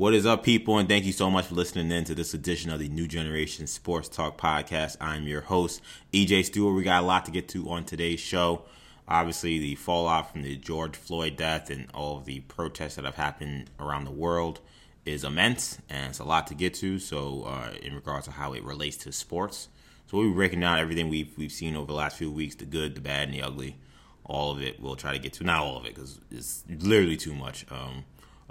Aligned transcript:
What 0.00 0.14
is 0.14 0.24
up, 0.24 0.42
people? 0.44 0.78
And 0.78 0.88
thank 0.88 1.04
you 1.04 1.12
so 1.12 1.30
much 1.30 1.44
for 1.44 1.54
listening 1.54 1.90
in 1.90 2.04
to 2.04 2.14
this 2.14 2.32
edition 2.32 2.70
of 2.70 2.78
the 2.78 2.88
New 2.88 3.06
Generation 3.06 3.66
Sports 3.66 4.08
Talk 4.08 4.40
Podcast. 4.40 4.96
I'm 4.98 5.24
your 5.24 5.42
host, 5.42 5.82
EJ 6.10 6.46
Stewart. 6.46 6.74
We 6.74 6.82
got 6.82 7.02
a 7.02 7.06
lot 7.06 7.26
to 7.26 7.30
get 7.30 7.50
to 7.50 7.68
on 7.68 7.84
today's 7.84 8.18
show. 8.18 8.62
Obviously, 9.06 9.58
the 9.58 9.74
fallout 9.74 10.32
from 10.32 10.40
the 10.40 10.56
George 10.56 10.96
Floyd 10.96 11.36
death 11.36 11.68
and 11.68 11.86
all 11.92 12.16
of 12.16 12.24
the 12.24 12.40
protests 12.40 12.94
that 12.94 13.04
have 13.04 13.16
happened 13.16 13.68
around 13.78 14.06
the 14.06 14.10
world 14.10 14.60
is 15.04 15.22
immense, 15.22 15.76
and 15.90 16.08
it's 16.08 16.18
a 16.18 16.24
lot 16.24 16.46
to 16.46 16.54
get 16.54 16.72
to. 16.76 16.98
So, 16.98 17.42
uh, 17.42 17.74
in 17.82 17.94
regards 17.94 18.24
to 18.24 18.32
how 18.32 18.54
it 18.54 18.64
relates 18.64 18.96
to 19.04 19.12
sports, 19.12 19.68
so 20.06 20.16
we'll 20.16 20.30
be 20.30 20.34
breaking 20.34 20.60
down 20.60 20.78
everything 20.78 21.10
we've 21.10 21.36
we've 21.36 21.52
seen 21.52 21.76
over 21.76 21.88
the 21.88 21.92
last 21.92 22.16
few 22.16 22.30
weeks: 22.30 22.54
the 22.54 22.64
good, 22.64 22.94
the 22.94 23.02
bad, 23.02 23.28
and 23.28 23.34
the 23.34 23.42
ugly. 23.42 23.76
All 24.24 24.50
of 24.50 24.62
it, 24.62 24.80
we'll 24.80 24.96
try 24.96 25.12
to 25.12 25.18
get 25.18 25.34
to. 25.34 25.44
Not 25.44 25.60
all 25.60 25.76
of 25.76 25.84
it, 25.84 25.94
because 25.94 26.20
it's 26.30 26.64
literally 26.70 27.18
too 27.18 27.34
much. 27.34 27.66
Um, 27.70 28.04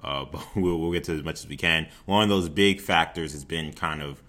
uh, 0.04 0.25
but 0.31 0.45
we'll, 0.55 0.79
we'll 0.79 0.91
get 0.91 1.04
to 1.05 1.13
as 1.13 1.23
much 1.23 1.39
as 1.39 1.47
we 1.47 1.57
can. 1.57 1.88
One 2.05 2.23
of 2.23 2.29
those 2.29 2.49
big 2.49 2.81
factors 2.81 3.34
has 3.34 3.45
been 3.45 3.73
kind 3.73 4.02
of 4.02 4.22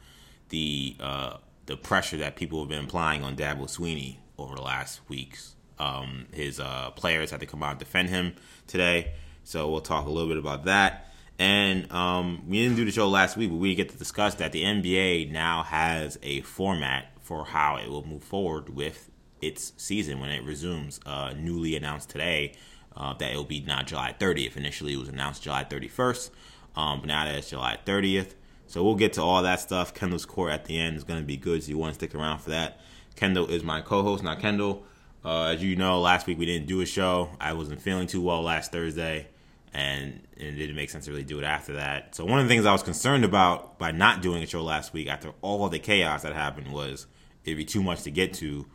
the 0.48 0.96
uh, 1.01 1.37
the 1.66 1.77
pressure 1.77 2.16
that 2.19 2.37
people 2.37 2.60
have 2.60 2.69
been 2.69 2.84
applying 2.84 3.23
on 3.23 3.37
Dabo 3.37 3.62
Swinney 3.62 4.16
over 4.38 4.56
the 4.56 4.62
last 4.62 5.01
weeks. 5.09 5.55
Um, 5.79 6.27
his 6.33 6.60
uh, 6.60 6.91
players 6.91 7.30
had 7.30 7.41
to 7.41 7.46
come 7.46 7.62
out 7.62 7.70
and 7.70 7.79
defend 7.79 8.10
him 8.10 8.34
today, 8.66 9.12
so 9.45 9.70
we'll 9.70 9.80
talk 9.80 10.06
a 10.06 10.10
little 10.10 10.29
bit 10.29 10.37
about 10.37 10.65
that. 10.65 11.06
And 11.38 11.91
um, 11.91 12.43
we 12.48 12.62
didn't 12.62 12.77
do 12.77 12.84
the 12.84 12.91
show 12.91 13.09
last 13.09 13.37
week, 13.38 13.48
but 13.48 13.57
we 13.57 13.74
get 13.74 13.88
to 13.88 13.96
discuss 13.96 14.34
that 14.37 14.52
the 14.52 14.62
NBA 14.62 15.30
now 15.30 15.62
has 15.62 16.18
a 16.23 16.43
format 16.43 17.07
for 17.23 17.46
how 17.46 17.77
it 17.77 17.88
will 17.88 18.07
move 18.07 18.23
forward 18.23 18.68
with 18.68 19.10
its 19.41 19.73
season 19.79 20.21
when 20.21 20.29
it 20.30 20.45
resumes. 20.45 21.01
Uh, 21.07 21.32
newly 21.34 21.77
announced 21.77 22.10
today 22.10 22.52
uh, 22.97 23.15
that 23.15 23.30
it'll 23.30 23.45
be 23.45 23.61
not 23.61 23.87
July 23.87 24.15
30th. 24.19 24.57
Initially, 24.57 24.95
it 24.95 24.99
was 24.99 25.09
announced 25.09 25.43
July 25.43 25.65
31st, 25.65 26.30
um, 26.77 27.01
but 27.01 27.07
now 27.07 27.25
that 27.25 27.35
it's 27.35 27.51
July 27.51 27.79
30th. 27.85 28.35
So 28.66 28.85
we'll 28.85 28.95
get 28.95 29.15
to 29.15 29.23
all 29.23 29.43
that 29.43 29.59
stuff. 29.59 29.93
Kendall's 29.95 30.24
court 30.24 30.52
at 30.52 30.66
the 30.66 30.79
end 30.79 30.97
is 30.97 31.05
going 31.05 31.21
to 31.21 31.27
be 31.27 31.37
good, 31.37 31.63
so 31.63 31.71
you 31.71 31.79
want 31.79 31.93
to 31.93 31.95
stick 31.95 32.15
around 32.15 32.38
for 32.38 32.51
that. 32.51 32.80
Kendall 33.16 33.49
is 33.49 33.65
my 33.65 33.80
co-host. 33.80 34.23
Now, 34.23 34.37
Kendall, 34.37 34.85
uh, 35.24 35.47
as 35.47 35.63
you 35.63 35.77
know, 35.77 36.01
last 36.01 36.27
week 36.27 36.38
we 36.38 36.47
didn't 36.47 36.69
do 36.69 36.80
a 36.80 36.87
show. 36.87 37.30
I 37.41 37.52
wasn't 37.52 37.82
feeling 37.82 38.07
too 38.07 38.23
well 38.23 38.43
last 38.43 38.71
Thursday, 38.71 39.27
and 39.75 40.21
it 40.37 40.52
didn't 40.52 40.77
make 40.77 40.88
sense 40.88 41.07
to 41.07 41.10
really 41.10 41.25
do 41.25 41.38
it 41.38 41.45
after 41.45 41.75
that. 41.75 42.15
So 42.15 42.25
one 42.25 42.38
of 42.38 42.47
the 42.47 42.49
things 42.49 42.65
I 42.65 42.73
was 42.73 42.82
concerned 42.82 43.25
about 43.25 43.79
by 43.79 43.91
not 43.91 44.23
doing 44.23 44.43
a 44.43 44.47
show 44.47 44.63
last 44.63 44.93
week, 44.93 45.09
after 45.09 45.32
all 45.43 45.69
the 45.69 45.79
chaos 45.79 46.23
that 46.23 46.32
happened, 46.32 46.73
was 46.73 47.07
it'd 47.45 47.59
be 47.59 47.65
too 47.65 47.82
much 47.82 48.02
to 48.04 48.10
get 48.10 48.35
to 48.35 48.66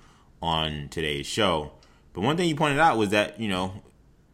on 0.42 0.90
today's 0.90 1.26
show. 1.26 1.72
But 2.14 2.22
one 2.22 2.38
thing 2.38 2.50
you 2.50 2.56
pointed 2.56 2.80
out 2.80 2.98
was 2.98 3.10
that 3.10 3.40
you 3.40 3.48
know 3.48 3.82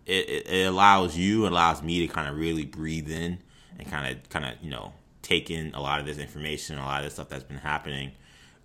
it, 0.05 0.47
it 0.47 0.67
allows 0.67 1.17
you, 1.17 1.47
allows 1.47 1.81
me 1.81 2.05
to 2.05 2.13
kind 2.13 2.27
of 2.27 2.37
really 2.37 2.65
breathe 2.65 3.09
in 3.11 3.39
and 3.77 3.89
kind 3.89 4.15
of, 4.15 4.29
kind 4.29 4.45
of, 4.45 4.53
you 4.61 4.69
know, 4.69 4.93
take 5.21 5.49
in 5.49 5.73
a 5.73 5.81
lot 5.81 5.99
of 5.99 6.05
this 6.05 6.17
information, 6.17 6.77
a 6.77 6.83
lot 6.83 6.99
of 6.99 7.05
this 7.05 7.13
stuff 7.13 7.29
that's 7.29 7.43
been 7.43 7.57
happening, 7.57 8.11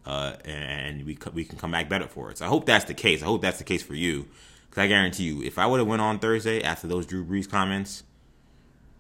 uh, 0.05 0.35
and 0.45 1.05
we 1.05 1.19
we 1.35 1.45
can 1.45 1.59
come 1.59 1.71
back 1.71 1.89
better 1.89 2.07
for 2.07 2.31
it. 2.31 2.39
So 2.39 2.47
I 2.47 2.49
hope 2.49 2.67
that's 2.67 2.85
the 2.85 2.95
case. 2.95 3.23
I 3.23 3.27
hope 3.27 3.43
that's 3.43 3.59
the 3.59 3.65
case 3.65 3.83
for 3.83 3.95
you, 3.95 4.27
because 4.69 4.83
I 4.83 4.87
guarantee 4.87 5.25
you, 5.25 5.43
if 5.43 5.59
I 5.59 5.67
would 5.67 5.79
have 5.79 5.89
went 5.89 6.03
on 6.03 6.19
Thursday 6.19 6.63
after 6.63 6.87
those 6.87 7.07
Drew 7.07 7.25
Brees 7.25 7.49
comments, 7.49 8.03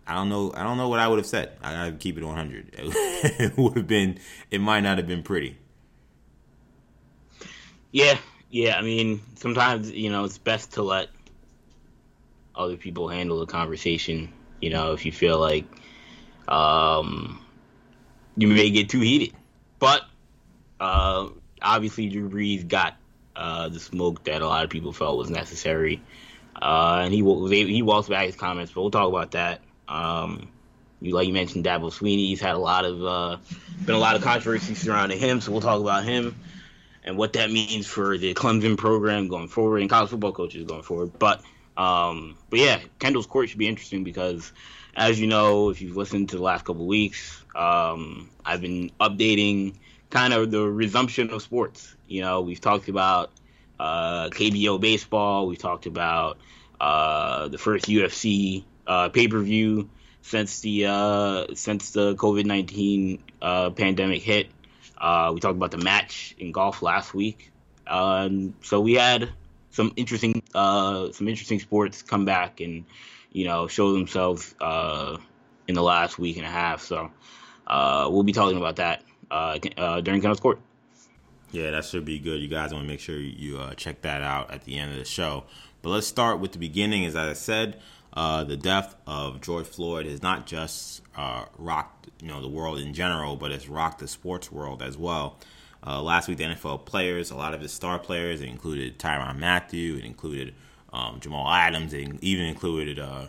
I 0.07 0.15
don't 0.15 0.29
know, 0.29 0.53
I 0.55 0.63
don't 0.63 0.77
know 0.77 0.89
what 0.89 1.01
I 1.01 1.09
would 1.09 1.19
have 1.19 1.27
said. 1.27 1.53
I 1.63 1.73
gotta 1.73 1.93
keep 1.93 2.17
it 2.17 2.25
100. 2.25 2.71
it 2.79 3.57
would 3.57 3.77
have 3.77 3.87
been, 3.87 4.19
it 4.51 4.61
might 4.61 4.81
not 4.81 4.99
have 4.99 5.07
been 5.07 5.23
pretty. 5.23 5.57
Yeah, 7.91 8.19
yeah. 8.51 8.77
I 8.77 8.83
mean, 8.83 9.23
sometimes 9.37 9.91
you 9.91 10.11
know 10.11 10.25
it's 10.25 10.39
best 10.39 10.75
to 10.75 10.83
let 10.83 11.09
other 12.57 12.77
people 12.77 13.09
handle 13.09 13.41
the 13.41 13.47
conversation. 13.47 14.33
You 14.61 14.71
know, 14.71 14.93
if 14.93 15.05
you 15.05 15.13
feel 15.13 15.39
like 15.39 15.65
um, 16.49 17.45
you 18.37 18.49
may 18.49 18.71
get 18.71 18.89
too 18.89 19.01
heated, 19.01 19.35
but 19.79 20.03
uh, 20.81 21.29
obviously 21.61 22.09
Drew 22.09 22.29
Brees 22.29 22.67
got 22.67 22.97
uh, 23.35 23.69
the 23.69 23.81
smoke 23.81 24.25
that 24.25 24.43
a 24.43 24.47
lot 24.47 24.65
of 24.65 24.71
people 24.71 24.93
felt 24.93 25.19
was 25.19 25.31
necessary, 25.31 26.03
uh, 26.61 27.03
and 27.05 27.13
he 27.13 27.21
he 27.67 27.83
walks 27.83 28.09
back 28.09 28.27
his 28.27 28.37
comments. 28.37 28.73
But 28.73 28.81
we'll 28.81 28.91
talk 28.91 29.09
about 29.09 29.33
that. 29.33 29.61
Um, 29.89 30.49
you 31.01 31.15
like 31.15 31.27
you 31.27 31.35
mentioned 31.35 31.65
Dabo 31.65 31.93
Swinney. 31.93 32.29
He's 32.29 32.41
had 32.41 32.55
a 32.55 32.59
lot 32.59 32.85
of 32.85 33.05
uh, 33.05 33.37
been 33.85 33.95
a 33.95 33.99
lot 33.99 34.17
of 34.17 34.23
controversy 34.23 34.75
surrounding 34.75 35.19
him, 35.19 35.41
so 35.41 35.53
we'll 35.53 35.61
talk 35.61 35.81
about 35.81 36.05
him 36.05 36.35
and 37.07 37.17
what 37.17 37.35
that 37.35 37.51
means 37.51 37.87
for 37.87 38.19
the 38.19 38.35
Clemson 38.35 38.77
program 38.77 39.29
going 39.29 39.49
forward 39.49 39.81
and 39.81 39.89
college 39.89 40.11
football 40.11 40.33
coaches 40.33 40.65
going 40.65 40.83
forward. 40.83 41.17
But 41.19 41.43
um, 41.77 42.37
but 42.51 42.59
yeah, 42.59 42.81
Kendall's 42.99 43.27
court 43.27 43.49
should 43.49 43.59
be 43.59 43.69
interesting 43.69 44.05
because, 44.05 44.53
as 44.95 45.21
you 45.21 45.27
know, 45.27 45.71
if 45.71 45.81
you've 45.83 45.97
listened 45.97 46.31
to 46.31 46.37
the 46.37 46.43
last 46.43 46.65
couple 46.65 46.87
weeks, 46.87 47.43
um, 47.55 48.31
I've 48.45 48.61
been 48.61 48.91
updating 49.01 49.77
kind 50.11 50.33
of 50.33 50.51
the 50.51 50.63
resumption 50.63 51.31
of 51.31 51.43
sports. 51.43 51.95
You 52.09 52.23
know, 52.23 52.41
we've 52.41 52.61
talked 52.61 52.89
about 52.89 53.31
uh, 53.79 54.29
KBO 54.31 54.81
baseball. 54.81 55.47
We've 55.47 55.59
talked 55.59 55.87
about 55.87 56.39
uh, 56.81 57.49
the 57.49 57.59
first 57.59 57.87
UFC 57.87 58.65
uh, 58.87 59.09
pay 59.11 59.29
per 59.29 59.41
view 59.41 59.91
since 60.23 60.61
the 60.61 60.87
uh, 60.87 61.55
since 61.55 61.91
the 61.91 62.15
COVID 62.17 62.47
nineteen 62.47 63.23
uh, 63.43 63.71
pandemic 63.71 64.23
hit. 64.23 64.49
Uh, 64.97 65.31
we 65.35 65.41
talked 65.41 65.57
about 65.57 65.73
the 65.73 65.79
match 65.79 66.35
in 66.39 66.53
golf 66.53 66.81
last 66.83 67.13
week. 67.13 67.53
Um, 67.87 68.55
so 68.63 68.81
we 68.81 68.95
had 68.95 69.31
some 69.77 69.93
interesting 69.95 70.43
uh, 70.55 71.13
some 71.13 71.29
interesting 71.29 71.61
sports 71.61 72.03
come 72.03 72.25
back 72.25 72.61
and 72.61 72.87
you 73.31 73.45
know 73.45 73.69
show 73.69 73.93
themselves 73.93 74.55
uh, 74.61 75.19
in 75.69 75.75
the 75.75 75.83
last 75.83 76.19
week 76.19 76.39
and 76.39 76.47
a 76.47 76.51
half. 76.51 76.81
So 76.81 77.11
uh, 77.67 78.09
we'll 78.11 78.23
be 78.23 78.33
talking 78.33 78.57
about 78.57 78.77
that 78.77 79.05
uh, 79.31 79.59
uh, 79.77 80.01
during 80.01 80.23
Kendall's 80.23 80.41
Court. 80.41 80.59
Yeah, 81.53 81.71
that 81.73 81.85
should 81.85 82.07
be 82.07 82.19
good. 82.19 82.41
You 82.41 82.49
guys 82.49 82.73
want 82.73 82.85
to 82.85 82.89
make 82.89 83.01
sure 83.01 83.19
you 83.19 83.59
uh, 83.59 83.75
check 83.75 84.01
that 84.03 84.23
out 84.23 84.51
at 84.51 84.65
the 84.65 84.79
end 84.79 84.93
of 84.93 84.99
the 84.99 85.05
show. 85.05 85.45
But 85.83 85.91
let's 85.91 86.07
start 86.07 86.41
with 86.41 86.53
the 86.53 86.59
beginning. 86.59 87.05
As 87.05 87.15
I 87.15 87.35
said, 87.35 87.81
the 88.15 88.59
death 88.61 88.97
of 89.07 89.43
George 89.43 89.67
Floyd 89.67 90.07
has 90.07 90.23
not 90.23 90.47
just 90.47 91.03
rocked 91.59 92.09
you 92.23 92.29
know 92.29 92.41
the 92.41 92.49
world 92.49 92.79
in 92.79 92.95
general, 92.95 93.37
but 93.37 93.53
it's 93.53 93.69
rocked 93.69 93.99
the 93.99 94.09
sports 94.09 94.51
world 94.51 94.83
as 94.83 94.97
well. 94.97 95.37
Uh, 95.87 96.03
last 96.03 96.29
week, 96.29 96.39
the 96.39 96.45
NFL 96.45 96.85
players, 96.85 97.31
a 97.31 97.37
lot 97.37 97.55
of 97.55 97.61
his 97.61 97.73
star 97.73 97.99
players, 97.99 98.41
it 98.41 98.49
included 98.49 98.99
Tyrann 98.99 99.39
Mathieu, 99.39 99.97
it 99.97 100.05
included 100.05 100.55
um, 100.93 101.21
Jamal 101.21 101.49
Adams, 101.49 101.93
it 101.93 102.09
even 102.23 102.47
included 102.47 102.99
uh, 102.99 103.27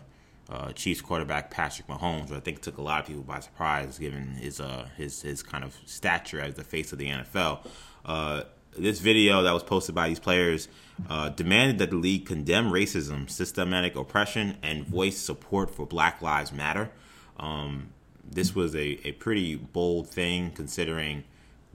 uh, 0.49 0.71
Chiefs 0.71 1.01
quarterback 1.01 1.51
Patrick 1.51 1.87
Mahomes, 1.87 2.31
I 2.31 2.39
think 2.39 2.61
took 2.61 2.77
a 2.77 2.81
lot 2.81 3.01
of 3.01 3.07
people 3.07 3.23
by 3.23 3.41
surprise 3.41 3.99
given 3.99 4.35
his 4.35 4.59
uh, 4.59 4.87
his 4.97 5.21
his 5.21 5.43
kind 5.43 5.63
of 5.63 5.75
stature 5.85 6.39
as 6.39 6.55
the 6.55 6.63
face 6.63 6.91
of 6.91 6.99
the 6.99 7.09
NFL. 7.09 7.59
Uh, 8.05 8.43
this 8.77 8.99
video 8.99 9.41
that 9.43 9.53
was 9.53 9.63
posted 9.63 9.95
by 9.95 10.07
these 10.07 10.19
players 10.19 10.67
uh, 11.09 11.29
demanded 11.29 11.79
that 11.79 11.89
the 11.89 11.95
league 11.95 12.25
condemn 12.25 12.71
racism, 12.71 13.29
systematic 13.29 13.95
oppression, 13.95 14.57
and 14.61 14.85
voice 14.85 15.17
support 15.17 15.69
for 15.69 15.85
Black 15.85 16.21
Lives 16.21 16.51
Matter. 16.51 16.91
Um, 17.37 17.89
this 18.29 18.55
was 18.55 18.75
a, 18.75 18.99
a 19.07 19.13
pretty 19.13 19.55
bold 19.55 20.09
thing 20.09 20.51
considering 20.51 21.23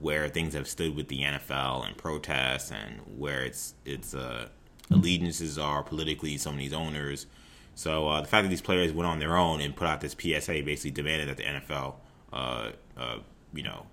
where 0.03 0.27
things 0.27 0.53
have 0.53 0.67
stood 0.67 0.97
with 0.97 1.07
the 1.07 1.21
NFL 1.21 1.87
and 1.87 1.95
protests 1.95 2.71
and 2.71 2.99
where 3.17 3.41
its 3.45 3.73
its 3.85 4.13
uh, 4.13 4.49
allegiances 4.91 5.57
are 5.57 5.81
politically, 5.81 6.37
some 6.37 6.55
of 6.55 6.59
these 6.59 6.73
owners. 6.73 7.25
So 7.73 8.09
uh, 8.09 8.21
the 8.21 8.27
fact 8.27 8.43
that 8.43 8.49
these 8.49 8.61
players 8.61 8.91
went 8.91 9.07
on 9.07 9.19
their 9.19 9.37
own 9.37 9.61
and 9.61 9.73
put 9.73 9.87
out 9.87 10.01
this 10.01 10.13
PSA 10.13 10.61
basically 10.63 10.91
demanded 10.91 11.29
that 11.29 11.37
the 11.37 11.43
NFL, 11.43 11.95
uh, 12.33 12.71
uh, 12.97 13.17
you 13.53 13.63
know, 13.63 13.85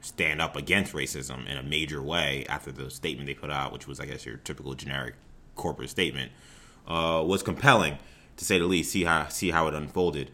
stand 0.00 0.42
up 0.42 0.56
against 0.56 0.92
racism 0.94 1.48
in 1.48 1.56
a 1.56 1.62
major 1.62 2.02
way 2.02 2.44
after 2.48 2.72
the 2.72 2.90
statement 2.90 3.28
they 3.28 3.34
put 3.34 3.50
out, 3.50 3.72
which 3.72 3.86
was, 3.86 4.00
I 4.00 4.06
guess, 4.06 4.26
your 4.26 4.38
typical 4.38 4.74
generic 4.74 5.14
corporate 5.54 5.90
statement, 5.90 6.32
uh, 6.88 7.22
was 7.24 7.44
compelling 7.44 7.98
to 8.36 8.44
say 8.44 8.58
the 8.58 8.66
least. 8.66 8.90
See 8.90 9.04
how 9.04 9.28
see 9.28 9.52
how 9.52 9.68
it 9.68 9.74
unfolded. 9.74 10.32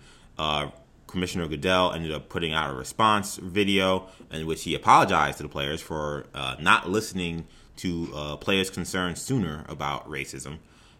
Commissioner 1.08 1.48
Goodell 1.48 1.92
ended 1.92 2.12
up 2.12 2.28
putting 2.28 2.52
out 2.52 2.70
a 2.70 2.74
response 2.74 3.36
video 3.36 4.06
in 4.30 4.46
which 4.46 4.62
he 4.62 4.74
apologized 4.74 5.38
to 5.38 5.42
the 5.42 5.48
players 5.48 5.80
for 5.80 6.26
uh, 6.34 6.54
not 6.60 6.88
listening 6.88 7.46
to 7.78 8.10
uh, 8.14 8.36
players' 8.36 8.70
concerns 8.70 9.20
sooner 9.20 9.64
about 9.68 10.08
racism. 10.08 10.58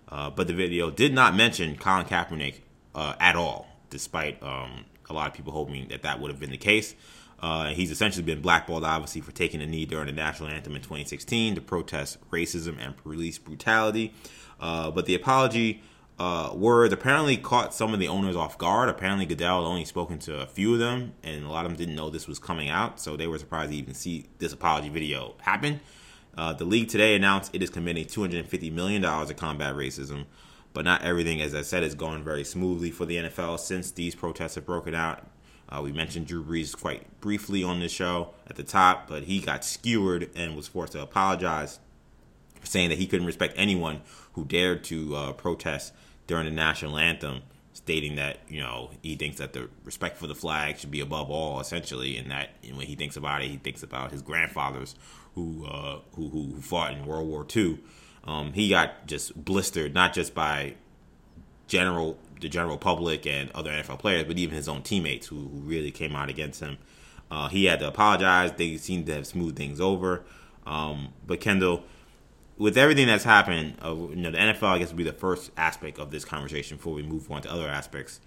Uh, 0.08 0.30
but 0.30 0.46
the 0.46 0.54
video 0.54 0.90
did 0.90 1.12
not 1.12 1.36
mention 1.36 1.76
Colin 1.76 2.06
Kaepernick 2.06 2.60
uh, 2.94 3.14
at 3.20 3.36
all, 3.36 3.68
despite 3.90 4.42
um, 4.42 4.86
a 5.08 5.12
lot 5.12 5.28
of 5.28 5.34
people 5.34 5.52
hoping 5.52 5.88
that 5.88 6.02
that 6.02 6.20
would 6.20 6.30
have 6.30 6.40
been 6.40 6.50
the 6.50 6.56
case. 6.56 6.94
Uh, 7.40 7.68
he's 7.68 7.90
essentially 7.90 8.24
been 8.24 8.40
blackballed, 8.40 8.84
obviously, 8.84 9.20
for 9.20 9.32
taking 9.32 9.60
a 9.60 9.66
knee 9.66 9.84
during 9.84 10.06
the 10.06 10.12
national 10.12 10.48
anthem 10.48 10.74
in 10.74 10.82
2016 10.82 11.54
to 11.54 11.60
protest 11.60 12.18
racism 12.30 12.76
and 12.80 12.96
police 12.96 13.38
brutality. 13.38 14.12
Uh, 14.60 14.90
but 14.90 15.06
the 15.06 15.14
apology 15.14 15.82
uh, 16.18 16.50
word 16.52 16.92
apparently 16.92 17.36
caught 17.36 17.72
some 17.72 17.94
of 17.94 18.00
the 18.00 18.08
owners 18.08 18.34
off 18.34 18.58
guard. 18.58 18.88
Apparently, 18.88 19.24
Goodell 19.24 19.62
had 19.62 19.68
only 19.68 19.84
spoken 19.84 20.18
to 20.20 20.40
a 20.40 20.46
few 20.46 20.72
of 20.72 20.80
them, 20.80 21.14
and 21.22 21.44
a 21.44 21.48
lot 21.48 21.64
of 21.64 21.70
them 21.70 21.78
didn't 21.78 21.94
know 21.94 22.10
this 22.10 22.26
was 22.26 22.40
coming 22.40 22.68
out, 22.68 22.98
so 23.00 23.16
they 23.16 23.28
were 23.28 23.38
surprised 23.38 23.70
to 23.70 23.78
even 23.78 23.94
see 23.94 24.26
this 24.38 24.52
apology 24.52 24.88
video 24.88 25.34
happen. 25.42 25.80
Uh, 26.36 26.52
the 26.52 26.64
league 26.64 26.88
today 26.88 27.14
announced 27.14 27.54
it 27.54 27.62
is 27.62 27.70
committing 27.70 28.04
$250 28.04 28.72
million 28.72 29.02
to 29.02 29.34
combat 29.34 29.76
racism, 29.76 30.24
but 30.72 30.84
not 30.84 31.02
everything, 31.02 31.40
as 31.40 31.54
I 31.54 31.62
said, 31.62 31.84
is 31.84 31.94
going 31.94 32.24
very 32.24 32.44
smoothly 32.44 32.90
for 32.90 33.06
the 33.06 33.16
NFL 33.16 33.60
since 33.60 33.92
these 33.92 34.14
protests 34.14 34.56
have 34.56 34.66
broken 34.66 34.94
out. 34.94 35.24
Uh, 35.68 35.82
we 35.82 35.92
mentioned 35.92 36.26
Drew 36.26 36.42
Brees 36.42 36.76
quite 36.76 37.20
briefly 37.20 37.62
on 37.62 37.78
the 37.78 37.88
show 37.88 38.30
at 38.48 38.56
the 38.56 38.64
top, 38.64 39.06
but 39.06 39.24
he 39.24 39.38
got 39.38 39.64
skewered 39.64 40.30
and 40.34 40.56
was 40.56 40.66
forced 40.66 40.94
to 40.94 41.02
apologize, 41.02 41.78
saying 42.64 42.88
that 42.88 42.98
he 42.98 43.06
couldn't 43.06 43.26
respect 43.26 43.54
anyone 43.56 44.00
who 44.32 44.44
dared 44.44 44.82
to 44.84 45.14
uh, 45.14 45.32
protest 45.32 45.92
during 46.28 46.44
the 46.44 46.52
national 46.52 46.96
anthem, 46.96 47.42
stating 47.72 48.14
that 48.14 48.38
you 48.48 48.60
know 48.60 48.90
he 49.02 49.16
thinks 49.16 49.38
that 49.38 49.52
the 49.52 49.68
respect 49.82 50.16
for 50.16 50.28
the 50.28 50.34
flag 50.36 50.78
should 50.78 50.92
be 50.92 51.00
above 51.00 51.28
all, 51.28 51.58
essentially, 51.58 52.16
and 52.16 52.30
that 52.30 52.50
when 52.62 52.86
he 52.86 52.94
thinks 52.94 53.16
about 53.16 53.42
it, 53.42 53.48
he 53.48 53.56
thinks 53.56 53.82
about 53.82 54.12
his 54.12 54.22
grandfathers 54.22 54.94
who 55.34 55.66
uh, 55.66 55.98
who, 56.14 56.28
who 56.28 56.60
fought 56.60 56.92
in 56.92 57.04
World 57.04 57.26
War 57.26 57.44
II. 57.54 57.80
Um, 58.24 58.52
he 58.52 58.68
got 58.68 59.06
just 59.06 59.34
blistered, 59.44 59.94
not 59.94 60.12
just 60.12 60.34
by 60.34 60.74
general 61.66 62.18
the 62.40 62.48
general 62.48 62.78
public 62.78 63.26
and 63.26 63.50
other 63.52 63.70
NFL 63.70 63.98
players, 63.98 64.24
but 64.24 64.38
even 64.38 64.54
his 64.54 64.68
own 64.68 64.82
teammates 64.82 65.26
who, 65.26 65.36
who 65.36 65.58
really 65.60 65.90
came 65.90 66.14
out 66.14 66.28
against 66.28 66.60
him. 66.60 66.78
Uh, 67.30 67.48
he 67.48 67.64
had 67.64 67.80
to 67.80 67.88
apologize. 67.88 68.52
They 68.52 68.76
seemed 68.76 69.06
to 69.06 69.14
have 69.14 69.26
smoothed 69.26 69.56
things 69.56 69.80
over. 69.80 70.24
Um, 70.66 71.08
but 71.26 71.40
Kendall, 71.40 71.84
with 72.58 72.76
everything 72.76 73.06
that's 73.06 73.24
happened, 73.24 73.76
uh, 73.84 73.94
you 73.94 74.16
know, 74.16 74.30
the 74.30 74.38
NFL 74.38 74.64
I 74.64 74.78
guess 74.78 74.88
would 74.88 74.96
be 74.96 75.04
the 75.04 75.12
first 75.12 75.50
aspect 75.56 75.98
of 75.98 76.10
this 76.10 76.24
conversation 76.24 76.76
before 76.76 76.92
we 76.92 77.02
move 77.02 77.30
on 77.30 77.42
to 77.42 77.52
other 77.52 77.68
aspects. 77.68 78.20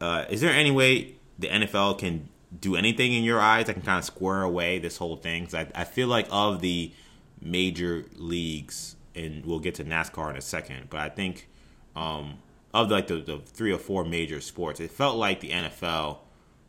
Uh, 0.00 0.24
is 0.30 0.40
there 0.40 0.52
any 0.52 0.70
way 0.70 1.16
the 1.38 1.48
NFL 1.48 1.98
can 1.98 2.28
do 2.58 2.74
anything 2.74 3.12
in 3.12 3.22
your 3.22 3.40
eyes 3.40 3.66
that 3.66 3.74
can 3.74 3.82
kind 3.82 3.98
of 3.98 4.04
square 4.04 4.42
away 4.42 4.78
this 4.78 4.96
whole 4.96 5.16
thing? 5.16 5.44
Because 5.44 5.66
I, 5.74 5.82
I 5.82 5.84
feel 5.84 6.08
like 6.08 6.26
of 6.30 6.60
the 6.62 6.92
major 7.40 8.06
leagues, 8.16 8.96
and 9.14 9.44
we'll 9.44 9.60
get 9.60 9.74
to 9.76 9.84
NASCAR 9.84 10.30
in 10.30 10.36
a 10.36 10.40
second, 10.40 10.88
but 10.88 11.00
I 11.00 11.10
think 11.10 11.48
um, 11.94 12.38
of 12.72 12.90
like 12.90 13.08
the, 13.08 13.16
the 13.16 13.38
three 13.44 13.72
or 13.72 13.78
four 13.78 14.04
major 14.04 14.40
sports, 14.40 14.80
it 14.80 14.90
felt 14.90 15.16
like 15.16 15.40
the 15.40 15.50
NFL 15.50 16.18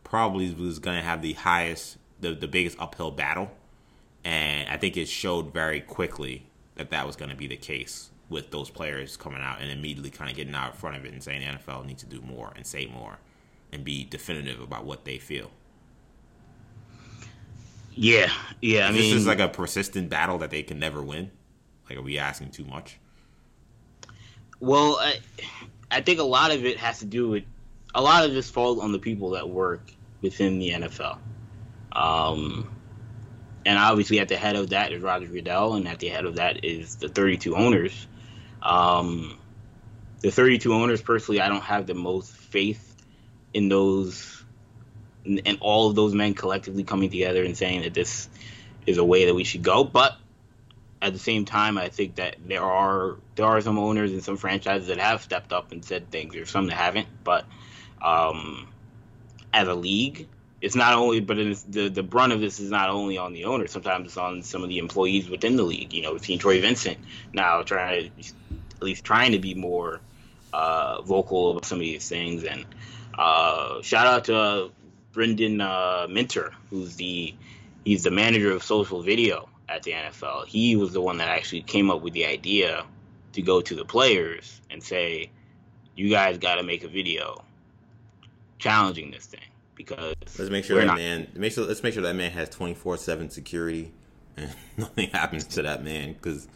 probably 0.04 0.54
was 0.54 0.80
going 0.80 0.98
to 0.98 1.04
have 1.04 1.22
the 1.22 1.34
highest, 1.34 1.98
the, 2.20 2.34
the 2.34 2.48
biggest 2.48 2.78
uphill 2.80 3.12
battle. 3.12 3.50
And 4.26 4.68
I 4.70 4.78
think 4.78 4.98
it 4.98 5.08
showed 5.08 5.54
very 5.54 5.82
quickly 5.82 6.48
that 6.76 6.90
that 6.92 7.06
was 7.06 7.16
going 7.16 7.30
to 7.30 7.36
be 7.36 7.48
the 7.48 7.58
case 7.58 8.10
with 8.30 8.52
those 8.52 8.70
players 8.70 9.18
coming 9.18 9.42
out 9.42 9.62
and 9.62 9.70
immediately 9.70 10.10
kind 10.10 10.30
of 10.30 10.36
getting 10.36 10.56
out 10.56 10.72
in 10.72 10.78
front 10.78 10.98
of 10.98 11.06
it 11.06 11.14
and 11.14 11.22
saying 11.22 11.42
the 11.42 11.58
NFL 11.58 11.86
needs 11.86 12.04
to 12.04 12.10
do 12.10 12.22
more 12.22 12.52
and 12.56 12.66
say 12.66 12.88
more 12.88 13.18
and 13.72 13.84
be 13.84 14.04
definitive 14.06 14.62
about 14.62 14.86
what 14.86 15.06
they 15.06 15.18
feel. 15.18 15.52
Yeah, 17.94 18.32
yeah. 18.62 18.88
I 18.88 18.92
mean, 18.92 19.02
this 19.02 19.14
is 19.14 19.28
like 19.28 19.40
a 19.40 19.48
persistent 19.48 20.10
battle 20.10 20.38
that 20.40 20.50
they 20.50 20.64
can 20.64 20.80
never 20.80 21.02
win. 21.02 21.32
Like, 21.88 21.98
are 21.98 22.02
we 22.02 22.18
asking 22.18 22.52
too 22.52 22.66
much? 22.66 22.98
well, 24.60 24.98
I, 25.00 25.20
I 25.92 26.02
think 26.02 26.20
a 26.20 26.24
lot 26.24 26.52
of 26.52 26.66
it 26.66 26.78
has 26.78 27.00
to 27.00 27.06
do 27.06 27.30
with 27.30 27.44
a 27.94 28.02
lot 28.02 28.26
of 28.26 28.34
this 28.34 28.50
falls 28.50 28.80
on 28.80 28.92
the 28.92 29.00
people 29.00 29.30
that 29.32 29.48
work 29.48 29.92
within 30.22 30.60
the 30.60 30.72
NFL. 30.72 31.18
Um, 31.92 32.75
and 33.66 33.80
obviously, 33.80 34.20
at 34.20 34.28
the 34.28 34.38
head 34.38 34.56
of 34.56 34.70
that 34.70 34.92
is 34.92 35.02
Roger 35.02 35.26
Goodell, 35.26 35.74
and 35.74 35.88
at 35.88 36.00
the 36.00 36.08
head 36.08 36.26
of 36.26 36.36
that 36.36 36.64
is 36.64 36.98
the 36.98 37.10
32 37.10 37.56
owners. 37.56 38.08
Um, 38.62 39.38
the 40.22 40.32
32 40.32 40.74
owners, 40.74 41.02
personally, 41.02 41.42
I 41.42 41.50
don't 41.50 41.64
have 41.64 41.88
the 41.88 41.96
most 41.96 42.32
faith 42.32 42.96
in 43.54 43.70
those, 43.70 44.44
and 45.26 45.58
all 45.62 45.90
of 45.90 45.96
those 45.96 46.14
men 46.14 46.36
collectively 46.36 46.84
coming 46.84 47.10
together 47.10 47.44
and 47.44 47.58
saying 47.58 47.82
that 47.82 47.94
this 47.94 48.30
is 48.86 48.98
a 48.98 49.04
way 49.04 49.26
that 49.26 49.34
we 49.34 49.44
should 49.44 49.64
go. 49.64 49.84
But 49.84 50.16
at 51.02 51.14
the 51.14 51.20
same 51.20 51.46
time, 51.46 51.78
I 51.78 51.90
think 51.90 52.16
that 52.16 52.36
there 52.46 52.64
are 52.64 53.18
there 53.36 53.46
are 53.46 53.62
some 53.62 53.80
owners 53.80 54.12
and 54.12 54.24
some 54.24 54.38
franchises 54.38 54.88
that 54.90 55.00
have 55.00 55.24
stepped 55.24 55.52
up 55.52 55.72
and 55.72 55.84
said 55.84 56.12
things. 56.12 56.34
There's 56.34 56.50
some 56.50 56.68
that 56.68 56.76
haven't, 56.76 57.08
but 57.24 57.46
um, 58.02 58.68
as 59.54 59.68
a 59.68 59.74
league, 59.74 60.28
it's 60.66 60.76
not 60.76 60.94
only, 60.94 61.20
but 61.20 61.38
it's 61.38 61.62
the 61.62 61.90
the 61.90 62.02
brunt 62.02 62.34
of 62.34 62.40
this 62.40 62.60
is 62.60 62.72
not 62.72 62.90
only 62.90 63.20
on 63.20 63.34
the 63.34 63.46
owner. 63.46 63.68
Sometimes 63.68 64.08
it's 64.08 64.18
on 64.18 64.42
some 64.42 64.64
of 64.64 64.70
the 64.70 64.80
employees 64.80 65.30
within 65.30 65.58
the 65.58 65.64
league. 65.64 65.94
You 65.94 66.02
know, 66.02 66.14
we've 66.14 66.26
seen 66.26 66.40
Troy 66.40 66.60
Vincent 66.60 66.98
now 67.34 67.62
trying 67.62 68.12
to 68.18 68.28
at 68.78 68.82
least 68.82 69.06
trying 69.06 69.34
to 69.34 69.40
be 69.40 69.54
more 69.54 70.02
uh, 70.52 71.04
vocal 71.04 71.52
about 71.52 71.66
some 71.66 71.78
of 71.78 71.84
these 71.84 72.10
things. 72.10 72.44
And 72.44 72.66
uh, 73.16 73.84
shout 73.84 74.08
out 74.08 74.26
to 74.26 74.72
Brendan 75.12 75.62
uh, 75.62 76.08
Minter, 76.10 76.52
who's 76.72 76.96
the 76.96 77.36
he's 77.84 78.02
the 78.02 78.10
manager 78.10 78.52
of 78.52 78.64
social 78.64 79.04
video 79.04 79.48
at 79.70 79.84
the 79.84 79.92
NFL. 79.92 80.48
He 80.48 80.76
was 80.76 80.94
the 80.94 81.02
one 81.02 81.20
that 81.20 81.28
actually 81.28 81.62
came 81.62 81.92
up 81.92 82.02
with 82.02 82.14
the 82.14 82.26
idea 82.26 82.84
to 83.34 83.42
go 83.44 83.62
to 83.62 83.76
the 83.76 83.86
players 83.86 84.60
and 84.72 84.82
say, 84.82 85.30
"You 85.96 86.10
guys 86.10 86.40
got 86.40 86.56
to 86.56 86.64
make 86.64 86.84
a 86.84 86.88
video 86.88 87.44
challenging 88.58 89.12
this 89.12 89.28
thing." 89.28 89.42
Because 89.76 90.16
Let's 90.40 90.50
make 90.50 90.64
sure 90.66 90.80
that 90.80 90.86
not- 90.88 90.98
man. 90.98 91.28
Make 91.36 91.52
sure. 91.54 91.66
Let's 91.66 91.84
make 91.84 91.94
sure 91.94 92.04
that 92.04 92.16
man 92.16 92.32
has 92.32 92.50
twenty 92.50 92.74
four 92.74 92.98
seven 92.98 93.30
security, 93.30 93.94
and 94.38 94.50
nothing 94.78 95.10
happens 95.10 95.46
to 95.48 95.62
that 95.64 95.84
man. 95.84 96.14
Because 96.14 96.48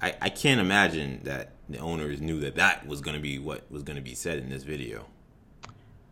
I, 0.00 0.14
I 0.22 0.28
can't 0.30 0.60
imagine 0.60 1.20
that 1.24 1.52
the 1.68 1.78
owners 1.78 2.20
knew 2.20 2.40
that 2.40 2.56
that 2.56 2.86
was 2.86 3.00
going 3.00 3.16
to 3.16 3.22
be 3.22 3.38
what 3.38 3.70
was 3.70 3.82
going 3.82 3.96
to 3.96 4.02
be 4.02 4.14
said 4.14 4.38
in 4.38 4.48
this 4.48 4.62
video. 4.62 5.06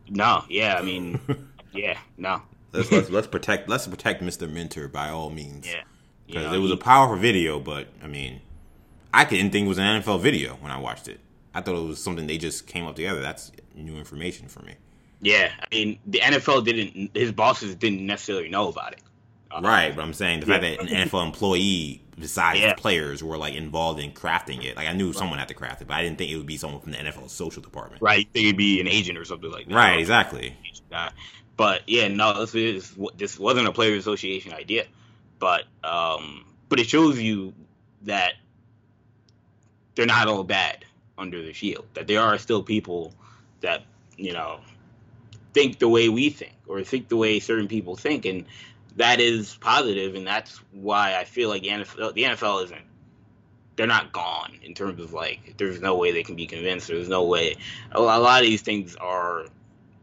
No, 0.08 0.44
yeah, 0.48 0.76
I 0.78 0.82
mean, 0.82 1.18
yeah, 1.72 1.98
no, 2.16 2.42
Let's 2.72 2.92
let's, 2.92 3.10
let's 3.10 3.26
protect 3.26 3.68
let's 3.68 3.86
protect 3.86 4.22
Mr. 4.22 4.48
Mentor 4.50 4.88
by 4.88 5.08
all 5.08 5.30
means. 5.30 5.66
yeah. 5.66 5.82
You 6.26 6.34
Because 6.34 6.50
know, 6.50 6.54
it 6.58 6.60
was 6.60 6.70
a 6.72 6.76
powerful 6.76 7.16
video, 7.16 7.58
but 7.60 7.86
I 8.02 8.06
mean, 8.08 8.40
I 9.14 9.24
didn't 9.24 9.52
think 9.52 9.66
it 9.66 9.68
was 9.68 9.78
an 9.78 10.02
NFL 10.02 10.20
video 10.20 10.54
when 10.56 10.70
I 10.72 10.78
watched 10.78 11.08
it. 11.08 11.20
I 11.54 11.60
thought 11.60 11.76
it 11.76 11.86
was 11.86 12.02
something 12.02 12.26
they 12.26 12.36
just 12.38 12.66
came 12.66 12.84
up 12.84 12.96
together. 12.96 13.20
That's 13.22 13.52
new 13.74 13.96
information 13.96 14.48
for 14.48 14.60
me. 14.62 14.74
Yeah, 15.20 15.50
I 15.60 15.66
mean, 15.74 15.98
the 16.06 16.20
NFL 16.20 16.64
didn't. 16.64 17.16
His 17.16 17.32
bosses 17.32 17.74
didn't 17.74 18.04
necessarily 18.06 18.48
know 18.48 18.68
about 18.68 18.92
it. 18.92 19.00
Uh, 19.50 19.60
Right, 19.62 19.94
but 19.94 20.02
I'm 20.02 20.12
saying 20.12 20.40
the 20.40 20.46
fact 20.46 20.62
that 20.62 20.80
an 20.80 20.88
NFL 20.88 21.24
employee 21.26 22.02
besides 22.18 22.60
Yeah. 22.60 22.74
players 22.74 23.22
were 23.22 23.36
like 23.36 23.54
involved 23.54 24.00
in 24.00 24.10
crafting 24.12 24.64
it. 24.64 24.76
Like 24.76 24.88
I 24.88 24.92
knew 24.92 25.12
someone 25.12 25.38
had 25.38 25.48
to 25.48 25.54
craft 25.54 25.82
it, 25.82 25.88
but 25.88 25.94
I 25.94 26.02
didn't 26.02 26.18
think 26.18 26.30
it 26.30 26.36
would 26.36 26.46
be 26.46 26.56
someone 26.56 26.80
from 26.80 26.92
the 26.92 26.98
NFL 26.98 27.28
social 27.28 27.62
department. 27.62 28.02
Right, 28.02 28.28
they 28.32 28.46
would 28.46 28.56
be 28.56 28.80
an 28.80 28.88
agent 28.88 29.18
or 29.18 29.24
something 29.24 29.50
like 29.50 29.68
that. 29.68 29.74
Right, 29.74 29.98
exactly. 29.98 30.54
But 31.56 31.82
yeah, 31.86 32.08
no, 32.08 32.40
this 32.40 32.54
is 32.54 32.96
this 33.16 33.38
wasn't 33.38 33.68
a 33.68 33.72
players 33.72 34.00
association 34.00 34.52
idea, 34.52 34.86
but 35.38 35.64
um, 35.84 36.44
but 36.68 36.78
it 36.80 36.88
shows 36.88 37.18
you 37.18 37.54
that 38.02 38.34
they're 39.94 40.06
not 40.06 40.28
all 40.28 40.44
bad 40.44 40.84
under 41.16 41.42
the 41.42 41.52
shield. 41.52 41.86
That 41.94 42.06
there 42.06 42.20
are 42.20 42.36
still 42.38 42.62
people 42.62 43.14
that 43.60 43.84
you 44.16 44.32
know 44.32 44.60
think 45.56 45.78
the 45.78 45.88
way 45.88 46.10
we 46.10 46.28
think 46.28 46.52
or 46.68 46.84
think 46.84 47.08
the 47.08 47.16
way 47.16 47.40
certain 47.40 47.66
people 47.66 47.96
think, 47.96 48.26
and 48.26 48.44
that 48.96 49.20
is 49.20 49.56
positive, 49.58 50.14
and 50.14 50.26
that's 50.26 50.60
why 50.72 51.16
I 51.16 51.24
feel 51.24 51.48
like 51.48 51.62
the 51.62 51.68
NFL, 51.68 52.12
the 52.12 52.24
NFL 52.24 52.64
isn't. 52.64 52.84
They're 53.76 53.86
not 53.86 54.12
gone 54.12 54.52
in 54.62 54.74
terms 54.74 55.00
of 55.00 55.14
like. 55.14 55.54
There's 55.56 55.80
no 55.80 55.96
way 55.96 56.12
they 56.12 56.22
can 56.22 56.36
be 56.36 56.46
convinced. 56.46 56.88
There's 56.88 57.08
no 57.08 57.24
way. 57.24 57.56
A 57.92 58.00
lot 58.02 58.42
of 58.42 58.46
these 58.46 58.60
things 58.60 58.96
are 58.96 59.46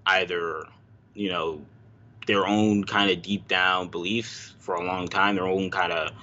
either 0.07 0.65
you 1.13 1.29
know 1.29 1.61
their 2.25 2.47
own 2.47 2.83
kind 2.85 3.11
of 3.11 3.21
deep 3.21 3.47
down 3.47 3.89
beliefs 3.89 4.55
for 4.57 4.73
a 4.73 4.83
long 4.83 5.07
time, 5.07 5.35
their 5.35 5.45
own 5.45 5.69
kind 5.69 5.93
of 5.93 6.13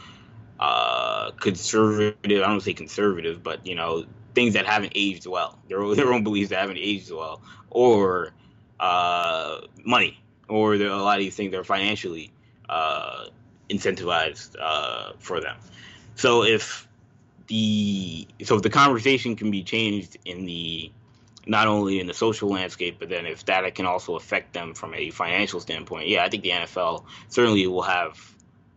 uh, 0.59 1.31
conservative. 1.39 2.43
I 2.43 2.49
don't 2.49 2.61
say 2.61 2.73
conservative, 2.73 3.45
but 3.45 3.65
you 3.65 3.77
know 3.77 4.07
things 4.35 4.55
that 4.55 4.67
haven't 4.67 4.93
aged 4.97 5.27
well. 5.27 5.57
Their 5.69 5.95
their 5.95 6.13
own 6.13 6.25
beliefs 6.25 6.51
that 6.51 6.59
haven't 6.59 6.79
aged 6.79 7.13
well, 7.13 7.43
or 7.71 8.33
uh, 8.81 9.61
money, 9.85 10.21
or 10.49 10.75
a 10.75 10.97
lot 10.97 11.19
of 11.19 11.25
these 11.25 11.37
things 11.37 11.55
are 11.55 11.63
financially 11.63 12.33
uh, 12.69 13.27
incentivized 13.69 14.57
uh, 14.61 15.13
for 15.19 15.41
them. 15.41 15.57
So 16.17 16.43
if 16.43 16.89
the 17.47 18.27
so 18.43 18.57
if 18.57 18.63
the 18.63 18.71
conversation 18.71 19.37
can 19.37 19.51
be 19.51 19.63
changed 19.63 20.17
in 20.25 20.47
the 20.47 20.91
not 21.47 21.67
only 21.67 22.01
in 22.01 22.07
the 22.07 22.15
social 22.15 22.49
landscape, 22.49 22.97
but 22.99 23.09
then 23.09 23.27
if 23.27 23.45
that 23.47 23.75
can 23.75 23.87
also 23.87 24.15
affect 24.15 24.53
them 24.53 24.75
from 24.75 24.95
a 24.95 25.11
financial 25.11 25.61
standpoint, 25.61 26.09
yeah, 26.09 26.25
I 26.25 26.29
think 26.29 26.43
the 26.43 26.51
NFL 26.51 27.05
certainly 27.29 27.67
will 27.67 27.83
have 27.83 28.35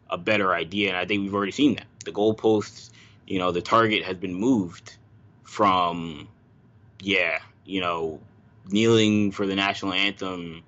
a 0.09 0.17
better 0.17 0.53
idea, 0.53 0.89
and 0.89 0.97
I 0.97 1.05
think 1.05 1.23
we've 1.23 1.33
already 1.33 1.51
seen 1.51 1.75
that. 1.75 1.87
The 2.05 2.11
goalposts, 2.11 2.89
you 3.27 3.39
know, 3.39 3.51
the 3.51 3.61
target 3.61 4.03
has 4.03 4.17
been 4.17 4.33
moved 4.33 4.95
from, 5.43 6.27
yeah, 6.99 7.39
you 7.65 7.81
know, 7.81 8.19
kneeling 8.67 9.31
for 9.31 9.45
the 9.45 9.55
national 9.55 9.93
anthem 9.93 10.63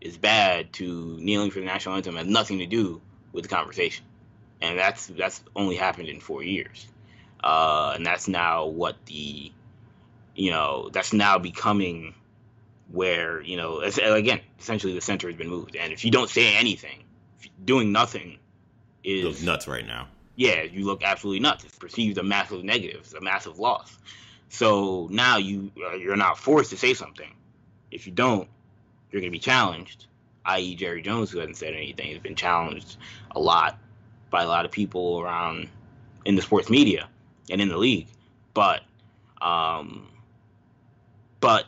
is 0.00 0.16
bad 0.16 0.72
to 0.74 1.16
kneeling 1.20 1.50
for 1.50 1.60
the 1.60 1.66
national 1.66 1.96
anthem 1.96 2.16
has 2.16 2.26
nothing 2.26 2.58
to 2.58 2.66
do 2.66 3.00
with 3.32 3.44
the 3.44 3.48
conversation, 3.48 4.04
and 4.60 4.78
that's 4.78 5.06
that's 5.08 5.42
only 5.54 5.76
happened 5.76 6.08
in 6.08 6.20
four 6.20 6.42
years, 6.42 6.86
uh, 7.42 7.92
and 7.96 8.04
that's 8.06 8.28
now 8.28 8.66
what 8.66 8.96
the 9.06 9.52
you 10.34 10.50
know, 10.50 10.88
that's 10.92 11.12
now 11.12 11.38
becoming 11.38 12.14
where, 12.90 13.42
you 13.42 13.56
know, 13.56 13.80
again, 13.80 14.40
essentially 14.58 14.94
the 14.94 15.00
center 15.00 15.28
has 15.28 15.36
been 15.36 15.48
moved. 15.48 15.76
And 15.76 15.92
if 15.92 16.04
you 16.04 16.10
don't 16.10 16.30
say 16.30 16.54
anything, 16.56 17.04
you- 17.42 17.50
doing 17.64 17.92
nothing 17.92 18.38
is, 19.04 19.24
was 19.24 19.42
nuts 19.42 19.68
right 19.68 19.86
now. 19.86 20.08
yeah, 20.36 20.62
you 20.62 20.86
look 20.86 21.02
absolutely 21.02 21.40
nuts. 21.40 21.64
It's 21.64 21.76
perceived 21.76 22.16
a 22.18 22.22
massive 22.22 22.64
negative, 22.64 23.00
it's 23.00 23.12
a 23.12 23.20
massive 23.20 23.58
loss. 23.58 23.98
So 24.48 25.08
now 25.10 25.36
you 25.36 25.70
uh, 25.84 25.94
you're 25.94 26.16
not 26.16 26.38
forced 26.38 26.70
to 26.70 26.76
say 26.76 26.94
something. 26.94 27.30
If 27.90 28.06
you 28.06 28.12
don't, 28.12 28.48
you're 29.10 29.20
going 29.20 29.32
to 29.32 29.36
be 29.36 29.40
challenged, 29.40 30.06
i.e., 30.44 30.76
Jerry 30.76 31.02
Jones, 31.02 31.30
who 31.30 31.38
hasn't 31.38 31.56
said 31.56 31.74
anything, 31.74 32.10
has 32.12 32.18
been 32.20 32.36
challenged 32.36 32.96
a 33.32 33.40
lot 33.40 33.78
by 34.30 34.42
a 34.42 34.48
lot 34.48 34.64
of 34.64 34.70
people 34.70 35.20
around 35.20 35.68
in 36.24 36.36
the 36.36 36.42
sports 36.42 36.70
media 36.70 37.08
and 37.50 37.60
in 37.60 37.68
the 37.68 37.76
league. 37.76 38.06
But, 38.54 38.82
um, 39.40 40.08
but 41.40 41.66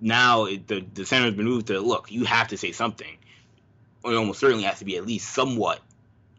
now 0.00 0.44
it, 0.44 0.66
the 0.68 0.84
the 0.94 1.06
center 1.06 1.26
has 1.26 1.34
been 1.34 1.46
moved 1.46 1.68
to 1.68 1.80
look. 1.80 2.10
You 2.10 2.24
have 2.24 2.48
to 2.48 2.58
say 2.58 2.72
something. 2.72 3.16
It 4.04 4.14
almost 4.14 4.38
certainly 4.38 4.64
has 4.64 4.80
to 4.80 4.84
be 4.84 4.96
at 4.96 5.06
least 5.06 5.32
somewhat 5.32 5.80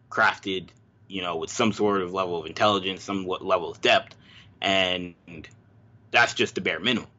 crafted, 0.09 0.67
you 1.07 1.21
know, 1.21 1.37
with 1.37 1.49
some 1.49 1.73
sort 1.73 2.01
of 2.01 2.13
level 2.13 2.39
of 2.39 2.45
intelligence, 2.45 3.03
somewhat 3.03 3.43
level 3.43 3.71
of 3.71 3.81
depth, 3.81 4.15
and 4.61 5.15
that's 6.11 6.35
just 6.35 6.55
the 6.55 6.61
bare 6.61 6.79
minimum. 6.79 7.09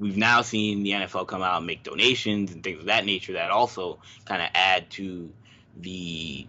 We've 0.00 0.16
now 0.16 0.40
seen 0.40 0.82
the 0.82 0.92
NFL 0.92 1.28
come 1.28 1.42
out 1.42 1.58
and 1.58 1.66
make 1.66 1.82
donations 1.82 2.52
and 2.52 2.64
things 2.64 2.80
of 2.80 2.86
that 2.86 3.04
nature 3.04 3.34
that 3.34 3.50
also 3.50 3.98
kind 4.24 4.40
of 4.40 4.48
add 4.54 4.88
to 4.92 5.30
the 5.76 6.46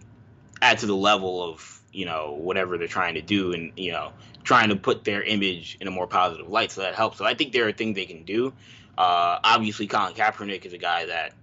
add 0.62 0.78
to 0.78 0.86
the 0.86 0.96
level 0.96 1.42
of 1.50 1.80
you 1.92 2.06
know 2.06 2.32
whatever 2.32 2.78
they're 2.78 2.88
trying 2.88 3.14
to 3.14 3.20
do 3.20 3.52
and 3.52 3.72
you 3.76 3.92
know 3.92 4.12
trying 4.42 4.70
to 4.70 4.76
put 4.76 5.04
their 5.04 5.22
image 5.22 5.76
in 5.80 5.86
a 5.86 5.90
more 5.90 6.06
positive 6.06 6.48
light. 6.48 6.72
So 6.72 6.80
that 6.80 6.94
helps. 6.94 7.18
So 7.18 7.26
i 7.26 7.34
think 7.34 7.52
there 7.52 7.68
are 7.68 7.72
things 7.72 7.94
they 7.94 8.06
can 8.06 8.24
do. 8.24 8.54
Uh, 8.96 9.38
obviously 9.44 9.86
colin 9.86 10.14
kaepernick 10.14 10.64
is 10.64 10.72
a 10.72 10.78
guy 10.78 11.06
that 11.06 11.34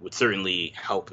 would 0.00 0.14
certainly 0.14 0.72
help 0.74 1.12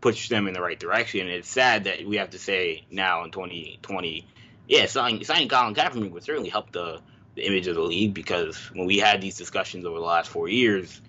push 0.00 0.28
them 0.28 0.48
in 0.48 0.54
the 0.54 0.60
right 0.60 0.78
direction. 0.78 1.20
And 1.20 1.30
it's 1.30 1.48
sad 1.48 1.84
that 1.84 2.04
we 2.04 2.16
have 2.16 2.30
to 2.30 2.38
say 2.38 2.84
now 2.90 3.22
in 3.22 3.30
2020 3.30 4.26
yeah 4.66 4.86
signing, 4.86 5.22
signing 5.22 5.48
colin 5.48 5.76
kaepernick 5.76 6.10
would 6.10 6.24
certainly 6.24 6.50
help 6.50 6.72
the, 6.72 7.00
the 7.34 7.46
image 7.46 7.66
of 7.66 7.76
the 7.76 7.82
league 7.82 8.14
because 8.14 8.70
when 8.74 8.86
we 8.86 8.98
had 8.98 9.20
these 9.20 9.36
discussions 9.36 9.86
over 9.86 9.98
the 9.98 10.04
last 10.04 10.28
four 10.28 10.48
years 10.48 11.00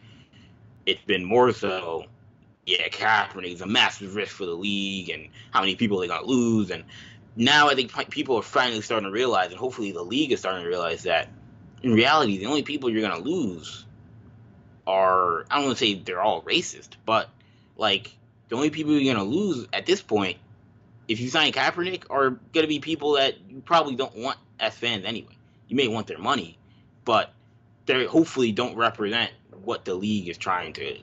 it's 0.85 1.03
been 1.03 1.23
more 1.23 1.51
so 1.51 2.05
yeah, 2.65 2.87
Kaepernick 2.87 3.53
is 3.53 3.61
a 3.61 3.65
massive 3.65 4.15
risk 4.15 4.35
for 4.35 4.45
the 4.45 4.53
league 4.53 5.09
and 5.09 5.27
how 5.51 5.59
many 5.59 5.75
people 5.75 5.99
they're 5.99 6.07
going 6.07 6.21
to 6.21 6.27
lose. 6.27 6.71
And 6.71 6.83
now 7.35 7.69
I 7.69 7.75
think 7.75 7.91
people 8.09 8.37
are 8.37 8.43
finally 8.43 8.81
starting 8.81 9.07
to 9.07 9.11
realize, 9.11 9.51
and 9.51 9.59
hopefully 9.59 9.91
the 9.91 10.01
league 10.01 10.31
is 10.31 10.39
starting 10.39 10.63
to 10.63 10.69
realize 10.69 11.03
that 11.03 11.29
in 11.81 11.93
reality, 11.93 12.37
the 12.37 12.45
only 12.45 12.63
people 12.63 12.89
you're 12.89 13.01
going 13.01 13.21
to 13.21 13.29
lose 13.29 13.85
are, 14.87 15.45
I 15.51 15.55
don't 15.55 15.65
want 15.65 15.77
to 15.77 15.85
say 15.85 15.93
they're 15.95 16.21
all 16.21 16.41
racist, 16.43 16.89
but 17.05 17.29
like 17.75 18.15
the 18.47 18.55
only 18.55 18.69
people 18.69 18.93
you're 18.93 19.13
going 19.13 19.25
to 19.25 19.29
lose 19.29 19.67
at 19.73 19.85
this 19.85 20.01
point, 20.01 20.37
if 21.07 21.19
you 21.19 21.27
sign 21.27 21.51
Kaepernick, 21.51 22.05
are 22.09 22.29
going 22.29 22.63
to 22.63 22.67
be 22.67 22.79
people 22.79 23.13
that 23.13 23.35
you 23.49 23.61
probably 23.65 23.95
don't 23.95 24.15
want 24.15 24.37
as 24.59 24.73
fans 24.73 25.03
anyway. 25.03 25.35
You 25.73 25.77
may 25.77 25.87
want 25.87 26.05
their 26.05 26.19
money, 26.19 26.59
but 27.03 27.33
they 27.87 28.05
hopefully 28.05 28.51
don't 28.51 28.75
represent 28.75 29.31
what 29.63 29.85
the 29.85 29.95
league 29.95 30.29
is 30.29 30.37
trying 30.37 30.71
to 30.73 30.99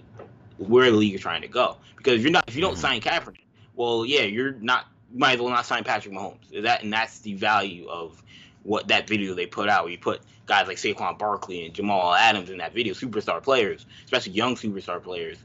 where 0.58 0.88
the 0.92 0.96
league 0.96 1.16
is 1.16 1.20
trying 1.20 1.42
to 1.42 1.48
go. 1.48 1.78
Because 1.96 2.14
if 2.14 2.22
you're 2.22 2.30
not, 2.30 2.44
if 2.46 2.54
you 2.54 2.60
don't 2.60 2.74
mm-hmm. 2.74 2.80
sign 2.80 3.00
Kaepernick, 3.00 3.40
well, 3.74 4.06
yeah, 4.06 4.22
you're 4.22 4.52
not. 4.52 4.86
You 5.12 5.18
might 5.18 5.32
as 5.32 5.40
well 5.40 5.50
not 5.50 5.66
sign 5.66 5.82
Patrick 5.82 6.14
Mahomes. 6.14 6.62
That 6.62 6.84
and 6.84 6.92
that's 6.92 7.18
the 7.18 7.34
value 7.34 7.88
of 7.88 8.22
what 8.62 8.86
that 8.86 9.08
video 9.08 9.34
they 9.34 9.44
put 9.44 9.68
out. 9.68 9.82
Where 9.82 9.90
you 9.90 9.98
put 9.98 10.20
guys 10.46 10.68
like 10.68 10.76
Saquon 10.76 11.18
Barkley 11.18 11.66
and 11.66 11.74
Jamal 11.74 12.14
Adams 12.14 12.48
in 12.48 12.58
that 12.58 12.72
video, 12.72 12.94
superstar 12.94 13.42
players, 13.42 13.86
especially 14.04 14.34
young 14.34 14.54
superstar 14.54 15.02
players. 15.02 15.38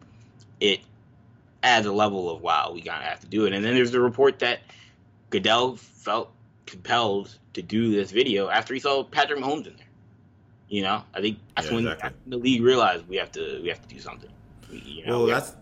It 0.59 0.81
adds 1.63 1.87
a 1.87 1.91
level 1.91 2.29
of 2.29 2.43
wow, 2.43 2.69
we 2.71 2.81
gotta 2.81 3.05
have 3.05 3.21
to 3.21 3.27
do 3.27 3.47
it. 3.47 3.53
And 3.53 3.65
then 3.65 3.73
there's 3.73 3.89
the 3.89 4.01
report 4.01 4.37
that 4.37 4.59
Goodell 5.31 5.77
felt 5.77 6.31
compelled 6.65 7.37
to 7.53 7.61
do 7.61 7.91
this 7.91 8.11
video 8.11 8.49
after 8.49 8.73
he 8.73 8.79
saw 8.79 9.03
Patrick 9.03 9.39
Mahomes 9.39 9.67
in 9.67 9.75
there. 9.75 9.85
You 10.67 10.81
know, 10.81 11.03
I 11.13 11.21
think 11.21 11.39
that's 11.55 11.69
yeah, 11.69 11.75
when 11.75 11.87
exactly. 11.87 12.19
the 12.27 12.37
league 12.37 12.61
realized 12.61 13.07
we 13.07 13.17
have 13.17 13.31
to 13.33 13.59
we 13.61 13.69
have 13.69 13.81
to 13.81 13.87
do 13.87 13.99
something. 13.99 14.31
You 14.71 15.05
know, 15.05 15.19
well, 15.19 15.27
that's 15.27 15.53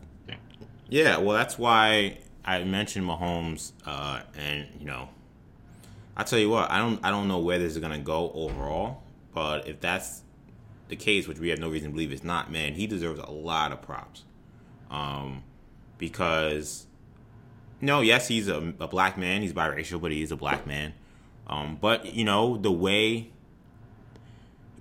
yeah. 0.89 1.17
Well, 1.17 1.36
that's 1.36 1.57
why 1.60 2.19
I 2.45 2.63
mentioned 2.63 3.05
Mahomes, 3.07 3.72
uh, 3.86 4.22
and 4.38 4.67
you 4.79 4.86
know, 4.86 5.10
I 6.15 6.24
tell 6.24 6.39
you 6.39 6.50
what, 6.50 6.69
I 6.69 6.79
don't, 6.79 7.00
I 7.03 7.10
don't 7.10 7.27
know 7.27 7.39
where 7.39 7.57
this 7.57 7.74
is 7.74 7.79
gonna 7.79 8.00
go 8.00 8.31
overall, 8.33 9.01
but 9.33 9.67
if 9.67 9.79
that's 9.79 10.22
the 10.89 10.95
case, 10.95 11.27
which 11.27 11.39
we 11.39 11.50
have 11.50 11.60
no 11.60 11.69
reason 11.69 11.89
to 11.89 11.93
believe 11.93 12.12
it's 12.12 12.24
not, 12.24 12.51
man, 12.51 12.74
he 12.74 12.86
deserves 12.86 13.19
a 13.19 13.31
lot 13.31 13.72
of 13.72 13.81
props, 13.81 14.24
um, 14.91 15.43
because, 15.98 16.86
know, 17.86 18.02
yes, 18.02 18.28
he's 18.28 18.48
a, 18.48 18.74
a 18.80 18.88
black 18.88 19.18
man, 19.18 19.42
he's 19.42 19.54
biracial, 19.54 20.00
but 20.02 20.12
he 20.12 20.22
is 20.22 20.32
a 20.32 20.36
black 20.36 20.66
man, 20.68 20.94
um, 21.48 21.78
but 21.80 22.13
you 22.13 22.24
know, 22.24 22.58
the 22.58 22.72
way, 22.72 23.32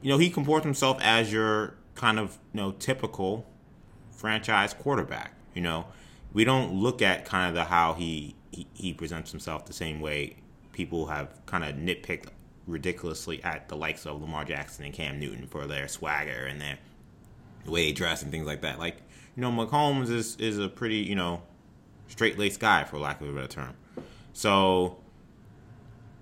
you 0.01 0.09
know, 0.11 0.19
he 0.19 0.31
comports 0.31 0.65
himself 0.65 0.99
as 1.03 1.33
your 1.33 1.75
kind 1.95 2.19
of, 2.19 2.39
you 2.53 2.61
know, 2.61 2.73
typical 2.73 3.47
franchise 4.11 4.75
quarterback. 4.75 5.35
You 5.55 5.63
know, 5.63 5.87
we 6.33 6.45
don't 6.45 6.75
look 6.75 7.03
at 7.03 7.25
kind 7.25 7.49
of 7.49 7.55
the 7.55 7.65
how 7.65 7.95
he, 7.95 8.35
he, 8.51 8.67
he 8.75 8.93
presents 8.95 9.31
himself 9.31 9.67
the 9.67 9.73
same 9.73 10.01
way 10.01 10.37
people 10.73 11.07
have 11.07 11.29
kind 11.47 11.65
of 11.65 11.75
nitpicked 11.77 12.29
ridiculously 12.67 13.43
at 13.43 13.69
the 13.69 13.77
likes 13.77 14.07
of 14.07 14.21
Lamar 14.21 14.45
Jackson 14.45 14.85
and 14.85 14.95
Cam 14.95 15.19
Newton 15.19 15.47
for 15.47 15.67
their 15.67 15.89
swagger 15.89 16.47
and 16.47 16.61
their 16.61 16.79
way 17.67 17.87
they 17.87 17.93
dress 17.93 18.23
and 18.23 18.31
things 18.31 18.47
like 18.47 18.63
that. 18.63 18.79
Like, 18.79 18.97
you 19.37 19.43
know, 19.43 19.51
Mahomes 19.51 20.11
is 20.11 20.37
is 20.37 20.59
a 20.59 20.69
pretty, 20.69 20.99
you 20.99 21.15
know, 21.15 21.43
straight 22.13 22.39
laced 22.39 22.61
guy 22.61 22.85
for 22.85 22.99
lack 22.99 23.21
of 23.21 23.29
a 23.29 23.33
better 23.33 23.49
term. 23.49 23.75
So 24.35 24.99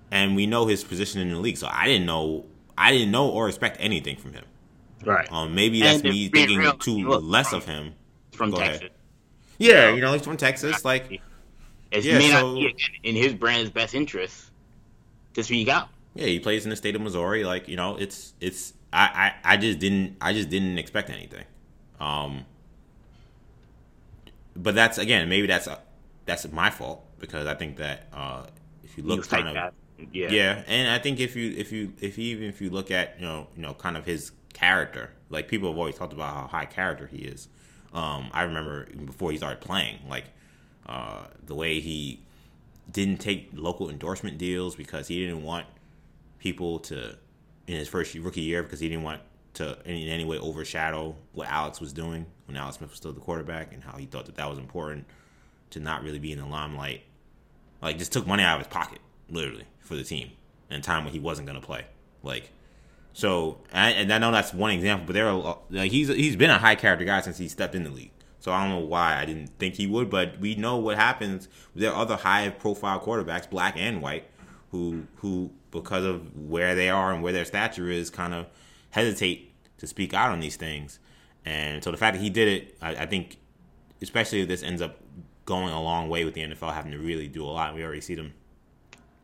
and 0.09 0.35
we 0.35 0.45
know 0.45 0.65
his 0.65 0.83
position 0.83 1.21
in 1.21 1.29
the 1.29 1.37
league. 1.37 1.57
So 1.57 1.67
I 1.69 1.87
didn't 1.87 2.05
know 2.05 2.45
I 2.77 2.91
didn't 2.91 3.11
know 3.11 3.29
or 3.29 3.47
expect 3.47 3.77
anything 3.79 4.15
from 4.15 4.33
him. 4.33 4.45
Right. 5.05 5.31
Um, 5.31 5.53
maybe 5.53 5.81
that's 5.81 6.03
me 6.03 6.29
thinking 6.29 6.59
real, 6.59 6.73
too 6.73 7.07
less 7.07 7.53
of 7.53 7.65
him. 7.65 7.93
From 8.31 8.51
Go 8.51 8.57
Texas. 8.57 8.79
Ahead. 8.79 8.91
Yeah, 9.57 9.93
you 9.93 10.01
know, 10.01 10.13
he's 10.13 10.23
from 10.23 10.37
Texas. 10.37 10.83
Like, 10.83 11.21
it 11.91 12.03
yeah, 12.03 12.17
may 12.17 12.29
so, 12.29 12.47
not 12.47 12.55
be 12.55 12.75
in 13.03 13.15
his 13.15 13.33
brand's 13.33 13.69
best 13.69 13.93
interest 13.93 14.51
to 15.33 15.43
speak 15.43 15.67
out. 15.67 15.89
Yeah, 16.15 16.27
he 16.27 16.39
plays 16.39 16.63
in 16.63 16.69
the 16.69 16.75
state 16.75 16.95
of 16.95 17.01
Missouri. 17.01 17.43
Like, 17.43 17.67
you 17.67 17.75
know, 17.75 17.97
it's 17.97 18.33
it's. 18.39 18.73
I, 18.93 19.33
I, 19.43 19.53
I 19.53 19.57
just 19.57 19.79
didn't 19.79 20.17
I 20.19 20.33
just 20.33 20.49
didn't 20.49 20.77
expect 20.77 21.09
anything. 21.09 21.45
Um, 21.99 22.45
but 24.55 24.75
that's 24.75 24.97
again 24.97 25.29
maybe 25.29 25.47
that's 25.47 25.67
a, 25.67 25.79
that's 26.25 26.49
my 26.51 26.69
fault 26.69 27.03
because 27.19 27.47
I 27.47 27.55
think 27.55 27.77
that 27.77 28.07
uh, 28.13 28.45
if 28.83 28.97
you 28.97 29.03
look 29.03 29.27
kind 29.27 29.47
of 29.47 29.73
yeah 30.11 30.31
yeah 30.31 30.63
and 30.67 30.89
I 30.89 30.97
think 30.97 31.19
if 31.19 31.35
you 31.35 31.51
if 31.55 31.71
you 31.71 31.93
if 32.01 32.17
you, 32.17 32.35
even 32.35 32.49
if 32.49 32.61
you 32.61 32.69
look 32.69 32.91
at 32.91 33.19
you 33.19 33.25
know 33.25 33.47
you 33.55 33.61
know 33.61 33.73
kind 33.73 33.97
of 33.97 34.05
his 34.05 34.31
character. 34.53 35.11
Like 35.29 35.47
people 35.47 35.69
have 35.69 35.77
always 35.77 35.95
talked 35.95 36.13
about 36.13 36.33
how 36.33 36.47
high 36.47 36.65
character 36.65 37.07
he 37.07 37.19
is. 37.19 37.47
Um, 37.93 38.29
I 38.33 38.43
remember 38.43 38.85
before 39.05 39.31
he 39.31 39.37
started 39.37 39.61
playing, 39.61 39.99
like 40.07 40.25
uh, 40.87 41.25
the 41.45 41.55
way 41.55 41.79
he 41.79 42.21
didn't 42.91 43.19
take 43.19 43.49
local 43.53 43.89
endorsement 43.89 44.37
deals 44.37 44.75
because 44.75 45.07
he 45.07 45.25
didn't 45.25 45.43
want 45.43 45.65
people 46.39 46.79
to 46.79 47.17
in 47.67 47.75
his 47.75 47.87
first 47.87 48.13
rookie 48.15 48.41
year 48.41 48.63
because 48.63 48.79
he 48.79 48.89
didn't 48.89 49.03
want 49.03 49.21
to 49.53 49.77
in 49.85 50.07
any 50.07 50.25
way 50.25 50.37
overshadow 50.37 51.15
what 51.33 51.47
Alex 51.47 51.81
was 51.81 51.93
doing 51.93 52.25
when 52.45 52.55
Alex 52.55 52.77
Smith 52.77 52.89
was 52.89 52.97
still 52.97 53.13
the 53.13 53.19
quarterback 53.19 53.73
and 53.73 53.83
how 53.83 53.97
he 53.97 54.05
thought 54.05 54.25
that 54.25 54.35
that 54.35 54.49
was 54.49 54.57
important 54.57 55.05
to 55.71 55.79
not 55.79 56.03
really 56.03 56.19
be 56.19 56.31
in 56.31 56.39
the 56.39 56.45
limelight. 56.45 57.03
Like 57.81 57.97
just 57.97 58.11
took 58.11 58.27
money 58.27 58.43
out 58.43 58.59
of 58.59 58.65
his 58.65 58.73
pocket, 58.73 58.99
literally, 59.29 59.65
for 59.79 59.95
the 59.95 60.03
team 60.03 60.31
in 60.69 60.77
a 60.77 60.81
time 60.81 61.03
when 61.03 61.13
he 61.13 61.19
wasn't 61.19 61.47
going 61.47 61.59
to 61.59 61.65
play. 61.65 61.85
Like 62.23 62.51
so, 63.13 63.57
and 63.73 64.11
I 64.11 64.17
know 64.19 64.31
that's 64.31 64.53
one 64.53 64.71
example, 64.71 65.07
but 65.07 65.13
there 65.13 65.27
are 65.27 65.57
like 65.69 65.91
he's 65.91 66.07
he's 66.07 66.35
been 66.35 66.49
a 66.49 66.57
high 66.57 66.75
character 66.75 67.05
guy 67.05 67.21
since 67.21 67.37
he 67.37 67.47
stepped 67.47 67.75
in 67.75 67.83
the 67.83 67.89
league. 67.89 68.11
So 68.39 68.51
I 68.51 68.61
don't 68.63 68.71
know 68.71 68.85
why 68.85 69.19
I 69.19 69.25
didn't 69.25 69.51
think 69.59 69.75
he 69.75 69.85
would, 69.85 70.09
but 70.09 70.39
we 70.39 70.55
know 70.55 70.77
what 70.77 70.97
happens. 70.97 71.47
There 71.75 71.91
are 71.91 72.01
other 72.01 72.15
high 72.15 72.49
profile 72.49 72.99
quarterbacks, 72.99 73.49
black 73.49 73.75
and 73.77 74.01
white, 74.01 74.25
who 74.71 75.03
who 75.17 75.51
because 75.71 76.05
of 76.05 76.35
where 76.35 76.73
they 76.73 76.89
are 76.89 77.13
and 77.13 77.21
where 77.21 77.33
their 77.33 77.45
stature 77.45 77.89
is, 77.89 78.09
kind 78.09 78.33
of 78.33 78.47
hesitate 78.91 79.53
to 79.77 79.87
speak 79.87 80.13
out 80.13 80.31
on 80.31 80.39
these 80.39 80.55
things. 80.55 80.99
And 81.45 81.83
so 81.83 81.91
the 81.91 81.97
fact 81.97 82.15
that 82.15 82.23
he 82.23 82.29
did 82.29 82.47
it, 82.47 82.77
I, 82.81 82.95
I 82.95 83.05
think, 83.07 83.37
especially 84.01 84.41
if 84.41 84.47
this 84.47 84.63
ends 84.63 84.81
up 84.81 84.97
going 85.45 85.73
a 85.73 85.81
long 85.81 86.07
way 86.07 86.23
with 86.23 86.33
the 86.33 86.41
NFL 86.41 86.73
having 86.73 86.91
to 86.91 86.97
really 86.97 87.27
do 87.27 87.43
a 87.43 87.49
lot. 87.49 87.73
We 87.73 87.83
already 87.83 88.01
see 88.01 88.15
them, 88.15 88.33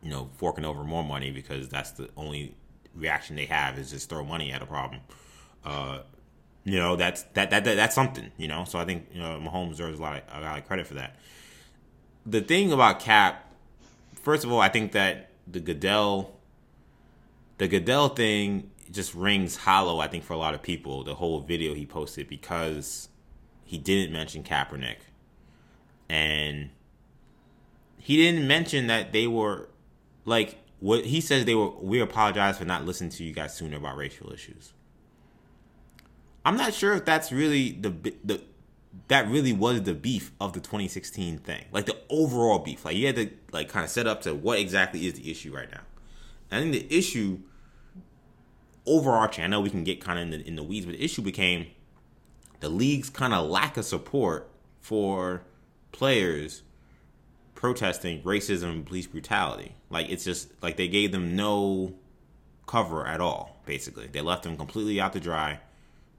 you 0.01 0.09
know, 0.09 0.29
forking 0.37 0.65
over 0.65 0.83
more 0.83 1.03
money 1.03 1.31
because 1.31 1.69
that's 1.69 1.91
the 1.91 2.09
only 2.17 2.55
reaction 2.95 3.35
they 3.35 3.45
have 3.45 3.77
is 3.77 3.91
just 3.91 4.09
throw 4.09 4.23
money 4.23 4.51
at 4.51 4.61
a 4.61 4.65
problem. 4.65 5.01
Uh, 5.63 5.99
you 6.63 6.77
know, 6.77 6.95
that's 6.95 7.23
that, 7.33 7.49
that 7.51 7.63
that 7.63 7.75
that's 7.75 7.95
something. 7.95 8.31
You 8.37 8.47
know, 8.47 8.65
so 8.65 8.77
I 8.79 8.85
think 8.85 9.07
you 9.13 9.21
know 9.21 9.39
Mahomes 9.39 9.69
deserves 9.69 9.99
a 9.99 10.01
lot 10.01 10.17
of, 10.17 10.23
a 10.33 10.41
lot 10.41 10.57
of 10.57 10.67
credit 10.67 10.85
for 10.85 10.95
that. 10.95 11.15
The 12.25 12.41
thing 12.41 12.73
about 12.73 12.99
Cap, 12.99 13.53
first 14.15 14.43
of 14.43 14.51
all, 14.51 14.59
I 14.59 14.67
think 14.67 14.91
that 14.91 15.29
the 15.49 15.61
Goodell, 15.61 16.35
the 17.57 17.69
Goodell 17.69 18.09
thing 18.09 18.69
just 18.91 19.13
rings 19.13 19.57
hollow. 19.57 19.99
I 19.99 20.07
think 20.07 20.23
for 20.23 20.33
a 20.33 20.37
lot 20.37 20.53
of 20.53 20.61
people, 20.61 21.03
the 21.03 21.15
whole 21.15 21.41
video 21.41 21.73
he 21.73 21.85
posted 21.85 22.27
because 22.27 23.09
he 23.63 23.77
didn't 23.77 24.13
mention 24.13 24.43
Kaepernick, 24.43 24.97
and 26.09 26.69
he 27.97 28.17
didn't 28.17 28.47
mention 28.47 28.87
that 28.87 29.11
they 29.11 29.27
were 29.27 29.69
like 30.25 30.57
what 30.79 31.05
he 31.05 31.21
says 31.21 31.45
they 31.45 31.55
were 31.55 31.69
we 31.69 31.99
apologize 31.99 32.57
for 32.57 32.65
not 32.65 32.85
listening 32.85 33.09
to 33.09 33.23
you 33.23 33.33
guys 33.33 33.55
sooner 33.55 33.77
about 33.77 33.97
racial 33.97 34.31
issues. 34.31 34.73
I'm 36.45 36.55
not 36.55 36.73
sure 36.73 36.93
if 36.93 37.03
that's 37.03 37.31
really 37.31 37.71
the 37.71 37.89
the 38.23 38.41
that 39.09 39.27
really 39.27 39.53
was 39.53 39.83
the 39.83 39.93
beef 39.93 40.31
of 40.39 40.53
the 40.53 40.59
2016 40.59 41.39
thing, 41.39 41.65
like 41.71 41.85
the 41.85 41.97
overall 42.09 42.59
beef. 42.59 42.85
Like 42.85 42.95
you 42.95 43.07
had 43.07 43.15
to 43.15 43.29
like 43.51 43.69
kind 43.69 43.83
of 43.83 43.89
set 43.89 44.07
up 44.07 44.21
to 44.21 44.33
what 44.33 44.59
exactly 44.59 45.05
is 45.05 45.13
the 45.13 45.29
issue 45.29 45.53
right 45.53 45.69
now. 45.69 45.81
I 46.51 46.59
think 46.59 46.71
the 46.71 46.97
issue 46.97 47.39
overarching. 48.87 49.43
I 49.43 49.47
know 49.47 49.61
we 49.61 49.69
can 49.69 49.83
get 49.83 50.01
kind 50.01 50.17
of 50.17 50.23
in 50.23 50.31
the, 50.31 50.47
in 50.47 50.55
the 50.55 50.63
weeds, 50.63 50.85
but 50.85 50.93
the 50.93 51.03
issue 51.03 51.21
became 51.21 51.67
the 52.59 52.69
league's 52.69 53.09
kind 53.09 53.33
of 53.33 53.49
lack 53.49 53.77
of 53.77 53.85
support 53.85 54.49
for 54.81 55.43
players 55.91 56.63
protesting 57.55 58.21
racism 58.21 58.69
and 58.69 58.85
police 58.85 59.07
brutality. 59.07 59.75
Like 59.89 60.09
it's 60.09 60.23
just 60.23 60.51
like 60.61 60.77
they 60.77 60.87
gave 60.87 61.11
them 61.11 61.35
no 61.35 61.95
cover 62.67 63.05
at 63.05 63.19
all. 63.19 63.61
Basically, 63.65 64.07
they 64.07 64.21
left 64.21 64.43
them 64.43 64.55
completely 64.57 65.01
out 65.01 65.13
to 65.13 65.19
dry. 65.19 65.59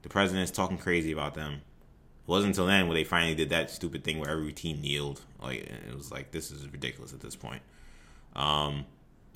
The 0.03 0.09
president's 0.09 0.51
talking 0.51 0.79
crazy 0.79 1.13
about 1.13 1.35
them. 1.35 1.55
It 1.55 2.29
wasn't 2.29 2.51
until 2.51 2.67
then 2.67 2.89
where 2.89 2.95
they 2.95 3.05
finally 3.05 3.35
did 3.35 3.51
that 3.51 3.71
stupid 3.71 4.05
thing 4.05 4.19
where 4.19 4.31
every 4.31 4.53
team 4.53 4.81
kneeled. 4.81 5.23
Like 5.41 5.61
it 5.61 5.95
was 5.97 6.11
like 6.11 6.33
this 6.33 6.51
is 6.51 6.69
ridiculous 6.71 7.13
at 7.13 7.21
this 7.21 7.37
point. 7.37 7.63
Um, 8.35 8.85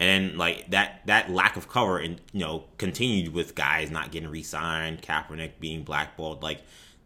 and 0.03 0.37
like 0.37 0.69
that 0.71 1.07
that 1.07 1.31
lack 1.31 1.57
of 1.57 1.69
cover 1.69 1.97
and 1.97 2.21
you 2.33 2.41
know 2.41 2.65
continued 2.77 3.33
with 3.33 3.55
guys 3.55 3.89
not 3.89 4.11
getting 4.11 4.29
re-signed, 4.29 5.01
Kaepernick 5.01 5.61
being 5.61 5.85
blackballed. 5.85 6.43
Like 6.43 6.63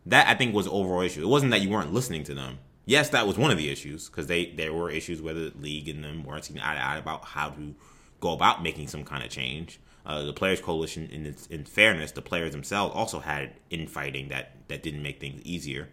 that, 0.07 0.29
I 0.29 0.35
think 0.35 0.55
was 0.55 0.67
overall 0.67 1.03
issue. 1.03 1.23
It 1.23 1.29
wasn't 1.29 1.51
that 1.51 1.61
you 1.61 1.69
weren't 1.69 1.93
listening 1.93 2.25
to 2.25 2.35
them. 2.35 2.59
Yes, 2.87 3.11
that 3.11 3.27
was 3.27 3.37
one 3.37 3.51
of 3.51 3.59
the 3.59 3.69
issues 3.69 4.09
because 4.09 4.29
they 4.29 4.47
there 4.47 4.73
were 4.73 4.89
issues 4.89 5.21
where 5.21 5.35
the 5.35 5.53
league 5.61 5.91
and 5.91 6.03
them 6.03 6.25
weren't 6.25 6.47
seeing 6.47 6.59
eye 6.59 6.75
to 6.75 6.81
eye 6.83 6.97
about 6.97 7.27
how 7.27 7.51
to 7.51 7.75
go 8.21 8.33
about 8.33 8.63
making 8.63 8.89
some 8.89 9.05
kind 9.05 9.23
of 9.23 9.29
change. 9.29 9.79
Uh, 10.07 10.23
the 10.23 10.33
players 10.33 10.61
coalition, 10.61 11.11
in 11.11 11.27
its, 11.27 11.49
in 11.49 11.65
fairness, 11.65 12.13
the 12.13 12.23
players 12.23 12.53
themselves 12.53 12.95
also 12.95 13.19
had 13.19 13.53
infighting 13.69 14.29
that 14.29 14.53
that 14.69 14.83
didn't 14.83 15.03
make 15.03 15.21
things 15.21 15.43
easier. 15.43 15.91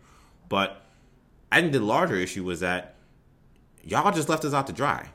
But 0.48 0.86
I 1.52 1.60
think 1.60 1.74
the 1.74 1.82
larger 1.82 2.16
issue 2.16 2.46
was 2.46 2.62
that 2.62 2.96
y'all 3.84 4.10
just 4.14 4.30
left 4.30 4.46
us 4.46 4.54
out 4.54 4.68
to 4.68 4.74
dry. 4.74 5.10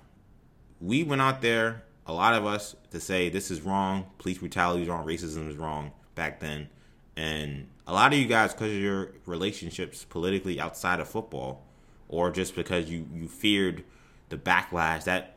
We 0.81 1.03
went 1.03 1.21
out 1.21 1.43
there, 1.43 1.83
a 2.07 2.13
lot 2.13 2.35
of 2.35 2.47
us, 2.47 2.77
to 2.91 3.01
say 3.01 3.29
this 3.29 3.51
is 3.51 3.63
wrong, 3.63 4.07
police 4.19 4.39
brutality 4.39 4.83
is 4.83 4.89
wrong, 4.89 5.07
racism 5.07 5.49
is 5.49 5.57
wrong 5.57 5.93
back 6.15 6.41
then, 6.41 6.69
and 7.17 7.69
a 7.87 7.93
lot 7.93 8.13
of 8.13 8.19
you 8.19 8.27
guys, 8.27 8.53
because 8.53 8.71
of 8.71 8.79
your 8.79 9.13
relationships 9.27 10.05
politically 10.05 10.61
outside 10.61 11.01
of 11.01 11.09
football, 11.09 11.65
or 12.09 12.31
just 12.31 12.55
because 12.55 12.89
you 12.91 13.07
you 13.15 13.29
feared 13.29 13.85
the 14.29 14.37
backlash 14.37 15.05
that 15.05 15.35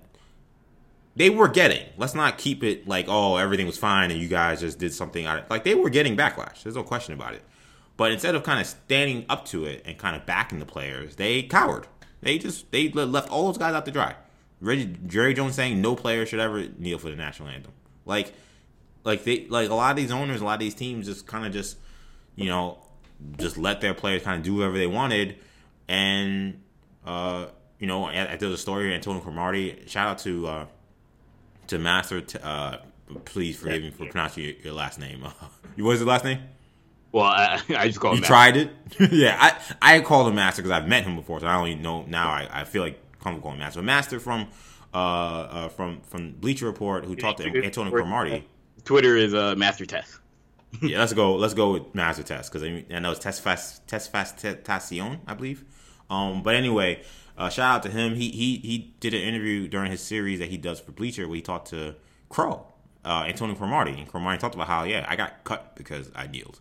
they 1.15 1.29
were 1.29 1.48
getting. 1.48 1.86
Let's 1.98 2.15
not 2.15 2.38
keep 2.38 2.63
it 2.63 2.88
like, 2.88 3.05
oh, 3.07 3.38
everything 3.38 3.65
was 3.65 3.77
fine 3.77 4.12
and 4.12 4.19
you 4.19 4.27
guys 4.27 4.62
just 4.62 4.79
did 4.79 4.93
something 4.93 5.25
out 5.25 5.39
of 5.39 5.50
like 5.50 5.63
they 5.63 5.75
were 5.75 5.89
getting 5.89 6.15
backlash. 6.15 6.63
There's 6.63 6.75
no 6.75 6.83
question 6.83 7.13
about 7.13 7.33
it. 7.33 7.43
But 7.98 8.12
instead 8.12 8.36
of 8.36 8.43
kind 8.43 8.60
of 8.60 8.67
standing 8.67 9.25
up 9.29 9.45
to 9.45 9.65
it 9.65 9.83
and 9.86 9.98
kind 9.98 10.15
of 10.15 10.25
backing 10.25 10.60
the 10.60 10.65
players, 10.65 11.17
they 11.17 11.43
cowered. 11.43 11.88
They 12.21 12.38
just 12.38 12.71
they 12.71 12.89
left 12.89 13.29
all 13.29 13.48
those 13.48 13.57
guys 13.57 13.74
out 13.74 13.86
to 13.86 13.91
dry. 13.91 14.15
Reggie, 14.61 14.95
Jerry 15.07 15.33
Jones 15.33 15.55
saying 15.55 15.81
no 15.81 15.95
player 15.95 16.25
should 16.25 16.39
ever 16.39 16.67
kneel 16.77 16.99
for 16.99 17.09
the 17.09 17.15
national 17.15 17.49
anthem. 17.49 17.73
Like, 18.05 18.33
like 19.03 19.23
they 19.23 19.47
like 19.47 19.69
a 19.69 19.73
lot 19.73 19.91
of 19.91 19.97
these 19.97 20.11
owners, 20.11 20.41
a 20.41 20.45
lot 20.45 20.53
of 20.53 20.59
these 20.59 20.75
teams 20.75 21.07
just 21.07 21.25
kind 21.25 21.45
of 21.45 21.51
just, 21.51 21.77
you 22.35 22.45
know, 22.45 22.77
just 23.37 23.57
let 23.57 23.81
their 23.81 23.93
players 23.93 24.23
kind 24.23 24.37
of 24.37 24.43
do 24.43 24.55
whatever 24.55 24.77
they 24.77 24.87
wanted, 24.87 25.37
and 25.87 26.61
uh, 27.05 27.47
you 27.79 27.87
know, 27.87 28.05
I, 28.05 28.33
I 28.33 28.35
did 28.35 28.51
a 28.51 28.57
story 28.57 28.93
Antonio 28.93 29.21
Cromartie. 29.21 29.83
Shout 29.87 30.07
out 30.07 30.19
to 30.19 30.47
uh, 30.47 30.65
to 31.67 31.79
Master. 31.79 32.21
T- 32.21 32.39
uh, 32.41 32.77
please 33.25 33.57
forgive 33.57 33.81
me 33.81 33.89
for 33.89 34.05
pronouncing 34.05 34.43
your, 34.43 34.53
your 34.63 34.73
last 34.73 34.99
name. 34.99 35.23
Uh, 35.23 35.31
what 35.77 35.93
is 35.93 35.99
his 35.99 36.07
last 36.07 36.23
name? 36.23 36.39
Well, 37.11 37.25
I, 37.25 37.61
I 37.69 37.87
just 37.87 37.99
call 37.99 38.11
him. 38.11 38.19
You 38.19 38.23
tried 38.23 38.57
it? 38.57 38.71
yeah, 39.11 39.35
I 39.81 39.95
I 39.97 40.01
called 40.01 40.27
him 40.27 40.35
Master 40.35 40.61
because 40.61 40.71
I've 40.71 40.87
met 40.87 41.03
him 41.03 41.15
before, 41.15 41.39
so 41.39 41.47
I 41.47 41.55
only 41.55 41.75
know 41.75 42.03
now. 42.03 42.29
I, 42.29 42.47
I 42.51 42.63
feel 42.63 42.83
like 42.83 43.00
calling 43.21 43.41
him 43.41 43.57
Master. 43.59 43.81
Master 43.81 44.19
from 44.19 44.48
uh, 44.93 44.98
uh 44.98 45.69
from 45.69 46.01
from 46.01 46.33
Bleacher 46.33 46.65
Report, 46.65 47.05
who 47.05 47.15
talked 47.15 47.39
to 47.39 47.63
Antonio 47.63 47.91
Cromartie. 47.91 48.48
Twitter 48.83 49.15
is 49.15 49.33
uh, 49.33 49.55
Master 49.55 49.85
Test. 49.85 50.19
yeah, 50.81 51.00
let's 51.00 51.13
go. 51.13 51.35
Let's 51.35 51.53
go 51.53 51.74
with 51.74 51.93
Master 51.93 52.24
Test 52.24 52.51
because 52.51 52.67
I, 52.67 52.85
I 52.93 53.00
know 53.00 53.11
it's 53.11 53.19
Test 53.19 53.41
Fast 53.41 53.87
Tesfatsion, 53.87 55.19
I 55.27 55.33
believe. 55.33 55.65
Um, 56.09 56.43
but 56.43 56.55
anyway, 56.55 57.03
uh, 57.37 57.50
shout 57.50 57.75
out 57.75 57.83
to 57.83 57.89
him. 57.89 58.15
He 58.15 58.29
he 58.29 58.57
he 58.57 58.93
did 59.00 59.13
an 59.13 59.22
interview 59.22 59.67
during 59.67 59.91
his 59.91 60.01
series 60.01 60.39
that 60.39 60.50
he 60.50 60.57
does 60.57 60.79
for 60.79 60.91
Bleacher 60.91 61.27
where 61.27 61.35
he 61.35 61.41
talked 61.41 61.69
to 61.69 61.96
Crow, 62.29 62.67
uh, 63.03 63.25
Antonio 63.27 63.55
Cromartie, 63.55 64.00
and 64.00 64.07
Cromartie 64.07 64.39
talked 64.39 64.55
about 64.55 64.67
how 64.67 64.83
yeah 64.83 65.05
I 65.07 65.15
got 65.15 65.43
cut 65.43 65.75
because 65.75 66.09
I 66.15 66.27
kneeled. 66.27 66.59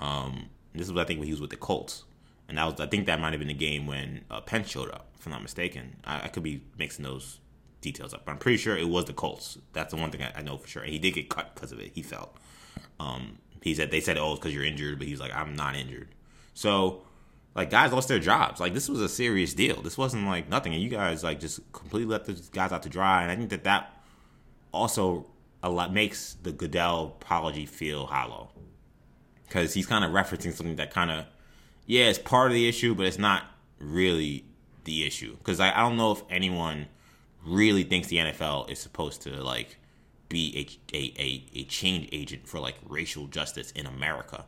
Um, 0.00 0.48
this 0.74 0.90
was 0.90 0.98
I 0.98 1.04
think 1.04 1.18
when 1.18 1.26
he 1.26 1.32
was 1.32 1.40
with 1.40 1.50
the 1.50 1.56
Colts, 1.56 2.04
and 2.48 2.56
that 2.56 2.64
was 2.64 2.80
I 2.80 2.86
think 2.86 3.06
that 3.06 3.20
might 3.20 3.32
have 3.32 3.40
been 3.40 3.48
the 3.48 3.54
game 3.54 3.86
when 3.86 4.24
uh, 4.30 4.40
Pence 4.40 4.68
showed 4.68 4.90
up, 4.90 5.09
if 5.20 5.26
I'm 5.26 5.32
not 5.32 5.42
mistaken. 5.42 5.96
I, 6.04 6.22
I, 6.24 6.28
could 6.28 6.42
be 6.42 6.62
mixing 6.78 7.04
those 7.04 7.38
details 7.82 8.14
up, 8.14 8.24
but 8.24 8.32
I'm 8.32 8.38
pretty 8.38 8.56
sure 8.56 8.76
it 8.76 8.88
was 8.88 9.04
the 9.04 9.12
Colts. 9.12 9.58
That's 9.74 9.92
the 9.92 10.00
one 10.00 10.10
thing 10.10 10.22
I, 10.22 10.32
I 10.38 10.42
know 10.42 10.56
for 10.56 10.66
sure. 10.66 10.82
And 10.82 10.90
he 10.90 10.98
did 10.98 11.12
get 11.12 11.28
cut 11.28 11.54
because 11.54 11.72
of 11.72 11.78
it. 11.78 11.92
He 11.94 12.02
felt. 12.02 12.34
Um, 12.98 13.38
he 13.62 13.74
said 13.74 13.90
they 13.90 14.00
said 14.00 14.16
oh 14.16 14.32
it's 14.32 14.40
because 14.40 14.54
you're 14.54 14.64
injured, 14.64 14.98
but 14.98 15.06
he's 15.06 15.20
like 15.20 15.34
I'm 15.34 15.54
not 15.54 15.76
injured. 15.76 16.08
So 16.54 17.02
like 17.54 17.70
guys 17.70 17.92
lost 17.92 18.08
their 18.08 18.18
jobs. 18.18 18.60
Like 18.60 18.72
this 18.74 18.88
was 18.88 19.00
a 19.00 19.08
serious 19.08 19.52
deal. 19.54 19.82
This 19.82 19.98
wasn't 19.98 20.26
like 20.26 20.48
nothing, 20.48 20.72
and 20.72 20.82
you 20.82 20.88
guys 20.88 21.22
like 21.22 21.38
just 21.38 21.60
completely 21.72 22.10
let 22.10 22.24
the 22.24 22.40
guys 22.52 22.72
out 22.72 22.82
to 22.84 22.88
dry. 22.88 23.22
And 23.22 23.30
I 23.30 23.36
think 23.36 23.50
that 23.50 23.64
that 23.64 24.02
also 24.72 25.26
a 25.62 25.68
lot 25.68 25.92
makes 25.92 26.34
the 26.42 26.52
Goodell 26.52 27.16
apology 27.20 27.66
feel 27.66 28.06
hollow 28.06 28.50
because 29.46 29.74
he's 29.74 29.86
kind 29.86 30.04
of 30.04 30.12
referencing 30.12 30.54
something 30.54 30.76
that 30.76 30.90
kind 30.90 31.10
of 31.10 31.26
yeah 31.84 32.04
it's 32.04 32.18
part 32.18 32.50
of 32.50 32.54
the 32.54 32.68
issue 32.68 32.94
but 32.94 33.04
it's 33.04 33.18
not 33.18 33.44
really 33.78 34.44
the 34.84 35.06
issue. 35.06 35.36
Because 35.36 35.60
I, 35.60 35.72
I 35.72 35.80
don't 35.80 35.96
know 35.96 36.12
if 36.12 36.22
anyone 36.30 36.86
really 37.44 37.84
thinks 37.84 38.08
the 38.08 38.18
nfl 38.18 38.70
is 38.70 38.78
supposed 38.78 39.22
to 39.22 39.42
like 39.42 39.78
be 40.28 40.68
a, 40.92 40.96
a, 40.96 41.14
a, 41.18 41.60
a 41.60 41.64
change 41.64 42.06
agent 42.12 42.46
for 42.46 42.60
like 42.60 42.76
racial 42.86 43.26
justice 43.26 43.70
in 43.72 43.86
america. 43.86 44.44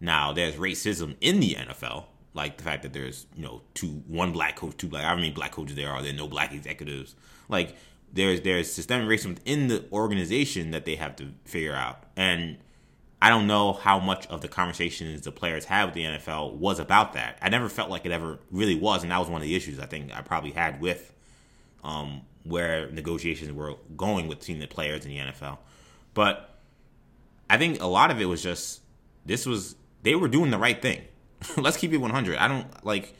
Now 0.00 0.32
there's 0.32 0.56
racism 0.56 1.16
in 1.20 1.40
the 1.40 1.54
nfl 1.54 2.04
like 2.36 2.58
the 2.58 2.62
fact 2.62 2.82
that 2.82 2.92
there's 2.92 3.26
you 3.34 3.42
know 3.42 3.62
two 3.74 4.02
one 4.06 4.32
black 4.32 4.56
coach 4.56 4.76
two 4.76 4.86
black 4.86 5.04
I 5.04 5.16
mean 5.16 5.32
black 5.32 5.52
coaches 5.52 5.74
there 5.74 5.90
are 5.90 6.02
there 6.02 6.12
no 6.12 6.28
black 6.28 6.52
executives. 6.52 7.16
Like 7.48 7.74
there's 8.12 8.42
there's 8.42 8.70
systemic 8.72 9.08
racism 9.08 9.30
within 9.30 9.68
the 9.68 9.84
organization 9.90 10.70
that 10.70 10.84
they 10.84 10.96
have 10.96 11.16
to 11.16 11.32
figure 11.44 11.74
out. 11.74 12.04
And 12.14 12.58
I 13.20 13.30
don't 13.30 13.46
know 13.46 13.72
how 13.72 13.98
much 13.98 14.26
of 14.26 14.42
the 14.42 14.48
conversations 14.48 15.22
the 15.22 15.32
players 15.32 15.64
have 15.66 15.88
with 15.88 15.94
the 15.94 16.04
NFL 16.04 16.54
was 16.54 16.78
about 16.78 17.14
that. 17.14 17.38
I 17.40 17.48
never 17.48 17.68
felt 17.68 17.90
like 17.90 18.04
it 18.04 18.12
ever 18.12 18.38
really 18.50 18.74
was, 18.74 19.02
and 19.02 19.10
that 19.10 19.18
was 19.18 19.28
one 19.28 19.40
of 19.40 19.46
the 19.46 19.54
issues 19.54 19.80
I 19.80 19.86
think 19.86 20.14
I 20.14 20.20
probably 20.20 20.50
had 20.50 20.80
with 20.80 21.14
um, 21.82 22.22
where 22.44 22.90
negotiations 22.90 23.52
were 23.52 23.74
going 23.96 24.28
with 24.28 24.40
between 24.40 24.58
the 24.58 24.66
players 24.66 25.04
in 25.04 25.10
the 25.10 25.18
NFL. 25.18 25.58
But 26.12 26.58
I 27.48 27.56
think 27.56 27.80
a 27.80 27.86
lot 27.86 28.10
of 28.10 28.20
it 28.20 28.26
was 28.26 28.42
just 28.42 28.82
this 29.24 29.46
was 29.46 29.76
they 30.02 30.14
were 30.14 30.28
doing 30.28 30.50
the 30.50 30.58
right 30.58 30.80
thing. 30.80 31.02
Let's 31.56 31.76
keep 31.76 31.92
it 31.92 31.98
100. 31.98 32.36
I 32.36 32.48
don't 32.48 32.84
like 32.84 33.14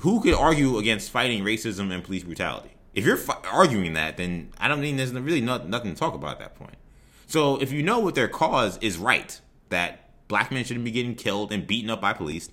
who 0.00 0.20
could 0.20 0.34
argue 0.34 0.78
against 0.78 1.10
fighting 1.10 1.42
racism 1.42 1.92
and 1.92 2.02
police 2.04 2.24
brutality. 2.24 2.70
If 2.94 3.04
you're 3.04 3.16
fi- 3.16 3.40
arguing 3.50 3.94
that, 3.94 4.16
then 4.16 4.52
I 4.58 4.68
don't 4.68 4.80
mean 4.80 4.96
there's 4.96 5.12
really 5.12 5.40
not, 5.40 5.68
nothing 5.68 5.92
to 5.92 5.98
talk 5.98 6.14
about 6.14 6.32
at 6.32 6.38
that 6.40 6.54
point. 6.56 6.76
So 7.26 7.60
if 7.60 7.72
you 7.72 7.82
know 7.82 7.98
what 7.98 8.14
their 8.14 8.28
cause 8.28 8.78
is 8.80 8.98
right, 8.98 9.40
that 9.68 10.10
black 10.28 10.50
men 10.50 10.64
shouldn't 10.64 10.84
be 10.84 10.90
getting 10.90 11.14
killed 11.14 11.52
and 11.52 11.66
beaten 11.66 11.90
up 11.90 12.00
by 12.00 12.12
police, 12.12 12.48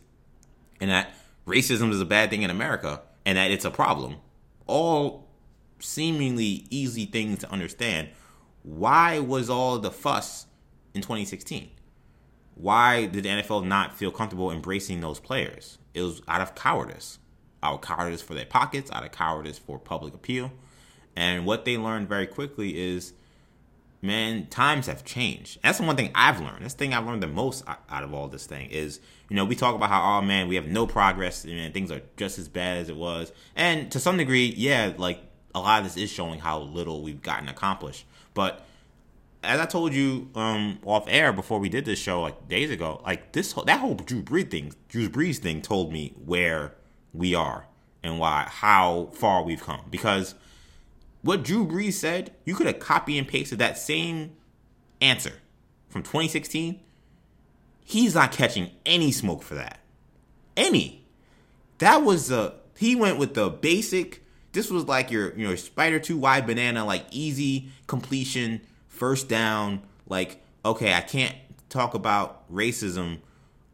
and 0.81 0.89
that 0.89 1.13
racism 1.47 1.91
is 1.91 2.01
a 2.01 2.05
bad 2.05 2.29
thing 2.29 2.41
in 2.41 2.49
America, 2.49 3.01
and 3.25 3.37
that 3.37 3.51
it's 3.51 3.65
a 3.65 3.71
problem, 3.71 4.17
all 4.65 5.27
seemingly 5.79 6.65
easy 6.69 7.05
things 7.05 7.39
to 7.39 7.51
understand. 7.51 8.09
Why 8.63 9.19
was 9.19 9.49
all 9.49 9.77
the 9.79 9.91
fuss 9.91 10.47
in 10.93 11.01
2016? 11.01 11.69
Why 12.55 13.07
did 13.07 13.23
the 13.23 13.29
NFL 13.29 13.65
not 13.65 13.97
feel 13.97 14.11
comfortable 14.11 14.51
embracing 14.51 15.01
those 15.01 15.19
players? 15.19 15.77
It 15.93 16.01
was 16.01 16.21
out 16.27 16.41
of 16.41 16.55
cowardice. 16.55 17.19
Out 17.61 17.75
of 17.75 17.81
cowardice 17.81 18.21
for 18.21 18.33
their 18.33 18.45
pockets, 18.45 18.91
out 18.91 19.03
of 19.05 19.11
cowardice 19.11 19.57
for 19.57 19.79
public 19.79 20.13
appeal. 20.13 20.51
And 21.15 21.45
what 21.45 21.65
they 21.65 21.77
learned 21.77 22.09
very 22.09 22.27
quickly 22.27 22.77
is 22.77 23.13
man, 24.03 24.47
times 24.47 24.87
have 24.87 25.05
changed. 25.05 25.59
That's 25.63 25.77
the 25.77 25.85
one 25.85 25.95
thing 25.95 26.11
I've 26.13 26.41
learned. 26.41 26.63
That's 26.63 26.73
the 26.73 26.79
thing 26.79 26.93
I've 26.93 27.05
learned 27.05 27.23
the 27.23 27.27
most 27.27 27.63
out 27.67 28.03
of 28.03 28.13
all 28.13 28.27
this 28.27 28.45
thing 28.45 28.69
is, 28.69 28.99
you 29.29 29.35
know, 29.35 29.45
we 29.45 29.55
talk 29.55 29.75
about 29.75 29.89
how, 29.89 30.17
oh 30.17 30.21
man, 30.21 30.49
we 30.49 30.55
have 30.55 30.67
no 30.67 30.85
progress 30.85 31.45
and 31.45 31.73
things 31.73 31.89
are 31.89 32.01
just 32.17 32.37
as 32.37 32.49
bad 32.49 32.77
as 32.77 32.89
it 32.89 32.97
was. 32.97 33.31
And 33.55 33.89
to 33.93 33.99
some 33.99 34.17
degree, 34.17 34.53
yeah, 34.57 34.91
like 34.97 35.21
a 35.55 35.59
lot 35.59 35.79
of 35.79 35.85
this 35.85 35.95
is 35.95 36.11
showing 36.11 36.39
how 36.39 36.59
little 36.59 37.01
we've 37.01 37.21
gotten 37.21 37.47
accomplished. 37.47 38.05
But 38.33 38.65
as 39.41 39.61
I 39.61 39.65
told 39.65 39.93
you 39.93 40.29
um, 40.35 40.79
off 40.83 41.05
air 41.07 41.31
before 41.31 41.59
we 41.59 41.69
did 41.69 41.85
this 41.85 41.99
show 41.99 42.21
like 42.21 42.49
days 42.49 42.71
ago, 42.71 43.01
like 43.05 43.31
this 43.31 43.53
whole, 43.53 43.63
that 43.63 43.79
whole 43.79 43.95
Drew 43.95 44.21
Brees 44.21 44.51
thing, 44.51 44.73
Drew 44.89 45.07
Brees 45.07 45.37
thing 45.37 45.61
told 45.61 45.93
me 45.93 46.13
where 46.25 46.75
we 47.13 47.33
are 47.35 47.67
and 48.03 48.19
why 48.19 48.47
how 48.49 49.09
far 49.13 49.43
we've 49.43 49.63
come 49.63 49.81
because 49.89 50.35
what 51.23 51.43
Drew 51.43 51.65
Brees 51.65 51.93
said, 51.93 52.33
you 52.45 52.53
could 52.53 52.67
have 52.67 52.79
copy 52.79 53.17
and 53.17 53.27
pasted 53.27 53.59
that 53.59 53.77
same 53.77 54.35
answer 55.01 55.33
from 55.89 56.03
2016. 56.03 56.79
He's 57.83 58.15
not 58.15 58.31
catching 58.31 58.71
any 58.85 59.11
smoke 59.11 59.41
for 59.43 59.55
that. 59.55 59.79
any. 60.55 61.05
That 61.79 62.03
was 62.03 62.31
a 62.31 62.53
he 62.77 62.95
went 62.95 63.17
with 63.17 63.33
the 63.33 63.49
basic. 63.49 64.23
This 64.51 64.69
was 64.69 64.85
like 64.85 65.11
your 65.11 65.33
your 65.37 65.57
spider 65.57 65.99
two 65.99 66.17
Y 66.17 66.41
banana, 66.41 66.85
like 66.85 67.05
easy 67.11 67.69
completion, 67.87 68.61
first 68.87 69.27
down. 69.27 69.81
Like 70.07 70.41
okay, 70.63 70.93
I 70.93 71.01
can't 71.01 71.35
talk 71.69 71.93
about 71.93 72.51
racism, 72.53 73.19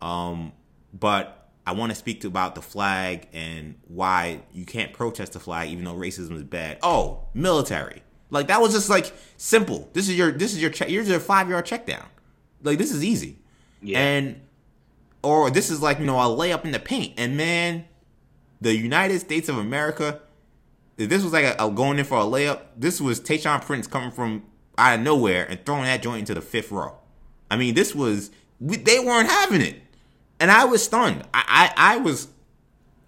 um, 0.01 0.53
but 0.97 1.38
I 1.69 1.71
want 1.71 1.91
to 1.91 1.95
speak 1.95 2.21
to 2.21 2.27
about 2.27 2.55
the 2.55 2.63
flag 2.63 3.27
and 3.31 3.75
why 3.87 4.41
you 4.51 4.65
can't 4.65 4.91
protest 4.91 5.33
the 5.33 5.39
flag 5.39 5.69
even 5.69 5.83
though 5.83 5.93
racism 5.93 6.35
is 6.35 6.43
bad. 6.43 6.79
Oh, 6.81 7.25
military. 7.35 8.01
Like 8.31 8.47
that 8.47 8.59
was 8.59 8.73
just 8.73 8.89
like 8.89 9.13
simple. 9.37 9.87
This 9.93 10.09
is 10.09 10.17
your 10.17 10.31
this 10.31 10.51
is 10.51 10.59
your 10.59 10.71
check. 10.71 10.87
Here's 10.87 11.07
your 11.07 11.19
five 11.19 11.47
yard 11.47 11.67
check 11.67 11.85
down. 11.85 12.07
Like 12.63 12.79
this 12.79 12.91
is 12.91 13.03
easy. 13.03 13.37
Yeah. 13.83 13.99
And 13.99 14.41
or 15.21 15.51
this 15.51 15.69
is 15.69 15.79
like 15.79 15.99
you 15.99 16.07
know 16.07 16.17
a 16.17 16.23
layup 16.23 16.65
in 16.65 16.71
the 16.71 16.79
paint. 16.79 17.13
And 17.17 17.37
man, 17.37 17.85
the 18.59 18.75
United 18.75 19.19
States 19.19 19.47
of 19.47 19.59
America. 19.59 20.21
If 20.97 21.07
this 21.07 21.23
was 21.23 21.33
like 21.33 21.45
a, 21.45 21.55
a 21.63 21.69
going 21.69 21.99
in 21.99 22.05
for 22.05 22.17
a 22.17 22.23
layup, 22.23 22.61
this 22.75 22.99
was 22.99 23.21
Tayshaun 23.21 23.61
Prince 23.61 23.85
coming 23.85 24.09
from 24.09 24.43
out 24.75 24.97
of 24.97 25.05
nowhere 25.05 25.45
and 25.47 25.63
throwing 25.67 25.83
that 25.83 26.01
joint 26.01 26.21
into 26.21 26.33
the 26.33 26.41
fifth 26.41 26.71
row. 26.71 26.97
I 27.51 27.57
mean, 27.57 27.75
this 27.75 27.93
was 27.93 28.31
they 28.59 28.99
weren't 28.99 29.29
having 29.29 29.61
it, 29.61 29.83
and 30.39 30.51
I 30.51 30.65
was 30.65 30.83
stunned. 30.83 31.23
I, 31.33 31.71
I, 31.77 31.95
I 31.95 31.97
was 31.97 32.27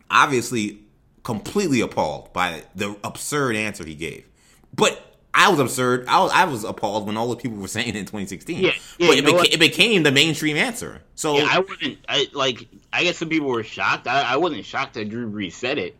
obviously 0.09 0.79
completely 1.23 1.81
appalled 1.81 2.33
by 2.33 2.63
the 2.75 2.95
absurd 3.03 3.55
answer 3.55 3.85
he 3.85 3.95
gave. 3.95 4.25
But 4.73 5.01
I 5.33 5.49
was 5.49 5.59
absurd. 5.59 6.07
I 6.07 6.21
was, 6.21 6.31
I 6.31 6.43
was 6.45 6.63
appalled 6.63 7.07
when 7.07 7.17
all 7.17 7.29
the 7.29 7.35
people 7.35 7.57
were 7.57 7.67
saying 7.67 7.89
it 7.89 7.95
in 7.95 8.05
2016. 8.05 8.57
Yeah, 8.57 8.71
yeah 8.97 9.07
but 9.07 9.17
it, 9.17 9.25
beca- 9.25 9.53
it, 9.53 9.59
became 9.59 10.03
the 10.03 10.11
mainstream 10.11 10.57
answer. 10.57 11.01
So 11.15 11.37
yeah, 11.37 11.47
I 11.49 11.59
wasn't. 11.59 11.97
I 12.07 12.27
like. 12.33 12.67
I 12.91 13.03
guess 13.03 13.17
some 13.17 13.29
people 13.29 13.47
were 13.47 13.63
shocked. 13.63 14.07
I, 14.07 14.33
I 14.33 14.35
wasn't 14.37 14.65
shocked 14.65 14.95
that 14.95 15.09
Drew 15.09 15.29
Brees 15.31 15.53
said 15.53 15.77
it. 15.77 15.95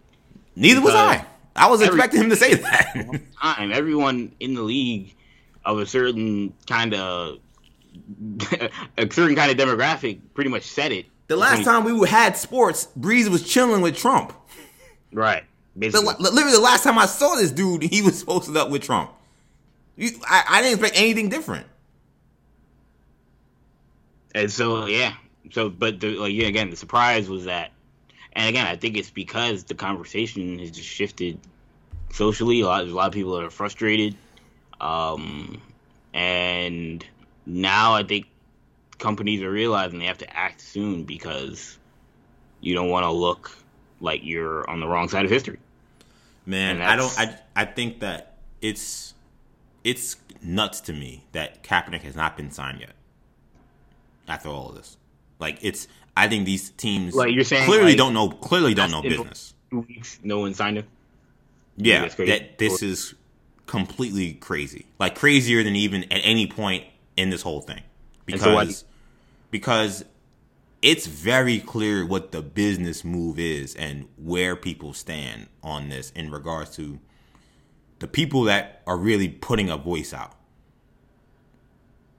Neither 0.56 0.82
was 0.82 0.94
I. 0.94 1.26
I 1.56 1.70
was 1.70 1.82
every, 1.82 1.96
expecting 1.96 2.22
him 2.22 2.30
to 2.30 2.36
say 2.36 2.56
that. 2.56 3.22
time, 3.41 3.72
everyone 3.72 4.34
in 4.39 4.54
the 4.54 4.62
league 4.62 5.15
of 5.65 5.80
a 5.80 5.86
certain 5.86 6.54
kind 6.67 6.94
of 6.94 7.39
a 8.98 9.12
certain 9.12 9.36
kind 9.36 9.52
of 9.52 9.58
demographic 9.58 10.20
pretty 10.34 10.50
much 10.50 10.63
said 10.63 10.91
it. 10.91 11.06
The 11.32 11.38
last 11.38 11.63
time 11.63 11.86
we 11.86 12.10
had 12.10 12.36
sports, 12.36 12.89
Brees 13.00 13.30
was 13.30 13.50
chilling 13.50 13.80
with 13.80 13.96
Trump. 13.96 14.34
Right. 15.13 15.46
The, 15.78 15.88
literally, 16.20 16.52
the 16.52 16.60
last 16.60 16.84
time 16.84 17.00
I 17.00 17.06
saw 17.06 17.36
this 17.36 17.52
dude, 17.52 17.84
he 17.84 18.02
was 18.02 18.22
posted 18.22 18.58
up 18.58 18.70
with 18.70 18.82
Trump. 18.82 19.12
You, 19.96 20.10
I, 20.28 20.44
I 20.50 20.62
didn't 20.62 20.80
expect 20.80 21.00
anything 21.00 21.30
different. 21.30 21.67
And 24.36 24.52
so, 24.52 24.88
yeah. 24.88 25.13
So, 25.52 25.70
but 25.70 26.02
the, 26.02 26.17
like, 26.17 26.34
yeah, 26.34 26.48
again, 26.48 26.70
the 26.70 26.76
surprise 26.76 27.30
was 27.30 27.46
that, 27.46 27.72
and 28.34 28.50
again, 28.50 28.67
I 28.67 28.76
think 28.76 28.98
it's 28.98 29.10
because 29.10 29.63
the 29.63 29.74
conversation 29.74 30.60
has 30.60 30.72
just 30.72 30.89
shifted 30.89 31.39
socially. 32.12 32.60
A 32.60 32.65
lot, 32.65 32.80
there's 32.80 32.91
a 32.91 32.96
lot 32.96 33.08
of 33.08 33.13
people 33.13 33.38
that 33.38 33.46
are 33.46 33.50
frustrated, 33.50 34.17
um, 34.82 35.62
and 36.13 37.06
now 37.46 37.94
I 37.94 38.04
think 38.04 38.28
companies 39.01 39.41
are 39.41 39.51
realizing 39.51 39.99
they 39.99 40.05
have 40.05 40.19
to 40.19 40.37
act 40.37 40.61
soon 40.61 41.03
because 41.03 41.77
you 42.61 42.73
don't 42.73 42.89
want 42.89 43.03
to 43.03 43.11
look 43.11 43.51
like 43.99 44.21
you're 44.23 44.69
on 44.69 44.79
the 44.79 44.87
wrong 44.87 45.09
side 45.09 45.25
of 45.25 45.31
history. 45.31 45.59
Man, 46.45 46.81
I 46.81 46.95
don't. 46.95 47.13
I 47.19 47.37
I 47.55 47.65
think 47.65 47.99
that 47.99 48.37
it's 48.61 49.13
it's 49.83 50.15
nuts 50.41 50.81
to 50.81 50.93
me 50.93 51.25
that 51.33 51.63
Kaepernick 51.63 52.01
has 52.01 52.15
not 52.15 52.37
been 52.37 52.51
signed 52.51 52.79
yet. 52.79 52.93
After 54.27 54.49
all 54.49 54.69
of 54.69 54.75
this, 54.75 54.97
like 55.39 55.59
it's. 55.61 55.87
I 56.15 56.27
think 56.27 56.45
these 56.45 56.71
teams 56.71 57.15
like 57.15 57.33
you're 57.33 57.43
saying 57.43 57.65
clearly 57.65 57.91
like, 57.91 57.97
don't 57.97 58.13
know 58.13 58.29
clearly 58.29 58.73
don't 58.73 58.91
know 58.91 59.01
business. 59.01 59.53
Two 59.69 59.79
weeks, 59.81 60.19
no 60.23 60.39
one 60.39 60.53
signed 60.53 60.77
him. 60.77 60.87
Yeah, 61.77 62.07
that 62.07 62.57
this 62.57 62.83
is 62.83 63.15
completely 63.65 64.33
crazy. 64.33 64.85
Like 64.99 65.15
crazier 65.15 65.63
than 65.63 65.75
even 65.75 66.03
at 66.03 66.21
any 66.23 66.47
point 66.47 66.85
in 67.15 67.29
this 67.29 67.41
whole 67.41 67.61
thing 67.61 67.81
because 68.25 68.83
because 69.51 70.05
it's 70.81 71.05
very 71.05 71.59
clear 71.59 72.05
what 72.05 72.31
the 72.31 72.41
business 72.41 73.03
move 73.05 73.37
is 73.37 73.75
and 73.75 74.07
where 74.17 74.55
people 74.55 74.93
stand 74.93 75.47
on 75.61 75.89
this 75.89 76.09
in 76.11 76.31
regards 76.31 76.75
to 76.77 76.99
the 77.99 78.07
people 78.07 78.43
that 78.43 78.81
are 78.87 78.97
really 78.97 79.27
putting 79.27 79.69
a 79.69 79.77
voice 79.77 80.13
out. 80.13 80.33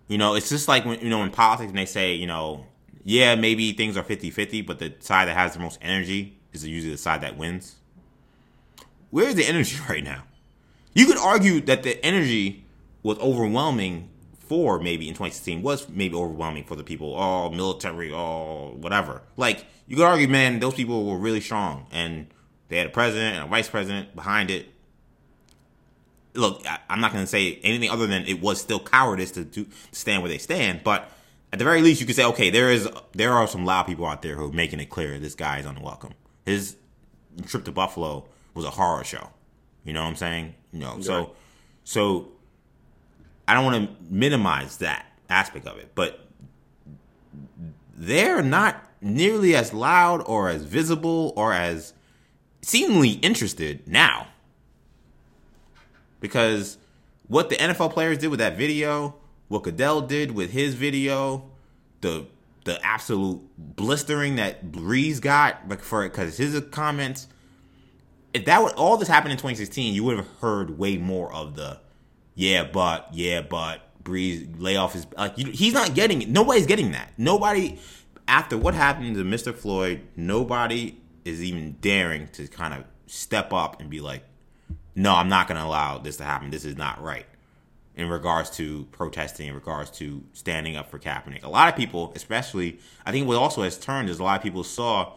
You 0.07 0.19
know, 0.19 0.35
it's 0.35 0.49
just 0.49 0.69
like 0.69 0.85
when 0.85 1.01
you 1.01 1.09
know 1.09 1.23
in 1.25 1.31
politics 1.31 1.71
and 1.71 1.79
they 1.79 1.87
say, 1.87 2.15
you 2.15 2.27
know, 2.27 2.67
yeah, 3.03 3.35
maybe 3.35 3.73
things 3.73 3.97
are 3.97 4.05
50-50, 4.05 4.65
but 4.65 4.79
the 4.79 4.95
side 5.01 5.27
that 5.27 5.37
has 5.37 5.55
the 5.55 5.61
most 5.61 5.79
energy 5.83 6.39
is 6.53 6.65
usually 6.65 6.93
the 6.93 6.99
side 6.99 7.23
that 7.23 7.37
wins. 7.37 7.77
Where's 9.11 9.35
the 9.35 9.45
energy 9.45 9.77
right 9.89 10.05
now? 10.05 10.25
You 10.95 11.07
could 11.07 11.19
argue 11.19 11.61
that 11.63 11.83
the 11.83 12.05
energy 12.05 12.65
was 13.03 13.19
overwhelming 13.19 14.11
for 14.53 14.79
maybe 14.79 15.09
in 15.09 15.15
2016 15.15 15.63
was 15.63 15.89
maybe 15.89 16.15
overwhelming 16.15 16.63
for 16.63 16.77
the 16.77 16.85
people. 16.85 17.17
Oh, 17.17 17.49
military, 17.49 18.13
oh, 18.13 18.77
whatever. 18.79 19.23
Like 19.39 19.65
you 19.87 19.97
could 19.97 20.05
argue, 20.05 20.29
man, 20.29 20.61
those 20.61 20.75
people 20.75 21.07
were 21.07 21.17
really 21.17 21.41
strong, 21.41 21.87
and 21.91 22.27
they 22.69 22.77
had 22.77 22.87
a 22.87 22.91
president 22.91 23.37
and 23.37 23.45
a 23.47 23.49
vice 23.49 23.71
president 23.71 24.15
behind 24.15 24.51
it. 24.51 24.69
Look, 26.35 26.67
I, 26.67 26.81
am 26.91 27.01
not 27.01 27.15
going 27.15 27.25
to 27.25 27.27
say 27.27 27.61
anything 27.63 27.89
other 27.89 28.07
than 28.07 28.27
it 28.27 28.43
was 28.43 28.61
still 28.61 28.79
cowardice 28.79 29.31
to, 29.31 29.47
to 29.47 29.67
stand 29.91 30.21
where 30.21 30.29
they 30.29 30.37
stand, 30.37 30.85
but 30.85 31.11
at 31.51 31.59
the 31.59 31.65
very 31.65 31.81
least, 31.81 32.03
you 32.03 32.07
could 32.07 32.17
say, 32.17 32.27
okay, 32.27 32.51
there 32.51 32.71
is 32.71 32.87
there 33.13 33.33
are 33.33 33.49
some 33.49 33.65
loud 33.65 33.85
people 33.85 34.05
out 34.05 34.21
there 34.21 34.37
who 34.37 34.51
are 34.51 34.53
making 34.53 34.81
it 34.81 34.91
clear 34.91 35.19
this 35.19 35.35
guy 35.35 35.61
is 35.61 35.65
unwelcome. 35.65 36.13
His 36.45 36.77
trip 37.47 37.65
to 37.65 37.73
Buffalo 37.73 38.27
was 38.53 38.67
a 38.67 38.71
horror 38.71 39.05
show. 39.05 39.31
You 39.83 39.95
know 39.95 40.03
what 40.03 40.11
I'm 40.11 40.17
saying? 40.17 40.55
You 40.75 40.81
know, 40.81 41.01
so 41.01 41.33
so 41.85 42.32
I 43.47 43.55
don't 43.55 43.65
want 43.65 43.89
to 43.89 43.97
minimize 44.13 44.79
that 44.79 45.07
aspect 45.29 45.67
of 45.67 45.79
it, 45.79 45.93
but 45.95 46.27
they're 47.95 48.43
not 48.43 48.83
nearly 49.01 49.55
as 49.55 49.73
loud 49.73 50.23
or 50.27 50.49
as 50.49 50.63
visible 50.63 51.33
or 51.37 51.53
as 51.53 51.93
seemingly 52.63 53.11
interested 53.11 53.87
now. 53.87 54.29
Because 56.21 56.79
what 57.27 57.51
the 57.51 57.57
NFL 57.57 57.93
players 57.93 58.19
did 58.19 58.29
with 58.29 58.39
that 58.39 58.57
video, 58.57 59.17
what 59.49 59.65
Goodell 59.65 60.03
did 60.03 60.31
with 60.33 60.53
his 60.53 60.75
video, 60.75 61.51
the 62.01 62.27
the 62.65 62.85
absolute 62.85 63.41
blistering 63.59 64.37
that 64.37 64.71
Brees 64.71 65.21
got 65.21 65.83
for 65.83 66.05
it 66.05 66.11
because 66.11 66.37
his 66.37 66.61
comments. 66.71 67.27
If 68.33 68.45
that 68.45 68.63
would 68.63 68.73
all 68.75 68.97
this 68.97 69.09
happened 69.09 69.33
in 69.33 69.39
2016, 69.39 69.95
you 69.95 70.05
would 70.05 70.17
have 70.17 70.29
heard 70.41 70.79
way 70.79 70.97
more 70.97 71.33
of 71.33 71.57
the 71.57 71.81
yeah, 72.35 72.65
but 72.65 73.09
yeah, 73.13 73.43
but 73.43 73.81
Brees 74.03 74.55
lay 74.59 74.77
off 74.77 74.95
his 74.95 75.07
like 75.17 75.37
he's 75.37 75.75
not 75.75 75.95
getting 75.95 76.23
it. 76.23 76.29
Nobody's 76.29 76.67
getting 76.67 76.93
that. 76.93 77.13
Nobody 77.17 77.79
after 78.27 78.57
what 78.57 78.75
happened 78.75 79.15
to 79.17 79.25
Mr. 79.25 79.55
Floyd, 79.55 80.01
nobody 80.17 80.97
is 81.25 81.43
even 81.43 81.77
daring 81.81 82.29
to 82.29 82.47
kind 82.49 82.75
of 82.75 82.85
step 83.07 83.53
up 83.53 83.81
and 83.81 83.91
be 83.91 84.01
like, 84.01 84.25
"No, 84.95 85.15
I'm 85.15 85.29
not 85.29 85.49
going 85.49 85.61
to 85.61 85.67
allow 85.67 85.99
this 85.99 86.17
to 86.19 86.25
happen. 86.25 86.51
This 86.51 86.65
is 86.65 86.77
not 86.77 87.03
right." 87.03 87.27
In 87.95 88.09
regards 88.09 88.49
to 88.57 88.87
protesting, 88.91 89.49
in 89.49 89.55
regards 89.55 89.91
to 89.91 90.23
standing 90.33 90.77
up 90.77 90.91
for 90.91 90.99
Kaepernick, 90.99 91.45
a 91.45 91.49
lot 91.51 91.69
of 91.69 91.77
people, 91.77 92.11
especially, 92.17 92.79
I 93.05 93.13
think 93.13 93.29
what 93.29 93.37
also 93.37 93.63
has 93.63 93.79
turned 93.79 94.09
is 94.09 94.19
a 94.19 94.25
lot 94.25 94.39
of 94.39 94.43
people 94.43 94.65
saw 94.65 95.13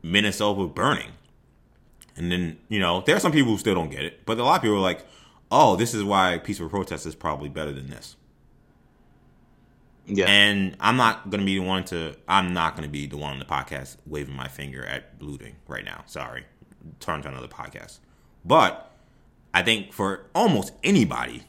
Minnesota 0.00 0.68
burning, 0.68 1.10
and 2.16 2.30
then 2.30 2.58
you 2.68 2.78
know 2.78 3.02
there 3.04 3.16
are 3.16 3.20
some 3.20 3.32
people 3.32 3.50
who 3.52 3.58
still 3.58 3.74
don't 3.74 3.90
get 3.90 4.04
it, 4.04 4.24
but 4.24 4.38
a 4.38 4.44
lot 4.44 4.56
of 4.56 4.62
people 4.62 4.76
are 4.76 4.80
like, 4.80 5.04
oh, 5.52 5.76
this 5.76 5.92
is 5.92 6.02
why 6.02 6.38
peaceful 6.38 6.68
protest 6.68 7.06
is 7.06 7.14
probably 7.14 7.50
better 7.50 7.72
than 7.72 7.90
this. 7.90 8.16
Yeah. 10.06 10.24
And 10.24 10.76
I'm 10.80 10.96
not 10.96 11.30
gonna 11.30 11.44
be 11.44 11.58
the 11.58 11.64
one 11.64 11.84
to 11.84 12.16
I'm 12.26 12.52
not 12.52 12.74
gonna 12.74 12.88
be 12.88 13.06
the 13.06 13.18
one 13.18 13.34
on 13.34 13.38
the 13.38 13.44
podcast 13.44 13.98
waving 14.06 14.34
my 14.34 14.48
finger 14.48 14.84
at 14.84 15.12
looting 15.20 15.56
right 15.68 15.84
now. 15.84 16.02
Sorry. 16.06 16.44
Turn 16.98 17.22
to 17.22 17.28
another 17.28 17.46
podcast. 17.46 17.98
But 18.44 18.90
I 19.54 19.62
think 19.62 19.92
for 19.92 20.26
almost 20.34 20.72
anybody, 20.82 21.44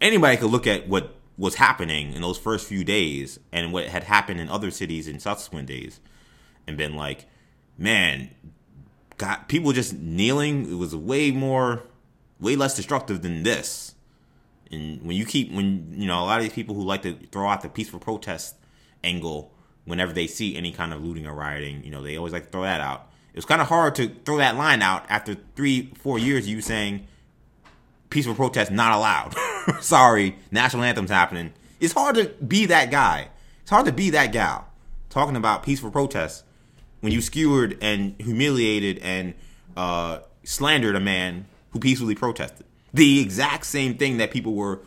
anybody 0.00 0.36
could 0.38 0.50
look 0.50 0.66
at 0.66 0.88
what 0.88 1.16
was 1.36 1.56
happening 1.56 2.12
in 2.12 2.22
those 2.22 2.38
first 2.38 2.66
few 2.66 2.84
days 2.84 3.38
and 3.50 3.72
what 3.72 3.86
had 3.86 4.04
happened 4.04 4.40
in 4.40 4.48
other 4.48 4.70
cities 4.70 5.08
in 5.08 5.18
subsequent 5.18 5.66
days 5.66 6.00
and 6.66 6.76
been 6.76 6.94
like, 6.94 7.26
man, 7.76 8.30
got 9.18 9.48
people 9.48 9.72
just 9.72 9.92
kneeling. 9.94 10.70
It 10.70 10.76
was 10.76 10.94
way 10.94 11.30
more 11.32 11.82
way 12.42 12.56
less 12.56 12.76
destructive 12.76 13.22
than 13.22 13.44
this. 13.44 13.94
And 14.70 15.02
when 15.02 15.16
you 15.16 15.24
keep 15.24 15.52
when 15.52 15.94
you 15.96 16.06
know 16.06 16.18
a 16.18 16.26
lot 16.26 16.38
of 16.38 16.44
these 16.44 16.52
people 16.52 16.74
who 16.74 16.82
like 16.82 17.02
to 17.02 17.14
throw 17.30 17.48
out 17.48 17.62
the 17.62 17.68
peaceful 17.68 18.00
protest 18.00 18.56
angle 19.04 19.52
whenever 19.84 20.12
they 20.12 20.26
see 20.26 20.56
any 20.56 20.72
kind 20.72 20.92
of 20.92 21.02
looting 21.02 21.26
or 21.26 21.34
rioting, 21.34 21.82
you 21.84 21.90
know, 21.90 22.02
they 22.02 22.16
always 22.16 22.32
like 22.32 22.46
to 22.46 22.50
throw 22.50 22.62
that 22.62 22.80
out. 22.80 23.08
It 23.32 23.36
was 23.36 23.44
kind 23.44 23.60
of 23.60 23.68
hard 23.68 23.94
to 23.96 24.08
throw 24.24 24.36
that 24.36 24.56
line 24.56 24.82
out 24.82 25.06
after 25.08 25.36
three, 25.56 25.92
four 25.98 26.18
years 26.18 26.44
of 26.44 26.50
you 26.50 26.60
saying 26.60 27.06
peaceful 28.10 28.34
protest 28.34 28.70
not 28.70 28.92
allowed. 28.92 29.34
Sorry, 29.80 30.36
national 30.50 30.82
anthem's 30.82 31.10
happening. 31.10 31.52
It's 31.80 31.94
hard 31.94 32.16
to 32.16 32.28
be 32.46 32.66
that 32.66 32.90
guy. 32.90 33.28
It's 33.62 33.70
hard 33.70 33.86
to 33.86 33.92
be 33.92 34.10
that 34.10 34.32
gal 34.32 34.68
talking 35.08 35.36
about 35.36 35.62
peaceful 35.62 35.90
protests 35.90 36.42
when 37.00 37.12
you 37.12 37.20
skewered 37.20 37.76
and 37.82 38.14
humiliated 38.18 38.98
and 38.98 39.34
uh, 39.76 40.20
slandered 40.44 40.96
a 40.96 41.00
man 41.00 41.46
who 41.72 41.78
peacefully 41.78 42.14
protested. 42.14 42.66
The 42.94 43.20
exact 43.20 43.66
same 43.66 43.96
thing 43.96 44.18
that 44.18 44.30
people 44.30 44.54
were, 44.54 44.80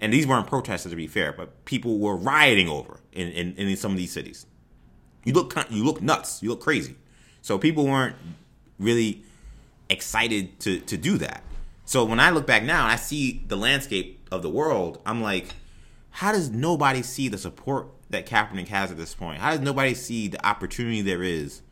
and 0.00 0.12
these 0.12 0.26
weren't 0.26 0.46
protesters 0.46 0.92
to 0.92 0.96
be 0.96 1.06
fair, 1.06 1.32
but 1.32 1.64
people 1.64 1.98
were 1.98 2.16
rioting 2.16 2.68
over 2.68 3.00
in, 3.12 3.28
in, 3.28 3.54
in 3.54 3.76
some 3.76 3.90
of 3.90 3.98
these 3.98 4.12
cities. 4.12 4.46
You 5.24 5.32
look 5.34 5.54
you 5.70 5.84
look 5.84 6.00
nuts. 6.00 6.42
You 6.42 6.50
look 6.50 6.60
crazy. 6.60 6.94
So 7.42 7.58
people 7.58 7.84
weren't 7.84 8.16
really 8.78 9.24
excited 9.90 10.58
to 10.60 10.80
to 10.80 10.96
do 10.96 11.18
that. 11.18 11.42
So 11.84 12.04
when 12.04 12.20
I 12.20 12.30
look 12.30 12.46
back 12.46 12.62
now 12.62 12.84
and 12.84 12.92
I 12.92 12.96
see 12.96 13.42
the 13.46 13.56
landscape 13.56 14.28
of 14.30 14.42
the 14.42 14.50
world, 14.50 15.00
I'm 15.04 15.22
like, 15.22 15.48
how 16.10 16.32
does 16.32 16.50
nobody 16.50 17.02
see 17.02 17.28
the 17.28 17.38
support 17.38 17.88
that 18.10 18.26
Kaepernick 18.26 18.68
has 18.68 18.90
at 18.90 18.96
this 18.96 19.14
point? 19.14 19.40
How 19.40 19.50
does 19.50 19.60
nobody 19.60 19.94
see 19.94 20.28
the 20.28 20.44
opportunity 20.46 21.02
there 21.02 21.22
is? 21.22 21.62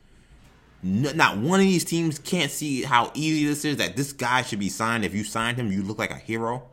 Not 0.83 1.39
one 1.39 1.61
of 1.61 1.67
these 1.67 1.85
teams 1.85 2.19
can't 2.19 2.51
see 2.51 2.83
how 2.83 3.11
easy 3.15 3.47
this 3.47 3.65
is. 3.65 3.77
That 3.79 3.97
this 3.97 4.13
guy 4.13 4.43
should 4.43 4.61
be 4.61 4.69
signed. 4.69 5.05
If 5.05 5.15
you 5.15 5.25
signed 5.25 5.59
him, 5.59 5.73
you 5.73 5.83
look 5.83 5.99
like 5.99 6.11
a 6.11 6.17
hero. 6.17 6.69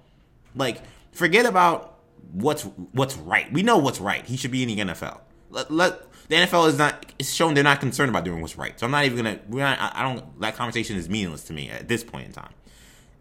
Like, 0.56 0.82
forget 1.12 1.46
about 1.46 2.00
what's 2.32 2.64
what's 2.92 3.18
right. 3.18 3.52
We 3.52 3.64
know 3.64 3.78
what's 3.78 4.00
right. 4.00 4.26
He 4.26 4.38
should 4.38 4.52
be 4.52 4.64
in 4.64 4.70
the 4.88 4.94
NFL. 4.94 5.22
Let, 5.50 5.72
let 5.72 6.02
the 6.30 6.36
NFL 6.36 6.70
is 6.70 6.78
not. 6.78 7.06
It's 7.20 7.34
shown 7.34 7.54
they're 7.54 7.64
not 7.64 7.80
concerned 7.80 8.10
about 8.10 8.24
doing 8.24 8.42
what's 8.42 8.58
right. 8.58 8.80
So 8.80 8.86
I'm 8.86 8.92
not 8.92 9.06
even 9.06 9.18
gonna. 9.18 9.40
We're 9.48 9.64
not. 9.64 9.78
I 9.96 10.04
don't. 10.04 10.40
That 10.42 10.56
conversation 10.56 10.98
is 10.98 11.10
meaningless 11.10 11.44
to 11.46 11.54
me 11.54 11.70
at 11.70 11.88
this 11.88 12.04
point 12.04 12.28
in 12.28 12.34
time. 12.34 12.54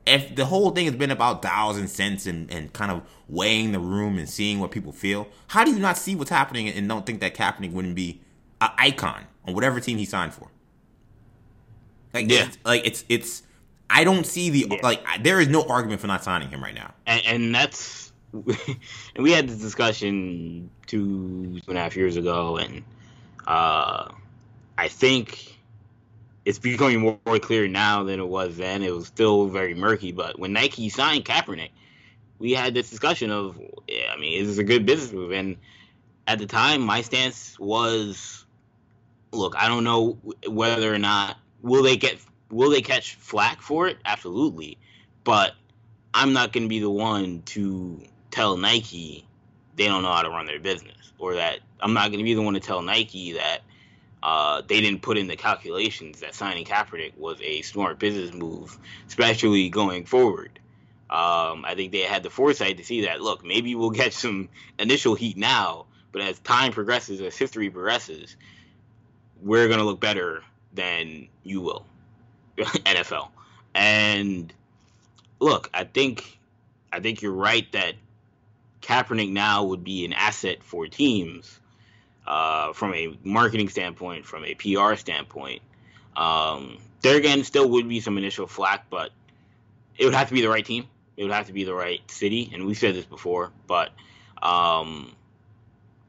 If 0.04 0.34
the 0.34 0.46
whole 0.46 0.72
thing 0.72 0.86
has 0.86 0.96
been 0.96 1.12
about 1.12 1.42
dollars 1.42 1.76
and 1.76 1.88
cents 1.88 2.26
and, 2.26 2.50
and 2.50 2.72
kind 2.72 2.90
of 2.90 3.02
weighing 3.28 3.70
the 3.70 3.78
room 3.78 4.18
and 4.18 4.28
seeing 4.28 4.58
what 4.58 4.72
people 4.72 4.90
feel, 4.90 5.28
how 5.46 5.62
do 5.64 5.70
you 5.70 5.78
not 5.78 5.96
see 5.96 6.16
what's 6.16 6.30
happening 6.30 6.68
and 6.68 6.88
don't 6.88 7.06
think 7.06 7.20
that 7.20 7.34
Kaepernick 7.34 7.70
wouldn't 7.70 7.94
be 7.94 8.20
an 8.60 8.70
icon 8.78 9.26
on 9.44 9.54
whatever 9.54 9.78
team 9.78 9.98
he 9.98 10.04
signed 10.04 10.34
for? 10.34 10.51
Like, 12.14 12.30
yeah. 12.30 12.46
It's, 12.46 12.58
like 12.64 12.86
it's 12.86 13.04
it's. 13.08 13.42
I 13.90 14.04
don't 14.04 14.26
see 14.26 14.50
the 14.50 14.66
yeah. 14.70 14.80
like. 14.82 15.02
There 15.22 15.40
is 15.40 15.48
no 15.48 15.64
argument 15.64 16.00
for 16.00 16.06
not 16.06 16.24
signing 16.24 16.48
him 16.48 16.62
right 16.62 16.74
now. 16.74 16.92
And, 17.06 17.22
and 17.26 17.54
that's 17.54 18.12
and 18.32 18.78
we 19.18 19.32
had 19.32 19.48
this 19.48 19.58
discussion 19.58 20.70
two 20.86 21.60
two 21.60 21.68
and 21.68 21.78
a 21.78 21.80
half 21.80 21.96
years 21.96 22.16
ago, 22.16 22.56
and 22.56 22.82
uh, 23.46 24.08
I 24.78 24.88
think 24.88 25.58
it's 26.44 26.58
becoming 26.58 27.00
more, 27.00 27.18
more 27.26 27.38
clear 27.38 27.68
now 27.68 28.02
than 28.04 28.18
it 28.18 28.28
was 28.28 28.56
then. 28.56 28.82
It 28.82 28.92
was 28.94 29.06
still 29.06 29.46
very 29.46 29.74
murky, 29.74 30.12
but 30.12 30.38
when 30.38 30.52
Nike 30.52 30.88
signed 30.88 31.24
Kaepernick, 31.24 31.70
we 32.38 32.52
had 32.52 32.74
this 32.74 32.90
discussion 32.90 33.30
of, 33.30 33.60
yeah, 33.86 34.12
I 34.12 34.18
mean, 34.18 34.40
is 34.40 34.48
this 34.48 34.58
a 34.58 34.64
good 34.64 34.84
business 34.84 35.12
move? 35.12 35.30
And 35.32 35.56
at 36.26 36.38
the 36.38 36.46
time, 36.46 36.80
my 36.80 37.02
stance 37.02 37.58
was, 37.60 38.44
look, 39.30 39.54
I 39.56 39.68
don't 39.68 39.84
know 39.84 40.18
whether 40.48 40.92
or 40.92 40.98
not 40.98 41.36
will 41.62 41.82
they 41.82 41.96
get 41.96 42.18
will 42.50 42.70
they 42.70 42.82
catch 42.82 43.14
flack 43.14 43.62
for 43.62 43.88
it? 43.88 43.98
Absolutely, 44.04 44.78
but 45.24 45.52
I'm 46.12 46.32
not 46.32 46.52
going 46.52 46.64
to 46.64 46.68
be 46.68 46.80
the 46.80 46.90
one 46.90 47.42
to 47.46 48.02
tell 48.30 48.56
Nike 48.56 49.26
they 49.76 49.86
don't 49.86 50.02
know 50.02 50.12
how 50.12 50.22
to 50.22 50.28
run 50.28 50.46
their 50.46 50.60
business, 50.60 51.12
or 51.18 51.34
that 51.34 51.60
I'm 51.80 51.94
not 51.94 52.08
going 52.08 52.18
to 52.18 52.24
be 52.24 52.34
the 52.34 52.42
one 52.42 52.54
to 52.54 52.60
tell 52.60 52.82
Nike 52.82 53.32
that 53.32 53.60
uh, 54.22 54.62
they 54.66 54.80
didn't 54.80 55.02
put 55.02 55.16
in 55.16 55.26
the 55.26 55.36
calculations 55.36 56.20
that 56.20 56.34
signing 56.34 56.64
Kaepernick 56.64 57.16
was 57.16 57.40
a 57.40 57.62
smart 57.62 57.98
business 57.98 58.32
move, 58.34 58.76
especially 59.08 59.68
going 59.68 60.04
forward. 60.04 60.58
Um, 61.10 61.64
I 61.66 61.74
think 61.74 61.92
they 61.92 62.00
had 62.00 62.22
the 62.22 62.30
foresight 62.30 62.78
to 62.78 62.84
see 62.84 63.02
that. 63.06 63.20
Look, 63.20 63.44
maybe 63.44 63.74
we'll 63.74 63.90
get 63.90 64.14
some 64.14 64.48
initial 64.78 65.14
heat 65.14 65.36
now, 65.36 65.86
but 66.10 66.22
as 66.22 66.38
time 66.38 66.72
progresses, 66.72 67.20
as 67.20 67.36
history 67.36 67.68
progresses, 67.68 68.36
we're 69.42 69.66
going 69.66 69.80
to 69.80 69.84
look 69.84 70.00
better 70.00 70.42
than 70.74 71.28
you 71.42 71.60
will, 71.60 71.86
NFL. 72.58 73.28
And 73.74 74.52
look, 75.40 75.70
I 75.74 75.84
think 75.84 76.38
I 76.92 77.00
think 77.00 77.22
you're 77.22 77.32
right 77.32 77.70
that 77.72 77.94
Kaepernick 78.82 79.30
now 79.30 79.64
would 79.64 79.84
be 79.84 80.04
an 80.04 80.12
asset 80.12 80.62
for 80.62 80.86
teams 80.86 81.60
uh, 82.26 82.72
from 82.72 82.94
a 82.94 83.16
marketing 83.24 83.68
standpoint, 83.68 84.26
from 84.26 84.44
a 84.44 84.54
PR 84.54 84.96
standpoint. 84.96 85.62
Um, 86.16 86.78
there 87.00 87.16
again, 87.16 87.44
still 87.44 87.68
would 87.70 87.88
be 87.88 88.00
some 88.00 88.18
initial 88.18 88.46
flack, 88.46 88.86
but 88.90 89.10
it 89.96 90.04
would 90.04 90.14
have 90.14 90.28
to 90.28 90.34
be 90.34 90.42
the 90.42 90.48
right 90.48 90.64
team. 90.64 90.86
It 91.16 91.24
would 91.24 91.32
have 91.32 91.46
to 91.46 91.52
be 91.52 91.64
the 91.64 91.74
right 91.74 92.00
city, 92.10 92.50
and 92.52 92.66
we've 92.66 92.78
said 92.78 92.94
this 92.94 93.04
before. 93.04 93.50
But, 93.66 93.90
um, 94.42 95.12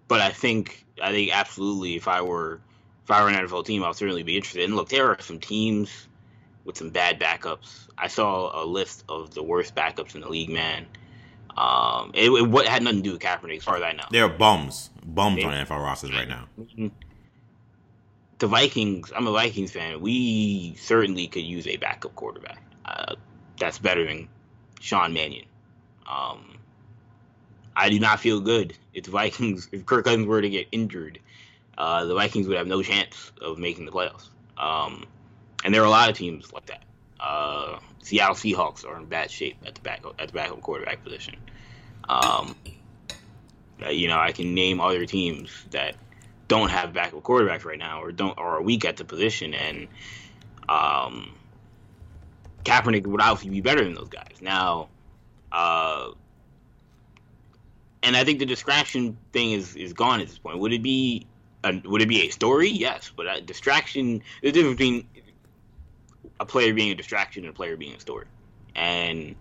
but 0.07 0.21
I 0.21 0.29
think 0.29 0.85
I 1.01 1.11
think 1.11 1.35
absolutely, 1.35 1.95
if 1.95 2.07
I 2.07 2.21
were 2.21 2.59
if 3.03 3.11
I 3.11 3.23
were 3.23 3.29
an 3.29 3.35
NFL 3.35 3.65
team, 3.65 3.83
I'll 3.83 3.93
certainly 3.93 4.23
be 4.23 4.35
interested. 4.35 4.63
And 4.63 4.75
look, 4.75 4.89
there 4.89 5.09
are 5.09 5.19
some 5.19 5.39
teams 5.39 6.07
with 6.63 6.77
some 6.77 6.89
bad 6.89 7.19
backups. 7.19 7.87
I 7.97 8.07
saw 8.07 8.63
a 8.63 8.65
list 8.65 9.03
of 9.09 9.33
the 9.33 9.43
worst 9.43 9.75
backups 9.75 10.15
in 10.15 10.21
the 10.21 10.29
league, 10.29 10.49
man. 10.49 10.85
Um, 11.55 12.11
it, 12.13 12.31
it 12.31 12.49
what 12.49 12.65
had 12.65 12.81
nothing 12.81 12.99
to 12.99 13.03
do 13.03 13.11
with 13.13 13.21
Kaepernick, 13.21 13.57
as 13.57 13.63
far 13.63 13.77
as 13.77 13.83
I 13.83 13.91
know. 13.91 14.05
There 14.09 14.23
are 14.23 14.29
bums, 14.29 14.89
bums 15.05 15.35
they, 15.35 15.43
on 15.43 15.53
NFL 15.53 15.83
rosters 15.83 16.11
right 16.11 16.27
now. 16.27 16.47
The 18.39 18.47
Vikings. 18.47 19.11
I'm 19.15 19.27
a 19.27 19.31
Vikings 19.31 19.71
fan. 19.71 20.01
We 20.01 20.75
certainly 20.79 21.27
could 21.27 21.43
use 21.43 21.67
a 21.67 21.77
backup 21.77 22.15
quarterback. 22.15 22.61
Uh, 22.85 23.15
that's 23.59 23.77
better 23.77 24.05
than 24.05 24.29
Sean 24.79 25.13
Mannion. 25.13 25.45
Um, 26.09 26.57
I 27.75 27.89
do 27.89 27.99
not 27.99 28.19
feel 28.19 28.39
good 28.39 28.75
if 28.93 29.03
the 29.05 29.11
Vikings, 29.11 29.69
if 29.71 29.85
Kirk 29.85 30.05
Cousins 30.05 30.25
were 30.25 30.41
to 30.41 30.49
get 30.49 30.67
injured 30.71 31.19
uh, 31.77 32.05
the 32.05 32.13
Vikings 32.13 32.47
would 32.47 32.57
have 32.57 32.67
no 32.67 32.81
chance 32.81 33.31
of 33.41 33.57
making 33.57 33.85
the 33.85 33.91
playoffs. 33.91 34.29
Um, 34.57 35.05
and 35.63 35.73
there 35.73 35.81
are 35.81 35.85
a 35.85 35.89
lot 35.89 36.09
of 36.09 36.15
teams 36.15 36.51
like 36.53 36.65
that. 36.67 36.83
Uh, 37.19 37.79
Seattle 38.01 38.35
Seahawks 38.35 38.85
are 38.85 38.97
in 38.97 39.05
bad 39.05 39.31
shape 39.31 39.57
at 39.65 39.75
the 39.75 39.81
back 39.81 40.03
at 40.19 40.27
the 40.27 40.33
backup 40.33 40.61
quarterback 40.61 41.03
position. 41.03 41.35
Um, 42.09 42.55
uh, 43.83 43.89
you 43.89 44.07
know, 44.07 44.19
I 44.19 44.31
can 44.33 44.53
name 44.53 44.81
other 44.81 45.05
teams 45.05 45.51
that 45.71 45.95
don't 46.47 46.69
have 46.69 46.93
backup 46.93 47.23
quarterbacks 47.23 47.65
right 47.65 47.79
now, 47.79 48.01
or 48.01 48.11
don't, 48.11 48.37
or 48.37 48.57
are 48.57 48.61
weak 48.61 48.85
at 48.85 48.97
the 48.97 49.05
position, 49.05 49.53
and 49.53 49.87
um, 50.67 51.33
Kaepernick 52.65 53.07
would 53.07 53.21
obviously 53.21 53.49
be 53.49 53.61
better 53.61 53.83
than 53.83 53.93
those 53.93 54.09
guys. 54.09 54.41
Now, 54.41 54.89
uh, 55.51 56.11
and 58.03 58.17
I 58.17 58.25
think 58.25 58.39
the 58.39 58.45
distraction 58.45 59.17
thing 59.31 59.51
is 59.51 59.75
is 59.75 59.93
gone 59.93 60.19
at 60.19 60.27
this 60.27 60.37
point. 60.37 60.59
Would 60.59 60.73
it 60.73 60.83
be 60.83 61.25
a, 61.63 61.81
would 61.85 62.01
it 62.01 62.07
be 62.07 62.21
a 62.21 62.29
story? 62.29 62.69
Yes, 62.69 63.11
but 63.15 63.25
a 63.27 63.41
distraction. 63.41 64.21
The 64.41 64.51
difference 64.51 64.77
between 64.77 65.07
a 66.39 66.45
player 66.45 66.73
being 66.73 66.91
a 66.91 66.95
distraction 66.95 67.43
and 67.43 67.51
a 67.51 67.55
player 67.55 67.77
being 67.77 67.95
a 67.95 67.99
story, 67.99 68.25
and 68.75 69.35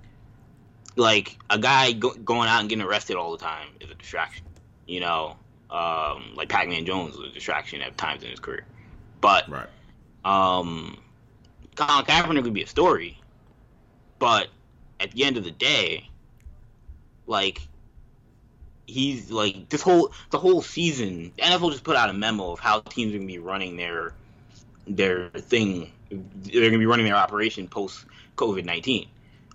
like 0.96 1.38
a 1.50 1.58
guy 1.58 1.92
go, 1.92 2.12
going 2.12 2.48
out 2.48 2.60
and 2.60 2.68
getting 2.68 2.84
arrested 2.84 3.16
all 3.16 3.32
the 3.32 3.38
time 3.38 3.68
is 3.80 3.90
a 3.90 3.94
distraction. 3.94 4.44
You 4.86 5.00
know, 5.00 5.36
um, 5.70 6.32
like 6.34 6.48
Pac-Man 6.48 6.84
Jones 6.84 7.16
was 7.16 7.30
a 7.30 7.32
distraction 7.32 7.82
at 7.82 7.96
times 7.96 8.22
in 8.22 8.30
his 8.30 8.40
career, 8.40 8.64
but 9.20 9.48
right. 9.48 9.68
um, 10.24 10.98
Colin 11.74 12.04
Kaepernick 12.04 12.44
would 12.44 12.54
be 12.54 12.62
a 12.62 12.66
story, 12.66 13.18
but 14.18 14.48
at 15.00 15.10
the 15.12 15.24
end 15.24 15.36
of 15.36 15.44
the 15.44 15.50
day, 15.50 16.08
like 17.26 17.66
he's 18.86 19.30
like 19.30 19.68
this 19.68 19.82
whole 19.82 20.12
the 20.30 20.38
whole 20.38 20.62
season. 20.62 21.32
The 21.36 21.42
NFL 21.42 21.72
just 21.72 21.84
put 21.84 21.96
out 21.96 22.10
a 22.10 22.12
memo 22.12 22.52
of 22.52 22.60
how 22.60 22.80
teams 22.80 23.14
are 23.14 23.18
gonna 23.18 23.26
be 23.26 23.38
running 23.38 23.76
their 23.76 24.12
their 24.86 25.30
thing. 25.30 25.92
They're 26.10 26.70
gonna 26.70 26.78
be 26.78 26.86
running 26.86 27.06
their 27.06 27.16
operation 27.16 27.68
post 27.68 28.04
COVID 28.36 28.64
nineteen, 28.64 29.08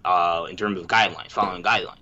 uh, 0.05 0.47
in 0.49 0.57
terms 0.57 0.79
of 0.79 0.87
guidelines, 0.87 1.31
following 1.31 1.63
guidelines. 1.63 1.97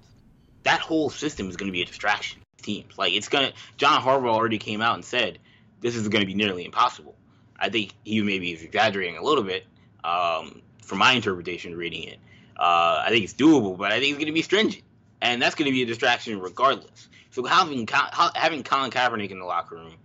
That 0.63 0.79
whole 0.79 1.09
system 1.09 1.49
is 1.49 1.57
gonna 1.57 1.71
be 1.71 1.81
a 1.81 1.85
distraction 1.85 2.41
to 2.57 2.63
teams. 2.63 2.97
Like 2.97 3.13
it's 3.13 3.29
gonna. 3.29 3.53
John 3.77 4.01
Harbaugh 4.01 4.33
already 4.33 4.57
came 4.57 4.81
out 4.81 4.95
and 4.95 5.05
said 5.05 5.39
this 5.81 5.95
is 5.95 6.07
gonna 6.07 6.25
be 6.25 6.33
nearly 6.33 6.65
impossible. 6.65 7.15
I 7.57 7.69
think 7.69 7.93
he 8.03 8.21
maybe 8.21 8.51
is 8.51 8.61
exaggerating 8.63 9.17
a 9.17 9.23
little 9.23 9.43
bit, 9.43 9.65
um, 10.03 10.61
from 10.81 10.99
my 10.99 11.13
interpretation 11.13 11.75
reading 11.75 12.03
it. 12.03 12.19
Uh, 12.57 13.03
I 13.05 13.09
think 13.09 13.23
it's 13.23 13.33
doable, 13.33 13.77
but 13.77 13.91
I 13.91 13.99
think 13.99 14.11
it's 14.11 14.17
going 14.17 14.27
to 14.27 14.33
be 14.33 14.41
stringent, 14.41 14.83
and 15.21 15.41
that's 15.41 15.55
going 15.55 15.65
to 15.65 15.71
be 15.71 15.83
a 15.83 15.85
distraction 15.85 16.39
regardless. 16.39 17.07
So 17.31 17.43
having 17.43 17.87
having 18.35 18.63
Colin 18.63 18.91
Kaepernick 18.91 19.31
in 19.31 19.39
the 19.39 19.45
locker 19.45 19.75
room 19.75 19.95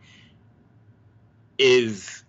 is 1.58 2.24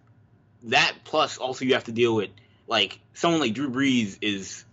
that 0.63 0.93
plus 1.03 1.37
also 1.37 1.65
you 1.65 1.73
have 1.73 1.85
to 1.85 1.91
deal 1.91 2.15
with 2.15 2.29
like 2.67 2.99
someone 3.13 3.41
like 3.41 3.53
Drew 3.53 3.69
Brees 3.69 4.17
is 4.21 4.63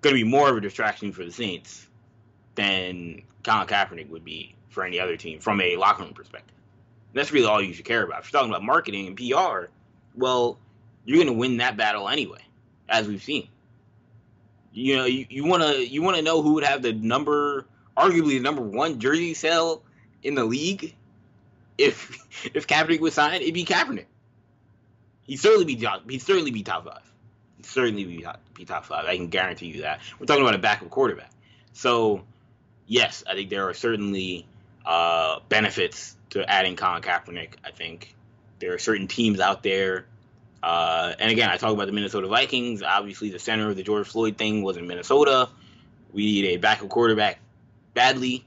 going 0.00 0.14
to 0.16 0.22
be 0.22 0.28
more 0.28 0.48
of 0.48 0.56
a 0.56 0.60
distraction 0.60 1.12
for 1.12 1.24
the 1.24 1.32
Saints 1.32 1.86
than 2.54 3.22
Colin 3.42 3.66
Kaepernick 3.66 4.08
would 4.08 4.24
be 4.24 4.54
for 4.70 4.84
any 4.84 4.98
other 5.00 5.16
team 5.16 5.40
from 5.40 5.60
a 5.60 5.76
locker 5.76 6.02
room 6.02 6.14
perspective. 6.14 6.56
And 7.12 7.20
that's 7.20 7.32
really 7.32 7.46
all 7.46 7.62
you 7.62 7.72
should 7.72 7.84
care 7.84 8.02
about. 8.02 8.20
If 8.20 8.32
you're 8.32 8.40
talking 8.40 8.52
about 8.52 8.64
marketing 8.64 9.06
and 9.06 9.16
PR, 9.16 9.70
well, 10.16 10.58
you're 11.04 11.18
going 11.18 11.28
to 11.28 11.38
win 11.38 11.58
that 11.58 11.76
battle 11.76 12.08
anyway, 12.08 12.42
as 12.88 13.06
we've 13.06 13.22
seen. 13.22 13.48
You 14.74 14.96
know, 14.96 15.04
you 15.04 15.44
want 15.44 15.62
to 15.62 15.86
you 15.86 16.02
want 16.02 16.16
to 16.16 16.22
know 16.22 16.42
who 16.42 16.54
would 16.54 16.64
have 16.64 16.82
the 16.82 16.92
number 16.92 17.66
arguably 17.96 18.30
the 18.30 18.40
number 18.40 18.62
one 18.62 18.98
jersey 18.98 19.34
sale 19.34 19.82
in 20.22 20.34
the 20.34 20.44
league, 20.44 20.94
if 21.78 22.18
if 22.54 22.66
Kaepernick 22.66 23.00
was 23.00 23.14
signed, 23.14 23.42
it'd 23.42 23.54
be 23.54 23.64
Kaepernick. 23.64 24.06
He'd 25.22 25.38
certainly 25.38 25.64
be 25.64 25.76
top. 25.76 26.08
He'd 26.08 26.22
certainly 26.22 26.50
be 26.50 26.62
top 26.62 26.84
five. 26.84 27.02
He'd 27.56 27.66
certainly 27.66 28.04
be 28.04 28.22
top, 28.22 28.40
be 28.54 28.64
top 28.64 28.84
five. 28.84 29.06
I 29.06 29.16
can 29.16 29.28
guarantee 29.28 29.66
you 29.66 29.82
that. 29.82 30.00
We're 30.18 30.26
talking 30.26 30.42
about 30.42 30.54
a 30.54 30.58
backup 30.58 30.90
quarterback. 30.90 31.30
So, 31.72 32.24
yes, 32.86 33.24
I 33.26 33.34
think 33.34 33.48
there 33.48 33.68
are 33.68 33.74
certainly 33.74 34.46
uh, 34.84 35.40
benefits 35.48 36.14
to 36.30 36.48
adding 36.48 36.76
Colin 36.76 37.00
Kaepernick. 37.00 37.54
I 37.64 37.70
think 37.70 38.14
there 38.58 38.74
are 38.74 38.78
certain 38.78 39.08
teams 39.08 39.40
out 39.40 39.62
there. 39.62 40.06
Uh, 40.64 41.14
and 41.18 41.30
again, 41.30 41.50
I 41.50 41.58
talk 41.58 41.74
about 41.74 41.84
the 41.84 41.92
Minnesota 41.92 42.26
Vikings. 42.26 42.82
Obviously, 42.82 43.28
the 43.28 43.38
center 43.38 43.68
of 43.68 43.76
the 43.76 43.82
George 43.82 44.08
Floyd 44.08 44.38
thing 44.38 44.62
was 44.62 44.78
in 44.78 44.86
Minnesota. 44.86 45.50
We 46.10 46.24
need 46.24 46.46
a 46.46 46.56
backup 46.56 46.88
quarterback 46.88 47.38
badly. 47.92 48.46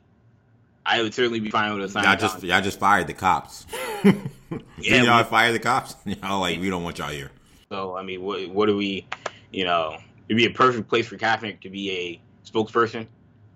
I 0.83 1.03
would 1.03 1.13
certainly 1.13 1.39
be 1.39 1.51
fine 1.51 1.75
with 1.75 1.83
a 1.85 1.89
sign. 1.89 2.05
Y'all 2.05 2.15
just 2.15 2.41
y'all 2.41 2.59
just 2.59 2.79
fired 2.79 3.05
the 3.05 3.13
cops. 3.13 3.67
yeah, 4.03 5.03
y'all 5.03 5.17
we, 5.19 5.23
fire 5.25 5.51
the 5.51 5.59
cops. 5.59 5.95
Y'all 6.05 6.39
like 6.39 6.59
we 6.59 6.71
don't 6.71 6.83
want 6.83 6.97
y'all 6.97 7.09
here. 7.09 7.29
So 7.69 7.95
I 7.95 8.01
mean, 8.01 8.23
what 8.23 8.49
what 8.49 8.65
do 8.65 8.75
we, 8.75 9.05
you 9.51 9.65
know, 9.65 9.99
it'd 10.27 10.37
be 10.37 10.45
a 10.45 10.49
perfect 10.49 10.89
place 10.89 11.05
for 11.05 11.17
Kaepernick 11.17 11.61
to 11.61 11.69
be 11.69 11.91
a 11.91 12.49
spokesperson. 12.49 13.05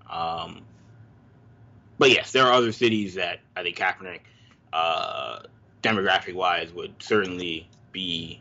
Um, 0.07 0.61
but 1.97 2.11
yes, 2.11 2.31
there 2.31 2.45
are 2.45 2.53
other 2.53 2.71
cities 2.71 3.15
that 3.15 3.39
I 3.55 3.63
think 3.63 3.75
Kaepernick, 3.75 4.19
uh, 4.71 5.39
demographic 5.81 6.35
wise, 6.35 6.71
would 6.73 7.01
certainly 7.01 7.67
be. 7.91 8.39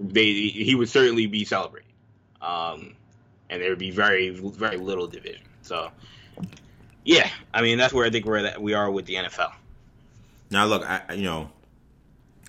They 0.00 0.32
he 0.32 0.74
would 0.74 0.88
certainly 0.88 1.26
be 1.26 1.44
celebrated, 1.44 1.90
um, 2.42 2.94
and 3.50 3.62
there 3.62 3.70
would 3.70 3.78
be 3.78 3.90
very 3.90 4.30
very 4.30 4.76
little 4.76 5.06
division. 5.06 5.42
So, 5.62 5.90
yeah, 7.04 7.30
I 7.52 7.62
mean 7.62 7.78
that's 7.78 7.94
where 7.94 8.06
I 8.06 8.10
think 8.10 8.26
we're 8.26 8.42
that 8.42 8.60
we 8.60 8.74
are 8.74 8.90
with 8.90 9.06
the 9.06 9.14
NFL. 9.14 9.52
Now, 10.50 10.66
look, 10.66 10.82
I 10.84 11.14
you 11.14 11.22
know, 11.22 11.50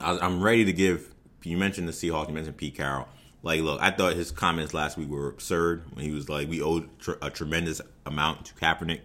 I, 0.02 0.18
I'm 0.18 0.42
ready 0.42 0.66
to 0.66 0.74
give 0.74 1.14
you 1.46 1.58
mentioned 1.58 1.88
the 1.88 1.92
Seahawks. 1.92 2.28
You 2.28 2.34
mentioned 2.34 2.58
Pete 2.58 2.76
Carroll. 2.76 3.08
Like, 3.44 3.62
look, 3.62 3.80
I 3.80 3.92
thought 3.92 4.14
his 4.14 4.32
comments 4.32 4.74
last 4.74 4.98
week 4.98 5.08
were 5.08 5.30
absurd 5.30 5.84
when 5.94 6.04
he 6.04 6.12
was 6.12 6.28
like, 6.28 6.50
"We 6.50 6.62
owed 6.62 6.90
tr- 7.00 7.14
a 7.22 7.30
tremendous 7.30 7.80
amount 8.06 8.46
to 8.46 8.54
Kaepernick 8.56 9.02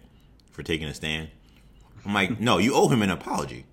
for 0.51 0.63
taking 0.63 0.87
a 0.87 0.93
stand." 0.93 1.29
I'm 2.05 2.13
like, 2.13 2.39
no, 2.39 2.57
you 2.57 2.73
owe 2.73 2.87
him 2.87 3.01
an 3.01 3.11
apology. 3.11 3.65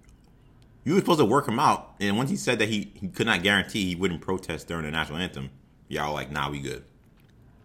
You 0.88 0.94
were 0.94 1.00
supposed 1.00 1.18
to 1.18 1.26
work 1.26 1.46
him 1.46 1.58
out, 1.58 1.96
and 2.00 2.16
once 2.16 2.30
he 2.30 2.36
said 2.36 2.60
that 2.60 2.70
he, 2.70 2.90
he 2.94 3.08
could 3.08 3.26
not 3.26 3.42
guarantee 3.42 3.84
he 3.84 3.94
wouldn't 3.94 4.22
protest 4.22 4.68
during 4.68 4.86
the 4.86 4.90
national 4.90 5.18
anthem, 5.18 5.50
y'all 5.86 6.14
like, 6.14 6.32
nah, 6.32 6.48
we 6.48 6.60
good. 6.60 6.82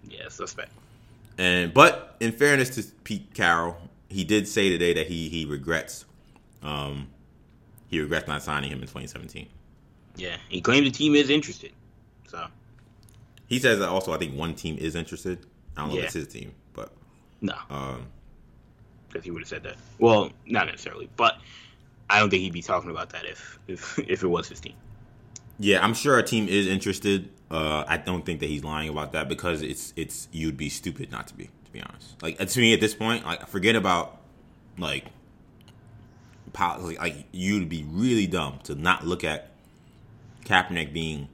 Yeah, 0.09 0.27
suspect. 0.27 0.73
And 1.37 1.73
but 1.73 2.17
in 2.19 2.33
fairness 2.33 2.71
to 2.71 2.83
Pete 3.05 3.33
Carroll, 3.33 3.77
he 4.09 4.25
did 4.25 4.45
say 4.45 4.67
today 4.67 4.93
that 4.95 5.07
he 5.07 5.29
he 5.29 5.45
regrets, 5.45 6.03
um, 6.63 7.07
he 7.87 8.01
regrets 8.01 8.27
not 8.27 8.43
signing 8.43 8.69
him 8.69 8.79
in 8.79 8.87
2017. 8.87 9.47
Yeah, 10.17 10.35
he 10.49 10.59
claimed 10.59 10.85
the 10.85 10.91
team 10.91 11.15
is 11.15 11.29
interested. 11.29 11.71
So 12.27 12.45
he 13.47 13.57
says 13.57 13.79
that 13.79 13.87
also. 13.87 14.11
I 14.11 14.17
think 14.17 14.37
one 14.37 14.53
team 14.53 14.77
is 14.77 14.95
interested. 14.95 15.45
I 15.77 15.83
don't 15.83 15.91
know 15.91 15.95
yeah. 15.95 16.01
if 16.01 16.05
it's 16.07 16.13
his 16.15 16.27
team, 16.27 16.51
but 16.73 16.91
no, 17.39 17.55
um, 17.69 18.05
because 19.07 19.23
he 19.23 19.31
would 19.31 19.43
have 19.43 19.47
said 19.47 19.63
that. 19.63 19.77
Well, 19.97 20.29
not 20.45 20.65
necessarily, 20.65 21.07
but 21.15 21.37
I 22.09 22.19
don't 22.19 22.29
think 22.29 22.43
he'd 22.43 22.53
be 22.53 22.61
talking 22.61 22.91
about 22.91 23.09
that 23.11 23.25
if 23.25 23.59
if 23.67 23.99
if 24.07 24.23
it 24.23 24.27
was 24.27 24.47
his 24.47 24.59
team. 24.59 24.75
Yeah, 25.59 25.83
I'm 25.83 25.93
sure 25.93 26.17
a 26.17 26.23
team 26.23 26.47
is 26.47 26.67
interested. 26.67 27.29
Uh, 27.51 27.83
I 27.87 27.97
don't 27.97 28.25
think 28.25 28.39
that 28.39 28.47
he's 28.47 28.63
lying 28.63 28.89
about 28.89 29.11
that 29.11 29.29
because 29.29 29.61
it's 29.61 29.93
it's 29.95 30.27
you'd 30.31 30.57
be 30.57 30.69
stupid 30.69 31.11
not 31.11 31.27
to 31.27 31.35
be 31.35 31.45
to 31.45 31.71
be 31.71 31.81
honest. 31.81 32.21
Like 32.21 32.37
to 32.37 32.59
me 32.59 32.73
at 32.73 32.81
this 32.81 32.95
point, 32.95 33.25
like 33.25 33.47
forget 33.47 33.75
about 33.75 34.19
like 34.77 35.05
like 36.55 37.25
you'd 37.31 37.69
be 37.69 37.83
really 37.89 38.27
dumb 38.27 38.59
to 38.63 38.75
not 38.75 39.05
look 39.05 39.23
at 39.23 39.51
Kaepernick 40.45 40.93
being 40.93 41.29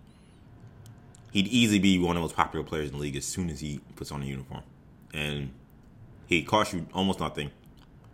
he'd 1.32 1.48
easily 1.48 1.80
be 1.80 2.00
one 2.00 2.16
of 2.16 2.16
the 2.16 2.22
most 2.22 2.36
popular 2.36 2.66
players 2.66 2.90
in 2.90 2.96
the 2.96 3.02
league 3.02 3.16
as 3.16 3.26
soon 3.26 3.50
as 3.50 3.60
he 3.60 3.80
puts 3.96 4.12
on 4.12 4.22
a 4.22 4.26
uniform. 4.26 4.64
And 5.14 5.52
he 6.28 6.44
cost 6.44 6.74
you 6.74 6.88
almost 6.94 7.20
nothing 7.20 7.52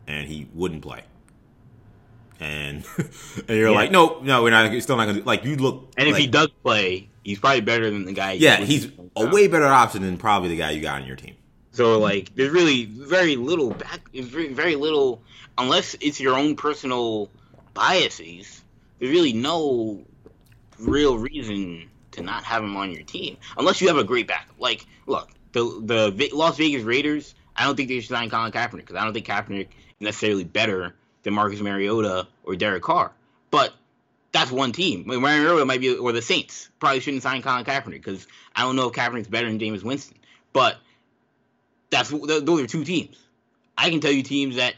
and 0.07 0.27
he 0.27 0.47
wouldn't 0.53 0.81
play. 0.81 1.03
And 2.39 2.85
and 2.97 3.49
you're 3.49 3.69
yeah. 3.69 3.75
like, 3.75 3.91
no, 3.91 4.19
no, 4.21 4.43
we're 4.43 4.49
not. 4.49 4.81
Still 4.81 4.97
not 4.97 5.05
gonna 5.05 5.23
like. 5.23 5.45
You 5.45 5.55
look. 5.55 5.93
And 5.97 6.07
if 6.07 6.13
like, 6.13 6.21
he 6.21 6.27
does 6.27 6.49
play, 6.63 7.09
he's 7.23 7.39
probably 7.39 7.61
better 7.61 7.89
than 7.89 8.05
the 8.05 8.13
guy. 8.13 8.33
Yeah, 8.33 8.57
he's 8.57 8.91
a 9.15 9.27
way 9.27 9.47
better 9.47 9.67
option 9.67 10.01
than 10.01 10.17
probably 10.17 10.49
the 10.49 10.57
guy 10.57 10.71
you 10.71 10.81
got 10.81 11.01
on 11.01 11.07
your 11.07 11.15
team. 11.15 11.35
So 11.71 11.99
like, 11.99 12.33
there's 12.35 12.51
really 12.51 12.85
very 12.85 13.35
little 13.35 13.71
back. 13.71 14.09
Very, 14.13 14.53
very 14.53 14.75
little, 14.75 15.21
unless 15.57 15.95
it's 15.99 16.19
your 16.19 16.37
own 16.37 16.55
personal 16.55 17.29
biases. 17.73 18.61
There's 18.99 19.11
really 19.11 19.33
no 19.33 20.05
real 20.79 21.17
reason 21.17 21.89
to 22.11 22.21
not 22.21 22.43
have 22.43 22.63
him 22.63 22.75
on 22.75 22.91
your 22.91 23.03
team 23.03 23.37
unless 23.57 23.81
you 23.81 23.87
have 23.87 23.97
a 23.97 24.03
great 24.03 24.27
backup. 24.27 24.55
Like, 24.59 24.85
look, 25.05 25.29
the 25.51 25.63
the 25.63 26.31
Las 26.33 26.57
Vegas 26.57 26.83
Raiders. 26.83 27.35
I 27.57 27.63
don't 27.63 27.75
think 27.75 27.87
they 27.87 28.01
should 28.01 28.09
sign 28.09 28.29
Colin 28.29 28.51
Kaepernick 28.51 28.77
because 28.77 28.97
I 28.97 29.03
don't 29.05 29.13
think 29.13 29.27
Kaepernick 29.27 29.67
is 29.67 30.01
necessarily 30.01 30.43
better 30.43 30.93
Marcus 31.31 31.61
Mariota 31.61 32.27
or 32.43 32.55
Derek 32.55 32.83
Carr. 32.83 33.11
But 33.51 33.73
that's 34.31 34.51
one 34.51 34.71
team. 34.71 35.03
Mariota 35.05 35.65
might 35.65 35.79
be, 35.81 35.95
or 35.95 36.11
the 36.11 36.21
Saints 36.21 36.69
probably 36.79 36.99
shouldn't 36.99 37.23
sign 37.23 37.41
Colin 37.41 37.63
Kaepernick 37.63 38.03
because 38.03 38.27
I 38.55 38.61
don't 38.61 38.75
know 38.75 38.89
if 38.89 38.93
Kaepernick's 38.93 39.27
better 39.27 39.47
than 39.47 39.59
Jameis 39.59 39.83
Winston. 39.83 40.17
But 40.53 40.77
that's 41.89 42.09
those 42.09 42.61
are 42.61 42.67
two 42.67 42.83
teams. 42.83 43.17
I 43.77 43.89
can 43.89 43.99
tell 43.99 44.11
you 44.11 44.23
teams 44.23 44.55
that 44.55 44.75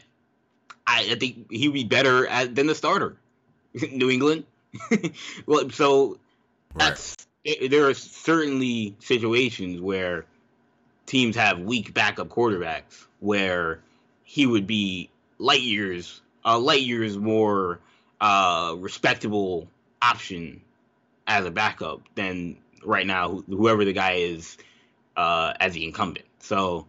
I, 0.86 1.08
I 1.12 1.14
think 1.16 1.50
he 1.50 1.68
would 1.68 1.74
be 1.74 1.84
better 1.84 2.26
at, 2.26 2.54
than 2.54 2.66
the 2.66 2.74
starter. 2.74 3.16
New 3.92 4.10
England, 4.10 4.44
well, 5.46 5.70
so 5.70 6.18
that's 6.74 7.16
right. 7.46 7.70
there 7.70 7.88
are 7.88 7.94
certainly 7.94 8.96
situations 8.98 9.80
where 9.80 10.24
teams 11.06 11.36
have 11.36 11.60
weak 11.60 11.94
backup 11.94 12.28
quarterbacks 12.28 13.06
where 13.20 13.80
he 14.24 14.46
would 14.46 14.66
be 14.66 15.10
light 15.38 15.62
years, 15.62 16.20
uh, 16.44 16.58
light 16.58 16.82
years 16.82 17.16
more 17.16 17.80
uh, 18.20 18.74
respectable 18.78 19.68
option 20.00 20.60
as 21.26 21.44
a 21.44 21.50
backup 21.50 22.02
than 22.14 22.56
right 22.84 23.06
now 23.06 23.42
whoever 23.48 23.84
the 23.84 23.92
guy 23.92 24.12
is 24.14 24.56
uh, 25.16 25.52
as 25.58 25.74
the 25.74 25.84
incumbent. 25.84 26.26
So 26.40 26.86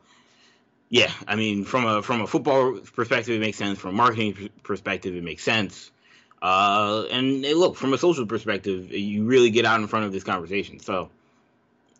yeah, 0.89 1.11
I 1.27 1.35
mean 1.35 1.65
from 1.65 1.85
a 1.85 2.01
from 2.01 2.21
a 2.21 2.27
football 2.27 2.79
perspective 2.95 3.35
it 3.35 3.39
makes 3.39 3.57
sense. 3.57 3.79
From 3.79 3.91
a 3.91 3.97
marketing 3.97 4.49
perspective 4.63 5.15
it 5.15 5.23
makes 5.23 5.43
sense. 5.43 5.91
Uh, 6.41 7.03
and 7.11 7.41
look, 7.41 7.75
from 7.75 7.93
a 7.93 7.97
social 7.97 8.25
perspective, 8.25 8.91
you 8.93 9.25
really 9.25 9.49
get 9.49 9.65
out 9.65 9.81
in 9.81 9.87
front 9.87 10.05
of 10.05 10.13
this 10.13 10.23
conversation. 10.23 10.79
So, 10.79 11.09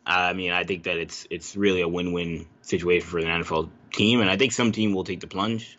I 0.06 0.34
mean, 0.34 0.52
I 0.52 0.64
think 0.64 0.84
that 0.84 0.98
it's 0.98 1.28
it's 1.30 1.56
really 1.56 1.82
a 1.82 1.88
win-win 1.88 2.48
situation 2.62 3.08
for 3.08 3.22
the 3.22 3.28
NFL 3.28 3.70
team, 3.92 4.22
and 4.22 4.30
I 4.30 4.38
think 4.38 4.54
some 4.54 4.72
team 4.72 4.94
will 4.94 5.04
take 5.04 5.20
the 5.20 5.28
plunge, 5.28 5.78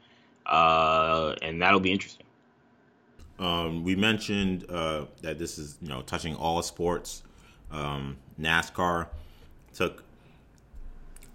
uh, 0.50 1.36
and 1.42 1.62
that'll 1.62 1.80
be 1.80 1.92
interesting. 1.92 2.26
Um, 3.38 3.84
we 3.84 3.96
mentioned 3.96 4.66
uh, 4.68 5.06
that 5.22 5.38
this 5.38 5.58
is 5.58 5.78
you 5.80 5.88
know 5.88 6.02
touching 6.02 6.34
all 6.34 6.60
sports. 6.62 7.22
Um, 7.70 8.18
NASCAR 8.38 9.06
took, 9.72 10.02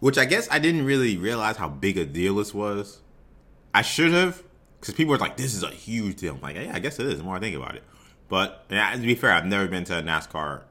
which 0.02 0.18
I 0.18 0.26
guess 0.26 0.48
I 0.52 0.60
didn't 0.60 0.86
really 0.86 1.18
realize 1.18 1.56
how 1.56 1.70
big 1.70 1.98
a 1.98 2.06
deal 2.06 2.36
this 2.36 2.54
was. 2.54 3.00
I 3.74 3.82
should 3.82 4.12
have, 4.12 4.44
because 4.80 4.94
people 4.94 5.12
were 5.12 5.18
like, 5.18 5.38
"This 5.38 5.56
is 5.56 5.64
a 5.64 5.70
huge 5.70 6.18
deal." 6.18 6.36
I'm 6.36 6.42
like, 6.42 6.58
yeah, 6.58 6.72
I 6.74 6.80
guess 6.80 7.00
it 7.00 7.08
is. 7.08 7.18
The 7.18 7.24
more 7.24 7.38
I 7.38 7.40
think 7.40 7.56
about 7.56 7.76
it, 7.76 7.84
but 8.28 8.70
to 8.70 9.00
be 9.02 9.16
fair, 9.16 9.32
I've 9.32 9.46
never 9.46 9.68
been 9.68 9.86
to 9.86 9.98
a 9.98 10.04
NASCAR 10.04 10.62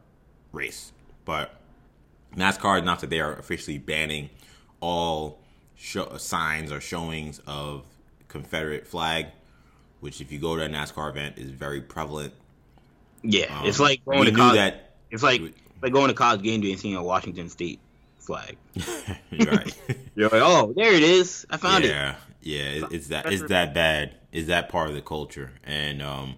race, 0.52 0.92
but 1.24 1.56
NASCAR 2.36 2.78
announced 2.78 3.00
that 3.00 3.10
they 3.10 3.20
are 3.20 3.32
officially 3.34 3.78
banning 3.78 4.30
all 4.80 5.40
show, 5.74 6.16
signs 6.18 6.70
or 6.70 6.80
showings 6.80 7.40
of 7.46 7.84
Confederate 8.34 8.84
flag, 8.84 9.26
which, 10.00 10.20
if 10.20 10.32
you 10.32 10.40
go 10.40 10.56
to 10.56 10.64
a 10.64 10.68
NASCAR 10.68 11.08
event, 11.08 11.38
is 11.38 11.50
very 11.50 11.80
prevalent. 11.80 12.34
Yeah, 13.22 13.60
um, 13.60 13.66
it's 13.66 13.78
like 13.78 14.04
going 14.04 14.24
to 14.24 14.32
college, 14.32 14.56
that. 14.56 14.96
It's 15.12 15.22
like 15.22 15.40
like 15.80 15.92
going 15.92 16.08
to 16.08 16.14
college 16.14 16.42
game 16.42 16.60
day 16.60 16.72
and 16.72 16.80
seeing 16.80 16.96
a 16.96 17.02
Washington 17.02 17.48
State 17.48 17.78
flag. 18.18 18.56
right. 19.32 19.76
You're 20.16 20.28
like, 20.30 20.42
oh, 20.42 20.72
there 20.76 20.92
it 20.92 21.04
is. 21.04 21.46
I 21.48 21.58
found 21.58 21.84
yeah. 21.84 21.90
it. 21.90 21.92
Yeah. 21.92 22.14
Yeah, 22.46 22.88
it's 22.90 23.06
that 23.08 23.32
it's 23.32 23.44
that 23.44 23.72
bad. 23.72 24.16
Is 24.32 24.48
that 24.48 24.68
part 24.68 24.90
of 24.90 24.94
the 24.96 25.00
culture? 25.00 25.52
And 25.62 26.02
um, 26.02 26.34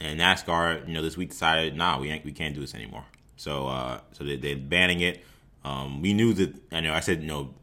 and 0.00 0.18
NASCAR, 0.18 0.88
you 0.88 0.94
know, 0.94 1.02
this 1.02 1.16
week 1.18 1.30
decided, 1.30 1.76
nah, 1.76 2.00
we 2.00 2.10
ain't, 2.10 2.24
we 2.24 2.32
can't 2.32 2.54
do 2.54 2.62
this 2.62 2.74
anymore. 2.74 3.04
So 3.36 3.68
uh, 3.68 4.00
so 4.12 4.24
they, 4.24 4.36
they're 4.36 4.56
banning 4.56 5.00
it. 5.02 5.22
Um, 5.64 6.00
we 6.00 6.14
knew 6.14 6.32
that. 6.32 6.54
I 6.72 6.80
know 6.80 6.94
I 6.94 7.00
said, 7.00 7.20
you 7.20 7.28
know, 7.28 7.54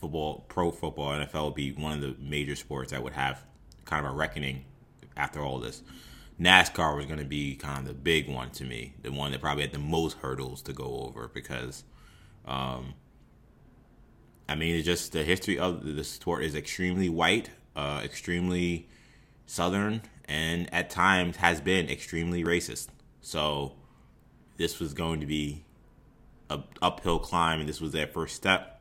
football, 0.00 0.44
pro 0.48 0.70
football, 0.70 1.10
NFL 1.10 1.46
would 1.46 1.54
be 1.54 1.72
one 1.72 1.92
of 1.92 2.00
the 2.00 2.16
major 2.20 2.56
sports 2.56 2.92
that 2.92 3.02
would 3.02 3.12
have 3.12 3.44
kind 3.84 4.06
of 4.06 4.12
a 4.12 4.14
reckoning 4.14 4.64
after 5.16 5.40
all 5.40 5.58
this. 5.58 5.82
NASCAR 6.40 6.96
was 6.96 7.06
going 7.06 7.18
to 7.18 7.24
be 7.24 7.54
kind 7.54 7.80
of 7.80 7.84
the 7.86 7.92
big 7.94 8.28
one 8.28 8.50
to 8.52 8.64
me, 8.64 8.94
the 9.02 9.12
one 9.12 9.32
that 9.32 9.40
probably 9.40 9.62
had 9.62 9.72
the 9.72 9.78
most 9.78 10.18
hurdles 10.18 10.62
to 10.62 10.72
go 10.72 11.04
over 11.06 11.28
because 11.28 11.84
um, 12.46 12.94
I 14.50 14.56
mean, 14.56 14.74
it's 14.74 14.84
just 14.84 15.12
the 15.12 15.22
history 15.22 15.60
of 15.60 15.84
the 15.84 16.02
sport 16.02 16.42
is 16.42 16.56
extremely 16.56 17.08
white, 17.08 17.50
uh, 17.76 18.00
extremely 18.02 18.88
southern, 19.46 20.02
and 20.24 20.72
at 20.74 20.90
times 20.90 21.36
has 21.36 21.60
been 21.60 21.88
extremely 21.88 22.42
racist. 22.42 22.88
So, 23.20 23.76
this 24.56 24.80
was 24.80 24.92
going 24.92 25.20
to 25.20 25.26
be 25.26 25.64
a 26.50 26.60
uphill 26.82 27.20
climb, 27.20 27.60
and 27.60 27.68
this 27.68 27.80
was 27.80 27.92
their 27.92 28.08
first 28.08 28.34
step. 28.34 28.79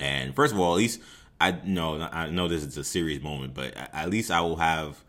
And 0.00 0.34
first 0.34 0.52
of 0.52 0.58
all, 0.58 0.72
at 0.72 0.78
least 0.78 1.00
I 1.40 1.52
know 1.64 2.08
I 2.12 2.30
know 2.30 2.48
this 2.48 2.64
is 2.64 2.76
a 2.76 2.84
serious 2.84 3.22
moment, 3.22 3.54
but 3.54 3.74
at 3.76 4.10
least 4.10 4.30
I 4.30 4.40
will 4.40 4.56
have 4.56 5.02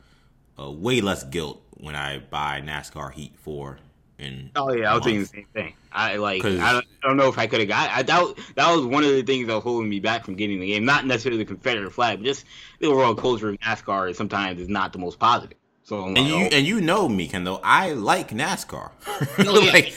uh, 0.59 0.69
way 0.69 1.01
less 1.01 1.23
guilt 1.23 1.61
when 1.77 1.95
I 1.95 2.19
buy 2.19 2.61
NASCAR 2.61 3.13
Heat 3.13 3.35
Four. 3.37 3.79
In 4.17 4.51
oh 4.55 4.71
yeah, 4.71 4.91
I 4.91 4.95
was 4.95 5.03
thinking 5.03 5.21
the 5.21 5.27
same 5.27 5.47
thing. 5.53 5.73
I 5.91 6.17
like 6.17 6.45
I 6.45 6.73
don't, 6.73 6.85
I 7.03 7.07
don't, 7.07 7.17
know 7.17 7.27
if 7.27 7.39
I 7.39 7.47
could 7.47 7.59
have 7.59 7.67
got. 7.67 7.89
I 7.89 8.03
that 8.03 8.35
that 8.55 8.75
was 8.75 8.85
one 8.85 9.03
of 9.03 9.09
the 9.09 9.23
things 9.23 9.47
that 9.47 9.55
was 9.55 9.63
holding 9.63 9.89
me 9.89 9.99
back 9.99 10.23
from 10.23 10.35
getting 10.35 10.59
the 10.59 10.67
game. 10.67 10.85
Not 10.85 11.07
necessarily 11.07 11.43
the 11.43 11.47
Confederate 11.47 11.91
flag, 11.91 12.19
but 12.19 12.25
just 12.25 12.45
the 12.79 12.87
overall 12.87 13.15
culture 13.15 13.49
of 13.49 13.55
NASCAR. 13.57 14.15
Sometimes 14.15 14.61
is 14.61 14.69
not 14.69 14.93
the 14.93 14.99
most 14.99 15.17
positive. 15.17 15.57
So 15.83 16.05
and 16.05 16.19
you 16.19 16.35
and 16.37 16.65
you 16.65 16.81
know 16.81 17.09
me, 17.09 17.27
Kendall. 17.27 17.59
I 17.63 17.93
like 17.93 18.29
NASCAR. 18.29 18.91
Oh, 19.39 19.69
like, 19.73 19.93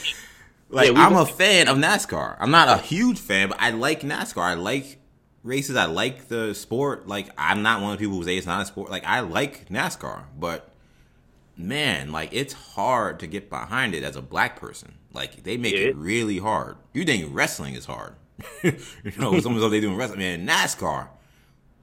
like 0.75 0.93
yeah, 0.93 1.07
I'm 1.07 1.15
a 1.15 1.25
fan 1.25 1.69
of 1.69 1.79
NASCAR. 1.79 2.37
I'm 2.41 2.51
not 2.51 2.69
a 2.69 2.83
huge 2.83 3.19
fan, 3.19 3.49
but 3.49 3.61
I 3.61 3.71
like 3.71 4.01
NASCAR. 4.01 4.43
I 4.43 4.55
like 4.55 4.99
races. 5.43 5.77
I 5.77 5.87
like 5.87 6.29
the 6.29 6.55
sport. 6.55 7.07
Like 7.07 7.31
I'm 7.39 7.63
not 7.63 7.81
one 7.81 7.93
of 7.93 7.99
the 7.99 8.05
people 8.05 8.19
who 8.19 8.25
say 8.25 8.37
it's 8.37 8.47
not 8.47 8.61
a 8.61 8.67
sport. 8.67 8.91
Like 8.91 9.05
I 9.05 9.21
like 9.21 9.69
NASCAR, 9.69 10.25
but 10.39 10.71
man, 11.57 12.11
like 12.11 12.31
it's 12.33 12.53
hard 12.53 13.21
to 13.21 13.27
get 13.27 13.49
behind 13.49 13.95
it 13.95 14.03
as 14.03 14.17
a 14.17 14.23
black 14.23 14.59
person. 14.59 14.95
Like 15.13 15.45
they 15.45 15.57
make 15.57 15.75
yeah. 15.75 15.89
it 15.89 15.97
really 15.97 16.39
hard. 16.39 16.77
You 16.93 17.05
think 17.05 17.29
wrestling 17.31 17.75
is 17.75 17.87
hard? 17.87 18.17
you 18.65 18.73
know, 19.17 19.39
some 19.39 19.53
of 19.53 19.55
the 19.55 19.61
stuff 19.61 19.71
they 19.71 19.81
do 19.81 19.91
in 19.91 19.97
wrestling, 19.97 20.19
man. 20.19 20.47
NASCAR, 20.47 21.09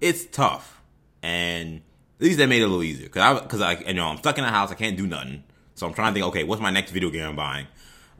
it's 0.02 0.26
tough, 0.26 0.82
and 1.24 1.82
at 2.20 2.26
least 2.26 2.38
they 2.38 2.46
made 2.46 2.62
it 2.62 2.66
a 2.66 2.68
little 2.68 2.84
easier 2.84 3.08
because 3.08 3.22
I 3.22 3.40
because 3.40 3.62
I 3.62 3.74
you 3.88 3.94
know 3.94 4.08
I'm 4.08 4.18
stuck 4.18 4.38
in 4.38 4.44
the 4.44 4.50
house. 4.50 4.70
I 4.70 4.76
can't 4.76 4.98
do 4.98 5.08
nothing, 5.08 5.46
so 5.76 5.88
I'm 5.88 5.94
trying 5.94 6.14
to 6.14 6.20
think. 6.20 6.28
Okay, 6.28 6.44
what's 6.44 6.62
my 6.62 6.72
next 6.72 6.92
video 6.92 7.10
game 7.10 7.26
I'm 7.26 7.36
buying? 7.38 7.68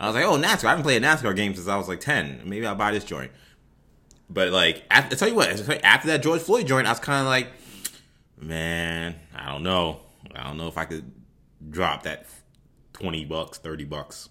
I 0.02 0.08
was 0.08 0.16
like, 0.16 0.26
oh 0.26 0.36
NASCAR. 0.36 0.66
I 0.66 0.70
haven't 0.72 0.84
played 0.84 1.04
a 1.04 1.06
NASCAR 1.06 1.36
game 1.36 1.54
since 1.54 1.68
I 1.68 1.78
was 1.78 1.88
like 1.88 2.00
ten. 2.00 2.42
Maybe 2.44 2.66
I'll 2.66 2.74
buy 2.74 2.92
this 2.92 3.04
joint. 3.04 3.32
But 4.32 4.50
like, 4.50 4.84
after, 4.90 5.16
I 5.16 5.18
tell 5.18 5.28
you 5.28 5.36
what, 5.36 5.50
after 5.84 6.08
that 6.08 6.24
George 6.24 6.42
Floyd 6.42 6.66
joint, 6.66 6.88
I 6.88 6.90
was 6.90 7.00
kind 7.00 7.22
of 7.22 7.28
like, 7.28 7.50
man, 8.40 9.16
I 9.36 9.52
don't 9.52 9.62
know. 9.62 10.00
I 10.34 10.44
don't 10.44 10.58
know 10.58 10.68
if 10.68 10.78
I 10.78 10.86
could 10.86 11.12
drop 11.70 12.04
that 12.04 12.26
twenty 12.94 13.26
bucks, 13.26 13.60
thirty 13.60 13.84
bucks. 13.84 14.30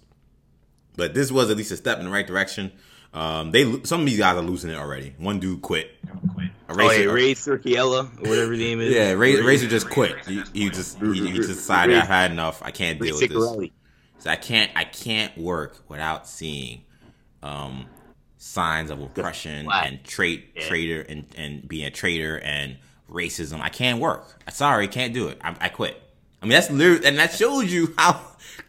But 0.97 1.13
this 1.13 1.31
was 1.31 1.49
at 1.49 1.55
least 1.55 1.71
a 1.71 1.77
step 1.77 1.99
in 1.99 2.05
the 2.05 2.11
right 2.11 2.27
direction. 2.27 2.73
Um, 3.13 3.51
they 3.51 3.63
some 3.83 4.01
of 4.01 4.05
these 4.05 4.17
guys 4.17 4.35
are 4.35 4.41
losing 4.41 4.71
it 4.71 4.77
already. 4.77 5.15
One 5.19 5.39
dude 5.39 5.61
quit. 5.61 5.89
quit. 6.33 6.49
Racer, 6.67 6.83
oh, 6.83 6.91
yeah, 6.91 7.11
Ray 7.11 7.33
Circiella, 7.33 8.19
whatever 8.19 8.51
his 8.51 8.59
name 8.59 8.81
is. 8.81 8.93
Yeah, 8.93 9.11
Ray, 9.13 9.39
Racer 9.41 9.67
just 9.67 9.89
quit. 9.89 10.25
He, 10.25 10.43
he 10.53 10.69
just 10.69 10.99
he, 10.99 11.27
he, 11.27 11.33
just 11.33 11.49
decided 11.49 11.97
I've 11.97 12.07
had 12.07 12.31
enough. 12.31 12.61
I 12.61 12.71
can't 12.71 12.99
deal 12.99 13.17
with 13.17 13.29
this. 13.29 13.69
So 14.21 14.29
I 14.29 14.35
can't 14.35 14.71
I 14.75 14.83
can't 14.83 15.35
work 15.35 15.83
without 15.89 16.27
seeing 16.27 16.83
um, 17.41 17.87
signs 18.37 18.91
of 18.91 19.01
oppression 19.01 19.67
and 19.73 20.03
trait 20.03 20.51
yeah. 20.55 20.67
traitor 20.67 21.01
and, 21.01 21.25
and 21.35 21.67
being 21.67 21.87
a 21.87 21.89
traitor 21.89 22.39
and 22.39 22.77
racism. 23.09 23.61
I 23.61 23.69
can't 23.69 23.99
work. 23.99 24.43
Sorry, 24.51 24.87
can't 24.87 25.15
do 25.15 25.29
it. 25.29 25.39
I, 25.41 25.55
I 25.59 25.69
quit. 25.69 25.99
I 26.39 26.45
mean 26.45 26.51
that's 26.51 26.69
literally 26.69 27.07
and 27.07 27.17
that 27.17 27.33
shows 27.33 27.73
you 27.73 27.95
how 27.97 28.21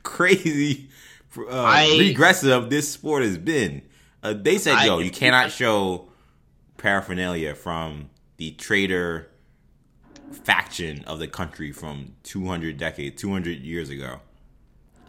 crazy 0.02 0.88
uh, 1.36 1.44
I, 1.50 1.98
regressive 1.98 2.70
this 2.70 2.90
sport 2.90 3.22
has 3.22 3.36
been. 3.36 3.82
Uh, 4.22 4.32
they 4.32 4.56
said, 4.56 4.76
I, 4.76 4.86
"Yo, 4.86 5.00
you 5.00 5.10
cannot 5.10 5.52
show 5.52 6.08
paraphernalia 6.78 7.54
from 7.54 8.08
the 8.38 8.52
traitor 8.52 9.28
faction 10.30 11.04
of 11.06 11.18
the 11.18 11.28
country 11.28 11.72
from 11.72 12.14
200 12.22 12.78
decades, 12.78 13.20
200 13.20 13.58
years 13.58 13.90
ago." 13.90 14.20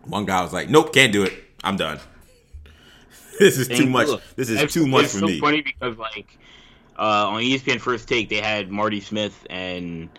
One 0.05 0.25
guy 0.25 0.41
was 0.41 0.53
like, 0.53 0.69
"Nope, 0.69 0.93
can't 0.93 1.13
do 1.13 1.23
it. 1.23 1.33
I'm 1.63 1.77
done. 1.77 1.99
this 3.39 3.57
is 3.57 3.67
too 3.67 3.87
much. 3.87 4.09
This 4.35 4.49
is 4.49 4.73
too 4.73 4.87
much 4.87 5.05
for 5.05 5.19
so 5.19 5.25
me." 5.27 5.39
Funny 5.39 5.61
because 5.61 5.97
like 5.97 6.37
uh, 6.97 7.27
on 7.29 7.41
ESPN 7.41 7.79
First 7.79 8.07
Take, 8.07 8.29
they 8.29 8.41
had 8.41 8.69
Marty 8.69 8.99
Smith 8.99 9.45
and 9.49 10.09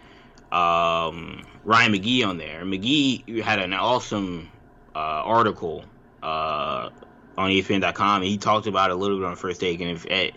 um, 0.53 1.45
Ryan 1.65 1.93
McGee 1.93 2.27
on 2.27 2.39
there. 2.39 2.63
McGee 2.65 3.43
had 3.43 3.59
an 3.59 3.73
awesome 3.73 4.51
uh, 4.95 4.99
article 4.99 5.85
uh, 6.23 6.91
on 7.37 7.51
ESPN.com. 7.51 8.23
And 8.23 8.31
he 8.31 8.39
talked 8.39 8.67
about 8.67 8.91
it 8.91 8.95
a 8.95 8.97
little 8.97 9.19
bit 9.19 9.27
on 9.27 9.37
First 9.37 9.61
Take. 9.61 9.81
And 9.81 9.91
if 9.91 10.07
eh, 10.09 10.31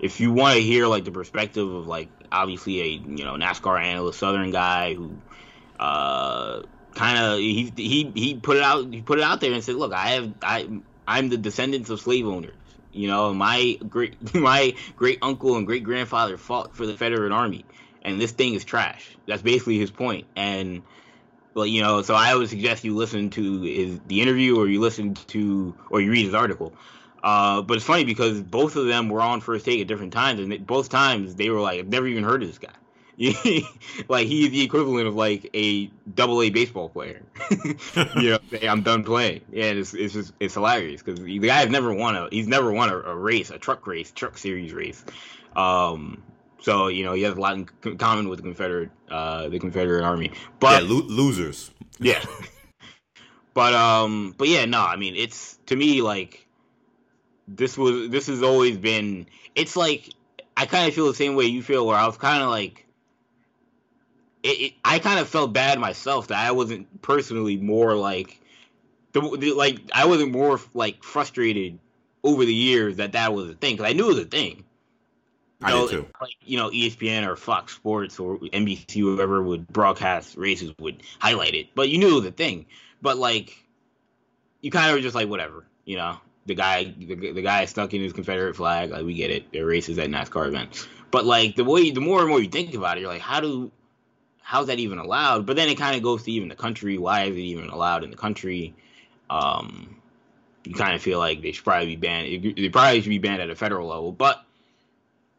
if 0.00 0.20
you 0.20 0.32
want 0.32 0.56
to 0.56 0.62
hear 0.62 0.86
like 0.86 1.04
the 1.04 1.12
perspective 1.12 1.72
of 1.72 1.86
like 1.86 2.08
obviously 2.32 2.80
a 2.80 2.86
you 2.86 3.24
know 3.24 3.34
NASCAR 3.34 3.80
analyst, 3.82 4.18
Southern 4.18 4.50
guy 4.50 4.94
who 4.94 5.16
uh, 5.78 6.62
kind 6.94 7.18
of 7.18 7.38
he 7.38 7.72
he 7.76 8.12
he 8.14 8.34
put 8.34 8.56
it 8.56 8.62
out 8.62 8.92
he 8.92 9.02
put 9.02 9.18
it 9.18 9.24
out 9.24 9.40
there 9.40 9.52
and 9.52 9.62
said, 9.62 9.76
look, 9.76 9.92
I 9.92 10.08
have 10.08 10.32
I 10.42 10.68
I'm 11.06 11.28
the 11.28 11.36
descendants 11.36 11.90
of 11.90 12.00
slave 12.00 12.26
owners. 12.26 12.56
You 12.92 13.08
know, 13.08 13.34
my 13.34 13.78
great 13.88 14.34
my 14.34 14.74
great 14.96 15.18
uncle 15.22 15.56
and 15.56 15.66
great 15.66 15.84
grandfather 15.84 16.36
fought 16.36 16.76
for 16.76 16.86
the 16.86 16.96
Federal 16.96 17.32
Army, 17.32 17.64
and 18.02 18.20
this 18.20 18.32
thing 18.32 18.54
is 18.54 18.64
trash. 18.64 19.16
That's 19.26 19.42
basically 19.42 19.78
his 19.78 19.90
point. 19.90 20.26
And 20.36 20.82
well, 21.54 21.66
you 21.66 21.82
know, 21.82 22.02
so 22.02 22.14
I 22.14 22.34
would 22.34 22.48
suggest 22.48 22.84
you 22.84 22.94
listen 22.94 23.30
to 23.30 23.62
his 23.62 24.00
the 24.06 24.20
interview 24.20 24.58
or 24.58 24.68
you 24.68 24.80
listen 24.80 25.14
to 25.14 25.74
or 25.90 26.00
you 26.00 26.10
read 26.10 26.24
his 26.24 26.34
article. 26.34 26.74
Uh, 27.22 27.62
but 27.62 27.78
it's 27.78 27.86
funny 27.86 28.04
because 28.04 28.42
both 28.42 28.76
of 28.76 28.86
them 28.86 29.08
were 29.08 29.22
on 29.22 29.40
first 29.40 29.64
take 29.64 29.80
at 29.80 29.86
different 29.86 30.12
times, 30.12 30.40
and 30.40 30.66
both 30.66 30.90
times 30.90 31.34
they 31.36 31.48
were 31.48 31.60
like, 31.60 31.78
"I've 31.78 31.88
never 31.88 32.06
even 32.06 32.22
heard 32.22 32.42
of 32.42 32.48
this 32.48 32.58
guy." 32.58 32.74
like 34.08 34.26
he's 34.26 34.50
the 34.50 34.62
equivalent 34.62 35.06
of 35.06 35.14
like 35.14 35.48
a 35.54 35.86
double 36.14 36.42
A 36.42 36.50
baseball 36.50 36.88
player. 36.88 37.22
you 38.16 38.30
know, 38.30 38.38
I'm 38.62 38.82
done 38.82 39.04
playing. 39.04 39.42
Yeah, 39.52 39.66
it's 39.66 39.94
it's 39.94 40.14
just 40.14 40.32
it's 40.40 40.54
hilarious 40.54 41.02
because 41.02 41.20
the 41.20 41.38
guy 41.38 41.60
has 41.60 41.70
never 41.70 41.92
won 41.92 42.16
a 42.16 42.28
he's 42.30 42.48
never 42.48 42.72
won 42.72 42.90
a, 42.90 42.98
a, 42.98 43.14
race, 43.14 43.50
a 43.50 43.58
truck 43.58 43.86
race, 43.86 44.10
truck 44.10 44.36
series 44.36 44.72
race. 44.72 45.04
Um, 45.54 46.22
so 46.60 46.88
you 46.88 47.04
know 47.04 47.12
he 47.12 47.22
has 47.22 47.36
a 47.36 47.40
lot 47.40 47.56
in 47.56 47.98
common 47.98 48.28
with 48.28 48.38
the 48.38 48.42
Confederate 48.42 48.90
uh, 49.08 49.48
the 49.48 49.60
Confederate 49.60 50.02
Army. 50.02 50.32
But 50.58 50.82
yeah, 50.82 50.88
lo- 50.88 51.06
losers. 51.06 51.70
Yeah. 52.00 52.24
but 53.54 53.74
um, 53.74 54.34
but 54.36 54.48
yeah, 54.48 54.64
no, 54.64 54.80
I 54.80 54.96
mean 54.96 55.14
it's 55.14 55.56
to 55.66 55.76
me 55.76 56.02
like 56.02 56.48
this 57.46 57.78
was 57.78 58.10
this 58.10 58.26
has 58.26 58.42
always 58.42 58.76
been. 58.76 59.26
It's 59.54 59.76
like 59.76 60.10
I 60.56 60.66
kind 60.66 60.88
of 60.88 60.94
feel 60.94 61.06
the 61.06 61.14
same 61.14 61.36
way 61.36 61.44
you 61.44 61.62
feel, 61.62 61.86
where 61.86 61.96
I 61.96 62.06
was 62.06 62.16
kind 62.16 62.42
of 62.42 62.48
like 62.48 62.83
it, 64.44 64.60
it, 64.60 64.72
I 64.84 64.98
kind 64.98 65.18
of 65.18 65.28
felt 65.28 65.52
bad 65.52 65.80
myself 65.80 66.28
that 66.28 66.38
I 66.38 66.52
wasn't 66.52 67.00
personally 67.02 67.56
more 67.56 67.94
like 67.94 68.40
the, 69.12 69.36
the, 69.38 69.52
like 69.52 69.80
I 69.92 70.04
wasn't 70.04 70.32
more 70.32 70.60
like 70.74 71.02
frustrated 71.02 71.78
over 72.22 72.44
the 72.44 72.54
years 72.54 72.96
that 72.96 73.12
that 73.12 73.32
was 73.32 73.48
a 73.48 73.54
thing 73.54 73.76
because 73.76 73.90
I 73.90 73.94
knew 73.94 74.04
it 74.04 74.14
was 74.14 74.18
a 74.18 74.24
thing. 74.26 74.64
You 75.60 75.66
I 75.66 75.70
know, 75.70 75.88
did 75.88 75.96
too. 75.96 76.06
Like 76.20 76.34
you 76.42 76.58
know, 76.58 76.68
ESPN 76.68 77.26
or 77.26 77.36
Fox 77.36 77.74
Sports 77.74 78.20
or 78.20 78.38
NBC, 78.38 79.00
whoever 79.00 79.42
would 79.42 79.66
broadcast 79.66 80.36
races 80.36 80.74
would 80.78 81.02
highlight 81.18 81.54
it, 81.54 81.68
but 81.74 81.88
you 81.88 81.96
knew 81.96 82.10
it 82.10 82.20
was 82.20 82.26
a 82.26 82.32
thing. 82.32 82.66
But 83.00 83.16
like, 83.16 83.56
you 84.60 84.70
kind 84.70 84.90
of 84.90 84.96
were 84.96 85.02
just 85.02 85.14
like 85.14 85.28
whatever, 85.28 85.64
you 85.86 85.96
know. 85.96 86.18
The 86.46 86.54
guy, 86.54 86.84
the, 86.98 87.14
the 87.14 87.40
guy 87.40 87.64
stuck 87.64 87.94
in 87.94 88.02
his 88.02 88.12
Confederate 88.12 88.54
flag. 88.54 88.90
Like 88.90 89.04
we 89.04 89.14
get 89.14 89.30
it. 89.30 89.50
There 89.50 89.64
are 89.64 89.66
races 89.66 89.98
at 89.98 90.10
NASCAR 90.10 90.46
events. 90.46 90.86
But 91.10 91.24
like 91.24 91.56
the 91.56 91.64
way, 91.64 91.90
the 91.90 92.02
more 92.02 92.20
and 92.20 92.28
more 92.28 92.42
you 92.42 92.50
think 92.50 92.74
about 92.74 92.98
it, 92.98 93.00
you're 93.00 93.10
like, 93.10 93.22
how 93.22 93.40
do 93.40 93.72
how's 94.44 94.66
that 94.66 94.78
even 94.78 94.98
allowed? 94.98 95.46
But 95.46 95.56
then 95.56 95.68
it 95.68 95.76
kind 95.76 95.96
of 95.96 96.02
goes 96.02 96.22
to 96.24 96.32
even 96.32 96.48
the 96.48 96.54
country. 96.54 96.98
Why 96.98 97.24
is 97.24 97.34
it 97.34 97.40
even 97.40 97.70
allowed 97.70 98.04
in 98.04 98.10
the 98.10 98.16
country? 98.16 98.74
Um, 99.30 99.96
you 100.64 100.74
kind 100.74 100.94
of 100.94 101.02
feel 101.02 101.18
like 101.18 101.42
they 101.42 101.52
should 101.52 101.64
probably 101.64 101.86
be 101.86 101.96
banned. 101.96 102.56
They 102.56 102.68
probably 102.68 103.00
should 103.00 103.08
be 103.08 103.18
banned 103.18 103.40
at 103.40 103.50
a 103.50 103.56
federal 103.56 103.88
level. 103.88 104.12
But 104.12 104.44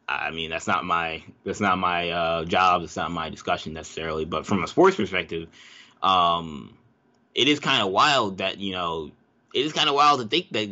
I 0.08 0.32
mean, 0.32 0.50
that's 0.50 0.66
not 0.66 0.84
my 0.84 1.22
that's 1.44 1.60
not 1.60 1.78
my 1.78 2.10
uh, 2.10 2.44
job. 2.44 2.82
It's 2.82 2.96
not 2.96 3.12
my 3.12 3.30
discussion 3.30 3.72
necessarily. 3.72 4.24
But 4.24 4.44
from 4.44 4.64
a 4.64 4.68
sports 4.68 4.96
perspective, 4.96 5.48
um, 6.02 6.76
it 7.34 7.46
is 7.46 7.60
kind 7.60 7.82
of 7.82 7.92
wild 7.92 8.38
that 8.38 8.58
you 8.58 8.72
know 8.72 9.12
it 9.54 9.64
is 9.64 9.72
kind 9.72 9.88
of 9.88 9.94
wild 9.94 10.20
to 10.20 10.26
think 10.26 10.50
that 10.50 10.68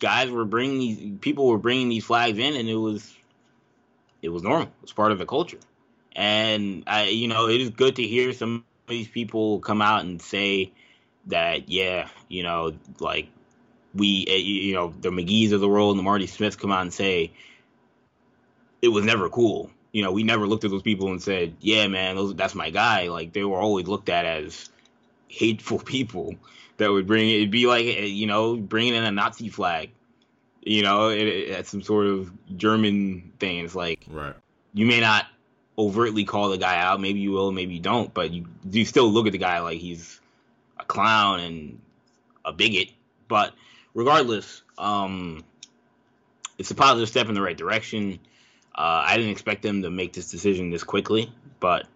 guys 0.00 0.30
were 0.30 0.44
bringing 0.44 0.78
these 0.78 1.18
people 1.20 1.46
were 1.46 1.58
bringing 1.58 1.88
these 1.88 2.04
flags 2.04 2.38
in, 2.38 2.56
and 2.56 2.68
it 2.68 2.74
was 2.74 3.16
it 4.20 4.30
was 4.30 4.42
normal. 4.42 4.68
It's 4.82 4.92
part 4.92 5.12
of 5.12 5.18
the 5.18 5.26
culture. 5.26 5.58
And 6.16 6.84
I, 6.86 7.08
you 7.08 7.28
know, 7.28 7.48
it 7.48 7.60
is 7.60 7.70
good 7.70 7.96
to 7.96 8.02
hear 8.02 8.32
some 8.32 8.64
of 8.88 8.88
these 8.88 9.06
people 9.06 9.60
come 9.60 9.82
out 9.82 10.00
and 10.00 10.20
say 10.20 10.72
that, 11.26 11.68
yeah, 11.68 12.08
you 12.28 12.42
know, 12.42 12.72
like 12.98 13.28
we, 13.94 14.24
eh, 14.26 14.36
you 14.36 14.74
know, 14.74 14.94
the 14.98 15.10
McGee's 15.10 15.52
of 15.52 15.60
the 15.60 15.68
world 15.68 15.90
and 15.90 15.98
the 15.98 16.02
Marty 16.02 16.26
Smiths 16.26 16.56
come 16.56 16.72
out 16.72 16.80
and 16.80 16.92
say 16.92 17.32
it 18.80 18.88
was 18.88 19.04
never 19.04 19.28
cool. 19.28 19.70
You 19.92 20.02
know, 20.02 20.12
we 20.12 20.22
never 20.22 20.46
looked 20.46 20.64
at 20.64 20.70
those 20.70 20.82
people 20.82 21.08
and 21.10 21.22
said, 21.22 21.54
yeah, 21.60 21.86
man, 21.86 22.16
those, 22.16 22.34
that's 22.34 22.54
my 22.54 22.70
guy. 22.70 23.08
Like 23.08 23.34
they 23.34 23.44
were 23.44 23.58
always 23.58 23.86
looked 23.86 24.08
at 24.08 24.24
as 24.24 24.70
hateful 25.28 25.78
people 25.84 26.34
that 26.78 26.90
would 26.90 27.06
bring 27.06 27.28
it'd 27.28 27.50
be 27.50 27.66
like 27.66 27.84
eh, 27.84 28.04
you 28.04 28.26
know 28.26 28.56
bringing 28.56 28.94
in 28.94 29.04
a 29.04 29.10
Nazi 29.10 29.50
flag, 29.50 29.90
you 30.62 30.82
know, 30.82 31.10
at, 31.10 31.26
at 31.26 31.66
some 31.66 31.82
sort 31.82 32.06
of 32.06 32.32
German 32.56 33.32
thing. 33.38 33.66
It's 33.66 33.74
like 33.74 34.06
right. 34.08 34.34
you 34.72 34.86
may 34.86 35.00
not 35.00 35.26
overtly 35.78 36.24
call 36.24 36.50
the 36.50 36.58
guy 36.58 36.78
out. 36.78 37.00
Maybe 37.00 37.20
you 37.20 37.32
will, 37.32 37.52
maybe 37.52 37.74
you 37.74 37.80
don't. 37.80 38.12
But 38.12 38.30
you 38.30 38.46
you 38.70 38.84
still 38.84 39.10
look 39.10 39.26
at 39.26 39.32
the 39.32 39.38
guy 39.38 39.60
like 39.60 39.78
he's 39.78 40.20
a 40.78 40.84
clown 40.84 41.40
and 41.40 41.80
a 42.44 42.52
bigot. 42.52 42.90
But 43.28 43.54
regardless, 43.94 44.62
um, 44.78 45.44
it's 46.58 46.70
a 46.70 46.74
positive 46.74 47.08
step 47.08 47.28
in 47.28 47.34
the 47.34 47.42
right 47.42 47.56
direction. 47.56 48.18
Uh, 48.74 49.04
I 49.06 49.16
didn't 49.16 49.32
expect 49.32 49.62
them 49.62 49.82
to 49.82 49.90
make 49.90 50.12
this 50.12 50.30
decision 50.30 50.70
this 50.70 50.84
quickly, 50.84 51.32
but 51.60 51.86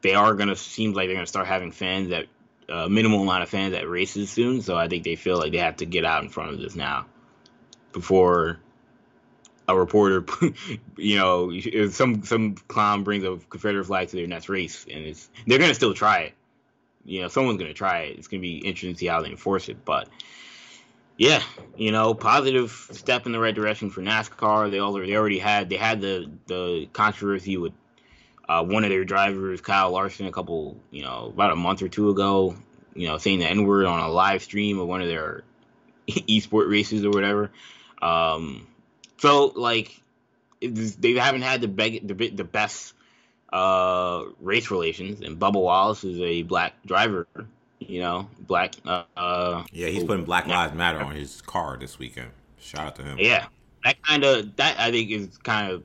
they 0.00 0.14
are 0.14 0.34
gonna 0.34 0.56
seems 0.56 0.96
like 0.96 1.08
they're 1.08 1.16
gonna 1.16 1.26
start 1.26 1.46
having 1.46 1.70
fans 1.70 2.08
that 2.08 2.26
uh, 2.68 2.88
minimal 2.88 3.22
amount 3.22 3.42
of 3.42 3.48
fans 3.48 3.74
at 3.74 3.88
races 3.88 4.30
soon. 4.30 4.62
So 4.62 4.76
I 4.76 4.88
think 4.88 5.04
they 5.04 5.16
feel 5.16 5.38
like 5.38 5.52
they 5.52 5.58
have 5.58 5.76
to 5.76 5.86
get 5.86 6.04
out 6.04 6.22
in 6.22 6.30
front 6.30 6.52
of 6.52 6.58
this 6.58 6.74
now 6.74 7.06
before 7.92 8.58
a 9.68 9.76
reporter, 9.76 10.24
you 10.96 11.16
know, 11.16 11.58
some 11.90 12.24
some 12.24 12.54
clown 12.54 13.04
brings 13.04 13.24
a 13.24 13.38
Confederate 13.48 13.84
flag 13.84 14.08
to 14.08 14.16
their 14.16 14.26
next 14.26 14.48
race, 14.48 14.86
and 14.90 15.04
it's 15.04 15.30
they're 15.46 15.58
gonna 15.58 15.74
still 15.74 15.94
try 15.94 16.20
it. 16.20 16.34
You 17.04 17.22
know, 17.22 17.28
someone's 17.28 17.58
gonna 17.58 17.74
try 17.74 18.02
it. 18.02 18.18
It's 18.18 18.28
gonna 18.28 18.40
be 18.40 18.58
interesting 18.58 18.94
to 18.94 18.98
see 18.98 19.06
how 19.06 19.22
they 19.22 19.30
enforce 19.30 19.68
it, 19.68 19.84
but 19.84 20.08
yeah, 21.16 21.42
you 21.76 21.92
know, 21.92 22.14
positive 22.14 22.88
step 22.90 23.26
in 23.26 23.32
the 23.32 23.38
right 23.38 23.54
direction 23.54 23.90
for 23.90 24.00
NASCAR. 24.00 24.70
They 24.70 24.80
already 24.80 25.10
they 25.10 25.16
already 25.16 25.38
had 25.38 25.68
they 25.68 25.76
had 25.76 26.00
the 26.00 26.30
the 26.46 26.88
controversy 26.92 27.56
with 27.56 27.72
uh, 28.48 28.64
one 28.64 28.84
of 28.84 28.90
their 28.90 29.04
drivers, 29.04 29.60
Kyle 29.60 29.90
Larson, 29.90 30.26
a 30.26 30.32
couple 30.32 30.80
you 30.90 31.02
know 31.02 31.30
about 31.32 31.52
a 31.52 31.56
month 31.56 31.82
or 31.82 31.88
two 31.88 32.10
ago. 32.10 32.56
You 32.94 33.08
know, 33.08 33.18
saying 33.18 33.38
the 33.38 33.46
N 33.46 33.66
word 33.66 33.86
on 33.86 34.00
a 34.00 34.08
live 34.08 34.42
stream 34.42 34.78
of 34.78 34.88
one 34.88 35.00
of 35.00 35.08
their 35.08 35.44
e-sport 36.06 36.68
races 36.68 37.04
or 37.04 37.10
whatever. 37.10 37.50
Um, 38.00 38.66
so 39.22 39.46
like 39.46 40.00
they 40.60 41.14
haven't 41.14 41.42
had 41.42 41.60
the, 41.60 41.68
beg- 41.68 42.06
the 42.06 42.28
the 42.28 42.44
best 42.44 42.92
uh, 43.52 44.24
race 44.40 44.70
relations, 44.70 45.20
and 45.20 45.38
Bubba 45.38 45.60
Wallace 45.60 46.04
is 46.04 46.20
a 46.20 46.42
black 46.42 46.74
driver 46.84 47.26
you 47.88 48.00
know, 48.00 48.28
black. 48.38 48.74
Uh, 48.84 49.04
uh 49.16 49.64
yeah, 49.72 49.88
he's 49.88 50.04
putting 50.04 50.24
Black 50.24 50.46
Lives 50.46 50.74
Matter 50.74 51.00
on 51.00 51.14
his 51.14 51.42
car 51.42 51.76
this 51.76 51.98
weekend. 51.98 52.30
Shout 52.58 52.86
out 52.86 52.96
to 52.96 53.02
him. 53.02 53.18
Yeah, 53.18 53.46
that 53.84 54.02
kind 54.02 54.24
of 54.24 54.56
that 54.56 54.78
I 54.78 54.90
think 54.90 55.10
is 55.10 55.38
kind 55.38 55.72
of 55.72 55.82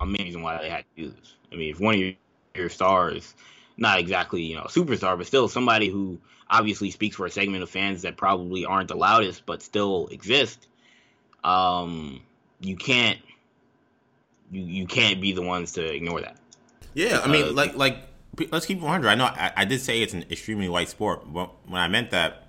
amazing 0.00 0.42
why 0.42 0.60
they 0.62 0.70
had 0.70 0.84
to 0.96 1.02
do 1.02 1.10
this. 1.10 1.34
I 1.52 1.56
mean, 1.56 1.70
if 1.70 1.80
one 1.80 1.94
of 1.94 2.00
your, 2.00 2.12
your 2.54 2.68
stars, 2.68 3.34
not 3.76 3.98
exactly 3.98 4.42
you 4.42 4.56
know 4.56 4.64
a 4.64 4.68
superstar, 4.68 5.16
but 5.16 5.26
still 5.26 5.48
somebody 5.48 5.88
who 5.88 6.18
obviously 6.48 6.90
speaks 6.90 7.16
for 7.16 7.26
a 7.26 7.30
segment 7.30 7.62
of 7.62 7.70
fans 7.70 8.02
that 8.02 8.16
probably 8.16 8.64
aren't 8.64 8.88
the 8.88 8.96
loudest, 8.96 9.44
but 9.46 9.62
still 9.62 10.08
exist. 10.10 10.66
Um, 11.42 12.20
you 12.60 12.76
can't 12.76 13.18
you 14.50 14.62
you 14.62 14.86
can't 14.86 15.20
be 15.20 15.32
the 15.32 15.42
ones 15.42 15.72
to 15.72 15.84
ignore 15.84 16.20
that. 16.20 16.36
Yeah, 16.94 17.20
I 17.22 17.28
mean, 17.28 17.48
uh, 17.48 17.52
like 17.52 17.76
like 17.76 17.98
let's 18.50 18.66
keep 18.66 18.80
100. 18.80 19.08
I 19.08 19.14
know 19.14 19.24
I, 19.24 19.52
I, 19.56 19.64
did 19.64 19.80
say 19.80 20.02
it's 20.02 20.14
an 20.14 20.24
extremely 20.30 20.68
white 20.68 20.88
sport, 20.88 21.32
but 21.32 21.50
when 21.66 21.80
I 21.80 21.88
meant 21.88 22.10
that, 22.10 22.46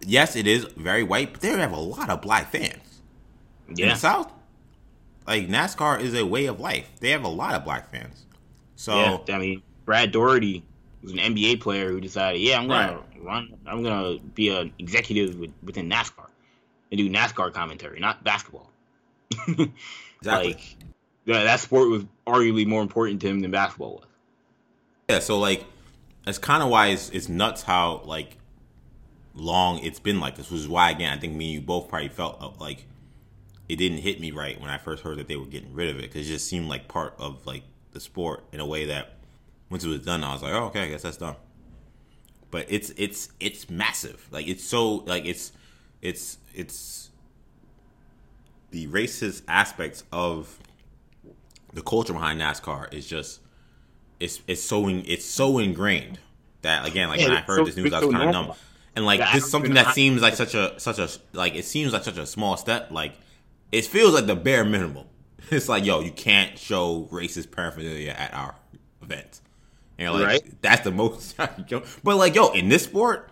yes, 0.00 0.36
it 0.36 0.46
is 0.46 0.64
very 0.76 1.02
white, 1.02 1.32
but 1.32 1.40
they 1.40 1.50
have 1.50 1.72
a 1.72 1.80
lot 1.80 2.10
of 2.10 2.20
black 2.22 2.50
fans. 2.50 3.00
Yeah. 3.74 3.86
In 3.86 3.88
the 3.90 3.96
South, 3.96 4.32
like 5.26 5.48
NASCAR 5.48 6.00
is 6.00 6.14
a 6.14 6.24
way 6.24 6.46
of 6.46 6.60
life. 6.60 6.90
They 7.00 7.10
have 7.10 7.24
a 7.24 7.28
lot 7.28 7.54
of 7.54 7.64
black 7.64 7.90
fans. 7.90 8.26
So 8.76 9.22
yeah, 9.26 9.34
I 9.34 9.38
mean, 9.38 9.62
Brad 9.84 10.12
Daugherty 10.12 10.62
was 11.02 11.12
an 11.12 11.18
NBA 11.18 11.60
player 11.60 11.90
who 11.90 12.00
decided, 12.00 12.40
yeah, 12.40 12.58
I'm 12.58 12.68
gonna 12.68 12.96
right. 12.96 13.24
run, 13.24 13.54
I'm 13.66 13.82
gonna 13.82 14.18
be 14.18 14.48
an 14.48 14.72
executive 14.78 15.38
with, 15.38 15.52
within 15.62 15.88
NASCAR 15.88 16.28
and 16.92 16.98
do 16.98 17.08
NASCAR 17.08 17.52
commentary, 17.52 17.98
not 17.98 18.22
basketball. 18.22 18.70
exactly. 19.48 19.72
Like 20.22 20.76
that, 21.26 21.44
that 21.44 21.58
sport 21.58 21.88
was 21.88 22.04
arguably 22.26 22.66
more 22.66 22.82
important 22.82 23.20
to 23.22 23.28
him 23.28 23.40
than 23.40 23.50
basketball 23.50 23.94
was. 23.94 24.06
Yeah, 25.08 25.18
so 25.18 25.38
like 25.38 25.64
that's 26.24 26.38
kind 26.38 26.62
of 26.62 26.68
why 26.68 26.88
it's, 26.88 27.08
it's 27.10 27.28
nuts 27.28 27.62
how 27.62 28.02
like 28.04 28.36
long 29.34 29.78
it's 29.78 29.98
been 29.98 30.20
like 30.20 30.36
this, 30.36 30.50
which 30.50 30.60
is 30.60 30.68
why 30.68 30.90
again 30.90 31.16
I 31.16 31.18
think 31.18 31.34
me 31.34 31.46
and 31.46 31.54
you 31.54 31.60
both 31.62 31.88
probably 31.88 32.10
felt 32.10 32.40
uh, 32.40 32.50
like 32.60 32.84
it 33.68 33.76
didn't 33.76 33.98
hit 33.98 34.20
me 34.20 34.30
right 34.30 34.60
when 34.60 34.68
I 34.68 34.76
first 34.76 35.02
heard 35.02 35.16
that 35.16 35.28
they 35.28 35.36
were 35.36 35.46
getting 35.46 35.72
rid 35.72 35.88
of 35.88 35.96
it 35.96 36.02
because 36.02 36.28
it 36.28 36.32
just 36.32 36.46
seemed 36.46 36.68
like 36.68 36.88
part 36.88 37.14
of 37.18 37.46
like 37.46 37.62
the 37.92 38.00
sport 38.00 38.44
in 38.52 38.60
a 38.60 38.66
way 38.66 38.86
that 38.86 39.14
once 39.70 39.82
it 39.82 39.88
was 39.88 40.00
done 40.00 40.22
I 40.22 40.34
was 40.34 40.42
like 40.42 40.52
oh 40.52 40.66
okay 40.66 40.82
I 40.82 40.88
guess 40.88 41.02
that's 41.02 41.16
done. 41.16 41.36
But 42.50 42.66
it's 42.68 42.92
it's 42.98 43.30
it's 43.40 43.70
massive 43.70 44.28
like 44.30 44.46
it's 44.46 44.62
so 44.62 44.96
like 45.06 45.24
it's 45.24 45.52
it's 46.02 46.36
it's 46.54 47.10
the 48.70 48.86
racist 48.88 49.42
aspects 49.48 50.04
of 50.12 50.58
the 51.72 51.82
culture 51.82 52.12
behind 52.12 52.40
NASCAR 52.40 52.92
is 52.92 53.06
just 53.06 53.40
it's 54.20 54.40
it's 54.46 54.62
so 54.62 54.88
in, 54.88 55.04
it's 55.06 55.24
so 55.24 55.58
ingrained 55.58 56.18
that 56.62 56.86
again, 56.86 57.08
like 57.08 57.20
yeah, 57.20 57.28
when 57.28 57.36
I 57.36 57.40
heard 57.40 57.58
so, 57.58 57.64
this 57.64 57.76
news, 57.76 57.92
I 57.92 57.98
was 57.98 58.06
so 58.06 58.12
kind 58.12 58.28
of 58.28 58.32
numb. 58.32 58.56
And 58.94 59.04
like 59.04 59.20
yeah, 59.20 59.32
this 59.34 59.44
is 59.44 59.50
something 59.50 59.74
that 59.74 59.94
seems 59.94 60.22
like 60.22 60.34
such 60.34 60.54
a 60.54 60.78
such 60.78 60.98
a 60.98 61.08
like 61.32 61.54
it 61.54 61.64
seems 61.64 61.92
like 61.92 62.04
such 62.04 62.18
a 62.18 62.26
small 62.26 62.56
step. 62.56 62.90
Like 62.90 63.14
it 63.70 63.84
feels 63.84 64.14
like 64.14 64.26
the 64.26 64.36
bare 64.36 64.64
minimum. 64.64 65.06
It's 65.50 65.68
like 65.68 65.84
yo, 65.84 66.00
you 66.00 66.12
can't 66.12 66.56
show 66.56 67.08
racist 67.10 67.50
paraphernalia 67.50 68.12
at 68.12 68.32
our 68.32 68.54
events. 69.02 69.42
And 69.98 70.14
like 70.14 70.26
right? 70.26 70.62
that's 70.62 70.82
the 70.82 70.92
most. 70.92 71.36
but 72.04 72.16
like 72.16 72.34
yo, 72.34 72.52
in 72.52 72.68
this 72.68 72.84
sport, 72.84 73.28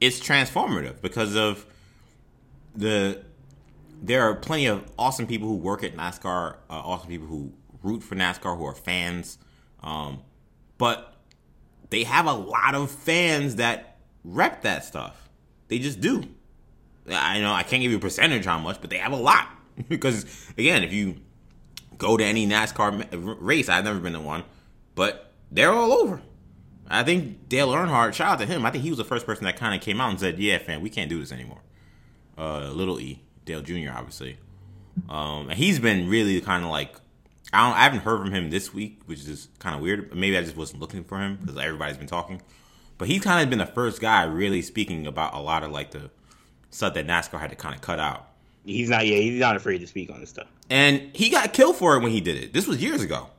it's 0.00 0.20
transformative 0.20 1.00
because 1.00 1.34
of 1.34 1.66
the 2.78 3.24
there 4.00 4.22
are 4.22 4.34
plenty 4.34 4.66
of 4.66 4.84
awesome 4.96 5.26
people 5.26 5.48
who 5.48 5.56
work 5.56 5.82
at 5.82 5.96
NASCAR, 5.96 6.54
uh, 6.54 6.56
awesome 6.70 7.08
people 7.08 7.26
who 7.26 7.52
root 7.82 8.02
for 8.02 8.14
NASCAR, 8.14 8.56
who 8.56 8.64
are 8.64 8.74
fans, 8.74 9.38
um, 9.82 10.20
but 10.78 11.16
they 11.90 12.04
have 12.04 12.26
a 12.26 12.32
lot 12.32 12.74
of 12.74 12.90
fans 12.90 13.56
that 13.56 13.98
rep 14.22 14.62
that 14.62 14.84
stuff. 14.84 15.28
They 15.66 15.78
just 15.78 16.00
do. 16.00 16.22
I 17.10 17.40
know 17.40 17.52
I 17.52 17.62
can't 17.64 17.82
give 17.82 17.90
you 17.90 17.96
a 17.96 18.00
percentage 18.00 18.44
how 18.44 18.58
much, 18.58 18.80
but 18.80 18.90
they 18.90 18.98
have 18.98 19.12
a 19.12 19.16
lot. 19.16 19.48
because 19.88 20.24
again, 20.56 20.84
if 20.84 20.92
you 20.92 21.16
go 21.96 22.16
to 22.16 22.24
any 22.24 22.46
NASCAR 22.46 23.36
race, 23.40 23.68
I've 23.68 23.84
never 23.84 23.98
been 23.98 24.12
to 24.12 24.20
one, 24.20 24.44
but 24.94 25.32
they're 25.50 25.72
all 25.72 25.92
over. 25.92 26.22
I 26.90 27.02
think 27.02 27.48
Dale 27.48 27.68
Earnhardt, 27.68 28.14
shout 28.14 28.32
out 28.32 28.38
to 28.38 28.46
him. 28.46 28.64
I 28.64 28.70
think 28.70 28.84
he 28.84 28.90
was 28.90 28.98
the 28.98 29.04
first 29.04 29.26
person 29.26 29.44
that 29.44 29.56
kind 29.56 29.74
of 29.74 29.80
came 29.80 30.00
out 30.00 30.10
and 30.10 30.20
said, 30.20 30.38
"Yeah, 30.38 30.58
fam, 30.58 30.80
we 30.80 30.88
can't 30.88 31.10
do 31.10 31.18
this 31.18 31.32
anymore." 31.32 31.60
Uh, 32.38 32.70
little 32.70 33.00
E, 33.00 33.20
Dale 33.44 33.62
Jr. 33.62 33.90
obviously, 33.92 34.38
um, 35.08 35.50
and 35.50 35.58
he's 35.58 35.80
been 35.80 36.08
really 36.08 36.40
kind 36.40 36.64
of 36.64 36.70
like 36.70 36.94
I 37.52 37.66
don't. 37.66 37.76
I 37.78 37.82
haven't 37.82 38.00
heard 38.00 38.20
from 38.20 38.32
him 38.32 38.50
this 38.50 38.74
week, 38.74 39.00
which 39.06 39.20
is 39.26 39.48
kind 39.58 39.74
of 39.74 39.80
weird. 39.80 40.14
Maybe 40.14 40.36
I 40.36 40.42
just 40.42 40.56
wasn't 40.56 40.80
looking 40.80 41.04
for 41.04 41.18
him 41.18 41.36
because 41.40 41.56
everybody's 41.56 41.96
been 41.96 42.06
talking. 42.06 42.42
But 42.98 43.08
he's 43.08 43.22
kind 43.22 43.42
of 43.42 43.48
been 43.48 43.58
the 43.58 43.66
first 43.66 44.00
guy 44.00 44.24
really 44.24 44.60
speaking 44.60 45.06
about 45.06 45.34
a 45.34 45.38
lot 45.38 45.62
of 45.62 45.70
like 45.70 45.92
the 45.92 46.10
stuff 46.70 46.94
that 46.94 47.06
NASCAR 47.06 47.40
had 47.40 47.50
to 47.50 47.56
kind 47.56 47.74
of 47.74 47.80
cut 47.80 48.00
out. 48.00 48.28
He's 48.64 48.90
not. 48.90 49.06
Yeah, 49.06 49.16
he's 49.16 49.40
not 49.40 49.56
afraid 49.56 49.78
to 49.78 49.86
speak 49.86 50.10
on 50.10 50.20
this 50.20 50.30
stuff. 50.30 50.48
And 50.68 51.10
he 51.14 51.30
got 51.30 51.54
killed 51.54 51.76
for 51.76 51.96
it 51.96 52.02
when 52.02 52.12
he 52.12 52.20
did 52.20 52.36
it. 52.36 52.52
This 52.52 52.66
was 52.66 52.82
years 52.82 53.02
ago. 53.02 53.30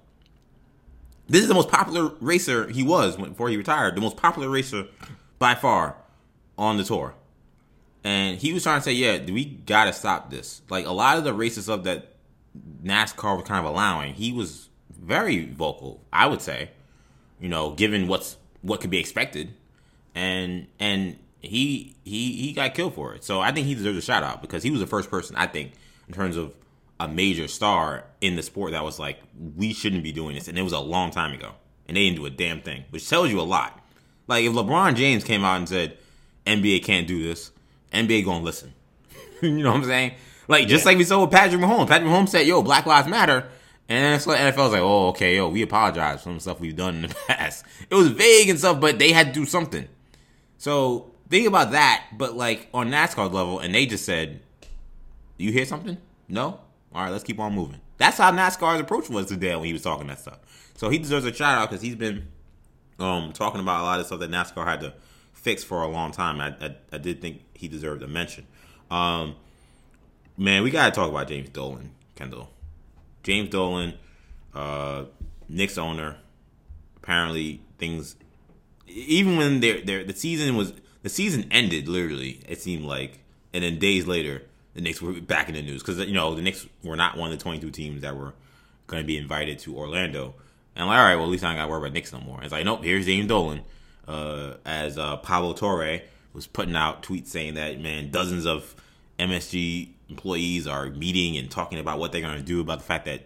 This 1.28 1.43
is 1.43 1.47
the 1.47 1.54
most 1.54 1.70
popular 1.70 2.12
racer 2.20 2.68
he 2.70 2.82
was 2.82 3.16
before 3.16 3.50
he 3.50 3.58
retired. 3.58 3.95
The 3.95 4.02
most 4.02 4.18
popular 4.18 4.50
racer 4.50 4.86
by 5.38 5.54
far 5.54 5.95
on 6.58 6.78
the 6.78 6.84
tour. 6.84 7.14
And 8.04 8.38
he 8.38 8.54
was 8.54 8.64
trying 8.64 8.80
to 8.80 8.84
say, 8.84 8.93
yeah, 8.93 9.20
we 9.26 9.45
got 9.45 9.86
to 9.86 9.93
stop 9.93 10.30
this. 10.30 10.62
Like 10.70 10.86
a 10.86 10.91
lot 10.91 11.18
of 11.18 11.24
the 11.24 11.34
races 11.34 11.68
of 11.68 11.84
that 11.84 12.14
NASCAR 12.84 13.38
was 13.38 13.45
kind 13.45 13.66
of 13.66 13.72
allowing. 13.72 14.14
He 14.14 14.32
was 14.32 14.70
very 15.00 15.45
vocal, 15.45 16.02
I 16.12 16.28
would 16.28 16.41
say, 16.41 16.72
you 17.39 17.50
know, 17.50 17.72
given 17.72 18.08
what's 18.08 18.38
what 18.62 18.82
could 18.82 18.89
be 18.89 19.00
expected, 19.00 19.54
and 20.14 20.68
and 20.80 21.18
he 21.39 21.95
he 22.04 22.34
he 22.34 22.54
got 22.54 22.74
killed 22.74 22.93
for 22.93 23.14
it. 23.14 23.24
So 23.24 23.39
I 23.39 23.52
think 23.52 23.68
he 23.68 23.76
deserves 23.76 23.97
a 23.97 24.02
shout 24.02 24.24
out 24.24 24.41
because 24.41 24.64
he 24.64 24.72
was 24.72 24.80
the 24.80 24.88
first 24.88 25.10
person 25.10 25.36
I 25.36 25.47
think 25.47 25.74
in 26.08 26.14
terms 26.14 26.36
of 26.36 26.54
a 27.00 27.08
major 27.08 27.47
star 27.47 28.04
in 28.20 28.36
the 28.36 28.43
sport 28.43 28.72
that 28.74 28.84
was 28.84 29.00
like 29.00 29.20
we 29.56 29.74
shouldn't 29.74 30.04
be 30.04 30.12
doing 30.12 30.36
this, 30.36 30.47
and 30.47 30.58
it 30.58 30.64
was 30.64 30.74
a 30.74 30.80
long 30.80 31.12
time 31.12 31.34
ago, 31.34 31.54
and 31.88 31.95
they 31.95 32.04
didn't 32.06 32.18
do 32.18 32.26
a 32.26 32.30
damn 32.30 32.62
thing, 32.62 32.84
which 32.89 33.08
tells 33.08 33.30
you 33.32 33.39
a 33.39 33.43
lot. 33.43 33.82
Like 34.28 34.43
if 34.43 34.54
LeBron 34.54 34.95
James 34.95 35.24
came 35.24 35.43
out 35.43 35.58
and 35.58 35.70
said 35.70 35.97
NBA 36.45 36.84
can't 36.84 37.08
do 37.08 37.24
this, 37.24 37.52
NBA 37.94 38.26
gonna 38.26 38.44
listen. 38.44 38.74
you 39.42 39.64
know 39.64 39.72
what 39.72 39.78
I'm 39.78 39.84
saying? 39.86 40.14
Like 40.48 40.68
just 40.68 40.84
yeah. 40.84 40.90
like 40.90 40.98
we 40.98 41.04
saw 41.04 41.22
with 41.22 41.32
Patrick 41.32 41.62
Mahomes. 41.62 41.88
Patrick 41.88 42.10
Mahomes 42.10 42.30
said, 42.30 42.48
"Yo, 42.48 42.62
Black 42.62 42.86
Lives 42.86 43.08
Matter," 43.08 43.48
and 43.88 44.04
then 44.04 44.14
it's 44.14 44.28
like 44.28 44.40
NFL's 44.40 44.74
like, 44.74 44.82
"Oh, 44.82 45.10
okay, 45.10 45.36
yo, 45.36 45.50
we 45.50 45.62
apologize 45.62 46.20
for 46.20 46.30
some 46.30 46.40
stuff 46.40 46.60
we've 46.60 46.76
done 46.76 46.96
in 46.96 47.02
the 47.04 47.16
past." 47.28 47.66
It 47.90 47.96
was 47.96 48.10
vague 48.10 48.50
and 48.50 48.58
stuff, 48.58 48.80
but 48.80 49.00
they 49.00 49.12
had 49.12 49.28
to 49.28 49.34
do 49.34 49.46
something. 49.46 49.88
So 50.58 51.12
think 51.30 51.48
about 51.48 51.72
that, 51.72 52.06
but 52.18 52.36
like 52.36 52.68
on 52.74 52.90
NASCAR 52.90 53.32
level, 53.32 53.60
and 53.60 53.74
they 53.74 53.86
just 53.86 54.06
said, 54.06 54.42
"You 55.38 55.52
hear 55.52 55.66
something? 55.66 55.98
No? 56.28 56.60
All 56.94 57.04
right, 57.04 57.12
let's 57.12 57.24
keep 57.24 57.40
on 57.40 57.54
moving." 57.54 57.80
That's 57.98 58.18
how 58.18 58.32
NASCAR's 58.32 58.80
approach 58.80 59.10
was 59.10 59.28
today 59.28 59.56
when 59.56 59.66
he 59.66 59.74
was 59.74 59.82
talking 59.82 60.08
that 60.08 60.20
stuff. 60.20 60.40
So 60.76 60.90
he 60.90 60.98
deserves 60.98 61.26
a 61.26 61.34
shout 61.34 61.58
out 61.58 61.70
because 61.70 61.82
he's 61.84 61.96
been 61.96 62.28
um, 62.98 63.34
talking 63.34 63.60
about 63.60 63.82
a 63.82 63.84
lot 63.84 64.00
of 64.00 64.06
stuff 64.06 64.20
that 64.22 64.32
NASCAR 64.32 64.66
had 64.66 64.80
to 64.82 64.94
fix 65.40 65.64
for 65.64 65.82
a 65.82 65.88
long 65.88 66.12
time. 66.12 66.40
I, 66.42 66.56
I, 66.62 66.76
I 66.92 66.98
did 66.98 67.22
think 67.22 67.44
he 67.54 67.68
deserved 67.68 68.04
a 68.04 68.08
mention. 68.08 68.46
Um, 68.92 69.36
man, 70.38 70.64
we 70.64 70.72
gotta 70.72 70.92
talk 70.92 71.10
about 71.10 71.28
James 71.28 71.50
Dolan, 71.50 71.92
Kendall. 72.16 72.50
James 73.24 73.50
Dolan, 73.50 73.94
uh, 74.54 75.06
Knicks 75.48 75.78
owner. 75.78 76.18
Apparently, 76.98 77.62
things 77.78 78.16
even 78.88 79.38
when 79.38 79.60
their 79.60 80.04
the 80.04 80.14
season 80.14 80.56
was 80.56 80.74
the 81.02 81.10
season 81.10 81.48
ended 81.52 81.88
literally. 81.88 82.42
It 82.48 82.62
seemed 82.62 82.86
like, 82.86 83.20
and 83.54 83.64
then 83.64 83.80
days 83.80 84.08
later, 84.08 84.44
the 84.74 84.82
Knicks 84.82 85.02
were 85.02 85.14
back 85.14 85.50
in 85.50 85.56
the 85.56 85.62
news 85.62 85.82
because 85.82 86.00
you 86.00 86.14
know 86.14 86.36
the 86.36 86.42
Knicks 86.42 86.68
were 86.84 86.96
not 86.96 87.18
one 87.18 87.32
of 87.32 87.38
the 87.38 87.44
22 87.44 87.72
teams 87.72 88.02
that 88.02 88.16
were 88.16 88.34
going 88.88 89.02
to 89.02 89.08
be 89.08 89.18
invited 89.18 89.60
to 89.60 89.78
Orlando. 89.78 90.36
And 90.76 90.84
I'm 90.84 90.88
like, 90.88 91.00
all 91.00 91.06
right, 91.06 91.16
well 91.16 91.26
at 91.26 91.30
least 91.30 91.44
I 91.44 91.50
ain't 91.50 91.58
got 91.58 91.66
to 91.66 91.72
worry 91.72 91.80
about 91.80 91.94
Knicks 91.94 92.12
no 92.12 92.20
more. 92.20 92.42
It's 92.44 92.52
like, 92.52 92.66
nope, 92.66 92.84
here's 92.84 93.06
James 93.06 93.28
Dolan, 93.28 93.62
uh, 94.10 94.57
as 94.66 94.97
uh, 94.97 95.18
Pablo 95.18 95.53
Torre 95.53 96.01
was 96.34 96.47
putting 96.47 96.76
out 96.76 97.03
tweets 97.03 97.28
saying 97.28 97.53
that 97.53 97.80
man, 97.80 98.10
dozens 98.10 98.45
of 98.45 98.76
MSG 99.20 99.89
employees 100.10 100.66
are 100.66 100.89
meeting 100.89 101.38
and 101.38 101.49
talking 101.49 101.78
about 101.78 101.99
what 101.99 102.12
they're 102.12 102.22
going 102.22 102.38
to 102.38 102.43
do 102.43 102.60
about 102.60 102.80
the 102.80 102.86
fact 102.86 103.05
that 103.05 103.22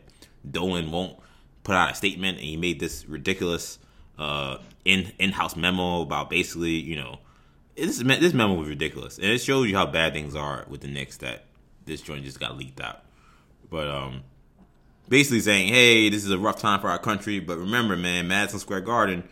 Dolan 0.49 0.91
won't 0.91 1.17
put 1.63 1.75
out 1.75 1.91
a 1.91 1.95
statement, 1.95 2.37
and 2.37 2.45
he 2.45 2.57
made 2.57 2.79
this 2.79 3.07
ridiculous 3.07 3.79
uh, 4.19 4.57
in 4.83 5.13
in 5.19 5.31
house 5.31 5.55
memo 5.55 6.01
about 6.01 6.29
basically, 6.29 6.71
you 6.71 6.97
know, 6.97 7.19
this 7.75 7.99
this 7.99 8.33
memo 8.33 8.53
was 8.53 8.67
ridiculous, 8.67 9.17
and 9.17 9.27
it 9.27 9.39
shows 9.39 9.67
you 9.69 9.75
how 9.75 9.85
bad 9.85 10.13
things 10.13 10.35
are 10.35 10.65
with 10.67 10.81
the 10.81 10.89
Knicks 10.89 11.17
that 11.17 11.45
this 11.85 12.01
joint 12.01 12.25
just 12.25 12.39
got 12.39 12.57
leaked 12.57 12.81
out. 12.81 13.03
But 13.69 13.87
um, 13.87 14.23
basically 15.07 15.39
saying, 15.39 15.69
hey, 15.69 16.09
this 16.09 16.25
is 16.25 16.31
a 16.31 16.37
rough 16.37 16.59
time 16.59 16.81
for 16.81 16.89
our 16.89 16.99
country, 16.99 17.39
but 17.39 17.57
remember, 17.57 17.95
man, 17.95 18.27
Madison 18.27 18.59
Square 18.59 18.81
Garden, 18.81 19.23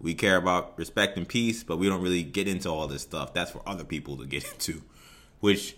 we 0.00 0.14
care 0.14 0.36
about 0.36 0.78
respect 0.78 1.16
and 1.16 1.28
peace, 1.28 1.62
but 1.62 1.76
we 1.76 1.88
don't 1.88 2.02
really 2.02 2.22
get 2.22 2.48
into 2.48 2.68
all 2.68 2.86
this 2.86 3.02
stuff. 3.02 3.34
That's 3.34 3.50
for 3.50 3.62
other 3.66 3.84
people 3.84 4.16
to 4.18 4.26
get 4.26 4.44
into, 4.52 4.82
which 5.40 5.76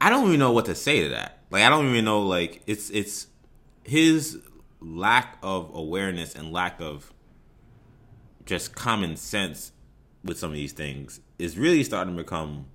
I 0.00 0.10
don't 0.10 0.26
even 0.28 0.38
know 0.38 0.52
what 0.52 0.66
to 0.66 0.74
say 0.74 1.02
to 1.02 1.08
that. 1.10 1.38
Like, 1.50 1.62
I 1.62 1.68
don't 1.68 1.88
even 1.88 2.04
know. 2.04 2.22
Like, 2.22 2.62
it's 2.66 2.90
it's 2.90 3.28
his 3.84 4.38
lack 4.80 5.38
of 5.42 5.70
awareness 5.74 6.34
and 6.34 6.52
lack 6.52 6.80
of 6.80 7.12
just 8.44 8.74
common 8.74 9.16
sense 9.16 9.72
with 10.24 10.38
some 10.38 10.50
of 10.50 10.56
these 10.56 10.72
things 10.72 11.20
is 11.38 11.56
really 11.56 11.84
starting 11.84 12.16
to 12.16 12.22
become 12.22 12.66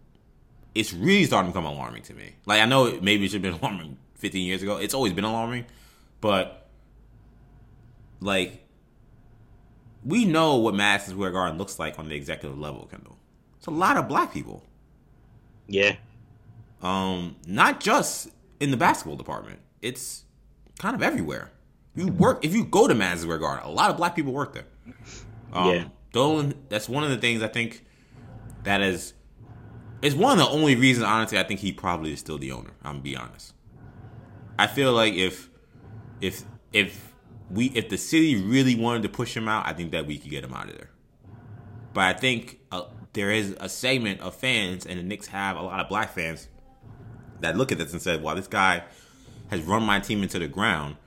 it's 0.75 0.93
really 0.93 1.25
starting 1.25 1.51
to 1.51 1.57
become 1.57 1.65
alarming 1.65 2.03
to 2.03 2.13
me. 2.13 2.35
Like 2.45 2.61
I 2.61 2.65
know 2.65 2.99
maybe 3.01 3.25
it 3.25 3.31
should 3.31 3.43
have 3.43 3.53
been 3.53 3.61
alarming 3.69 3.97
15 4.15 4.45
years 4.45 4.63
ago. 4.63 4.77
It's 4.77 4.93
always 4.93 5.13
been 5.13 5.23
alarming, 5.23 5.65
but 6.21 6.69
like 8.19 8.66
we 10.03 10.25
know 10.25 10.55
what 10.57 10.75
Madison 10.75 11.13
Square 11.13 11.31
Garden 11.31 11.57
looks 11.57 11.79
like 11.79 11.99
on 11.99 12.09
the 12.09 12.15
executive 12.15 12.57
level, 12.57 12.87
Kendall. 12.89 13.17
It's 13.57 13.67
a 13.67 13.71
lot 13.71 13.97
of 13.97 14.07
black 14.07 14.33
people. 14.33 14.63
Yeah. 15.67 15.95
Um, 16.81 17.35
not 17.45 17.79
just 17.79 18.29
in 18.59 18.71
the 18.71 18.77
basketball 18.77 19.15
department. 19.15 19.59
It's 19.81 20.23
kind 20.79 20.95
of 20.95 21.01
everywhere. 21.01 21.51
You 21.95 22.07
work 22.07 22.45
if 22.45 22.53
you 22.53 22.63
go 22.63 22.87
to 22.87 22.93
Madison 22.93 23.23
Square 23.23 23.39
Garden, 23.39 23.65
a 23.65 23.71
lot 23.71 23.89
of 23.89 23.97
black 23.97 24.15
people 24.15 24.31
work 24.31 24.53
there. 24.53 24.67
Um, 25.51 25.69
yeah. 25.69 25.85
Dolan, 26.11 26.53
that's 26.69 26.87
one 26.87 27.03
of 27.03 27.09
the 27.09 27.17
things 27.17 27.41
I 27.41 27.47
think 27.47 27.83
that 28.63 28.81
is 28.81 29.13
it's 30.01 30.15
one 30.15 30.39
of 30.39 30.45
the 30.45 30.51
only 30.51 30.75
reasons 30.75 31.05
honestly 31.05 31.39
I 31.39 31.43
think 31.43 31.59
he 31.59 31.71
probably 31.71 32.13
is 32.13 32.19
still 32.19 32.37
the 32.37 32.51
owner. 32.51 32.71
I'm 32.83 32.93
gonna 32.93 33.03
be 33.03 33.15
honest. 33.15 33.53
I 34.59 34.67
feel 34.67 34.93
like 34.93 35.13
if 35.13 35.49
if 36.21 36.43
if 36.73 37.06
we 37.49 37.67
if 37.67 37.89
the 37.89 37.97
city 37.97 38.41
really 38.41 38.75
wanted 38.75 39.03
to 39.03 39.09
push 39.09 39.35
him 39.35 39.47
out, 39.47 39.65
I 39.65 39.73
think 39.73 39.91
that 39.91 40.05
we 40.05 40.17
could 40.17 40.31
get 40.31 40.43
him 40.43 40.53
out 40.53 40.69
of 40.69 40.77
there. 40.77 40.89
But 41.93 42.03
I 42.03 42.13
think 42.13 42.59
uh, 42.71 42.83
there 43.13 43.31
is 43.31 43.55
a 43.59 43.69
segment 43.69 44.21
of 44.21 44.35
fans, 44.35 44.85
and 44.85 44.99
the 44.99 45.03
Knicks 45.03 45.27
have 45.27 45.57
a 45.57 45.61
lot 45.61 45.79
of 45.79 45.89
black 45.89 46.13
fans 46.13 46.47
that 47.39 47.57
look 47.57 47.71
at 47.71 47.77
this 47.77 47.93
and 47.93 48.01
said, 48.01 48.21
"Well, 48.21 48.35
this 48.35 48.47
guy 48.47 48.83
has 49.49 49.61
run 49.61 49.83
my 49.83 49.99
team 49.99 50.23
into 50.23 50.39
the 50.39 50.47
ground. 50.47 50.97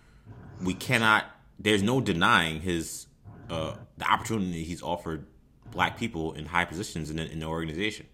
We 0.63 0.75
cannot. 0.75 1.25
There's 1.59 1.83
no 1.83 2.01
denying 2.01 2.61
his 2.61 3.07
uh, 3.51 3.75
the 3.99 4.11
opportunity 4.11 4.65
he's 4.65 4.83
offered 4.83 5.27
black 5.71 5.99
people 5.99 6.33
in 6.33 6.47
high 6.47 6.65
positions 6.65 7.11
in 7.11 7.17
the, 7.17 7.31
in 7.31 7.41
the 7.41 7.47
organization. 7.47 8.07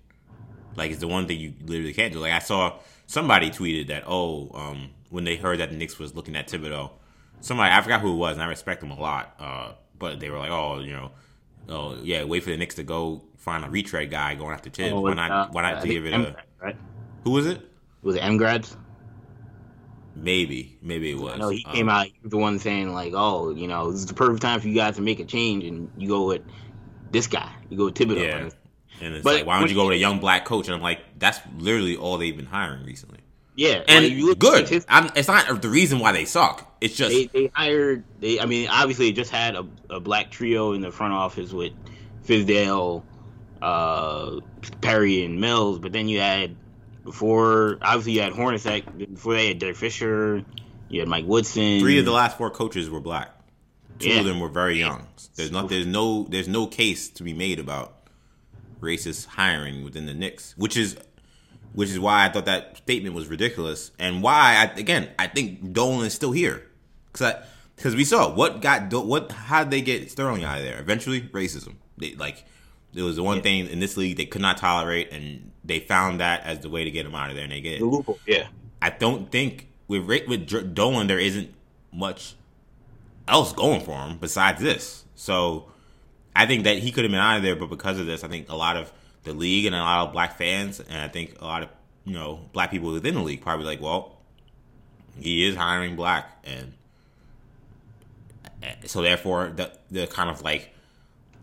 Like 0.74 0.90
it's 0.90 1.00
the 1.00 1.08
one 1.08 1.26
thing 1.26 1.40
you 1.40 1.54
literally 1.64 1.94
can't 1.94 2.12
do. 2.12 2.20
Like 2.20 2.32
I 2.32 2.40
saw 2.40 2.78
somebody 3.06 3.50
tweeted 3.50 3.88
that 3.88 4.04
oh 4.06 4.50
um, 4.54 4.90
when 5.10 5.24
they 5.24 5.36
heard 5.36 5.60
that 5.60 5.70
the 5.70 5.76
Knicks 5.76 5.98
was 5.98 6.14
looking 6.14 6.36
at 6.36 6.48
Thibodeau, 6.48 6.90
somebody 7.46 7.72
I 7.72 7.80
forgot 7.80 8.00
who 8.00 8.12
it 8.12 8.16
was, 8.16 8.34
and 8.34 8.42
I 8.42 8.46
respect 8.46 8.80
them 8.80 8.90
a 8.90 8.98
lot. 8.98 9.34
Uh, 9.38 9.72
but 9.98 10.20
they 10.20 10.30
were 10.30 10.38
like 10.38 10.50
oh 10.50 10.80
you 10.80 10.92
know 10.92 11.12
oh 11.68 11.98
yeah 12.02 12.24
wait 12.24 12.42
for 12.42 12.50
the 12.50 12.56
Knicks 12.56 12.74
to 12.76 12.82
go 12.82 13.22
find 13.36 13.64
a 13.64 13.70
retread 13.70 14.10
guy 14.10 14.34
going 14.34 14.52
after 14.52 14.70
Thibs. 14.70 14.92
Oh, 14.92 15.00
why 15.00 15.14
not 15.14 15.30
uh, 15.30 15.48
why 15.52 15.62
not 15.62 15.84
give 15.84 16.04
it 16.04 16.12
a 16.12 16.36
right? 16.60 16.76
Who 17.24 17.30
was 17.30 17.46
it? 17.46 17.60
Was 18.02 18.16
it 18.16 18.20
M 18.20 18.36
Grads? 18.36 18.76
Maybe, 20.14 20.78
maybe 20.80 21.10
it 21.10 21.18
was. 21.18 21.38
No, 21.38 21.50
he 21.50 21.62
um, 21.66 21.74
came 21.74 21.88
out. 21.88 22.06
The 22.24 22.38
one 22.38 22.58
saying 22.58 22.94
like, 22.94 23.12
"Oh, 23.14 23.50
you 23.50 23.68
know, 23.68 23.92
this 23.92 24.00
is 24.00 24.06
the 24.06 24.14
perfect 24.14 24.42
time 24.42 24.60
for 24.60 24.68
you 24.68 24.74
guys 24.74 24.96
to 24.96 25.02
make 25.02 25.20
a 25.20 25.24
change," 25.24 25.64
and 25.64 25.90
you 25.96 26.08
go 26.08 26.26
with 26.26 26.42
this 27.10 27.26
guy. 27.26 27.52
You 27.68 27.76
go 27.76 27.84
with 27.86 27.94
Thibodeau. 27.94 28.26
Yeah. 28.26 28.50
And 29.00 29.14
it's 29.14 29.24
but 29.24 29.34
like, 29.34 29.46
why 29.46 29.58
don't 29.58 29.68
you 29.68 29.74
go 29.74 29.86
with 29.86 29.94
a 29.94 29.98
young 29.98 30.20
black 30.20 30.46
coach? 30.46 30.68
And 30.68 30.74
I'm 30.74 30.80
like, 30.80 31.00
that's 31.18 31.38
literally 31.58 31.96
all 31.96 32.16
they've 32.16 32.36
been 32.36 32.46
hiring 32.46 32.84
recently. 32.84 33.18
Yeah, 33.56 33.82
and 33.88 34.22
like 34.22 34.38
good. 34.38 34.70
It's 34.70 35.28
not 35.28 35.62
the 35.62 35.68
reason 35.70 35.98
why 35.98 36.12
they 36.12 36.26
suck. 36.26 36.76
It's 36.80 36.94
just 36.94 37.10
they, 37.10 37.26
they 37.26 37.50
hired. 37.54 38.04
They, 38.20 38.38
I 38.38 38.44
mean, 38.44 38.68
obviously, 38.68 39.12
just 39.12 39.30
had 39.30 39.56
a, 39.56 39.66
a, 39.88 39.98
black 39.98 40.30
trio 40.30 40.72
in 40.72 40.82
the 40.82 40.92
front 40.92 41.14
office 41.14 41.52
with 41.52 41.72
Fizdale, 42.26 43.02
uh, 43.62 44.40
Perry, 44.82 45.24
and 45.24 45.40
Mills. 45.40 45.78
But 45.78 45.92
then 45.92 46.06
you 46.06 46.20
had 46.20 46.54
before 47.02 47.78
obviously 47.80 48.12
you 48.12 48.20
had 48.20 48.34
Hornacek. 48.34 49.14
Before 49.14 49.32
they 49.32 49.48
had 49.48 49.58
Derek 49.58 49.76
Fisher, 49.76 50.44
you 50.90 51.00
had 51.00 51.08
Mike 51.08 51.24
Woodson. 51.26 51.80
Three 51.80 51.98
of 51.98 52.04
the 52.04 52.12
last 52.12 52.36
four 52.36 52.50
coaches 52.50 52.90
were 52.90 53.00
black. 53.00 53.32
Two 53.98 54.10
yeah. 54.10 54.18
of 54.18 54.26
them 54.26 54.38
were 54.38 54.50
very 54.50 54.78
young. 54.78 55.06
There's 55.34 55.50
not 55.50 55.70
there's 55.70 55.86
no 55.86 56.24
there's 56.24 56.48
no 56.48 56.66
case 56.66 57.08
to 57.08 57.22
be 57.22 57.32
made 57.32 57.58
about 57.58 57.94
racist 58.80 59.26
hiring 59.26 59.82
within 59.82 60.04
the 60.04 60.12
Knicks, 60.12 60.54
which 60.58 60.76
is 60.76 60.98
which 61.76 61.90
is 61.90 62.00
why 62.00 62.24
I 62.24 62.30
thought 62.30 62.46
that 62.46 62.78
statement 62.78 63.14
was 63.14 63.28
ridiculous, 63.28 63.92
and 63.98 64.22
why 64.22 64.56
I 64.56 64.80
again 64.80 65.10
I 65.18 65.28
think 65.28 65.72
Dolan 65.72 66.06
is 66.06 66.14
still 66.14 66.32
here 66.32 66.66
because 67.12 67.34
because 67.76 67.94
we 67.94 68.04
saw 68.04 68.34
what 68.34 68.62
got 68.62 68.92
what 68.92 69.30
how 69.30 69.62
did 69.62 69.70
they 69.70 69.82
get 69.82 70.10
Sterling 70.10 70.42
out 70.42 70.58
of 70.58 70.64
there? 70.64 70.80
Eventually, 70.80 71.20
racism. 71.20 71.74
They 71.98 72.14
like 72.14 72.44
it 72.94 73.02
was 73.02 73.16
the 73.16 73.22
one 73.22 73.36
yeah. 73.36 73.42
thing 73.42 73.66
in 73.68 73.78
this 73.78 73.98
league 73.98 74.16
they 74.16 74.24
could 74.24 74.40
not 74.40 74.56
tolerate, 74.56 75.12
and 75.12 75.52
they 75.64 75.78
found 75.78 76.20
that 76.20 76.44
as 76.44 76.60
the 76.60 76.70
way 76.70 76.82
to 76.82 76.90
get 76.90 77.04
him 77.04 77.14
out 77.14 77.28
of 77.28 77.36
there, 77.36 77.44
and 77.44 77.52
they 77.52 77.60
get 77.60 77.82
loophole. 77.82 78.18
Yeah, 78.26 78.48
I 78.80 78.88
don't 78.88 79.30
think 79.30 79.68
with 79.86 80.06
with 80.06 80.74
Dolan 80.74 81.08
there 81.08 81.18
isn't 81.18 81.52
much 81.92 82.36
else 83.28 83.52
going 83.52 83.82
for 83.82 83.98
him 84.06 84.16
besides 84.16 84.62
this. 84.62 85.04
So 85.14 85.70
I 86.34 86.46
think 86.46 86.64
that 86.64 86.78
he 86.78 86.90
could 86.90 87.04
have 87.04 87.10
been 87.10 87.20
out 87.20 87.36
of 87.36 87.42
there, 87.42 87.56
but 87.56 87.68
because 87.68 87.98
of 87.98 88.06
this, 88.06 88.24
I 88.24 88.28
think 88.28 88.48
a 88.48 88.56
lot 88.56 88.76
of 88.76 88.92
the 89.26 89.34
league 89.34 89.66
and 89.66 89.74
a 89.74 89.78
lot 89.78 90.06
of 90.06 90.12
black 90.12 90.38
fans, 90.38 90.80
and 90.80 91.02
I 91.02 91.08
think 91.08 91.40
a 91.40 91.44
lot 91.44 91.62
of 91.62 91.68
you 92.04 92.14
know 92.14 92.48
black 92.52 92.70
people 92.70 92.92
within 92.92 93.14
the 93.14 93.22
league 93.22 93.42
probably 93.42 93.66
like, 93.66 93.80
well, 93.82 94.16
he 95.20 95.46
is 95.46 95.54
hiring 95.54 95.96
black, 95.96 96.44
and 96.44 96.72
so 98.86 99.02
therefore 99.02 99.52
the 99.54 99.70
the 99.90 100.06
kind 100.06 100.30
of 100.30 100.42
like 100.42 100.72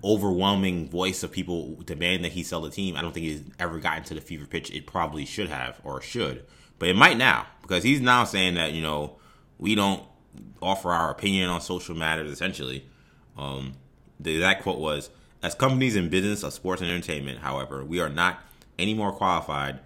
overwhelming 0.04 0.90
voice 0.90 1.24
of 1.24 1.32
people 1.32 1.78
demanding 1.86 2.24
that 2.24 2.32
he 2.32 2.44
sell 2.44 2.62
the 2.62 2.70
team. 2.70 2.98
I 2.98 3.02
don't 3.02 3.14
think 3.14 3.26
he's 3.26 3.44
ever 3.60 3.80
gotten 3.80 4.04
to 4.06 4.14
the 4.14 4.22
fever 4.22 4.46
pitch 4.46 4.72
it 4.72 4.88
probably 4.88 5.26
should 5.26 5.50
have 5.50 5.80
or 5.84 6.02
should, 6.02 6.46
but 6.80 6.90
it 6.90 6.96
might 6.96 7.18
now 7.18 7.46
because 7.62 7.84
he's 7.84 8.02
now 8.02 8.24
saying 8.24 8.56
that 8.56 8.74
you 8.74 8.82
know 8.82 9.18
we 9.60 9.76
don't 9.76 10.04
offer 10.62 10.92
our 10.92 11.12
opinion 11.12 11.50
on 11.50 11.62
social 11.62 11.96
matters. 11.96 12.32
Essentially, 12.32 12.86
um, 13.38 13.74
the 14.20 14.56
quote 14.62 14.80
was, 14.80 15.10
"As 15.44 15.54
companies 15.54 15.96
in 15.96 16.10
business 16.10 16.42
of 16.42 16.54
sports 16.54 16.82
and 16.82 16.90
entertainment, 16.90 17.40
however, 17.40 17.84
we 17.84 18.00
are 18.00 18.10
not 18.10 18.42
any 18.80 18.96
more 18.96 19.12
qualified 19.12 19.80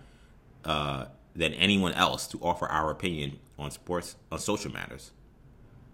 uh, 0.64 1.06
than 1.36 1.54
anyone 1.54 1.94
else 1.94 2.28
to 2.28 2.40
offer 2.42 2.68
our 2.68 2.90
opinion 2.90 3.40
on 3.60 3.72
sports 3.72 4.16
on 4.32 4.40
social 4.40 4.72
matters. 4.72 5.12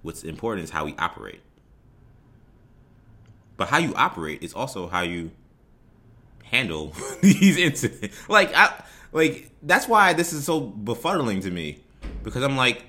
What's 0.03 0.23
important 0.23 0.65
is 0.65 0.69
how 0.69 0.85
we 0.85 0.93
operate." 0.99 1.41
But 3.57 3.69
how 3.69 3.77
you 3.77 3.95
operate 3.95 4.43
is 4.43 4.53
also 4.53 4.87
how 4.87 5.01
you 5.01 5.31
handle 6.53 6.93
these 7.21 7.57
incidents. 7.57 8.29
Like 8.29 8.53
I 8.55 8.83
like 9.11 9.49
that's 9.61 9.87
why 9.87 10.13
this 10.13 10.33
is 10.33 10.45
so 10.45 10.61
befuddling 10.61 11.41
to 11.43 11.51
me 11.51 11.83
because 12.23 12.43
I'm 12.43 12.55
like 12.55 12.85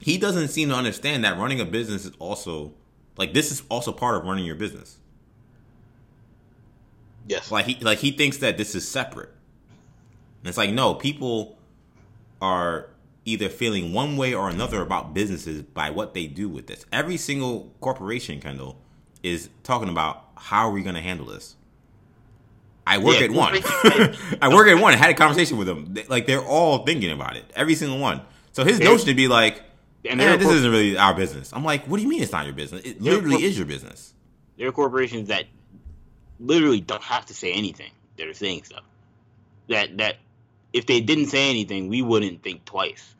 he 0.00 0.18
doesn't 0.18 0.48
seem 0.48 0.68
to 0.70 0.74
understand 0.74 1.24
that 1.24 1.38
running 1.38 1.60
a 1.60 1.64
business 1.64 2.04
is 2.04 2.12
also 2.18 2.72
like 3.16 3.32
this 3.34 3.52
is 3.52 3.62
also 3.68 3.92
part 3.92 4.16
of 4.16 4.24
running 4.24 4.44
your 4.44 4.56
business. 4.56 4.98
Yes. 7.32 7.50
Like 7.50 7.64
he 7.64 7.74
like 7.80 7.98
he 7.98 8.12
thinks 8.12 8.36
that 8.38 8.58
this 8.58 8.74
is 8.74 8.86
separate. 8.86 9.30
And 10.40 10.48
it's 10.48 10.58
like 10.58 10.70
no, 10.70 10.94
people 10.94 11.58
are 12.40 12.90
either 13.24 13.48
feeling 13.48 13.92
one 13.92 14.16
way 14.16 14.34
or 14.34 14.48
another 14.48 14.82
about 14.82 15.14
businesses 15.14 15.62
by 15.62 15.90
what 15.90 16.12
they 16.12 16.26
do 16.26 16.48
with 16.48 16.66
this. 16.66 16.84
Every 16.92 17.16
single 17.16 17.72
corporation, 17.80 18.40
Kendall, 18.40 18.76
is 19.22 19.48
talking 19.62 19.88
about 19.88 20.24
how 20.36 20.68
are 20.68 20.72
we 20.72 20.82
going 20.82 20.96
to 20.96 21.00
handle 21.00 21.26
this. 21.26 21.56
I 22.86 22.98
work 22.98 23.20
yeah, 23.20 23.26
at 23.26 23.30
one. 23.30 23.54
I 24.42 24.50
work 24.52 24.68
at 24.68 24.80
one. 24.80 24.92
I 24.92 24.96
had 24.96 25.10
a 25.10 25.14
conversation 25.14 25.56
with 25.56 25.68
them. 25.68 25.94
Like 26.08 26.26
they're 26.26 26.44
all 26.44 26.84
thinking 26.84 27.12
about 27.12 27.36
it. 27.36 27.50
Every 27.54 27.76
single 27.76 27.98
one. 27.98 28.22
So 28.52 28.64
his 28.64 28.80
notion 28.80 29.06
to 29.06 29.14
be 29.14 29.28
like, 29.28 29.62
and 30.04 30.20
eh, 30.20 30.36
this 30.36 30.44
corp- 30.44 30.56
isn't 30.56 30.70
really 30.70 30.98
our 30.98 31.14
business. 31.14 31.52
I'm 31.52 31.64
like, 31.64 31.86
what 31.86 31.96
do 31.96 32.02
you 32.02 32.08
mean 32.08 32.22
it's 32.22 32.32
not 32.32 32.44
your 32.44 32.54
business? 32.54 32.82
It 32.84 33.00
literally 33.00 33.36
corp- 33.36 33.42
is 33.42 33.56
your 33.56 33.66
business. 33.66 34.14
There 34.58 34.68
are 34.68 34.72
corporations 34.72 35.28
that 35.28 35.46
literally 36.42 36.80
don't 36.80 37.02
have 37.02 37.26
to 37.26 37.34
say 37.34 37.52
anything. 37.52 37.90
They're 38.16 38.34
saying 38.34 38.64
stuff. 38.64 38.84
That 39.68 39.98
that 39.98 40.16
if 40.72 40.86
they 40.86 41.00
didn't 41.00 41.26
say 41.26 41.50
anything, 41.50 41.88
we 41.88 42.02
wouldn't 42.02 42.42
think 42.42 42.64
twice. 42.64 43.14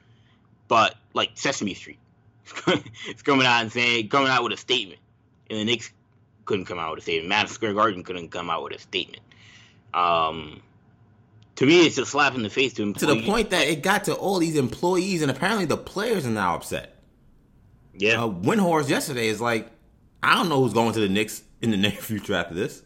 But 0.69 0.95
like 1.15 1.31
Sesame 1.35 1.75
Street, 1.75 1.99
it's 3.07 3.23
coming 3.23 3.47
out 3.47 3.63
and 3.63 3.73
saying 3.73 4.09
coming 4.09 4.29
out 4.29 4.43
with 4.43 4.53
a 4.53 4.57
statement, 4.57 5.01
and 5.49 5.59
the 5.59 5.65
Knicks 5.65 5.93
couldn't 6.45 6.67
come 6.67 6.79
out 6.79 6.91
with 6.91 7.01
a 7.01 7.03
statement. 7.03 7.29
Madison 7.29 7.55
Square 7.55 7.75
Garden 7.75 8.03
couldn't 8.03 8.31
come 8.31 8.51
out 8.51 8.65
with 8.65 8.75
a 8.75 8.79
statement. 8.79 9.23
Um, 9.95 10.63
to 11.57 11.67
me, 11.67 11.87
it's 11.87 11.99
a 11.99 12.07
slap 12.07 12.35
in 12.35 12.43
the 12.43 12.51
face 12.51 12.73
to 12.75 12.83
employees. 12.83 13.15
To 13.15 13.21
the 13.21 13.27
point 13.27 13.51
that 13.51 13.69
it 13.69 13.83
got 13.83 14.05
to 14.05 14.15
all 14.15 14.39
these 14.39 14.57
employees, 14.57 15.23
and 15.23 15.31
apparently 15.31 15.67
the 15.67 15.77
players 15.77 16.27
are 16.27 16.31
now 16.31 16.55
upset. 16.55 16.97
Yeah, 17.95 18.25
uh, 18.25 18.29
Windhorst 18.29 18.89
yesterday 18.89 19.29
is 19.29 19.41
like, 19.41 19.71
I 20.23 20.35
don't 20.35 20.49
know 20.49 20.63
who's 20.63 20.73
going 20.73 20.95
to 20.95 21.01
the 21.01 21.09
Knicks 21.09 21.43
in 21.61 21.71
the 21.71 21.77
near 21.79 21.91
future 21.91 22.35
after 22.35 22.55
this. 22.55 22.83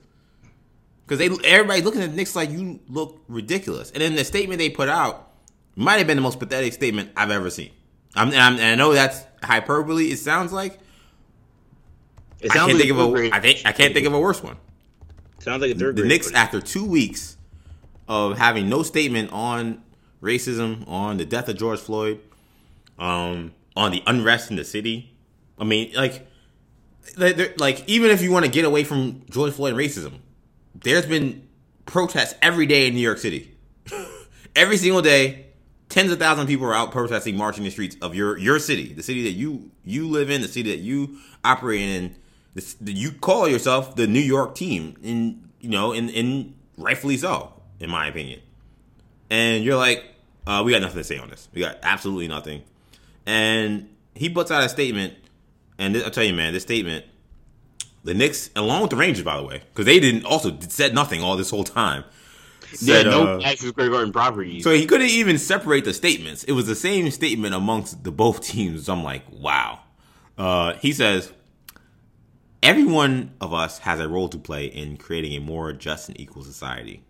Because 1.07 1.19
they 1.19 1.49
everybody 1.49 1.83
looking 1.83 2.03
at 2.03 2.11
the 2.11 2.17
Knicks 2.17 2.35
like 2.35 2.51
you 2.51 2.81
look 2.89 3.23
ridiculous. 3.29 3.91
And 3.93 4.01
then 4.01 4.17
the 4.17 4.25
statement 4.25 4.59
they 4.59 4.71
put 4.71 4.89
out 4.89 5.31
might 5.77 5.99
have 5.99 6.07
been 6.07 6.17
the 6.17 6.23
most 6.23 6.39
pathetic 6.41 6.73
statement 6.73 7.13
I've 7.17 7.31
ever 7.31 7.49
seen. 7.51 7.71
I'm, 8.15 8.29
and, 8.29 8.37
I'm, 8.37 8.55
and 8.55 8.63
I 8.63 8.75
know 8.75 8.93
that's 8.93 9.25
hyperbole. 9.43 10.07
It 10.07 10.19
sounds 10.19 10.53
like. 10.53 10.79
it 12.41 12.51
I 12.51 12.55
can't 12.55 12.73
like 12.73 12.79
think 12.79 12.91
of 12.91 12.99
a 12.99 13.31
third 13.31 13.43
think 13.43 13.63
I 13.65 13.73
can't 13.73 13.95
think 13.95 14.07
of 14.07 14.15
a 14.15 14.19
worse 14.19 14.43
one. 14.43 14.57
Sounds 15.39 15.63
like 15.63 15.71
a 15.71 15.75
third 15.75 15.97
The 15.97 16.03
grade 16.03 16.09
Knicks, 16.09 16.27
version. 16.27 16.37
after 16.39 16.61
two 16.61 16.85
weeks 16.85 17.37
of 18.09 18.39
having 18.39 18.69
no 18.69 18.83
statement 18.83 19.33
on 19.33 19.83
racism, 20.23 20.89
on 20.89 21.19
the 21.19 21.25
death 21.25 21.49
of 21.49 21.57
George 21.57 21.79
Floyd, 21.79 22.21
um, 22.99 23.53
on 23.77 23.93
the 23.93 24.03
unrest 24.07 24.51
in 24.51 24.57
the 24.57 24.65
city. 24.65 25.15
I 25.59 25.65
mean, 25.65 25.93
like, 25.95 26.27
like 27.17 27.89
even 27.89 28.11
if 28.11 28.23
you 28.23 28.33
want 28.33 28.45
to 28.45 28.51
get 28.51 28.65
away 28.65 28.83
from 28.83 29.23
George 29.31 29.53
Floyd 29.53 29.75
and 29.75 29.81
racism, 29.81 30.21
there's 30.87 31.05
been 31.05 31.47
protests 31.84 32.37
every 32.41 32.64
day 32.64 32.87
in 32.87 32.95
New 32.95 33.01
York 33.01 33.18
City. 33.18 33.57
every 34.57 34.76
single 34.76 35.03
day, 35.03 35.47
tens 35.89 36.12
of 36.12 36.20
thousands 36.20 36.45
of 36.45 36.49
people 36.49 36.66
are 36.66 36.74
out 36.74 36.93
protesting, 36.93 37.37
marching 37.37 37.64
the 37.64 37.70
streets 37.70 37.97
of 38.01 38.14
your 38.14 38.39
your 38.39 38.61
city, 38.61 38.93
the 38.93 39.03
city 39.03 39.24
that 39.24 39.32
you 39.32 39.72
you 39.84 40.09
live 40.09 40.30
in, 40.30 40.43
the 40.43 40.49
city 40.49 40.70
that 40.70 40.78
you 40.78 41.18
operate 41.45 41.80
in. 41.80 42.14
You 42.84 43.11
call 43.11 43.49
yourself 43.49 43.97
the 43.97 44.07
New 44.07 44.20
York 44.20 44.55
team, 44.55 44.97
and 45.03 45.51
you 45.61 45.68
know, 45.68 45.93
and, 45.93 46.09
in 46.09 46.55
rightfully 46.78 47.16
so, 47.16 47.53
in 47.80 47.91
my 47.91 48.07
opinion. 48.07 48.41
And 49.28 49.64
you're 49.64 49.76
like, 49.76 50.05
uh, 50.47 50.62
we 50.64 50.70
got 50.70 50.82
nothing 50.82 50.99
to 50.99 51.05
say 51.05 51.18
on 51.18 51.28
this. 51.28 51.49
We 51.53 51.61
got 51.62 51.78
absolutely 51.82 52.28
nothing. 52.28 52.62
And 53.26 53.91
he 54.14 54.30
puts 54.30 54.53
out 54.53 54.62
a 54.62 54.68
statement, 54.68 55.14
and 55.78 55.97
this, 55.97 56.05
I'll 56.05 56.12
tell 56.12 56.24
you, 56.24 56.32
man, 56.32 56.53
this 56.53 56.62
statement, 56.62 57.05
the 58.07 58.15
Knicks, 58.15 58.51
along 58.55 58.83
with 58.83 58.91
the 58.91 58.97
Rangers, 58.97 59.25
by 59.25 59.37
the 59.37 59.43
way, 59.43 59.63
because 59.73 59.85
they 59.85 59.99
didn't 59.99 60.25
also 60.25 60.57
said 60.61 60.95
nothing 60.95 61.23
all 61.23 61.37
this 61.37 61.51
whole 61.51 61.65
time. 61.65 62.05
yeah, 62.81 63.03
no 63.03 63.41
uh, 63.41 63.57
Square 63.57 63.91
Garden 63.91 64.13
properties. 64.13 64.63
so 64.63 64.71
he 64.71 64.87
couldn't 64.87 65.09
even 65.09 65.39
separate 65.39 65.85
the 65.85 65.93
statements. 65.93 66.45
It 66.45 66.53
was 66.53 66.67
the 66.67 66.77
same 66.77 67.11
statement 67.11 67.55
amongst 67.55 68.05
the 68.05 68.13
both 68.13 68.43
teams. 68.43 68.89
I'm 68.89 69.03
like, 69.03 69.25
wow. 69.31 69.81
Uh, 70.39 70.75
he 70.75 70.93
says, 70.93 71.33
every 72.63 72.85
one 72.85 73.33
of 73.41 73.53
us 73.53 73.81
has 73.81 73.99
a 73.99 74.09
role 74.09 74.29
to 74.29 74.39
play 74.39 74.67
in 74.67 74.97
creating 74.97 75.33
a 75.33 75.41
more 75.41 75.73
just 75.73 76.09
and 76.09 76.19
equal 76.21 76.45
society 76.45 77.03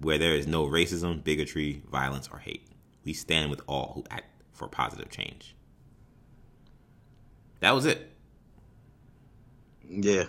where 0.00 0.18
there 0.18 0.34
is 0.34 0.46
no 0.46 0.66
racism, 0.66 1.24
bigotry, 1.24 1.82
violence, 1.90 2.28
or 2.30 2.38
hate. 2.38 2.66
We 3.04 3.14
stand 3.14 3.50
with 3.50 3.62
all 3.66 3.92
who 3.94 4.04
act 4.10 4.42
for 4.52 4.68
positive 4.68 5.08
change. 5.08 5.54
That 7.60 7.72
was 7.72 7.86
it. 7.86 8.09
Yeah. 9.90 10.24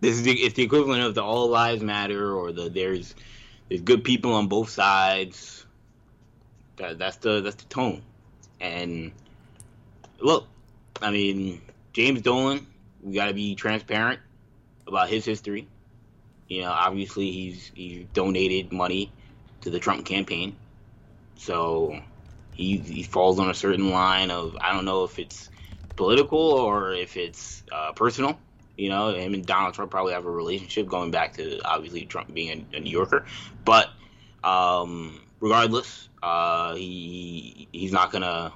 This 0.00 0.16
is 0.16 0.22
the, 0.22 0.32
it's 0.32 0.54
the 0.54 0.62
equivalent 0.62 1.02
of 1.02 1.14
the 1.14 1.22
all 1.22 1.48
lives 1.48 1.82
matter 1.82 2.34
or 2.34 2.52
the 2.52 2.70
there's 2.70 3.14
there's 3.68 3.82
good 3.82 4.04
people 4.04 4.32
on 4.32 4.48
both 4.48 4.70
sides. 4.70 5.66
That, 6.76 6.98
that's 6.98 7.16
the 7.16 7.40
that's 7.40 7.56
the 7.56 7.68
tone. 7.68 8.02
And 8.60 9.12
look, 10.20 10.46
I 11.02 11.10
mean, 11.10 11.60
James 11.92 12.22
Dolan, 12.22 12.66
we 13.02 13.14
got 13.14 13.26
to 13.26 13.34
be 13.34 13.54
transparent 13.54 14.20
about 14.86 15.08
his 15.08 15.24
history. 15.24 15.68
You 16.48 16.62
know, 16.62 16.70
obviously 16.70 17.30
he's 17.30 17.70
he's 17.74 18.06
donated 18.14 18.72
money 18.72 19.12
to 19.60 19.70
the 19.70 19.78
Trump 19.78 20.06
campaign. 20.06 20.56
So 21.36 22.00
he 22.54 22.78
he 22.78 23.02
falls 23.02 23.38
on 23.38 23.50
a 23.50 23.54
certain 23.54 23.90
line 23.90 24.30
of 24.30 24.56
I 24.60 24.72
don't 24.72 24.84
know 24.84 25.04
if 25.04 25.18
it's 25.18 25.50
political 25.98 26.38
or 26.38 26.92
if 26.94 27.16
it's 27.18 27.62
uh, 27.70 27.92
personal. 27.92 28.38
You 28.76 28.88
know, 28.88 29.12
him 29.12 29.34
and 29.34 29.44
Donald 29.44 29.74
Trump 29.74 29.90
probably 29.90 30.12
have 30.12 30.24
a 30.24 30.30
relationship 30.30 30.86
going 30.86 31.10
back 31.10 31.34
to 31.34 31.60
obviously 31.64 32.06
Trump 32.06 32.32
being 32.32 32.66
a, 32.72 32.76
a 32.76 32.80
New 32.80 32.90
Yorker. 32.90 33.26
But 33.64 33.90
um, 34.44 35.20
regardless, 35.40 36.08
uh, 36.22 36.74
he 36.76 37.68
he's 37.72 37.92
not 37.92 38.12
gonna. 38.12 38.52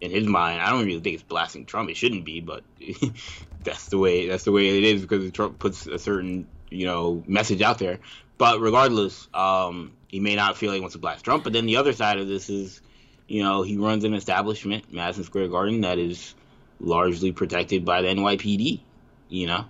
In 0.00 0.10
his 0.10 0.26
mind, 0.26 0.62
I 0.62 0.70
don't 0.70 0.86
really 0.86 1.00
think 1.00 1.14
it's 1.14 1.22
blasting 1.22 1.66
Trump. 1.66 1.90
It 1.90 1.96
shouldn't 1.96 2.24
be, 2.24 2.40
but 2.40 2.64
that's 3.62 3.88
the 3.88 3.98
way 3.98 4.26
that's 4.26 4.44
the 4.44 4.52
way 4.52 4.78
it 4.78 4.82
is 4.82 5.02
because 5.02 5.30
Trump 5.30 5.58
puts 5.58 5.86
a 5.86 5.98
certain 5.98 6.48
you 6.70 6.86
know 6.86 7.22
message 7.26 7.62
out 7.62 7.78
there. 7.78 8.00
But 8.38 8.60
regardless, 8.60 9.28
um, 9.34 9.92
he 10.08 10.18
may 10.18 10.34
not 10.34 10.56
feel 10.56 10.72
he 10.72 10.80
wants 10.80 10.94
to 10.94 10.98
blast 10.98 11.24
Trump. 11.24 11.44
But 11.44 11.52
then 11.52 11.66
the 11.66 11.76
other 11.76 11.92
side 11.92 12.18
of 12.18 12.26
this 12.26 12.48
is, 12.48 12.80
you 13.28 13.42
know, 13.42 13.62
he 13.62 13.76
runs 13.76 14.02
an 14.04 14.14
establishment, 14.14 14.90
Madison 14.90 15.24
Square 15.24 15.48
Garden, 15.48 15.82
that 15.82 15.98
is 15.98 16.34
largely 16.80 17.32
protected 17.32 17.84
by 17.84 18.02
the 18.02 18.08
NYPD, 18.08 18.80
you 19.28 19.46
know, 19.46 19.64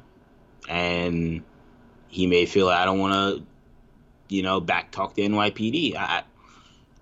and 0.68 1.42
he 2.08 2.26
may 2.26 2.46
feel 2.46 2.68
I 2.68 2.84
don't 2.84 2.98
want 2.98 3.12
to, 3.12 3.46
you 4.34 4.42
know, 4.42 4.60
backtalk 4.60 5.14
the 5.14 5.28
NYPD. 5.28 5.96
I, 5.96 6.22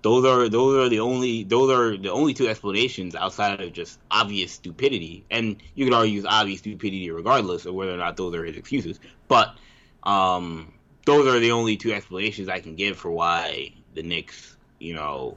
those 0.02 0.24
are 0.24 0.48
those 0.48 0.76
are 0.76 0.88
the 0.88 1.00
only 1.00 1.44
those 1.44 1.70
are 1.70 1.96
the 1.96 2.10
only 2.10 2.32
two 2.32 2.48
explanations 2.48 3.14
outside 3.14 3.60
of 3.60 3.72
just 3.72 3.98
obvious 4.10 4.52
stupidity, 4.52 5.24
and 5.30 5.56
you 5.74 5.84
could 5.84 5.94
argue 5.94 6.24
obvious 6.26 6.60
stupidity 6.60 7.10
regardless 7.10 7.66
of 7.66 7.74
whether 7.74 7.92
or 7.92 7.98
not 7.98 8.16
those 8.16 8.34
are 8.34 8.44
his 8.44 8.56
excuses. 8.56 9.00
But 9.26 9.56
um, 10.04 10.72
those 11.04 11.26
are 11.26 11.38
the 11.40 11.52
only 11.52 11.76
two 11.76 11.92
explanations 11.92 12.48
I 12.48 12.60
can 12.60 12.76
give 12.76 12.96
for 12.96 13.10
why 13.10 13.72
the 13.94 14.02
Knicks, 14.02 14.56
you 14.78 14.94
know, 14.94 15.36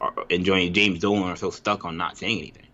are 0.00 0.14
enjoying 0.28 0.72
James 0.72 1.00
Dolan 1.00 1.24
are 1.24 1.36
so 1.36 1.50
stuck 1.50 1.84
on 1.84 1.96
not 1.96 2.16
saying 2.16 2.38
anything. 2.38 2.66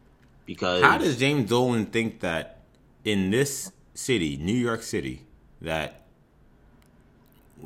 Because 0.47 0.83
How 0.83 0.97
does 0.97 1.19
James 1.19 1.51
Dolan 1.51 1.87
think 1.87 2.21
that 2.21 2.61
in 3.05 3.31
this 3.31 3.73
city, 3.95 4.37
New 4.37 4.55
York 4.55 4.83
City, 4.83 5.27
that 5.61 6.07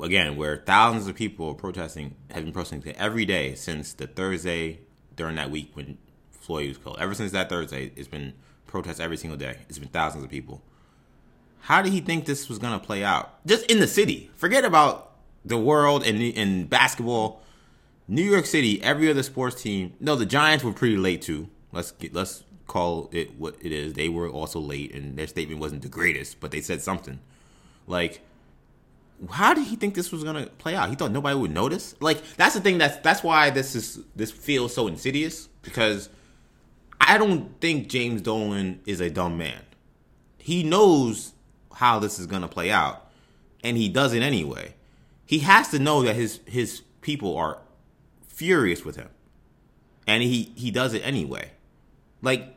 again, 0.01 0.35
where 0.35 0.57
thousands 0.57 1.07
of 1.07 1.15
people 1.15 1.49
are 1.49 1.53
protesting, 1.53 2.15
have 2.31 2.43
been 2.43 2.53
protesting 2.53 2.95
every 2.97 3.25
day 3.25 3.55
since 3.55 3.93
the 3.93 4.07
Thursday 4.07 4.79
during 5.15 5.35
that 5.35 5.51
week 5.51 5.71
when 5.73 5.97
Floyd 6.31 6.69
was 6.69 6.77
killed. 6.77 6.97
Ever 6.99 7.13
since 7.13 7.31
that 7.31 7.49
Thursday, 7.49 7.91
it's 7.95 8.07
been 8.07 8.33
protests 8.67 8.99
every 8.99 9.17
single 9.17 9.37
day. 9.37 9.57
It's 9.69 9.77
been 9.77 9.89
thousands 9.89 10.23
of 10.23 10.29
people. 10.29 10.61
How 11.61 11.81
did 11.81 11.93
he 11.93 12.01
think 12.01 12.25
this 12.25 12.49
was 12.49 12.57
going 12.57 12.77
to 12.79 12.83
play 12.83 13.03
out? 13.03 13.45
Just 13.45 13.69
in 13.69 13.79
the 13.79 13.87
city. 13.87 14.31
Forget 14.35 14.65
about 14.65 15.11
the 15.45 15.57
world 15.57 16.03
and 16.03 16.21
in 16.21 16.65
basketball. 16.65 17.43
New 18.07 18.23
York 18.23 18.45
City, 18.45 18.81
every 18.81 19.09
other 19.09 19.23
sports 19.23 19.61
team. 19.61 19.93
No, 19.99 20.15
the 20.15 20.25
Giants 20.25 20.63
were 20.63 20.73
pretty 20.73 20.97
late 20.97 21.21
too. 21.21 21.49
Let's 21.71 21.91
get, 21.91 22.13
let's 22.13 22.43
call 22.71 23.09
it 23.11 23.37
what 23.37 23.55
it 23.61 23.73
is. 23.73 23.93
They 23.93 24.07
were 24.07 24.29
also 24.29 24.57
late, 24.61 24.93
and 24.93 25.17
their 25.17 25.27
statement 25.27 25.59
wasn't 25.59 25.81
the 25.81 25.89
greatest, 25.89 26.39
but 26.39 26.51
they 26.51 26.61
said 26.61 26.81
something. 26.81 27.19
Like, 27.85 28.21
how 29.29 29.53
did 29.53 29.67
he 29.67 29.75
think 29.75 29.93
this 29.93 30.09
was 30.09 30.23
gonna 30.23 30.45
play 30.57 30.73
out? 30.73 30.89
He 30.89 30.95
thought 30.95 31.11
nobody 31.11 31.37
would 31.37 31.51
notice. 31.51 31.95
Like, 31.99 32.23
that's 32.37 32.55
the 32.55 32.61
thing. 32.61 32.77
That's 32.77 32.95
that's 32.99 33.23
why 33.23 33.49
this 33.49 33.75
is 33.75 33.99
this 34.15 34.31
feels 34.31 34.73
so 34.73 34.87
insidious 34.87 35.49
because 35.63 36.07
I 37.01 37.17
don't 37.17 37.59
think 37.59 37.89
James 37.89 38.21
Dolan 38.21 38.79
is 38.85 39.01
a 39.01 39.09
dumb 39.09 39.37
man. 39.37 39.63
He 40.37 40.63
knows 40.63 41.33
how 41.73 41.99
this 41.99 42.19
is 42.19 42.25
gonna 42.25 42.47
play 42.47 42.71
out, 42.71 43.11
and 43.65 43.75
he 43.75 43.89
does 43.89 44.13
it 44.13 44.23
anyway. 44.23 44.75
He 45.25 45.39
has 45.39 45.67
to 45.71 45.79
know 45.79 46.03
that 46.03 46.15
his 46.15 46.39
his 46.45 46.83
people 47.01 47.35
are 47.35 47.57
furious 48.27 48.85
with 48.85 48.95
him, 48.95 49.09
and 50.07 50.23
he 50.23 50.53
he 50.55 50.71
does 50.71 50.93
it 50.93 51.01
anyway. 51.05 51.51
Like 52.21 52.55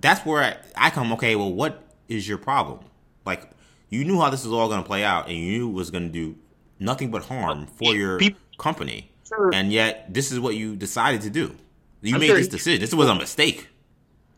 that's 0.00 0.24
where 0.26 0.42
I, 0.42 0.56
I 0.86 0.90
come. 0.90 1.12
Okay, 1.14 1.36
well, 1.36 1.52
what 1.52 1.82
is 2.08 2.26
your 2.28 2.38
problem? 2.38 2.80
Like 3.26 3.48
you 3.88 4.04
knew 4.04 4.20
how 4.20 4.30
this 4.30 4.44
was 4.44 4.52
all 4.52 4.68
going 4.68 4.82
to 4.82 4.86
play 4.86 5.04
out, 5.04 5.28
and 5.28 5.36
you 5.36 5.58
knew 5.58 5.68
it 5.70 5.74
was 5.74 5.90
going 5.90 6.04
to 6.04 6.12
do 6.12 6.36
nothing 6.78 7.10
but 7.10 7.24
harm 7.24 7.66
for 7.66 7.94
your 7.94 8.20
company, 8.58 9.10
Sure. 9.28 9.50
and 9.54 9.72
yet 9.72 10.12
this 10.12 10.32
is 10.32 10.40
what 10.40 10.54
you 10.54 10.76
decided 10.76 11.22
to 11.22 11.30
do. 11.30 11.54
You 12.02 12.14
I'm 12.14 12.20
made 12.20 12.28
sure 12.28 12.36
this 12.36 12.48
decision. 12.48 12.80
This 12.80 12.94
was 12.94 13.08
a 13.08 13.14
mistake. 13.14 13.68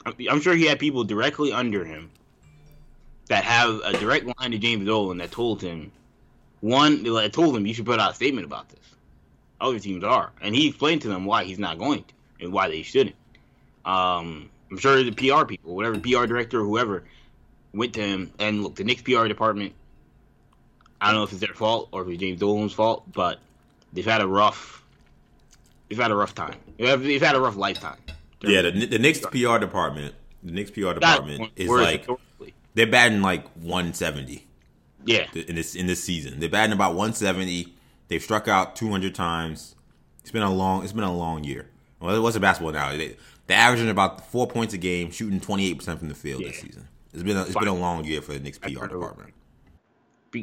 I'm- 0.04 0.40
sure 0.40 0.54
he 0.56 0.66
had 0.66 0.80
people 0.80 1.04
directly 1.04 1.52
under 1.52 1.84
him 1.84 2.10
that 3.28 3.44
have 3.44 3.80
a 3.84 3.92
direct 3.92 4.26
line 4.38 4.50
to 4.50 4.58
James 4.58 4.84
Dolan 4.84 5.18
that 5.18 5.30
told 5.30 5.62
him 5.62 5.92
one 6.60 7.04
that 7.04 7.32
told 7.32 7.56
him 7.56 7.66
you 7.66 7.74
should 7.74 7.86
put 7.86 8.00
out 8.00 8.10
a 8.12 8.14
statement 8.14 8.44
about 8.46 8.68
this. 8.68 8.80
Other 9.60 9.78
teams 9.78 10.02
are, 10.02 10.32
and 10.40 10.54
he 10.56 10.68
explained 10.68 11.02
to 11.02 11.08
them 11.08 11.24
why 11.24 11.44
he's 11.44 11.58
not 11.60 11.78
going 11.78 12.02
to 12.02 12.14
and 12.44 12.52
why 12.52 12.68
they 12.68 12.82
shouldn't. 12.82 13.14
Um, 13.84 14.50
I'm 14.72 14.78
sure 14.78 15.02
the 15.02 15.12
PR 15.12 15.44
people, 15.44 15.74
whatever 15.74 16.00
PR 16.00 16.24
director 16.24 16.60
or 16.60 16.64
whoever, 16.64 17.04
went 17.74 17.92
to 17.92 18.00
him 18.00 18.32
and 18.38 18.62
look. 18.62 18.74
The 18.76 18.84
Knicks 18.84 19.02
PR 19.02 19.26
department. 19.26 19.74
I 20.98 21.08
don't 21.08 21.16
know 21.16 21.24
if 21.24 21.32
it's 21.32 21.40
their 21.40 21.52
fault 21.52 21.90
or 21.92 22.02
if 22.02 22.08
it's 22.08 22.18
James 22.18 22.40
Dolan's 22.40 22.72
fault, 22.72 23.04
but 23.12 23.38
they've 23.92 24.06
had 24.06 24.22
a 24.22 24.26
rough, 24.26 24.82
they've 25.88 25.98
had 25.98 26.10
a 26.10 26.14
rough 26.14 26.34
time. 26.34 26.54
They've 26.78 27.20
had 27.20 27.36
a 27.36 27.40
rough 27.40 27.56
lifetime. 27.56 27.98
Yeah, 28.40 28.62
the, 28.62 28.86
the 28.86 28.98
Knicks 28.98 29.20
PR 29.20 29.58
department, 29.58 30.14
the 30.42 30.52
Knicks 30.52 30.70
PR 30.70 30.94
department 30.94 31.50
is 31.54 31.68
like 31.68 32.08
they're 32.72 32.86
batting 32.86 33.20
like 33.20 33.46
170. 33.56 34.46
Yeah, 35.04 35.26
in 35.34 35.56
this 35.56 35.74
in 35.74 35.86
this 35.86 36.02
season, 36.02 36.40
they're 36.40 36.48
batting 36.48 36.72
about 36.72 36.94
170. 36.94 37.74
They've 38.08 38.22
struck 38.22 38.48
out 38.48 38.74
200 38.76 39.14
times. 39.14 39.74
It's 40.20 40.30
been 40.30 40.42
a 40.42 40.52
long, 40.52 40.82
it's 40.82 40.92
been 40.92 41.04
a 41.04 41.14
long 41.14 41.44
year. 41.44 41.68
Well, 42.00 42.16
it 42.16 42.20
was 42.20 42.36
a 42.36 42.40
basketball 42.40 42.72
now. 42.72 42.96
They, 42.96 43.16
they're 43.46 43.58
averaging 43.58 43.90
about 43.90 44.30
four 44.30 44.46
points 44.46 44.74
a 44.74 44.78
game, 44.78 45.10
shooting 45.10 45.40
28 45.40 45.74
percent 45.74 45.98
from 45.98 46.08
the 46.08 46.14
field 46.14 46.42
yeah. 46.42 46.48
this 46.48 46.60
season. 46.60 46.88
It's 47.12 47.22
been 47.22 47.36
a, 47.36 47.42
it's 47.42 47.54
been 47.54 47.68
a 47.68 47.74
long 47.74 48.04
year 48.04 48.22
for 48.22 48.32
the 48.32 48.40
Knicks 48.40 48.58
PR 48.58 48.86
department. 48.86 49.34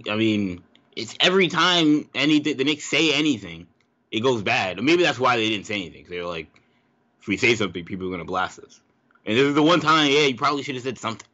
I 0.08 0.16
mean, 0.16 0.62
it's 0.96 1.16
every 1.20 1.48
time 1.48 2.08
any 2.14 2.40
the 2.40 2.64
Knicks 2.64 2.86
say 2.86 3.14
anything, 3.14 3.68
it 4.12 4.22
goes 4.22 4.44
bad. 4.44 4.82
maybe 4.82 5.04
that's 5.04 5.20
why 5.20 5.38
they 5.38 5.50
didn't 5.50 5.66
say 5.66 5.76
anything. 5.76 6.06
They're 6.10 6.26
like, 6.26 6.48
if 7.22 7.28
we 7.28 7.38
say 7.38 7.56
something, 7.56 7.86
people 7.86 8.08
are 8.08 8.12
gonna 8.12 8.26
blast 8.26 8.60
us. 8.60 8.80
And 9.26 9.38
this 9.38 9.46
is 9.46 9.56
the 9.56 9.64
one 9.64 9.80
time, 9.80 10.12
yeah, 10.12 10.22
you 10.22 10.36
probably 10.36 10.64
should 10.64 10.76
have 10.76 10.84
said 10.84 10.98
something. 10.98 11.28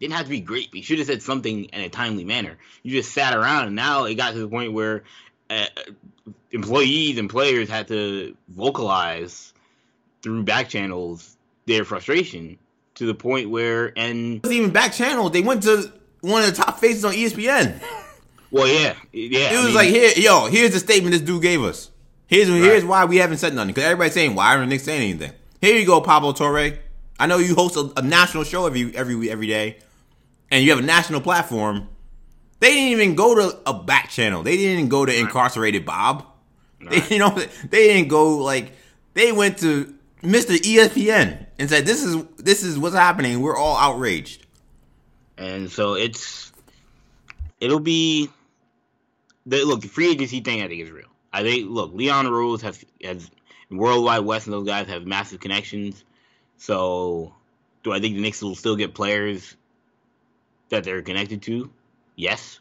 Didn't 0.00 0.14
have 0.14 0.24
to 0.24 0.30
be 0.30 0.40
great, 0.40 0.70
but 0.70 0.78
you 0.78 0.82
should 0.84 0.98
have 0.98 1.08
said 1.08 1.22
something 1.22 1.64
in 1.64 1.80
a 1.80 1.88
timely 1.88 2.24
manner. 2.24 2.56
You 2.84 2.92
just 2.92 3.12
sat 3.12 3.34
around, 3.34 3.66
and 3.66 3.76
now 3.76 4.04
it 4.04 4.14
got 4.14 4.32
to 4.32 4.38
the 4.38 4.48
point 4.48 4.72
where 4.72 5.02
uh, 5.50 5.66
employees 6.52 7.18
and 7.18 7.28
players 7.28 7.68
had 7.68 7.88
to 7.88 8.36
vocalize 8.48 9.52
through 10.22 10.42
back 10.44 10.68
channels 10.68 11.36
their 11.66 11.84
frustration 11.84 12.58
to 12.94 13.06
the 13.06 13.14
point 13.14 13.50
where 13.50 13.92
and 13.96 14.36
it 14.36 14.42
wasn't 14.42 14.60
even 14.60 14.72
back 14.72 14.92
channel. 14.92 15.30
They 15.30 15.42
went 15.42 15.62
to 15.64 15.92
one 16.20 16.42
of 16.42 16.50
the 16.50 16.62
top 16.62 16.78
faces 16.78 17.04
on 17.04 17.12
ESPN. 17.12 17.80
Well, 18.50 18.66
yeah, 18.66 18.94
yeah. 19.12 19.52
It 19.52 19.56
was 19.56 19.60
I 19.60 19.66
mean, 19.66 19.74
like, 19.74 19.88
here, 19.88 20.10
yo, 20.16 20.46
here's 20.46 20.72
the 20.72 20.78
statement 20.78 21.12
this 21.12 21.20
dude 21.20 21.42
gave 21.42 21.62
us. 21.62 21.90
Here's 22.26 22.50
right. 22.50 22.60
here's 22.60 22.84
why 22.84 23.04
we 23.04 23.18
haven't 23.18 23.38
said 23.38 23.54
nothing 23.54 23.68
because 23.68 23.84
everybody's 23.84 24.14
saying 24.14 24.34
why 24.34 24.54
aren't 24.56 24.68
Knicks 24.68 24.84
saying 24.84 25.02
anything? 25.02 25.32
Here 25.60 25.76
you 25.76 25.86
go, 25.86 26.00
Pablo 26.00 26.32
Torre. 26.32 26.78
I 27.18 27.26
know 27.26 27.38
you 27.38 27.54
host 27.54 27.76
a, 27.76 27.92
a, 27.96 28.02
national 28.02 28.44
show 28.44 28.66
every 28.66 28.94
every 28.96 29.30
every 29.30 29.46
day, 29.46 29.78
and 30.50 30.62
you 30.62 30.70
have 30.70 30.78
a 30.78 30.86
national 30.86 31.20
platform. 31.20 31.88
They 32.60 32.70
didn't 32.70 33.00
even 33.00 33.14
go 33.14 33.34
to 33.34 33.58
a 33.66 33.74
back 33.74 34.10
channel. 34.10 34.42
They 34.42 34.56
didn't 34.56 34.88
go 34.88 35.04
to 35.04 35.14
incarcerated 35.14 35.84
Bob. 35.84 36.24
They, 36.80 37.02
you 37.10 37.18
know, 37.18 37.30
they 37.30 37.88
didn't 37.88 38.08
go 38.08 38.38
like 38.38 38.72
they 39.14 39.32
went 39.32 39.58
to 39.58 39.94
Mr. 40.22 40.56
ESPN 40.56 41.46
and 41.58 41.68
said, 41.68 41.86
"This 41.86 42.02
is 42.02 42.22
this 42.36 42.62
is 42.62 42.78
what's 42.78 42.96
happening. 42.96 43.40
We're 43.40 43.56
all 43.56 43.76
outraged." 43.76 44.46
And 45.36 45.70
so 45.70 45.94
it's 45.94 46.52
it'll 47.60 47.80
be 47.80 48.30
the 49.46 49.64
look 49.64 49.82
the 49.82 49.88
free 49.88 50.10
agency 50.10 50.40
thing. 50.40 50.62
I 50.62 50.68
think 50.68 50.82
is 50.82 50.90
real. 50.90 51.08
I 51.32 51.42
think 51.42 51.70
look, 51.70 51.92
Leon 51.94 52.26
Rose 52.28 52.62
has 52.62 52.84
has 53.02 53.30
World 53.70 54.04
Wide 54.04 54.20
Wes 54.20 54.46
and 54.46 54.52
those 54.52 54.66
guys 54.66 54.88
have 54.88 55.06
massive 55.06 55.40
connections. 55.40 56.04
So 56.56 57.34
do 57.82 57.92
I 57.92 58.00
think 58.00 58.16
the 58.16 58.22
Knicks 58.22 58.42
will 58.42 58.54
still 58.54 58.76
get 58.76 58.94
players 58.94 59.56
that 60.70 60.84
they're 60.84 61.02
connected 61.02 61.42
to? 61.42 61.70
Yes. 62.16 62.60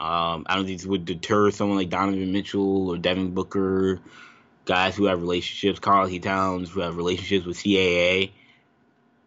Um, 0.00 0.46
I 0.48 0.54
don't 0.54 0.66
think 0.66 0.78
this 0.78 0.86
would 0.86 1.04
deter 1.04 1.50
someone 1.50 1.76
like 1.76 1.90
Donovan 1.90 2.32
Mitchell 2.32 2.90
or 2.90 2.98
Devin 2.98 3.32
Booker, 3.32 4.00
guys 4.68 4.94
who 4.94 5.06
have 5.06 5.22
relationships, 5.22 5.78
Karl-Anthony 5.80 6.20
Towns 6.20 6.70
who 6.70 6.80
have 6.80 6.96
relationships 6.96 7.46
with 7.46 7.56
CAA, 7.56 8.32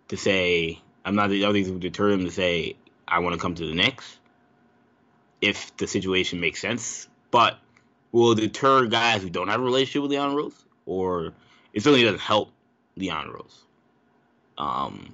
to 0.10 0.16
say 0.16 0.80
I'm 1.04 1.16
not. 1.16 1.30
the 1.30 1.42
think 1.42 1.66
this 1.66 1.72
would 1.72 1.82
deter 1.82 2.12
them 2.12 2.26
to 2.26 2.32
say 2.32 2.76
I 3.08 3.20
want 3.20 3.34
to 3.34 3.42
come 3.42 3.56
to 3.56 3.66
the 3.66 3.74
Knicks 3.74 4.20
if 5.42 5.76
the 5.78 5.88
situation 5.88 6.40
makes 6.40 6.62
sense. 6.62 7.08
But 7.32 7.58
will 8.12 8.36
deter 8.36 8.86
guys 8.86 9.24
who 9.24 9.30
don't 9.32 9.48
have 9.48 9.60
a 9.60 9.64
relationship 9.64 10.04
with 10.04 10.12
Leon 10.12 10.36
Rose, 10.36 10.66
or 10.86 11.34
it 11.74 11.82
certainly 11.82 12.04
doesn't 12.04 12.22
help 12.22 12.52
Leon 12.96 13.32
Rose. 13.32 13.64
Um, 14.60 15.12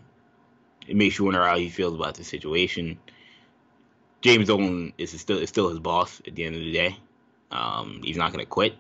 it 0.88 0.98
makes 0.98 1.18
you 1.18 1.26
wonder 1.26 1.44
how 1.46 1.58
he 1.58 1.70
feels 1.70 1.96
about 1.96 2.16
the 2.16 2.26
situation. 2.26 3.00
James 4.20 4.48
Dolan 4.48 4.92
is 4.98 5.18
still 5.22 5.38
is 5.38 5.48
still 5.48 5.70
his 5.70 5.80
boss 5.80 6.22
at 6.28 6.36
the 6.36 6.44
end 6.44 6.56
of 6.56 6.62
the 6.62 6.74
day. 6.74 6.98
Um, 7.50 8.02
he's 8.04 8.18
not 8.18 8.34
going 8.34 8.44
to 8.44 8.50
quit 8.50 8.76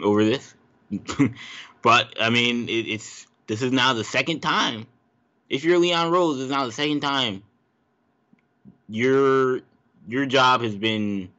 over 0.00 0.24
this. 0.24 0.54
but 1.82 2.14
I 2.20 2.30
mean, 2.30 2.68
it, 2.68 2.86
it's 2.88 3.26
this 3.46 3.62
is 3.62 3.72
now 3.72 3.92
the 3.92 4.04
second 4.04 4.40
time. 4.40 4.86
If 5.48 5.64
you're 5.64 5.78
Leon 5.78 6.10
Rose, 6.10 6.40
it's 6.40 6.50
now 6.50 6.66
the 6.66 6.72
second 6.72 7.00
time. 7.00 7.42
Your 8.88 9.60
your 10.08 10.26
job 10.26 10.62
has 10.62 10.74
been 10.74 11.30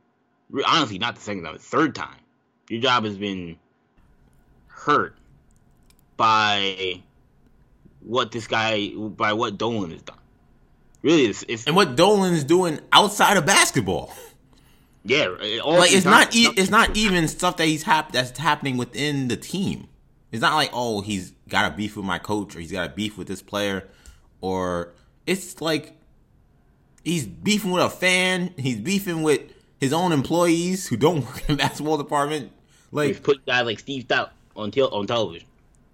honestly 0.65 0.99
not 0.99 1.15
the 1.15 1.21
second 1.21 1.43
time, 1.43 1.53
the 1.53 1.59
third 1.59 1.95
time. 1.95 2.19
Your 2.69 2.81
job 2.81 3.05
has 3.05 3.17
been 3.17 3.57
hurt 4.67 5.17
by 6.17 7.01
what 8.01 8.31
this 8.31 8.47
guy 8.47 8.89
by 8.95 9.33
what 9.33 9.57
Dolan 9.57 9.91
has 9.91 10.01
done. 10.01 10.17
Really, 11.01 11.25
it's, 11.25 11.45
it's 11.47 11.67
and 11.67 11.75
what 11.75 11.95
Dolan 11.95 12.33
is 12.33 12.43
doing 12.43 12.79
outside 12.91 13.37
of 13.37 13.45
basketball. 13.45 14.13
Yeah, 15.07 15.27
like 15.65 15.93
it's 15.93 16.05
not 16.05 16.35
e- 16.35 16.53
it's 16.57 16.69
not 16.69 16.97
even 16.97 17.27
stuff 17.29 17.57
that 17.57 17.65
he's 17.65 17.83
hap- 17.83 18.11
that's 18.11 18.37
happening 18.37 18.75
within 18.75 19.29
the 19.29 19.37
team. 19.37 19.87
It's 20.33 20.41
not 20.41 20.55
like 20.55 20.69
oh 20.73 20.99
he's 21.01 21.31
got 21.47 21.71
a 21.71 21.75
beef 21.75 21.95
with 21.95 22.05
my 22.05 22.19
coach 22.19 22.55
or 22.55 22.59
he's 22.59 22.73
got 22.73 22.89
a 22.89 22.93
beef 22.93 23.17
with 23.17 23.27
this 23.27 23.41
player, 23.41 23.87
or 24.41 24.93
it's 25.25 25.61
like 25.61 25.93
he's 27.05 27.25
beefing 27.25 27.71
with 27.71 27.83
a 27.83 27.89
fan. 27.89 28.53
He's 28.57 28.79
beefing 28.79 29.23
with 29.23 29.41
his 29.79 29.93
own 29.93 30.11
employees 30.11 30.87
who 30.87 30.97
don't 30.97 31.25
work 31.25 31.39
in 31.47 31.55
the 31.55 31.63
basketball 31.63 31.97
department. 31.97 32.51
Like 32.91 33.07
he's 33.07 33.19
put 33.21 33.45
guys 33.45 33.65
like 33.65 33.79
Steve 33.79 34.07
Stoute 34.07 34.29
on 34.57 34.71
te- 34.71 34.81
on 34.81 35.07
television. 35.07 35.47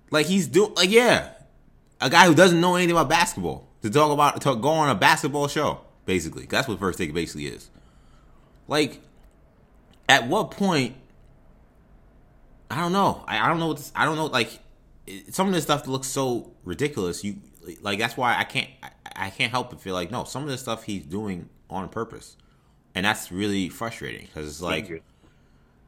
Like 0.09 0.25
he's 0.25 0.47
doing 0.47 0.73
like 0.73 0.89
yeah, 0.89 1.33
a 2.01 2.09
guy 2.09 2.25
who 2.25 2.33
doesn't 2.33 2.59
know 2.59 2.75
anything 2.75 2.95
about 2.95 3.09
basketball 3.09 3.67
to 3.83 3.91
talk 3.91 4.11
about 4.11 4.41
to 4.41 4.55
go 4.55 4.69
on 4.69 4.89
a 4.89 4.95
basketball 4.95 5.47
show. 5.47 5.81
Basically, 6.05 6.47
that's 6.47 6.67
what 6.67 6.79
first 6.79 6.97
take 6.97 7.13
basically 7.13 7.45
is. 7.45 7.69
Like, 8.67 9.01
at 10.07 10.27
what 10.27 10.51
point? 10.51 10.95
I 12.69 12.79
don't 12.79 12.93
know. 12.93 13.23
I, 13.27 13.39
I 13.39 13.47
don't 13.47 13.59
know. 13.59 13.67
What 13.67 13.77
this, 13.77 13.91
I 13.95 14.05
don't 14.05 14.15
know. 14.15 14.27
Like, 14.27 14.59
it, 15.05 15.33
some 15.33 15.47
of 15.47 15.53
this 15.53 15.63
stuff 15.63 15.87
looks 15.87 16.07
so 16.07 16.51
ridiculous. 16.63 17.23
You 17.23 17.37
like 17.81 17.99
that's 17.99 18.17
why 18.17 18.37
I 18.37 18.43
can't. 18.43 18.69
I, 18.81 18.89
I 19.15 19.29
can't 19.29 19.51
help 19.51 19.69
but 19.69 19.81
feel 19.81 19.93
like 19.93 20.11
no. 20.11 20.23
Some 20.23 20.43
of 20.43 20.49
the 20.49 20.57
stuff 20.57 20.83
he's 20.83 21.03
doing 21.03 21.49
on 21.69 21.89
purpose, 21.89 22.35
and 22.95 23.05
that's 23.05 23.31
really 23.31 23.69
frustrating 23.69 24.25
because 24.25 24.47
it's 24.47 24.61
like. 24.61 25.03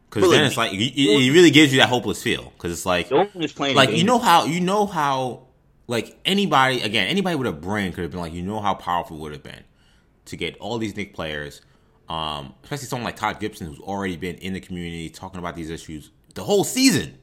Because 0.10 0.32
then 0.32 0.46
it's 0.46 0.56
like 0.56 0.72
it, 0.72 0.78
it, 0.78 1.32
really 1.34 1.52
gives 1.52 1.74
you 1.74 1.80
that 1.80 1.90
hopeless 1.90 2.24
feel. 2.24 2.54
Because 2.56 2.72
it's 2.72 2.86
like, 2.86 3.12
like 3.12 3.92
you 3.92 4.06
know 4.06 4.20
how 4.20 4.46
you 4.46 4.62
know 4.62 4.86
how 4.86 5.46
like 5.88 6.18
anybody 6.26 6.82
again 6.82 7.08
anybody 7.08 7.36
with 7.36 7.48
a 7.48 7.52
brain 7.52 7.92
could 7.92 8.04
have 8.04 8.12
been 8.12 8.20
like 8.20 8.34
you 8.34 8.42
know 8.42 8.60
how 8.60 8.74
powerful 8.74 9.18
would 9.18 9.32
have 9.32 9.44
been 9.44 9.64
to 10.26 10.38
get 10.38 10.58
all 10.58 10.78
these 10.78 10.96
Knick 10.96 11.14
players 11.14 11.62
um, 12.10 12.54
especially 12.64 12.88
someone 12.88 13.06
like 13.06 13.16
Taj 13.16 13.40
Gibson, 13.40 13.68
who's 13.68 13.80
already 13.80 14.18
been 14.18 14.36
in 14.36 14.54
the 14.54 14.60
community 14.60 15.10
talking 15.10 15.40
about 15.40 15.56
these 15.56 15.70
issues 15.70 16.12
the 16.36 16.44
whole 16.44 16.64
season. 16.64 17.18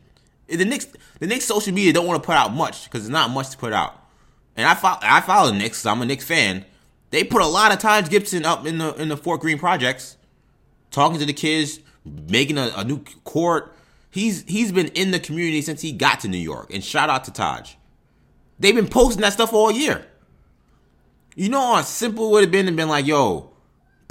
The 0.48 0.64
Knicks, 0.64 0.86
the 1.20 1.26
Knicks 1.26 1.44
social 1.44 1.72
media 1.72 1.92
don't 1.92 2.06
want 2.06 2.22
to 2.22 2.26
put 2.26 2.36
out 2.36 2.52
much 2.52 2.84
because 2.84 3.02
there's 3.02 3.10
not 3.10 3.30
much 3.30 3.50
to 3.50 3.56
put 3.56 3.72
out. 3.72 3.98
And 4.56 4.66
I 4.66 4.74
follow, 4.74 4.98
I 5.00 5.20
follow 5.20 5.50
the 5.50 5.56
Knicks. 5.56 5.86
I'm 5.86 6.02
a 6.02 6.04
Knicks 6.04 6.24
fan. 6.24 6.64
They 7.10 7.24
put 7.24 7.42
a 7.42 7.46
lot 7.46 7.72
of 7.72 7.78
Taj 7.78 8.08
Gibson 8.08 8.44
up 8.44 8.66
in 8.66 8.78
the 8.78 8.94
in 8.94 9.08
the 9.08 9.16
Fort 9.16 9.40
Greene 9.40 9.58
projects, 9.58 10.16
talking 10.90 11.18
to 11.20 11.26
the 11.26 11.32
kids, 11.32 11.80
making 12.04 12.58
a, 12.58 12.72
a 12.76 12.84
new 12.84 13.04
court. 13.24 13.74
He's 14.10 14.44
he's 14.44 14.72
been 14.72 14.88
in 14.88 15.10
the 15.10 15.20
community 15.20 15.62
since 15.62 15.80
he 15.80 15.92
got 15.92 16.20
to 16.20 16.28
New 16.28 16.38
York. 16.38 16.72
And 16.72 16.82
shout 16.82 17.08
out 17.08 17.24
to 17.24 17.32
Taj. 17.32 17.74
They've 18.58 18.74
been 18.74 18.88
posting 18.88 19.22
that 19.22 19.32
stuff 19.32 19.52
all 19.52 19.70
year. 19.70 20.06
You 21.34 21.48
know 21.48 21.74
how 21.74 21.82
simple 21.82 22.28
it 22.28 22.30
would 22.32 22.42
have 22.42 22.50
been 22.50 22.66
to 22.66 22.72
been 22.72 22.88
like, 22.88 23.06
yo, 23.06 23.51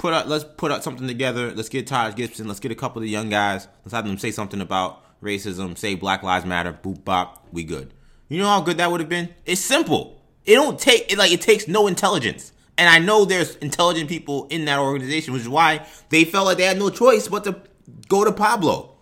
put 0.02 0.12
up 0.12 0.26
let's 0.26 0.42
put 0.42 0.72
up 0.72 0.82
something 0.82 1.06
together. 1.06 1.52
Let's 1.54 1.68
get 1.68 1.86
Taj 1.86 2.16
Gibson. 2.16 2.48
Let's 2.48 2.58
get 2.58 2.72
a 2.72 2.74
couple 2.74 3.00
of 3.00 3.08
young 3.08 3.30
guys. 3.30 3.68
Let's 3.84 3.94
have 3.94 4.04
them 4.04 4.18
say 4.18 4.32
something 4.32 4.60
about 4.60 5.00
racism. 5.22 5.78
Say 5.78 5.94
Black 5.94 6.24
Lives 6.24 6.44
Matter. 6.44 6.72
Boop 6.72 7.04
bop. 7.04 7.46
We 7.52 7.62
good. 7.62 7.94
You 8.28 8.38
know 8.38 8.48
how 8.48 8.60
good 8.62 8.78
that 8.78 8.90
would 8.90 8.98
have 8.98 9.08
been. 9.08 9.28
It's 9.46 9.60
simple. 9.60 10.20
It 10.44 10.56
don't 10.56 10.76
take 10.76 11.12
it 11.12 11.18
like 11.18 11.30
it 11.30 11.40
takes 11.40 11.68
no 11.68 11.86
intelligence. 11.86 12.52
And 12.76 12.88
I 12.88 12.98
know 12.98 13.24
there's 13.24 13.54
intelligent 13.56 14.08
people 14.08 14.48
in 14.50 14.64
that 14.64 14.80
organization, 14.80 15.34
which 15.34 15.42
is 15.42 15.48
why 15.48 15.86
they 16.08 16.24
felt 16.24 16.46
like 16.46 16.56
they 16.56 16.64
had 16.64 16.80
no 16.80 16.90
choice 16.90 17.28
but 17.28 17.44
to 17.44 17.62
go 18.08 18.24
to 18.24 18.32
Pablo. 18.32 18.88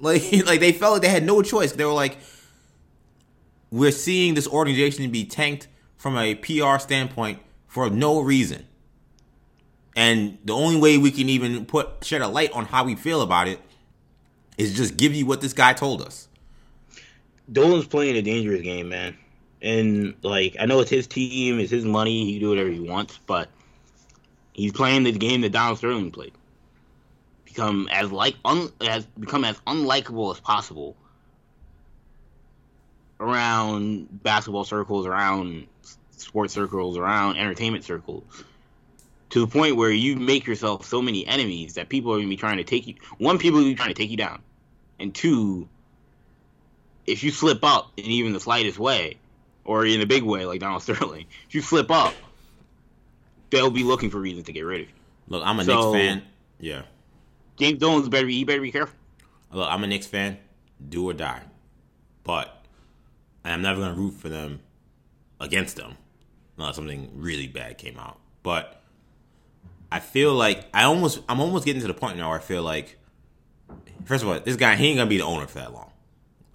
Like, 0.00 0.22
like 0.46 0.60
they 0.60 0.70
felt 0.70 0.92
like 0.92 1.02
they 1.02 1.08
had 1.08 1.24
no 1.24 1.42
choice. 1.42 1.72
They 1.72 1.84
were 1.84 1.90
like, 1.90 2.18
we're 3.72 3.90
seeing 3.90 4.34
this 4.34 4.46
organization 4.46 5.10
be 5.10 5.24
tanked 5.24 5.66
from 5.96 6.16
a 6.16 6.36
PR 6.36 6.78
standpoint 6.78 7.40
for 7.66 7.90
no 7.90 8.20
reason. 8.20 8.67
And 9.98 10.38
the 10.44 10.54
only 10.54 10.76
way 10.78 10.96
we 10.96 11.10
can 11.10 11.28
even 11.28 11.66
put 11.66 12.04
shed 12.04 12.22
a 12.22 12.28
light 12.28 12.52
on 12.52 12.66
how 12.66 12.84
we 12.84 12.94
feel 12.94 13.20
about 13.20 13.48
it 13.48 13.58
is 14.56 14.76
just 14.76 14.96
give 14.96 15.12
you 15.12 15.26
what 15.26 15.40
this 15.40 15.52
guy 15.52 15.72
told 15.72 16.02
us. 16.02 16.28
Dolan's 17.50 17.88
playing 17.88 18.14
a 18.14 18.22
dangerous 18.22 18.62
game, 18.62 18.90
man. 18.90 19.16
And 19.60 20.14
like 20.22 20.54
I 20.60 20.66
know 20.66 20.78
it's 20.78 20.88
his 20.88 21.08
team, 21.08 21.58
it's 21.58 21.72
his 21.72 21.84
money, 21.84 22.26
he 22.26 22.34
can 22.34 22.42
do 22.42 22.50
whatever 22.50 22.68
he 22.68 22.78
wants, 22.78 23.18
but 23.26 23.48
he's 24.52 24.70
playing 24.70 25.02
the 25.02 25.10
game 25.10 25.40
that 25.40 25.50
Donald 25.50 25.78
Sterling 25.78 26.12
played. 26.12 26.32
become 27.44 27.88
as 27.90 28.12
like 28.12 28.36
un, 28.44 28.70
has 28.80 29.04
become 29.18 29.44
as 29.44 29.58
unlikable 29.66 30.32
as 30.32 30.38
possible 30.38 30.96
around 33.18 34.22
basketball 34.22 34.62
circles, 34.62 35.06
around 35.06 35.66
sports 36.12 36.54
circles, 36.54 36.96
around 36.96 37.36
entertainment 37.36 37.82
circles, 37.82 38.22
to 39.30 39.40
the 39.40 39.46
point 39.46 39.76
where 39.76 39.90
you 39.90 40.16
make 40.16 40.46
yourself 40.46 40.86
so 40.86 41.02
many 41.02 41.26
enemies 41.26 41.74
that 41.74 41.88
people 41.88 42.12
are 42.12 42.16
gonna 42.16 42.28
be 42.28 42.36
trying 42.36 42.56
to 42.58 42.64
take 42.64 42.86
you. 42.86 42.94
One, 43.18 43.38
people 43.38 43.58
are 43.58 43.62
gonna 43.62 43.72
be 43.72 43.76
trying 43.76 43.88
to 43.90 43.94
take 43.94 44.10
you 44.10 44.16
down, 44.16 44.40
and 44.98 45.14
two, 45.14 45.68
if 47.06 47.22
you 47.22 47.30
slip 47.30 47.62
up 47.64 47.90
in 47.96 48.06
even 48.06 48.32
the 48.32 48.40
slightest 48.40 48.78
way, 48.78 49.16
or 49.64 49.84
in 49.84 50.00
a 50.00 50.06
big 50.06 50.22
way 50.22 50.44
like 50.46 50.60
Donald 50.60 50.82
Sterling, 50.84 51.26
if 51.48 51.54
you 51.54 51.60
slip 51.60 51.90
up, 51.90 52.14
they'll 53.50 53.70
be 53.70 53.84
looking 53.84 54.10
for 54.10 54.18
reasons 54.18 54.46
to 54.46 54.52
get 54.52 54.62
rid 54.62 54.82
of 54.82 54.88
you. 54.88 54.94
Look, 55.28 55.42
I'm 55.44 55.58
a 55.60 55.64
So- 55.64 55.92
Knicks 55.92 56.04
fan. 56.04 56.22
Yeah. 56.60 56.82
James 57.58 57.78
Dolan's 57.80 58.08
better 58.08 58.26
be 58.26 58.34
he 58.34 58.44
better 58.44 58.60
be 58.60 58.70
careful. 58.72 58.94
Look, 59.52 59.68
I'm 59.70 59.82
a 59.82 59.86
Knicks 59.86 60.06
fan. 60.06 60.38
Do 60.88 61.08
or 61.08 61.12
die. 61.12 61.42
But 62.24 62.64
I'm 63.44 63.62
never 63.62 63.80
gonna 63.80 63.94
root 63.94 64.12
for 64.14 64.28
them 64.28 64.60
against 65.40 65.76
them 65.76 65.96
unless 66.56 66.76
something 66.76 67.10
really 67.14 67.46
bad 67.48 67.78
came 67.78 67.98
out. 67.98 68.18
But 68.42 68.77
I 69.90 70.00
feel 70.00 70.34
like 70.34 70.68
I 70.74 70.84
almost 70.84 71.20
I'm 71.28 71.40
almost 71.40 71.64
getting 71.64 71.82
to 71.82 71.88
the 71.88 71.94
point 71.94 72.16
now 72.18 72.28
where 72.30 72.38
I 72.38 72.42
feel 72.42 72.62
like 72.62 72.98
first 74.04 74.22
of 74.22 74.28
all, 74.28 74.38
this 74.40 74.56
guy 74.56 74.76
he 74.76 74.88
ain't 74.88 74.98
gonna 74.98 75.10
be 75.10 75.18
the 75.18 75.24
owner 75.24 75.46
for 75.46 75.58
that 75.58 75.72
long. 75.72 75.90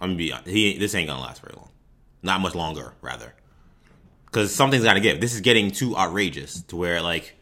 I'm 0.00 0.16
gonna 0.16 0.18
be 0.18 0.50
he 0.50 0.78
this 0.78 0.94
ain't 0.94 1.08
gonna 1.08 1.22
last 1.22 1.42
very 1.42 1.54
long. 1.56 1.70
Not 2.22 2.40
much 2.40 2.54
longer, 2.54 2.94
rather. 3.02 3.34
Cause 4.30 4.54
something's 4.54 4.84
gotta 4.84 5.00
give. 5.00 5.20
This 5.20 5.34
is 5.34 5.40
getting 5.40 5.70
too 5.70 5.96
outrageous 5.96 6.62
to 6.64 6.76
where 6.76 7.00
like 7.00 7.34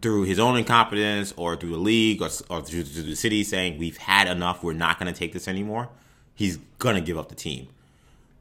through 0.00 0.22
his 0.22 0.38
own 0.38 0.56
incompetence 0.56 1.34
or 1.36 1.56
through 1.56 1.70
the 1.70 1.76
league 1.76 2.22
or, 2.22 2.30
or 2.48 2.62
through, 2.62 2.84
through 2.84 3.02
the 3.02 3.16
city 3.16 3.44
saying 3.44 3.78
we've 3.78 3.98
had 3.98 4.26
enough, 4.26 4.62
we're 4.62 4.72
not 4.72 4.98
to 5.00 5.12
take 5.12 5.32
this 5.32 5.46
anymore, 5.48 5.90
he's 6.34 6.58
to 6.96 7.00
give 7.02 7.18
up 7.18 7.28
the 7.28 7.34
team. 7.34 7.68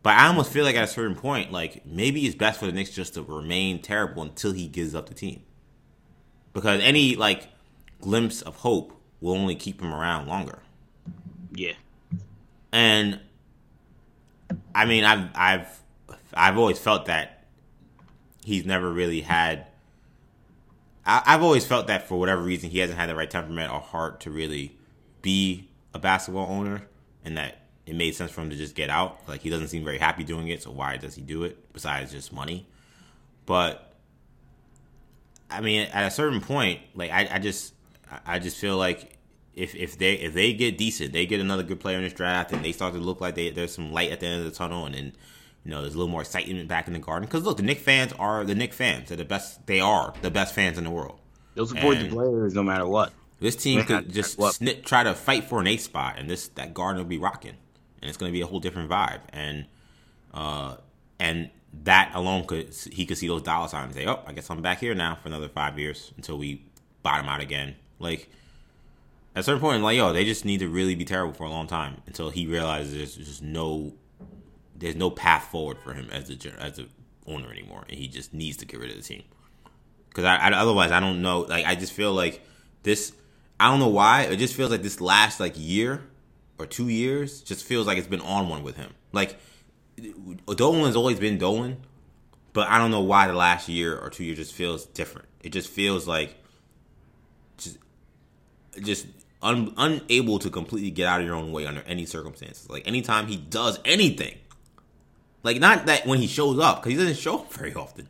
But 0.04 0.18
I 0.18 0.28
almost 0.28 0.52
feel 0.52 0.64
like 0.64 0.76
at 0.76 0.84
a 0.84 0.88
certain 0.88 1.16
point, 1.16 1.52
like 1.52 1.86
maybe 1.86 2.26
it's 2.26 2.36
best 2.36 2.60
for 2.60 2.66
the 2.66 2.72
Knicks 2.72 2.92
just 2.92 3.14
to 3.16 3.24
remain 3.24 3.82
terrible 3.82 4.24
until 4.24 4.52
he 4.52 4.68
gives 4.68 4.96
up 4.96 5.08
the 5.08 5.14
team, 5.14 5.44
because 6.54 6.82
any 6.82 7.16
like 7.16 7.48
glimpse 8.00 8.42
of 8.42 8.58
hope 8.58 8.94
will 9.20 9.34
only 9.34 9.56
keep 9.56 9.82
him 9.82 9.94
around 9.94 10.28
longer. 10.28 10.60
Yeah. 11.54 11.74
And 12.72 13.20
I 14.74 14.86
mean, 14.86 15.04
I've 15.04 15.30
I've 15.36 15.80
I've 16.34 16.58
always 16.58 16.80
felt 16.80 17.06
that 17.06 17.46
he's 18.44 18.66
never 18.66 18.90
really 18.92 19.22
had. 19.22 19.68
I, 21.06 21.22
I've 21.26 21.44
always 21.44 21.66
felt 21.66 21.88
that 21.88 22.08
for 22.08 22.20
whatever 22.20 22.42
reason 22.42 22.70
he 22.70 22.80
hasn't 22.80 23.00
had 23.00 23.10
the 23.10 23.16
right 23.16 23.30
temperament 23.30 23.72
or 23.72 23.80
heart 23.80 24.22
to 24.22 24.32
really 24.32 24.78
be 25.22 25.68
a 25.94 26.00
basketball 26.00 26.48
owner, 26.50 26.84
and 27.24 27.38
that 27.38 27.60
it 27.86 27.96
made 27.96 28.16
sense 28.16 28.32
for 28.32 28.42
him 28.42 28.50
to 28.50 28.56
just 28.56 28.76
get 28.76 28.90
out. 28.90 29.20
Like 29.28 29.42
he 29.42 29.50
doesn't 29.50 29.68
seem 29.68 29.84
very 29.84 29.98
happy 29.98 30.24
doing 30.24 30.48
it, 30.48 30.64
so 30.64 30.72
why 30.72 30.98
does 30.98 31.16
he 31.16 31.22
do 31.22 31.44
it 31.44 31.74
besides 31.74 32.12
just 32.12 32.32
money? 32.32 32.68
But 33.46 33.91
I 35.52 35.62
mean, 35.62 35.88
at 35.94 36.08
a 36.08 36.12
certain 36.12 36.42
point, 36.42 36.80
like 36.96 37.12
I, 37.12 37.28
I 37.32 37.40
just 37.40 37.74
I 38.26 38.40
just 38.40 38.58
feel 38.58 38.78
like 38.78 39.18
if 39.54 39.76
if 39.76 39.98
they 39.98 40.14
if 40.14 40.34
they 40.34 40.54
get 40.54 40.78
decent, 40.78 41.14
they 41.14 41.26
get 41.26 41.40
another 41.40 41.64
good 41.64 41.80
player 41.80 41.98
in 41.98 42.04
this 42.04 42.14
draft, 42.14 42.52
and 42.52 42.64
they 42.64 42.72
start 42.72 42.94
to 42.94 43.00
look 43.00 43.22
like 43.22 43.36
they 43.36 43.50
there's 43.50 43.74
some 43.74 43.92
light 43.92 44.12
at 44.12 44.20
the 44.20 44.28
end 44.28 44.40
of 44.40 44.52
the 44.52 44.58
tunnel, 44.58 44.86
and 44.86 44.96
then 44.96 45.14
you 45.66 45.72
know 45.72 45.82
there's 45.82 45.94
a 45.94 45.98
little 45.98 46.12
more 46.12 46.22
excitement 46.22 46.68
back 46.68 46.88
in 46.88 46.94
the 46.94 47.00
garden. 47.00 47.28
Because 47.28 47.44
look, 47.44 47.58
the 47.58 47.64
Knick 47.64 47.80
fans 47.80 48.14
are 48.14 48.44
the 48.44 48.56
Knick 48.56 48.74
fans. 48.74 49.10
They're 49.10 49.18
the 49.18 49.26
best. 49.26 49.66
They 49.68 49.80
are 49.80 50.14
the 50.22 50.32
best 50.32 50.56
fans 50.56 50.78
in 50.78 50.84
the 50.84 50.92
world. 50.92 51.20
They'll 51.56 51.68
support 51.68 51.98
And- 51.98 52.10
the 52.10 52.16
players 52.16 52.54
no 52.54 52.64
matter 52.64 52.88
what. 52.88 53.14
This 53.40 53.56
team 53.56 53.84
could 53.86 54.14
just 54.14 54.40
snip, 54.54 54.86
try 54.86 55.02
to 55.02 55.16
fight 55.16 55.46
for 55.46 55.60
an 55.60 55.66
eight 55.66 55.82
spot, 55.82 56.18
and 56.20 56.30
this 56.30 56.50
that 56.50 56.76
garden 56.76 57.02
will 57.02 57.10
be 57.10 57.18
rocking, 57.18 57.56
and 58.00 58.08
it's 58.08 58.16
going 58.18 58.32
to 58.32 58.34
be 58.34 58.42
a 58.42 58.46
whole 58.46 58.60
different 58.60 58.88
vibe. 58.90 59.22
And 59.30 59.66
uh, 60.32 60.76
and 61.20 61.50
that 61.84 62.12
alone 62.14 62.46
could 62.46 62.76
he 62.92 63.06
could 63.06 63.18
see 63.18 63.28
those 63.28 63.42
dollar 63.42 63.68
signs 63.68 63.96
and 63.96 63.96
say, 63.96 64.06
"Oh, 64.06 64.20
I 64.26 64.34
guess 64.34 64.50
I'm 64.50 64.62
back 64.62 64.80
here 64.80 64.94
now 64.94 65.16
for 65.16 65.28
another 65.28 65.50
five 65.50 65.80
years 65.80 66.12
until 66.18 66.38
we 66.38 66.66
bottom 67.02 67.28
out 67.28 67.42
again." 67.42 67.76
Like 68.00 68.30
at 69.36 69.42
a 69.42 69.44
certain 69.44 69.62
point, 69.62 69.82
like 69.82 69.98
yo, 69.98 70.12
they 70.14 70.26
just 70.26 70.46
need 70.46 70.60
to 70.60 70.68
really 70.68 70.96
be 70.96 71.06
terrible 71.06 71.34
for 71.34 71.46
a 71.46 71.50
long 71.50 71.68
time 71.68 72.02
until 72.08 72.30
he 72.30 72.46
realizes 72.46 72.94
there's 72.94 73.16
just 73.16 73.42
no 73.42 73.94
there's 74.76 74.96
no 74.96 75.10
path 75.10 75.46
forward 75.46 75.78
for 75.78 75.94
him 75.94 76.10
as 76.12 76.30
a 76.30 76.36
as 76.60 76.80
a 76.80 76.86
owner 77.26 77.52
anymore, 77.52 77.86
and 77.88 77.98
he 77.98 78.08
just 78.08 78.34
needs 78.34 78.58
to 78.58 78.66
get 78.66 78.80
rid 78.80 78.92
of 78.92 78.98
the 78.98 79.04
team. 79.04 79.24
Because 80.10 80.26
I, 80.26 80.36
I 80.36 80.52
otherwise 80.52 80.92
I 80.92 81.00
don't 81.00 81.22
know. 81.22 81.42
Like 81.42 81.66
I 81.66 81.76
just 81.76 81.94
feel 81.94 82.14
like 82.14 82.42
this. 82.84 83.14
I 83.60 83.70
don't 83.70 83.80
know 83.80 83.90
why. 83.90 84.24
It 84.24 84.38
just 84.38 84.56
feels 84.56 84.72
like 84.72 84.82
this 84.82 85.00
last 85.00 85.40
like 85.40 85.54
year 85.56 86.04
or 86.58 86.66
two 86.66 86.90
years 86.90 87.42
just 87.42 87.64
feels 87.64 87.88
like 87.88 87.98
it's 87.98 88.08
been 88.08 88.22
on 88.22 88.50
one 88.50 88.64
with 88.64 88.76
him. 88.76 88.94
Like 89.14 89.40
Dolan's 90.56 90.96
always 90.96 91.20
been 91.20 91.38
Dolan, 91.38 91.78
but 92.54 92.68
I 92.68 92.78
don't 92.78 92.92
know 92.92 93.02
why 93.02 93.28
the 93.28 93.34
last 93.34 93.70
year 93.70 93.98
or 93.98 94.10
two 94.10 94.24
years 94.24 94.38
just 94.38 94.54
feels 94.54 94.86
different. 94.86 95.28
It 95.42 95.50
just 95.50 95.70
feels 95.70 96.08
like 96.08 96.36
just 97.58 97.78
just 98.82 99.08
un, 99.42 99.74
unable 99.78 100.40
to 100.40 100.50
completely 100.50 100.92
get 100.92 101.08
out 101.08 101.22
of 101.22 101.26
your 101.26 101.36
own 101.36 101.52
way 101.52 101.66
under 101.66 101.82
any 101.82 102.06
circumstances. 102.06 102.70
Like 102.70 102.88
anytime 102.88 103.28
he 103.28 103.38
does 103.38 103.80
anything, 103.86 104.38
like 105.44 105.60
not 105.60 105.86
that 105.86 106.06
when 106.06 106.20
he 106.20 106.28
shows 106.28 106.60
up 106.60 106.78
because 106.78 106.92
he 106.92 106.98
doesn't 106.98 107.18
show 107.22 107.40
up 107.40 107.54
very 107.54 107.74
often. 107.74 108.08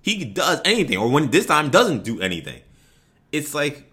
He 0.00 0.24
does 0.24 0.60
anything, 0.66 0.98
or 0.98 1.08
when 1.08 1.30
this 1.30 1.46
time 1.46 1.70
doesn't 1.70 2.04
do 2.04 2.20
anything. 2.20 2.60
It's 3.32 3.54
like 3.54 3.90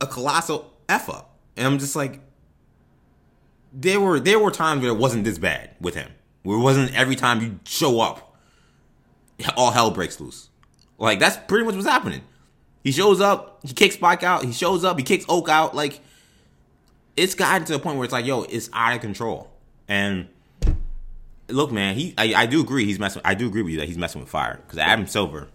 a 0.00 0.06
colossal 0.06 0.72
f 0.88 1.10
up, 1.10 1.36
and 1.54 1.66
I'm 1.66 1.78
just 1.78 1.94
like, 1.94 2.20
there 3.72 4.00
were 4.00 4.18
there 4.18 4.38
were 4.38 4.50
times 4.50 4.80
where 4.80 4.90
it 4.90 4.96
wasn't 4.96 5.24
this 5.24 5.36
bad 5.36 5.74
with 5.80 5.94
him. 5.94 6.10
Where 6.48 6.56
it 6.56 6.62
wasn't 6.62 6.94
every 6.94 7.14
time 7.14 7.42
you 7.42 7.60
show 7.64 8.00
up, 8.00 8.34
all 9.54 9.70
hell 9.70 9.90
breaks 9.90 10.18
loose. 10.18 10.48
Like 10.96 11.18
that's 11.18 11.36
pretty 11.46 11.66
much 11.66 11.74
what's 11.74 11.86
happening. 11.86 12.22
He 12.82 12.90
shows 12.90 13.20
up, 13.20 13.60
he 13.62 13.74
kicks 13.74 13.96
Spike 13.96 14.22
out, 14.22 14.46
he 14.46 14.52
shows 14.52 14.82
up, 14.82 14.96
he 14.96 15.04
kicks 15.04 15.26
Oak 15.28 15.50
out. 15.50 15.76
Like 15.76 16.00
it's 17.18 17.34
gotten 17.34 17.66
to 17.66 17.74
the 17.74 17.78
point 17.78 17.98
where 17.98 18.04
it's 18.04 18.14
like, 18.14 18.24
yo, 18.24 18.44
it's 18.44 18.70
out 18.72 18.94
of 18.94 19.02
control. 19.02 19.50
And 19.88 20.28
look, 21.48 21.70
man, 21.70 21.94
he 21.94 22.14
I, 22.16 22.32
I 22.34 22.46
do 22.46 22.62
agree 22.62 22.86
he's 22.86 22.98
messing. 22.98 23.20
I 23.26 23.34
do 23.34 23.46
agree 23.46 23.60
with 23.60 23.72
you 23.74 23.80
that 23.80 23.86
he's 23.86 23.98
messing 23.98 24.22
with 24.22 24.30
fire 24.30 24.58
because 24.66 24.78
Adam 24.78 25.06
Silver, 25.06 25.48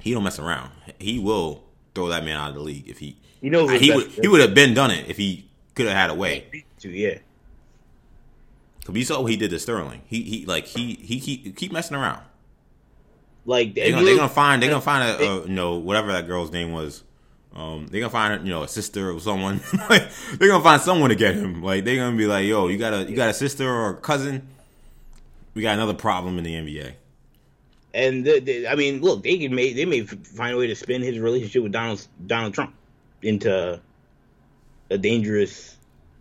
he 0.00 0.12
don't 0.12 0.24
mess 0.24 0.40
around. 0.40 0.72
He 0.98 1.20
will 1.20 1.62
throw 1.94 2.08
that 2.08 2.24
man 2.24 2.36
out 2.36 2.48
of 2.48 2.56
the 2.56 2.62
league 2.62 2.88
if 2.88 2.98
he 2.98 3.16
You 3.42 3.50
know 3.50 3.68
he 3.68 3.94
would 3.94 4.08
he 4.08 4.26
would 4.26 4.40
have 4.40 4.54
been 4.54 4.74
done 4.74 4.90
it 4.90 5.08
if 5.08 5.18
he 5.18 5.48
could 5.76 5.86
have 5.86 5.94
had 5.94 6.10
a 6.10 6.14
way. 6.14 6.64
to 6.80 6.90
yeah. 6.90 7.18
You 8.92 9.04
saw 9.04 9.20
what 9.20 9.30
he 9.30 9.36
did 9.36 9.50
to 9.50 9.58
Sterling. 9.58 10.02
He 10.06 10.22
he 10.22 10.46
like 10.46 10.66
he 10.66 10.94
he 10.94 11.20
keep 11.20 11.56
keep 11.56 11.72
messing 11.72 11.96
around. 11.96 12.22
Like 13.44 13.74
They're 13.74 13.90
gonna, 13.92 14.04
they're 14.04 14.16
gonna 14.16 14.28
find 14.28 14.62
they're 14.62 14.70
gonna 14.70 14.80
find 14.92 15.08
a, 15.08 15.24
a 15.24 15.42
you 15.42 15.54
know 15.54 15.74
whatever 15.76 16.12
that 16.12 16.26
girl's 16.26 16.52
name 16.52 16.72
was. 16.72 17.02
Um, 17.54 17.86
they're 17.86 18.00
gonna 18.00 18.10
find 18.10 18.46
you 18.46 18.52
know 18.52 18.62
a 18.64 18.68
sister 18.68 19.10
or 19.10 19.20
someone. 19.20 19.60
Like, 19.88 20.10
they're 20.34 20.48
gonna 20.48 20.62
find 20.62 20.82
someone 20.82 21.10
to 21.10 21.16
get 21.16 21.34
him. 21.36 21.62
Like 21.62 21.84
they're 21.84 21.96
gonna 21.96 22.16
be 22.16 22.26
like, 22.26 22.46
yo, 22.46 22.68
you 22.68 22.78
got 22.78 22.92
a 22.92 23.04
you 23.04 23.16
got 23.16 23.30
a 23.30 23.34
sister 23.34 23.68
or 23.68 23.90
a 23.90 23.96
cousin. 23.96 24.46
We 25.54 25.62
got 25.62 25.74
another 25.74 25.94
problem 25.94 26.36
in 26.38 26.44
the 26.44 26.54
NBA. 26.54 26.94
and 27.94 28.26
the, 28.26 28.40
the, 28.40 28.68
I 28.68 28.74
mean, 28.74 29.00
look, 29.00 29.22
they 29.22 29.38
can 29.38 29.54
make 29.54 29.74
they 29.74 29.86
may 29.86 30.02
find 30.02 30.54
a 30.54 30.58
way 30.58 30.66
to 30.66 30.74
spin 30.76 31.00
his 31.02 31.18
relationship 31.18 31.62
with 31.62 31.72
Donald 31.72 32.06
Donald 32.26 32.52
Trump 32.54 32.74
into 33.22 33.80
a 34.90 34.98
dangerous 34.98 35.76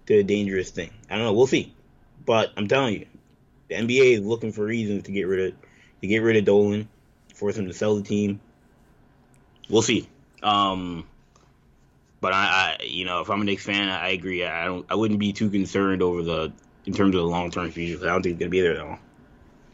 to 0.08 0.20
a 0.20 0.24
dangerous 0.24 0.72
thing. 0.72 0.92
I 1.10 1.16
don't 1.18 1.26
know. 1.26 1.34
We'll 1.34 1.48
see. 1.48 1.75
But 2.26 2.52
I'm 2.58 2.68
telling 2.68 2.96
you, 2.96 3.06
the 3.70 3.76
NBA 3.76 4.14
is 4.14 4.22
looking 4.22 4.52
for 4.52 4.64
reasons 4.66 5.04
to 5.04 5.12
get 5.12 5.24
rid 5.24 5.54
of 5.54 5.60
to 6.02 6.08
get 6.08 6.20
rid 6.20 6.38
of 6.38 6.46
Dolan, 6.46 6.88
force 7.34 7.58
him 7.58 7.68
to 7.68 7.74
sell 7.74 7.96
the 7.96 8.04
team. 8.04 8.40
We'll 9.70 9.82
see. 9.82 10.08
Um, 10.44 11.06
but 12.22 12.34
I, 12.34 12.78
I, 12.80 12.84
you 12.84 13.06
know, 13.06 13.22
if 13.22 13.30
I'm 13.30 13.42
a 13.42 13.44
Knicks 13.44 13.64
fan, 13.66 13.90
I 13.90 14.10
agree. 14.10 14.44
I 14.46 14.66
don't, 14.66 14.86
I 14.90 14.96
wouldn't 14.96 15.20
be 15.20 15.34
too 15.34 15.50
concerned 15.50 16.02
over 16.02 16.22
the 16.22 16.54
in 16.86 16.94
terms 16.94 17.16
of 17.16 17.22
the 17.22 17.28
long 17.28 17.52
term 17.52 17.72
future. 17.72 18.04
I 18.04 18.08
don't 18.14 18.22
think 18.22 18.34
it's 18.34 18.40
gonna 18.40 18.50
be 18.50 18.62
there 18.62 18.84
all. 18.86 19.00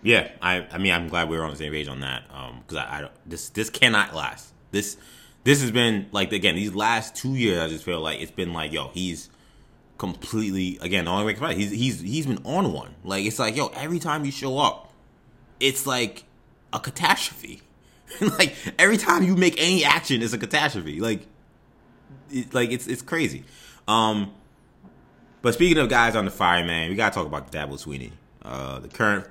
Yeah, 0.03 0.29
I 0.41 0.65
I 0.71 0.77
mean 0.77 0.93
I'm 0.93 1.07
glad 1.09 1.29
we 1.29 1.37
were 1.37 1.43
on 1.43 1.51
the 1.51 1.57
same 1.57 1.71
page 1.71 1.87
on 1.87 2.01
that. 2.01 2.23
Um, 2.33 2.61
because 2.61 2.77
I, 2.77 2.97
I 2.97 3.01
don't- 3.01 3.13
this 3.29 3.49
this 3.49 3.69
cannot 3.69 4.15
last. 4.15 4.53
This 4.71 4.97
this 5.43 5.61
has 5.61 5.71
been 5.71 6.07
like 6.11 6.31
again 6.31 6.55
these 6.55 6.73
last 6.73 7.15
two 7.15 7.35
years. 7.35 7.59
I 7.59 7.67
just 7.67 7.83
feel 7.83 7.99
like 7.99 8.21
it's 8.21 8.31
been 8.31 8.53
like 8.53 8.71
yo 8.71 8.89
he's 8.93 9.29
completely 10.01 10.79
again 10.81 11.05
the 11.05 11.11
only 11.11 11.35
way 11.35 11.53
he's 11.53 11.69
he's 11.69 12.01
he's 12.01 12.25
been 12.25 12.41
on 12.43 12.73
one. 12.73 12.95
Like 13.03 13.23
it's 13.23 13.37
like 13.37 13.55
yo 13.55 13.67
every 13.67 13.99
time 13.99 14.25
you 14.25 14.31
show 14.31 14.57
up, 14.57 14.91
it's 15.59 15.85
like 15.85 16.23
a 16.73 16.79
catastrophe. 16.79 17.61
like 18.39 18.55
every 18.79 18.97
time 18.97 19.21
you 19.23 19.35
make 19.35 19.61
any 19.61 19.85
action, 19.85 20.23
it's 20.23 20.33
a 20.33 20.39
catastrophe. 20.39 20.99
Like 20.99 21.27
it, 22.31 22.51
like 22.51 22.71
it's 22.71 22.87
it's 22.87 23.03
crazy. 23.03 23.43
Um, 23.87 24.33
but 25.43 25.53
speaking 25.53 25.77
of 25.77 25.87
guys 25.87 26.15
on 26.15 26.25
the 26.25 26.31
fire, 26.31 26.65
man, 26.65 26.89
we 26.89 26.95
gotta 26.95 27.13
talk 27.13 27.27
about 27.27 27.51
Dabo 27.51 27.73
Swinney. 27.73 28.09
Uh, 28.41 28.79
the 28.79 28.87
current, 28.87 29.27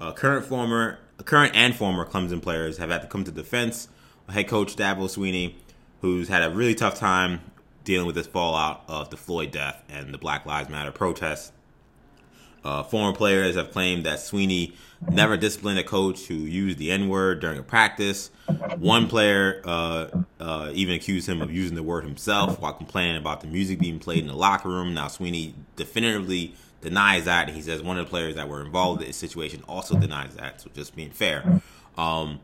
uh, 0.00 0.12
current 0.12 0.46
former, 0.46 1.00
current 1.24 1.56
and 1.56 1.74
former 1.74 2.06
Clemson 2.06 2.40
players 2.40 2.78
have 2.78 2.90
had 2.90 3.02
to 3.02 3.08
come 3.08 3.24
to 3.24 3.32
defense. 3.32 3.88
Head 4.28 4.46
coach 4.46 4.76
Dabo 4.76 5.08
Swinney, 5.10 5.54
who's 6.00 6.28
had 6.28 6.44
a 6.44 6.50
really 6.50 6.76
tough 6.76 6.96
time 6.96 7.40
dealing 7.84 8.06
with 8.06 8.14
this 8.14 8.26
fallout 8.26 8.82
of 8.88 9.10
the 9.10 9.16
Floyd 9.16 9.50
death 9.50 9.82
and 9.88 10.12
the 10.12 10.18
Black 10.18 10.46
Lives 10.46 10.68
Matter 10.68 10.92
protests. 10.92 11.52
Uh, 12.64 12.82
former 12.82 13.16
players 13.16 13.56
have 13.56 13.72
claimed 13.72 14.06
that 14.06 14.20
Swinney 14.20 14.74
never 15.10 15.36
disciplined 15.36 15.80
a 15.80 15.84
coach 15.84 16.26
who 16.26 16.34
used 16.34 16.78
the 16.78 16.92
N 16.92 17.08
word 17.08 17.40
during 17.40 17.58
a 17.58 17.62
practice. 17.62 18.30
One 18.76 19.08
player 19.08 19.60
uh, 19.64 20.06
uh, 20.38 20.70
even 20.72 20.94
accused 20.94 21.28
him 21.28 21.42
of 21.42 21.50
using 21.50 21.74
the 21.74 21.82
word 21.82 22.04
himself 22.04 22.60
while 22.60 22.72
complaining 22.72 23.16
about 23.16 23.40
the 23.40 23.48
music 23.48 23.80
being 23.80 23.98
played 23.98 24.20
in 24.20 24.28
the 24.28 24.36
locker 24.36 24.68
room. 24.68 24.94
Now, 24.94 25.08
Swinney 25.08 25.54
definitively 25.74 26.54
denies 26.80 27.24
that. 27.24 27.48
and 27.48 27.56
He 27.56 27.62
says 27.62 27.82
one 27.82 27.98
of 27.98 28.06
the 28.06 28.10
players 28.10 28.36
that 28.36 28.48
were 28.48 28.62
involved 28.64 29.02
in 29.02 29.08
the 29.08 29.12
situation 29.12 29.64
also 29.66 29.98
denies 29.98 30.36
that. 30.36 30.60
So, 30.60 30.70
just 30.72 30.94
being 30.94 31.10
fair. 31.10 31.62
Um, 31.98 32.38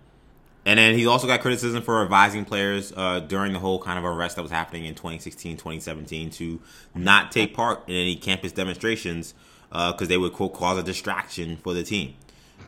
and 0.64 0.78
then 0.78 0.98
he 0.98 1.06
also 1.06 1.26
got 1.26 1.40
criticism 1.40 1.82
for 1.82 2.02
advising 2.02 2.44
players 2.44 2.92
uh, 2.96 3.20
during 3.20 3.52
the 3.52 3.58
whole 3.58 3.80
kind 3.80 3.98
of 3.98 4.04
arrest 4.04 4.36
that 4.36 4.42
was 4.42 4.50
happening 4.50 4.84
in 4.84 4.94
2016, 4.94 5.56
2017 5.56 6.30
to 6.30 6.60
not 6.94 7.32
take 7.32 7.54
part 7.54 7.88
in 7.88 7.94
any 7.94 8.16
campus 8.16 8.52
demonstrations 8.52 9.34
because 9.70 10.02
uh, 10.02 10.06
they 10.06 10.16
would 10.16 10.32
quote 10.32 10.54
cause 10.54 10.78
a 10.78 10.82
distraction 10.82 11.56
for 11.56 11.74
the 11.74 11.82
team. 11.82 12.14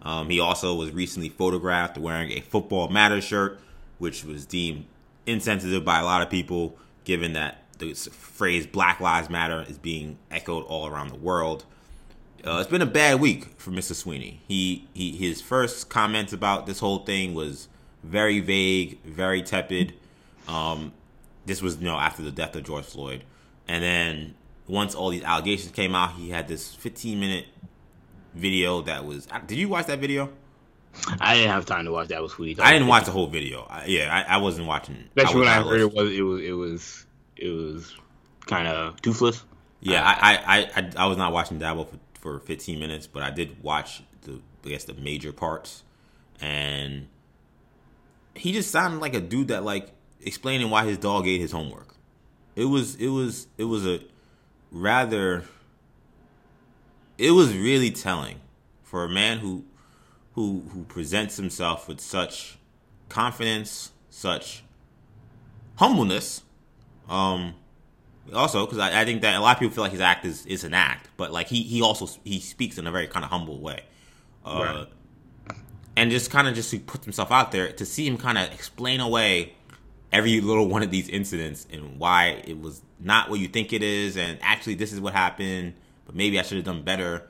Um, 0.03 0.31
he 0.31 0.41
also 0.41 0.75
was 0.75 0.93
recently 0.93 1.29
photographed 1.29 1.99
wearing 1.99 2.31
a 2.33 2.41
Football 2.41 2.89
Matters 2.89 3.25
shirt, 3.25 3.61
which 3.99 4.25
was 4.25 4.47
deemed 4.47 4.87
insensitive 5.27 5.85
by 5.85 6.01
a 6.01 6.05
lot 6.05 6.23
of 6.23 6.31
people, 6.31 6.77
given 7.05 7.35
that 7.35 7.65
the 7.79 7.93
phrase 7.95 8.67
Black 8.67 9.01
Lives 9.01 9.29
Matter 9.29 9.65
is 9.69 9.79
being 9.79 10.19
echoed 10.31 10.65
all 10.65 10.87
around 10.87 11.09
the 11.09 11.17
world. 11.17 11.65
Uh, 12.47 12.59
it's 12.61 12.71
been 12.71 12.83
a 12.83 12.87
bad 12.87 13.21
week 13.21 13.59
for 13.59 13.71
Mr. 13.71 13.93
Swinney. 13.93 14.39
He, 14.49 14.87
he 14.95 15.13
his 15.13 15.43
first 15.43 15.91
comments 15.91 16.33
about 16.33 16.67
this 16.67 16.79
whole 16.79 17.01
thing 17.01 17.35
was 17.35 17.69
very 18.03 18.41
vague, 18.41 19.03
very 19.03 19.43
tepid. 19.43 19.95
Um, 20.49 20.93
this 21.47 21.63
was 21.63 21.79
you 21.79 21.85
know 21.85 21.97
after 21.97 22.23
the 22.23 22.31
death 22.31 22.57
of 22.57 22.65
George 22.65 22.85
Floyd, 22.85 23.25
and 23.69 23.83
then 23.83 24.35
once 24.67 24.95
all 24.95 25.11
these 25.11 25.25
allegations 25.25 25.73
came 25.73 25.95
out, 25.95 26.13
he 26.13 26.31
had 26.31 26.49
this 26.49 26.75
15 26.75 27.19
minute 27.19 27.47
video 28.35 28.83
that 28.83 29.05
was. 29.05 29.27
Did 29.47 29.59
you 29.59 29.69
watch 29.69 29.87
that 29.87 29.99
video? 29.99 30.31
I 31.21 31.35
didn't 31.35 31.51
have 31.51 31.67
time 31.67 31.85
to 31.85 31.93
watch 31.93 32.09
that. 32.09 32.21
Was 32.21 32.33
who 32.33 32.45
he? 32.45 32.59
I 32.59 32.73
didn't 32.73 32.89
watch 32.89 33.05
the 33.05 33.13
whole 33.13 33.29
video. 33.29 33.67
I, 33.69 33.85
yeah, 33.87 34.25
I, 34.29 34.35
I, 34.35 34.37
wasn't 34.39 34.67
watching. 34.67 35.05
Especially 35.17 35.47
I 35.47 35.59
when 35.61 35.67
I 35.67 35.71
heard 35.71 35.81
it 35.81 35.95
was 35.95 36.13
it 36.13 36.23
was 36.23 36.43
it 36.43 36.53
was 36.53 37.07
it 37.37 37.49
was 37.49 37.97
kind 38.47 38.67
of 38.67 39.01
toothless. 39.01 39.45
Yeah, 39.81 40.03
I, 40.05 40.35
I, 40.35 40.71
I, 40.77 40.91
I 41.05 41.07
was 41.07 41.17
not 41.17 41.33
watching 41.33 41.59
Dabo 41.59 41.89
for, 41.89 41.99
for 42.21 42.39
15 42.41 42.79
minutes, 42.79 43.07
but 43.07 43.23
I 43.23 43.31
did 43.31 43.63
watch 43.63 44.03
the 44.23 44.41
I 44.65 44.69
guess 44.69 44.85
the 44.85 44.95
major 44.95 45.33
parts, 45.33 45.85
and 46.41 47.07
he 48.35 48.53
just 48.53 48.71
sounded 48.71 49.01
like 49.01 49.15
a 49.15 49.21
dude 49.21 49.49
that 49.49 49.65
like 49.65 49.91
explaining 50.23 50.71
why 50.71 50.85
his 50.85 50.99
dog 50.99 51.27
ate 51.27 51.41
his 51.41 51.53
homework. 51.53 51.95
It 52.57 52.67
was 52.67 52.95
it 52.97 53.09
was 53.09 53.47
it 53.59 53.65
was 53.65 53.87
a 53.87 54.01
rather 54.71 55.45
it 57.19 57.33
was 57.33 57.55
really 57.55 57.91
telling 57.91 58.41
for 58.83 59.05
a 59.05 59.09
man 59.09 59.39
who 59.39 59.65
who 60.35 60.65
who 60.73 60.85
presents 60.85 61.37
himself 61.37 61.89
with 61.89 62.01
such 62.01 62.59
confidence, 63.09 63.93
such 64.11 64.63
humbleness. 65.77 66.43
Um, 67.09 67.55
also 68.33 68.65
because 68.65 68.79
I, 68.79 69.01
I, 69.01 69.05
think 69.05 69.23
that 69.23 69.35
a 69.35 69.41
lot 69.41 69.57
of 69.57 69.59
people 69.59 69.75
feel 69.75 69.83
like 69.83 69.91
his 69.91 70.01
act 70.01 70.25
is, 70.25 70.47
is 70.47 70.63
an 70.63 70.75
act, 70.75 71.09
but 71.17 71.33
like 71.33 71.49
he 71.49 71.65
he 71.65 71.83
also 71.83 72.07
he 72.23 72.39
speaks 72.39 72.79
in 72.79 72.87
a 72.87 72.93
very 72.93 73.09
kind 73.09 73.25
of 73.25 73.31
humble 73.31 73.59
way. 73.59 73.83
Uh, 74.45 74.63
right 74.65 74.87
and 75.97 76.11
just 76.11 76.31
kind 76.31 76.49
of 76.49 76.55
just 76.55 76.71
to 76.71 76.79
put 76.79 77.05
himself 77.05 77.31
out 77.31 77.53
there 77.53 77.73
to 77.73 77.85
see 77.85 78.07
him 78.07 78.17
kind 78.17 78.39
of 78.39 78.53
explain 78.53 79.01
away 79.01 79.55
every 80.13 80.41
little 80.41 80.67
one 80.67 80.83
of 80.83 80.91
these 80.91 81.09
incidents 81.09 81.67
and 81.73 81.99
why 81.99 82.43
it 82.47 82.61
was 82.61 82.83
not 82.99 83.31
what 83.31 83.39
you 83.41 83.49
think 83.49 83.73
it 83.73 83.83
is 83.83 84.17
and 84.17 84.39
actually 84.43 84.75
this 84.75 84.93
is 84.93 85.01
what 85.01 85.13
happened 85.13 85.73
but 86.05 86.15
maybe 86.15 86.39
i 86.39 86.43
should 86.43 86.57
have 86.57 86.65
done 86.65 86.83
better 86.83 87.29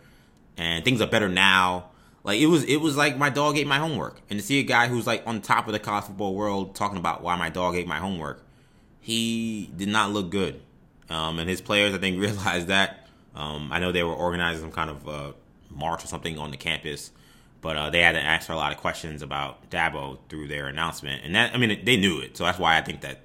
and 0.61 0.85
things 0.85 1.01
are 1.01 1.07
better 1.07 1.29
now. 1.29 1.87
Like 2.23 2.39
it 2.39 2.47
was 2.47 2.65
it 2.65 2.77
was 2.77 2.97
like 2.97 3.17
my 3.17 3.31
dog 3.31 3.57
ate 3.57 3.67
my 3.67 3.79
homework. 3.79 4.21
And 4.29 4.39
to 4.39 4.45
see 4.45 4.61
a 4.61 4.63
guy 4.63 4.89
who's 4.89 5.07
like 5.07 5.23
on 5.27 5.41
top 5.41 5.67
of 5.67 5.73
the 5.73 5.79
college 5.79 6.05
football 6.05 6.35
world 6.35 6.75
talking 6.75 6.99
about 6.99 7.23
why 7.23 7.35
my 7.37 7.49
dog 7.49 7.77
ate 7.77 7.89
my 7.89 7.99
homework 7.99 8.45
he 9.03 9.71
did 9.75 9.89
not 9.89 10.13
look 10.13 10.31
good. 10.31 10.61
Um, 11.09 11.39
and 11.39 11.49
his 11.49 11.61
players 11.61 11.95
i 11.95 11.99
think 11.99 12.21
realized 12.21 12.69
that. 12.69 13.09
Um, 13.35 13.71
i 13.73 13.79
know 13.79 13.93
they 13.93 14.03
were 14.03 14.13
organizing 14.13 14.61
some 14.61 14.73
kind 14.73 14.91
of 14.91 15.09
uh, 15.09 15.33
march 15.71 16.05
or 16.05 16.09
something 16.09 16.37
on 16.37 16.51
the 16.51 16.57
campus 16.57 17.13
but 17.61 17.77
uh, 17.77 17.91
they 17.91 18.01
had 18.01 18.13
to 18.13 18.21
answer 18.21 18.53
a 18.53 18.57
lot 18.57 18.73
of 18.73 18.79
questions 18.79 19.23
about 19.23 19.71
Dabo 19.71 20.19
through 20.29 20.49
their 20.49 20.67
announcement, 20.67 21.25
and 21.25 21.35
that 21.35 21.55
I 21.55 21.59
mean 21.59 21.85
they 21.85 21.97
knew 21.97 22.21
it, 22.21 22.37
so 22.37 22.45
that's 22.45 22.59
why 22.59 22.77
I 22.77 22.81
think 22.81 23.01
that 23.03 23.21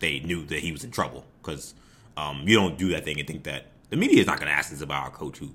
they 0.00 0.20
knew 0.20 0.44
that 0.46 0.58
he 0.58 0.72
was 0.72 0.84
in 0.84 0.90
trouble 0.90 1.24
because 1.40 1.74
um, 2.16 2.42
you 2.44 2.56
don't 2.56 2.76
do 2.76 2.88
that 2.90 3.04
thing 3.04 3.18
and 3.18 3.26
think 3.26 3.44
that 3.44 3.66
the 3.90 3.96
media 3.96 4.20
is 4.20 4.26
not 4.26 4.38
going 4.38 4.48
to 4.48 4.54
ask 4.54 4.72
us 4.72 4.80
about 4.80 5.04
our 5.04 5.10
coach 5.10 5.38
who 5.38 5.54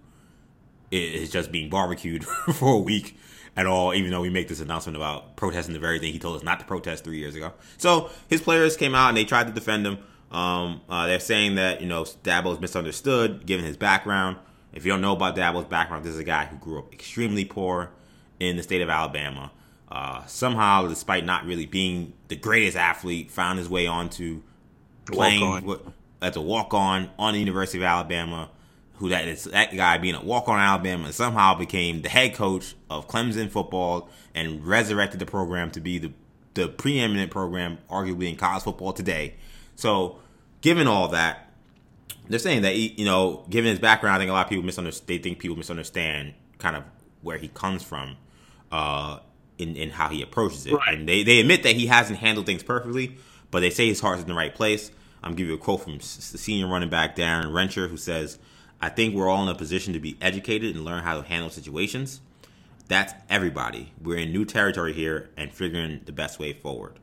is 0.91 1.29
just 1.29 1.51
being 1.51 1.69
barbecued 1.69 2.23
for 2.53 2.75
a 2.75 2.79
week 2.79 3.17
at 3.55 3.65
all, 3.65 3.93
even 3.93 4.11
though 4.11 4.21
we 4.21 4.29
make 4.29 4.47
this 4.47 4.59
announcement 4.59 4.95
about 4.95 5.35
protesting 5.35 5.73
the 5.73 5.79
very 5.79 5.99
thing 5.99 6.13
he 6.13 6.19
told 6.19 6.35
us 6.35 6.43
not 6.43 6.59
to 6.59 6.65
protest 6.65 7.03
three 7.03 7.17
years 7.17 7.35
ago. 7.35 7.51
So 7.77 8.11
his 8.27 8.41
players 8.41 8.77
came 8.77 8.93
out 8.93 9.09
and 9.09 9.17
they 9.17 9.25
tried 9.25 9.47
to 9.47 9.53
defend 9.53 9.85
him. 9.85 9.97
Um, 10.31 10.81
uh, 10.87 11.07
they're 11.07 11.19
saying 11.19 11.55
that 11.55 11.81
you 11.81 11.87
know 11.87 12.03
Dabo's 12.03 12.59
misunderstood 12.59 13.45
given 13.45 13.65
his 13.65 13.77
background. 13.77 14.37
If 14.77 14.85
you 14.85 14.91
don't 14.91 15.01
know 15.01 15.13
about 15.13 15.35
Dabo's 15.35 15.65
background, 15.65 16.05
this 16.05 16.13
is 16.13 16.19
a 16.19 16.23
guy 16.23 16.45
who 16.45 16.55
grew 16.57 16.77
up 16.77 16.93
extremely 16.93 17.45
poor 17.45 17.89
in 18.39 18.57
the 18.57 18.63
state 18.63 18.83
of 18.83 18.91
Alabama. 18.91 19.51
Uh, 19.89 20.23
somehow, 20.27 20.87
despite 20.87 21.25
not 21.25 21.47
really 21.47 21.65
being 21.65 22.13
the 22.27 22.35
greatest 22.35 22.77
athlete, 22.77 23.31
found 23.31 23.57
his 23.57 23.67
way 23.67 23.87
onto 23.87 24.43
playing 25.07 25.67
as 26.21 26.35
a 26.35 26.41
walk 26.41 26.75
on 26.75 27.09
on 27.17 27.33
the 27.33 27.39
University 27.39 27.79
of 27.79 27.85
Alabama. 27.85 28.51
Who 28.97 29.09
that 29.09 29.27
is 29.27 29.45
that 29.45 29.75
guy 29.75 29.97
being 29.97 30.13
a 30.13 30.23
walk 30.23 30.47
on 30.47 30.59
Alabama 30.59 31.05
and 31.05 31.13
somehow 31.13 31.55
became 31.55 32.03
the 32.03 32.09
head 32.09 32.35
coach 32.35 32.75
of 32.87 33.07
Clemson 33.07 33.49
football 33.49 34.09
and 34.35 34.63
resurrected 34.63 35.19
the 35.19 35.25
program 35.25 35.71
to 35.71 35.79
be 35.79 35.97
the 35.97 36.11
the 36.53 36.67
preeminent 36.67 37.31
program, 37.31 37.79
arguably 37.89 38.29
in 38.29 38.35
college 38.35 38.61
football 38.61 38.93
today. 38.93 39.33
So, 39.75 40.19
given 40.61 40.85
all 40.85 41.07
that, 41.09 41.46
they're 42.29 42.39
saying 42.39 42.63
that 42.63 42.73
he, 42.73 42.93
you 42.97 43.05
know, 43.05 43.45
given 43.49 43.69
his 43.69 43.79
background, 43.79 44.15
I 44.15 44.19
think 44.19 44.29
a 44.29 44.33
lot 44.33 44.45
of 44.45 44.49
people 44.49 44.65
misunderstand. 44.65 45.07
They 45.07 45.17
think 45.17 45.39
people 45.39 45.57
misunderstand 45.57 46.33
kind 46.57 46.75
of 46.75 46.83
where 47.21 47.37
he 47.37 47.47
comes 47.47 47.83
from 47.83 48.17
uh, 48.71 49.19
in 49.57 49.75
in 49.75 49.89
how 49.89 50.09
he 50.09 50.21
approaches 50.21 50.65
it. 50.65 50.73
Right. 50.73 50.97
And 50.97 51.07
they 51.07 51.23
they 51.23 51.39
admit 51.39 51.63
that 51.63 51.75
he 51.75 51.87
hasn't 51.87 52.19
handled 52.19 52.45
things 52.45 52.63
perfectly, 52.63 53.17
but 53.51 53.61
they 53.61 53.69
say 53.69 53.87
his 53.87 53.99
heart's 53.99 54.21
in 54.21 54.27
the 54.27 54.33
right 54.33 54.53
place. 54.53 54.91
I'm 55.23 55.33
giving 55.33 55.51
you 55.51 55.55
a 55.55 55.59
quote 55.59 55.81
from 55.81 55.99
senior 55.99 56.67
running 56.67 56.89
back 56.89 57.15
Darien 57.15 57.49
Rencher, 57.49 57.89
who 57.89 57.97
says, 57.97 58.37
"I 58.81 58.89
think 58.89 59.15
we're 59.15 59.27
all 59.27 59.43
in 59.43 59.49
a 59.49 59.55
position 59.55 59.93
to 59.93 59.99
be 59.99 60.17
educated 60.21 60.75
and 60.75 60.85
learn 60.85 61.03
how 61.03 61.19
to 61.19 61.27
handle 61.27 61.49
situations. 61.49 62.21
That's 62.87 63.13
everybody. 63.29 63.91
We're 64.01 64.19
in 64.19 64.31
new 64.31 64.45
territory 64.45 64.93
here 64.93 65.29
and 65.35 65.51
figuring 65.51 66.01
the 66.05 66.11
best 66.11 66.39
way 66.39 66.53
forward." 66.53 66.99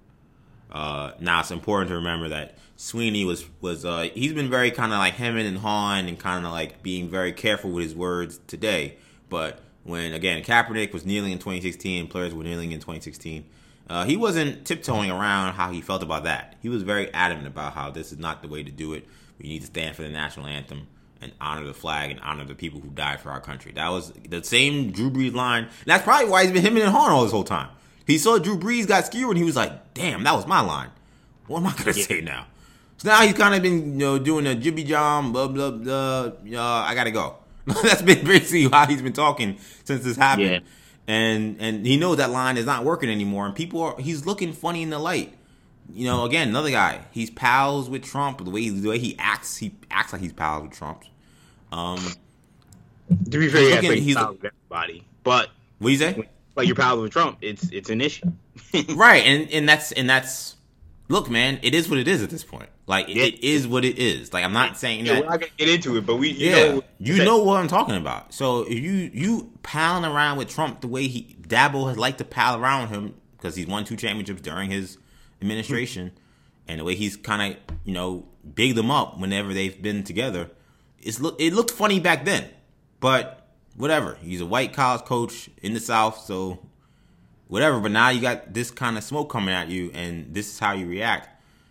Uh, 0.75 1.13
now 1.21 1.39
it's 1.39 1.53
important 1.53 1.89
to 1.89 1.95
remember 1.95 2.29
that 2.31 2.59
Sweeney 2.77 3.25
was 3.25 3.47
was 3.61 3.85
uh, 3.85 4.09
he's 4.13 4.33
been 4.33 4.51
very 4.51 4.73
kind 4.73 4.93
of 4.93 4.99
like 4.99 5.15
hemming 5.15 5.47
and 5.47 5.59
hawing 5.59 6.09
and 6.09 6.19
kind 6.19 6.45
of 6.45 6.51
like 6.51 6.83
being 6.83 7.09
very 7.09 7.33
careful 7.33 7.71
with 7.71 7.85
his 7.85 7.95
words 7.95 8.41
today, 8.49 8.97
but 9.31 9.61
when 9.85 10.13
again 10.13 10.43
Kaepernick 10.43 10.93
was 10.93 11.07
kneeling 11.07 11.31
in 11.31 11.39
2016, 11.39 12.09
players 12.09 12.35
were 12.35 12.43
kneeling 12.43 12.73
in 12.73 12.81
2016. 12.81 13.45
Uh, 13.89 14.05
he 14.05 14.17
wasn't 14.17 14.65
tiptoeing 14.65 15.11
around 15.11 15.53
how 15.55 15.71
he 15.71 15.81
felt 15.81 16.03
about 16.03 16.25
that. 16.25 16.57
He 16.61 16.69
was 16.69 16.83
very 16.83 17.13
adamant 17.15 17.47
about 17.47 17.75
how 17.75 17.91
this 17.91 18.11
is 18.11 18.19
not 18.19 18.43
the 18.43 18.49
way 18.49 18.65
to 18.65 18.71
do 18.71 18.95
it. 18.95 19.07
We 19.39 19.49
need 19.49 19.61
to 19.61 19.67
stand 19.67 19.95
for 19.95 20.03
the 20.03 20.09
national 20.09 20.47
anthem 20.47 20.89
and 21.21 21.33
honor 21.41 21.65
the 21.65 21.75
flag 21.75 22.11
and 22.11 22.19
honor 22.21 22.45
the 22.45 22.55
people 22.55 22.81
who 22.81 22.89
died 22.89 23.21
for 23.21 23.31
our 23.31 23.41
country. 23.41 23.73
That 23.73 23.91
was 23.91 24.13
the 24.29 24.43
same 24.43 24.91
Drew 24.91 25.11
Brees 25.11 25.35
line. 25.35 25.65
And 25.65 25.87
that's 25.87 26.03
probably 26.03 26.31
why 26.31 26.43
he's 26.43 26.53
been 26.53 26.63
hemming 26.63 26.83
and 26.83 26.93
hawing 26.93 27.13
all 27.13 27.23
this 27.23 27.33
whole 27.33 27.45
time. 27.45 27.69
He 28.07 28.19
saw 28.19 28.39
Drew 28.39 28.59
Brees 28.59 28.87
got 28.87 29.07
skewered 29.07 29.31
and 29.31 29.39
he 29.39 29.45
was 29.45 29.57
like, 29.57 29.95
"Damn, 29.95 30.25
that 30.25 30.35
was 30.35 30.47
my 30.47 30.61
line. 30.61 30.91
What 31.47 31.61
am 31.61 31.67
I 31.67 31.73
gonna 31.73 31.93
yeah. 31.97 32.05
say 32.05 32.21
now?" 32.21 32.47
So 32.99 33.09
now 33.09 33.23
he's 33.23 33.35
kind 33.35 33.55
of 33.55 33.63
been 33.63 33.93
you 33.93 33.99
know 33.99 34.19
doing 34.19 34.47
a 34.47 34.55
jibby 34.55 34.87
jam, 34.87 35.33
blah 35.33 35.49
blah 35.49 35.71
blah. 35.71 35.93
Uh, 35.93 36.85
I 36.87 36.95
gotta 36.95 37.11
go. 37.11 37.37
That's 37.67 38.03
been 38.03 38.27
basically 38.27 38.69
how 38.69 38.87
he's 38.87 39.03
been 39.03 39.13
talking 39.13 39.59
since 39.85 40.05
this 40.05 40.17
happened. 40.17 40.51
Yeah. 40.51 40.59
And 41.07 41.57
and 41.61 41.87
he 41.87 41.97
knows 41.97 42.19
that 42.19 42.31
line 42.31 42.57
is 42.57 42.67
not 42.67 42.85
working 42.85 43.11
anymore, 43.11 43.47
and 43.47 43.55
people 43.55 43.83
are 43.83 44.01
he's 44.01 44.27
looking 44.27 44.53
funny 44.53 44.83
in 44.83 44.91
the 44.91 44.99
light. 44.99 45.35
You 45.93 46.07
know, 46.07 46.25
again, 46.25 46.49
another 46.49 46.71
guy. 46.71 47.03
He's 47.11 47.31
pals 47.31 47.91
with 47.91 48.03
Trump. 48.03 48.43
The 48.43 48.51
way 48.51 48.69
the 48.69 48.89
way 48.89 48.99
he 48.99 49.17
acts, 49.19 49.57
he 49.59 49.75
acts 49.91 50.13
like 50.13 50.23
he's 50.23 50.33
pals 50.33 50.63
with 50.63 50.73
Trump. 50.73 51.05
Um, 51.73 51.99
to 53.31 53.39
be 53.39 53.49
fair, 53.49 53.61
he's, 53.61 53.75
looking, 53.75 54.03
he's 54.03 54.17
pals 54.17 54.39
with 54.41 54.53
everybody. 54.53 55.05
But 55.23 55.51
what 55.79 55.89
do 55.89 55.93
you 55.93 55.99
say? 55.99 56.29
Like 56.57 56.67
you're 56.67 56.77
pals 56.77 57.01
with 57.01 57.13
Trump, 57.13 57.39
it's 57.41 57.69
it's 57.71 57.91
an 57.91 58.01
issue. 58.01 58.31
right, 58.95 59.25
and 59.25 59.51
and 59.51 59.69
that's 59.69 59.93
and 59.93 60.09
that's 60.09 60.57
look, 61.09 61.29
man, 61.29 61.59
it 61.63 61.75
is 61.75 61.89
what 61.89 61.99
it 61.99 62.09
is 62.09 62.23
at 62.23 62.31
this 62.31 62.45
point. 62.45 62.69
Like 62.87 63.09
yeah. 63.09 63.25
it 63.25 63.43
is 63.43 63.67
what 63.67 63.85
it 63.85 63.99
is. 63.99 64.33
Like 64.33 64.45
I'm 64.45 64.53
not 64.53 64.77
saying 64.77 65.07
yeah, 65.07 65.15
that 65.15 65.25
we're 65.25 65.31
not 65.31 65.41
gonna 65.41 65.53
get 65.57 65.69
into 65.69 65.97
it, 65.97 66.07
but 66.07 66.17
we 66.17 66.31
you 66.31 66.51
yeah 66.51 66.69
know, 66.75 66.83
you 66.99 67.25
know 67.25 67.43
what 67.43 67.59
I'm 67.59 67.69
talking 67.69 67.97
about. 67.97 68.35
So 68.35 68.63
if 68.63 68.79
you 68.79 69.11
you 69.13 69.53
palling 69.63 70.11
around 70.11 70.39
with 70.39 70.49
Trump 70.49 70.81
the 70.81 70.89
way 70.89 71.07
he 71.07 71.37
Dabo 71.41 71.89
has 71.89 71.99
liked 71.99 72.19
to 72.19 72.25
pal 72.25 72.61
around 72.61 72.89
him 72.89 73.15
because 73.37 73.57
he's 73.57 73.67
won 73.67 73.85
two 73.85 73.97
championships 73.97 74.43
during 74.43 74.71
his 74.71 74.99
administration, 75.41 76.09
hmm. 76.09 76.15
and 76.69 76.81
the 76.81 76.85
way 76.85 76.95
he's 76.95 77.17
kind 77.17 77.55
of 77.55 77.77
you 77.85 77.95
know 77.95 78.27
big 78.55 78.75
them 78.75 78.91
up 78.91 79.19
whenever 79.19 79.55
they've 79.55 79.81
been 79.81 80.05
together, 80.05 80.51
it's 81.01 81.21
look 81.21 81.41
it 81.41 81.55
looked 81.55 81.71
funny 81.71 82.01
back 82.01 82.25
then, 82.25 82.49
but 83.01 83.44
whatever. 83.77 84.17
He's 84.23 84.41
a 84.41 84.47
white 84.47 84.73
college 84.73 85.05
coach 85.05 85.51
in 85.63 85.75
the 85.75 85.81
South, 85.81 86.21
so 86.25 86.59
whatever. 87.49 87.81
But 87.81 87.93
now 87.93 88.11
you 88.11 88.21
got 88.21 88.53
this 88.53 88.71
kind 88.71 88.97
of 88.97 89.05
smoke 89.05 89.31
coming 89.31 89.55
at 89.55 89.69
you, 89.69 89.91
and 89.95 90.33
this 90.35 90.53
is 90.53 90.59
how 90.59 90.73
you 90.73 90.87
react, 90.87 91.29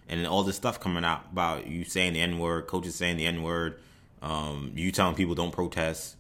and 0.09 0.19
then 0.19 0.27
all 0.27 0.43
this 0.43 0.55
stuff 0.55 0.79
coming 0.79 1.03
out 1.03 1.25
about 1.31 1.67
you 1.67 1.83
saying 1.83 2.13
the 2.13 2.21
N 2.21 2.39
word, 2.39 2.67
coaches 2.67 2.95
saying 2.95 3.17
the 3.17 3.25
N 3.25 3.43
word, 3.43 3.79
um, 4.21 4.71
you 4.75 4.91
telling 4.91 5.15
people 5.15 5.35
don't 5.35 5.51
protest. 5.51 6.15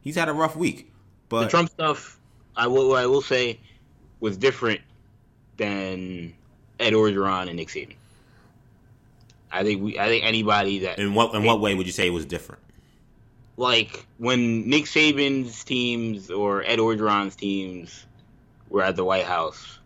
He's 0.00 0.14
had 0.14 0.28
a 0.28 0.32
rough 0.32 0.56
week, 0.56 0.92
but 1.28 1.44
the 1.44 1.48
Trump 1.48 1.70
stuff, 1.70 2.18
I 2.56 2.66
will 2.66 2.94
I 2.94 3.06
will 3.06 3.22
say, 3.22 3.58
was 4.20 4.36
different 4.36 4.80
than 5.56 6.34
Ed 6.78 6.92
Orgeron 6.92 7.48
and 7.48 7.56
Nick 7.56 7.68
Saban. 7.68 7.96
I 9.50 9.62
think 9.62 9.82
we. 9.82 9.98
I 9.98 10.06
think 10.06 10.24
anybody 10.24 10.80
that 10.80 10.98
in 10.98 11.14
what 11.14 11.34
in 11.34 11.44
what 11.44 11.60
way 11.60 11.74
would 11.74 11.86
you 11.86 11.92
say 11.92 12.06
it 12.06 12.10
was 12.10 12.26
different? 12.26 12.62
Like 13.56 14.06
when 14.18 14.68
Nick 14.68 14.84
Saban's 14.84 15.64
teams 15.64 16.30
or 16.30 16.62
Ed 16.62 16.78
Orgeron's 16.78 17.36
teams 17.36 18.06
were 18.68 18.82
at 18.82 18.96
the 18.96 19.04
White 19.04 19.24
House, 19.24 19.78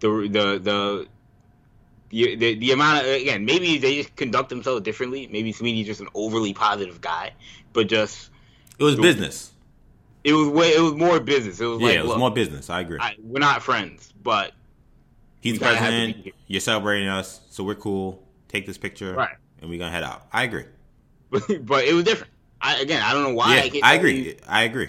the 0.00 0.08
the 0.08 0.58
the 0.58 1.06
the, 2.10 2.36
the, 2.36 2.54
the 2.56 2.72
amount 2.72 3.06
of 3.06 3.10
again 3.10 3.46
maybe 3.46 3.78
they 3.78 3.96
just 3.96 4.14
conduct 4.16 4.50
themselves 4.50 4.82
differently. 4.82 5.28
Maybe 5.32 5.52
Swinney's 5.52 5.86
just 5.86 6.00
an 6.00 6.08
overly 6.14 6.52
positive 6.52 7.00
guy, 7.00 7.32
but 7.72 7.88
just 7.88 8.30
it 8.78 8.84
was 8.84 8.96
the, 8.96 9.02
business. 9.02 9.52
It 10.24 10.34
was 10.34 10.48
way. 10.48 10.74
It 10.74 10.80
was 10.80 10.94
more 10.94 11.20
business. 11.20 11.60
It 11.60 11.64
was 11.64 11.80
yeah, 11.80 11.86
like, 11.86 11.96
it 11.96 12.06
was 12.06 12.18
more 12.18 12.30
business. 12.30 12.68
I 12.68 12.80
agree. 12.80 12.98
I, 13.00 13.16
we're 13.22 13.40
not 13.40 13.62
friends, 13.62 14.12
but 14.22 14.52
he's 15.40 15.58
president. 15.58 16.28
You're 16.46 16.60
celebrating 16.60 17.08
us, 17.08 17.40
so 17.48 17.64
we're 17.64 17.74
cool. 17.74 18.22
Take 18.48 18.66
this 18.66 18.76
picture, 18.78 19.14
right? 19.14 19.36
And 19.60 19.70
we're 19.70 19.78
gonna 19.78 19.90
head 19.90 20.04
out. 20.04 20.26
I 20.32 20.44
agree. 20.44 20.64
but 21.30 21.84
it 21.84 21.94
was 21.94 22.04
different. 22.04 22.31
I, 22.62 22.80
again, 22.80 23.02
I 23.02 23.12
don't 23.12 23.24
know 23.24 23.34
why. 23.34 23.56
Yeah, 23.56 23.80
I, 23.82 23.92
I 23.92 23.94
agree. 23.96 24.22
You, 24.22 24.36
I 24.46 24.62
agree. 24.62 24.88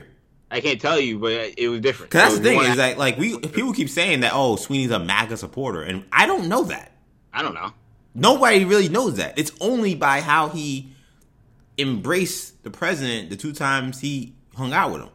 I 0.52 0.62
can't 0.62 0.80
tell 0.80 1.00
you, 1.00 1.18
but 1.18 1.32
it 1.58 1.68
was 1.68 1.82
different. 1.82 2.12
Cause 2.12 2.22
that's 2.22 2.36
so 2.36 2.40
the 2.40 2.50
thing 2.50 2.62
is 2.62 2.78
that 2.78 3.00
like 3.00 3.18
we 3.18 3.40
people 3.40 3.74
keep 3.74 3.90
saying 3.90 4.20
that 4.20 4.34
oh 4.36 4.56
Swinney's 4.56 4.92
a 4.92 5.00
MAGA 5.00 5.38
supporter, 5.38 5.82
and 5.82 6.06
I 6.12 6.28
don't 6.28 6.48
know 6.48 6.64
that. 6.66 6.92
I 7.34 7.42
don't 7.42 7.56
know. 7.56 7.74
Nobody 8.14 8.64
really 8.64 8.88
knows 8.88 9.16
that. 9.16 9.40
It's 9.40 9.52
only 9.60 9.96
by 9.96 10.22
how 10.22 10.50
he 10.50 10.92
embraced 11.80 12.64
the 12.64 12.70
president 12.70 13.32
the 13.32 13.36
two 13.36 13.52
times 13.52 14.00
he 14.00 14.36
hung 14.56 14.74
out 14.74 14.92
with 14.92 15.02
him, 15.02 15.10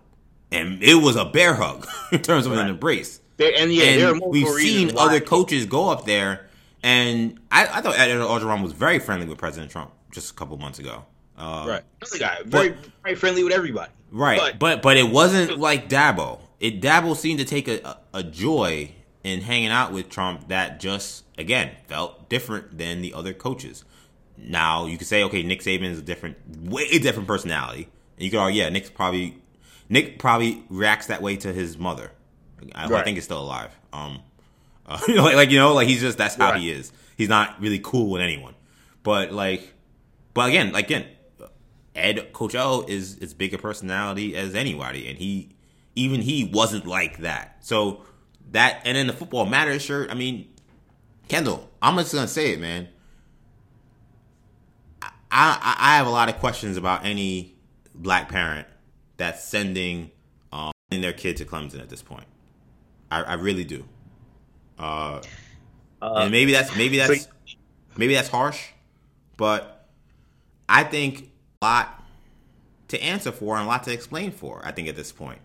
and 0.50 0.82
it 0.82 0.96
was 0.96 1.14
a 1.14 1.24
bear 1.24 1.54
hug 1.54 1.86
in 2.12 2.20
terms 2.20 2.46
of 2.46 2.52
right. 2.52 2.62
an 2.62 2.70
embrace. 2.70 3.20
There, 3.36 3.52
and 3.56 3.72
yeah, 3.72 4.10
and 4.10 4.20
we've 4.26 4.48
seen 4.48 4.98
other 4.98 5.20
coaches 5.20 5.66
go 5.66 5.88
up 5.88 6.04
there, 6.04 6.48
and 6.82 7.38
I, 7.52 7.68
I 7.74 7.80
thought 7.80 7.96
Ed 7.96 8.08
Orgeron 8.08 8.60
was 8.60 8.72
very 8.72 8.98
friendly 8.98 9.28
with 9.28 9.38
President 9.38 9.70
Trump 9.70 9.92
just 10.10 10.32
a 10.32 10.34
couple 10.34 10.56
months 10.56 10.80
ago. 10.80 11.04
Uh, 11.38 11.64
right, 11.68 11.82
another 12.00 12.18
guy, 12.18 12.38
very 12.44 12.70
but, 12.70 12.90
very 13.04 13.14
friendly 13.14 13.44
with 13.44 13.52
everybody. 13.52 13.92
Right, 14.10 14.38
but 14.38 14.58
but, 14.58 14.82
but 14.82 14.96
it 14.96 15.08
wasn't 15.08 15.58
like 15.58 15.88
Dabo. 15.88 16.40
It 16.58 16.80
Dabo 16.80 17.16
seemed 17.16 17.38
to 17.38 17.44
take 17.44 17.68
a, 17.68 17.86
a, 17.86 17.98
a 18.14 18.22
joy 18.24 18.90
in 19.22 19.40
hanging 19.42 19.70
out 19.70 19.92
with 19.92 20.08
Trump 20.08 20.48
that 20.48 20.80
just 20.80 21.24
again 21.36 21.70
felt 21.86 22.28
different 22.28 22.76
than 22.76 23.02
the 23.02 23.14
other 23.14 23.32
coaches. 23.32 23.84
Now 24.36 24.86
you 24.86 24.98
could 24.98 25.06
say, 25.06 25.22
okay, 25.24 25.42
Nick 25.42 25.60
Saban 25.60 25.84
is 25.84 25.98
a 25.98 26.02
different, 26.02 26.36
way 26.60 26.98
different 26.98 27.28
personality, 27.28 27.88
and 28.16 28.24
you 28.24 28.30
could 28.30 28.40
argue, 28.40 28.62
yeah, 28.62 28.68
Nick's 28.68 28.90
probably 28.90 29.38
Nick 29.88 30.18
probably 30.18 30.64
reacts 30.68 31.06
that 31.06 31.22
way 31.22 31.36
to 31.36 31.52
his 31.52 31.78
mother. 31.78 32.10
I, 32.74 32.88
right. 32.88 33.00
I 33.00 33.04
think 33.04 33.16
he's 33.16 33.24
still 33.24 33.40
alive. 33.40 33.76
Um, 33.92 34.20
uh, 34.86 34.98
you 35.08 35.14
know, 35.14 35.24
like, 35.24 35.36
like, 35.36 35.50
you 35.50 35.58
know, 35.58 35.74
like 35.74 35.88
he's 35.88 36.00
just 36.00 36.18
that's 36.18 36.34
how 36.34 36.52
right. 36.52 36.60
he 36.60 36.70
is. 36.70 36.92
He's 37.16 37.28
not 37.28 37.60
really 37.60 37.78
cool 37.78 38.10
with 38.10 38.22
anyone. 38.22 38.54
But 39.02 39.32
like, 39.32 39.74
but 40.34 40.48
again, 40.48 40.72
like 40.72 40.86
again, 40.86 41.06
Ed 41.98 42.32
Coach 42.32 42.54
O 42.54 42.84
is 42.86 43.18
as 43.20 43.34
big 43.34 43.54
a 43.54 43.58
personality 43.58 44.36
as 44.36 44.54
anybody, 44.54 45.08
and 45.08 45.18
he 45.18 45.50
even 45.94 46.20
he 46.20 46.44
wasn't 46.44 46.86
like 46.86 47.18
that. 47.18 47.56
So 47.60 48.04
that 48.52 48.80
and 48.84 48.96
then 48.96 49.06
the 49.06 49.12
football 49.12 49.46
matters 49.46 49.82
shirt. 49.82 50.10
I 50.10 50.14
mean, 50.14 50.48
Kendall, 51.28 51.68
I'm 51.82 51.96
just 51.96 52.14
gonna 52.14 52.28
say 52.28 52.52
it, 52.52 52.60
man. 52.60 52.88
I, 55.02 55.10
I, 55.30 55.76
I 55.92 55.96
have 55.96 56.06
a 56.06 56.10
lot 56.10 56.28
of 56.28 56.38
questions 56.38 56.76
about 56.76 57.04
any 57.04 57.54
black 57.94 58.28
parent 58.28 58.66
that's 59.18 59.44
sending 59.44 60.10
um, 60.52 60.72
their 60.90 61.12
kid 61.12 61.36
to 61.38 61.44
Clemson 61.44 61.80
at 61.80 61.90
this 61.90 62.02
point. 62.02 62.26
I, 63.10 63.22
I 63.22 63.34
really 63.34 63.64
do. 63.64 63.84
Uh, 64.78 65.20
uh, 66.00 66.14
and 66.14 66.30
maybe 66.30 66.52
that's 66.52 66.74
maybe 66.76 66.98
that's 66.98 67.28
maybe 67.96 68.14
that's 68.14 68.28
harsh, 68.28 68.68
but 69.36 69.88
I 70.68 70.84
think 70.84 71.30
lot 71.62 72.04
to 72.86 73.02
answer 73.02 73.32
for 73.32 73.56
and 73.56 73.64
a 73.64 73.68
lot 73.68 73.82
to 73.84 73.92
explain 73.92 74.30
for. 74.30 74.60
I 74.64 74.70
think 74.70 74.88
at 74.88 74.96
this 74.96 75.10
point, 75.12 75.40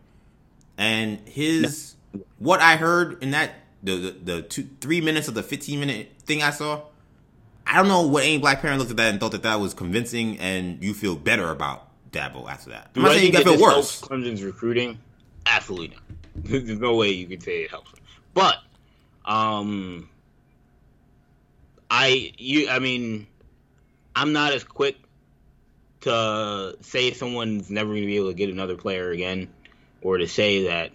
and 0.77 1.19
his 1.27 1.95
what 2.37 2.59
I 2.59 2.75
heard 2.75 3.21
in 3.23 3.31
that 3.31 3.51
the, 3.81 3.95
the, 3.95 4.11
the 4.11 4.41
two 4.43 4.69
three 4.79 5.01
minutes 5.01 5.27
of 5.27 5.33
the 5.33 5.43
fifteen 5.43 5.79
minute 5.79 6.09
thing 6.19 6.43
I 6.43 6.51
saw, 6.51 6.81
I 7.65 7.77
don't 7.77 7.87
know 7.87 8.07
what 8.07 8.23
any 8.23 8.37
black 8.37 8.61
parent 8.61 8.79
looked 8.79 8.91
at 8.91 8.97
that 8.97 9.09
and 9.09 9.19
thought 9.19 9.31
that 9.31 9.43
that 9.43 9.59
was 9.59 9.73
convincing, 9.73 10.39
and 10.39 10.83
you 10.83 10.93
feel 10.93 11.15
better 11.15 11.49
about 11.49 11.87
Dabo 12.11 12.49
after 12.49 12.69
that. 12.69 12.91
I'm 12.95 13.01
not 13.01 13.13
saying 13.13 13.33
you 13.33 13.43
feel 13.43 13.59
worse. 13.59 14.01
Clemson's 14.01 14.43
recruiting, 14.43 14.99
absolutely 15.47 15.89
not. 15.89 16.03
There's 16.35 16.79
no 16.79 16.95
way 16.95 17.09
you 17.09 17.27
could 17.27 17.41
say 17.41 17.63
it 17.63 17.71
helps, 17.71 17.91
but 18.35 18.57
um, 19.25 20.09
I 21.89 22.33
you 22.37 22.69
I 22.69 22.77
mean, 22.77 23.25
I'm 24.15 24.31
not 24.31 24.53
as 24.53 24.63
quick 24.63 24.97
to 26.03 26.75
say 26.81 27.11
someone's 27.13 27.69
never 27.69 27.89
going 27.89 28.01
to 28.01 28.07
be 28.07 28.17
able 28.17 28.29
to 28.29 28.33
get 28.33 28.49
another 28.49 28.77
player 28.77 29.11
again, 29.11 29.49
or 30.01 30.17
to 30.17 30.27
say 30.27 30.65
that 30.65 30.91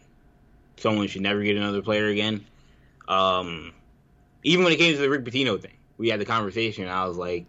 someone 0.76 1.08
should 1.08 1.22
never 1.22 1.42
get 1.42 1.56
another 1.56 1.82
player 1.82 2.06
again. 2.06 2.44
Um, 3.06 3.72
even 4.42 4.64
when 4.64 4.72
it 4.72 4.76
came 4.76 4.94
to 4.94 5.00
the 5.00 5.10
Rick 5.10 5.24
Pitino 5.24 5.60
thing, 5.60 5.76
we 5.96 6.08
had 6.08 6.20
the 6.20 6.24
conversation. 6.24 6.88
I 6.88 7.06
was 7.06 7.16
like, 7.16 7.46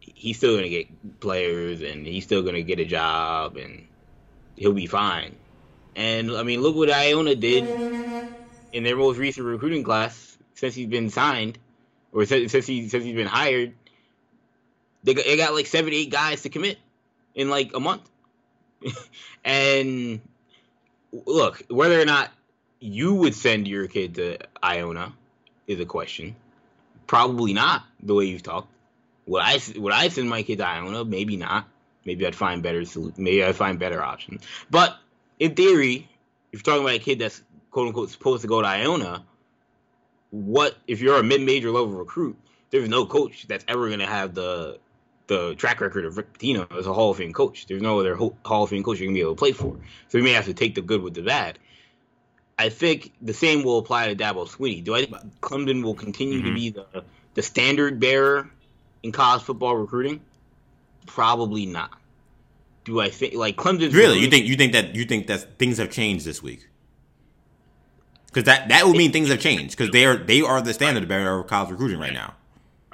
he's 0.00 0.36
still 0.36 0.56
gonna 0.56 0.68
get 0.68 1.20
players, 1.20 1.80
and 1.82 2.06
he's 2.06 2.24
still 2.24 2.42
gonna 2.42 2.62
get 2.62 2.78
a 2.78 2.84
job, 2.84 3.56
and 3.56 3.86
he'll 4.56 4.72
be 4.72 4.86
fine. 4.86 5.34
And 5.96 6.30
I 6.32 6.42
mean, 6.42 6.60
look 6.60 6.76
what 6.76 6.90
Iona 6.90 7.34
did 7.34 7.64
in 8.72 8.84
their 8.84 8.96
most 8.96 9.18
recent 9.18 9.46
recruiting 9.46 9.84
class 9.84 10.38
since 10.54 10.74
he's 10.74 10.88
been 10.88 11.10
signed, 11.10 11.58
or 12.12 12.24
since 12.24 12.52
he 12.52 12.88
since 12.88 13.04
he's 13.04 13.16
been 13.16 13.26
hired. 13.26 13.74
They 15.04 15.14
got, 15.14 15.24
they 15.24 15.36
got 15.36 15.54
like 15.54 15.66
seven, 15.66 15.92
eight 15.92 16.10
guys 16.10 16.42
to 16.42 16.48
commit 16.48 16.78
in 17.34 17.50
like 17.50 17.74
a 17.74 17.80
month. 17.80 18.08
and 19.44 20.20
look, 21.26 21.62
whether 21.68 22.00
or 22.00 22.04
not 22.04 22.30
you 22.80 23.14
would 23.14 23.34
send 23.34 23.68
your 23.68 23.86
kid 23.86 24.16
to 24.16 24.38
Iona 24.62 25.12
is 25.66 25.80
a 25.80 25.84
question. 25.84 26.36
Probably 27.06 27.52
not 27.52 27.84
the 28.02 28.14
way 28.14 28.26
you've 28.26 28.42
talked. 28.42 28.68
Would 29.26 29.42
I 29.42 29.58
would 29.76 29.92
I 29.92 30.08
send 30.08 30.28
my 30.28 30.42
kid 30.42 30.58
to 30.58 30.66
Iona? 30.66 31.04
Maybe 31.04 31.36
not. 31.36 31.68
Maybe 32.04 32.26
I'd 32.26 32.34
find 32.34 32.62
better 32.62 32.82
maybe 33.16 33.44
I'd 33.44 33.54
find 33.54 33.78
better 33.78 34.02
options. 34.02 34.42
But 34.70 34.96
in 35.38 35.54
theory, 35.54 36.08
if 36.52 36.60
you're 36.60 36.62
talking 36.62 36.82
about 36.82 36.96
a 36.96 36.98
kid 36.98 37.20
that's 37.20 37.40
quote 37.70 37.88
unquote 37.88 38.10
supposed 38.10 38.42
to 38.42 38.48
go 38.48 38.60
to 38.60 38.66
Iona, 38.66 39.24
what 40.30 40.76
if 40.88 41.00
you're 41.00 41.18
a 41.18 41.22
mid 41.22 41.42
major 41.42 41.70
level 41.70 41.90
recruit? 41.90 42.36
There's 42.70 42.88
no 42.88 43.06
coach 43.06 43.46
that's 43.46 43.64
ever 43.68 43.90
gonna 43.90 44.06
have 44.06 44.34
the 44.34 44.78
the 45.32 45.54
track 45.54 45.80
record 45.80 46.04
of 46.04 46.16
Rick 46.16 46.38
Pitino 46.38 46.70
as 46.78 46.86
a 46.86 46.92
Hall 46.92 47.10
of 47.10 47.16
Fame 47.16 47.32
coach. 47.32 47.66
There's 47.66 47.82
no 47.82 48.00
other 48.00 48.14
Hall 48.14 48.36
of 48.44 48.70
Fame 48.70 48.82
coach 48.82 48.98
you're 48.98 49.06
gonna 49.06 49.14
be 49.14 49.20
able 49.20 49.34
to 49.34 49.38
play 49.38 49.52
for. 49.52 49.76
So 50.08 50.18
you 50.18 50.24
may 50.24 50.32
have 50.32 50.44
to 50.44 50.54
take 50.54 50.74
the 50.74 50.82
good 50.82 51.02
with 51.02 51.14
the 51.14 51.22
bad. 51.22 51.58
I 52.58 52.68
think 52.68 53.12
the 53.22 53.32
same 53.32 53.62
will 53.62 53.78
apply 53.78 54.08
to 54.08 54.16
Dabo 54.16 54.46
Swinney. 54.46 54.84
Do 54.84 54.94
I 54.94 55.04
think 55.04 55.40
Clemson 55.40 55.82
will 55.82 55.94
continue 55.94 56.38
mm-hmm. 56.38 56.48
to 56.48 56.54
be 56.54 56.70
the 56.70 57.04
the 57.34 57.42
standard 57.42 57.98
bearer 57.98 58.50
in 59.02 59.10
college 59.10 59.42
football 59.42 59.74
recruiting? 59.76 60.20
Probably 61.06 61.66
not. 61.66 61.98
Do 62.84 63.00
I 63.00 63.08
think 63.08 63.34
like 63.34 63.56
Clemson? 63.56 63.92
Really, 63.92 64.18
you 64.18 64.28
think 64.28 64.46
you 64.46 64.56
think 64.56 64.72
that 64.72 64.94
you 64.94 65.04
think 65.04 65.28
that 65.28 65.58
things 65.58 65.78
have 65.78 65.90
changed 65.90 66.24
this 66.24 66.42
week? 66.42 66.68
Because 68.26 68.44
that 68.44 68.68
that 68.68 68.86
would 68.86 68.96
mean 68.96 69.12
things 69.12 69.28
have 69.30 69.40
changed 69.40 69.76
because 69.76 69.90
they 69.90 70.04
are 70.04 70.16
they 70.16 70.42
are 70.42 70.60
the 70.60 70.74
standard 70.74 71.08
bearer 71.08 71.40
of 71.40 71.46
college 71.46 71.70
recruiting 71.70 71.98
right 71.98 72.12
now. 72.12 72.34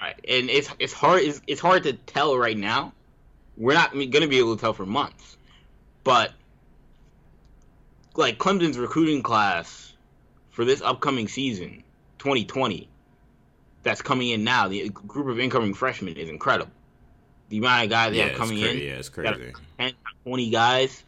Right, 0.01 0.15
and 0.29 0.49
it's 0.49 0.71
it's 0.79 0.93
hard 0.93 1.23
it's, 1.23 1.41
it's 1.47 1.61
hard 1.61 1.83
to 1.85 1.93
tell 1.93 2.39
right 2.39 2.57
now. 2.57 2.93
We're 3.57 3.75
not 3.75 3.93
going 3.93 4.13
to 4.13 4.29
be 4.29 4.39
able 4.39 4.55
to 4.55 4.61
tell 4.61 4.73
for 4.73 4.87
months, 4.87 5.37
but 6.05 6.33
like 8.15 8.39
Clemson's 8.39 8.79
recruiting 8.79 9.23
class 9.23 9.93
for 10.51 10.65
this 10.65 10.81
upcoming 10.81 11.27
season, 11.27 11.83
2020, 12.19 12.89
that's 13.83 14.03
coming 14.03 14.31
in 14.31 14.45
now. 14.45 14.69
The 14.69 14.89
group 14.91 15.27
of 15.29 15.41
incoming 15.41 15.75
freshmen 15.75 16.17
is 16.17 16.29
incredible. 16.29 16.73
The 17.49 17.59
amount 17.59 17.85
of 17.85 17.91
guys 17.91 18.13
they 18.13 18.19
yeah, 18.19 18.29
have 18.29 18.39
coming 18.39 18.59
in, 18.59 18.77
yeah, 18.77 18.93
it's 18.93 19.09
crazy. 19.09 19.53
10, 19.79 19.93
20 20.25 20.51
guys 20.51 21.03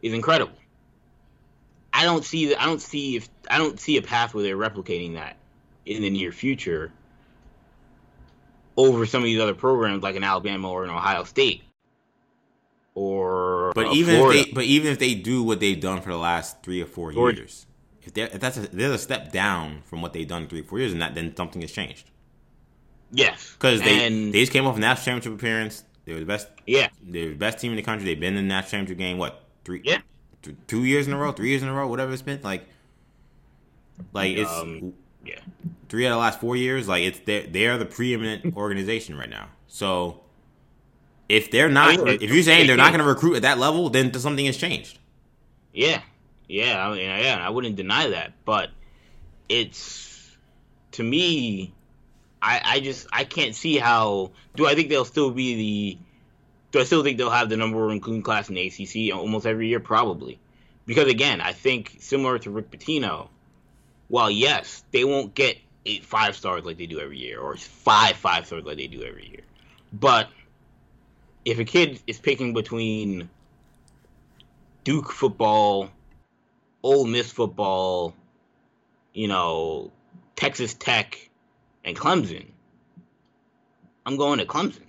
is 0.00 0.14
incredible. 0.14 0.52
I 1.92 2.04
don't 2.04 2.24
see 2.24 2.46
that. 2.46 2.62
I 2.62 2.66
don't 2.66 2.80
see 2.80 3.16
if 3.16 3.28
I 3.50 3.58
don't 3.58 3.78
see 3.80 3.96
a 3.96 4.02
path 4.02 4.32
where 4.32 4.44
they're 4.44 4.56
replicating 4.56 5.14
that 5.14 5.36
in 5.84 6.02
the 6.02 6.10
near 6.10 6.30
future 6.30 6.92
over 8.76 9.06
some 9.06 9.22
of 9.22 9.26
these 9.26 9.40
other 9.40 9.54
programs 9.54 10.02
like 10.02 10.16
in 10.16 10.24
Alabama 10.24 10.70
or 10.70 10.84
in 10.84 10.90
Ohio 10.90 11.24
State. 11.24 11.62
Or 12.94 13.72
but 13.74 13.86
uh, 13.86 13.92
even 13.92 14.16
Florida. 14.16 14.40
if 14.40 14.46
they 14.46 14.52
but 14.52 14.64
even 14.64 14.92
if 14.92 14.98
they 14.98 15.14
do 15.14 15.42
what 15.42 15.60
they've 15.60 15.80
done 15.80 16.00
for 16.02 16.10
the 16.10 16.18
last 16.18 16.62
three 16.62 16.82
or 16.82 16.86
four 16.86 17.12
Georgia. 17.12 17.42
years, 17.42 17.66
if, 18.02 18.12
they're, 18.14 18.26
if 18.26 18.40
that's 18.40 18.56
a, 18.56 18.62
there's 18.62 18.92
a 18.94 18.98
step 18.98 19.32
down 19.32 19.82
from 19.82 20.02
what 20.02 20.12
they've 20.12 20.26
done 20.28 20.48
three 20.48 20.60
or 20.60 20.64
four 20.64 20.78
years, 20.80 20.92
and 20.92 21.00
that 21.00 21.14
then 21.14 21.34
something 21.36 21.62
has 21.62 21.70
changed 21.72 22.10
yes, 23.12 23.52
because 23.52 23.80
they 23.82 24.06
and 24.06 24.32
they 24.34 24.40
just 24.40 24.52
came 24.52 24.66
off 24.66 24.76
a 24.76 24.80
national 24.80 25.04
championship 25.04 25.40
appearance. 25.40 25.84
They 26.04 26.14
were 26.14 26.20
the 26.20 26.26
best. 26.26 26.48
yeah, 26.66 26.88
They're 27.02 27.28
the 27.30 27.34
best 27.34 27.58
team 27.60 27.70
in 27.72 27.76
the 27.76 27.82
country. 27.82 28.04
They've 28.06 28.18
been 28.18 28.36
in 28.36 28.48
the 28.48 28.54
national 28.54 28.70
championship 28.70 28.98
game. 28.98 29.18
What 29.18 29.44
three? 29.64 29.82
Yeah. 29.84 30.00
th- 30.42 30.56
two 30.66 30.84
years 30.84 31.06
in 31.06 31.12
a 31.12 31.18
row, 31.18 31.30
three 31.32 31.50
years 31.50 31.62
in 31.62 31.68
a 31.68 31.74
row, 31.74 31.86
whatever 31.86 32.12
it's 32.12 32.22
been. 32.22 32.40
Like, 32.42 32.66
like 34.12 34.36
it's 34.36 34.50
Um, 34.50 34.94
yeah, 35.24 35.40
three 35.88 36.06
out 36.06 36.10
of 36.12 36.16
the 36.16 36.20
last 36.20 36.40
four 36.40 36.56
years. 36.56 36.88
Like 36.88 37.02
it's 37.04 37.18
they 37.20 37.46
they 37.46 37.66
are 37.66 37.78
the 37.78 37.86
preeminent 37.86 38.56
organization 38.56 39.16
right 39.16 39.30
now. 39.30 39.48
So 39.68 40.20
if 41.28 41.50
they're 41.50 41.68
not, 41.68 41.94
if 42.08 42.22
you're 42.22 42.42
saying 42.42 42.66
they're 42.66 42.76
not 42.76 42.92
going 42.92 43.00
to 43.04 43.08
recruit 43.08 43.36
at 43.36 43.42
that 43.42 43.58
level, 43.58 43.88
then 43.90 44.12
something 44.14 44.46
has 44.46 44.56
changed. 44.56 44.98
yeah, 45.72 46.02
yeah. 46.48 46.86
I 46.86 46.90
mean, 46.92 47.04
yeah, 47.04 47.38
I 47.40 47.50
wouldn't 47.50 47.76
deny 47.76 48.08
that, 48.08 48.32
but 48.44 48.70
it's 49.48 50.36
to 50.92 51.02
me, 51.02 51.72
I 52.42 52.60
I 52.64 52.80
just 52.80 53.06
I 53.12 53.24
can't 53.24 53.54
see 53.54 53.76
how. 53.78 54.32
Do 54.56 54.66
I 54.66 54.74
think 54.74 54.88
they'll 54.88 55.04
still 55.04 55.30
be 55.30 55.54
the? 55.54 55.98
Do 56.72 56.80
I 56.80 56.84
still 56.84 57.02
think 57.02 57.18
they'll 57.18 57.30
have 57.30 57.48
the 57.48 57.56
number 57.56 57.78
one 57.78 57.96
recruiting 57.96 58.22
class 58.22 58.48
in 58.48 58.54
the 58.54 58.66
ACC 58.66 59.14
almost 59.16 59.46
every 59.46 59.68
year? 59.68 59.80
Probably, 59.80 60.38
because 60.86 61.08
again, 61.08 61.40
I 61.40 61.52
think 61.52 61.96
similar 62.00 62.38
to 62.40 62.50
Rick 62.50 62.70
Pitino, 62.70 63.28
while 64.10 64.30
yes, 64.30 64.84
they 64.90 65.04
won't 65.04 65.34
get 65.34 65.56
eight 65.86 66.04
five 66.04 66.36
stars 66.36 66.64
like 66.64 66.76
they 66.76 66.86
do 66.86 67.00
every 67.00 67.18
year, 67.18 67.40
or 67.40 67.56
five 67.56 68.16
five 68.16 68.44
stars 68.46 68.64
like 68.64 68.76
they 68.76 68.88
do 68.88 69.02
every 69.02 69.26
year, 69.28 69.42
but 69.92 70.28
if 71.44 71.58
a 71.58 71.64
kid 71.64 72.00
is 72.06 72.18
picking 72.18 72.52
between 72.52 73.30
Duke 74.84 75.10
football, 75.10 75.88
Ole 76.82 77.06
Miss 77.06 77.32
football, 77.32 78.14
you 79.14 79.28
know, 79.28 79.90
Texas 80.36 80.74
Tech, 80.74 81.30
and 81.84 81.96
Clemson, 81.96 82.46
I'm 84.04 84.16
going 84.16 84.38
to 84.38 84.44
Clemson. 84.44 84.82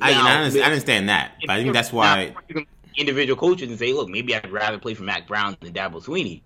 I, 0.00 0.12
Now, 0.12 0.26
I, 0.26 0.34
understand, 0.36 0.64
I 0.64 0.66
understand 0.66 1.08
that, 1.08 1.32
but 1.40 1.50
I 1.50 1.62
think 1.62 1.74
that's 1.74 1.92
why. 1.92 2.34
individual 2.96 3.38
coaches 3.38 3.68
and 3.68 3.78
say, 3.78 3.92
look, 3.92 4.08
maybe 4.08 4.34
I'd 4.34 4.50
rather 4.50 4.78
play 4.78 4.94
for 4.94 5.04
Mack 5.04 5.28
Brown 5.28 5.56
than 5.60 5.72
Dabo 5.72 6.02
Swinney. 6.02 6.42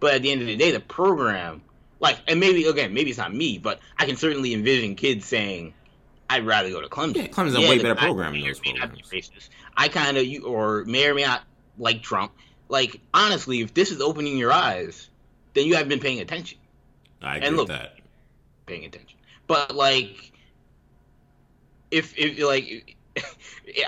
But 0.00 0.14
at 0.14 0.22
the 0.22 0.30
end 0.30 0.40
of 0.40 0.46
the 0.46 0.56
day, 0.56 0.70
the 0.70 0.80
program, 0.80 1.62
like, 2.00 2.18
and 2.28 2.38
maybe 2.40 2.64
again, 2.66 2.92
maybe 2.92 3.10
it's 3.10 3.18
not 3.18 3.34
me, 3.34 3.58
but 3.58 3.80
I 3.98 4.06
can 4.06 4.16
certainly 4.16 4.52
envision 4.52 4.94
kids 4.94 5.24
saying, 5.24 5.72
"I'd 6.28 6.44
rather 6.44 6.70
go 6.70 6.80
to 6.80 6.88
Clemson." 6.88 7.16
Yeah, 7.16 7.26
Clemson's 7.28 7.56
a 7.56 7.60
way 7.60 7.78
better 7.78 7.94
program 7.94 8.32
than 8.32 8.42
those 8.42 8.60
programs. 8.60 9.00
racist. 9.10 9.48
I 9.76 9.88
kind 9.88 10.16
of, 10.16 10.24
you 10.24 10.44
or 10.46 10.84
may 10.84 11.08
or 11.08 11.14
may 11.14 11.22
not 11.22 11.42
like 11.78 12.02
Trump. 12.02 12.32
Like, 12.68 13.00
honestly, 13.12 13.60
if 13.60 13.74
this 13.74 13.90
is 13.90 14.00
opening 14.00 14.36
your 14.36 14.52
eyes, 14.52 15.08
then 15.54 15.66
you 15.66 15.74
haven't 15.74 15.88
been 15.88 16.00
paying 16.00 16.20
attention. 16.20 16.58
I 17.22 17.36
agree 17.36 17.48
And 17.48 17.56
with 17.56 17.68
that. 17.68 17.96
Paying 18.66 18.84
attention, 18.84 19.18
but 19.46 19.74
like, 19.74 20.32
if 21.90 22.14
if 22.18 22.38
like, 22.42 22.96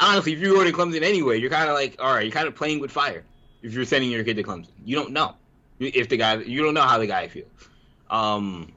honestly, 0.01 0.33
if 0.33 0.39
you're 0.39 0.55
going 0.55 0.67
to 0.67 0.73
Clemson 0.73 1.03
anyway, 1.03 1.39
you're 1.39 1.51
kind 1.51 1.69
of 1.69 1.75
like, 1.75 1.97
all 1.99 2.13
right, 2.15 2.25
you're 2.25 2.33
kind 2.33 2.47
of 2.47 2.55
playing 2.55 2.81
with 2.81 2.91
fire. 2.91 3.25
If 3.63 3.73
you're 3.73 3.85
sending 3.85 4.11
your 4.11 4.23
kid 4.23 4.37
to 4.37 4.43
Clemson, 4.43 4.69
you 4.85 4.95
don't 4.97 5.13
know 5.13 5.35
if 5.79 6.09
the 6.09 6.17
guy, 6.17 6.37
you 6.37 6.63
don't 6.63 6.75
know 6.75 6.83
how 6.83 6.99
the 6.99 7.07
guy 7.07 7.29
feels. 7.29 7.49
Um, 8.11 8.73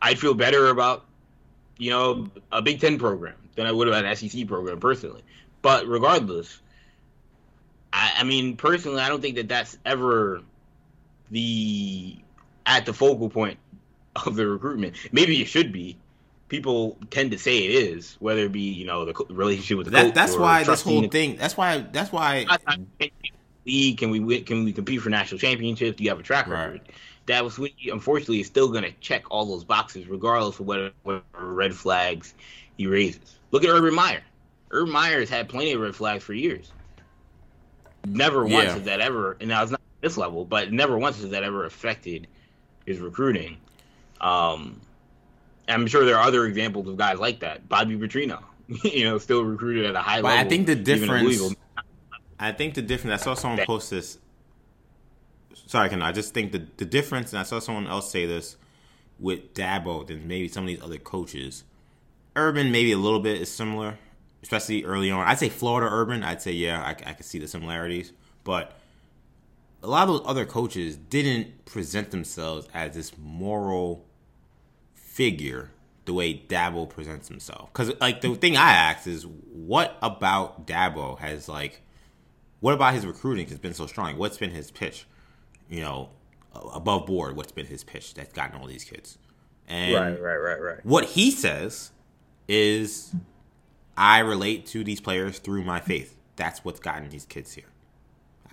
I'd 0.00 0.18
feel 0.18 0.34
better 0.34 0.68
about, 0.68 1.06
you 1.78 1.90
know, 1.90 2.28
a 2.52 2.62
Big 2.62 2.80
Ten 2.80 2.98
program 2.98 3.36
than 3.56 3.66
I 3.66 3.72
would 3.72 3.88
about 3.88 4.04
an 4.04 4.16
SEC 4.16 4.46
program 4.46 4.80
personally. 4.80 5.22
But 5.62 5.86
regardless, 5.86 6.60
I, 7.92 8.12
I 8.18 8.24
mean, 8.24 8.56
personally, 8.56 9.00
I 9.00 9.08
don't 9.08 9.20
think 9.20 9.36
that 9.36 9.48
that's 9.48 9.78
ever 9.86 10.42
the 11.30 12.16
at 12.66 12.86
the 12.86 12.92
focal 12.92 13.30
point 13.30 13.58
of 14.26 14.36
the 14.36 14.46
recruitment. 14.46 14.96
Maybe 15.12 15.40
it 15.40 15.46
should 15.46 15.72
be. 15.72 15.96
People 16.48 16.98
tend 17.10 17.30
to 17.30 17.38
say 17.38 17.58
it 17.64 17.70
is, 17.70 18.16
whether 18.20 18.42
it 18.44 18.52
be 18.52 18.60
you 18.60 18.84
know 18.84 19.06
the 19.06 19.14
relationship 19.30 19.78
with 19.78 19.86
the 19.86 19.92
That, 19.92 20.14
that's 20.14 20.36
why 20.36 20.62
this 20.62 20.82
whole 20.82 21.08
thing. 21.08 21.36
That's 21.36 21.56
why. 21.56 21.78
That's 21.78 22.12
why. 22.12 22.46
League? 23.66 23.98
Can 23.98 24.10
we 24.10 24.20
win? 24.20 24.44
Can 24.44 24.64
we 24.64 24.72
compete 24.72 25.00
for 25.00 25.10
national 25.10 25.38
championships? 25.38 25.96
Do 25.96 26.04
you 26.04 26.10
have 26.10 26.18
a 26.20 26.22
track 26.22 26.46
Right. 26.46 26.64
record? 26.64 26.80
That 27.26 27.42
was 27.44 27.58
unfortunately 27.90 28.40
is 28.40 28.46
still 28.46 28.68
going 28.68 28.84
to 28.84 28.92
check 29.00 29.24
all 29.30 29.46
those 29.46 29.64
boxes, 29.64 30.06
regardless 30.06 30.58
of 30.60 30.66
whatever, 30.66 30.92
whatever 31.04 31.24
red 31.54 31.74
flags 31.74 32.34
he 32.76 32.86
raises. 32.86 33.36
Look 33.50 33.64
at 33.64 33.70
Urban 33.70 33.94
Meyer. 33.94 34.22
Urban 34.70 34.92
Meyer 34.92 35.20
has 35.20 35.30
had 35.30 35.48
plenty 35.48 35.72
of 35.72 35.80
red 35.80 35.94
flags 35.96 36.22
for 36.22 36.34
years. 36.34 36.70
Never 38.06 38.42
once 38.42 38.66
Yeah. 38.66 38.74
has 38.74 38.82
that 38.84 39.00
ever, 39.00 39.36
and 39.40 39.48
now 39.48 39.62
it's 39.62 39.70
not 39.70 39.80
this 40.02 40.18
level, 40.18 40.44
but 40.44 40.70
never 40.72 40.98
once 40.98 41.20
has 41.22 41.30
that 41.30 41.42
ever 41.42 41.64
affected 41.64 42.26
his 42.84 42.98
recruiting. 42.98 43.56
Um, 44.20 44.80
I'm 45.68 45.86
sure 45.86 46.04
there 46.04 46.16
are 46.16 46.26
other 46.26 46.44
examples 46.44 46.86
of 46.88 46.98
guys 46.98 47.18
like 47.18 47.40
that. 47.40 47.66
Bobby 47.68 47.96
Petrino, 47.96 48.42
you 48.84 49.04
know, 49.04 49.16
still 49.16 49.42
recruited 49.44 49.86
at 49.86 49.94
a 49.94 50.00
high 50.00 50.20
But 50.20 50.32
I 50.38 50.44
think 50.44 50.66
the 50.66 50.76
difference-. 50.76 51.54
I 52.38 52.52
think 52.52 52.74
the 52.74 52.82
difference. 52.82 53.22
I 53.22 53.24
saw 53.24 53.34
someone 53.34 53.64
post 53.66 53.90
this. 53.90 54.18
Sorry, 55.66 55.88
can 55.88 56.02
I 56.02 56.12
just 56.12 56.34
think 56.34 56.52
the 56.52 56.66
the 56.76 56.84
difference, 56.84 57.32
and 57.32 57.40
I 57.40 57.44
saw 57.44 57.58
someone 57.58 57.86
else 57.86 58.10
say 58.10 58.26
this 58.26 58.56
with 59.18 59.54
Dabo 59.54 60.06
than 60.06 60.26
maybe 60.26 60.48
some 60.48 60.64
of 60.64 60.68
these 60.68 60.82
other 60.82 60.98
coaches. 60.98 61.64
Urban 62.36 62.72
maybe 62.72 62.92
a 62.92 62.98
little 62.98 63.20
bit 63.20 63.40
is 63.40 63.50
similar, 63.50 63.98
especially 64.42 64.84
early 64.84 65.10
on. 65.10 65.26
I'd 65.26 65.38
say 65.38 65.48
Florida 65.48 65.88
Urban. 65.90 66.22
I'd 66.24 66.42
say 66.42 66.52
yeah, 66.52 66.82
I, 66.82 67.10
I 67.10 67.12
could 67.14 67.26
see 67.26 67.38
the 67.38 67.46
similarities, 67.46 68.12
but 68.42 68.76
a 69.82 69.86
lot 69.86 70.08
of 70.08 70.18
those 70.18 70.26
other 70.26 70.46
coaches 70.46 70.96
didn't 70.96 71.64
present 71.66 72.10
themselves 72.10 72.66
as 72.74 72.94
this 72.94 73.12
moral 73.18 74.04
figure 74.94 75.70
the 76.06 76.12
way 76.12 76.34
Dabo 76.34 76.88
presents 76.88 77.28
himself. 77.28 77.72
Because 77.72 77.92
like 78.00 78.20
the 78.20 78.34
thing 78.34 78.56
I 78.56 78.72
ask 78.72 79.06
is, 79.06 79.26
what 79.26 79.96
about 80.02 80.66
Dabo 80.66 81.18
has 81.18 81.48
like, 81.48 81.82
what 82.64 82.72
about 82.72 82.94
his 82.94 83.04
recruiting 83.04 83.46
has 83.48 83.58
been 83.58 83.74
so 83.74 83.86
strong? 83.86 84.16
What's 84.16 84.38
been 84.38 84.50
his 84.50 84.70
pitch? 84.70 85.04
You 85.68 85.82
know, 85.82 86.08
above 86.72 87.04
board, 87.04 87.36
what's 87.36 87.52
been 87.52 87.66
his 87.66 87.84
pitch 87.84 88.14
that's 88.14 88.32
gotten 88.32 88.58
all 88.58 88.66
these 88.66 88.84
kids? 88.84 89.18
And 89.68 90.18
right, 90.18 90.18
right, 90.18 90.62
right. 90.62 90.86
what 90.86 91.04
he 91.04 91.30
says 91.30 91.92
is, 92.48 93.14
I 93.98 94.20
relate 94.20 94.64
to 94.68 94.82
these 94.82 94.98
players 94.98 95.40
through 95.40 95.62
my 95.64 95.78
faith. 95.78 96.16
That's 96.36 96.64
what's 96.64 96.80
gotten 96.80 97.06
these 97.10 97.26
kids 97.26 97.52
here. 97.52 97.68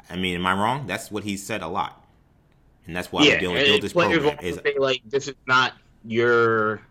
I 0.10 0.18
mean, 0.18 0.36
am 0.36 0.46
I 0.46 0.56
wrong? 0.56 0.88
That's 0.88 1.10
what 1.10 1.24
he 1.24 1.38
said 1.38 1.62
a 1.62 1.70
lot, 1.70 2.06
and 2.88 2.94
that's 2.94 3.14
why 3.14 3.24
yeah, 3.24 3.40
we're 3.42 3.56
able 3.60 3.66
to 3.66 3.74
and 3.76 3.84
this 3.84 3.94
program. 3.94 4.40
Is 4.42 4.56
say, 4.58 4.76
like 4.78 5.04
this 5.06 5.30
is 5.30 5.36
not 5.48 5.72
your. 6.04 6.82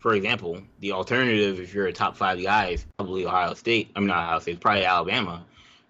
For 0.00 0.12
example, 0.12 0.60
the 0.80 0.92
alternative 0.92 1.58
if 1.58 1.72
you're 1.72 1.86
a 1.86 1.92
top 1.92 2.18
five 2.18 2.42
guy 2.42 2.66
is 2.68 2.84
probably 2.98 3.24
Ohio 3.24 3.54
State. 3.54 3.90
I'm 3.96 4.06
not 4.06 4.24
Ohio 4.24 4.38
State. 4.40 4.52
It's 4.52 4.60
probably 4.60 4.84
Alabama, 4.84 5.46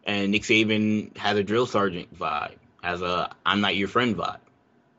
and 0.09 0.33
Nick 0.33 0.43
Saban 0.43 1.15
has 1.17 1.37
a 1.37 1.45
drill 1.45 1.67
sergeant 1.67 2.13
vibe, 2.19 2.55
has 2.83 3.03
a 3.03 3.31
I'm 3.47 3.61
not 3.61 3.77
your 3.77 3.89
friend 3.89 4.17
vibe, 4.17 4.39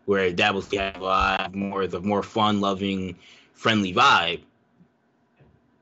where 0.05 0.31
Dabo 0.31 0.63
State 0.63 0.79
has 0.79 0.95
a 0.95 0.99
vibe 0.99 1.55
more 1.55 1.81
a 1.83 1.99
more 1.99 2.23
fun 2.23 2.61
loving, 2.61 3.17
friendly 3.53 3.93
vibe. 3.93 4.41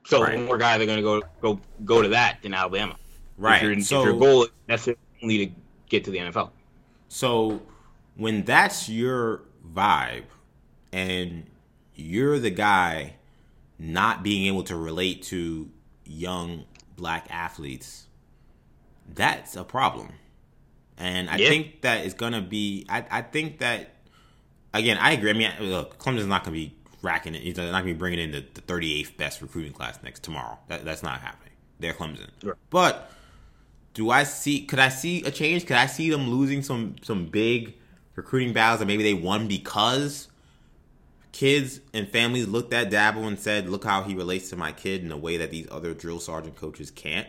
So 0.05 0.23
Right. 0.23 0.39
more 0.39 0.57
guys 0.57 0.81
are 0.81 0.85
going 0.85 0.97
to 0.97 1.03
go 1.03 1.21
go 1.41 1.59
go 1.85 2.01
to 2.01 2.07
that 2.09 2.39
than 2.41 2.53
Alabama. 2.53 2.95
right. 3.37 3.61
If, 3.63 3.85
so 3.85 3.99
if 3.99 4.05
your 4.05 4.17
goal 4.17 4.43
is 4.45 4.49
necessarily 4.67 5.45
to 5.47 5.51
get 5.89 6.05
to 6.05 6.11
the 6.11 6.19
NFL. 6.19 6.51
So 7.09 7.61
when 8.15 8.43
that's 8.45 8.87
your 8.87 9.41
vibe 9.73 10.23
and 10.93 11.45
you're 11.95 12.39
the 12.39 12.49
guy 12.49 13.15
not 13.77 14.23
being 14.23 14.47
able 14.47 14.63
to 14.63 14.75
relate 14.77 15.21
to 15.23 15.69
young 16.05 16.63
black 16.95 17.27
athletes, 17.29 18.06
that's 19.13 19.55
a 19.55 19.63
problem. 19.63 20.13
And 20.97 21.29
I 21.29 21.37
Yeah. 21.37 21.49
think 21.49 21.81
that 21.81 22.05
it's 22.05 22.13
gonna 22.13 22.41
be 22.41 22.85
I, 22.89 23.05
I 23.11 23.21
think 23.21 23.59
that 23.59 23.95
again, 24.73 24.97
I 24.97 25.11
agree. 25.13 25.29
I 25.29 25.33
mean 25.33 25.51
look, 25.61 25.97
Clemson's 25.99 26.27
not 26.27 26.43
gonna 26.43 26.55
be 26.55 26.75
racking 27.01 27.35
it. 27.35 27.41
He's 27.41 27.57
not 27.57 27.71
gonna 27.71 27.83
be 27.83 27.93
bringing 27.93 28.19
in 28.19 28.31
the, 28.31 28.45
the 28.53 28.61
38th 28.61 29.17
best 29.17 29.41
recruiting 29.41 29.73
class 29.73 29.99
next 30.03 30.23
tomorrow. 30.23 30.57
That, 30.67 30.85
that's 30.85 31.03
not 31.03 31.21
happening. 31.21 31.53
They're 31.79 31.93
Clemson. 31.93 32.29
Right. 32.43 32.55
But 32.69 33.11
do 33.93 34.09
I 34.11 34.23
see? 34.23 34.65
Could 34.65 34.79
I 34.79 34.89
see 34.89 35.23
a 35.23 35.31
change? 35.31 35.65
Could 35.65 35.77
I 35.77 35.87
see 35.87 36.09
them 36.09 36.29
losing 36.29 36.61
some 36.63 36.95
some 37.01 37.25
big 37.27 37.75
recruiting 38.15 38.53
battles, 38.53 38.79
that 38.79 38.85
maybe 38.87 39.03
they 39.03 39.13
won 39.13 39.47
because 39.47 40.27
kids 41.31 41.81
and 41.93 42.07
families 42.09 42.47
looked 42.47 42.73
at 42.73 42.91
Dabo 42.91 43.27
and 43.27 43.39
said, 43.39 43.69
"Look 43.69 43.83
how 43.85 44.03
he 44.03 44.15
relates 44.15 44.49
to 44.49 44.55
my 44.55 44.71
kid 44.71 45.03
in 45.03 45.11
a 45.11 45.17
way 45.17 45.37
that 45.37 45.51
these 45.51 45.67
other 45.71 45.93
drill 45.93 46.19
sergeant 46.19 46.55
coaches 46.55 46.91
can't." 46.91 47.27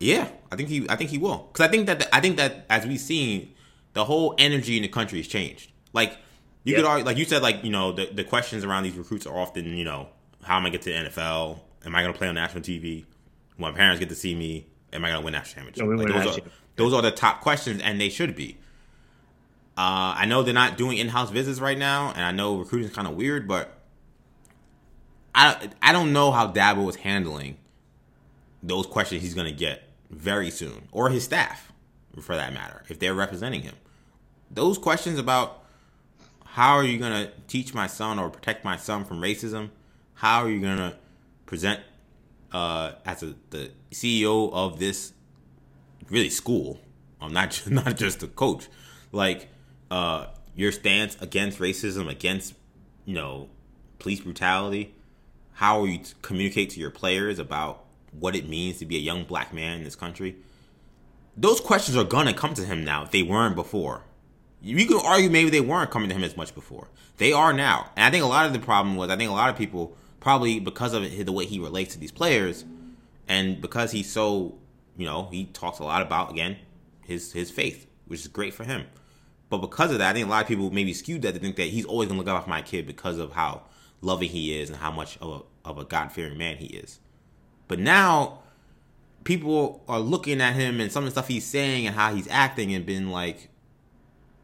Yeah, 0.00 0.28
I 0.50 0.56
think 0.56 0.68
he. 0.68 0.86
I 0.88 0.96
think 0.96 1.10
he 1.10 1.18
will 1.18 1.48
because 1.52 1.66
I 1.66 1.70
think 1.70 1.86
that 1.86 2.08
I 2.12 2.20
think 2.20 2.36
that 2.36 2.66
as 2.68 2.86
we've 2.86 3.00
seen, 3.00 3.52
the 3.92 4.04
whole 4.04 4.34
energy 4.38 4.76
in 4.76 4.82
the 4.82 4.88
country 4.88 5.18
has 5.18 5.28
changed. 5.28 5.70
Like 5.92 6.18
you 6.64 6.74
could 6.74 6.84
Yeah. 6.84 6.90
argue, 6.90 7.04
like 7.06 7.16
you 7.16 7.24
said, 7.24 7.42
like 7.42 7.62
you 7.64 7.70
know 7.70 7.92
the 7.92 8.06
the 8.06 8.24
questions 8.24 8.64
around 8.64 8.82
these 8.82 8.94
recruits 8.96 9.26
are 9.26 9.36
often 9.36 9.64
you 9.64 9.84
know 9.84 10.08
how 10.42 10.56
am 10.56 10.66
I 10.66 10.70
get 10.70 10.82
to 10.82 10.90
the 10.90 10.96
NFL? 11.10 11.60
Am 11.86 11.94
I 11.94 12.02
going 12.02 12.12
to 12.12 12.18
play 12.18 12.28
on 12.28 12.34
national 12.34 12.62
TV? 12.62 13.04
When 13.56 13.72
my 13.72 13.76
parents 13.76 14.00
get 14.00 14.08
to 14.08 14.14
see 14.14 14.34
me, 14.34 14.66
am 14.92 15.04
I 15.04 15.08
going 15.10 15.20
to 15.20 15.24
win 15.24 15.32
national 15.32 15.64
championship? 15.72 15.84
No, 15.86 15.96
Like, 16.02 16.08
those, 16.08 16.24
national 16.26 16.46
are, 16.46 16.50
those 16.76 16.92
are 16.94 17.02
the 17.02 17.10
top 17.12 17.40
questions, 17.40 17.80
and 17.82 18.00
they 18.00 18.08
should 18.08 18.34
be. 18.34 18.58
Uh, 19.76 20.14
I 20.18 20.26
know 20.26 20.42
they're 20.42 20.52
not 20.54 20.76
doing 20.76 20.98
in-house 20.98 21.30
visits 21.30 21.60
right 21.60 21.78
now, 21.78 22.10
and 22.14 22.22
I 22.24 22.30
know 22.32 22.56
recruiting 22.58 22.88
is 22.88 22.94
kind 22.94 23.06
of 23.08 23.14
weird, 23.14 23.46
but 23.48 23.78
I 25.34 25.70
I 25.82 25.92
don't 25.92 26.12
know 26.12 26.30
how 26.30 26.50
Dabo 26.52 26.88
is 26.88 26.96
handling 26.96 27.56
those 28.66 28.86
questions 28.86 29.22
he's 29.22 29.34
going 29.34 29.46
to 29.46 29.58
get 29.58 29.82
very 30.10 30.50
soon, 30.50 30.88
or 30.90 31.10
his 31.10 31.24
staff, 31.24 31.72
for 32.20 32.34
that 32.34 32.52
matter, 32.52 32.82
if 32.88 32.98
they're 32.98 33.14
representing 33.14 33.62
him. 33.62 33.74
Those 34.50 34.78
questions 34.78 35.18
about 35.18 35.64
how 36.44 36.74
are 36.74 36.84
you 36.84 36.98
going 36.98 37.12
to 37.12 37.32
teach 37.48 37.74
my 37.74 37.86
son 37.86 38.18
or 38.18 38.30
protect 38.30 38.64
my 38.64 38.76
son 38.76 39.04
from 39.04 39.20
racism? 39.20 39.70
How 40.14 40.44
are 40.44 40.48
you 40.48 40.60
going 40.60 40.78
to 40.78 40.96
present 41.46 41.80
uh, 42.52 42.92
as 43.04 43.22
a, 43.22 43.34
the 43.50 43.70
CEO 43.90 44.52
of 44.52 44.78
this 44.78 45.12
really 46.08 46.30
school? 46.30 46.80
I'm 47.20 47.32
not 47.34 47.50
just, 47.50 47.70
not 47.70 47.96
just 47.96 48.22
a 48.22 48.28
coach. 48.28 48.68
Like 49.12 49.48
uh, 49.90 50.26
your 50.54 50.72
stance 50.72 51.20
against 51.20 51.58
racism, 51.58 52.08
against 52.08 52.54
you 53.04 53.14
know 53.14 53.48
police 53.98 54.20
brutality. 54.20 54.94
How 55.54 55.80
will 55.80 55.88
you 55.88 56.00
communicate 56.22 56.70
to 56.70 56.80
your 56.80 56.90
players 56.90 57.38
about 57.38 57.83
what 58.18 58.36
it 58.36 58.48
means 58.48 58.78
to 58.78 58.86
be 58.86 58.96
a 58.96 59.00
young 59.00 59.24
black 59.24 59.52
man 59.52 59.78
in 59.78 59.84
this 59.84 59.96
country? 59.96 60.36
Those 61.36 61.60
questions 61.60 61.96
are 61.96 62.04
gonna 62.04 62.34
come 62.34 62.54
to 62.54 62.64
him 62.64 62.84
now 62.84 63.04
if 63.04 63.10
they 63.10 63.22
weren't 63.22 63.56
before. 63.56 64.04
You 64.62 64.86
can 64.86 65.00
argue 65.04 65.28
maybe 65.28 65.50
they 65.50 65.60
weren't 65.60 65.90
coming 65.90 66.08
to 66.08 66.14
him 66.14 66.24
as 66.24 66.36
much 66.36 66.54
before. 66.54 66.88
They 67.18 67.32
are 67.32 67.52
now, 67.52 67.90
and 67.96 68.04
I 68.04 68.10
think 68.10 68.24
a 68.24 68.28
lot 68.28 68.46
of 68.46 68.52
the 68.52 68.58
problem 68.58 68.96
was 68.96 69.10
I 69.10 69.16
think 69.16 69.30
a 69.30 69.34
lot 69.34 69.50
of 69.50 69.56
people 69.56 69.96
probably 70.20 70.58
because 70.58 70.94
of 70.94 71.02
the 71.02 71.32
way 71.32 71.44
he 71.44 71.58
relates 71.58 71.92
to 71.94 72.00
these 72.00 72.12
players, 72.12 72.64
and 73.28 73.60
because 73.60 73.92
he's 73.92 74.10
so 74.10 74.58
you 74.96 75.06
know 75.06 75.28
he 75.30 75.44
talks 75.44 75.80
a 75.80 75.84
lot 75.84 76.02
about 76.02 76.30
again 76.30 76.56
his 77.02 77.32
his 77.32 77.50
faith, 77.50 77.86
which 78.06 78.20
is 78.20 78.28
great 78.28 78.54
for 78.54 78.64
him. 78.64 78.86
But 79.50 79.58
because 79.58 79.92
of 79.92 79.98
that, 79.98 80.10
I 80.10 80.12
think 80.14 80.26
a 80.26 80.30
lot 80.30 80.42
of 80.42 80.48
people 80.48 80.70
maybe 80.70 80.94
skewed 80.94 81.22
that 81.22 81.34
to 81.34 81.40
think 81.40 81.56
that 81.56 81.68
he's 81.68 81.84
always 81.84 82.08
gonna 82.08 82.18
look 82.18 82.28
out 82.28 82.44
for 82.44 82.50
my 82.50 82.62
kid 82.62 82.86
because 82.86 83.18
of 83.18 83.32
how 83.32 83.64
loving 84.00 84.30
he 84.30 84.58
is 84.58 84.70
and 84.70 84.78
how 84.78 84.90
much 84.90 85.18
of 85.18 85.42
a, 85.64 85.68
of 85.68 85.78
a 85.78 85.84
God 85.84 86.10
fearing 86.10 86.38
man 86.38 86.56
he 86.56 86.66
is. 86.66 87.00
But 87.68 87.78
now 87.78 88.40
people 89.24 89.82
are 89.88 90.00
looking 90.00 90.40
at 90.40 90.54
him 90.54 90.80
and 90.80 90.92
some 90.92 91.04
of 91.04 91.06
the 91.06 91.12
stuff 91.12 91.28
he's 91.28 91.46
saying 91.46 91.86
and 91.86 91.96
how 91.96 92.14
he's 92.14 92.28
acting 92.28 92.74
and 92.74 92.84
been 92.84 93.10
like, 93.10 93.48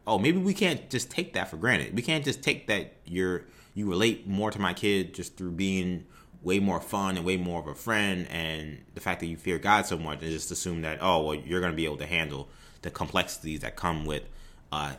oh, 0.07 0.17
maybe 0.17 0.39
we 0.39 0.53
can't 0.53 0.89
just 0.89 1.11
take 1.11 1.33
that 1.33 1.49
for 1.49 1.57
granted. 1.57 1.95
We 1.95 2.01
can't 2.01 2.25
just 2.25 2.41
take 2.41 2.67
that 2.67 2.93
you're 3.05 3.45
you 3.73 3.89
relate 3.89 4.27
more 4.27 4.51
to 4.51 4.59
my 4.59 4.73
kid 4.73 5.13
just 5.13 5.37
through 5.37 5.51
being 5.51 6.05
way 6.43 6.59
more 6.59 6.81
fun 6.81 7.15
and 7.15 7.25
way 7.25 7.37
more 7.37 7.61
of 7.61 7.67
a 7.67 7.75
friend 7.75 8.27
and 8.29 8.79
the 8.95 8.99
fact 8.99 9.19
that 9.21 9.27
you 9.27 9.37
fear 9.37 9.57
God 9.59 9.85
so 9.85 9.97
much 9.97 10.21
and 10.21 10.31
just 10.31 10.51
assume 10.51 10.81
that 10.81 10.97
oh 11.01 11.23
well 11.23 11.35
you're 11.35 11.61
going 11.61 11.71
to 11.71 11.77
be 11.77 11.85
able 11.85 11.97
to 11.97 12.05
handle 12.05 12.49
the 12.81 12.89
complexities 12.89 13.61
that 13.61 13.75
come 13.75 14.05
with 14.05 14.23
uh, 14.71 14.93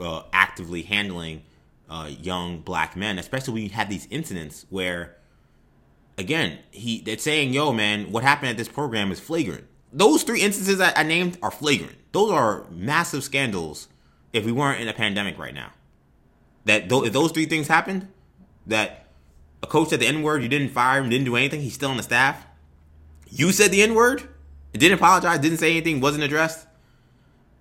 uh, 0.00 0.22
actively 0.32 0.82
handling 0.82 1.42
uh, 1.88 2.10
young 2.20 2.60
black 2.60 2.96
men, 2.96 3.18
especially 3.18 3.54
when 3.54 3.62
you 3.64 3.70
have 3.70 3.88
these 3.88 4.06
incidents 4.10 4.64
where, 4.70 5.16
again, 6.20 6.58
he 6.70 7.00
they're 7.00 7.18
saying, 7.18 7.52
"Yo, 7.52 7.72
man, 7.72 8.12
what 8.12 8.22
happened 8.22 8.50
at 8.50 8.56
this 8.56 8.68
program 8.68 9.10
is 9.10 9.18
flagrant." 9.18 9.66
Those 9.92 10.22
three 10.22 10.40
instances 10.40 10.80
I, 10.80 10.92
I 10.94 11.02
named 11.02 11.38
are 11.42 11.50
flagrant. 11.50 11.96
Those 12.12 12.30
are 12.30 12.66
massive 12.70 13.24
scandals. 13.24 13.88
If 14.32 14.44
we 14.44 14.52
weren't 14.52 14.80
in 14.80 14.86
a 14.86 14.92
pandemic 14.92 15.38
right 15.38 15.54
now, 15.54 15.72
that 16.64 16.88
th- 16.88 17.06
if 17.06 17.12
those 17.12 17.32
three 17.32 17.46
things 17.46 17.66
happened, 17.66 18.06
that 18.66 19.08
a 19.62 19.66
coach 19.66 19.88
said 19.88 19.98
the 20.00 20.06
N 20.06 20.22
word, 20.22 20.42
you 20.42 20.48
didn't 20.48 20.68
fire 20.68 21.02
him, 21.02 21.10
didn't 21.10 21.24
do 21.24 21.34
anything, 21.34 21.60
he's 21.60 21.74
still 21.74 21.90
on 21.90 21.96
the 21.96 22.02
staff. 22.04 22.46
You 23.28 23.50
said 23.50 23.72
the 23.72 23.82
N 23.82 23.94
word, 23.94 24.28
didn't 24.72 24.98
apologize, 24.98 25.40
didn't 25.40 25.58
say 25.58 25.72
anything, 25.72 26.00
wasn't 26.00 26.22
addressed. 26.22 26.66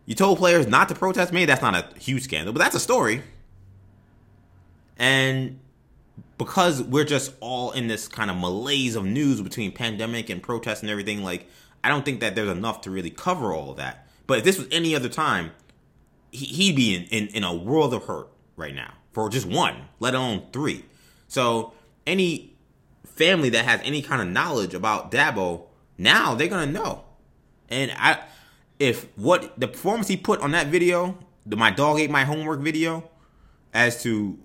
You 0.06 0.16
told 0.16 0.38
players 0.40 0.68
not 0.68 0.90
to 0.90 0.96
protest. 0.96 1.32
Maybe 1.32 1.46
that's 1.46 1.62
not 1.62 1.76
a 1.76 2.00
huge 2.00 2.24
scandal, 2.24 2.54
but 2.54 2.60
that's 2.60 2.76
a 2.76 2.80
story. 2.80 3.22
And 4.98 5.60
because 6.40 6.82
we're 6.82 7.04
just 7.04 7.34
all 7.42 7.72
in 7.72 7.88
this 7.88 8.08
kind 8.08 8.32
of 8.32 8.38
malaise 8.38 8.96
of 8.96 9.06
news 9.06 9.42
between 9.42 9.74
pandemic 9.74 10.30
and 10.30 10.42
protests 10.42 10.82
and 10.82 10.90
everything, 10.90 11.22
like 11.22 11.46
I 11.84 11.90
don't 11.90 12.04
think 12.04 12.22
that 12.22 12.34
there's 12.34 12.50
enough 12.50 12.82
to 12.82 12.90
really 12.90 13.12
cover 13.12 13.54
all 13.54 13.72
of 13.72 13.78
that. 13.78 14.08
But 14.26 14.40
if 14.40 14.44
this 14.46 14.58
was 14.58 14.68
any 14.72 14.96
other 14.96 15.10
time, 15.10 15.52
he, 16.32 16.70
would 16.70 16.78
be 16.78 16.96
in, 16.96 17.04
in, 17.06 17.28
in 17.36 17.44
a 17.44 17.54
world 17.54 17.94
of 17.94 18.06
hurt 18.06 18.30
right 18.56 18.74
now 18.74 18.94
for 19.12 19.30
just 19.30 19.46
one, 19.46 19.90
let 20.00 20.16
alone 20.16 20.44
three. 20.54 20.86
So 21.28 21.74
any 22.08 22.54
family 23.06 23.50
that 23.50 23.66
has 23.66 23.82
any 23.84 24.02
kind 24.02 24.22
of 24.22 24.30
knowledge 24.30 24.74
about 24.74 25.12
Dabo, 25.12 25.64
now 25.98 26.36
they're 26.36 26.48
gonna 26.48 26.72
know. 26.72 27.04
And 27.68 27.92
I 27.98 28.24
if 28.80 29.08
what 29.18 29.60
the 29.60 29.68
performance 29.68 30.08
he 30.08 30.16
put 30.16 30.40
on 30.40 30.52
that 30.52 30.68
video, 30.68 31.18
the 31.46 31.58
my 31.58 31.70
dog 31.70 32.00
ate 32.00 32.10
my 32.10 32.24
homework 32.24 32.62
video, 32.62 33.10
as 33.74 34.02
to 34.04 34.40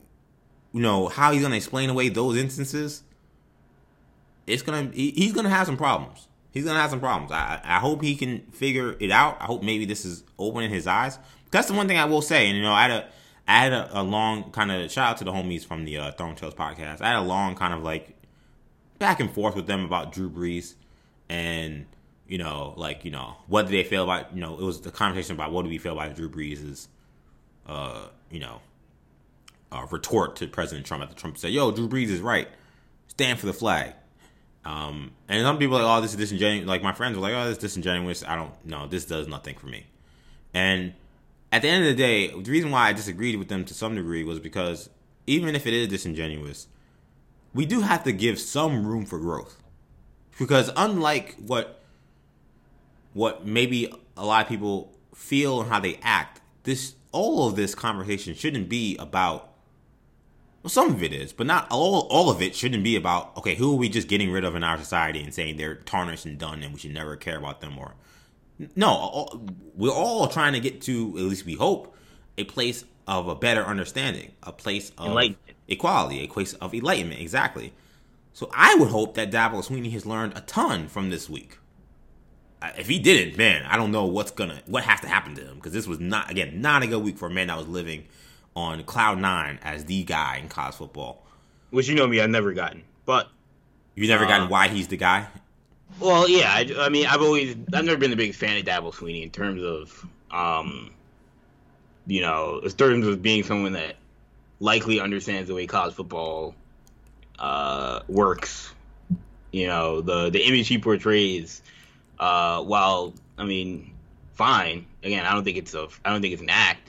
you 0.74 0.80
know 0.80 1.09
how 1.09 1.32
he's 1.32 1.40
gonna 1.40 1.56
explain 1.56 1.88
away 1.88 2.10
those 2.10 2.36
instances, 2.36 3.02
it's 4.46 4.62
gonna 4.62 4.90
he, 4.92 5.12
he's 5.12 5.32
gonna 5.32 5.48
have 5.48 5.66
some 5.66 5.78
problems. 5.78 6.28
He's 6.51 6.64
gonna 6.64 6.80
have 6.80 6.90
some 6.90 7.01
problems. 7.01 7.32
I 7.32 7.60
I 7.64 7.78
hope 7.78 8.02
he 8.02 8.14
can 8.16 8.40
figure 8.52 8.96
it 9.01 9.10
out. 9.10 9.38
I 9.40 9.44
hope 9.44 9.62
maybe 9.62 9.86
this 9.86 10.05
is 10.05 10.24
opening 10.38 10.70
his 10.70 10.86
eyes. 10.86 11.18
That's 11.51 11.68
the 11.68 11.74
one 11.74 11.88
thing 11.88 11.96
I 11.96 12.05
will 12.05 12.22
say. 12.22 12.48
And 12.48 12.56
you 12.56 12.62
know, 12.62 12.72
I 12.72 12.82
had 12.82 12.90
a 12.90 13.09
I 13.48 13.59
had 13.60 13.72
a, 13.72 14.01
a 14.01 14.02
long 14.02 14.51
kind 14.51 14.70
of 14.70 14.90
shout 14.90 15.10
out 15.12 15.16
to 15.18 15.24
the 15.24 15.32
homies 15.32 15.64
from 15.64 15.86
the 15.86 15.96
uh, 15.96 16.12
Throne 16.12 16.34
Tales 16.34 16.55
podcast. 16.55 17.01
I 17.01 17.09
had 17.09 17.16
a 17.16 17.22
long 17.22 17.55
kind 17.55 17.72
of 17.72 17.82
like 17.82 18.14
back 18.98 19.20
and 19.20 19.30
forth 19.30 19.56
with 19.56 19.66
them 19.66 19.84
about 19.84 20.12
Drew 20.12 20.28
Brees 20.28 20.74
and 21.28 21.86
you 22.26 22.38
know, 22.38 22.74
like, 22.76 23.05
you 23.05 23.10
know, 23.10 23.36
what 23.46 23.66
do 23.66 23.72
they 23.72 23.84
feel 23.84 24.05
about, 24.05 24.34
you 24.34 24.40
know, 24.40 24.55
it 24.55 24.62
was 24.62 24.80
the 24.80 24.90
conversation 24.90 25.34
about 25.34 25.52
what 25.52 25.62
do 25.62 25.68
we 25.68 25.78
feel 25.78 25.92
about 25.92 26.16
Drew 26.16 26.28
Brees' 26.28 26.88
uh, 27.66 28.06
you 28.30 28.40
know, 28.40 28.60
uh, 29.74 29.86
retort 29.90 30.36
to 30.36 30.46
President 30.46 30.86
Trump 30.86 31.02
after 31.02 31.16
Trump 31.16 31.36
said, 31.36 31.51
yo, 31.51 31.70
Drew 31.72 31.88
Brees 31.88 32.09
is 32.09 32.20
right. 32.20 32.48
Stand 33.09 33.38
for 33.38 33.46
the 33.46 33.52
flag. 33.52 33.94
Um, 34.64 35.12
and 35.28 35.42
some 35.42 35.59
people 35.59 35.76
like, 35.76 35.84
oh, 35.84 36.01
this 36.01 36.12
is 36.12 36.16
disingenuous. 36.16 36.66
Like, 36.66 36.82
my 36.82 36.92
friends 36.92 37.16
were 37.16 37.22
like, 37.22 37.34
oh, 37.34 37.44
this 37.44 37.59
is 37.59 37.59
disingenuous. 37.59 38.24
I 38.24 38.36
don't 38.36 38.52
know. 38.64 38.86
This 38.86 39.05
does 39.05 39.28
nothing 39.28 39.56
for 39.56 39.66
me. 39.66 39.86
And 40.55 40.94
at 41.52 41.62
the 41.62 41.68
end 41.68 41.84
of 41.84 41.90
the 41.90 41.96
day, 41.96 42.28
the 42.28 42.51
reason 42.51 42.70
why 42.70 42.88
I 42.88 42.92
disagreed 42.92 43.38
with 43.38 43.48
them 43.48 43.64
to 43.64 43.74
some 43.74 43.94
degree 43.94 44.24
was 44.24 44.40
because 44.40 44.88
even 45.26 45.55
if 45.55 45.66
it 45.66 45.74
is 45.74 45.88
disingenuous, 45.88 46.68
we 47.52 47.66
do 47.66 47.80
have 47.80 48.05
to 48.05 48.12
give 48.12 48.38
some 48.38 48.86
room 48.86 49.05
for 49.05 49.18
growth. 49.18 49.62
Because 50.38 50.70
unlike 50.76 51.36
what 51.36 51.80
what 53.12 53.46
maybe 53.46 53.92
a 54.16 54.26
lot 54.26 54.42
of 54.42 54.48
people 54.48 54.92
feel 55.14 55.60
and 55.60 55.70
how 55.70 55.78
they 55.78 56.01
act, 56.02 56.40
this 56.64 56.96
all 57.12 57.46
of 57.46 57.55
this 57.55 57.74
conversation 57.74 58.34
shouldn't 58.34 58.68
be 58.68 58.96
about 58.96 59.53
well, 60.65 60.70
some 60.70 60.91
of 60.91 61.03
it 61.03 61.12
is, 61.12 61.32
but 61.32 61.47
not 61.47 61.66
all. 61.70 62.09
All 62.11 62.31
of 62.31 62.41
it 62.41 62.57
shouldn't 62.57 62.82
be 62.82 62.97
about 62.97 63.36
okay, 63.36 63.55
who 63.55 63.74
are 63.74 63.77
we 63.77 63.89
just 63.89 64.09
getting 64.09 64.32
rid 64.32 64.45
of 64.45 64.55
in 64.55 64.65
our 64.65 64.78
society 64.78 65.23
and 65.23 65.32
saying 65.32 65.57
they're 65.57 65.74
tarnished 65.74 66.24
and 66.24 66.39
done, 66.39 66.62
and 66.62 66.73
we 66.73 66.81
should 66.81 66.95
never 66.95 67.16
care 67.16 67.36
about 67.36 67.61
them. 67.61 67.78
Or 67.78 67.95
no, 68.74 68.89
all, 68.89 69.41
we're 69.74 69.93
all 69.93 70.27
trying 70.28 70.55
to 70.55 70.61
get 70.61 70.81
to 70.82 71.15
at 71.19 71.24
least 71.24 71.45
we 71.45 71.55
hope 71.55 71.95
a 72.39 72.45
place 72.45 72.85
of 73.07 73.28
a 73.28 73.35
better 73.35 73.62
understanding, 73.62 74.32
a 74.43 74.53
place 74.53 74.91
of 74.97 75.36
equality, 75.69 76.24
a 76.24 76.28
place 76.28 76.55
of 76.55 76.74
enlightenment. 76.74 77.20
Exactly. 77.20 77.73
So 78.32 78.51
I 78.53 78.74
would 78.77 78.89
hope 78.89 79.15
that 79.15 79.31
Dabo 79.31 79.65
Swinney 79.65 79.93
has 79.93 80.07
learned 80.07 80.36
a 80.36 80.41
ton 80.41 80.89
from 80.89 81.11
this 81.11 81.28
week 81.28 81.59
if 82.77 82.89
he 82.89 82.99
didn't, 82.99 83.36
man, 83.36 83.65
I 83.66 83.77
don't 83.77 83.91
know 83.91 84.07
what's 84.07 84.31
gonna 84.31 84.62
what 84.66 84.85
has 84.85 85.01
to 85.01 85.09
happen 85.09 85.35
to 85.35 85.43
him 85.43 85.57
because 85.57 85.73
this 85.73 85.86
was 85.86 86.01
not 86.01 86.31
again 86.31 86.61
not 86.61 86.82
a 86.82 86.86
good 86.86 87.03
week 87.03 87.19
for 87.19 87.27
a 87.27 87.31
man 87.31 87.49
that 87.49 87.59
was 87.59 87.69
living 87.69 88.07
on 88.56 88.82
cloud 88.85 89.18
nine 89.18 89.59
as 89.62 89.85
the 89.85 90.05
guy 90.05 90.39
in 90.39 90.48
college 90.48 90.74
football. 90.74 91.22
Which 91.70 91.89
you 91.89 91.94
know 91.94 92.06
me, 92.06 92.20
I've 92.20 92.31
never 92.31 92.52
gotten, 92.52 92.85
but 93.05 93.28
you've 93.94 94.09
never 94.09 94.24
uh, 94.24 94.28
gotten 94.28 94.48
why 94.48 94.68
he's 94.68 94.89
the 94.89 94.97
guy. 94.97 95.26
Well, 96.01 96.28
yeah, 96.28 96.52
I, 96.52 96.68
I, 96.78 96.89
mean, 96.89 97.06
I've 97.06 97.22
always 97.22 97.56
I've 97.72 97.85
never 97.85 97.98
been 97.98 98.12
a 98.12 98.16
big 98.16 98.35
fan 98.35 98.56
of 98.56 98.64
Dabo 98.64 98.93
Swinney 98.93 99.22
in 99.22 99.31
terms 99.31 99.62
of, 99.62 100.06
um, 100.31 100.93
you 102.06 102.20
know, 102.20 102.60
in 102.60 102.70
terms 102.70 103.06
of 103.06 103.22
being 103.22 103.43
someone 103.43 103.72
that 103.72 103.97
likely 104.60 105.01
understands 105.01 105.48
the 105.48 105.55
way 105.55 105.66
college 105.66 105.94
football 105.94 106.55
uh, 107.39 108.01
works. 108.09 108.72
You 109.52 109.68
know, 109.68 110.01
the 110.01 110.31
the 110.31 110.47
image 110.47 110.66
he 110.66 110.78
portrays 110.78 111.62
uh, 112.18 112.62
while 112.62 113.14
I 113.39 113.44
mean, 113.44 113.94
fine. 114.35 114.86
Again, 115.02 115.24
I 115.24 115.32
don't 115.32 115.44
think 115.44 115.59
it's 115.59 115.74
a. 115.74 115.89
I 116.05 116.10
don't 116.10 116.22
think 116.22 116.32
it's 116.32 116.43
an 116.43 116.51
act. 116.51 116.84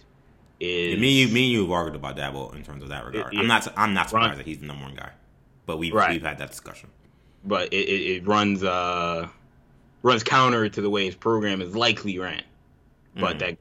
Is 0.60 0.94
yeah, 0.94 1.00
me, 1.00 1.26
me, 1.26 1.44
and 1.44 1.52
you 1.52 1.62
have 1.62 1.72
argued 1.72 1.96
about 1.96 2.16
Dabo 2.16 2.56
in 2.56 2.64
terms 2.64 2.82
of 2.82 2.90
that 2.90 3.06
regard. 3.06 3.34
It, 3.34 3.38
it, 3.38 3.40
I'm 3.40 3.48
not. 3.48 3.68
I'm 3.78 3.94
not 3.94 4.10
surprised 4.10 4.40
that 4.40 4.46
he's 4.46 4.60
the 4.60 4.66
number 4.66 4.84
one 4.84 4.96
guy, 4.96 5.12
but 5.66 5.78
we've 5.78 5.94
right. 5.94 6.12
we've 6.12 6.24
had 6.24 6.38
that 6.38 6.50
discussion. 6.50 6.90
But 7.44 7.74
it, 7.74 7.78
it, 7.78 8.28
runs 8.28 8.64
uh 8.64 9.28
runs 10.02 10.24
counter 10.24 10.70
to 10.70 10.82
the 10.82 10.90
way 10.90 11.06
his 11.06 11.16
program 11.16 11.62
is 11.62 11.76
likely 11.76 12.18
ran. 12.20 12.44
But 13.16 13.32
mm-hmm. 13.32 13.40
that, 13.40 13.58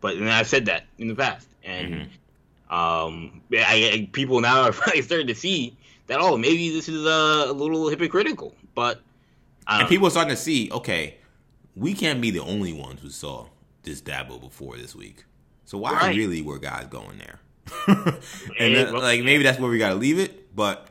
but 0.00 0.16
and 0.16 0.28
I've 0.28 0.48
said 0.48 0.66
that 0.66 0.84
in 0.98 1.08
the 1.08 1.14
past, 1.14 1.48
and 1.64 1.94
mm-hmm. 1.94 2.74
um, 2.74 3.40
I, 3.52 3.90
I, 3.92 4.08
people 4.12 4.40
now 4.40 4.62
are 4.62 4.72
starting 5.02 5.28
to 5.28 5.34
see 5.34 5.76
that 6.08 6.20
oh 6.20 6.36
maybe 6.36 6.70
this 6.70 6.88
is 6.88 7.06
uh, 7.06 7.46
a 7.48 7.52
little 7.52 7.88
hypocritical, 7.88 8.54
but 8.74 9.00
and 9.68 9.88
people 9.88 10.08
are 10.08 10.10
starting 10.10 10.34
to 10.34 10.40
see 10.40 10.70
okay, 10.72 11.18
we 11.76 11.94
can't 11.94 12.20
be 12.20 12.30
the 12.30 12.40
only 12.40 12.72
ones 12.72 13.00
who 13.00 13.10
saw 13.10 13.46
this 13.82 14.02
Dabo 14.02 14.40
before 14.40 14.76
this 14.76 14.94
week. 14.94 15.24
So 15.64 15.78
why 15.78 15.92
right. 15.92 16.16
really 16.16 16.42
were 16.42 16.58
guys 16.58 16.86
going 16.86 17.18
there? 17.18 17.40
and 18.58 18.92
like 18.92 19.22
maybe 19.22 19.42
that's 19.42 19.58
where 19.58 19.70
we 19.70 19.78
got 19.78 19.90
to 19.90 19.94
leave 19.94 20.18
it, 20.18 20.54
but 20.54 20.88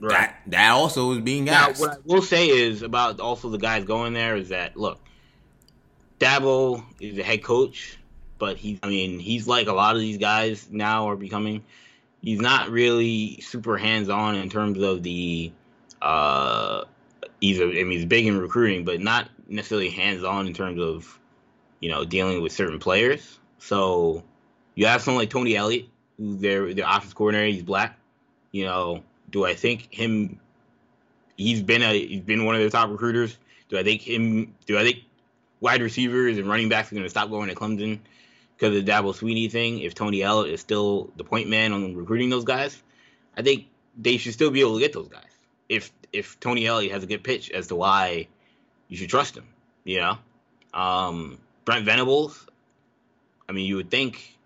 right. 0.00 0.12
that 0.12 0.42
that 0.48 0.70
also 0.70 1.12
is 1.12 1.20
being 1.20 1.48
asked. 1.48 1.80
Now, 1.80 1.86
what 1.86 1.98
I 1.98 2.00
will 2.04 2.22
say 2.22 2.48
is 2.48 2.82
about 2.82 3.20
also 3.20 3.48
the 3.48 3.58
guys 3.58 3.84
going 3.84 4.12
there 4.12 4.36
is 4.36 4.48
that 4.50 4.76
look, 4.76 5.00
Dabo 6.18 6.84
is 7.00 7.16
the 7.16 7.22
head 7.22 7.42
coach, 7.42 7.98
but 8.38 8.56
he's 8.56 8.78
I 8.82 8.88
mean 8.88 9.18
he's 9.18 9.46
like 9.46 9.68
a 9.68 9.72
lot 9.72 9.94
of 9.94 10.00
these 10.00 10.18
guys 10.18 10.68
now 10.70 11.08
are 11.08 11.16
becoming. 11.16 11.64
He's 12.20 12.40
not 12.40 12.70
really 12.70 13.40
super 13.40 13.76
hands 13.76 14.08
on 14.08 14.36
in 14.36 14.48
terms 14.48 14.80
of 14.80 15.02
the. 15.02 15.52
Uh, 16.00 16.84
he's 17.40 17.58
a, 17.58 17.64
I 17.64 17.84
mean 17.84 17.90
he's 17.90 18.04
big 18.04 18.26
in 18.26 18.38
recruiting, 18.38 18.84
but 18.84 19.00
not 19.00 19.28
necessarily 19.48 19.90
hands 19.90 20.24
on 20.24 20.46
in 20.46 20.54
terms 20.54 20.80
of 20.80 21.18
you 21.80 21.90
know 21.90 22.04
dealing 22.04 22.40
with 22.42 22.52
certain 22.52 22.78
players. 22.78 23.38
So 23.62 24.24
you 24.74 24.86
have 24.86 25.02
someone 25.02 25.22
like 25.22 25.30
Tony 25.30 25.56
Elliott, 25.56 25.86
who's 26.18 26.40
their 26.40 26.74
their 26.74 26.84
offense 26.84 27.12
coordinator. 27.12 27.52
He's 27.52 27.62
black. 27.62 27.96
You 28.50 28.64
know, 28.64 29.04
do 29.30 29.46
I 29.46 29.54
think 29.54 29.88
him? 29.94 30.40
He's 31.36 31.62
been 31.62 31.82
a 31.82 31.92
he's 31.94 32.22
been 32.22 32.44
one 32.44 32.56
of 32.56 32.60
their 32.60 32.70
top 32.70 32.90
recruiters. 32.90 33.36
Do 33.68 33.78
I 33.78 33.84
think 33.84 34.02
him? 34.02 34.54
Do 34.66 34.76
I 34.78 34.82
think 34.82 34.98
wide 35.60 35.80
receivers 35.80 36.38
and 36.38 36.48
running 36.48 36.70
backs 36.70 36.90
are 36.90 36.96
going 36.96 37.04
to 37.04 37.10
stop 37.10 37.30
going 37.30 37.48
to 37.48 37.54
Clemson 37.54 38.00
because 38.56 38.76
of 38.76 38.84
the 38.84 38.90
Dabo 38.90 39.14
Swinney 39.14 39.50
thing? 39.50 39.78
If 39.78 39.94
Tony 39.94 40.22
Elliott 40.22 40.54
is 40.54 40.60
still 40.60 41.10
the 41.16 41.24
point 41.24 41.48
man 41.48 41.72
on 41.72 41.94
recruiting 41.94 42.30
those 42.30 42.44
guys, 42.44 42.82
I 43.36 43.42
think 43.42 43.66
they 43.96 44.16
should 44.16 44.32
still 44.32 44.50
be 44.50 44.60
able 44.60 44.74
to 44.74 44.80
get 44.80 44.92
those 44.92 45.08
guys. 45.08 45.30
If 45.68 45.92
if 46.12 46.40
Tony 46.40 46.66
Elliott 46.66 46.92
has 46.92 47.04
a 47.04 47.06
good 47.06 47.22
pitch 47.22 47.48
as 47.52 47.68
to 47.68 47.76
why 47.76 48.26
you 48.88 48.96
should 48.96 49.08
trust 49.08 49.36
him, 49.36 49.46
you 49.84 50.00
know. 50.00 50.18
Um, 50.74 51.38
Brent 51.64 51.84
Venables, 51.84 52.46
I 53.52 53.54
mean, 53.54 53.66
you 53.66 53.76
would 53.76 53.90
think 53.90 54.38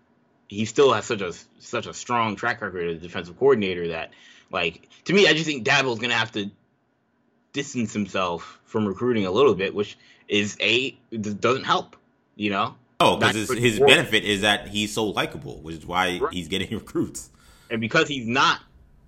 he 0.49 0.65
still 0.65 0.91
has 0.91 1.05
such 1.05 1.21
a 1.21 1.33
such 1.59 1.87
a 1.87 1.93
strong 1.93 2.35
track 2.35 2.61
record 2.61 2.89
as 2.89 2.97
a 2.97 2.99
defensive 2.99 3.39
coordinator 3.39 3.87
that, 3.89 4.11
like, 4.51 4.89
to 5.05 5.13
me, 5.13 5.27
I 5.27 5.33
just 5.33 5.45
think 5.45 5.65
Dabo's 5.65 5.99
gonna 5.99 6.13
have 6.13 6.33
to 6.33 6.51
distance 7.53 7.93
himself 7.93 8.59
from 8.65 8.85
recruiting 8.85 9.25
a 9.25 9.31
little 9.31 9.55
bit, 9.55 9.73
which 9.73 9.97
is 10.27 10.57
a 10.59 10.91
doesn't 11.21 11.63
help, 11.63 11.95
you 12.35 12.49
know. 12.49 12.75
Oh, 12.99 13.15
because 13.15 13.47
his, 13.47 13.49
his 13.49 13.79
benefit 13.79 14.25
is 14.25 14.41
that 14.41 14.67
he's 14.67 14.93
so 14.93 15.05
likable, 15.05 15.61
which 15.61 15.77
is 15.77 15.85
why 15.85 16.19
right. 16.19 16.33
he's 16.33 16.49
getting 16.49 16.69
recruits. 16.77 17.29
And 17.71 17.79
because 17.79 18.09
he's 18.09 18.27
not 18.27 18.59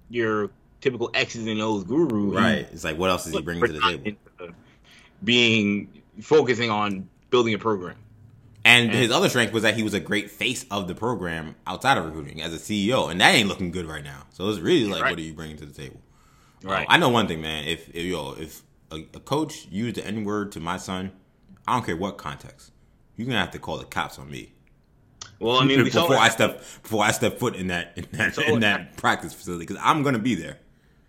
your 0.09 0.49
typical 0.79 1.11
X's 1.13 1.45
and 1.45 1.61
O's 1.61 1.83
guru, 1.83 2.33
right? 2.37 2.67
It's 2.71 2.85
like 2.85 2.97
what 2.97 3.09
else 3.09 3.27
is 3.27 3.33
he 3.33 3.41
bringing 3.41 3.65
to 3.65 3.73
the 3.73 3.81
table? 3.81 4.53
Being 5.21 5.89
focusing 6.21 6.69
on 6.69 7.09
building 7.31 7.53
a 7.53 7.57
program. 7.57 7.97
And, 8.65 8.91
his 8.91 9.09
other 9.11 9.29
strength 9.29 9.53
was 9.53 9.63
that 9.63 9.75
he 9.75 9.83
was 9.83 9.93
a 9.93 9.99
great 9.99 10.29
face 10.29 10.65
of 10.69 10.87
the 10.87 10.95
program 10.95 11.55
outside 11.65 11.97
of 11.97 12.05
recruiting 12.05 12.41
as 12.41 12.53
a 12.53 12.57
CEO, 12.57 13.09
and 13.09 13.19
that 13.21 13.33
ain't 13.33 13.47
looking 13.47 13.71
good 13.71 13.85
right 13.85 14.03
now. 14.03 14.23
So 14.31 14.49
it's 14.49 14.59
really 14.59 14.85
like, 14.85 15.01
right. 15.01 15.11
what 15.11 15.19
are 15.19 15.23
you 15.23 15.33
bringing 15.33 15.57
to 15.57 15.65
the 15.65 15.73
table? 15.73 16.01
Right. 16.63 16.81
Um, 16.81 16.85
I 16.89 16.97
know 16.97 17.09
one 17.09 17.27
thing, 17.27 17.41
man. 17.41 17.67
If, 17.67 17.89
if 17.89 18.03
yo, 18.03 18.33
if 18.33 18.61
a, 18.91 18.97
a 19.13 19.19
coach 19.19 19.67
used 19.71 19.95
the 19.95 20.05
N 20.05 20.23
word 20.25 20.51
to 20.53 20.59
my 20.59 20.77
son, 20.77 21.11
I 21.67 21.73
don't 21.73 21.85
care 21.85 21.95
what 21.95 22.17
context, 22.17 22.71
you're 23.15 23.27
gonna 23.27 23.39
have 23.39 23.51
to 23.51 23.59
call 23.59 23.77
the 23.77 23.85
cops 23.85 24.19
on 24.19 24.29
me. 24.29 24.53
Well, 25.39 25.57
I 25.57 25.63
mean, 25.63 25.83
before 25.83 26.17
I 26.17 26.29
step 26.29 26.59
before 26.59 27.03
I 27.03 27.11
step 27.11 27.39
foot 27.39 27.55
in 27.55 27.67
that 27.67 27.93
in 27.95 28.07
that 28.11 28.37
in 28.37 28.59
that 28.59 28.97
practice 28.97 29.33
facility, 29.33 29.65
because 29.65 29.81
I'm 29.83 30.03
gonna 30.03 30.19
be 30.19 30.35
there. 30.35 30.57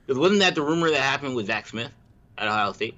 Wasn't 0.09 0.41
that 0.41 0.55
the 0.55 0.63
rumor 0.63 0.91
that 0.91 1.01
happened 1.01 1.37
with 1.37 1.47
Zach 1.47 1.67
Smith 1.67 1.91
at 2.39 2.49
Ohio 2.49 2.73
State? 2.73 2.97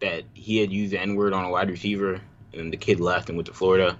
That 0.00 0.24
he 0.34 0.58
had 0.58 0.70
used 0.70 0.92
the 0.92 1.00
N 1.00 1.16
word 1.16 1.32
on 1.32 1.44
a 1.44 1.50
wide 1.50 1.70
receiver 1.70 2.20
and 2.52 2.72
the 2.72 2.76
kid 2.76 3.00
left 3.00 3.28
and 3.28 3.36
went 3.36 3.46
to 3.46 3.54
Florida. 3.54 3.98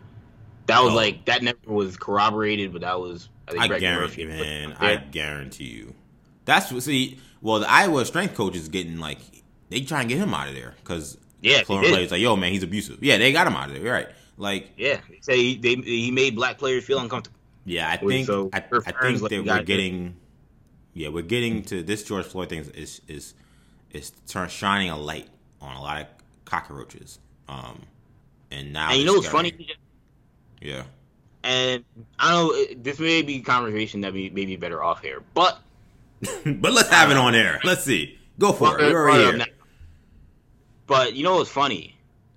That 0.67 0.83
was 0.83 0.93
oh. 0.93 0.97
like 0.97 1.25
that 1.27 1.43
never 1.43 1.59
was 1.67 1.97
corroborated, 1.97 2.73
but 2.73 2.83
that 2.83 3.01
was 3.01 3.29
I, 3.49 3.53
think 3.53 3.63
I 3.73 3.79
guarantee, 3.79 4.27
Murphy 4.27 4.43
man. 4.43 4.77
I 4.79 4.97
guarantee 4.97 5.65
you. 5.65 5.95
That's 6.45 6.71
what 6.71 6.83
see. 6.83 7.19
Well, 7.41 7.61
the 7.61 7.71
Iowa 7.71 8.05
strength 8.05 8.35
coach 8.35 8.57
is 8.57 8.69
getting 8.69 8.99
like 8.99 9.19
they 9.71 9.81
try 9.83 10.01
and 10.01 10.09
get 10.09 10.19
him 10.19 10.35
out 10.35 10.49
of 10.49 10.55
there 10.55 10.75
because 10.83 11.17
yeah, 11.41 11.63
Florida 11.63 11.91
players 11.91 12.11
like 12.11 12.21
yo 12.21 12.37
man, 12.37 12.53
he's 12.53 12.63
abusive. 12.63 13.03
Yeah, 13.03 13.19
they 13.19 13.33
got 13.33 13.47
him 13.47 13.55
out 13.55 13.71
of 13.71 13.81
there. 13.81 13.93
Right, 13.93 14.09
like 14.37 14.71
yeah, 14.77 15.01
they 15.09 15.21
say 15.21 15.37
he, 15.37 15.57
they, 15.57 15.75
he 15.77 16.11
made 16.11 16.35
black 16.35 16.59
players 16.59 16.85
feel 16.85 16.99
uncomfortable. 16.99 17.39
Yeah, 17.65 17.91
I 17.91 17.97
think 17.97 18.27
so 18.27 18.51
I, 18.53 18.59
I 18.59 18.61
think 18.93 19.21
that 19.21 19.45
we're 19.45 19.63
getting 19.63 20.17
yeah 20.95 21.09
we're 21.09 21.23
getting 21.23 21.63
to 21.65 21.83
this 21.83 22.03
George 22.03 22.27
Floyd 22.27 22.49
thing 22.49 22.61
is 22.61 22.69
is 22.71 23.01
is, 23.91 24.13
is 24.25 24.53
shining 24.53 24.91
a 24.91 24.97
light 24.97 25.29
on 25.61 25.77
a 25.77 25.81
lot 25.81 26.01
of 26.03 26.07
cockroaches. 26.45 27.19
Um, 27.49 27.83
and 28.51 28.73
now 28.73 28.91
and 28.91 28.99
you 28.99 29.05
know 29.05 29.15
what's 29.15 29.29
funny? 29.29 29.53
Yeah. 30.61 30.85
And 31.45 31.85
I 32.19 32.33
don't 32.33 32.49
know. 32.49 32.83
This 32.83 32.99
may 32.99 33.23
be 33.23 33.37
a 33.37 33.43
conversation 33.43 34.03
that 34.03 34.13
may, 34.13 34.29
may 34.29 34.45
be 34.45 34.57
better 34.57 34.83
off 34.83 35.03
here, 35.03 35.23
but 35.35 35.59
but 36.45 36.73
let's 36.73 36.91
have 36.91 37.11
it 37.11 37.17
on 37.17 37.35
air. 37.35 37.61
Let's 37.65 37.85
see. 37.85 38.19
Go 38.39 38.53
for 38.53 38.79
it. 38.81 38.93
We're 38.93 39.13
here. 39.13 39.47
But 40.87 41.15
you 41.15 41.23
know 41.23 41.37
what's 41.37 41.51
funny? 41.51 41.97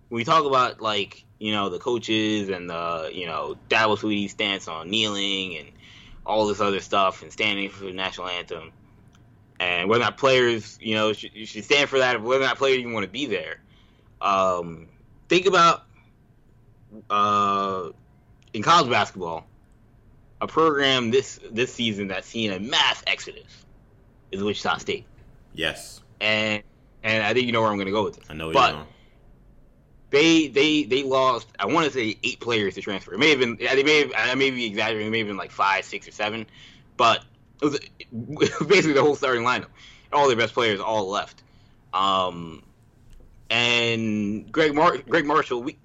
When 0.10 0.18
we 0.18 0.24
talk 0.24 0.46
about 0.46 0.82
like 0.82 1.24
you 1.40 1.52
know 1.52 1.70
the 1.70 1.80
coaches 1.80 2.50
and 2.50 2.70
the 2.70 3.10
you 3.14 3.26
know 3.26 3.58
Dabo 3.70 3.98
Swinney's 3.98 4.32
stance 4.32 4.68
on 4.68 4.90
kneeling 4.90 5.58
and 5.58 5.70
all 6.26 6.46
this 6.48 6.62
other 6.62 6.80
stuff 6.80 7.24
and 7.24 7.32
standing 7.32 7.70
for 7.70 7.86
the 7.86 7.94
national 7.94 8.28
anthem, 8.28 8.72
and 9.60 9.90
whether 9.90 10.02
or 10.02 10.06
not 10.06 10.18
players 10.18 10.78
you 10.82 10.96
know 10.96 11.14
should, 11.14 11.32
should 11.48 11.64
stand 11.64 11.90
for 11.90 12.00
that, 12.00 12.22
whether 12.22 12.44
or 12.44 12.48
not 12.48 12.58
players 12.58 12.78
even 12.80 12.94
want 12.94 13.06
to 13.06 13.12
be 13.12 13.26
there. 13.26 13.62
Um, 14.22 14.88
think 15.30 15.46
about 15.48 15.84
uh, 17.10 17.90
in 18.54 18.64
college 18.64 18.90
basketball, 18.90 19.46
a 20.40 20.48
program 20.48 21.12
this 21.12 21.40
this 21.52 21.74
season 21.74 22.08
that's 22.08 22.28
seen 22.28 22.52
a 22.52 22.60
mass 22.60 23.04
exodus 23.08 23.66
is 24.32 24.44
Wichita 24.44 24.78
State. 24.78 25.06
Yes. 25.54 26.02
And 26.20 26.64
and 27.04 27.24
I 27.24 27.34
think 27.34 27.46
you 27.46 27.52
know 27.52 27.62
where 27.62 27.70
I'm 27.70 27.78
going 27.78 27.88
to 27.88 27.92
go 27.92 28.04
with 28.04 28.18
this. 28.18 28.26
I 28.30 28.34
know. 28.34 28.52
But 28.52 28.86
they 30.10 30.48
they 30.48 30.84
they 30.84 31.04
lost. 31.04 31.48
I 31.58 31.66
want 31.66 31.86
to 31.88 31.92
say 31.92 32.18
eight 32.24 32.40
players 32.40 32.76
to 32.76 32.82
transfer. 32.82 33.14
It 33.14 33.20
may 33.20 33.30
have 33.30 33.40
been. 33.40 33.58
They 33.58 33.84
may 33.84 34.00
have. 34.00 34.12
I 34.16 34.36
may 34.36 34.52
be 34.52 34.66
exaggerating. 34.66 35.08
It 35.08 35.12
may 35.12 35.20
have 35.20 35.28
been 35.28 35.38
like 35.38 35.52
five, 35.52 35.86
six, 35.86 36.08
or 36.08 36.12
seven. 36.12 36.46
But 36.98 37.24
it 37.62 37.66
was, 37.66 37.76
it 37.76 38.08
was 38.12 38.50
basically 38.68 38.94
the 38.94 39.02
whole 39.02 39.16
starting 39.16 39.44
lineup. 39.44 39.68
All 40.14 40.28
their 40.28 40.38
best 40.38 40.54
players 40.54 40.80
all 40.80 41.10
left. 41.10 41.42
Um, 41.94 42.64
and 43.50 44.52
Greg 44.52 44.76
Mar- 44.76 44.98
Gregg 44.98 45.26
Marshall. 45.26 45.64
We 45.64 45.78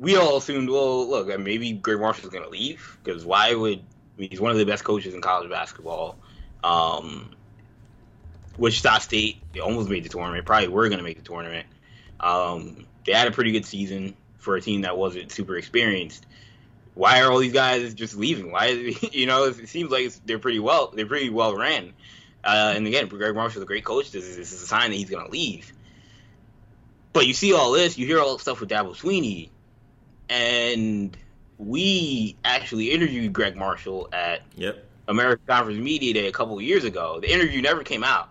we 0.00 0.16
all 0.16 0.38
assumed, 0.38 0.70
well, 0.70 1.06
look, 1.06 1.38
maybe 1.38 1.72
Gregg 1.72 2.00
Marshall's 2.00 2.32
going 2.32 2.42
to 2.42 2.50
leave 2.50 2.98
because 3.04 3.24
why 3.24 3.54
would 3.54 3.78
I 3.78 4.20
mean, 4.20 4.30
he's 4.30 4.40
one 4.40 4.50
of 4.50 4.56
the 4.56 4.64
best 4.64 4.82
coaches 4.82 5.14
in 5.14 5.20
college 5.20 5.50
basketball. 5.50 6.16
Um, 6.64 7.30
Wichita 8.56 8.98
State 8.98 9.42
they 9.52 9.60
almost 9.60 9.90
made 9.90 10.04
the 10.04 10.08
tournament. 10.08 10.46
Probably 10.46 10.68
were 10.68 10.88
going 10.88 10.98
to 10.98 11.04
make 11.04 11.18
the 11.18 11.22
tournament. 11.22 11.66
Um, 12.18 12.86
they 13.04 13.12
had 13.12 13.28
a 13.28 13.30
pretty 13.30 13.52
good 13.52 13.66
season 13.66 14.16
for 14.38 14.56
a 14.56 14.60
team 14.60 14.82
that 14.82 14.96
wasn't 14.96 15.30
super 15.30 15.56
experienced. 15.56 16.24
Why 16.94 17.20
are 17.20 17.30
all 17.30 17.38
these 17.38 17.52
guys 17.52 17.92
just 17.92 18.16
leaving? 18.16 18.50
Why, 18.50 18.68
you 19.12 19.26
know, 19.26 19.44
it 19.44 19.68
seems 19.68 19.90
like 19.90 20.10
they're 20.24 20.38
pretty 20.38 20.60
well, 20.60 20.92
they're 20.94 21.06
pretty 21.06 21.28
well 21.28 21.54
ran. 21.54 21.92
Uh, 22.42 22.72
and 22.74 22.86
again, 22.86 23.06
Gregg 23.06 23.34
Marshall's 23.34 23.62
a 23.62 23.66
great 23.66 23.84
coach. 23.84 24.12
This 24.12 24.24
is, 24.24 24.36
this 24.38 24.52
is 24.52 24.62
a 24.62 24.66
sign 24.66 24.90
that 24.90 24.96
he's 24.96 25.10
going 25.10 25.26
to 25.26 25.30
leave. 25.30 25.72
But 27.12 27.26
you 27.26 27.34
see 27.34 27.52
all 27.52 27.72
this, 27.72 27.98
you 27.98 28.06
hear 28.06 28.18
all 28.18 28.34
the 28.34 28.40
stuff 28.40 28.60
with 28.60 28.70
Dabo 28.70 28.96
Swinney, 28.96 29.50
and 30.30 31.16
we 31.58 32.36
actually 32.44 32.90
interviewed 32.92 33.32
Gregg 33.32 33.56
Marshall 33.56 34.08
at 34.12 34.42
yep. 34.56 34.86
American 35.08 35.44
Conference 35.46 35.78
Media 35.78 36.14
Day 36.14 36.28
a 36.28 36.32
couple 36.32 36.56
of 36.56 36.62
years 36.62 36.84
ago. 36.84 37.20
The 37.20 37.30
interview 37.30 37.60
never 37.60 37.82
came 37.82 38.02
out. 38.02 38.30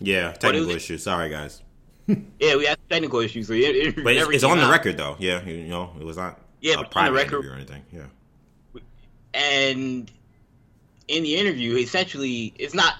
Yeah, 0.00 0.32
technical 0.32 0.70
issues. 0.70 1.04
Sorry, 1.04 1.30
guys. 1.30 1.62
yeah, 2.08 2.56
we 2.56 2.64
had 2.64 2.78
technical 2.90 3.20
issues. 3.20 3.46
So 3.46 3.52
it, 3.52 3.94
but 4.02 4.16
it's, 4.16 4.28
it's 4.30 4.44
on 4.44 4.58
out. 4.58 4.66
the 4.66 4.72
record, 4.72 4.96
though. 4.96 5.16
Yeah, 5.20 5.44
you 5.44 5.68
know, 5.68 5.92
it 6.00 6.04
was 6.04 6.16
not 6.16 6.40
yeah, 6.60 6.80
a 6.80 6.84
private 6.84 7.12
record, 7.12 7.46
or 7.46 7.54
anything. 7.54 7.82
Yeah. 7.92 8.06
And 9.34 10.10
in 11.08 11.22
the 11.22 11.36
interview, 11.36 11.76
essentially, 11.76 12.52
it's 12.58 12.74
not 12.74 12.94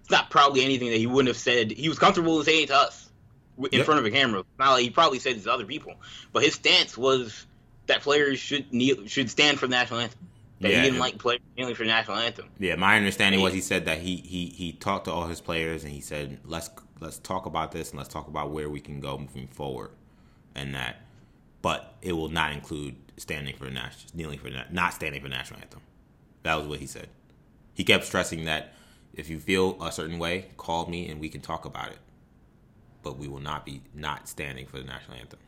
it's 0.00 0.10
not 0.10 0.30
probably 0.30 0.64
anything 0.64 0.90
that 0.90 0.96
he 0.96 1.06
wouldn't 1.06 1.28
have 1.28 1.36
said. 1.36 1.70
He 1.70 1.88
was 1.88 1.98
comfortable 1.98 2.40
in 2.40 2.44
saying 2.44 2.68
to 2.68 2.74
us 2.74 3.10
in 3.58 3.68
yep. 3.70 3.84
front 3.84 4.00
of 4.00 4.06
a 4.06 4.10
camera. 4.10 4.44
Not 4.58 4.72
like 4.72 4.82
he 4.82 4.90
probably 4.90 5.20
said 5.20 5.36
this 5.36 5.44
to 5.44 5.52
other 5.52 5.64
people, 5.64 5.94
but 6.32 6.42
his 6.42 6.54
stance 6.54 6.98
was 6.98 7.46
that 7.90 8.02
players 8.02 8.38
should 8.38 8.72
kneel, 8.72 9.06
should 9.06 9.30
stand 9.30 9.58
for 9.58 9.66
the 9.66 9.72
national 9.72 10.00
anthem. 10.00 10.18
That 10.60 10.70
yeah, 10.70 10.76
he 10.76 10.82
didn't 10.82 10.98
like 11.00 11.18
players 11.18 11.40
kneeling 11.56 11.74
for 11.74 11.84
the 11.84 11.88
national 11.88 12.18
anthem. 12.18 12.46
Yeah, 12.58 12.76
my 12.76 12.96
understanding 12.96 13.40
was 13.40 13.54
he 13.54 13.60
said 13.60 13.86
that 13.86 13.98
he, 13.98 14.16
he 14.16 14.46
he 14.46 14.72
talked 14.72 15.06
to 15.06 15.12
all 15.12 15.26
his 15.26 15.40
players 15.40 15.84
and 15.84 15.92
he 15.92 16.00
said 16.00 16.38
let's 16.44 16.70
let's 17.00 17.18
talk 17.18 17.46
about 17.46 17.72
this 17.72 17.90
and 17.90 17.98
let's 17.98 18.12
talk 18.12 18.28
about 18.28 18.50
where 18.50 18.68
we 18.68 18.80
can 18.80 19.00
go 19.00 19.18
moving 19.18 19.48
forward, 19.48 19.90
and 20.54 20.74
that, 20.74 20.96
but 21.62 21.94
it 22.02 22.12
will 22.12 22.28
not 22.28 22.52
include 22.52 22.96
standing 23.16 23.56
for 23.56 23.64
the 23.64 23.70
national 23.70 24.12
kneeling 24.14 24.38
for 24.38 24.50
not 24.70 24.94
standing 24.94 25.20
for 25.20 25.28
the 25.28 25.34
national 25.34 25.60
anthem. 25.60 25.80
That 26.42 26.56
was 26.56 26.66
what 26.66 26.78
he 26.78 26.86
said. 26.86 27.08
He 27.74 27.84
kept 27.84 28.04
stressing 28.04 28.44
that 28.44 28.74
If 29.14 29.28
you 29.28 29.40
feel 29.40 29.82
a 29.82 29.92
certain 29.92 30.18
way, 30.18 30.46
call 30.56 30.86
me 30.86 31.08
and 31.08 31.20
we 31.20 31.28
can 31.28 31.40
talk 31.40 31.64
about 31.64 31.90
it. 31.90 31.98
But 33.02 33.18
we 33.18 33.28
will 33.28 33.40
not 33.40 33.64
be 33.66 33.82
not 33.94 34.28
standing 34.28 34.66
for 34.66 34.78
the 34.78 34.84
national 34.84 35.18
anthem. 35.18 35.40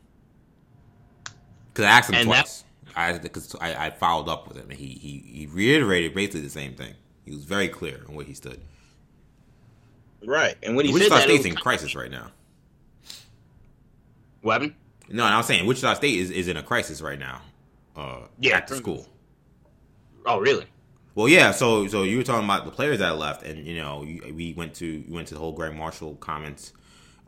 Because 1.73 1.85
I 1.85 1.89
asked 1.89 2.09
him 2.09 2.15
And 2.15 2.27
twice. 2.27 2.63
I, 2.95 3.17
cause 3.17 3.55
I 3.59 3.87
I 3.87 3.89
followed 3.91 4.29
up 4.29 4.47
with 4.47 4.57
him 4.57 4.69
and 4.69 4.79
he, 4.79 4.87
he 4.87 5.19
he 5.39 5.47
reiterated 5.47 6.13
basically 6.13 6.41
the 6.41 6.49
same 6.49 6.75
thing. 6.75 6.93
He 7.25 7.31
was 7.31 7.43
very 7.45 7.67
clear 7.69 8.01
on 8.07 8.15
where 8.15 8.25
he 8.25 8.33
stood. 8.33 8.61
Right. 10.25 10.55
And 10.63 10.75
when 10.75 10.85
he 10.85 10.91
Wichita 10.91 11.15
said 11.15 11.21
that, 11.21 11.29
it 11.29 11.29
State's 11.29 11.39
was 11.39 11.45
in 11.45 11.55
crisis 11.55 11.95
right 11.95 12.11
now. 12.11 12.31
what 14.41 14.53
happened? 14.53 14.75
No, 15.09 15.25
and 15.25 15.33
I 15.33 15.37
was 15.37 15.47
saying 15.47 15.65
Wichita 15.65 15.95
State 15.95 16.19
is, 16.19 16.31
is 16.31 16.47
in 16.47 16.57
a 16.57 16.63
crisis 16.63 17.01
right 17.01 17.19
now. 17.19 17.41
Uh, 17.95 18.27
Yeah, 18.39 18.57
at 18.57 18.67
the 18.67 18.75
school. 18.75 19.07
Oh, 20.25 20.39
really? 20.39 20.65
Well, 21.15 21.27
yeah. 21.27 21.51
So, 21.51 21.87
so 21.87 22.03
you 22.03 22.17
were 22.17 22.23
talking 22.23 22.45
about 22.45 22.65
the 22.65 22.71
players 22.71 22.99
that 22.99 23.17
left, 23.17 23.43
and 23.43 23.65
you 23.67 23.77
know, 23.77 24.03
you, 24.03 24.33
we 24.33 24.53
went 24.53 24.73
to 24.75 24.85
you 24.85 25.13
went 25.13 25.27
to 25.29 25.35
the 25.35 25.39
whole 25.39 25.51
Gregg 25.53 25.75
Marshall 25.75 26.15
comments. 26.15 26.73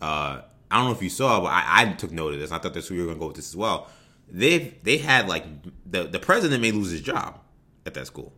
Uh, 0.02 0.42
I 0.72 0.78
don't 0.78 0.86
know 0.86 0.92
if 0.92 1.02
you 1.04 1.10
saw, 1.10 1.42
but 1.42 1.48
I, 1.48 1.84
I 1.84 1.94
took 1.94 2.12
note 2.12 2.34
of 2.34 2.40
this. 2.40 2.52
I 2.52 2.58
thought 2.58 2.74
that's 2.74 2.90
where 2.90 2.98
you 2.98 3.04
were 3.04 3.08
going 3.08 3.18
to 3.18 3.22
go 3.22 3.28
with 3.28 3.36
this 3.38 3.50
as 3.50 3.56
well. 3.56 3.90
They 4.30 4.76
they 4.84 4.98
had 4.98 5.28
like 5.28 5.46
the 5.86 6.04
the 6.06 6.20
president 6.20 6.62
may 6.62 6.72
lose 6.72 6.92
his 6.92 7.02
job 7.02 7.40
at 7.86 7.94
that 7.94 8.08
school 8.08 8.34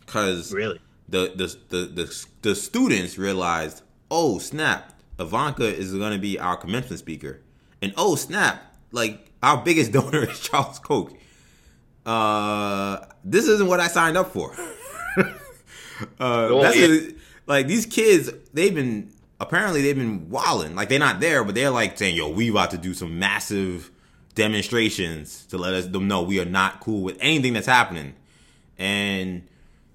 because 0.00 0.52
Really? 0.52 0.80
the 1.08 1.32
the, 1.34 1.56
the 1.68 1.86
the 1.86 2.26
the 2.42 2.54
students 2.54 3.18
realized, 3.18 3.82
oh 4.10 4.38
snap, 4.38 4.92
Ivanka 5.18 5.64
is 5.66 5.92
going 5.94 6.12
to 6.12 6.18
be 6.18 6.38
our 6.38 6.56
commencement 6.56 6.98
speaker, 7.00 7.40
and 7.82 7.92
oh 7.96 8.14
snap, 8.14 8.62
like 8.92 9.30
our 9.42 9.62
biggest 9.62 9.92
donor 9.96 10.30
is 10.30 10.40
Charles 10.40 10.78
Koch. 10.78 11.12
Uh, 12.06 12.98
this 13.24 13.46
isn't 13.48 13.66
what 13.66 13.80
I 13.80 13.88
signed 13.88 14.16
up 14.16 14.30
for. 14.32 14.52
uh, 15.18 15.26
Oh, 16.20 16.62
that's 16.62 16.76
it. 16.76 17.16
like 17.46 17.66
these 17.66 17.86
kids. 17.86 18.30
They've 18.52 18.74
been 18.74 19.10
apparently 19.40 19.82
they've 19.82 19.96
been 19.96 20.28
wilding. 20.30 20.74
Like 20.76 20.88
they're 20.88 20.98
not 20.98 21.20
there, 21.20 21.44
but 21.44 21.54
they're 21.54 21.70
like 21.70 21.96
saying, 21.98 22.16
"Yo, 22.16 22.28
we 22.30 22.50
about 22.50 22.70
to 22.72 22.78
do 22.78 22.94
some 22.94 23.18
massive 23.18 23.90
demonstrations 24.34 25.46
to 25.46 25.58
let 25.58 25.74
us 25.74 25.86
them 25.86 26.08
know 26.08 26.22
we 26.22 26.40
are 26.40 26.44
not 26.44 26.80
cool 26.80 27.02
with 27.02 27.16
anything 27.20 27.52
that's 27.52 27.66
happening." 27.66 28.14
And 28.78 29.46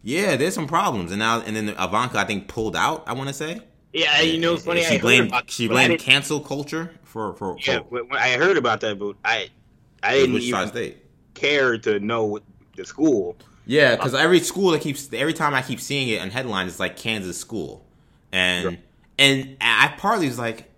yeah, 0.03 0.36
there's 0.38 0.53
some 0.53 0.68
problems. 0.68 1.11
And 1.11 1.20
now 1.20 1.41
and 1.41 1.56
then 1.56 1.70
Ivanka, 1.70 2.18
I 2.18 2.26
think, 2.26 2.48
pulled 2.48 2.76
out. 2.76 3.03
I 3.07 3.14
want 3.14 3.28
to 3.30 3.34
say. 3.34 3.61
Yeah, 3.91 4.22
you 4.22 4.40
know, 4.40 4.53
it's 4.53 4.64
funny. 4.64 4.84
She 4.84 4.95
I 4.95 4.99
blamed 4.99 5.34
she 5.48 5.68
blamed 5.68 5.99
cancel 5.99 6.40
culture 6.40 6.91
for 7.03 7.34
for, 7.34 7.56
for 7.56 7.60
Yeah, 7.66 7.80
when 7.90 8.07
when 8.07 8.20
I 8.20 8.34
heard 8.38 8.56
about 8.57 8.82
that, 8.82 8.99
but 8.99 9.16
I, 9.26 9.49
I 10.03 10.14
didn't 10.14 10.36
even 10.38 10.68
State. 10.68 10.98
care 11.34 11.78
to 11.80 11.99
know 11.99 12.40
the 12.76 12.86
school. 12.86 13.36
Yeah, 13.66 13.95
because 13.95 14.14
every 14.14 14.40
school 14.41 14.72
that 14.72 14.82
keeps 14.82 15.11
every 15.11 15.34
time 15.34 15.53
I 15.56 15.61
keep 15.64 15.80
seeing 15.80 16.07
it 16.10 16.22
in 16.22 16.30
headlines, 16.30 16.72
it's 16.72 16.80
like 16.80 16.98
Kansas 16.98 17.38
school, 17.40 17.84
and 18.32 18.61
Sure. 18.64 18.78
and 19.18 19.57
I 19.60 19.94
partly 19.98 20.28
was 20.28 20.38
like, 20.40 20.72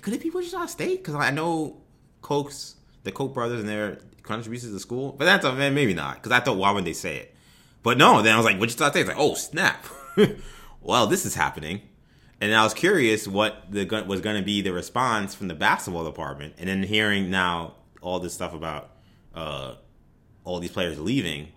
could 0.00 0.14
it 0.14 0.22
be 0.22 0.30
Wichita 0.30 0.66
State? 0.66 0.98
Because 1.02 1.16
I 1.16 1.30
know 1.30 1.78
Koch's 2.22 2.73
the 3.04 3.12
Koch 3.12 3.32
brothers 3.32 3.60
and 3.60 3.68
their 3.68 3.98
contributions 4.22 4.72
to 4.72 4.80
school, 4.80 5.12
but 5.12 5.26
that's 5.26 5.44
a 5.44 5.52
man, 5.52 5.74
maybe 5.74 5.94
not. 5.94 6.16
Because 6.16 6.32
I 6.32 6.40
thought, 6.40 6.56
why 6.56 6.72
would 6.72 6.84
they 6.84 6.92
say 6.92 7.18
it? 7.18 7.34
But 7.82 7.98
no, 7.98 8.22
then 8.22 8.34
I 8.34 8.36
was 8.36 8.46
like, 8.46 8.58
Wichita 8.58 8.90
State. 8.90 9.00
It's 9.00 9.08
like, 9.08 9.18
oh 9.18 9.34
snap! 9.34 9.86
well, 10.80 11.06
this 11.06 11.24
is 11.26 11.34
happening, 11.34 11.82
and 12.40 12.54
I 12.54 12.64
was 12.64 12.74
curious 12.74 13.28
what 13.28 13.70
the 13.70 13.84
was 14.06 14.20
going 14.20 14.36
to 14.36 14.42
be 14.42 14.62
the 14.62 14.72
response 14.72 15.34
from 15.34 15.48
the 15.48 15.54
basketball 15.54 16.04
department, 16.04 16.54
and 16.58 16.68
then 16.68 16.82
hearing 16.82 17.30
now 17.30 17.74
all 18.00 18.18
this 18.20 18.34
stuff 18.34 18.54
about 18.54 18.90
uh, 19.34 19.74
all 20.44 20.60
these 20.60 20.72
players 20.72 20.98
leaving. 20.98 21.48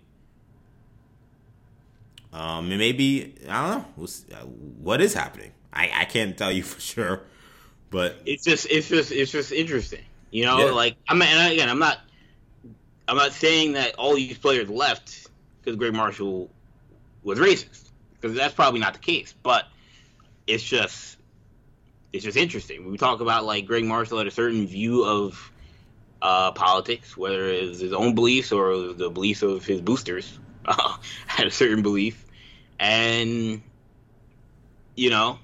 Um, 2.30 2.70
and 2.70 2.78
maybe 2.78 3.36
I 3.48 3.68
don't 3.70 3.78
know 3.78 3.84
We'll 3.96 4.08
uh, 4.34 4.44
what 4.44 5.00
is 5.00 5.14
happening. 5.14 5.52
I, 5.72 5.90
I 5.94 6.04
can't 6.04 6.36
tell 6.36 6.52
you 6.52 6.62
for 6.72 6.80
sure, 6.80 7.22
but 7.90 8.16
It's 8.26 8.44
just, 8.44 8.66
it's 8.70 8.88
just, 8.88 9.12
it's 9.12 9.32
just 9.32 9.52
interesting. 9.52 10.04
You 10.30 10.44
know, 10.44 10.66
Yeah. 10.66 10.72
like 10.72 10.96
I'm 11.08 11.20
and 11.22 11.52
again, 11.52 11.68
I'm 11.68 11.78
not, 11.78 11.98
I'm 13.06 13.16
not 13.16 13.32
saying 13.32 13.72
that 13.72 13.94
all 13.96 14.14
these 14.14 14.38
players 14.38 14.68
left 14.68 15.26
because 15.60 15.76
Gregg 15.76 15.94
Marshall 15.94 16.50
was 17.22 17.38
racist 17.38 17.90
because 18.20 18.36
that's 18.36 18.54
probably 18.54 18.80
not 18.80 18.94
the 18.94 19.00
case. 19.00 19.34
But 19.42 19.64
it's 20.46 20.62
just, 20.62 21.16
it's 22.12 22.24
just 22.24 22.36
interesting. 22.36 22.82
When 22.82 22.92
we 22.92 22.98
talk 22.98 23.20
about 23.20 23.44
like 23.44 23.66
Gregg 23.66 23.84
Marshall 23.84 24.18
had 24.18 24.26
a 24.26 24.30
certain 24.32 24.66
view 24.66 25.04
of 25.04 25.52
uh, 26.20 26.52
politics, 26.52 27.16
whether 27.16 27.46
it's 27.48 27.80
his 27.80 27.92
own 27.92 28.14
beliefs 28.14 28.52
or 28.52 28.92
the 28.92 29.10
beliefs 29.10 29.42
of 29.42 29.64
his 29.64 29.80
boosters, 29.80 30.38
had 31.26 31.46
a 31.46 31.50
certain 31.50 31.82
belief, 31.82 32.26
and 32.78 33.62
you 34.96 35.10
know, 35.10 35.38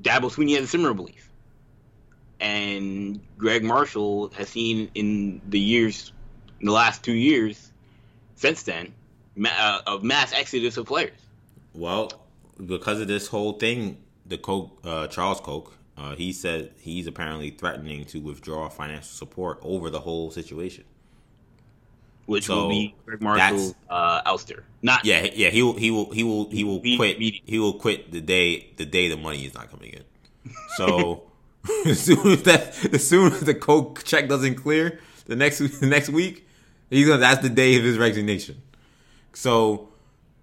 Dabo 0.00 0.30
Swinney 0.30 0.54
had 0.54 0.62
a 0.62 0.66
similar 0.66 0.94
belief, 0.94 1.27
and 2.40 3.20
Gregg 3.36 3.64
Marshall 3.64 4.30
has 4.30 4.48
seen 4.48 4.90
in 4.94 5.40
the 5.48 5.58
years, 5.58 6.12
in 6.60 6.66
the 6.66 6.72
last 6.72 7.02
two 7.02 7.14
years, 7.14 7.72
since 8.36 8.62
then, 8.62 8.94
ma- 9.36 9.50
uh, 9.58 9.80
of 9.86 10.02
mass 10.02 10.32
exodus 10.32 10.76
of 10.76 10.86
players. 10.86 11.18
well, 11.74 12.10
because 12.64 13.00
of 13.00 13.08
this 13.08 13.28
whole 13.28 13.52
thing, 13.54 13.98
the 14.26 14.38
Koch, 14.38 14.70
uh, 14.84 15.06
Charles 15.08 15.40
Koch, 15.40 15.72
uh, 15.96 16.14
he 16.14 16.32
said 16.32 16.72
he's 16.78 17.06
apparently 17.06 17.50
threatening 17.50 18.04
to 18.06 18.20
withdraw 18.20 18.68
financial 18.68 19.04
support 19.08 19.58
over 19.62 19.90
the 19.90 20.00
whole 20.00 20.30
situation. 20.30 20.84
Which 22.26 22.46
So, 22.46 22.62
will 22.62 22.68
be 22.68 22.94
Gregg 23.06 23.22
Marshall 23.22 23.74
uh, 23.88 24.22
ouster, 24.22 24.62
not 24.82 25.04
Yeah, 25.04 25.28
yeah, 25.34 25.48
he 25.48 25.62
will, 25.62 25.74
he 25.74 25.90
will, 25.90 26.10
he 26.10 26.22
will, 26.22 26.50
he 26.50 26.64
will 26.64 26.80
quit. 26.96 27.18
He 27.18 27.58
will 27.58 27.72
quit 27.74 28.12
the 28.12 28.20
day 28.20 28.70
the 28.76 28.84
day 28.84 29.08
the 29.08 29.16
money 29.16 29.44
is 29.44 29.54
not 29.54 29.70
coming 29.70 29.90
in. 29.90 30.04
So 30.76 31.24
as 31.86 32.00
soon 32.00 32.26
as 32.32 32.42
that, 32.44 32.94
as 32.94 33.06
soon 33.06 33.32
as 33.32 33.40
the 33.40 33.54
Koch 33.54 34.04
check 34.04 34.28
doesn't 34.28 34.56
clear 34.56 35.00
the 35.26 35.36
next 35.36 35.58
the 35.80 35.86
next 35.86 36.08
week, 36.08 36.46
he's 36.90 37.06
gonna. 37.06 37.20
That's 37.20 37.42
the 37.42 37.50
day 37.50 37.76
of 37.76 37.84
his 37.84 37.98
resignation. 37.98 38.60
So 39.32 39.88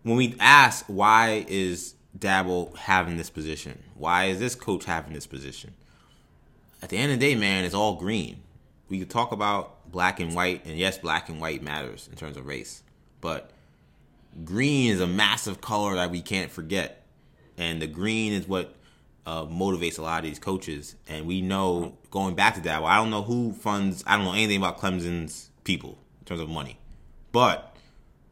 when 0.04 0.16
we 0.16 0.36
ask 0.40 0.86
why 0.88 1.46
is 1.48 1.96
Dabo 2.18 2.76
having 2.78 3.18
this 3.18 3.30
position, 3.30 3.82
why 3.96 4.26
is 4.26 4.40
this 4.40 4.56
coach 4.56 4.86
having 4.86 5.14
this 5.14 5.28
position? 5.28 5.74
At 6.82 6.90
the 6.90 6.98
end 6.98 7.12
of 7.12 7.20
the 7.20 7.26
day, 7.26 7.36
man, 7.36 7.66
it's 7.66 7.74
all 7.74 7.96
green. 7.96 8.42
We 8.88 9.00
could 9.00 9.10
talk 9.10 9.32
about 9.32 9.92
black 9.92 10.20
and 10.20 10.36
white, 10.36 10.66
and 10.66 10.78
yes, 10.78 10.98
black 10.98 11.30
and 11.30 11.42
white 11.42 11.64
matters 11.64 12.08
in 12.10 12.16
terms 12.16 12.38
of 12.38 12.46
race, 12.46 12.84
but 13.20 13.50
green 14.44 14.92
is 14.92 15.02
a 15.02 15.08
massive 15.08 15.62
color 15.62 15.96
that 15.96 16.12
we 16.12 16.22
can't 16.22 16.52
forget, 16.52 17.04
and 17.58 17.82
the 17.82 17.88
green 17.88 18.34
is 18.34 18.48
what 18.48 18.76
uh, 19.26 19.46
motivates 19.46 19.98
a 19.98 20.02
lot 20.02 20.20
of 20.20 20.26
these 20.26 20.40
coaches. 20.40 20.96
And 21.08 21.26
we 21.26 21.42
know 21.42 21.98
going 22.12 22.36
back 22.36 22.56
to 22.56 22.62
that, 22.62 22.82
well, 22.82 22.92
I 22.92 22.98
don't 22.98 23.10
know 23.10 23.24
who 23.24 23.54
funds. 23.54 24.04
I 24.06 24.16
don't 24.16 24.26
know 24.26 24.34
anything 24.34 24.58
about 24.58 24.78
Clemson's 24.80 25.50
people 25.64 25.98
in 26.20 26.26
terms 26.26 26.42
of 26.42 26.50
money, 26.50 26.80
but 27.32 27.76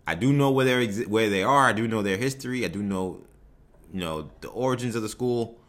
I 0.05 0.15
do 0.15 0.33
know 0.33 0.51
where 0.51 0.65
they 0.65 1.03
where 1.03 1.29
they 1.29 1.43
are. 1.43 1.67
I 1.67 1.73
do 1.73 1.87
know 1.87 2.01
their 2.01 2.17
history. 2.17 2.65
I 2.65 2.67
do 2.67 2.83
know, 2.83 3.21
you 3.93 3.99
know, 3.99 4.29
the 4.41 4.49
origins 4.49 4.95
of 4.95 5.01
the 5.01 5.09
school. 5.09 5.59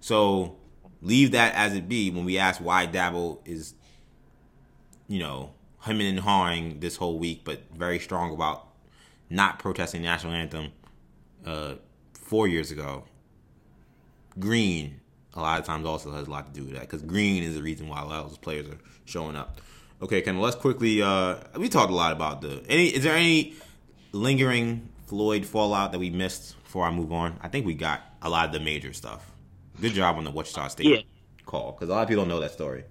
So 0.00 0.56
leave 1.02 1.32
that 1.32 1.54
as 1.54 1.74
it 1.74 1.88
be. 1.88 2.10
When 2.10 2.24
we 2.24 2.38
ask 2.38 2.60
why 2.60 2.86
Dabo 2.86 3.38
is, 3.44 3.74
you 5.08 5.18
know, 5.18 5.52
hemming 5.80 6.06
and 6.06 6.20
hawing 6.20 6.80
this 6.80 6.96
whole 6.96 7.18
week, 7.18 7.42
but 7.44 7.62
very 7.74 7.98
strong 7.98 8.32
about 8.32 8.68
not 9.28 9.58
protesting 9.58 10.02
the 10.02 10.08
national 10.08 10.32
anthem 10.32 10.72
uh, 11.44 11.74
four 12.12 12.46
years 12.46 12.70
ago. 12.70 13.04
Green, 14.38 15.00
a 15.34 15.40
lot 15.40 15.60
of 15.60 15.66
times, 15.66 15.86
also 15.86 16.10
has 16.12 16.26
a 16.26 16.30
lot 16.30 16.46
to 16.52 16.52
do 16.60 16.64
with 16.66 16.74
that 16.74 16.82
because 16.82 17.02
green 17.02 17.42
is 17.42 17.54
the 17.54 17.62
reason 17.62 17.88
why 17.88 18.00
a 18.00 18.04
lot 18.04 18.22
of 18.24 18.28
those 18.30 18.38
players 18.38 18.68
are 18.68 18.78
showing 19.04 19.36
up. 19.36 19.60
Okay, 20.02 20.20
Ken, 20.22 20.40
let's 20.40 20.56
quickly. 20.56 21.00
Uh, 21.02 21.36
we 21.56 21.68
talked 21.68 21.90
a 21.90 21.94
lot 21.94 22.12
about 22.12 22.40
the. 22.40 22.62
Any 22.68 22.88
is 22.88 23.04
there 23.04 23.14
any 23.16 23.54
lingering 24.12 24.88
Floyd 25.06 25.46
fallout 25.46 25.92
that 25.92 25.98
we 25.98 26.10
missed 26.10 26.62
before 26.64 26.84
I 26.86 26.90
move 26.90 27.12
on? 27.12 27.38
I 27.42 27.48
think 27.48 27.64
we 27.66 27.74
got 27.74 28.02
a 28.22 28.28
lot 28.28 28.46
of 28.46 28.52
the 28.52 28.60
major 28.60 28.92
stuff. 28.92 29.30
Good 29.80 29.92
job 29.92 30.16
on 30.16 30.24
the 30.24 30.30
Wichita 30.30 30.68
State 30.68 30.86
Yeah. 30.86 30.98
call 31.46 31.72
because 31.72 31.88
a 31.88 31.92
lot 31.92 32.02
of 32.02 32.08
people 32.08 32.24
don't 32.24 32.28
know 32.28 32.40
that 32.40 32.52
story 32.52 32.84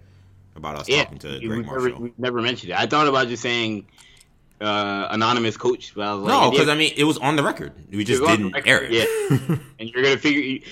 about 0.56 0.76
us 0.76 0.88
Yeah, 0.90 1.04
talking 1.04 1.20
to 1.20 1.40
Gregg 1.40 1.66
never, 1.66 1.80
Marshall. 1.80 2.02
we 2.02 2.14
never 2.18 2.42
mentioned 2.42 2.72
it. 2.72 2.78
I 2.80 2.86
thought 2.86 3.08
about 3.08 3.28
just 3.28 3.42
saying 3.44 3.86
uh, 4.62 5.08
anonymous 5.12 5.58
coach, 5.58 5.94
but 5.96 6.08
I 6.08 6.14
was 6.14 6.24
like, 6.24 6.30
no, 6.42 6.52
because 6.52 6.70
I 6.70 6.76
mean 6.76 6.94
it 6.96 7.04
was 7.06 7.18
on 7.18 7.36
the 7.36 7.44
record. 7.44 7.74
We 7.92 8.04
just 8.04 8.22
It 8.22 8.24
was 8.24 8.32
on 8.32 8.44
the 8.44 8.50
didn't 8.52 8.68
air 8.68 8.84
it. 8.84 8.92
yeah. 8.92 9.58
and 9.80 9.90
you're 9.90 10.04
gonna 10.04 10.18
figure 10.18 10.66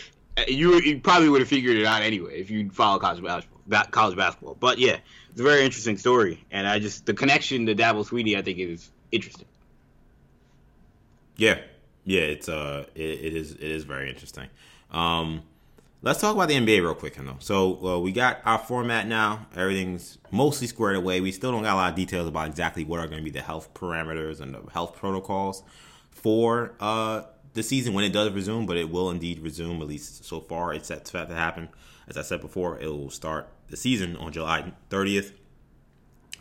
you, 0.47 0.79
you 0.81 0.99
probably 0.99 1.29
would 1.29 1.41
have 1.41 1.47
figured 1.47 1.77
it 1.77 1.85
out 1.85 2.01
anyway 2.01 2.39
if 2.39 2.49
you 2.49 2.69
follow 2.69 2.99
college 2.99 3.23
basketball. 3.23 3.59
College 3.91 4.17
basketball, 4.17 4.55
but 4.59 4.79
yeah, 4.79 4.97
it's 5.29 5.39
a 5.39 5.43
very 5.43 5.63
interesting 5.63 5.97
story, 5.97 6.43
and 6.51 6.67
I 6.67 6.79
just 6.79 7.05
the 7.05 7.13
connection 7.13 7.65
to 7.67 7.75
Dabo 7.75 8.05
Swinney 8.05 8.37
I 8.37 8.41
think 8.41 8.57
is 8.57 8.89
interesting. 9.13 9.45
Yeah, 11.37 11.59
yeah, 12.03 12.21
it's 12.21 12.49
uh, 12.49 12.85
it, 12.95 13.01
it 13.01 13.33
is 13.33 13.53
it 13.53 13.61
is 13.61 13.85
very 13.85 14.09
interesting. 14.09 14.47
Um, 14.91 15.43
let's 16.01 16.19
talk 16.19 16.35
about 16.35 16.49
the 16.49 16.55
NBA 16.55 16.81
real 16.81 16.95
quick, 16.95 17.15
though. 17.15 17.37
So 17.39 17.85
uh, 17.85 17.99
we 17.99 18.11
got 18.11 18.41
our 18.45 18.57
format 18.57 19.07
now. 19.07 19.47
Everything's 19.55 20.17
mostly 20.31 20.67
squared 20.67 20.95
away. 20.95 21.21
We 21.21 21.31
still 21.31 21.51
don't 21.51 21.63
got 21.63 21.73
a 21.73 21.75
lot 21.75 21.89
of 21.91 21.95
details 21.95 22.27
about 22.27 22.47
exactly 22.47 22.83
what 22.83 22.99
are 22.99 23.07
going 23.07 23.19
to 23.19 23.23
be 23.23 23.29
the 23.29 23.41
health 23.41 23.73
parameters 23.73 24.41
and 24.41 24.53
the 24.53 24.61
health 24.71 24.95
protocols 24.95 25.63
for 26.11 26.73
uh 26.79 27.21
the 27.53 27.63
season 27.63 27.93
when 27.93 28.03
it 28.03 28.13
does 28.13 28.31
resume, 28.31 28.65
but 28.65 28.77
it 28.77 28.89
will 28.89 29.09
indeed 29.09 29.39
resume. 29.39 29.81
At 29.81 29.87
least 29.87 30.23
so 30.25 30.39
far, 30.39 30.73
it's 30.73 30.87
set 30.87 31.05
to 31.05 31.25
happen. 31.27 31.69
As 32.07 32.17
I 32.17 32.21
said 32.21 32.41
before, 32.41 32.79
it 32.79 32.87
will 32.87 33.09
start 33.09 33.49
the 33.69 33.77
season 33.77 34.15
on 34.17 34.31
July 34.31 34.73
30th. 34.89 35.33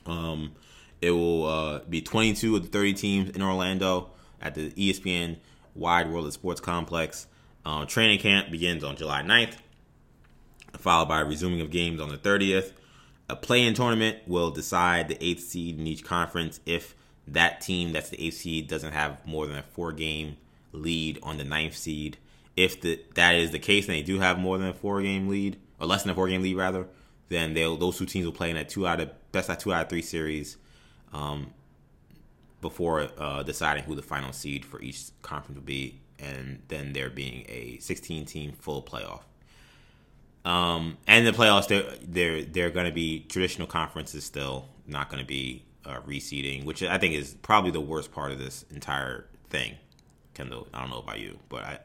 Um, 0.06 0.52
it 1.00 1.10
will 1.10 1.46
uh, 1.46 1.78
be 1.88 2.00
22 2.00 2.56
of 2.56 2.62
the 2.62 2.68
30 2.68 2.94
teams 2.94 3.30
in 3.30 3.42
Orlando 3.42 4.10
at 4.40 4.54
the 4.54 4.70
ESPN 4.70 5.36
Wide 5.74 6.10
World 6.10 6.26
of 6.26 6.32
Sports 6.32 6.60
Complex. 6.60 7.26
Um, 7.64 7.86
training 7.86 8.20
camp 8.20 8.50
begins 8.50 8.82
on 8.82 8.96
July 8.96 9.22
9th, 9.22 9.56
followed 10.78 11.08
by 11.08 11.20
resuming 11.20 11.60
of 11.60 11.70
games 11.70 12.00
on 12.00 12.08
the 12.08 12.16
30th. 12.16 12.72
A 13.28 13.36
play-in 13.36 13.74
tournament 13.74 14.18
will 14.26 14.50
decide 14.50 15.08
the 15.08 15.24
eighth 15.24 15.42
seed 15.42 15.78
in 15.78 15.86
each 15.86 16.04
conference 16.04 16.60
if 16.66 16.94
that 17.28 17.60
team 17.60 17.92
that's 17.92 18.08
the 18.08 18.20
eighth 18.20 18.38
seed 18.38 18.66
doesn't 18.66 18.92
have 18.92 19.24
more 19.24 19.46
than 19.46 19.56
a 19.56 19.62
four-game 19.62 20.36
lead 20.72 21.18
on 21.22 21.38
the 21.38 21.44
ninth 21.44 21.76
seed. 21.76 22.18
If 22.56 22.80
the, 22.80 23.00
that 23.14 23.34
is 23.34 23.52
the 23.52 23.58
case, 23.58 23.86
and 23.86 23.94
they 23.96 24.02
do 24.02 24.18
have 24.18 24.38
more 24.38 24.58
than 24.58 24.68
a 24.68 24.74
four-game 24.74 25.28
lead, 25.28 25.58
or 25.78 25.86
less 25.86 26.02
than 26.02 26.12
a 26.12 26.14
four-game 26.14 26.42
lead 26.42 26.56
rather, 26.56 26.86
then 27.28 27.54
they'll 27.54 27.76
those 27.76 27.96
two 27.96 28.06
teams 28.06 28.26
will 28.26 28.32
play 28.32 28.50
in 28.50 28.56
a 28.56 28.64
two 28.64 28.86
out 28.86 29.00
of 29.00 29.10
best 29.32 29.48
out 29.48 29.60
two 29.60 29.72
out 29.72 29.82
of 29.82 29.88
three 29.88 30.02
series 30.02 30.56
um, 31.12 31.52
before 32.60 33.08
uh, 33.18 33.42
deciding 33.42 33.84
who 33.84 33.94
the 33.94 34.02
final 34.02 34.32
seed 34.32 34.64
for 34.64 34.82
each 34.82 35.10
conference 35.22 35.56
will 35.56 35.64
be, 35.64 36.00
and 36.18 36.60
then 36.68 36.92
there 36.92 37.08
being 37.08 37.46
a 37.48 37.78
16 37.80 38.26
team 38.26 38.52
full 38.52 38.82
playoff. 38.82 39.22
Um, 40.44 40.98
and 41.06 41.26
the 41.26 41.32
playoffs, 41.32 41.68
they're 41.68 41.84
they're 42.02 42.44
they're 42.44 42.70
going 42.70 42.86
to 42.86 42.92
be 42.92 43.20
traditional 43.28 43.66
conferences 43.66 44.24
still, 44.24 44.68
not 44.86 45.08
going 45.08 45.20
to 45.20 45.26
be 45.26 45.64
uh, 45.84 46.00
reseeding, 46.06 46.64
which 46.64 46.82
I 46.82 46.98
think 46.98 47.14
is 47.14 47.34
probably 47.42 47.70
the 47.70 47.80
worst 47.80 48.12
part 48.12 48.32
of 48.32 48.38
this 48.38 48.64
entire 48.70 49.26
thing. 49.50 49.74
Kendall, 50.34 50.68
I 50.72 50.80
don't 50.80 50.90
know 50.90 50.98
about 51.00 51.20
you, 51.20 51.38
but 51.48 51.62
I, 51.64 51.78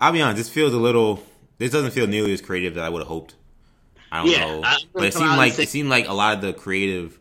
I'll 0.00 0.12
be 0.12 0.20
honest, 0.22 0.36
this 0.38 0.48
feels 0.48 0.74
a 0.74 0.78
little. 0.78 1.22
This 1.58 1.70
doesn't 1.70 1.92
feel 1.92 2.06
nearly 2.06 2.32
as 2.32 2.40
creative 2.40 2.76
as 2.76 2.82
I 2.82 2.88
would 2.88 3.00
have 3.00 3.08
hoped. 3.08 3.36
I 4.10 4.18
don't 4.22 4.32
Yeah, 4.32 4.38
know, 4.38 4.62
I- 4.62 4.78
but 4.94 5.08
it 5.08 5.14
seemed 5.14 5.36
like 5.36 5.58
it 5.58 5.68
seemed 5.68 5.88
like 5.88 6.08
a 6.08 6.12
lot 6.12 6.34
of 6.34 6.42
the 6.42 6.52
creative 6.52 7.18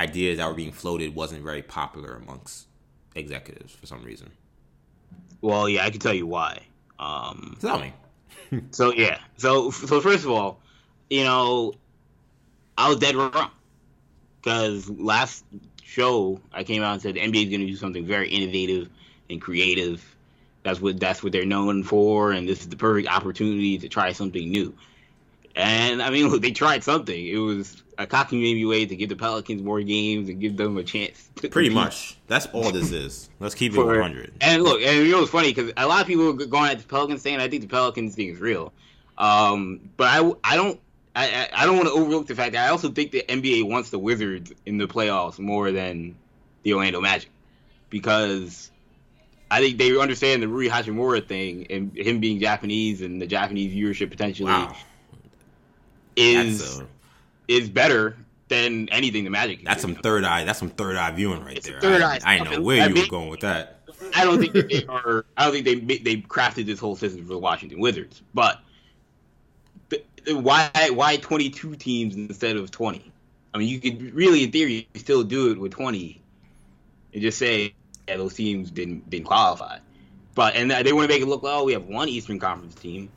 ideas 0.00 0.38
that 0.38 0.48
were 0.48 0.54
being 0.54 0.72
floated 0.72 1.14
wasn't 1.14 1.42
very 1.44 1.62
popular 1.62 2.16
amongst 2.16 2.66
executives 3.14 3.74
for 3.74 3.86
some 3.86 4.02
reason. 4.02 4.32
Well, 5.40 5.68
yeah, 5.68 5.84
I 5.84 5.90
can 5.90 6.00
tell 6.00 6.14
you 6.14 6.26
why. 6.26 6.62
Um, 6.98 7.58
Tell 7.60 7.78
me. 7.80 7.92
So 8.72 8.92
yeah, 8.92 9.20
so 9.36 9.70
so 9.70 10.00
first 10.00 10.24
of 10.24 10.30
all, 10.30 10.60
you 11.10 11.24
know, 11.24 11.74
I 12.76 12.88
was 12.88 12.98
dead 12.98 13.16
wrong 13.16 13.50
because 14.42 14.88
last 14.90 15.44
show 15.82 16.40
I 16.52 16.64
came 16.64 16.82
out 16.82 16.94
and 16.94 17.02
said 17.02 17.14
the 17.16 17.20
NBA 17.22 17.44
is 17.44 17.50
going 17.50 17.60
to 17.60 17.66
do 17.66 17.76
something 17.76 18.06
very 18.06 18.28
innovative 18.28 18.90
and 19.30 19.40
creative. 19.40 20.04
That's 20.62 20.80
what 20.80 20.98
that's 20.98 21.22
what 21.22 21.32
they're 21.32 21.44
known 21.44 21.82
for, 21.84 22.32
and 22.32 22.48
this 22.48 22.60
is 22.60 22.68
the 22.68 22.76
perfect 22.76 23.08
opportunity 23.08 23.78
to 23.78 23.88
try 23.88 24.12
something 24.12 24.48
new. 24.50 24.74
And 25.56 26.02
I 26.02 26.10
mean, 26.10 26.28
look, 26.28 26.42
they 26.46 26.52
tried 26.52 26.82
something. 26.82 27.26
It 27.26 27.36
was 27.36 27.82
a 27.96 28.06
cocky 28.06 28.40
maybe 28.40 28.64
way 28.64 28.86
to 28.86 28.96
give 28.96 29.08
the 29.08 29.16
Pelicans 29.16 29.62
more 29.62 29.80
games 29.82 30.28
and 30.28 30.40
give 30.40 30.56
them 30.56 30.76
a 30.78 30.82
chance. 30.82 31.28
To 31.36 31.48
Pretty 31.48 31.70
much. 31.70 32.16
That's 32.26 32.46
all 32.46 32.72
this 32.72 32.90
is. 32.90 33.28
Let's 33.38 33.54
keep 33.54 33.72
it 33.72 33.76
For- 33.76 33.86
100. 33.86 34.32
And 34.40 34.62
look, 34.62 34.80
and 34.82 35.04
you 35.06 35.12
know 35.12 35.20
what's 35.20 35.30
funny 35.30 35.52
because 35.52 35.72
a 35.76 35.86
lot 35.86 36.00
of 36.00 36.06
people 36.06 36.30
are 36.30 36.46
going 36.46 36.70
at 36.70 36.78
the 36.78 36.84
Pelicans 36.86 37.22
saying 37.22 37.40
I 37.40 37.48
think 37.48 37.62
the 37.62 37.68
Pelicans 37.68 38.14
thing 38.16 38.28
is 38.30 38.40
real, 38.40 38.72
um, 39.18 39.90
but 39.96 40.06
I, 40.08 40.32
I 40.42 40.56
don't 40.56 40.80
I- 41.14 41.48
I 41.54 41.66
don't 41.66 41.76
want 41.76 41.88
to 41.88 41.94
overlook 41.94 42.26
the 42.26 42.34
fact 42.34 42.54
that 42.54 42.66
I 42.66 42.70
also 42.70 42.90
think 42.90 43.12
the 43.12 43.22
NBA 43.28 43.68
wants 43.68 43.90
the 43.90 43.98
Wizards 44.00 44.52
in 44.66 44.78
the 44.78 44.86
playoffs 44.88 45.38
more 45.38 45.70
than 45.70 46.16
the 46.64 46.72
Orlando 46.72 47.00
Magic 47.00 47.30
because 47.90 48.72
I 49.50 49.60
think 49.60 49.78
they 49.78 49.96
understand 49.98 50.42
the 50.42 50.48
Rui 50.48 50.68
Hachimura 50.68 51.26
thing 51.26 51.66
and 51.70 51.96
him 51.96 52.18
being 52.20 52.40
Japanese 52.40 53.02
and 53.02 53.20
the 53.22 53.26
Japanese 53.26 53.72
viewership 53.74 54.10
potentially 54.10 54.50
Wow. 54.50 54.74
is 56.16 56.80
a, 56.80 56.86
is 57.48 57.68
better 57.68 58.16
than 58.48 58.88
anything 58.90 59.24
the 59.24 59.30
Magic. 59.30 59.64
that's 59.64 59.80
some 59.82 59.94
third 59.94 60.24
eye. 60.24 60.44
That's 60.44 60.58
some 60.58 60.70
third 60.70 60.96
eye 60.96 61.10
viewing 61.12 61.42
right 61.44 61.56
It's 61.56 61.66
there. 61.68 61.80
third 61.80 62.02
I, 62.02 62.14
eye 62.14 62.20
I 62.24 62.36
stuff. 62.38 62.50
know 62.52 62.62
where 62.62 62.82
I 62.82 62.86
you 62.88 62.94
mean- 62.94 63.04
were 63.04 63.08
going 63.08 63.28
with 63.30 63.40
that. 63.40 63.70
I 64.14 64.24
don't 64.24 64.38
think 64.38 64.52
they 64.52 64.84
are. 64.86 65.24
I 65.36 65.44
don't 65.50 65.64
think 65.64 65.64
they 65.88 65.98
they 65.98 66.16
crafted 66.22 66.66
this 66.66 66.78
whole 66.78 66.94
system 66.96 67.22
for 67.22 67.32
the 67.32 67.38
Washington 67.38 67.78
Wizards. 67.80 68.22
But 68.34 68.60
the, 69.88 70.02
the- 70.24 70.36
why 70.36 70.70
why 70.92 71.16
twenty 71.16 71.48
two 71.48 71.74
teams 71.76 72.14
instead 72.16 72.56
of 72.56 72.70
twenty? 72.70 73.10
I 73.54 73.58
mean, 73.58 73.68
you 73.68 73.80
could 73.80 74.12
really, 74.14 74.42
in 74.44 74.50
theory, 74.50 74.88
still 74.96 75.22
do 75.22 75.52
it 75.52 75.58
with 75.58 75.72
twenty, 75.72 76.20
and 77.12 77.22
just 77.22 77.38
say, 77.38 77.74
yeah, 78.08 78.16
those 78.16 78.34
teams 78.34 78.70
didn't 78.70 79.08
didn't 79.08 79.26
qualify. 79.26 79.78
But 80.34 80.56
and 80.56 80.70
they 80.70 80.92
want 80.92 81.08
to 81.08 81.14
make 81.14 81.22
it 81.22 81.26
look 81.26 81.42
like, 81.42 81.54
oh, 81.54 81.64
we 81.64 81.72
have 81.72 81.86
one 81.86 82.08
Eastern 82.08 82.38
Conference 82.38 82.74
team, 82.74 83.10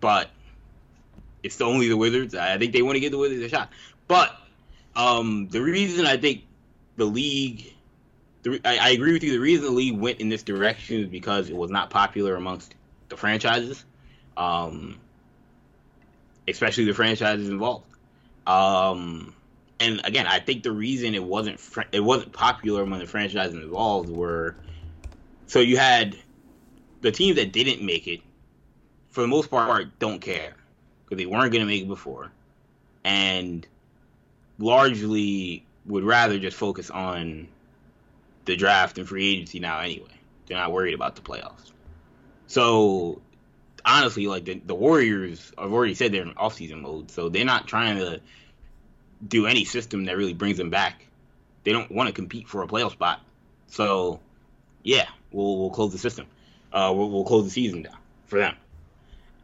but 0.00 0.28
it's 1.42 1.60
only 1.60 1.88
the 1.88 1.96
Wizards. 1.96 2.34
I 2.34 2.58
think 2.58 2.72
they 2.72 2.82
want 2.82 2.96
to 2.96 3.00
give 3.00 3.12
the 3.12 3.18
Wizards 3.18 3.42
a 3.42 3.48
shot. 3.48 3.70
But 4.08 4.36
um, 4.94 5.48
the 5.48 5.62
reason 5.62 6.06
I 6.06 6.18
think 6.18 6.44
the 6.96 7.06
league 7.06 7.72
the, 8.42 8.60
I, 8.64 8.78
I 8.78 8.90
agree 8.90 9.12
with 9.12 9.22
you. 9.22 9.32
The 9.32 9.38
reason 9.38 9.64
the 9.64 9.70
league 9.70 9.98
went 9.98 10.20
in 10.20 10.28
this 10.28 10.42
direction 10.42 11.00
is 11.00 11.08
because 11.08 11.48
it 11.48 11.56
was 11.56 11.70
not 11.70 11.90
popular 11.90 12.34
amongst 12.34 12.74
the 13.08 13.16
franchises, 13.16 13.84
um, 14.36 14.98
especially 16.48 16.84
the 16.84 16.94
franchises 16.94 17.48
involved. 17.48 17.86
Um, 18.46 19.34
and 19.82 20.00
again, 20.04 20.26
I 20.26 20.38
think 20.38 20.62
the 20.62 20.72
reason 20.72 21.14
it 21.14 21.24
wasn't 21.24 21.58
fr- 21.58 21.82
it 21.90 22.00
wasn't 22.00 22.32
popular 22.32 22.82
among 22.82 23.00
the 23.00 23.06
franchises 23.06 23.54
involved 23.54 24.08
were 24.08 24.56
so 25.46 25.58
you 25.60 25.76
had 25.76 26.16
the 27.00 27.10
teams 27.10 27.36
that 27.36 27.52
didn't 27.52 27.84
make 27.84 28.06
it, 28.06 28.20
for 29.10 29.20
the 29.22 29.26
most 29.26 29.50
part, 29.50 29.98
don't 29.98 30.20
care 30.20 30.54
because 31.04 31.18
they 31.18 31.26
weren't 31.26 31.52
going 31.52 31.64
to 31.64 31.66
make 31.66 31.82
it 31.82 31.88
before, 31.88 32.30
and 33.04 33.66
largely 34.58 35.64
would 35.84 36.04
rather 36.04 36.38
just 36.38 36.56
focus 36.56 36.88
on 36.90 37.48
the 38.44 38.56
draft 38.56 38.98
and 38.98 39.08
free 39.08 39.32
agency 39.32 39.58
now 39.58 39.80
anyway. 39.80 40.06
They're 40.46 40.58
not 40.58 40.72
worried 40.72 40.94
about 40.94 41.16
the 41.16 41.22
playoffs. 41.22 41.72
So 42.46 43.20
honestly, 43.84 44.26
like 44.26 44.44
the, 44.44 44.60
the 44.64 44.74
Warriors, 44.74 45.52
I've 45.58 45.72
already 45.72 45.94
said 45.94 46.12
they're 46.12 46.22
in 46.22 46.34
off-season 46.36 46.82
mode, 46.82 47.10
so 47.10 47.28
they're 47.28 47.44
not 47.44 47.66
trying 47.66 47.96
to 47.96 48.20
do 49.26 49.46
any 49.46 49.64
system 49.64 50.06
that 50.06 50.16
really 50.16 50.34
brings 50.34 50.58
them 50.58 50.70
back. 50.70 51.06
They 51.64 51.72
don't 51.72 51.90
want 51.90 52.08
to 52.08 52.12
compete 52.12 52.48
for 52.48 52.62
a 52.62 52.66
playoff 52.66 52.92
spot. 52.92 53.20
So 53.68 54.20
yeah, 54.82 55.08
we'll 55.30 55.58
we'll 55.58 55.70
close 55.70 55.92
the 55.92 55.98
system. 55.98 56.26
Uh, 56.72 56.92
we'll, 56.94 57.10
we'll 57.10 57.24
close 57.24 57.44
the 57.44 57.50
season 57.50 57.82
down 57.82 57.96
for 58.26 58.38
them. 58.38 58.56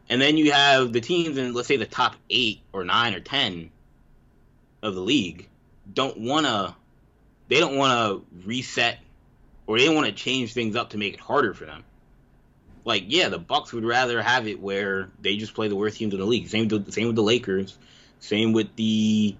And 0.09 0.19
then 0.19 0.37
you 0.37 0.51
have 0.51 0.91
the 0.91 1.01
teams 1.01 1.37
in 1.37 1.53
let's 1.53 1.67
say 1.67 1.77
the 1.77 1.85
top 1.85 2.15
eight 2.29 2.61
or 2.73 2.83
nine 2.83 3.13
or 3.13 3.19
ten 3.19 3.69
of 4.81 4.95
the 4.95 5.01
league 5.01 5.47
don't 5.93 6.19
want 6.19 6.45
to 6.45 6.75
they 7.47 7.59
don't 7.59 7.75
want 7.75 7.91
to 7.93 8.47
reset 8.47 8.99
or 9.67 9.77
they 9.77 9.85
don't 9.85 9.95
want 9.95 10.07
to 10.07 10.13
change 10.13 10.53
things 10.53 10.75
up 10.75 10.91
to 10.91 10.97
make 10.97 11.13
it 11.13 11.19
harder 11.19 11.53
for 11.53 11.65
them. 11.65 11.83
Like, 12.85 13.03
yeah, 13.07 13.29
the 13.29 13.37
Bucks 13.37 13.73
would 13.73 13.85
rather 13.85 14.21
have 14.21 14.47
it 14.47 14.59
where 14.59 15.09
they 15.21 15.37
just 15.37 15.53
play 15.53 15.67
the 15.67 15.75
worst 15.75 15.97
teams 15.97 16.13
in 16.13 16.19
the 16.19 16.25
league. 16.25 16.47
Same 16.47 16.67
with, 16.67 16.91
same 16.91 17.07
with 17.07 17.15
the 17.15 17.23
Lakers, 17.23 17.77
same 18.19 18.53
with 18.53 18.75
the 18.75 19.35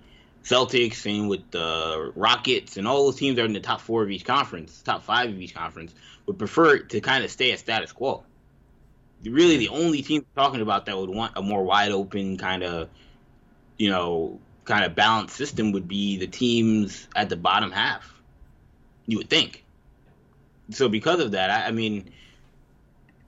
Celtics, 0.49 0.95
same 0.95 1.27
with 1.27 1.51
the 1.51 2.11
Rockets, 2.15 2.77
and 2.77 2.87
all 2.87 3.05
those 3.05 3.17
teams 3.17 3.35
that 3.35 3.43
are 3.43 3.45
in 3.45 3.53
the 3.53 3.59
top 3.59 3.81
four 3.81 4.01
of 4.01 4.09
each 4.09 4.25
conference, 4.25 4.81
top 4.81 5.03
five 5.03 5.29
of 5.29 5.39
each 5.39 5.53
conference, 5.53 5.93
would 6.25 6.39
prefer 6.39 6.79
to 6.79 7.01
kind 7.01 7.23
of 7.23 7.29
stay 7.29 7.51
at 7.51 7.59
status 7.59 7.91
quo. 7.91 8.23
Really, 9.23 9.57
the 9.57 9.69
only 9.69 10.01
team 10.01 10.25
talking 10.35 10.61
about 10.61 10.87
that 10.87 10.97
would 10.97 11.09
want 11.09 11.33
a 11.35 11.43
more 11.43 11.63
wide 11.63 11.91
open 11.91 12.37
kind 12.37 12.63
of, 12.63 12.89
you 13.77 13.91
know, 13.91 14.39
kind 14.65 14.85
of 14.85 14.95
balanced 14.95 15.35
system 15.35 15.71
would 15.73 15.87
be 15.87 16.17
the 16.17 16.27
teams 16.27 17.07
at 17.15 17.29
the 17.29 17.35
bottom 17.35 17.71
half. 17.71 18.11
You 19.05 19.17
would 19.17 19.29
think. 19.29 19.63
So 20.71 20.89
because 20.89 21.19
of 21.19 21.31
that, 21.31 21.51
I, 21.51 21.67
I 21.67 21.71
mean, 21.71 22.11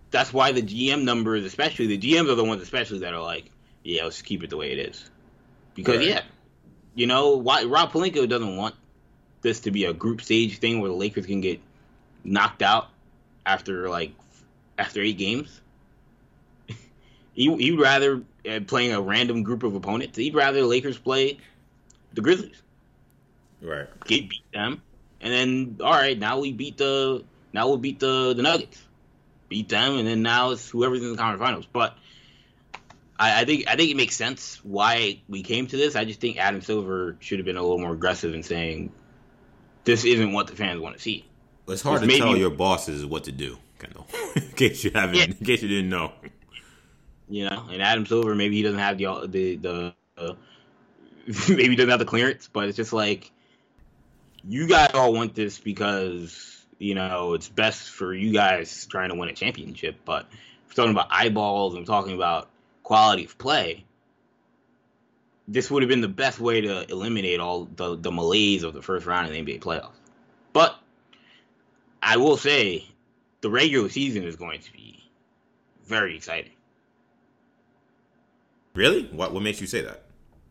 that's 0.09 0.33
why 0.33 0.53
the 0.53 0.61
GM 0.61 1.03
numbers, 1.03 1.45
especially 1.45 1.87
the 1.87 1.99
GMs, 1.99 2.31
are 2.31 2.35
the 2.35 2.43
ones 2.43 2.61
especially 2.61 2.99
that 2.99 3.13
are 3.13 3.21
like, 3.21 3.51
yeah, 3.83 4.05
let's 4.05 4.21
keep 4.21 4.43
it 4.43 4.49
the 4.49 4.57
way 4.57 4.71
it 4.71 4.79
is. 4.89 5.09
Because 5.75 5.97
Right. 5.97 6.07
yeah, 6.07 6.21
you 6.95 7.07
know, 7.07 7.37
why 7.37 7.63
Rob 7.63 7.91
Pelinka 7.91 8.27
doesn't 8.27 8.55
want 8.57 8.75
this 9.41 9.61
to 9.61 9.71
be 9.71 9.85
a 9.85 9.93
group 9.93 10.21
stage 10.21 10.59
thing 10.59 10.79
where 10.81 10.89
the 10.89 10.95
Lakers 10.95 11.25
can 11.25 11.41
get 11.41 11.59
knocked 12.23 12.61
out 12.61 12.89
after 13.45 13.89
like 13.89 14.13
after 14.77 15.01
eight 15.01 15.17
games. 15.17 15.61
he 17.33 17.55
he'd 17.55 17.79
rather 17.79 18.21
uh, 18.49 18.59
playing 18.67 18.93
a 18.93 19.01
random 19.01 19.43
group 19.43 19.63
of 19.63 19.75
opponents. 19.75 20.17
He'd 20.17 20.35
rather 20.35 20.61
the 20.61 20.67
Lakers 20.67 20.97
play 20.97 21.39
the 22.13 22.21
Grizzlies, 22.21 22.61
Right. 23.61 23.87
get 24.05 24.29
beat 24.29 24.51
them, 24.53 24.81
and 25.21 25.33
then 25.33 25.77
all 25.81 25.93
right, 25.93 26.17
now 26.17 26.39
we 26.39 26.51
beat 26.51 26.77
the 26.77 27.23
now 27.53 27.67
we'll 27.67 27.77
beat 27.77 27.99
the 27.99 28.33
the 28.35 28.41
Nuggets, 28.41 28.81
beat 29.49 29.69
them, 29.69 29.97
and 29.97 30.07
then 30.07 30.21
now 30.21 30.51
it's 30.51 30.69
whoever's 30.69 31.01
in 31.01 31.11
the 31.11 31.17
conference 31.17 31.41
finals. 31.41 31.67
But 31.71 31.97
I, 33.21 33.41
I 33.41 33.45
think 33.45 33.65
I 33.67 33.75
think 33.75 33.91
it 33.91 33.97
makes 33.97 34.15
sense 34.15 34.59
why 34.63 35.21
we 35.29 35.43
came 35.43 35.67
to 35.67 35.77
this. 35.77 35.95
I 35.95 36.05
just 36.05 36.19
think 36.19 36.37
Adam 36.37 36.61
Silver 36.61 37.15
should 37.19 37.37
have 37.37 37.45
been 37.45 37.55
a 37.55 37.61
little 37.61 37.77
more 37.77 37.93
aggressive 37.93 38.33
in 38.33 38.41
saying 38.41 38.91
this 39.83 40.03
isn't 40.05 40.33
what 40.33 40.47
the 40.47 40.55
fans 40.55 40.81
want 40.81 40.95
to 40.95 41.01
see. 41.01 41.25
It's 41.67 41.83
hard 41.83 42.01
to 42.01 42.17
tell 42.17 42.35
your 42.35 42.49
bosses 42.49 43.05
what 43.05 43.25
to 43.25 43.31
do 43.31 43.57
Kendall. 43.77 44.07
in 44.35 44.41
case 44.53 44.83
you 44.83 44.91
haven't, 44.91 45.15
Yeah. 45.15 45.23
in 45.25 45.45
case 45.45 45.61
you 45.61 45.69
didn't 45.69 45.89
know. 45.89 46.11
You 47.29 47.47
know, 47.49 47.67
and 47.71 47.81
Adam 47.81 48.07
Silver 48.07 48.33
maybe 48.33 48.55
he 48.55 48.63
doesn't 48.63 48.79
have 48.79 48.97
the 48.97 49.27
the 49.27 49.55
the 49.55 49.93
uh, 50.17 50.33
maybe 51.47 51.69
he 51.69 51.75
doesn't 51.75 51.91
have 51.91 51.99
the 51.99 52.05
clearance, 52.05 52.49
but 52.51 52.67
it's 52.67 52.75
just 52.75 52.91
like 52.91 53.31
you 54.43 54.67
guys 54.67 54.89
all 54.95 55.13
want 55.13 55.35
this 55.35 55.59
because 55.59 56.65
you 56.79 56.95
know 56.95 57.35
it's 57.35 57.47
best 57.47 57.87
for 57.87 58.15
you 58.15 58.33
guys 58.33 58.87
trying 58.87 59.09
to 59.09 59.15
win 59.15 59.29
a 59.29 59.33
championship. 59.33 59.97
But 60.03 60.25
we're 60.67 60.73
talking 60.73 60.91
about 60.91 61.07
eyeballs 61.11 61.75
and 61.75 61.85
talking 61.85 62.15
about 62.15 62.50
quality 62.83 63.25
of 63.25 63.37
play, 63.37 63.85
this 65.47 65.69
would 65.69 65.83
have 65.83 65.89
been 65.89 66.01
the 66.01 66.07
best 66.07 66.39
way 66.39 66.61
to 66.61 66.89
eliminate 66.91 67.39
all 67.39 67.65
the 67.75 67.95
the 67.95 68.11
malaise 68.11 68.63
of 68.63 68.73
the 68.73 68.81
first 68.81 69.05
round 69.05 69.27
of 69.27 69.33
the 69.33 69.41
NBA 69.41 69.61
playoffs. 69.61 69.91
But 70.53 70.75
I 72.01 72.17
will 72.17 72.37
say 72.37 72.87
the 73.41 73.49
regular 73.49 73.89
season 73.89 74.23
is 74.23 74.35
going 74.35 74.61
to 74.61 74.73
be 74.73 75.03
very 75.85 76.15
exciting. 76.15 76.51
Really? 78.73 79.05
What 79.07 79.33
what 79.33 79.43
makes 79.43 79.59
you 79.59 79.67
say 79.67 79.81
that? 79.81 80.03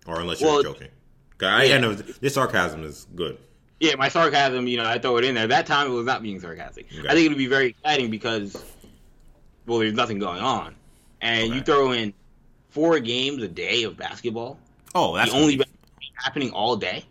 Or 0.07 0.21
unless 0.21 0.41
you're 0.41 0.51
Well, 0.51 0.63
joking. 0.63 0.89
I, 1.43 1.65
yeah. 1.65 1.77
I 1.77 1.79
know 1.79 1.95
this 1.95 2.35
sarcasm 2.35 2.85
is 2.85 3.07
good. 3.15 3.39
Yeah, 3.79 3.95
my 3.97 4.11
sarcasm, 4.11 4.67
you 4.67 4.77
know, 4.77 4.85
I 4.85 4.99
throw 4.99 5.17
it 5.17 5.25
in 5.25 5.35
there. 5.35 5.47
That 5.47 5.65
time 5.65 5.87
it 5.87 5.95
was 5.95 6.05
not 6.05 6.23
being 6.23 6.39
sarcastic. 6.39 6.87
Okay. 6.93 7.09
I 7.09 7.13
think 7.15 7.25
it'll 7.27 7.39
be 7.39 7.47
very 7.47 7.69
exciting 7.69 8.11
because, 8.11 8.63
well, 9.65 9.79
there's 9.79 9.95
nothing 9.95 10.19
going 10.19 10.43
on, 10.43 10.75
and 11.23 11.55
you 11.55 11.63
throw 11.63 11.93
in 11.93 12.13
four 12.71 12.99
games 13.01 13.43
a 13.43 13.49
day 13.49 13.83
of 13.85 13.97
basketball. 13.97 14.59
Oh, 14.95 15.15
that's 15.15 15.33
the 15.33 15.39
only 15.39 15.57
be, 15.57 15.65
happening 16.15 16.51
all 16.53 16.77
day. 16.77 17.05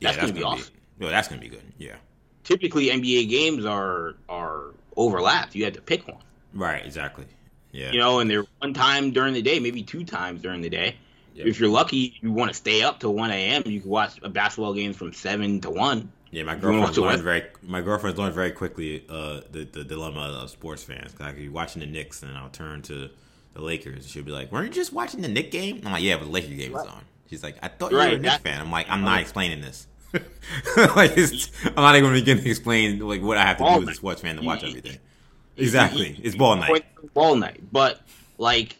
yeah, 0.00 0.10
that's 0.12 0.20
gonna 0.20 0.32
be 0.32 0.42
awesome. 0.42 0.72
Be, 0.98 1.04
yo, 1.06 1.10
that's 1.10 1.28
gonna 1.28 1.40
be 1.40 1.48
good. 1.48 1.62
Yeah. 1.78 1.96
Typically, 2.44 2.86
NBA 2.86 3.28
games 3.30 3.64
are 3.64 4.14
are 4.28 4.74
overlapped. 4.96 5.54
You 5.54 5.64
had 5.64 5.74
to 5.74 5.80
pick 5.80 6.06
one, 6.06 6.18
Right. 6.52 6.84
Exactly. 6.84 7.24
Yeah. 7.72 7.90
you 7.92 7.98
know, 8.00 8.18
and 8.20 8.30
they're 8.30 8.44
one 8.58 8.74
time 8.74 9.12
during 9.12 9.32
the 9.32 9.40
day, 9.40 9.58
maybe 9.58 9.82
two 9.82 10.04
times 10.04 10.42
during 10.42 10.60
the 10.60 10.68
day. 10.68 10.96
Yep. 11.34 11.46
If 11.46 11.58
you're 11.60 11.70
lucky, 11.70 12.18
you 12.20 12.30
want 12.30 12.50
to 12.50 12.54
stay 12.54 12.82
up 12.82 13.00
till 13.00 13.14
one 13.14 13.30
a.m. 13.30 13.62
You 13.64 13.80
can 13.80 13.88
watch 13.88 14.18
a 14.22 14.28
basketball 14.28 14.74
game 14.74 14.92
from 14.92 15.14
seven 15.14 15.60
to 15.62 15.70
one. 15.70 16.12
Yeah, 16.30 16.42
my 16.44 16.54
girlfriend's 16.54 16.98
learned 16.98 17.22
very. 17.22 17.44
My 17.62 17.80
girlfriend's 17.80 18.18
learned 18.18 18.34
very 18.34 18.50
quickly 18.52 19.04
uh, 19.08 19.40
the 19.50 19.64
the 19.64 19.84
dilemma 19.84 20.40
of 20.42 20.50
sports 20.50 20.82
fans. 20.82 21.12
'Cause 21.12 21.26
I 21.26 21.30
could 21.30 21.40
be 21.40 21.48
watching 21.48 21.80
the 21.80 21.86
Knicks 21.86 22.22
and 22.22 22.36
I'll 22.36 22.50
turn 22.50 22.82
to 22.82 23.08
the 23.54 23.62
Lakers. 23.62 24.08
She'll 24.08 24.24
be 24.24 24.32
like, 24.32 24.50
"Weren't 24.52 24.68
you 24.68 24.72
just 24.72 24.92
watching 24.92 25.20
the 25.20 25.28
Knick 25.28 25.50
game?" 25.50 25.80
I'm 25.84 25.92
like, 25.92 26.02
"Yeah, 26.02 26.16
but 26.16 26.26
the 26.26 26.30
Laker 26.30 26.54
game 26.54 26.72
was 26.72 26.86
on." 26.86 27.04
She's 27.28 27.42
like, 27.42 27.56
"I 27.62 27.68
thought 27.68 27.90
you 27.90 27.96
were 27.96 28.02
a 28.02 28.06
Right, 28.06 28.20
Knicks 28.20 28.38
fan." 28.38 28.60
I'm 28.60 28.70
like, 28.70 28.86
"I'm 28.88 29.02
not 29.02 29.18
oh. 29.18 29.22
explaining 29.22 29.60
this." 29.60 29.86
like, 30.14 31.16
it's, 31.16 31.50
I'm 31.64 31.74
not 31.74 31.96
even 31.96 32.10
going 32.10 32.14
to 32.14 32.20
begin 32.20 32.42
to 32.42 32.50
explain 32.50 32.98
like 32.98 33.22
what 33.22 33.38
I 33.38 33.42
have 33.46 33.56
to 33.56 33.62
Ball 33.62 33.80
do 33.80 33.88
as 33.88 33.94
a 33.94 33.98
sports 33.98 34.20
fan 34.20 34.36
to 34.36 34.42
watch 34.42 34.62
everything. 34.62 34.98
Exactly, 35.56 36.18
it's 36.22 36.36
ball 36.36 36.56
night. 36.56 36.84
Ball 37.14 37.36
night, 37.36 37.60
but 37.72 38.00
like 38.38 38.76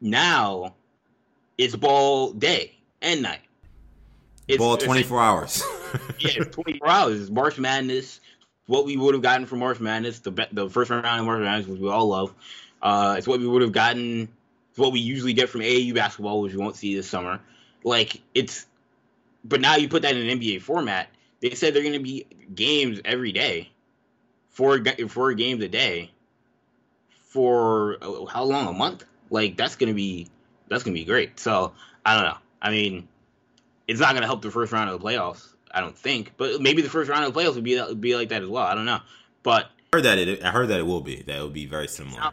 now, 0.00 0.74
it's 1.58 1.76
ball 1.76 2.32
day 2.32 2.76
and 3.00 3.22
night. 3.22 3.40
It's, 4.48 4.58
Ball 4.58 4.74
it's- 4.74 4.86
24 4.86 5.20
hours. 5.20 5.62
yeah, 6.18 6.30
it's 6.36 6.54
24 6.54 6.88
hours. 6.88 7.20
It's 7.20 7.30
March 7.30 7.58
Madness. 7.58 8.20
What 8.66 8.84
we 8.84 8.96
would 8.96 9.14
have 9.14 9.22
gotten 9.22 9.46
from 9.46 9.58
March 9.58 9.80
Madness, 9.80 10.20
the 10.20 10.30
the 10.52 10.68
first 10.70 10.90
round 10.90 11.04
of 11.06 11.26
March 11.26 11.40
Madness, 11.40 11.66
which 11.66 11.80
we 11.80 11.88
all 11.88 12.08
love. 12.08 12.34
Uh, 12.82 13.14
it's 13.16 13.26
what 13.26 13.40
we 13.40 13.46
would 13.46 13.62
have 13.62 13.72
gotten. 13.72 14.28
It's 14.70 14.78
what 14.78 14.92
we 14.92 15.00
usually 15.00 15.32
get 15.32 15.48
from 15.48 15.60
AAU 15.60 15.94
basketball, 15.94 16.40
which 16.40 16.52
we 16.52 16.58
won't 16.58 16.76
see 16.76 16.94
this 16.96 17.08
summer. 17.08 17.40
Like 17.84 18.20
it's, 18.34 18.66
but 19.44 19.60
now 19.60 19.76
you 19.76 19.88
put 19.88 20.02
that 20.02 20.16
in 20.16 20.28
an 20.28 20.40
NBA 20.40 20.62
format. 20.62 21.08
They 21.40 21.50
said 21.50 21.74
they're 21.74 21.82
going 21.82 21.94
to 21.94 22.00
be 22.00 22.26
games 22.54 23.00
every 23.04 23.32
day, 23.32 23.70
four 24.50 24.82
four 25.08 25.34
games 25.34 25.62
a 25.62 25.68
day, 25.68 26.10
for 27.28 27.98
uh, 28.02 28.24
how 28.26 28.44
long? 28.44 28.68
A 28.68 28.72
month? 28.72 29.04
Like 29.30 29.56
that's 29.56 29.76
going 29.76 29.88
to 29.88 29.94
be 29.94 30.28
that's 30.68 30.84
going 30.84 30.94
to 30.94 31.00
be 31.00 31.04
great. 31.04 31.38
So 31.38 31.72
I 32.04 32.14
don't 32.14 32.24
know. 32.24 32.38
I 32.60 32.70
mean, 32.70 33.08
it's 33.88 34.00
not 34.00 34.10
going 34.10 34.22
to 34.22 34.26
help 34.26 34.42
the 34.42 34.50
first 34.50 34.72
round 34.72 34.90
of 34.90 35.00
the 35.00 35.06
playoffs. 35.06 35.48
I 35.74 35.80
don't 35.80 35.96
think, 35.96 36.32
but 36.36 36.60
maybe 36.60 36.82
the 36.82 36.90
first 36.90 37.10
round 37.10 37.24
of 37.24 37.32
the 37.32 37.40
playoffs 37.40 37.54
would 37.54 37.64
be 37.64 37.80
would 37.80 38.00
be 38.00 38.14
like 38.14 38.28
that 38.28 38.42
as 38.42 38.48
well. 38.48 38.64
I 38.64 38.74
don't 38.74 38.84
know, 38.84 39.00
but 39.42 39.70
I 39.92 39.96
heard 39.96 40.04
that 40.04 40.18
it. 40.18 40.42
I 40.44 40.50
heard 40.50 40.68
that 40.68 40.78
it 40.78 40.86
will 40.86 41.00
be. 41.00 41.22
That 41.22 41.38
it 41.38 41.40
will 41.40 41.48
be 41.48 41.66
very 41.66 41.88
similar. 41.88 42.32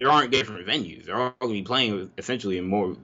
There 0.00 0.10
aren't 0.10 0.32
different 0.32 0.66
venues. 0.66 1.04
They're 1.04 1.16
all 1.16 1.34
going 1.40 1.52
to 1.52 1.60
be 1.60 1.62
playing 1.62 2.10
essentially 2.18 2.58
in 2.58 2.66
more 2.66 2.96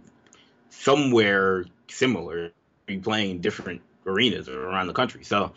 somewhere 0.70 1.66
similar. 1.88 2.52
Be 2.86 2.98
playing 2.98 3.40
different 3.40 3.82
arenas 4.06 4.48
around 4.48 4.86
the 4.86 4.92
country. 4.92 5.22
So 5.24 5.52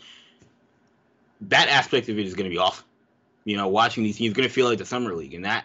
that 1.42 1.68
aspect 1.68 2.08
of 2.08 2.18
it 2.18 2.26
is 2.26 2.34
going 2.34 2.48
to 2.48 2.54
be 2.54 2.58
awesome. 2.58 2.84
You 3.44 3.56
know, 3.56 3.68
watching 3.68 4.04
these 4.04 4.18
teams 4.18 4.34
going 4.34 4.48
to 4.48 4.52
feel 4.52 4.68
like 4.68 4.78
the 4.78 4.84
summer 4.84 5.14
league, 5.14 5.32
and 5.32 5.46
that 5.46 5.64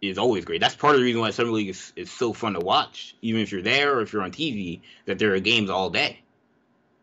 is 0.00 0.16
always 0.16 0.46
great. 0.46 0.60
That's 0.60 0.74
part 0.74 0.94
of 0.94 1.00
the 1.00 1.04
reason 1.04 1.20
why 1.20 1.30
summer 1.30 1.50
league 1.50 1.68
is, 1.68 1.92
is 1.94 2.10
so 2.10 2.32
fun 2.32 2.54
to 2.54 2.60
watch, 2.60 3.14
even 3.20 3.42
if 3.42 3.52
you're 3.52 3.60
there 3.60 3.98
or 3.98 4.00
if 4.00 4.12
you're 4.12 4.22
on 4.22 4.32
TV. 4.32 4.80
That 5.04 5.18
there 5.18 5.34
are 5.34 5.40
games 5.40 5.68
all 5.68 5.90
day. 5.90 6.20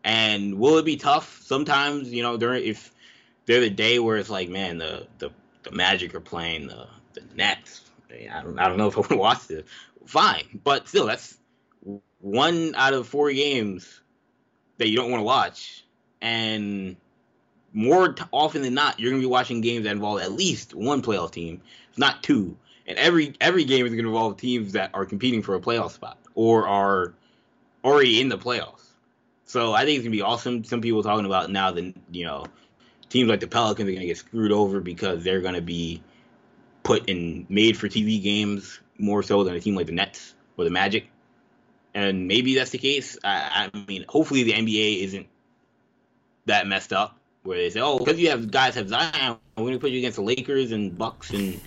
And 0.02 0.58
will 0.58 0.78
it 0.78 0.84
be 0.84 0.96
tough 0.96 1.40
sometimes? 1.42 2.12
You 2.12 2.22
know, 2.24 2.36
during 2.36 2.64
if 2.64 2.92
they're 3.46 3.60
the 3.60 3.70
day 3.70 4.00
where 4.00 4.16
it's 4.16 4.30
like, 4.30 4.48
man, 4.48 4.78
the 4.78 5.06
the, 5.18 5.30
the 5.62 5.70
Magic 5.70 6.14
are 6.14 6.20
playing 6.20 6.66
the 6.66 6.88
the 7.12 7.22
Nets. 7.36 7.87
I 8.10 8.42
don't 8.42 8.58
I 8.58 8.68
don't 8.68 8.78
know 8.78 8.88
if 8.88 8.98
I 8.98 9.02
to 9.08 9.16
watch 9.16 9.46
this. 9.46 9.66
Fine, 10.06 10.60
but 10.64 10.88
still, 10.88 11.06
that's 11.06 11.38
one 12.20 12.74
out 12.74 12.94
of 12.94 13.06
four 13.06 13.30
games 13.32 14.00
that 14.78 14.88
you 14.88 14.96
don't 14.96 15.10
want 15.10 15.20
to 15.20 15.24
watch, 15.24 15.84
and 16.20 16.96
more 17.72 18.12
t- 18.14 18.24
often 18.32 18.62
than 18.62 18.74
not, 18.74 18.98
you're 18.98 19.10
gonna 19.10 19.20
be 19.20 19.26
watching 19.26 19.60
games 19.60 19.84
that 19.84 19.92
involve 19.92 20.20
at 20.20 20.32
least 20.32 20.74
one 20.74 21.02
playoff 21.02 21.30
team, 21.30 21.60
if 21.90 21.98
not 21.98 22.22
two. 22.22 22.56
And 22.86 22.98
every 22.98 23.34
every 23.40 23.64
game 23.64 23.84
is 23.86 23.92
gonna 23.92 24.08
involve 24.08 24.38
teams 24.38 24.72
that 24.72 24.90
are 24.94 25.04
competing 25.04 25.42
for 25.42 25.54
a 25.54 25.60
playoff 25.60 25.90
spot 25.90 26.18
or 26.34 26.66
are 26.66 27.14
already 27.84 28.20
in 28.20 28.28
the 28.28 28.38
playoffs. 28.38 28.86
So 29.44 29.74
I 29.74 29.84
think 29.84 29.96
it's 29.96 30.04
gonna 30.04 30.16
be 30.16 30.22
awesome. 30.22 30.64
Some 30.64 30.80
people 30.80 31.02
talking 31.02 31.26
about 31.26 31.50
now 31.50 31.70
that 31.70 31.94
you 32.10 32.24
know 32.24 32.46
teams 33.10 33.28
like 33.28 33.40
the 33.40 33.46
Pelicans 33.46 33.88
are 33.88 33.92
gonna 33.92 34.06
get 34.06 34.16
screwed 34.16 34.52
over 34.52 34.80
because 34.80 35.22
they're 35.22 35.40
gonna 35.40 35.60
be 35.60 36.02
put 36.88 37.08
in 37.08 37.44
made 37.50 37.76
for 37.76 37.86
TV 37.86 38.20
games 38.22 38.80
more 38.98 39.22
so 39.22 39.44
than 39.44 39.54
a 39.54 39.60
team 39.60 39.74
like 39.76 39.86
the 39.86 39.92
Nets 39.92 40.34
or 40.56 40.64
the 40.64 40.70
Magic. 40.70 41.06
And 41.94 42.26
maybe 42.26 42.54
that's 42.54 42.70
the 42.70 42.78
case. 42.78 43.18
I, 43.22 43.70
I 43.74 43.84
mean, 43.86 44.04
hopefully 44.08 44.42
the 44.42 44.52
NBA 44.52 45.02
isn't 45.04 45.26
that 46.46 46.66
messed 46.66 46.92
up 46.92 47.16
where 47.42 47.58
they 47.58 47.70
say, 47.70 47.80
"Oh, 47.80 47.98
because 47.98 48.18
you 48.18 48.30
have 48.30 48.50
guys 48.50 48.74
have 48.74 48.88
Zion, 48.88 49.36
we're 49.56 49.64
gonna 49.66 49.78
put 49.78 49.90
you 49.90 49.98
against 49.98 50.16
the 50.16 50.22
Lakers 50.22 50.72
and 50.72 50.96
Bucks, 50.96 51.30
and 51.30 51.60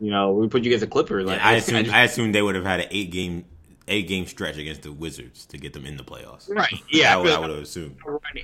you 0.00 0.10
know, 0.10 0.32
we 0.32 0.48
put 0.48 0.62
you 0.64 0.70
against 0.70 0.80
the 0.82 0.90
Clippers." 0.90 1.26
Like, 1.26 1.40
I 1.40 1.52
I 1.52 1.54
assume 1.56 1.84
just- 1.84 1.94
I 1.94 2.02
assume 2.04 2.32
they 2.32 2.42
would 2.42 2.54
have 2.56 2.64
had 2.64 2.80
an 2.80 2.88
eight 2.90 3.10
game 3.10 3.44
eight 3.88 4.08
game 4.08 4.26
stretch 4.26 4.56
against 4.56 4.82
the 4.82 4.92
Wizards 4.92 5.46
to 5.46 5.58
get 5.58 5.72
them 5.72 5.84
in 5.86 5.96
the 5.96 6.04
playoffs. 6.04 6.48
right? 6.48 6.72
Yeah, 6.90 7.10
I 7.10 7.14
I 7.14 7.16
would, 7.22 7.32
I 7.32 7.40
would 7.40 7.50
have 7.50 7.58
assumed. 7.60 7.96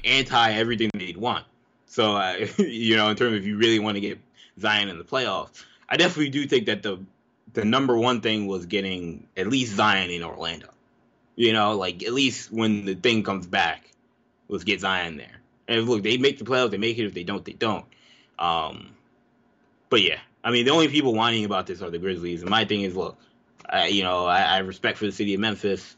anti 0.05 0.53
everything 0.53 0.91
they'd 0.95 1.17
want. 1.17 1.45
So, 1.87 2.17
uh, 2.17 2.47
you 2.59 2.97
know, 2.97 3.09
in 3.11 3.17
terms 3.17 3.33
of 3.35 3.41
if 3.41 3.47
you 3.47 3.57
really 3.57 3.79
want 3.79 3.95
to 3.97 4.01
get 4.01 4.19
Zion 4.61 4.89
in 4.89 4.99
the 4.99 5.05
playoffs, 5.05 5.65
I 5.89 5.97
definitely 5.97 6.31
do 6.31 6.47
think 6.47 6.67
that 6.67 6.83
the 6.83 6.99
the 7.53 7.65
number 7.65 7.97
one 7.97 8.21
thing 8.21 8.47
was 8.47 8.67
getting 8.67 9.29
at 9.37 9.47
least 9.47 9.75
Zion 9.77 10.11
in 10.11 10.23
Orlando. 10.23 10.69
You 11.37 11.53
know, 11.53 11.77
like 11.77 12.03
at 12.03 12.13
least 12.13 12.51
when 12.53 12.85
the 12.85 12.95
thing 12.95 13.23
comes 13.23 13.47
back, 13.47 13.91
let's 14.49 14.65
get 14.65 14.81
Zion 14.81 15.17
there. 15.17 15.41
And 15.69 15.89
look, 15.89 16.03
they 16.03 16.17
make 16.17 16.39
the 16.39 16.45
playoffs, 16.45 16.71
they 16.71 16.79
make 16.79 16.99
it. 16.99 17.05
If 17.05 17.15
they 17.15 17.25
don't, 17.25 17.45
they 17.45 17.53
don't. 17.53 17.85
Um, 18.39 18.95
but 19.91 20.03
yeah, 20.03 20.19
I 20.45 20.51
mean, 20.51 20.65
the 20.65 20.73
only 20.73 20.89
people 20.89 21.15
whining 21.15 21.45
about 21.45 21.67
this 21.67 21.83
are 21.83 21.91
the 21.91 21.99
Grizzlies. 21.99 22.43
And 22.43 22.51
my 22.51 22.65
thing 22.65 22.83
is, 22.83 22.95
look, 22.97 23.19
I, 23.69 23.89
you 23.89 24.03
know, 24.03 24.27
I, 24.27 24.43
I 24.43 24.59
respect 24.59 24.99
for 24.99 25.07
the 25.07 25.13
city 25.13 25.35
of 25.35 25.41
Memphis. 25.41 25.97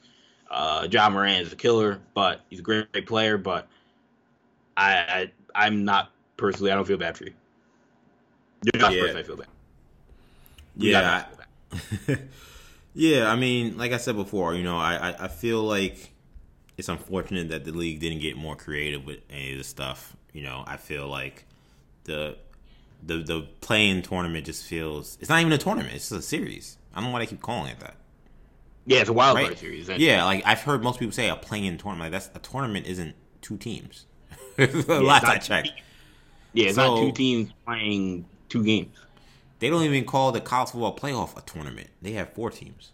Uh, 0.50 0.88
Ja 0.90 1.10
Morant 1.10 1.46
is 1.46 1.52
a 1.52 1.56
killer, 1.56 2.00
but 2.14 2.40
he's 2.48 2.60
a 2.60 2.62
great, 2.62 2.90
great 2.92 3.06
player. 3.06 3.36
But 3.36 3.68
I, 4.76 4.92
I, 4.94 5.32
I'm 5.54 5.84
not 5.84 6.10
personally. 6.36 6.72
I 6.72 6.74
don't 6.74 6.86
feel 6.86 6.96
bad 6.98 7.16
for 7.16 7.24
you. 7.24 7.34
You're 8.64 8.80
not 8.80 8.92
Yeah. 8.92 9.00
personally. 9.00 9.22
I 9.22 9.26
feel 9.26 9.36
bad. 9.36 9.48
You're 10.78 10.92
Yeah, 10.92 11.00
not 11.00 11.32
I- 11.72 11.76
feel 11.76 12.16
yeah. 12.94 13.30
I 13.30 13.36
mean, 13.36 13.76
like 13.76 13.92
I 13.92 13.96
said 13.98 14.16
before, 14.16 14.54
you 14.54 14.62
know, 14.62 14.78
I, 14.78 15.10
I, 15.10 15.24
I 15.24 15.28
feel 15.28 15.62
like 15.62 16.12
it's 16.76 16.88
unfortunate 16.88 17.48
that 17.50 17.64
the 17.64 17.72
league 17.72 18.00
didn't 18.00 18.20
get 18.20 18.36
more 18.36 18.56
creative 18.56 19.04
with 19.04 19.18
any 19.30 19.52
of 19.52 19.58
this 19.58 19.66
stuff. 19.68 20.16
You 20.32 20.42
know, 20.42 20.64
I 20.66 20.76
feel 20.76 21.06
like 21.08 21.44
the 22.04 22.36
the 23.04 23.18
the 23.18 23.42
play-in 23.60 24.02
tournament 24.02 24.46
just 24.46 24.64
feels 24.64 25.18
it's 25.20 25.28
not 25.28 25.40
even 25.40 25.52
a 25.52 25.58
tournament; 25.58 25.94
it's 25.94 26.08
just 26.08 26.18
a 26.20 26.22
series. 26.22 26.78
I 26.94 27.00
don't 27.00 27.08
know 27.10 27.12
why 27.12 27.20
they 27.20 27.26
keep 27.26 27.42
calling 27.42 27.70
it 27.72 27.80
that. 27.80 27.94
Yeah, 28.86 29.00
it's 29.00 29.10
a 29.10 29.12
wild 29.12 29.36
card 29.36 29.48
Right? 29.50 29.58
series. 29.58 29.88
And- 29.88 30.00
Yeah, 30.00 30.24
like 30.24 30.42
I've 30.46 30.60
heard 30.62 30.82
most 30.82 30.98
people 30.98 31.12
say 31.12 31.28
a 31.28 31.36
play-in 31.36 31.76
tournament. 31.78 32.12
Like 32.12 32.22
that's 32.22 32.34
a 32.34 32.38
tournament 32.40 32.86
isn't 32.86 33.14
two 33.42 33.56
teams. 33.58 34.06
the 34.56 34.62
it's 34.64 34.88
last 34.88 35.24
not 35.24 35.32
I 35.36 35.38
checked, 35.38 35.72
yeah. 36.54 36.68
It's 36.68 36.76
not 36.76 36.98
two 37.00 37.12
teams 37.12 37.50
playing 37.66 38.24
two 38.48 38.64
games. 38.64 38.96
They 39.58 39.70
don't 39.70 39.82
even 39.82 40.04
call 40.04 40.32
the 40.32 40.40
college 40.40 40.70
football 40.70 40.96
playoff 40.96 41.36
a 41.36 41.42
tournament. 41.42 41.88
They 42.00 42.12
have 42.12 42.32
four 42.32 42.50
teams. 42.50 42.92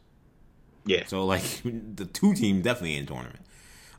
Yeah. 0.86 1.05
So 1.07 1.24
like 1.24 1.43
the 1.65 2.07
two 2.07 2.35
teams 2.35 2.65
definitely 2.65 2.97
in 2.97 3.07
tournament. 3.07 3.41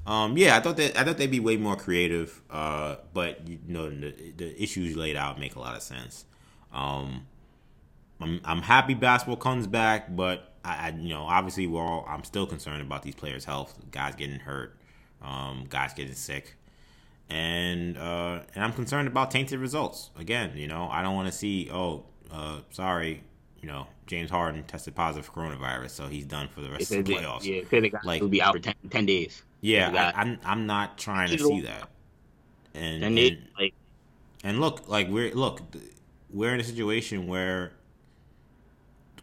Um, 0.05 0.37
yeah, 0.37 0.55
I 0.55 0.59
thought 0.59 0.77
that 0.77 0.97
I 0.99 1.03
thought 1.03 1.17
they'd 1.17 1.31
be 1.31 1.39
way 1.39 1.57
more 1.57 1.75
creative. 1.75 2.41
Uh, 2.49 2.97
but 3.13 3.47
you 3.47 3.59
know 3.67 3.89
the, 3.89 4.11
the 4.37 4.61
issues 4.61 4.95
laid 4.95 5.15
out 5.15 5.39
make 5.39 5.55
a 5.55 5.59
lot 5.59 5.75
of 5.75 5.81
sense. 5.81 6.25
Um, 6.71 7.25
I'm, 8.21 8.39
I'm 8.43 8.61
happy 8.61 8.93
basketball 8.93 9.37
comes 9.37 9.67
back, 9.67 10.15
but 10.15 10.53
I, 10.63 10.89
I, 10.89 10.95
you 10.97 11.09
know 11.09 11.23
obviously 11.23 11.67
we're 11.67 11.81
all 11.81 12.05
I'm 12.07 12.23
still 12.23 12.45
concerned 12.45 12.81
about 12.81 13.03
these 13.03 13.15
players' 13.15 13.45
health, 13.45 13.75
guys 13.91 14.15
getting 14.15 14.39
hurt, 14.39 14.77
um, 15.23 15.65
guys 15.69 15.93
getting 15.93 16.13
sick, 16.13 16.55
and 17.29 17.97
uh, 17.97 18.41
and 18.53 18.63
I'm 18.63 18.73
concerned 18.73 19.07
about 19.07 19.31
tainted 19.31 19.59
results. 19.59 20.11
Again, 20.17 20.51
you 20.55 20.67
know 20.67 20.87
I 20.91 21.01
don't 21.01 21.15
want 21.15 21.27
to 21.27 21.33
see 21.33 21.69
oh 21.71 22.05
uh, 22.31 22.59
sorry 22.71 23.23
you 23.61 23.67
know 23.67 23.87
James 24.07 24.29
Harden 24.29 24.63
tested 24.63 24.95
positive 24.95 25.25
for 25.25 25.31
coronavirus, 25.31 25.89
so 25.89 26.07
he's 26.07 26.25
done 26.25 26.47
for 26.47 26.61
the 26.61 26.69
rest 26.69 26.91
of 26.91 27.05
the 27.05 27.15
playoffs. 27.15 27.43
Yeah, 27.43 27.61
the 27.79 27.89
guy 27.89 27.99
like, 28.03 28.21
will 28.21 28.29
be 28.29 28.41
out 28.41 28.53
for 28.53 28.59
10, 28.59 28.75
10 28.89 29.05
days. 29.05 29.43
Yeah, 29.61 29.89
I, 30.15 30.21
am 30.21 30.29
I'm, 30.29 30.39
I'm 30.45 30.65
not 30.67 30.97
trying 30.97 31.29
to 31.29 31.39
see 31.39 31.61
that. 31.61 31.89
And, 32.75 33.03
and, 33.03 33.47
like, 33.57 33.73
and 34.43 34.59
look, 34.59 34.87
like 34.87 35.07
we're 35.07 35.33
look, 35.33 35.61
we're 36.29 36.53
in 36.53 36.59
a 36.59 36.63
situation 36.63 37.25
where 37.25 37.71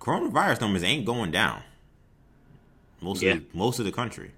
coronavirus 0.00 0.62
numbers 0.62 0.82
ain't 0.82 1.04
going 1.04 1.30
down. 1.30 1.62
Most 3.00 3.22
yeah. 3.22 3.34
of 3.34 3.38
the, 3.38 3.58
most 3.58 3.78
of 3.78 3.84
the 3.84 3.92
country. 3.92 4.32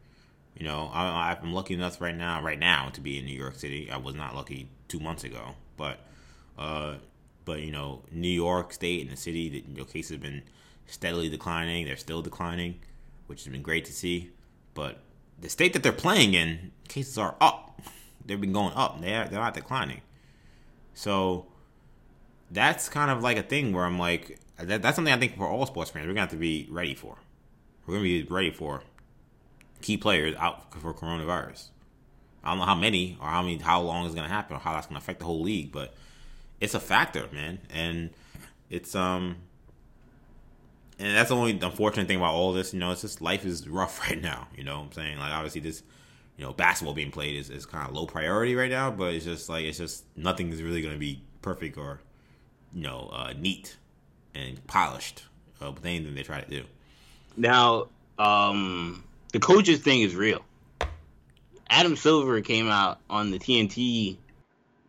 You 0.59 0.67
know, 0.67 0.91
I, 0.93 1.37
I'm 1.41 1.53
lucky 1.53 1.75
enough 1.75 2.01
right 2.01 2.17
now, 2.17 2.43
right 2.43 2.59
now, 2.59 2.91
to 2.91 3.01
be 3.01 3.19
in 3.19 3.25
New 3.25 3.37
York 3.37 3.57
City. 3.57 3.91
I 3.91 3.97
was 3.97 4.15
not 4.15 4.35
lucky 4.37 4.69
two 4.87 5.01
months 5.01 5.25
ago, 5.25 5.55
but, 5.77 5.99
uh, 6.57 6.95
but 7.45 7.61
you 7.61 7.71
know, 7.71 8.03
New 8.11 8.29
York 8.29 8.73
State 8.73 9.03
and 9.03 9.11
the 9.11 9.17
city, 9.17 9.49
the 9.49 9.65
you 9.69 9.79
know, 9.79 9.85
cases 9.85 10.13
have 10.13 10.21
been 10.21 10.43
steadily 10.87 11.29
declining. 11.29 11.87
They're 11.87 11.97
still 11.97 12.23
declining, 12.23 12.81
which 13.27 13.45
has 13.45 13.53
been 13.53 13.63
great 13.63 13.85
to 13.87 13.93
see. 13.93 14.31
But 14.75 14.99
the 15.41 15.49
state 15.49 15.73
that 15.73 15.83
they're 15.83 15.93
playing 15.93 16.35
in, 16.35 16.73
cases 16.89 17.19
are 17.19 17.37
up. 17.41 17.81
They've 18.27 18.41
been 18.41 18.53
going 18.53 18.73
up. 18.75 19.01
They're 19.01 19.29
they're 19.29 19.41
not 19.41 19.55
declining. 19.55 20.01
So 20.95 21.47
that's 22.51 22.89
kind 22.89 23.11
of 23.11 23.23
like 23.23 23.37
a 23.37 23.43
thing 23.43 23.73
where 23.73 23.85
I'm 23.85 23.99
like, 23.99 24.39
that, 24.59 24.81
that's 24.81 24.97
something 24.97 25.13
I 25.13 25.19
think 25.19 25.37
for 25.37 25.49
all 25.49 25.67
sports 25.67 25.91
fans 25.91 26.07
we're 26.07 26.13
gonna 26.13 26.23
have 26.23 26.31
to 26.31 26.37
be 26.37 26.67
ready 26.71 26.95
for. 26.95 27.19
We're 27.87 27.95
gonna 27.95 28.05
be 28.05 28.23
ready 28.23 28.51
for 28.51 28.83
key 29.83 29.97
players 29.97 30.35
out 30.37 30.73
for 30.81 30.95
coronavirus. 30.95 31.69
I 32.43 32.51
don't 32.51 32.59
know 32.59 32.65
how 32.65 32.75
many 32.75 33.19
or 33.21 33.29
how 33.29 33.43
many 33.43 33.59
how 33.59 33.81
long 33.81 34.07
it's 34.07 34.15
gonna 34.15 34.29
happen 34.29 34.57
or 34.57 34.61
how 34.61 34.73
that's 34.73 34.87
gonna 34.87 34.99
affect 34.99 35.19
the 35.19 35.27
whole 35.27 35.43
league, 35.43 35.73
but 35.73 35.95
it's 36.61 36.75
a 36.75 36.81
factor, 36.81 37.29
man, 37.33 37.61
and 37.73 38.11
it's 38.71 38.95
um. 38.95 39.37
And 40.97 41.17
that's 41.17 41.31
the 41.31 41.35
only 41.35 41.59
unfortunate 41.59 42.07
thing 42.07 42.19
about 42.19 42.35
all 42.35 42.53
this, 42.53 42.73
you 42.73 42.79
know. 42.79 42.93
It's 42.93 43.01
just 43.01 43.21
life 43.21 43.45
is 43.45 43.69
rough 43.69 44.01
right 44.09 44.21
now. 44.21 44.47
You 44.57 44.65
know 44.65 44.79
what 44.79 44.87
I'm 44.87 44.93
saying? 44.93 45.19
Like 45.19 45.33
obviously 45.33 45.61
this, 45.61 45.83
you 46.37 46.45
know, 46.45 46.53
basketball 46.53 46.95
being 46.95 47.11
played 47.11 47.37
is, 47.37 47.51
is 47.51 47.67
kind 47.67 47.89
of 47.89 47.95
low 47.95 48.07
priority 48.07 48.55
right 48.55 48.71
now. 48.71 48.91
But 48.93 49.15
it's 49.15 49.25
just 49.25 49.49
like 49.49 49.65
it's 49.65 49.79
just 49.79 50.05
nothing 50.17 50.53
is 50.53 50.63
really 50.63 50.83
going 50.83 50.95
to 50.95 51.01
be 51.01 51.21
perfect 51.43 51.77
or, 51.77 52.01
you 52.73 52.83
know, 52.83 53.11
uh, 53.13 53.33
neat 53.37 53.77
and 54.37 54.65
polished 54.69 55.25
uh, 55.61 55.73
with 55.73 55.85
anything 55.85 56.15
they 56.15 56.23
try 56.23 56.41
to 56.41 56.49
do. 56.49 56.65
Now, 57.37 57.89
um, 58.19 59.05
the 59.33 59.41
coaches 59.41 59.81
thing 59.81 60.03
is 60.03 60.15
real. 60.15 60.45
Adam 61.71 61.97
Silver 61.97 62.41
came 62.41 62.69
out 62.69 63.01
on 63.11 63.31
the 63.31 63.39
TNT 63.39 64.17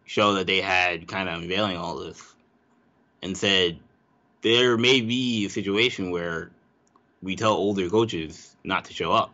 show 0.06 0.36
that 0.36 0.48
they 0.48 0.61
had, 0.61 1.07
kind 1.07 1.27
of 1.27 1.41
unveiling 1.41 1.77
all 1.77 1.98
this, 1.98 2.22
and 3.22 3.38
said 3.38 3.80
there 4.41 4.77
may 4.77 5.02
be 5.02 5.45
a 5.45 5.49
situation 5.49 6.11
where 6.11 6.52
we 7.22 7.36
tell 7.36 7.53
older 7.53 7.90
coaches 7.90 8.56
not 8.64 8.86
to 8.86 8.94
show 8.94 9.11
up, 9.11 9.34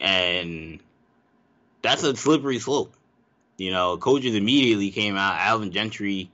and 0.00 0.80
that's 1.82 2.02
a 2.04 2.16
slippery 2.16 2.58
slope. 2.58 2.94
You 3.56 3.72
know, 3.72 3.96
coaches 3.96 4.36
immediately 4.36 4.90
came 4.90 5.16
out. 5.16 5.40
Alvin 5.40 5.72
Gentry 5.72 6.30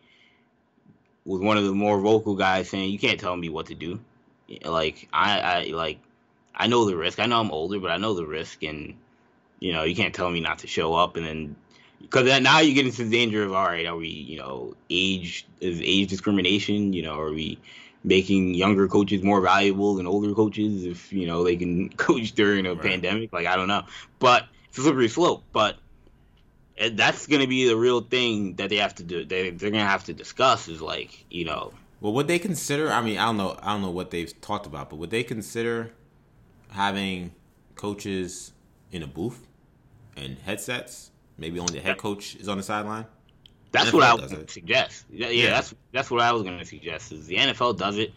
was 1.24 1.40
one 1.40 1.56
of 1.56 1.64
the 1.64 1.72
more 1.72 1.98
vocal 1.98 2.34
guys 2.34 2.68
saying, 2.68 2.90
"You 2.90 2.98
can't 2.98 3.18
tell 3.18 3.36
me 3.36 3.48
what 3.48 3.66
to 3.66 3.74
do." 3.74 4.00
Like 4.62 5.08
I, 5.12 5.40
I 5.40 5.64
like 5.70 5.98
I 6.54 6.66
know 6.66 6.84
the 6.84 6.96
risk. 6.96 7.18
I 7.18 7.26
know 7.26 7.40
I'm 7.40 7.50
older, 7.50 7.80
but 7.80 7.90
I 7.90 7.96
know 7.96 8.14
the 8.14 8.26
risk, 8.26 8.62
and 8.62 8.94
you 9.58 9.72
know 9.72 9.84
you 9.84 9.96
can't 9.96 10.14
tell 10.14 10.30
me 10.30 10.40
not 10.40 10.58
to 10.58 10.66
show 10.66 10.94
up. 10.94 11.16
And 11.16 11.26
then 11.26 11.56
because 12.04 12.40
now 12.42 12.60
you 12.60 12.74
get 12.74 12.86
into 12.86 13.04
the 13.04 13.10
danger 13.10 13.42
of 13.44 13.52
all 13.52 13.66
right, 13.66 13.86
are 13.86 13.96
we 13.96 14.08
you 14.08 14.38
know 14.38 14.74
age 14.90 15.46
is 15.60 15.80
age 15.80 16.08
discrimination? 16.08 16.92
You 16.92 17.02
know, 17.02 17.18
are 17.18 17.32
we 17.32 17.58
making 18.04 18.54
younger 18.54 18.86
coaches 18.86 19.22
more 19.22 19.40
valuable 19.40 19.94
than 19.94 20.06
older 20.06 20.34
coaches 20.34 20.84
if 20.84 21.12
you 21.12 21.26
know 21.26 21.42
they 21.42 21.56
can 21.56 21.88
coach 21.96 22.32
during 22.32 22.66
a 22.66 22.74
right. 22.74 22.82
pandemic? 22.82 23.32
Like 23.32 23.46
I 23.46 23.56
don't 23.56 23.68
know, 23.68 23.84
but 24.18 24.46
it's 24.68 24.78
a 24.78 24.82
slippery 24.82 25.08
slope. 25.08 25.42
But 25.52 25.76
eh, 26.78 26.90
that's 26.92 27.26
going 27.26 27.40
to 27.40 27.48
be 27.48 27.66
the 27.66 27.76
real 27.76 28.00
thing 28.00 28.54
that 28.56 28.70
they 28.70 28.76
have 28.76 28.94
to 28.96 29.02
do. 29.02 29.24
They 29.24 29.50
they're 29.50 29.70
going 29.70 29.84
to 29.84 29.90
have 29.90 30.04
to 30.04 30.14
discuss 30.14 30.68
is 30.68 30.80
like 30.80 31.24
you 31.30 31.44
know. 31.44 31.72
Well, 32.00 32.12
would 32.12 32.28
they 32.28 32.38
consider? 32.38 32.90
I 32.90 33.00
mean, 33.00 33.18
I 33.18 33.26
don't 33.26 33.38
know. 33.38 33.58
I 33.62 33.72
don't 33.72 33.82
know 33.82 33.90
what 33.90 34.10
they've 34.10 34.38
talked 34.40 34.66
about, 34.66 34.90
but 34.90 34.96
would 34.96 35.10
they 35.10 35.22
consider 35.22 35.92
having 36.70 37.32
coaches 37.76 38.52
in 38.92 39.02
a 39.02 39.06
booth 39.06 39.46
and 40.16 40.38
headsets? 40.40 41.10
Maybe 41.36 41.58
only 41.58 41.74
the 41.74 41.80
head 41.80 41.98
coach 41.98 42.36
is 42.36 42.48
on 42.48 42.56
the 42.56 42.62
sideline. 42.62 43.06
That's 43.72 43.92
what 43.92 44.04
I 44.04 44.14
would 44.14 44.50
suggest. 44.50 45.04
Yeah, 45.10 45.28
yeah, 45.28 45.50
that's 45.50 45.74
that's 45.92 46.10
what 46.10 46.20
I 46.20 46.32
was 46.32 46.44
going 46.44 46.58
to 46.58 46.64
suggest. 46.64 47.10
Is 47.10 47.26
the 47.26 47.36
NFL 47.36 47.76
does 47.76 47.98
it. 47.98 48.12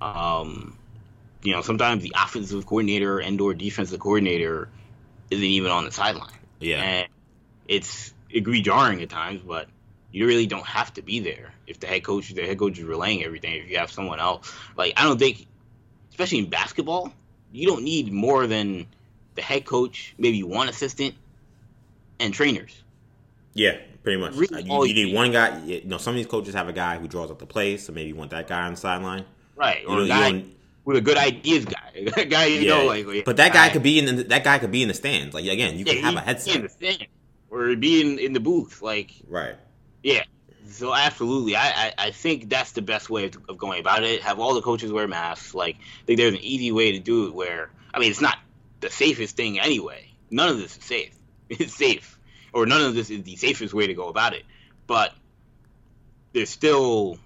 Um, 0.00 0.78
you 1.42 1.52
know, 1.52 1.62
sometimes 1.62 2.02
the 2.02 2.14
offensive 2.16 2.64
coordinator 2.66 3.18
and 3.18 3.40
or 3.40 3.52
defensive 3.52 3.98
coordinator 3.98 4.68
isn't 5.30 5.44
even 5.44 5.72
on 5.72 5.84
the 5.84 5.92
sideline. 5.92 6.38
Yeah. 6.60 6.82
And 6.82 7.08
it's 7.66 8.14
be 8.28 8.62
jarring 8.62 9.02
at 9.02 9.10
times, 9.10 9.40
but 9.40 9.68
you 10.12 10.26
really 10.26 10.46
don't 10.46 10.66
have 10.66 10.92
to 10.94 11.02
be 11.02 11.20
there 11.20 11.52
if 11.66 11.80
the 11.80 11.86
head 11.86 12.04
coach 12.04 12.32
the 12.34 12.46
head 12.46 12.58
coach 12.58 12.78
is 12.78 12.84
relaying 12.84 13.24
everything. 13.24 13.54
If 13.54 13.70
you 13.70 13.78
have 13.78 13.90
someone 13.90 14.20
else, 14.20 14.52
like 14.76 14.94
I 14.96 15.04
don't 15.04 15.18
think, 15.18 15.46
especially 16.10 16.38
in 16.38 16.50
basketball, 16.50 17.12
you 17.50 17.66
don't 17.66 17.82
need 17.82 18.12
more 18.12 18.46
than 18.46 18.86
the 19.34 19.42
head 19.42 19.64
coach, 19.64 20.14
maybe 20.18 20.42
one 20.42 20.68
assistant, 20.68 21.14
and 22.22 22.32
trainers. 22.32 22.82
Yeah, 23.54 23.78
pretty 24.02 24.20
much. 24.20 24.34
Really 24.34 24.62
you, 24.62 24.72
oh, 24.72 24.84
you, 24.84 24.94
need 24.94 25.14
one 25.14 25.32
guy. 25.32 25.62
You 25.64 25.84
know, 25.84 25.98
some 25.98 26.14
of 26.14 26.16
these 26.16 26.26
coaches 26.26 26.54
have 26.54 26.68
a 26.68 26.72
guy 26.72 26.98
who 26.98 27.08
draws 27.08 27.30
up 27.30 27.38
the 27.38 27.46
plays, 27.46 27.84
so 27.84 27.92
maybe 27.92 28.08
you 28.08 28.16
want 28.16 28.30
that 28.30 28.48
guy 28.48 28.62
on 28.62 28.72
the 28.72 28.80
sideline. 28.80 29.24
Right, 29.56 29.84
or 29.86 29.90
you 29.90 29.96
know, 29.96 30.04
a 30.04 30.08
guy 30.08 30.44
with 30.84 30.96
a 30.96 31.00
good 31.00 31.18
ideas 31.18 31.64
guy, 31.64 31.92
a 32.16 32.24
guy 32.24 32.46
you 32.46 32.60
yeah, 32.60 32.78
know, 32.78 32.86
like. 32.86 33.24
But 33.24 33.36
that 33.36 33.52
guy, 33.52 33.68
guy 33.68 33.72
could 33.72 33.82
be 33.82 33.98
in 33.98 34.16
the, 34.16 34.22
that 34.24 34.44
guy 34.44 34.58
could 34.58 34.70
be 34.70 34.82
in 34.82 34.88
the 34.88 34.94
stands. 34.94 35.34
Like 35.34 35.44
again, 35.46 35.78
you 35.78 35.84
yeah, 35.84 35.94
can 35.94 36.02
have 36.04 36.16
a 36.16 36.20
headset. 36.20 36.56
In 36.56 36.62
the 36.62 36.68
stand 36.68 37.06
or 37.52 37.76
being 37.76 38.18
in 38.18 38.32
the 38.32 38.40
booth. 38.40 38.82
Like, 38.82 39.12
right. 39.28 39.54
Yeah. 40.02 40.24
So 40.66 40.94
absolutely, 40.94 41.54
I, 41.54 41.68
I, 41.68 41.94
I 41.98 42.10
think 42.10 42.48
that's 42.48 42.72
the 42.72 42.80
best 42.80 43.10
way 43.10 43.26
of, 43.26 43.36
of, 43.48 43.58
going 43.58 43.78
about 43.78 44.04
it. 44.04 44.22
Have 44.22 44.40
all 44.40 44.54
the 44.54 44.62
coaches 44.62 44.90
wear 44.90 45.06
masks. 45.06 45.54
Like, 45.54 45.76
I 45.76 46.06
think 46.06 46.18
there's 46.18 46.32
an 46.32 46.40
easy 46.40 46.72
way 46.72 46.92
to 46.92 46.98
do 46.98 47.26
it. 47.26 47.34
Where 47.34 47.70
I 47.92 47.98
mean, 47.98 48.10
it's 48.10 48.22
not 48.22 48.38
the 48.80 48.90
safest 48.90 49.36
thing 49.36 49.60
anyway. 49.60 50.06
None 50.30 50.48
of 50.48 50.56
this 50.56 50.78
is 50.78 50.84
safe. 50.84 51.14
It's 51.60 51.74
safe, 51.74 52.18
or 52.52 52.66
none 52.66 52.82
of 52.82 52.94
this 52.94 53.10
is 53.10 53.22
the 53.22 53.36
safest 53.36 53.74
way 53.74 53.86
to 53.86 53.94
go 53.94 54.08
about 54.08 54.34
it. 54.34 54.44
But 54.86 55.12
there's 56.32 56.50
still, 56.50 57.18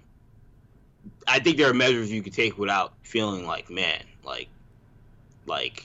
I 1.26 1.38
think 1.38 1.56
there 1.56 1.70
are 1.70 1.74
measures 1.74 2.10
you 2.10 2.22
could 2.22 2.32
take 2.34 2.58
without 2.58 2.92
feeling 3.02 3.46
like, 3.46 3.70
man, 3.70 4.02
like, 4.24 4.48
like 5.46 5.84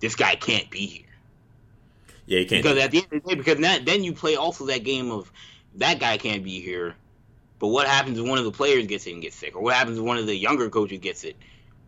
this 0.00 0.14
guy 0.14 0.34
can't 0.36 0.70
be 0.70 0.86
here. 0.86 1.06
Yeah, 2.26 2.40
you 2.40 2.46
can't. 2.46 2.62
Because 2.62 2.78
at 2.78 2.90
the 2.90 2.98
end 2.98 3.06
of 3.12 3.22
the 3.22 3.28
day, 3.28 3.34
because 3.34 3.58
that, 3.58 3.84
then 3.84 4.04
you 4.04 4.12
play 4.12 4.36
also 4.36 4.66
that 4.66 4.84
game 4.84 5.10
of 5.10 5.30
that 5.76 5.98
guy 5.98 6.18
can't 6.18 6.44
be 6.44 6.60
here, 6.60 6.94
but 7.58 7.68
what 7.68 7.86
happens 7.86 8.18
if 8.18 8.26
one 8.26 8.38
of 8.38 8.44
the 8.44 8.52
players 8.52 8.86
gets 8.86 9.06
it 9.06 9.12
and 9.12 9.22
gets 9.22 9.36
sick, 9.36 9.56
or 9.56 9.62
what 9.62 9.74
happens 9.74 9.98
if 9.98 10.04
one 10.04 10.18
of 10.18 10.26
the 10.26 10.36
younger 10.36 10.68
coaches 10.70 10.98
gets 10.98 11.24
it 11.24 11.36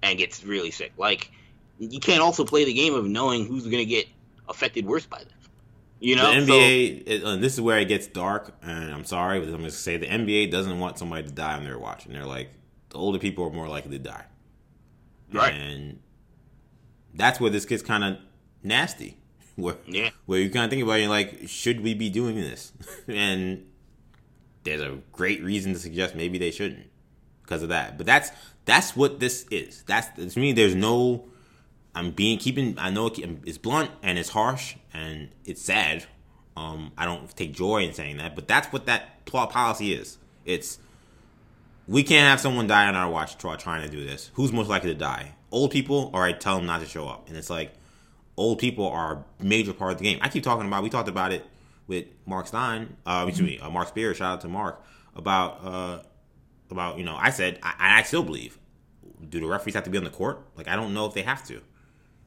and 0.02 0.18
gets 0.18 0.44
really 0.44 0.70
sick? 0.70 0.92
Like 0.96 1.30
you 1.78 2.00
can't 2.00 2.22
also 2.22 2.44
play 2.44 2.64
the 2.64 2.72
game 2.72 2.94
of 2.94 3.06
knowing 3.06 3.46
who's 3.46 3.64
going 3.64 3.78
to 3.78 3.84
get 3.84 4.06
affected 4.48 4.86
worse 4.86 5.06
by 5.06 5.18
this. 5.18 5.32
You 5.98 6.16
know, 6.16 6.31
the 6.31 6.52
NBA. 6.52 7.20
So, 7.20 7.28
it, 7.35 7.40
this 7.40 7.55
is 7.55 7.60
where 7.60 7.78
it 7.78 7.89
gets 7.89 8.06
dark, 8.06 8.55
and 8.62 8.93
I'm 8.93 9.05
sorry, 9.05 9.40
but 9.40 9.47
I'm 9.47 9.52
going 9.52 9.64
to 9.64 9.70
say 9.70 9.97
the 9.97 10.06
NBA 10.06 10.51
doesn't 10.51 10.78
want 10.78 10.98
somebody 10.98 11.23
to 11.27 11.32
die 11.32 11.55
on 11.55 11.64
their 11.64 11.78
watch, 11.78 12.06
and 12.06 12.14
they're 12.14 12.27
like 12.27 12.51
the 12.90 12.98
older 12.98 13.18
people 13.18 13.44
are 13.44 13.51
more 13.51 13.68
likely 13.68 13.93
to 13.93 13.98
die, 13.98 14.24
right? 15.32 15.55
And 15.55 16.01
that's 17.14 17.40
where 17.40 17.51
this 17.51 17.64
gets 17.64 17.82
kind 17.82 18.05
of 18.05 18.18
nasty 18.62 19.16
where 19.56 19.77
yeah. 19.86 20.10
where 20.27 20.39
you 20.39 20.51
kind 20.51 20.66
of 20.66 20.70
think 20.70 20.82
about 20.82 21.01
it, 21.01 21.09
like, 21.09 21.48
should 21.48 21.82
we 21.82 21.94
be 21.94 22.10
doing 22.10 22.36
this? 22.36 22.73
and 23.09 23.66
there's 24.64 24.82
a 24.82 24.98
great 25.12 25.43
reason 25.43 25.73
to 25.73 25.78
suggest 25.78 26.14
maybe 26.14 26.39
they 26.39 26.51
shouldn't 26.51 26.86
because 27.43 27.62
of 27.62 27.70
that. 27.70 27.97
But 27.97 28.06
that's 28.06 28.31
that's 28.66 28.94
what 28.94 29.20
this 29.20 29.47
is. 29.51 29.82
That's 29.86 30.35
to 30.35 30.40
me. 30.40 30.52
There's 30.52 30.74
no. 30.74 31.28
I'm 31.97 32.10
being 32.10 32.39
keeping. 32.39 32.78
I 32.78 32.90
know 32.90 33.10
it's 33.16 33.56
blunt 33.56 33.90
and 34.02 34.18
it's 34.18 34.28
harsh 34.28 34.77
and 34.93 35.31
it's 35.47 35.62
sad. 35.62 36.05
Um, 36.55 36.93
I 36.97 37.06
don't 37.06 37.35
take 37.35 37.52
joy 37.52 37.85
in 37.85 37.94
saying 37.94 38.18
that, 38.18 38.35
but 38.35 38.47
that's 38.47 38.70
what 38.70 38.85
that 38.85 39.24
policy 39.24 39.94
is. 39.94 40.18
It's 40.44 40.78
we 41.89 42.02
can't 42.02 42.28
have 42.28 42.39
someone 42.39 42.66
die 42.66 42.86
on 42.86 42.97
our 42.97 43.10
watch 43.10 43.39
trying 43.39 43.82
to 43.82 43.89
do 43.89 44.05
this. 44.05 44.31
Who's 44.35 44.52
most 44.52 44.68
likely 44.68 44.93
to 44.93 44.98
die? 44.98 45.35
Old 45.51 45.70
people, 45.70 46.10
or 46.12 46.23
I 46.23 46.32
tell 46.32 46.56
them 46.56 46.66
not 46.66 46.81
to 46.81 46.86
show 46.86 47.09
up. 47.09 47.28
And 47.28 47.36
it's 47.36 47.48
like 47.48 47.73
old 48.36 48.59
people 48.59 48.86
are 48.86 49.24
a 49.40 49.44
major 49.44 49.73
part 49.73 49.93
of 49.93 49.98
the 49.98 50.05
game. 50.05 50.18
I 50.20 50.28
keep 50.28 50.44
talking 50.44 50.66
about. 50.66 50.82
We 50.82 50.90
talked 50.90 51.09
about 51.09 51.32
it 51.32 51.47
with 51.86 52.05
Mark 52.27 52.47
Stein. 52.47 52.97
Uh, 53.06 53.24
excuse 53.27 53.48
me, 53.48 53.59
uh, 53.59 53.70
Mark 53.70 53.89
Spears. 53.89 54.18
Shout 54.18 54.35
out 54.35 54.40
to 54.43 54.48
Mark 54.48 54.85
about 55.14 55.64
uh, 55.64 56.02
about 56.70 56.98
you 56.98 57.05
know 57.05 57.16
I 57.16 57.31
said 57.31 57.59
I, 57.62 58.01
I 58.01 58.02
still 58.02 58.23
believe. 58.23 58.59
Do 59.27 59.40
the 59.40 59.47
referees 59.47 59.74
have 59.74 59.85
to 59.85 59.90
be 59.90 59.97
on 59.97 60.05
the 60.05 60.10
court? 60.10 60.43
Like 60.59 60.68
I 60.68 60.77
don't 60.77 60.93
know 60.93 61.06
if 61.06 61.14
they 61.14 61.23
have 61.23 61.47
to. 61.47 61.62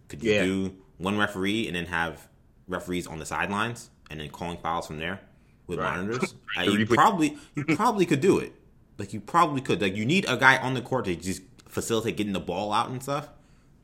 Could 0.10 0.22
you 0.24 0.34
Yeah. 0.34 0.44
do 0.44 0.76
one 0.98 1.18
referee 1.18 1.68
and 1.68 1.76
then 1.76 1.86
have 1.86 2.28
referees 2.68 3.08
on 3.08 3.20
the 3.20 3.26
sidelines 3.26 3.90
and 4.12 4.20
then 4.20 4.30
calling 4.30 4.58
fouls 4.58 4.88
from 4.88 5.00
there 5.00 5.22
with 5.68 5.80
Right. 5.80 5.96
monitors? 5.98 6.36
Uh, 6.58 6.64
you 6.64 6.86
probably 6.86 7.38
you 7.56 7.64
probably 7.76 8.06
could 8.06 8.20
do 8.22 8.38
it. 8.40 8.54
Like 8.98 9.14
you 9.14 9.22
probably 9.22 9.62
could. 9.62 9.82
Like 9.82 9.96
you 9.96 10.06
need 10.06 10.26
a 10.28 10.36
guy 10.36 10.58
on 10.58 10.74
the 10.74 10.82
court 10.82 11.06
to 11.06 11.16
just 11.16 11.42
facilitate 11.68 12.18
getting 12.18 12.34
the 12.34 12.40
ball 12.40 12.74
out 12.74 12.90
and 12.90 13.02
stuff. 13.02 13.30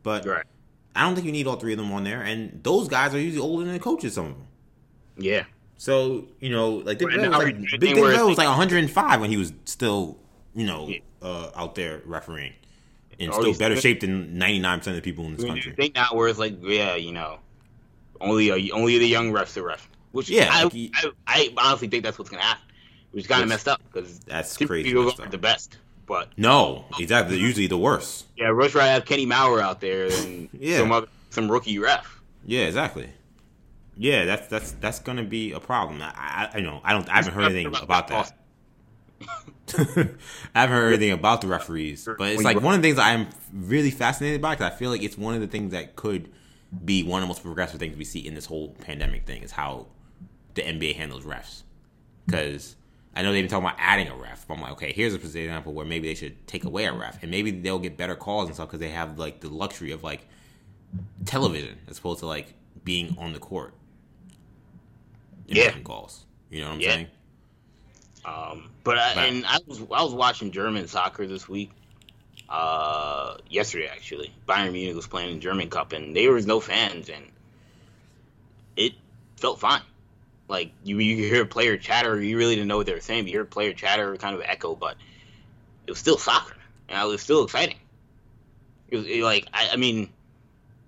But 0.04 0.26
Right. 0.26 0.44
I 0.96 1.02
don't 1.04 1.14
think 1.16 1.26
you 1.26 1.32
need 1.32 1.46
all 1.48 1.56
three 1.58 1.74
of 1.74 1.78
them 1.78 1.92
on 1.92 2.04
there. 2.04 2.22
And 2.22 2.62
those 2.64 2.88
guys 2.88 3.14
are 3.14 3.20
usually 3.20 3.42
older 3.42 3.64
than 3.66 3.74
the 3.74 3.80
coaches. 3.80 4.16
Some 4.16 4.26
of 4.26 4.32
them. 4.34 4.48
Yeah. 5.18 5.44
So 5.78 6.28
you 6.40 6.50
know, 6.50 6.76
like 6.78 7.00
Bell 7.00 7.10
was 7.10 7.18
like, 7.30 7.56
Big 7.62 7.70
thing 7.70 7.80
Dick 7.80 7.96
where 7.98 8.14
Bell 8.14 8.28
it's 8.28 8.30
was 8.30 8.38
like 8.38 8.48
105 8.48 9.22
when 9.22 9.30
he 9.30 9.38
was 9.38 9.54
still, 9.66 10.18
you 10.56 10.66
know, 10.66 10.88
Yeah. 10.90 11.00
uh, 11.22 11.52
out 11.56 11.76
there 11.76 12.02
refereeing, 12.06 12.54
in 13.20 13.32
still 13.32 13.54
better 13.54 13.76
shape 13.76 14.02
than 14.02 14.38
99 14.38 14.80
percent 14.80 14.98
of 14.98 15.04
the 15.04 15.10
people 15.12 15.26
in 15.26 15.36
this 15.36 15.42
I 15.42 15.46
mean, 15.46 15.54
country. 15.54 15.72
I 15.72 15.76
think 15.76 15.96
now 15.96 16.08
where 16.12 16.28
it's 16.28 16.40
like, 16.40 16.58
yeah, 16.62 16.96
you 16.96 17.12
know, 17.12 17.40
only 18.22 18.52
uh, 18.52 18.76
only 18.76 18.98
the 18.98 19.08
young 19.08 19.32
refs 19.32 19.56
are 19.58 19.64
ref. 19.64 19.88
Which 20.12 20.30
Yeah, 20.30 20.50
I, 20.52 20.64
like 20.64 20.74
he- 20.74 20.92
I, 20.96 21.12
I 21.28 21.54
honestly 21.58 21.88
think 21.90 22.04
that's 22.04 22.18
what's 22.18 22.30
gonna 22.30 22.44
happen. 22.44 22.64
Which 23.12 23.24
is 23.24 23.28
kind 23.28 23.44
of 23.44 23.50
messed 23.50 23.68
up 23.68 23.82
because 23.92 24.20
That's 24.20 24.56
crazy 24.58 24.94
messed 24.94 25.20
aren't 25.20 25.32
the 25.32 25.38
best. 25.38 25.78
But 26.06 26.30
No, 26.38 26.86
exactly. 27.00 27.36
They're 27.38 27.46
usually 27.46 27.68
the 27.68 27.78
worst. 27.78 28.26
yeah, 28.38 28.48
Rush 28.48 28.76
rather 28.76 28.92
have 28.92 29.06
Kenny 29.06 29.26
Mauer 29.26 29.62
out 29.62 29.82
there 29.82 30.10
than 30.10 30.50
Yeah. 30.60 30.78
some 30.80 30.92
other 30.92 31.08
some 31.32 31.52
rookie 31.52 31.80
ref. 31.80 32.22
Yeah, 32.46 32.62
exactly. 32.66 33.10
Yeah, 33.98 34.26
that's 34.26 34.48
that's 34.48 34.72
that's 34.74 35.00
gonna 35.00 35.24
be 35.24 35.52
a 35.54 35.60
problem. 35.60 36.02
I, 36.02 36.10
I, 36.16 36.50
I 36.56 36.60
know 36.60 36.82
I 36.84 36.92
don't 36.94 37.10
I 37.10 37.16
haven't 37.16 37.34
heard 37.34 37.46
anything 37.46 37.74
about 37.76 38.08
that. 38.10 38.38
I 39.78 40.62
haven't 40.62 40.76
heard 40.76 40.94
anything 40.94 41.12
about 41.12 41.42
the 41.42 41.48
referees, 41.48 42.08
but 42.18 42.32
it's 42.32 42.44
like 42.44 42.62
one 42.62 42.76
of 42.76 42.82
the 42.82 42.88
things 42.88 43.00
I'm 43.00 43.28
really 43.54 43.92
fascinated 43.92 44.42
by 44.42 44.56
because 44.56 44.72
I 44.72 44.76
feel 44.76 44.92
like 44.92 45.02
it's 45.04 45.18
one 45.18 45.34
of 45.34 45.42
the 45.42 45.48
things 45.48 45.72
that 45.72 45.96
could 45.96 46.30
be 46.84 47.04
one 47.04 47.22
of 47.22 47.24
the 47.24 47.28
most 47.28 47.42
progressive 47.44 47.80
things 47.80 47.98
we 47.98 48.06
see 48.06 48.26
in 48.26 48.34
this 48.36 48.46
whole 48.46 48.70
pandemic 48.82 49.26
thing 49.26 49.42
is 49.42 49.52
how 49.52 49.88
the 50.54 50.62
NBA 50.62 50.96
handles 50.96 51.24
refs. 51.24 51.64
Because 52.26 52.76
I 53.16 53.22
know 53.22 53.32
they've 53.32 53.44
been 53.44 53.50
talking 53.50 53.66
about 53.66 53.80
adding 53.80 54.08
a 54.08 54.16
ref. 54.16 54.48
But 54.48 54.56
I'm 54.56 54.62
like, 54.62 54.74
okay, 54.74 54.92
here's 54.92 55.14
a 55.14 55.18
example 55.18 55.74
where 55.74 55.86
maybe 55.86 56.08
they 56.08 56.16
should 56.16 56.46
take 56.48 56.66
away 56.66 56.86
a 56.86 56.94
ref, 56.94 57.22
and 57.22 57.32
maybe 57.32 57.52
they'll 57.52 57.80
get 57.80 57.98
better 57.98 58.16
calls 58.16 58.48
and 58.48 58.56
stuff 58.56 58.68
because 58.68 58.80
they 58.80 58.90
have 58.90 59.18
like 59.18 59.40
the 59.40 59.50
luxury 59.50 59.92
of 59.92 60.04
like 60.04 60.28
television 61.26 61.78
as 61.88 61.98
opposed 61.98 62.20
to 62.20 62.26
like 62.26 62.54
being 62.84 63.16
on 63.18 63.34
the 63.34 63.40
court. 63.40 63.74
Yeah. 65.48 65.72
calls. 65.84 66.26
You 66.50 66.62
know 66.62 66.68
what 66.68 66.74
I'm 66.76 66.80
Yeah. 66.82 66.94
saying? 66.94 67.08
Um, 68.26 68.70
but 68.84 68.98
I, 68.98 69.28
and 69.28 69.46
I 69.46 69.60
was 69.68 69.80
I 69.80 70.04
was 70.04 70.14
watching 70.14 70.52
German 70.52 70.88
soccer 70.88 71.28
this 71.28 71.48
week. 71.48 71.72
Uh, 72.50 73.38
yesterday 73.50 73.88
actually, 73.88 74.34
Bayern 74.48 74.72
Munich 74.72 74.96
was 74.96 75.08
playing 75.08 75.34
in 75.34 75.42
German 75.42 75.70
Cup, 75.70 75.94
and 75.94 76.16
there 76.16 76.32
was 76.32 76.46
no 76.46 76.60
fans, 76.60 77.10
and 77.10 77.26
it 78.76 78.94
felt 79.38 79.60
fine. 79.60 79.82
Like 80.48 80.72
you, 80.84 81.00
you 81.00 81.16
could 81.16 81.34
hear 81.34 81.46
player 81.46 81.78
chatter. 81.78 82.20
You 82.20 82.38
really 82.38 82.56
didn't 82.56 82.68
know 82.68 82.78
what 82.78 82.86
they 82.86 82.94
were 82.94 83.00
saying. 83.00 83.26
But 83.26 83.32
you 83.32 83.40
heard 83.40 83.50
player 83.50 83.74
chatter, 83.74 84.16
kind 84.18 84.36
of 84.36 84.42
echo, 84.42 84.76
but 84.76 84.96
it 85.86 85.92
was 85.92 86.00
still 86.00 86.18
soccer, 86.18 86.56
and 86.90 87.02
it 87.02 87.08
was 87.08 87.22
still 87.22 87.44
exciting. 87.44 87.78
It 88.90 88.98
was 88.98 89.06
it, 89.08 89.24
like 89.24 89.48
I, 89.54 89.70
I 89.74 89.76
mean, 89.76 90.10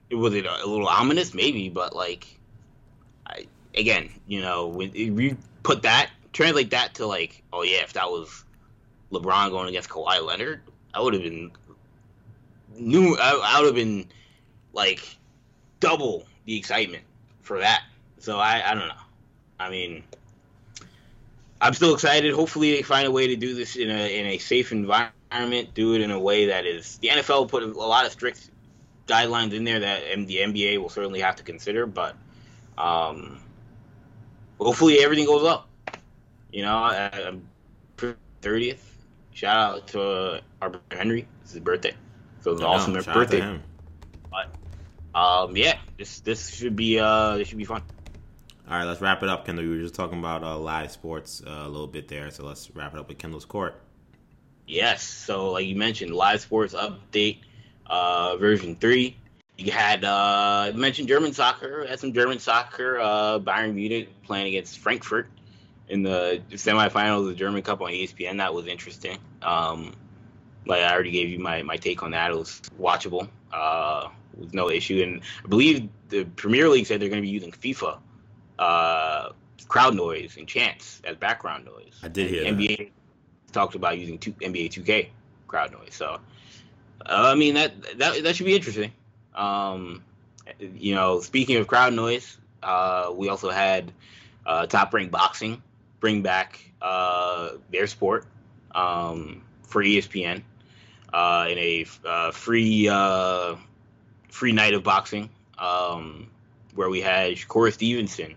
it 0.10 0.16
was 0.16 0.34
it 0.34 0.46
a, 0.46 0.64
a 0.64 0.68
little 0.68 0.88
ominous, 0.88 1.34
maybe, 1.34 1.70
but 1.70 1.96
like, 1.96 2.28
I 3.26 3.46
again, 3.76 4.10
you 4.28 4.42
know, 4.42 4.68
when 4.68 4.94
you 4.94 5.38
put 5.64 5.84
that 5.84 6.10
translate 6.34 6.72
that 6.72 6.96
to 6.96 7.06
like, 7.06 7.44
oh 7.54 7.64
yeah, 7.64 7.84
if 7.84 7.94
that 7.94 8.10
was 8.10 8.44
LeBron 9.12 9.50
going 9.52 9.70
against 9.70 9.90
Kawhi 9.90 10.24
Leonard, 10.24 10.62
I 10.94 11.02
would 11.02 11.14
have 11.14 11.24
been 11.24 11.52
new. 12.76 13.16
I, 13.16 13.42
I 13.44 13.60
would 13.60 13.68
have 13.68 13.76
been 13.76 14.08
like 14.74 15.18
double 15.80 16.26
the 16.46 16.58
excitement 16.58 17.04
for 17.42 17.60
that. 17.60 17.84
So 18.20 18.38
I, 18.38 18.72
I 18.72 18.74
don't 18.74 18.88
know. 18.88 18.94
I 19.60 19.70
mean, 19.70 20.04
I'm 21.60 21.74
still 21.74 21.94
excited. 21.94 22.34
Hopefully, 22.34 22.72
they 22.72 22.82
find 22.82 23.08
a 23.08 23.12
way 23.12 23.28
to 23.28 23.36
do 23.36 23.56
this 23.56 23.76
in 23.76 23.90
a 23.90 24.20
in 24.20 24.26
a 24.28 24.38
safe 24.38 24.72
environment. 24.72 25.74
Do 25.74 25.96
it 25.96 26.02
in 26.02 26.12
a 26.12 26.20
way 26.20 26.48
that 26.48 26.66
is 26.66 26.98
the 27.00 27.10
NFL 27.10 27.50
put 27.50 27.64
a 27.64 27.68
lot 27.68 28.06
of 28.06 28.12
strict 28.12 28.50
guidelines 29.08 29.54
in 29.54 29.64
there 29.64 29.80
that 29.80 30.04
the 30.28 30.38
NBA 30.38 30.78
will 30.80 30.90
certainly 30.90 31.22
have 31.22 31.38
to 31.38 31.44
consider. 31.44 31.86
But 31.86 32.16
um, 32.78 33.40
hopefully, 34.60 35.00
everything 35.00 35.26
goes 35.26 35.46
up. 35.46 35.67
You 36.52 36.64
know, 36.64 36.78
I, 36.78 37.10
I'm 37.26 37.48
thirtieth. 38.42 39.06
Shout 39.32 39.58
out 39.58 39.88
to 39.90 40.02
uh, 40.02 40.42
our 40.62 40.70
brother 40.70 40.86
Henry. 40.92 41.28
It's 41.42 41.52
his 41.52 41.62
birthday, 41.62 41.94
so 42.42 42.52
it's 42.52 42.62
an 42.62 42.66
know. 42.66 42.74
awesome 42.74 42.94
Shout 42.96 43.08
out 43.08 43.14
to 43.14 43.20
birthday. 43.20 43.42
him. 43.42 43.64
Um, 45.16 45.58
yeah, 45.58 45.80
this 45.98 46.20
this 46.20 46.50
should 46.54 46.76
be 46.76 47.00
uh 47.00 47.38
this 47.38 47.48
should 47.48 47.58
be 47.58 47.66
fun. 47.66 47.82
All 48.70 48.78
right, 48.78 48.84
let's 48.84 49.02
wrap 49.02 49.24
it 49.24 49.30
up, 49.30 49.46
Kendall. 49.46 49.66
We 49.66 49.72
were 49.72 49.82
just 49.82 49.96
talking 49.96 50.20
about 50.20 50.44
uh, 50.44 50.58
live 50.60 50.92
sports 50.92 51.42
uh, 51.46 51.64
a 51.64 51.70
little 51.70 51.88
bit 51.88 52.08
there, 52.08 52.30
so 52.30 52.46
let's 52.46 52.70
wrap 52.76 52.94
it 52.94 53.00
up 53.00 53.08
with 53.08 53.18
Kendall's 53.18 53.46
court. 53.46 53.82
Yes. 54.68 55.04
So, 55.04 55.54
like 55.54 55.66
you 55.66 55.76
mentioned, 55.76 56.14
live 56.14 56.42
sports 56.42 56.76
update, 56.76 57.40
uh, 57.88 58.36
version 58.38 58.76
three. 58.76 59.18
You 59.58 59.72
had 59.72 60.04
uh, 60.04 60.74
mentioned 60.76 61.08
German 61.08 61.34
soccer. 61.34 61.88
Had 61.88 62.00
some 62.00 62.14
German 62.14 62.38
soccer. 62.38 63.00
Uh, 63.00 63.40
Bayern 63.40 63.74
Munich 63.74 64.10
playing 64.24 64.48
against 64.48 64.78
Frankfurt 64.78 65.30
in 65.90 66.04
the 66.04 66.42
semifinals 66.52 67.22
of 67.22 67.28
the 67.28 67.36
German 67.36 67.62
Cup 67.62 67.82
on 67.82 67.92
ESPN. 67.92 68.38
That 68.38 68.54
was 68.54 68.68
interesting. 68.68 69.18
Um, 69.42 69.94
like 70.66 70.82
I 70.82 70.92
already 70.94 71.12
gave 71.12 71.30
you 71.30 71.40
my, 71.40 71.64
my 71.64 71.78
take 71.78 72.04
on 72.04 72.12
that. 72.12 72.32
It 72.32 72.38
was 72.38 72.62
watchable. 72.80 73.30
Uh, 73.52 74.10
with 74.38 74.54
no 74.54 74.70
issue. 74.70 75.02
And 75.04 75.22
I 75.44 75.48
believe 75.48 75.90
the 76.10 76.24
Premier 76.24 76.70
League 76.70 76.86
said 76.86 77.02
they're 77.02 77.10
going 77.10 77.22
to 77.22 77.26
be 77.26 77.32
using 77.32 77.52
FIFA 77.52 77.98
uh, 78.60 79.30
crowd 79.68 79.96
noise 79.96 80.38
and 80.38 80.48
chants 80.48 81.02
as 81.04 81.18
background 81.18 81.66
noise. 81.66 82.00
I 82.04 82.08
did 82.08 82.30
hear 82.30 82.46
And 82.46 82.60
that. 82.60 82.64
NBA 82.64 82.90
talked 83.52 83.76
about 83.76 83.98
using 83.98 84.18
two, 84.18 84.34
NBA 84.34 84.72
2K 84.72 85.10
crowd 85.48 85.72
noise. 85.72 85.94
So, 85.94 86.20
uh, 87.06 87.32
I 87.32 87.36
mean 87.36 87.54
that 87.56 88.00
that 88.00 88.24
that 88.24 88.36
should 88.36 88.46
be 88.46 88.56
interesting. 88.56 88.92
Um, 89.36 90.04
you 90.60 90.96
know, 90.96 91.20
speaking 91.22 91.58
of 91.58 91.68
crowd 91.68 91.94
noise, 91.94 92.38
uh, 92.64 93.12
we 93.14 93.30
also 93.30 93.50
had 93.50 93.92
uh, 94.46 94.66
Top 94.66 94.94
Rank 94.94 95.12
Boxing 95.12 95.62
bring 96.00 96.22
back 96.22 96.60
uh, 96.82 97.52
their 97.72 97.88
sport 97.88 98.26
um, 98.74 99.42
for 99.64 99.84
ESPN 99.84 100.44
uh, 101.14 101.48
in 101.50 101.58
a 101.58 101.86
uh, 102.06 102.32
free 102.32 102.88
uh, 102.88 103.56
free 104.30 104.52
night 104.52 104.74
of 104.74 104.84
boxing 104.84 105.30
um, 105.58 106.28
where 106.76 106.90
we 106.90 107.02
had 107.02 107.34
Shakur 107.34 107.72
Stevenson, 107.74 108.36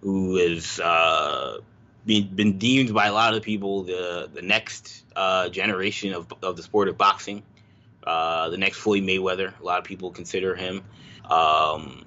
who 0.00 0.36
is 0.36 0.80
uh, 0.80 1.58
been, 2.06 2.28
been 2.28 2.58
deemed 2.58 2.94
by 2.94 3.06
a 3.06 3.12
lot 3.12 3.34
of 3.34 3.42
people 3.42 3.82
the 3.82 4.30
the 4.32 4.42
next 4.42 5.04
uh, 5.16 5.48
generation 5.48 6.14
of, 6.14 6.32
of 6.42 6.56
the 6.56 6.62
sport 6.62 6.88
of 6.88 6.96
boxing, 6.96 7.42
the 8.04 8.56
next 8.58 8.78
Floyd 8.78 9.02
Mayweather. 9.02 9.58
A 9.60 9.64
lot 9.64 9.78
of 9.78 9.84
people 9.84 10.10
consider 10.10 10.54
him. 10.54 10.84
Um, 11.28 12.06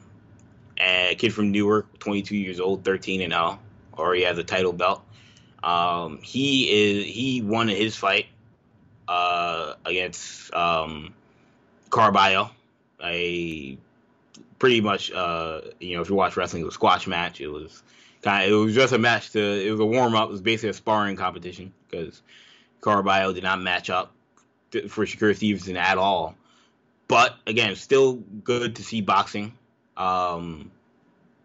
a 0.80 1.16
kid 1.16 1.32
from 1.32 1.52
Newark, 1.52 2.00
22 2.00 2.36
years 2.36 2.60
old, 2.60 2.84
13 2.84 3.22
and 3.22 3.34
0, 3.34 3.60
already 4.02 4.24
has 4.24 4.38
a 4.38 4.44
title 4.44 4.74
belt. 4.74 5.04
Um, 5.64 6.20
he 6.22 6.70
is 6.70 7.06
he 7.06 7.42
won 7.42 7.68
his 7.68 7.96
fight 7.96 8.26
uh, 9.08 9.76
against 9.86 10.54
um, 10.54 11.14
Carballo, 11.90 12.50
a 13.04 13.78
pretty 14.60 14.82
much 14.82 15.12
uh, 15.12 15.62
you 15.80 15.96
know 15.96 16.02
if 16.02 16.10
you 16.10 16.16
watch 16.16 16.36
wrestling, 16.36 16.64
it 16.64 16.66
was 16.66 16.74
a 16.74 16.76
squash 16.76 17.08
match. 17.08 17.42
It 17.42 17.48
was 17.48 17.84
kind 18.22 18.46
of 18.46 18.52
it 18.52 18.56
was 18.56 18.74
just 18.74 18.94
a 18.94 18.98
match 18.98 19.32
to 19.32 19.40
it 19.40 19.70
was 19.72 19.80
a 19.80 19.86
warm 19.86 20.16
up. 20.16 20.30
It 20.30 20.32
was 20.32 20.42
basically 20.42 20.70
a 20.70 20.74
sparring 20.74 21.16
competition 21.16 21.74
because 21.90 22.22
Carballo 22.82 23.34
did 23.34 23.44
not 23.44 23.62
match 23.62 23.90
up 23.90 24.12
for 24.90 25.06
Shakur 25.06 25.36
Stevenson 25.36 25.78
at 25.78 25.98
all. 25.98 26.36
But 27.08 27.36
again, 27.46 27.76
still 27.76 28.14
good 28.14 28.78
to 28.78 28.84
see 28.84 29.02
boxing. 29.02 29.54
Um, 29.98 30.72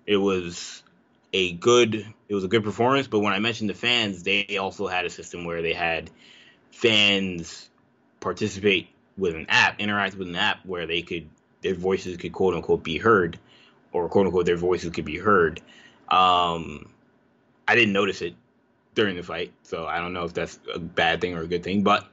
it 0.07 0.16
was 0.16 0.83
a 1.37 1.53
good 1.53 1.95
it 2.29 2.35
was 2.35 2.45
a 2.45 2.49
good 2.49 2.65
performance. 2.65 3.07
But 3.07 3.21
when 3.21 3.35
I 3.35 3.39
mentioned 3.39 3.69
the 3.69 3.75
fans, 3.75 4.23
they 4.23 4.57
also 4.59 4.87
had 4.87 5.05
a 5.05 5.11
system 5.11 5.45
where 5.45 5.61
they 5.61 5.75
had 5.75 6.11
fans 6.71 7.69
participate 8.21 8.89
with 9.19 9.35
an 9.35 9.47
app, 9.49 9.79
interact 9.79 10.17
with 10.17 10.29
an 10.29 10.37
app 10.37 10.65
where 10.65 10.87
they 10.87 11.03
could 11.03 11.29
their 11.61 11.75
voices 11.75 12.17
could 12.17 12.33
quote 12.33 12.55
unquote 12.55 12.83
be 12.83 12.97
heard, 12.97 13.39
or 13.93 14.09
quote 14.09 14.27
unquote 14.27 14.47
their 14.47 14.57
voices 14.57 14.91
could 14.91 15.05
be 15.05 15.19
heard. 15.19 15.61
Um, 16.09 16.89
I 17.69 17.75
didn't 17.75 17.93
notice 17.93 18.23
it 18.23 18.35
during 18.95 19.17
the 19.17 19.23
fight, 19.23 19.53
so 19.63 19.87
I 19.87 19.99
don't 19.99 20.15
know 20.15 20.25
if 20.25 20.33
that's 20.33 20.59
a 20.73 20.79
bad 20.79 21.21
thing 21.21 21.35
or 21.35 21.43
a 21.43 21.47
good 21.47 21.63
thing, 21.63 21.83
but 21.83 22.07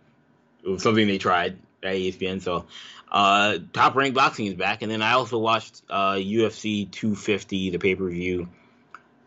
it 0.64 0.70
was 0.70 0.84
something 0.84 1.08
they 1.08 1.18
tried 1.18 1.58
at 1.82 1.96
ESPN. 1.96 2.42
So, 2.42 2.66
uh, 3.12 3.60
Top 3.72 3.96
ranked 3.96 4.16
Boxing 4.16 4.48
is 4.48 4.56
back, 4.56 4.82
and 4.82 4.92
then 4.92 5.02
I 5.02 5.14
also 5.14 5.38
watched 5.38 5.82
uh, 5.90 6.14
UFC 6.14 6.90
250, 6.90 7.70
the 7.70 7.78
pay 7.78 7.96
per 7.96 8.10
view, 8.10 8.50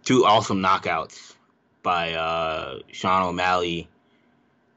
two 0.07 0.25
awesome 0.25 0.63
knockouts 0.63 1.35
by 1.83 2.15
uh, 2.15 2.79
Sean 2.93 3.25
O'Malley 3.25 3.89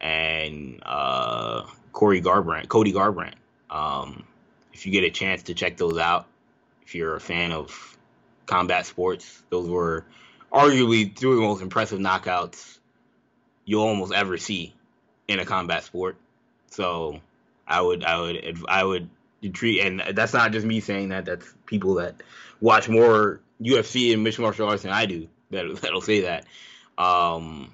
and 0.01 0.81
uh, 0.85 1.65
Corey 1.93 2.21
Garbrandt, 2.21 2.67
Cody 2.67 2.91
Garbrandt. 2.91 3.35
Um, 3.69 4.23
if 4.73 4.85
you 4.85 4.91
get 4.91 5.03
a 5.03 5.11
chance 5.11 5.43
to 5.43 5.53
check 5.53 5.77
those 5.77 5.97
out, 5.97 6.25
if 6.81 6.95
you're 6.95 7.15
a 7.15 7.19
fan 7.19 7.51
of 7.51 7.97
combat 8.47 8.87
sports, 8.87 9.43
those 9.49 9.69
were 9.69 10.03
arguably 10.51 11.15
two 11.15 11.31
of 11.31 11.35
the 11.37 11.43
most 11.43 11.61
impressive 11.61 11.99
knockouts 11.99 12.79
you'll 13.65 13.83
almost 13.83 14.11
ever 14.11 14.37
see 14.37 14.73
in 15.27 15.39
a 15.39 15.45
combat 15.45 15.83
sport. 15.83 16.17
So 16.71 17.21
I 17.67 17.81
would, 17.81 18.03
I 18.03 18.19
would, 18.19 18.63
I 18.67 18.83
would 18.83 19.09
treat, 19.53 19.81
and 19.81 20.01
that's 20.13 20.33
not 20.33 20.51
just 20.51 20.65
me 20.65 20.79
saying 20.79 21.09
that. 21.09 21.25
That's 21.25 21.53
people 21.67 21.93
that 21.95 22.15
watch 22.61 22.89
more 22.89 23.41
UFC 23.61 24.13
and 24.13 24.23
mixed 24.23 24.39
martial 24.39 24.67
arts 24.67 24.83
than 24.83 24.91
I 24.91 25.05
do 25.05 25.27
that 25.51 25.75
that'll 25.81 26.01
say 26.01 26.21
that. 26.21 26.45
Um, 26.97 27.73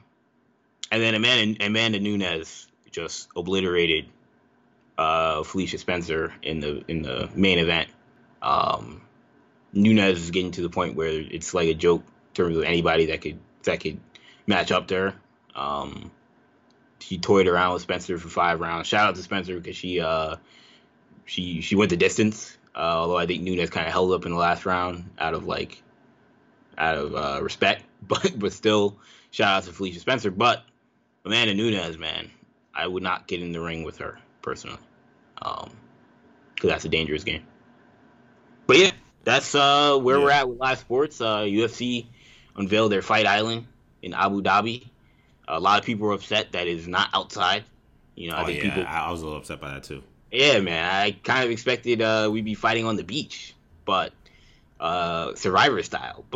and 0.92 1.02
then 1.02 1.16
Amanda 1.16 1.66
Amanda 1.66 2.00
Nunes 2.00 2.68
just 2.92 3.28
obliterated 3.36 4.08
uh, 4.98 5.44
Felicia 5.44 5.78
Spencer 5.78 6.34
in 6.42 6.60
the 6.60 6.84
in 6.88 7.02
the 7.02 7.30
main 7.36 7.60
event. 7.60 7.90
Um, 8.42 9.02
Nunes 9.74 10.20
is 10.20 10.32
getting 10.32 10.52
to 10.52 10.62
the 10.62 10.70
point 10.70 10.96
where 10.96 11.10
it's 11.10 11.54
like 11.54 11.68
a 11.68 11.74
joke 11.74 12.02
in 12.02 12.34
terms 12.34 12.58
of 12.58 12.64
anybody 12.64 13.08
that 13.08 13.22
could 13.22 13.40
that 13.64 13.80
could 13.80 14.00
match 14.48 14.72
up 14.72 14.88
to 14.88 14.96
her. 14.96 15.14
Um, 15.56 16.12
she 17.00 17.18
toyed 17.18 17.48
around 17.48 17.74
with 17.74 17.82
Spencer 17.82 18.18
for 18.18 18.30
five 18.30 18.60
rounds. 18.60 18.88
Shout 18.88 19.10
out 19.10 19.16
to 19.16 19.24
Spencer 19.24 19.56
because 19.56 19.76
she 19.76 20.00
uh, 20.00 20.38
she 21.26 21.62
she 21.62 21.76
went 21.76 21.90
the 21.90 21.98
distance. 21.98 22.58
Uh, 22.76 22.80
although 22.80 23.18
I 23.18 23.26
think 23.26 23.42
Nunes 23.42 23.70
kind 23.70 23.88
of 23.88 23.94
held 23.94 24.12
up 24.12 24.26
in 24.26 24.32
the 24.32 24.38
last 24.38 24.66
round 24.66 25.10
out 25.18 25.34
of 25.34 25.46
like 25.46 25.82
out 26.78 26.98
of 26.98 27.16
uh, 27.16 27.40
respect, 27.42 27.84
but 28.08 28.38
but 28.38 28.52
still 28.52 28.98
shout 29.32 29.58
out 29.58 29.64
to 29.64 29.72
Felicia 29.72 30.00
Spencer. 30.00 30.30
But 30.30 30.64
Amanda 31.24 31.54
Nunes, 31.54 31.98
man, 31.98 32.30
I 32.74 32.86
would 32.88 33.04
not 33.04 33.28
get 33.28 33.42
in 33.42 33.54
the 33.54 33.62
ring 33.62 33.84
with 33.84 33.98
her 34.00 34.20
personally, 34.42 34.80
because 35.36 35.64
um, 35.64 35.70
that's 36.62 36.84
a 36.86 36.90
dangerous 36.90 37.24
game. 37.24 37.46
But 38.68 38.78
yeah, 38.78 38.92
that's 39.24 39.56
uh, 39.56 39.98
where 39.98 40.18
yeah. 40.18 40.24
we're 40.24 40.32
at 40.32 40.50
with 40.50 40.60
live 40.60 40.80
sports. 40.80 41.22
Uh, 41.22 41.40
UFC 41.40 42.08
unveiled 42.58 42.92
their 42.92 43.02
Fight 43.02 43.26
Island 43.26 43.68
in 44.02 44.14
Abu 44.14 44.42
Dhabi. 44.42 44.88
A 45.48 45.60
lot 45.60 45.80
of 45.80 45.86
people 45.86 46.08
are 46.08 46.14
upset 46.14 46.52
that 46.54 46.68
it's 46.68 46.88
not 46.88 47.10
outside. 47.14 47.64
You 48.16 48.32
know, 48.32 48.38
oh, 48.38 48.46
think 48.46 48.64
yeah, 48.64 48.76
people. 48.76 48.86
I 48.88 49.12
was 49.12 49.22
a 49.22 49.26
little 49.26 49.40
upset 49.40 49.62
by 49.62 49.76
that 49.76 49.84
too. 49.84 50.04
Yeah, 50.36 50.60
man. 50.60 50.84
I 50.84 51.12
kind 51.12 51.44
of 51.44 51.52
expected 51.52 52.02
uh, 52.02 52.30
we'd 52.32 52.46
be 52.46 52.56
fighting 52.56 52.86
on 52.86 52.96
the 52.96 53.04
beach, 53.04 53.56
but 53.86 54.14
uh, 54.80 55.36
Survivor 55.36 55.82
style. 55.84 56.26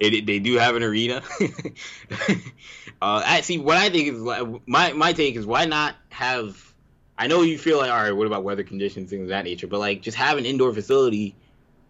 But 0.00 0.14
it, 0.14 0.24
they 0.24 0.38
do 0.38 0.54
have 0.54 0.76
an 0.76 0.82
arena. 0.82 1.22
uh, 3.02 3.42
see. 3.42 3.58
what 3.58 3.76
I 3.76 3.90
think 3.90 4.08
is 4.08 4.58
my 4.66 4.94
my 4.94 5.12
take 5.12 5.36
is 5.36 5.44
why 5.44 5.66
not 5.66 5.94
have. 6.08 6.72
I 7.18 7.26
know 7.26 7.42
you 7.42 7.58
feel 7.58 7.76
like 7.76 7.90
all 7.90 8.02
right. 8.02 8.12
What 8.12 8.26
about 8.26 8.44
weather 8.44 8.64
conditions, 8.64 9.10
things 9.10 9.24
of 9.24 9.28
that 9.28 9.44
nature? 9.44 9.66
But 9.66 9.78
like, 9.78 10.00
just 10.00 10.16
have 10.16 10.38
an 10.38 10.46
indoor 10.46 10.72
facility, 10.72 11.34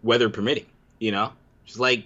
weather 0.03 0.29
permitting. 0.29 0.67
You 0.99 1.13
know, 1.13 1.33
just 1.65 1.79
like 1.79 2.05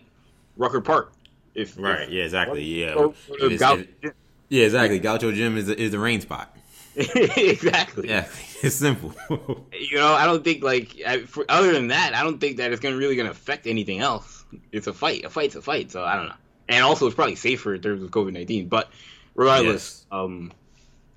Rucker 0.59 0.83
Park. 0.83 1.13
If 1.55 1.79
right, 1.79 2.03
if, 2.03 2.11
yeah, 2.11 2.25
exactly, 2.25 2.65
yeah. 2.65 2.93
Or, 2.93 3.07
or 3.07 3.15
if 3.41 3.63
if, 4.03 4.13
yeah, 4.51 4.65
exactly. 4.65 4.99
Gaucho 4.99 5.33
Gym 5.33 5.57
is 5.57 5.69
the, 5.69 5.81
is 5.81 5.91
the 5.91 5.99
rain 5.99 6.21
spot. 6.21 6.54
exactly. 6.97 8.09
Yeah, 8.09 8.29
it's 8.63 8.77
simple. 8.77 9.15
you 9.73 9.97
know, 9.97 10.13
I 10.13 10.27
don't 10.27 10.45
think 10.45 10.63
like 10.63 10.97
for, 11.27 11.45
other 11.49 11.73
than 11.73 11.89
that, 11.89 12.15
I 12.15 12.23
don't 12.23 12.39
think 12.39 12.59
that 12.59 12.71
it's 12.73 12.81
gonna 12.81 12.97
really 12.97 13.17
gonna 13.17 13.31
affect 13.31 13.67
anything 13.67 14.01
else. 14.01 14.45
It's 14.71 14.87
a 14.87 14.93
fight. 14.93 15.25
A 15.25 15.31
fight's 15.31 15.57
a 15.57 15.63
fight. 15.63 15.91
So 15.91 16.05
I 16.05 16.17
don't 16.17 16.27
know. 16.27 16.35
And 16.69 16.85
also, 16.85 17.07
it's 17.07 17.15
probably 17.15 17.35
safer 17.35 17.75
in 17.75 17.83
terms 17.83 18.03
of 18.03 18.11
COVID 18.11 18.33
nineteen. 18.33 18.69
But 18.69 18.91
regardless, 19.35 20.05
yes. 20.05 20.07
um, 20.13 20.53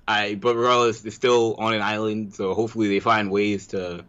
I 0.08 0.34
but 0.34 0.56
regardless, 0.56 1.04
it's 1.04 1.14
still 1.14 1.54
on 1.58 1.74
an 1.74 1.82
island. 1.82 2.34
So 2.34 2.54
hopefully, 2.54 2.88
they 2.88 3.00
find 3.00 3.30
ways 3.30 3.68
to 3.68 4.04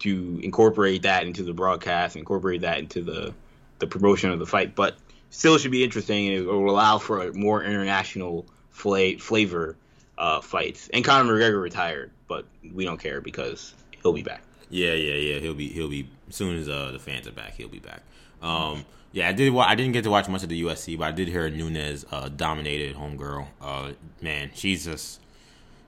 to 0.00 0.40
incorporate 0.42 1.02
that 1.02 1.24
into 1.24 1.42
the 1.42 1.52
broadcast, 1.52 2.16
incorporate 2.16 2.60
that 2.60 2.78
into 2.78 3.02
the 3.02 3.34
the 3.80 3.88
promotion 3.88 4.30
of 4.30 4.38
the 4.38 4.46
fight. 4.46 4.76
But 4.76 4.96
still, 5.30 5.58
should 5.58 5.72
be 5.72 5.82
interesting, 5.82 6.28
and 6.28 6.36
it 6.36 6.46
will 6.46 6.70
allow 6.70 6.98
for 6.98 7.22
a 7.22 7.34
more 7.34 7.64
international 7.64 8.46
fla- 8.70 9.18
flavor 9.18 9.76
uh, 10.18 10.40
fights. 10.40 10.88
And 10.92 11.04
Conor 11.04 11.32
McGregor 11.32 11.62
retired, 11.62 12.10
but 12.28 12.46
we 12.72 12.84
don't 12.84 12.98
care 12.98 13.20
because 13.20 13.74
he'll 14.02 14.12
be 14.12 14.22
back. 14.22 14.42
Yeah, 14.70 14.94
yeah, 14.94 15.14
yeah. 15.14 15.40
He'll 15.40 15.54
be 15.54 15.68
he'll 15.68 15.88
be 15.88 16.08
as 16.28 16.36
soon 16.36 16.56
as 16.56 16.68
uh, 16.68 16.92
the 16.92 16.98
fans 16.98 17.28
are 17.28 17.32
back. 17.32 17.54
He'll 17.54 17.68
be 17.68 17.78
back. 17.78 18.02
Um, 18.40 18.84
yeah, 19.12 19.28
I 19.28 19.32
did. 19.32 19.54
I 19.54 19.74
didn't 19.74 19.92
get 19.92 20.04
to 20.04 20.10
watch 20.10 20.28
much 20.28 20.42
of 20.42 20.48
the 20.48 20.62
UFC, 20.62 20.98
but 20.98 21.04
I 21.08 21.12
did 21.12 21.28
hear 21.28 21.48
Nunes 21.50 22.06
uh, 22.10 22.28
dominated 22.30 22.96
homegirl. 22.96 23.46
Uh, 23.60 23.92
man, 24.22 24.50
she's 24.54 24.84
just 24.86 25.20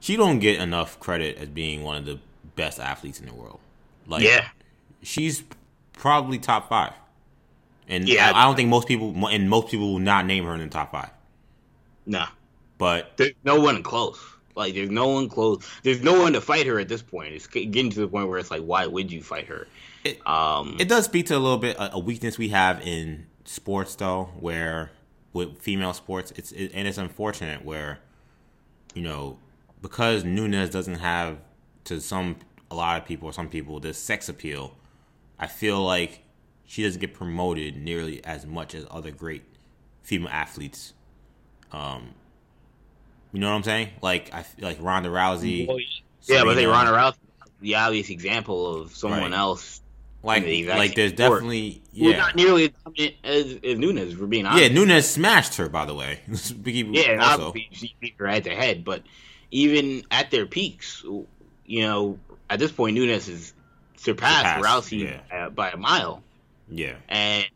she 0.01 0.17
don't 0.17 0.39
get 0.39 0.61
enough 0.61 1.01
credit 1.01 1.39
as 1.39 1.49
being 1.49 1.83
one 1.83 1.97
of 1.97 2.05
the 2.05 2.19
best 2.57 2.79
athletes 2.79 3.21
in 3.21 3.27
the 3.27 3.35
world. 3.35 3.61
Like, 4.07 4.23
yeah, 4.23 4.49
she's 5.03 5.43
probably 5.95 6.39
top 6.39 6.69
five. 6.69 6.93
And 7.89 8.07
yeah, 8.07 8.31
I, 8.31 8.43
I 8.43 8.45
don't 8.45 8.57
think 8.57 8.69
most 8.69 8.87
people 8.87 9.27
and 9.29 9.49
most 9.49 9.69
people 9.69 9.95
will 9.95 9.99
not 10.01 10.27
name 10.27 10.45
her 10.45 10.53
in 10.55 10.61
the 10.61 10.69
top 10.69 10.93
five. 10.93 11.11
Nah. 12.05 12.27
But 12.79 13.17
there's 13.17 13.33
no 13.45 13.61
one 13.61 13.83
close. 13.83 14.21
Like 14.57 14.75
there's 14.75 14.91
no 14.91 15.09
one 15.09 15.29
close. 15.29 15.69
There's 15.83 16.03
no 16.03 16.21
one 16.21 16.33
to 16.35 16.41
fight 16.41 16.67
her 16.67 16.79
at 16.79 16.89
this 16.89 17.03
point. 17.03 17.35
It's 17.35 17.47
getting 17.47 17.91
to 17.91 18.01
the 18.01 18.09
point 18.09 18.29
where 18.29 18.39
it's 18.39 18.51
like, 18.51 18.63
why 18.63 18.87
would 18.87 19.11
you 19.11 19.23
fight 19.23 19.47
her? 19.47 19.67
It, 20.05 20.27
um, 20.27 20.77
it 20.79 20.89
does 20.89 21.07
speak 21.07 21.27
to 21.27 21.37
a 21.37 21.39
little 21.39 21.59
bit 21.59 21.77
a, 21.77 21.95
a, 21.95 21.99
weakness 21.99 22.37
we 22.37 22.51
have 22.51 22.87
in 22.87 23.27
sports, 23.45 23.95
though, 23.95 24.31
where 24.39 24.93
with 25.33 25.59
female 25.61 25.95
sports, 25.95 26.33
it's 26.37 26.53
it, 26.53 26.73
and 26.75 26.87
it's 26.87 26.99
unfortunate 26.99 27.65
where, 27.65 28.01
you 28.95 29.03
know, 29.03 29.39
because 29.81 30.25
Nunes 30.25 30.71
doesn't 30.71 30.97
have 30.97 31.39
to 31.85 32.01
some 32.01 32.37
a 32.71 32.75
lot 32.75 33.01
of 33.01 33.07
people 33.07 33.29
or 33.29 33.33
some 33.33 33.49
people 33.49 33.81
this 33.81 33.99
sex 33.99 34.29
appeal. 34.29 34.77
I 35.39 35.47
feel 35.47 35.83
like 35.83 36.21
she 36.67 36.83
doesn't 36.83 37.01
get 37.01 37.15
promoted 37.15 37.77
nearly 37.77 38.25
as 38.25 38.47
much 38.47 38.75
as 38.75 38.87
other 38.91 39.11
great 39.11 39.43
female 40.03 40.29
athletes. 40.31 40.93
Um, 41.73 42.15
you 43.35 43.41
know 43.41 43.49
what 43.49 43.57
I'm 43.57 43.63
saying? 43.65 43.89
Like 44.01 44.33
I 44.33 44.45
like 44.61 44.79
Ronda 44.81 45.09
Rousey. 45.09 45.67
Well, 45.67 45.79
yeah, 46.23 46.45
but 46.45 46.55
think 46.55 46.71
Ronda 46.71 46.93
Rousey, 46.93 47.17
the 47.61 47.75
obvious 47.75 48.09
example 48.09 48.83
of 48.83 48.95
someone 48.95 49.21
right. 49.21 49.33
else. 49.33 49.81
Like, 50.23 50.45
the 50.45 50.69
like 50.69 50.95
there's 50.95 51.11
sport. 51.11 51.33
definitely 51.33 51.83
yeah, 51.93 52.11
well, 52.11 52.19
not 52.19 52.37
nearly 52.37 52.65
as 52.65 52.71
dominant 52.83 53.15
as, 53.25 53.59
as 53.63 53.79
Nunes 53.79 54.15
for 54.15 54.27
being 54.27 54.47
honest. 54.47 54.63
Yeah, 54.63 54.69
Nunes 54.69 55.07
smashed 55.07 55.57
her 55.57 55.69
by 55.69 55.85
the 55.85 55.95
way. 55.95 56.21
yeah, 56.65 57.19
also. 57.21 57.53
she 57.73 57.95
beat 58.01 58.15
her 58.19 58.29
head 58.29 58.45
to 58.45 58.51
head, 58.51 58.85
but 58.85 59.03
even 59.51 60.05
at 60.13 60.31
their 60.31 60.47
peaks, 60.47 61.05
you 61.67 61.83
know, 61.83 62.19
at 62.49 62.61
this 62.61 62.73
point, 62.73 62.95
Nunes 62.95 63.27
has 63.27 63.53
surpassed, 63.97 64.63
surpassed 64.63 64.65
Rousey 64.65 65.21
yeah. 65.29 65.49
by 65.51 65.71
a 65.71 65.77
mile. 65.77 66.23
Yeah, 66.71 66.95
and 67.09 67.47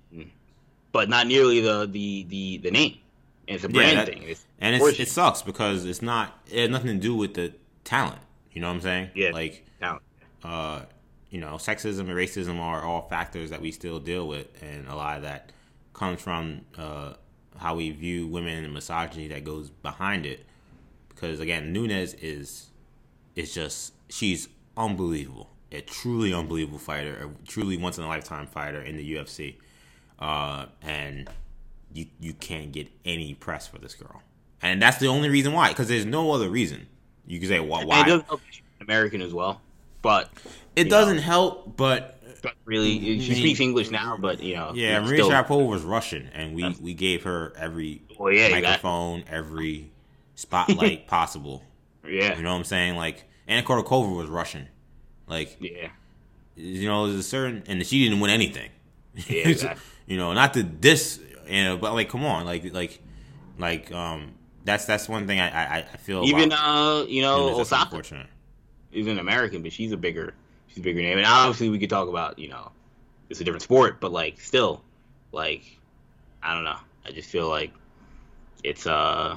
but 0.92 1.08
not 1.08 1.28
nearly 1.28 1.60
the 1.60 1.88
the 1.90 2.26
the, 2.28 2.58
the 2.58 2.70
name. 2.72 2.98
And 3.46 3.54
it's 3.54 3.64
a 3.64 3.68
brand 3.68 3.92
yeah, 3.92 4.04
that, 4.04 4.12
thing. 4.12 4.24
It's 4.24 4.44
and 4.60 4.76
it's, 4.76 5.00
it 5.00 5.08
sucks 5.08 5.42
because 5.42 5.84
it's 5.84 6.02
not. 6.02 6.38
It 6.50 6.60
has 6.60 6.70
nothing 6.70 6.88
to 6.88 6.98
do 6.98 7.14
with 7.14 7.34
the 7.34 7.54
talent. 7.84 8.20
You 8.52 8.60
know 8.60 8.68
what 8.68 8.74
I'm 8.74 8.80
saying? 8.80 9.10
Yeah. 9.14 9.30
Like, 9.30 9.64
talent. 9.80 10.02
uh, 10.42 10.82
you 11.30 11.40
know, 11.40 11.54
sexism 11.54 12.00
and 12.00 12.10
racism 12.10 12.58
are 12.58 12.82
all 12.82 13.08
factors 13.08 13.50
that 13.50 13.60
we 13.60 13.70
still 13.70 14.00
deal 14.00 14.26
with, 14.26 14.46
and 14.62 14.88
a 14.88 14.94
lot 14.94 15.16
of 15.16 15.22
that 15.22 15.52
comes 15.92 16.20
from 16.20 16.62
uh, 16.76 17.14
how 17.58 17.74
we 17.74 17.90
view 17.90 18.26
women 18.26 18.64
and 18.64 18.72
misogyny 18.72 19.28
that 19.28 19.44
goes 19.44 19.70
behind 19.70 20.24
it. 20.26 20.46
Because 21.08 21.40
again, 21.40 21.72
Nunes 21.72 22.14
is 22.14 22.68
is 23.36 23.52
just 23.54 23.92
she's 24.08 24.48
unbelievable, 24.76 25.50
a 25.72 25.80
truly 25.80 26.32
unbelievable 26.32 26.78
fighter, 26.78 27.14
a 27.16 27.46
truly 27.48 27.76
once 27.76 27.98
in 27.98 28.04
a 28.04 28.08
lifetime 28.08 28.46
fighter 28.46 28.80
in 28.80 28.96
the 28.96 29.14
UFC, 29.14 29.56
uh, 30.18 30.66
and 30.82 31.28
you 31.92 32.06
you 32.20 32.32
can't 32.34 32.72
get 32.72 32.88
any 33.04 33.34
press 33.34 33.66
for 33.66 33.78
this 33.78 33.94
girl, 33.94 34.22
and 34.62 34.82
that's 34.82 34.98
the 34.98 35.06
only 35.06 35.28
reason 35.28 35.52
why. 35.52 35.68
Because 35.68 35.88
there's 35.88 36.06
no 36.06 36.32
other 36.32 36.48
reason. 36.48 36.86
You 37.26 37.38
can 37.38 37.48
say 37.48 37.60
why. 37.60 37.84
why? 37.84 38.02
it 38.02 38.06
doesn't 38.06 38.26
help 38.26 38.40
American 38.80 39.22
as 39.22 39.32
well, 39.32 39.60
but 40.02 40.30
it 40.76 40.84
doesn't 40.84 41.16
know, 41.16 41.22
help. 41.22 41.76
But, 41.76 42.20
but 42.42 42.54
really, 42.64 43.20
she 43.20 43.34
speaks 43.34 43.60
English 43.60 43.90
now. 43.90 44.16
But 44.16 44.42
you 44.42 44.56
know, 44.56 44.72
yeah, 44.74 45.00
Maria 45.00 45.24
still, 45.24 45.30
Sharapova 45.30 45.66
was 45.66 45.82
Russian, 45.82 46.30
and 46.34 46.54
we 46.54 46.74
we 46.80 46.94
gave 46.94 47.24
her 47.24 47.52
every 47.56 48.02
well, 48.18 48.32
yeah, 48.32 48.48
microphone, 48.48 49.24
every 49.28 49.90
spotlight 50.34 51.06
possible. 51.08 51.62
Yeah, 52.06 52.36
you 52.36 52.42
know 52.42 52.52
what 52.52 52.58
I'm 52.58 52.64
saying? 52.64 52.96
Like 52.96 53.24
Anna 53.46 53.62
Kournikova 53.62 54.16
was 54.16 54.28
Russian. 54.28 54.68
Like 55.26 55.58
yeah, 55.60 55.88
you 56.56 56.88
know, 56.88 57.06
there's 57.06 57.20
a 57.20 57.22
certain, 57.22 57.62
and 57.66 57.86
she 57.86 58.04
didn't 58.04 58.20
win 58.20 58.30
anything. 58.30 58.70
Yeah, 59.14 59.42
exactly. 59.48 59.82
you 60.06 60.16
know, 60.16 60.32
not 60.32 60.54
to 60.54 60.62
this 60.62 61.20
and 61.48 61.80
but 61.80 61.94
like, 61.94 62.08
come 62.08 62.24
on, 62.24 62.44
like 62.44 62.72
like 62.72 63.00
like 63.58 63.90
um, 63.92 64.34
that's 64.68 64.84
that's 64.84 65.08
one 65.08 65.26
thing 65.26 65.40
I 65.40 65.48
I, 65.48 65.78
I 65.78 65.96
feel 65.96 66.24
even 66.24 66.52
uh 66.52 67.04
you 67.08 67.22
know 67.22 67.58
Osaka 67.58 68.26
is 68.92 69.06
an 69.06 69.18
American, 69.18 69.62
but 69.62 69.72
she's 69.72 69.92
a 69.92 69.96
bigger 69.96 70.34
she's 70.68 70.78
a 70.78 70.82
bigger 70.82 71.00
name, 71.00 71.18
and 71.18 71.26
obviously 71.26 71.68
we 71.70 71.78
could 71.78 71.90
talk 71.90 72.08
about 72.08 72.38
you 72.38 72.48
know 72.48 72.70
it's 73.28 73.40
a 73.40 73.44
different 73.44 73.62
sport, 73.62 74.00
but 74.00 74.12
like 74.12 74.40
still 74.40 74.82
like 75.32 75.78
I 76.42 76.54
don't 76.54 76.64
know, 76.64 76.78
I 77.04 77.10
just 77.10 77.28
feel 77.28 77.48
like 77.48 77.72
it's 78.62 78.86
uh 78.86 79.36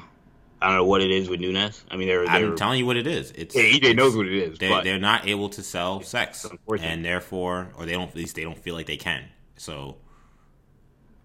I 0.61 0.67
don't 0.67 0.75
know 0.75 0.85
what 0.85 1.01
it 1.01 1.09
is 1.09 1.27
with 1.27 1.39
Nunes. 1.39 1.83
I 1.89 1.97
mean, 1.97 2.07
they're, 2.07 2.23
they're 2.23 2.51
I'm 2.51 2.55
telling 2.55 2.77
you 2.77 2.85
what 2.85 2.95
it 2.95 3.07
is. 3.07 3.31
It's 3.31 3.55
yeah, 3.55 3.63
EJ 3.63 3.95
knows 3.95 4.15
what 4.15 4.27
it 4.27 4.33
is. 4.33 4.59
They're, 4.59 4.69
but 4.69 4.83
they're 4.83 4.99
not 4.99 5.27
able 5.27 5.49
to 5.49 5.63
sell 5.63 6.01
sex, 6.03 6.45
and 6.79 7.03
therefore, 7.03 7.69
or 7.75 7.87
they 7.87 7.93
don't 7.93 8.09
at 8.09 8.15
least 8.15 8.35
they 8.35 8.43
don't 8.43 8.59
feel 8.59 8.75
like 8.75 8.85
they 8.85 8.97
can. 8.97 9.23
So 9.57 9.97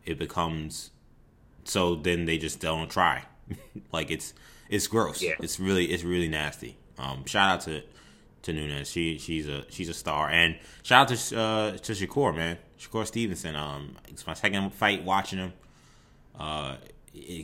it 0.07 0.19
becomes 0.19 0.91
so 1.65 1.97
then 1.97 2.25
they 2.25 2.39
just 2.39 2.61
don't 2.61 2.91
try. 2.91 3.25
like 3.93 4.11
it's 4.11 4.35
it's 4.69 4.87
gross. 4.87 5.23
Yeah. 5.23 5.35
It's 5.41 5.59
really 5.61 5.87
it's 5.87 6.03
really 6.05 6.29
nasty. 6.29 6.77
Um, 6.99 7.25
shout 7.27 7.51
out 7.51 7.61
to 7.63 7.83
to 8.43 8.53
Nunes. 8.53 8.91
She 8.91 9.19
she's 9.19 9.49
a 9.49 9.65
she's 9.71 9.89
a 9.89 9.95
star, 9.95 10.29
and 10.31 10.57
shout 10.83 11.11
out 11.11 11.17
to 11.17 11.39
uh, 11.39 11.71
to 11.79 11.93
Shakur 11.93 12.35
man, 12.35 12.59
Shakur 12.79 13.07
Stevenson. 13.07 13.57
Um, 13.57 13.97
it's 14.09 14.27
my 14.27 14.35
second 14.35 14.73
fight 14.75 15.05
watching 15.05 15.39
him. 15.39 15.53
Uh, 16.39 16.77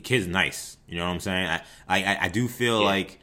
kid's 0.03 0.27
nice. 0.27 0.77
You 0.87 0.97
know 0.97 1.05
what 1.05 1.13
I'm 1.13 1.19
saying? 1.19 1.47
I 1.47 1.61
I 1.87 2.17
I 2.21 2.27
do 2.29 2.47
feel 2.47 2.79
Yeah. 2.81 2.85
like 2.85 3.19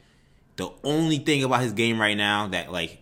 the 0.57 0.69
only 0.83 1.17
thing 1.17 1.43
about 1.43 1.61
his 1.61 1.73
game 1.73 1.99
right 1.99 2.17
now 2.17 2.47
that 2.47 2.71
like 2.71 2.99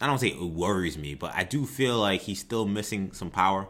I 0.00 0.06
don't 0.06 0.18
say 0.18 0.28
it 0.28 0.40
worries 0.40 0.96
me, 0.98 1.14
but 1.14 1.32
I 1.34 1.44
do 1.44 1.64
feel 1.66 1.98
like 1.98 2.22
he's 2.22 2.40
still 2.40 2.66
missing 2.66 3.12
some 3.12 3.30
power. 3.30 3.68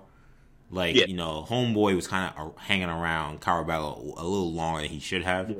Like 0.72 0.96
Yeah. 0.96 1.04
you 1.06 1.14
know, 1.14 1.46
Homeboy 1.48 1.94
was 1.94 2.08
kind 2.08 2.32
of 2.36 2.56
hanging 2.56 2.88
around 2.88 3.40
Caraballo 3.40 3.98
a 4.16 4.24
little 4.24 4.52
longer 4.52 4.80
than 4.82 4.90
he 4.90 4.98
should 5.00 5.22
have. 5.22 5.50
Yeah. 5.50 5.56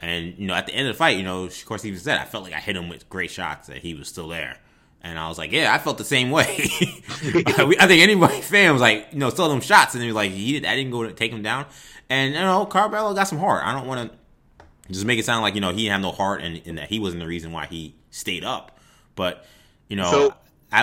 And 0.00 0.34
you 0.38 0.46
know, 0.46 0.54
at 0.54 0.66
the 0.66 0.74
end 0.74 0.88
of 0.88 0.94
the 0.94 0.98
fight, 0.98 1.16
you 1.16 1.22
know, 1.22 1.44
of 1.44 1.64
course, 1.66 1.82
he 1.82 1.88
even 1.90 2.00
said 2.00 2.18
I 2.18 2.24
felt 2.24 2.42
like 2.44 2.52
I 2.54 2.60
hit 2.60 2.74
him 2.76 2.88
with 2.88 3.08
great 3.08 3.30
shots 3.30 3.68
that 3.68 3.78
he 3.78 3.94
was 3.94 4.08
still 4.08 4.28
there. 4.28 4.58
And 5.02 5.18
I 5.18 5.28
was 5.28 5.38
like, 5.38 5.52
yeah, 5.52 5.72
I 5.72 5.78
felt 5.78 5.98
the 5.98 6.04
same 6.04 6.30
way. 6.30 6.44
I 6.48 7.86
think 7.86 8.02
anybody 8.02 8.40
fan 8.40 8.72
was 8.72 8.82
like, 8.82 9.08
you 9.12 9.18
know, 9.18 9.30
still 9.30 9.48
them 9.48 9.60
shots, 9.60 9.94
and 9.94 10.02
they 10.02 10.08
were 10.08 10.12
like, 10.12 10.32
he 10.32 10.52
did, 10.52 10.64
I 10.64 10.74
didn't 10.74 10.90
go 10.90 11.04
to 11.04 11.12
take 11.12 11.30
him 11.32 11.42
down. 11.42 11.66
And 12.08 12.34
you 12.34 12.40
know, 12.40 12.66
Caraballo 12.66 13.14
got 13.14 13.24
some 13.28 13.38
heart. 13.38 13.62
I 13.64 13.72
don't 13.72 13.86
want 13.86 14.10
to 14.10 14.64
just 14.92 15.04
make 15.04 15.18
it 15.18 15.24
sound 15.24 15.42
like 15.42 15.54
you 15.54 15.60
know 15.60 15.70
he 15.70 15.82
didn't 15.82 15.92
have 15.92 16.00
no 16.00 16.12
heart 16.12 16.42
and, 16.42 16.60
and 16.66 16.78
that 16.78 16.88
he 16.88 16.98
wasn't 16.98 17.20
the 17.20 17.26
reason 17.26 17.52
why 17.52 17.66
he 17.66 17.94
stayed 18.10 18.42
up. 18.44 18.78
But 19.14 19.44
you 19.88 19.96
know, 19.96 20.10
So- 20.10 20.34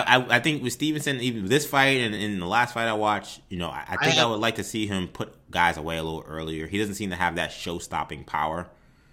I, 0.02 0.16
I 0.16 0.36
I 0.36 0.40
think 0.40 0.62
with 0.62 0.72
Stevenson, 0.72 1.20
even 1.20 1.46
this 1.46 1.66
fight 1.66 2.00
and 2.00 2.14
in 2.14 2.40
the 2.40 2.46
last 2.46 2.74
fight 2.74 2.88
I 2.88 2.94
watched, 2.94 3.40
you 3.48 3.58
know, 3.58 3.68
I, 3.68 3.84
I 3.88 3.96
think 4.04 4.16
I, 4.16 4.20
have- 4.20 4.30
would 4.30 4.40
like 4.40 4.56
to 4.56 4.64
see 4.64 4.86
him 4.86 5.08
put 5.08 5.32
guys 5.50 5.76
away 5.76 5.96
a 5.98 6.02
little 6.02 6.24
earlier. 6.26 6.66
He 6.66 6.78
doesn't 6.78 6.94
seem 6.96 7.10
to 7.10 7.16
have 7.16 7.36
that 7.36 7.52
show 7.52 7.78
stopping 7.78 8.24
power, 8.24 8.66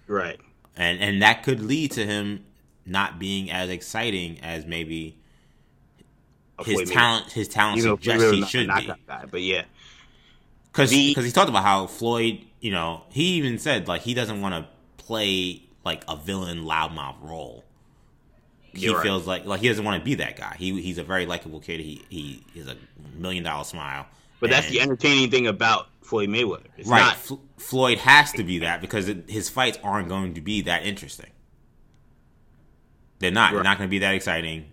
right. 0.06 0.38
and 0.76 1.00
and 1.00 1.22
that 1.22 1.42
could 1.44 1.60
lead 1.60 1.92
to 1.92 2.04
him 2.06 2.44
not 2.84 3.18
being 3.18 3.50
as 3.50 3.68
exciting 3.70 4.40
as 4.40 4.66
maybe 4.66 5.16
his 6.64 6.90
talent 6.90 7.32
his 7.32 7.48
talent 7.48 7.78
Even 7.78 7.96
suggests 7.96 8.30
he 8.30 8.44
should 8.44 8.66
not 8.68 8.80
be. 8.82 8.92
guy, 9.06 9.24
but 9.30 9.40
yeah, 9.40 9.64
Because 10.70 10.90
The- 10.90 11.14
he 11.14 11.30
talked 11.32 11.48
about 11.48 11.62
how 11.64 11.86
Floyd, 11.86 12.40
you 12.60 12.70
know, 12.70 13.02
he 13.10 13.34
even 13.34 13.58
said 13.58 13.88
like 13.88 14.02
he 14.02 14.14
doesn't 14.14 14.40
want 14.40 14.54
to 14.54 14.68
play 15.04 15.62
like 15.84 16.04
a 16.08 16.16
villain 16.16 16.64
loudmouth 16.64 17.16
role. 17.22 17.64
He 18.72 18.86
You're 18.86 18.96
right. 18.96 19.02
feels 19.02 19.26
like 19.26 19.44
like 19.44 19.60
he 19.60 19.68
doesn't 19.68 19.84
want 19.84 20.00
to 20.00 20.04
be 20.04 20.14
that 20.16 20.36
guy. 20.36 20.56
He 20.58 20.80
he's 20.80 20.98
a 20.98 21.04
very 21.04 21.26
likable 21.26 21.60
kid. 21.60 21.80
He 21.80 22.02
he 22.08 22.44
is 22.54 22.68
a 22.68 22.76
million 23.16 23.44
dollar 23.44 23.64
smile. 23.64 24.06
but 24.40 24.50
that's 24.50 24.68
the 24.70 24.80
entertaining 24.80 25.30
thing 25.30 25.46
about 25.46 25.88
Floyd 26.00 26.28
Mayweather. 26.30 26.66
It's 26.76 26.88
right. 26.88 27.00
not 27.00 27.12
F- 27.14 27.38
Floyd 27.58 27.98
has 27.98 28.32
to 28.32 28.42
be 28.42 28.60
that 28.60 28.80
because 28.80 29.08
it, 29.08 29.28
his 29.28 29.48
fights 29.48 29.78
aren't 29.82 30.08
going 30.08 30.34
to 30.34 30.40
be 30.40 30.62
that 30.62 30.84
interesting. 30.84 31.30
They're 33.18 33.30
not. 33.30 33.52
They're 33.52 33.62
not 33.62 33.78
going 33.78 33.88
to 33.88 33.90
be 33.90 34.00
that 34.00 34.14
exciting. 34.14 34.66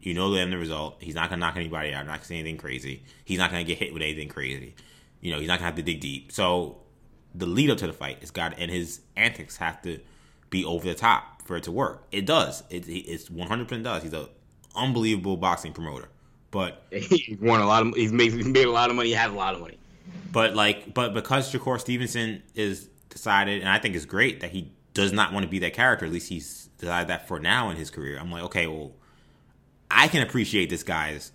You 0.00 0.14
know 0.14 0.30
the 0.32 0.40
end 0.40 0.54
result. 0.54 0.96
He's 1.00 1.14
not 1.16 1.28
going 1.28 1.40
to 1.40 1.46
knock 1.46 1.56
anybody 1.56 1.92
out. 1.92 2.06
Not 2.06 2.12
going 2.12 2.20
to 2.20 2.26
say 2.26 2.38
anything 2.38 2.58
crazy. 2.58 3.02
He's 3.24 3.38
not 3.38 3.50
going 3.50 3.64
to 3.64 3.68
get 3.68 3.78
hit 3.78 3.92
with 3.92 4.02
anything 4.02 4.28
crazy. 4.28 4.74
You 5.20 5.32
know, 5.32 5.40
he's 5.40 5.48
not 5.48 5.58
going 5.58 5.72
to 5.72 5.76
have 5.76 5.76
to 5.76 5.82
dig 5.82 6.00
deep. 6.00 6.30
So 6.30 6.78
the 7.34 7.46
lead 7.46 7.70
up 7.70 7.78
to 7.78 7.86
the 7.86 7.92
fight 7.92 8.18
is 8.22 8.30
got, 8.30 8.54
and 8.58 8.70
his 8.70 9.00
antics 9.16 9.56
have 9.56 9.82
to 9.82 9.98
be 10.48 10.64
over 10.64 10.86
the 10.86 10.94
top 10.94 11.35
for 11.46 11.56
it 11.56 11.64
to 11.64 11.72
work. 11.72 12.06
It 12.12 12.26
does. 12.26 12.62
It, 12.70 12.88
it's 12.88 13.30
one 13.30 13.48
hundred 13.48 13.68
percent 13.68 13.84
does. 13.84 14.02
He's 14.02 14.12
an 14.12 14.26
unbelievable 14.74 15.36
boxing 15.36 15.72
promoter. 15.72 16.08
But 16.50 16.82
he's 16.90 17.38
won 17.40 17.60
a 17.60 17.66
lot 17.66 17.86
of 17.86 17.94
he's 17.94 18.12
made, 18.12 18.32
he's 18.32 18.46
made 18.46 18.66
a 18.66 18.70
lot 18.72 18.90
of 18.90 18.96
money. 18.96 19.10
He 19.10 19.14
has 19.14 19.32
a 19.32 19.34
lot 19.34 19.54
of 19.54 19.60
money. 19.60 19.78
But 20.32 20.54
like, 20.54 20.94
but 20.94 21.14
because 21.14 21.52
Shakur 21.52 21.80
Stevenson 21.80 22.42
is 22.54 22.88
decided, 23.08 23.60
and 23.60 23.68
I 23.68 23.78
think 23.78 23.94
it's 23.94 24.04
great 24.04 24.40
that 24.40 24.50
he 24.50 24.72
does 24.94 25.12
not 25.12 25.32
want 25.32 25.44
to 25.44 25.48
be 25.48 25.58
that 25.60 25.72
character. 25.72 26.06
At 26.06 26.12
least 26.12 26.28
he's 26.28 26.68
decided 26.78 27.08
that 27.08 27.28
for 27.28 27.38
now 27.38 27.70
in 27.70 27.76
his 27.76 27.90
career. 27.90 28.18
I'm 28.18 28.30
like, 28.30 28.44
okay, 28.44 28.66
well, 28.66 28.92
I 29.90 30.08
can 30.08 30.22
appreciate 30.22 30.70
this 30.70 30.82
guy's 30.82 31.32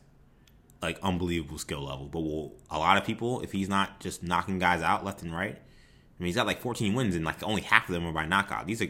like 0.81 0.99
unbelievable 1.01 1.57
skill 1.57 1.81
level. 1.85 2.07
But 2.07 2.21
will 2.21 2.55
a 2.69 2.79
lot 2.79 2.97
of 2.97 3.05
people, 3.05 3.41
if 3.41 3.51
he's 3.51 3.69
not 3.69 3.99
just 3.99 4.23
knocking 4.23 4.59
guys 4.59 4.81
out 4.81 5.05
left 5.05 5.21
and 5.21 5.33
right, 5.33 5.55
I 5.55 6.23
mean, 6.23 6.27
he's 6.27 6.35
got 6.35 6.47
like 6.47 6.61
14 6.61 6.93
wins 6.93 7.15
and 7.15 7.25
like 7.25 7.41
only 7.43 7.61
half 7.61 7.88
of 7.89 7.93
them 7.93 8.05
are 8.05 8.11
by 8.11 8.25
knockout. 8.25 8.67
These 8.67 8.81
are 8.81 8.88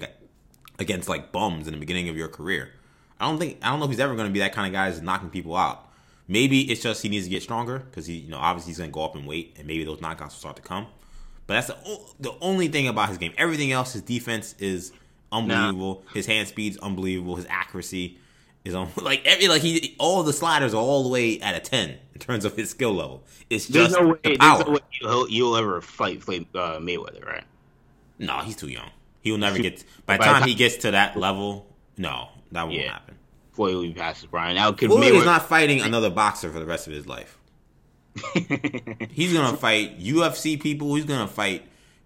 against 0.79 1.07
like 1.09 1.31
bums 1.31 1.67
in 1.67 1.73
the 1.73 1.79
beginning 1.79 2.09
of 2.09 2.17
your 2.17 2.27
career. 2.27 2.71
I 3.19 3.27
don't 3.27 3.37
think 3.39 3.57
I 3.61 3.69
don't 3.69 3.79
know 3.79 3.85
if 3.85 3.91
he's 3.91 3.99
ever 3.99 4.15
going 4.15 4.27
to 4.27 4.33
be 4.33 4.39
that 4.39 4.53
kind 4.53 4.67
of 4.67 4.73
guy 4.73 4.89
that's 4.89 5.01
knocking 5.01 5.29
people 5.29 5.55
out. 5.55 5.87
Maybe 6.27 6.61
it's 6.71 6.81
just 6.81 7.01
he 7.03 7.09
needs 7.09 7.25
to 7.25 7.29
get 7.29 7.43
stronger 7.43 7.79
because 7.79 8.05
he, 8.05 8.13
you 8.15 8.29
know, 8.31 8.37
obviously 8.37 8.71
he's 8.71 8.77
going 8.77 8.89
to 8.89 8.93
go 8.93 9.03
up 9.03 9.15
in 9.15 9.25
weight 9.25 9.55
and 9.57 9.67
maybe 9.67 9.83
those 9.83 9.99
knockouts 9.99 10.19
will 10.21 10.29
start 10.29 10.55
to 10.55 10.61
come. 10.61 10.87
But 11.45 11.55
that's 11.55 11.67
the, 11.67 11.77
o- 11.85 12.05
the 12.19 12.33
only 12.41 12.67
thing 12.69 12.87
about 12.87 13.09
his 13.09 13.17
game. 13.17 13.33
Everything 13.37 13.71
else, 13.71 13.93
his 13.93 14.01
defense 14.01 14.55
is 14.59 14.93
unbelievable. 15.31 16.03
His 16.13 16.25
hand 16.25 16.47
speed's 16.47 16.77
unbelievable. 16.77 17.35
His 17.35 17.45
accuracy 17.49 18.17
is 18.63 18.73
on 18.75 18.89
like 19.01 19.25
every 19.25 19.47
like 19.49 19.61
he 19.61 19.95
all 19.99 20.23
the 20.23 20.31
sliders 20.33 20.73
are 20.73 20.77
all 20.81 21.03
the 21.03 21.09
way 21.09 21.39
at 21.41 21.55
a 21.55 21.59
ten 21.59 21.97
in 22.13 22.19
terms 22.21 22.45
of 22.45 22.55
his 22.55 22.69
skill 22.69 22.93
level. 22.93 23.23
It's 23.49 23.67
There's 23.67 23.89
just 23.89 23.99
no 23.99 24.07
way. 24.09 24.13
the 24.23 24.29
There's 24.29 24.37
power. 24.37 24.63
no 24.65 24.71
way 24.71 24.79
you'll, 25.01 25.29
you'll 25.29 25.57
ever 25.57 25.81
fight 25.81 26.23
Floyd 26.23 26.45
uh, 26.55 26.77
Mayweather, 26.79 27.25
right? 27.25 27.43
No, 28.19 28.39
he's 28.39 28.55
too 28.55 28.69
young. 28.69 28.89
He 29.21 29.31
will 29.31 29.37
never 29.37 29.57
get. 29.59 29.83
By 30.05 30.17
By 30.17 30.17
the 30.17 30.23
time 30.31 30.39
time- 30.41 30.49
he 30.49 30.55
gets 30.55 30.77
to 30.77 30.91
that 30.91 31.15
level, 31.17 31.67
no, 31.97 32.29
that 32.51 32.63
won't 32.63 32.75
Yeah. 32.79 32.93
happen. 32.93 33.15
Floyd 33.53 33.75
will 33.75 33.81
be 33.83 33.93
past 33.93 34.29
prime. 34.31 34.55
Now 34.55 34.71
could 34.71 34.89
Floyd 34.89 35.03
Mayweather? 35.03 35.19
is 35.19 35.25
not 35.25 35.47
fighting 35.49 35.81
another 35.81 36.09
boxer 36.09 36.51
for 36.51 36.59
the 36.59 36.65
rest 36.65 36.87
of 36.87 36.93
his 36.93 37.05
life. 37.07 37.37
He's 39.11 39.33
gonna 39.33 39.55
fight 39.57 39.99
UFC 39.99 40.59
people. 40.59 40.95
He's 40.95 41.05
gonna 41.05 41.27
fight 41.27 41.63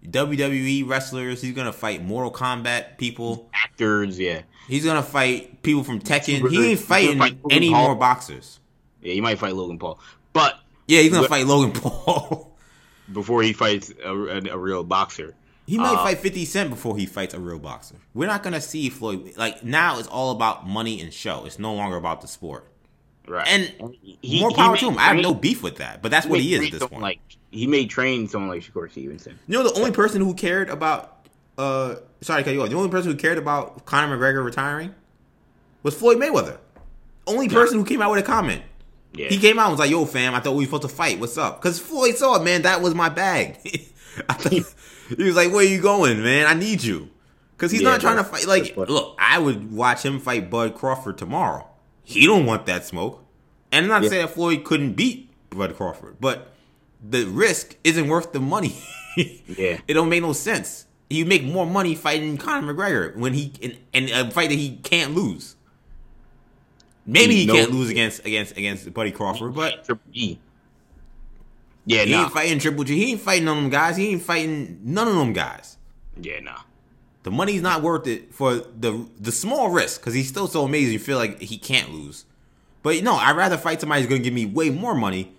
WWE 0.08 0.86
wrestlers. 0.88 1.40
He's 1.42 1.54
gonna 1.54 1.72
fight 1.72 2.04
Mortal 2.04 2.30
Kombat 2.30 2.98
people. 2.98 3.48
actors. 3.54 4.18
Yeah, 4.18 4.42
He's 4.68 4.84
gonna 4.84 5.02
fight 5.02 5.62
people 5.62 5.84
from 5.84 6.00
Tekken. 6.00 6.36
Super- 6.38 6.48
He 6.50 6.70
ain't 6.72 6.80
fighting 6.80 7.18
fight 7.18 7.38
any 7.50 7.70
Paul. 7.70 7.82
more 7.86 7.94
boxers. 7.96 8.60
yeah. 9.02 9.12
He 9.14 9.20
might 9.20 9.38
fight 9.38 9.54
Logan 9.54 9.78
Paul, 9.78 9.98
but 10.32 10.58
Yeah, 10.88 11.00
he's 11.00 11.10
gonna 11.10 11.22
What- 11.22 11.30
fight 11.30 11.46
Logan 11.46 11.72
Paul. 11.72 12.56
before 13.12 13.42
he 13.42 13.52
fights 13.52 13.92
a, 14.04 14.10
a, 14.12 14.40
a 14.50 14.58
real 14.58 14.82
boxer. 14.84 15.34
He 15.66 15.78
might 15.78 15.94
Uh, 15.94 16.04
fight 16.04 16.18
50 16.18 16.44
Cent 16.44 16.70
before 16.70 16.96
he 16.96 17.06
fights 17.06 17.34
a 17.34 17.40
real 17.40 17.58
boxer. 17.58 17.96
We're 18.14 18.28
not 18.28 18.42
going 18.42 18.52
to 18.54 18.60
see 18.60 18.88
Floyd. 18.88 19.32
Like, 19.36 19.64
now 19.64 19.98
it's 19.98 20.08
all 20.08 20.30
about 20.30 20.66
money 20.66 21.00
and 21.00 21.12
show. 21.12 21.44
It's 21.44 21.58
no 21.58 21.74
longer 21.74 21.96
about 21.96 22.20
the 22.22 22.28
sport. 22.28 22.68
Right. 23.26 23.46
And 23.48 23.72
he- 24.22 24.40
More 24.40 24.50
he 24.50 24.54
power 24.56 24.76
to 24.76 24.88
him. 24.90 24.98
I 24.98 25.02
have 25.02 25.12
train- 25.14 25.22
no 25.24 25.34
beef 25.34 25.62
with 25.64 25.76
that. 25.78 26.00
But 26.02 26.12
that's 26.12 26.26
he 26.26 26.30
what 26.30 26.40
he 26.40 26.54
is 26.54 26.66
at 26.66 26.70
this 26.78 26.88
point. 26.88 27.02
Like 27.02 27.18
he 27.50 27.66
may 27.66 27.86
train 27.86 28.28
someone 28.28 28.50
like 28.50 28.62
Shakur 28.62 28.88
Stevenson. 28.90 29.38
you 29.48 29.58
know, 29.58 29.68
the 29.68 29.74
only 29.76 29.90
person 29.90 30.20
who 30.20 30.34
cared 30.34 30.68
about. 30.70 31.26
uh 31.58 31.96
Sorry 32.20 32.42
to 32.42 32.44
cut 32.44 32.54
you 32.54 32.62
off. 32.62 32.70
The 32.70 32.76
only 32.76 32.88
person 32.90 33.10
who 33.10 33.16
cared 33.18 33.36
about 33.38 33.84
Conor 33.84 34.16
McGregor 34.16 34.44
retiring 34.44 34.94
was 35.82 35.94
Floyd 35.94 36.18
Mayweather. 36.18 36.58
Only 37.26 37.48
person 37.48 37.78
who 37.78 37.84
came 37.84 38.00
out 38.00 38.10
with 38.12 38.20
a 38.20 38.26
comment. 38.26 38.62
Yeah. 39.12 39.28
He 39.28 39.38
came 39.38 39.58
out 39.58 39.64
and 39.64 39.72
was 39.72 39.80
like, 39.80 39.90
"Yo, 39.90 40.04
fam, 40.04 40.34
I 40.34 40.40
thought 40.40 40.52
we 40.54 40.58
were 40.64 40.66
supposed 40.66 40.82
to 40.82 40.88
fight. 40.88 41.18
What's 41.18 41.36
up?" 41.36 41.60
Because 41.60 41.78
Floyd 41.80 42.16
saw 42.16 42.36
it, 42.36 42.44
man. 42.44 42.62
That 42.62 42.80
was 42.82 42.94
my 42.94 43.08
bag. 43.08 43.58
I 44.28 44.34
thought, 44.34 44.52
he 45.08 45.24
was 45.24 45.36
like, 45.36 45.52
"Where 45.52 45.64
you 45.64 45.80
going, 45.80 46.22
man? 46.22 46.46
I 46.46 46.54
need 46.54 46.82
you." 46.82 47.10
Because 47.56 47.70
he's 47.72 47.80
Yeah, 47.82 47.90
not 47.90 48.00
trying 48.00 48.16
to 48.16 48.24
fight. 48.24 48.46
Like, 48.46 48.76
look, 48.76 49.16
I 49.18 49.38
would 49.38 49.72
watch 49.72 50.04
him 50.04 50.20
fight 50.20 50.50
Bud 50.50 50.74
Crawford 50.74 51.16
tomorrow. 51.18 51.66
He 52.04 52.26
don't 52.26 52.44
want 52.46 52.66
that 52.66 52.84
smoke. 52.84 53.24
And 53.72 53.84
I'm 53.86 53.88
not 53.90 54.02
Yeah. 54.04 54.08
saying 54.10 54.26
that 54.26 54.34
Floyd 54.34 54.64
couldn't 54.64 54.92
beat 54.92 55.30
Bud 55.50 55.74
Crawford, 55.76 56.16
but 56.20 56.52
the 57.02 57.24
risk 57.24 57.76
isn't 57.84 58.08
worth 58.08 58.32
the 58.32 58.40
money. 58.40 58.76
Yeah. 59.16 59.78
it 59.88 59.94
don't 59.94 60.10
make 60.10 60.20
no 60.20 60.34
sense. 60.34 60.84
You 61.08 61.24
make 61.24 61.42
more 61.42 61.64
money 61.64 61.94
fighting 61.94 62.36
Conor 62.36 62.74
McGregor 62.74 63.16
when 63.16 63.32
he 63.32 63.50
in, 63.62 63.78
in 63.94 64.10
a 64.12 64.30
fight 64.30 64.50
that 64.50 64.56
he 64.58 64.76
can't 64.82 65.14
lose. 65.14 65.56
Maybe 67.06 67.34
he 67.36 67.46
can't 67.46 67.70
lose 67.70 67.88
against 67.88 68.26
against 68.26 68.56
against 68.58 68.92
Buddy 68.92 69.12
Crawford, 69.12 69.54
but. 69.54 69.88
Yeah, 71.86 72.02
he 72.02 72.10
nah. 72.12 72.24
ain't 72.24 72.32
fighting 72.32 72.58
Triple 72.58 72.84
G. 72.84 72.96
He 72.96 73.12
ain't 73.12 73.20
fighting 73.20 73.44
none 73.44 73.56
of 73.56 73.62
them 73.62 73.70
guys. 73.70 73.96
He 73.96 74.08
ain't 74.10 74.22
fighting 74.22 74.80
none 74.82 75.06
of 75.08 75.14
them 75.14 75.32
guys. 75.32 75.76
Yeah, 76.20 76.40
nah. 76.40 76.58
The 77.22 77.30
money's 77.30 77.62
not 77.62 77.82
worth 77.82 78.06
it 78.06 78.34
for 78.34 78.54
the 78.56 79.08
the 79.18 79.32
small 79.32 79.70
risk 79.70 80.00
because 80.00 80.14
he's 80.14 80.28
still 80.28 80.48
so 80.48 80.64
amazing. 80.64 80.92
You 80.92 80.98
feel 80.98 81.16
like 81.16 81.40
he 81.40 81.56
can't 81.58 81.92
lose. 81.92 82.24
But 82.82 83.02
no, 83.02 83.14
I'd 83.14 83.36
rather 83.36 83.56
fight 83.56 83.80
somebody 83.80 84.02
who's 84.02 84.08
going 84.08 84.22
to 84.22 84.24
give 84.24 84.34
me 84.34 84.46
way 84.46 84.70
more 84.70 84.94
money, 84.94 85.32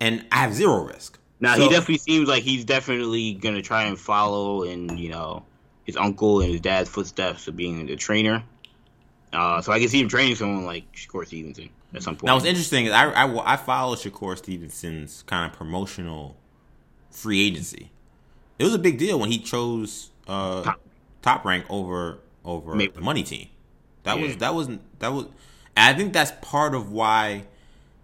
and 0.00 0.24
I 0.32 0.36
have 0.38 0.52
zero 0.54 0.84
risk. 0.84 1.18
Now 1.38 1.56
So- 1.56 1.62
he 1.62 1.68
definitely 1.68 1.98
seems 1.98 2.28
like 2.28 2.42
he's 2.42 2.64
definitely 2.64 3.34
gonna 3.34 3.62
try 3.62 3.84
and 3.84 3.98
follow 3.98 4.62
in 4.62 4.96
you 4.96 5.10
know 5.10 5.44
his 5.84 5.96
uncle 5.96 6.40
and 6.40 6.50
his 6.50 6.60
dad's 6.60 6.88
footsteps 6.88 7.48
of 7.48 7.56
being 7.56 7.88
a 7.90 7.96
trainer. 7.96 8.42
Uh, 9.32 9.62
so 9.62 9.72
I 9.72 9.78
can 9.78 9.88
see 9.88 10.00
him 10.00 10.08
training 10.08 10.34
someone 10.36 10.64
like 10.64 10.92
Shakur 10.92 11.26
Stevenson 11.26 11.70
at 11.94 12.02
some 12.02 12.14
point. 12.16 12.24
Now, 12.24 12.34
what's 12.34 12.46
interesting 12.46 12.86
is 12.86 12.92
I, 12.92 13.10
I, 13.10 13.52
I 13.54 13.56
follow 13.56 13.94
Shakur 13.96 14.36
Stevenson's 14.38 15.22
kind 15.26 15.50
of 15.50 15.56
promotional 15.56 16.36
free 17.10 17.46
agency. 17.46 17.90
It 18.58 18.64
was 18.64 18.74
a 18.74 18.78
big 18.78 18.98
deal 18.98 19.18
when 19.18 19.30
he 19.30 19.38
chose 19.38 20.10
uh, 20.28 20.72
top 21.22 21.44
rank 21.44 21.64
over 21.70 22.18
over 22.44 22.74
Mayweather. 22.74 22.94
the 22.94 23.00
money 23.00 23.22
team. 23.22 23.48
That 24.04 24.18
Yeah. 24.18 24.26
was 24.26 24.36
that 24.38 24.54
was 24.54 24.68
that 24.98 25.12
was. 25.12 25.24
And 25.76 25.94
I 25.94 25.98
think 25.98 26.12
that's 26.12 26.32
part 26.42 26.74
of 26.74 26.90
why 26.92 27.44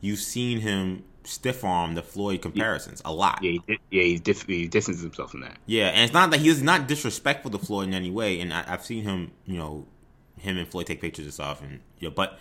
you've 0.01 0.19
seen 0.21 0.61
him 0.61 1.03
stiff 1.25 1.65
arm 1.65 1.95
the 1.95 2.03
Floyd 2.03 2.41
comparisons 2.41 3.03
a 3.05 3.13
lot. 3.13 3.41
Yeah, 3.43 3.59
he, 3.67 3.79
yeah, 3.91 4.03
he, 4.05 4.19
dis- 4.19 4.45
he 4.45 4.69
distanced 4.69 5.03
himself 5.03 5.33
from 5.33 5.41
that. 5.41 5.57
Yeah, 5.67 5.89
and 5.89 6.03
it's 6.05 6.13
not 6.13 6.31
that 6.31 6.41
he's 6.41 6.63
not 6.63 6.87
disrespectful 6.87 7.51
to 7.51 7.59
Floyd 7.59 7.89
in 7.89 7.95
any 7.95 8.11
way, 8.13 8.41
and 8.41 8.53
I, 8.55 8.65
I've 8.69 8.85
seen 8.85 9.03
him, 9.03 9.33
you 9.45 9.59
know, 9.59 9.87
him 10.39 10.57
and 10.57 10.69
Floyd 10.69 10.87
take 10.87 11.01
pictures 11.01 11.25
and 11.25 11.35
stuff, 11.35 11.61
and 11.63 11.81
you 11.99 12.09
know, 12.09 12.15
but 12.15 12.39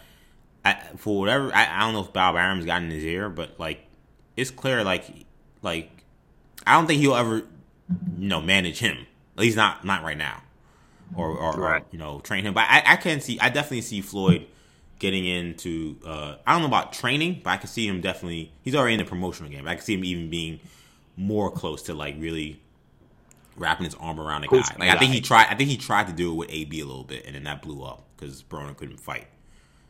I, 0.66 0.74
for 0.98 1.20
whatever, 1.20 1.54
I, 1.56 1.68
I 1.78 1.80
don't 1.82 1.94
know 1.94 2.02
if 2.04 2.12
Bob 2.12 2.36
Arum's 2.36 2.66
got 2.66 2.82
in 2.82 2.90
his 2.90 3.06
ear, 3.06 3.30
but 3.30 3.60
like, 3.60 3.86
it's 4.36 4.50
clear, 4.52 4.84
like, 4.84 5.06
like, 5.62 5.92
I 6.66 6.74
don't 6.74 6.88
think 6.88 7.02
he'll 7.02 7.16
ever, 7.16 7.38
you 8.18 8.28
know, 8.28 8.42
manage 8.42 8.80
him. 8.80 8.98
At 9.38 9.42
least 9.42 9.58
not 9.58 9.84
not 9.86 10.04
right 10.04 10.18
now, 10.18 10.42
or 11.16 11.30
or, 11.30 11.52
Right. 11.54 11.82
or 11.82 11.86
you 11.92 12.00
know, 12.00 12.20
train 12.20 12.46
him. 12.46 12.54
But 12.54 12.66
I, 12.70 12.84
I 12.86 12.96
can 12.96 13.22
see, 13.22 13.38
I 13.40 13.50
definitely 13.50 13.82
see 13.82 14.02
Floyd 14.02 14.48
getting 14.98 15.26
into. 15.26 15.98
Uh, 16.06 16.38
I 16.48 16.54
don't 16.54 16.62
know 16.62 16.68
about 16.68 16.94
training, 16.94 17.42
but 17.44 17.50
I 17.52 17.58
can 17.58 17.68
see 17.68 17.86
him 17.88 18.02
definitely. 18.02 18.52
He's 18.64 18.74
already 18.76 18.94
in 18.94 19.00
the 19.00 19.06
promotional 19.06 19.52
game. 19.52 19.68
I 19.68 19.76
can 19.76 19.84
see 19.84 19.94
him 19.94 20.06
even 20.06 20.30
being 20.30 20.62
more 21.18 21.52
close 21.52 21.82
to 21.84 21.94
like 21.94 22.16
really 22.18 22.62
wrapping 23.58 23.86
his 23.86 23.96
arm 23.96 24.20
around 24.20 24.46
a 24.46 24.48
guy. 24.48 24.58
Like 24.80 24.90
I 24.90 24.98
think 24.98 25.12
he 25.14 25.22
tried. 25.22 25.48
I 25.50 25.56
think 25.56 25.70
he 25.70 25.78
tried 25.78 26.08
to 26.08 26.14
do 26.14 26.32
it 26.32 26.36
with 26.36 26.50
AB 26.50 26.80
a 26.80 26.86
little 26.86 27.04
bit, 27.04 27.26
and 27.26 27.36
then 27.36 27.44
that 27.44 27.62
blew 27.62 27.84
up 27.84 28.04
because 28.16 28.42
Broner 28.44 28.76
couldn't 28.76 29.00
fight. 29.00 29.28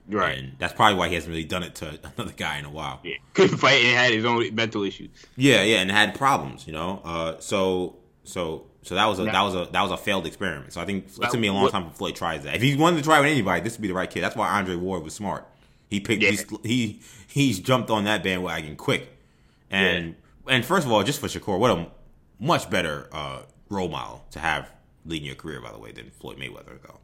Right. 0.07 0.37
And 0.37 0.53
that's 0.59 0.73
probably 0.73 0.97
why 0.97 1.07
he 1.09 1.15
hasn't 1.15 1.31
really 1.31 1.45
done 1.45 1.63
it 1.63 1.75
to 1.75 1.99
another 2.17 2.33
guy 2.35 2.57
in 2.59 2.65
a 2.65 2.69
while. 2.69 2.99
Yeah. 3.03 3.15
Couldn't 3.33 3.57
fight 3.57 3.83
and 3.83 3.97
had 3.97 4.13
his 4.13 4.25
own 4.25 4.53
mental 4.53 4.83
issues. 4.83 5.09
Yeah, 5.35 5.63
yeah, 5.63 5.77
and 5.77 5.89
had 5.91 6.15
problems, 6.15 6.67
you 6.67 6.73
know. 6.73 7.01
Uh, 7.03 7.39
so, 7.39 7.95
so, 8.23 8.67
so 8.83 8.95
that 8.95 9.05
was 9.07 9.19
a 9.19 9.23
Yeah. 9.23 9.31
that 9.31 9.41
was 9.41 9.55
a 9.55 9.69
that 9.71 9.81
was 9.81 9.91
a 9.91 9.97
failed 9.97 10.27
experiment. 10.27 10.73
So 10.73 10.79
I 10.81 10.85
think 10.85 11.05
it's 11.05 11.17
gonna 11.17 11.39
be 11.39 11.47
a 11.47 11.53
long 11.53 11.63
What- 11.63 11.71
time 11.71 11.83
before 11.85 11.97
Floyd 11.97 12.15
tries 12.15 12.43
that. 12.43 12.55
If 12.55 12.61
he 12.61 12.75
wanted 12.75 12.97
to 12.97 13.03
try 13.03 13.19
with 13.19 13.29
anybody, 13.29 13.61
this 13.61 13.73
would 13.77 13.81
be 13.81 13.87
the 13.87 13.93
right 13.95 14.09
kid. 14.09 14.21
That's 14.21 14.35
why 14.35 14.47
Andre 14.49 14.75
Ward 14.75 15.03
was 15.03 15.13
smart. 15.15 15.47
He 15.89 15.99
picked 15.99 16.21
Yeah. 16.23 16.31
he's, 16.31 16.45
he 16.63 17.01
he's 17.27 17.59
jumped 17.59 17.89
on 17.89 18.03
that 18.03 18.23
bandwagon 18.23 18.75
quick. 18.75 19.09
And 19.71 20.15
and 20.47 20.63
first 20.63 20.85
of 20.85 20.91
all, 20.91 21.03
just 21.03 21.19
for 21.19 21.27
Shakur, 21.27 21.57
what 21.57 21.71
a 21.71 21.87
much 22.39 22.69
better 22.69 23.09
uh, 23.11 23.39
role 23.69 23.89
model 23.89 24.23
to 24.31 24.39
have 24.39 24.69
leading 25.05 25.25
your 25.25 25.35
career, 25.35 25.61
by 25.61 25.71
the 25.71 25.79
way, 25.79 25.91
than 25.91 26.11
Floyd 26.11 26.37
Mayweather, 26.37 26.79
though. 26.83 26.99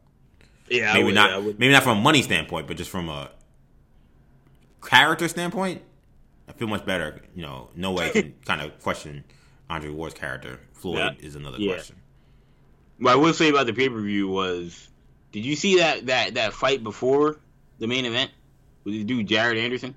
Yeah, 0.71 0.91
I 0.91 0.93
Maybe 0.93 1.05
would- 1.05 1.15
not 1.15 1.31
I 1.31 1.39
maybe 1.41 1.69
not 1.69 1.83
from 1.83 1.97
a 1.97 2.01
money 2.01 2.21
standpoint, 2.21 2.67
but 2.67 2.77
just 2.77 2.89
from 2.89 3.09
a 3.09 3.29
character 4.83 5.27
standpoint, 5.27 5.81
I 6.47 6.53
feel 6.53 6.67
much 6.67 6.85
better. 6.85 7.21
You 7.35 7.43
know, 7.43 7.69
no 7.75 7.91
way 7.91 8.09
can 8.09 8.33
kind 8.45 8.61
of 8.61 8.79
question 8.81 9.23
Andre 9.69 9.89
Ward's 9.91 10.13
character. 10.15 10.59
Floyd 10.73 10.97
Yeah. 11.19 11.25
is 11.27 11.35
another 11.35 11.57
Yeah. 11.59 11.73
question. 11.73 11.97
What 12.99 13.13
I 13.13 13.15
will 13.15 13.33
say 13.33 13.49
about 13.49 13.65
the 13.65 13.73
pay 13.73 13.89
per 13.89 13.99
view 14.01 14.27
was, 14.27 14.89
did 15.31 15.45
you 15.45 15.55
see 15.55 15.77
that 15.77 16.05
that 16.07 16.35
that 16.35 16.53
fight 16.53 16.83
before 16.83 17.39
the 17.79 17.87
main 17.87 18.05
event 18.05 18.31
with 18.83 18.93
the 18.93 19.03
dude 19.03 19.27
Jared 19.27 19.57
Anderson? 19.57 19.95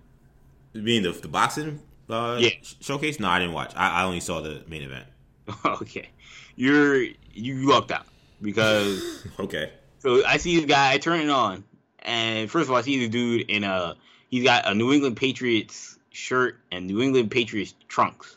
You 0.72 0.82
mean 0.82 1.02
the 1.02 1.12
the 1.12 1.28
boxing 1.28 1.80
uh, 2.10 2.38
Yeah. 2.40 2.50
showcase? 2.80 3.20
No, 3.20 3.28
I 3.28 3.38
didn't 3.38 3.54
watch. 3.54 3.72
I, 3.76 4.00
I 4.00 4.04
only 4.04 4.20
saw 4.20 4.40
the 4.40 4.62
main 4.68 4.82
event. 4.82 5.06
okay, 5.64 6.08
you're 6.56 7.02
you 7.32 7.68
lucked 7.68 7.90
out 7.92 8.06
because 8.42 9.26
Okay. 9.38 9.72
So 10.04 10.24
I 10.24 10.36
see 10.36 10.56
this 10.56 10.66
guy, 10.66 10.92
I 10.92 10.98
turn 10.98 11.20
it 11.20 11.30
on, 11.30 11.64
and 12.00 12.50
first 12.50 12.64
of 12.64 12.70
all, 12.70 12.76
I 12.76 12.82
see 12.82 12.98
the 13.00 13.08
dude 13.08 13.50
in 13.50 13.64
a 13.64 13.96
he's 14.28 14.44
got 14.44 14.68
a 14.68 14.74
New 14.74 14.92
England 14.92 15.16
Patriots 15.16 15.98
shirt 16.10 16.60
and 16.70 16.86
New 16.86 17.00
England 17.00 17.30
Patriots 17.30 17.74
trunks, 17.88 18.36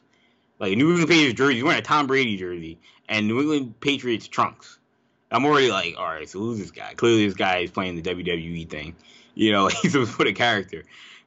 like 0.59 0.77
New 0.77 0.89
England 0.89 1.09
Patriots 1.09 1.37
jersey. 1.37 1.55
He's 1.55 1.63
wearing 1.63 1.79
a 1.79 1.83
Tom 1.83 2.07
Brady 2.07 2.37
jersey 2.37 2.79
and 3.09 3.27
New 3.27 3.41
England 3.41 3.79
Patriots 3.81 4.27
trunks. 4.29 4.79
I'm 5.29 5.45
already 5.45 5.69
like, 5.69 5.95
all 5.97 6.05
right, 6.05 6.27
so 6.27 6.39
who's 6.39 6.57
this 6.57 6.71
guy? 6.71 6.93
Clearly, 6.93 7.25
this 7.25 7.35
guy 7.35 7.57
is 7.57 7.71
playing 7.71 8.01
the 8.01 8.01
WWE 8.01 8.69
thing. 8.69 8.95
You 9.35 9.51
know, 9.51 9.67
he's 9.81 9.91
supposed 9.91 10.11
to 10.11 10.17
put 10.17 10.27
a 10.27 10.33
character. 10.33 10.85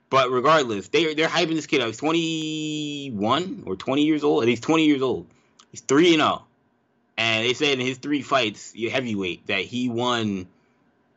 But 0.09 0.31
regardless, 0.31 0.89
they're 0.89 1.15
they're 1.15 1.29
hyping 1.29 1.55
this 1.55 1.67
kid 1.67 1.83
up. 1.83 1.89
He's 1.89 1.99
21 1.99 3.65
or 3.67 3.77
20 3.77 4.03
years 4.03 4.25
old. 4.25 4.47
He's 4.47 4.61
20 4.61 4.87
years 4.87 5.03
old. 5.03 5.27
He's 5.71 5.83
three 5.83 6.15
and 6.15 6.23
zero. 6.23 6.45
And 7.21 7.45
they 7.45 7.53
said 7.53 7.79
in 7.79 7.81
his 7.81 7.99
three 7.99 8.23
fights, 8.23 8.73
you 8.75 8.89
heavyweight, 8.89 9.49
that 9.49 9.61
he 9.61 9.91
won 9.91 10.47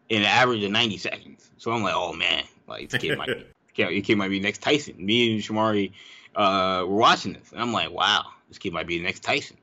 in 0.09 0.21
an 0.21 0.25
average 0.25 0.61
of 0.61 0.69
90 0.69 0.97
seconds. 0.97 1.49
So 1.57 1.71
I'm 1.71 1.81
like, 1.81 1.93
oh 1.95 2.11
man, 2.11 2.43
like 2.67 2.89
this 2.89 3.01
kid 3.01 3.17
might 3.17 3.27
be, 3.27 3.45
this 3.77 4.05
kid 4.05 4.17
might 4.17 4.27
be 4.27 4.41
next 4.41 4.61
Tyson. 4.61 4.95
Me 4.97 5.33
and 5.33 5.41
Shamari 5.41 5.93
uh, 6.35 6.83
were 6.85 6.97
watching 6.97 7.31
this, 7.31 7.53
and 7.53 7.61
I'm 7.61 7.71
like, 7.71 7.89
wow, 7.89 8.25
this 8.49 8.57
kid 8.57 8.73
might 8.73 8.85
be 8.85 8.97
the 8.97 9.05
next 9.05 9.21
Tyson. 9.21 9.55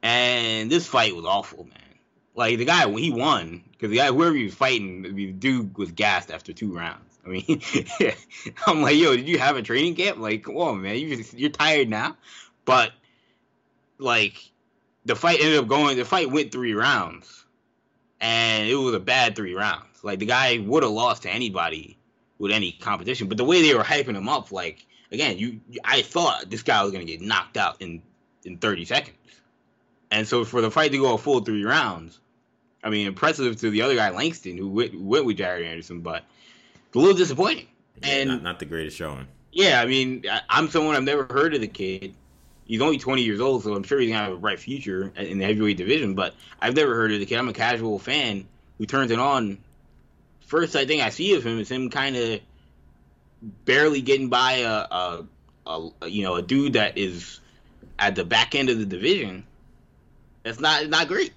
And 0.00 0.70
this 0.70 0.86
fight 0.86 1.16
was 1.16 1.24
awful, 1.24 1.64
man. 1.64 1.98
Like 2.36 2.58
the 2.58 2.66
guy, 2.66 2.88
he 2.88 3.10
won 3.10 3.64
because 3.72 3.90
the 3.90 3.96
guy, 3.96 4.12
whoever 4.12 4.36
he 4.36 4.44
was 4.44 4.54
fighting, 4.54 5.02
the 5.02 5.32
dude 5.32 5.76
was 5.76 5.90
gassed 5.90 6.30
after 6.30 6.52
two 6.52 6.72
rounds. 6.72 7.18
I 7.26 7.30
mean, 7.30 7.62
I'm 8.68 8.80
like, 8.80 8.94
yo, 8.94 9.16
did 9.16 9.28
you 9.28 9.40
have 9.40 9.56
a 9.56 9.62
training 9.62 9.96
camp? 9.96 10.18
Like, 10.18 10.44
come 10.44 10.56
on, 10.56 10.82
man, 10.82 10.98
you 10.98 11.16
just, 11.16 11.34
you're 11.34 11.50
tired 11.50 11.88
now. 11.88 12.16
But 12.64 12.92
like, 13.98 14.52
the 15.04 15.14
fight 15.16 15.40
ended 15.40 15.58
up 15.58 15.68
going. 15.68 15.96
The 15.96 16.04
fight 16.04 16.30
went 16.30 16.52
three 16.52 16.74
rounds, 16.74 17.44
and 18.20 18.68
it 18.68 18.74
was 18.76 18.94
a 18.94 19.00
bad 19.00 19.36
three 19.36 19.54
rounds. 19.54 20.02
Like 20.02 20.18
the 20.18 20.26
guy 20.26 20.58
would 20.58 20.82
have 20.82 20.92
lost 20.92 21.22
to 21.22 21.30
anybody 21.30 21.98
with 22.38 22.52
any 22.52 22.72
competition. 22.72 23.28
But 23.28 23.36
the 23.38 23.44
way 23.44 23.62
they 23.62 23.74
were 23.74 23.82
hyping 23.82 24.16
him 24.16 24.28
up, 24.28 24.52
like 24.52 24.86
again, 25.12 25.38
you, 25.38 25.60
I 25.84 26.02
thought 26.02 26.50
this 26.50 26.62
guy 26.62 26.82
was 26.82 26.92
gonna 26.92 27.04
get 27.04 27.20
knocked 27.20 27.56
out 27.56 27.76
in 27.80 28.02
in 28.44 28.58
30 28.58 28.84
seconds. 28.84 29.16
And 30.10 30.28
so 30.28 30.44
for 30.44 30.60
the 30.60 30.70
fight 30.70 30.92
to 30.92 30.98
go 30.98 31.14
a 31.14 31.18
full 31.18 31.40
three 31.40 31.64
rounds, 31.64 32.20
I 32.84 32.90
mean, 32.90 33.06
impressive 33.06 33.58
to 33.60 33.70
the 33.70 33.80
other 33.82 33.94
guy, 33.96 34.10
Langston, 34.10 34.56
who 34.58 34.68
went, 34.68 35.00
went 35.00 35.24
with 35.24 35.38
Jared 35.38 35.64
Anderson, 35.66 36.00
but 36.00 36.24
a 36.94 36.98
little 36.98 37.16
disappointing. 37.16 37.66
Yeah, 38.02 38.08
And 38.10 38.28
not, 38.28 38.42
not 38.42 38.58
the 38.58 38.66
greatest 38.66 38.96
showing. 38.98 39.26
yeah, 39.50 39.80
I 39.80 39.86
mean, 39.86 40.24
I, 40.30 40.42
I'm 40.50 40.68
someone 40.68 40.94
I've 40.94 41.02
never 41.04 41.24
heard 41.24 41.54
of 41.54 41.62
the 41.62 41.66
kid. 41.66 42.14
He's 42.66 42.80
only 42.80 42.98
20 42.98 43.22
years 43.22 43.40
old, 43.40 43.62
so 43.62 43.74
I'm 43.74 43.82
sure 43.82 43.98
he's 44.00 44.10
gonna 44.10 44.24
have 44.24 44.32
a 44.32 44.36
bright 44.36 44.58
future 44.58 45.12
in 45.16 45.38
the 45.38 45.44
heavyweight 45.44 45.76
division. 45.76 46.14
But 46.14 46.34
I've 46.60 46.74
never 46.74 46.94
heard 46.94 47.12
of 47.12 47.20
the 47.20 47.26
kid. 47.26 47.36
I'm 47.38 47.48
a 47.48 47.52
casual 47.52 47.98
fan 47.98 48.46
who 48.78 48.86
turns 48.86 49.10
it 49.10 49.18
on. 49.18 49.58
First, 50.46 50.74
I 50.76 50.86
think 50.86 51.02
I 51.02 51.10
see 51.10 51.34
of 51.34 51.44
him 51.44 51.58
is 51.58 51.70
him 51.70 51.90
kind 51.90 52.16
of 52.16 52.40
barely 53.64 54.00
getting 54.00 54.28
by 54.28 54.52
a, 54.58 54.68
a, 54.70 55.26
a, 55.66 56.08
you 56.08 56.22
know, 56.22 56.36
a 56.36 56.42
dude 56.42 56.74
that 56.74 56.96
is 56.96 57.40
at 57.98 58.14
the 58.14 58.24
back 58.24 58.54
end 58.54 58.70
of 58.70 58.78
the 58.78 58.86
division. 58.86 59.44
That's 60.42 60.60
not 60.60 60.88
not 60.88 61.08
great. 61.08 61.32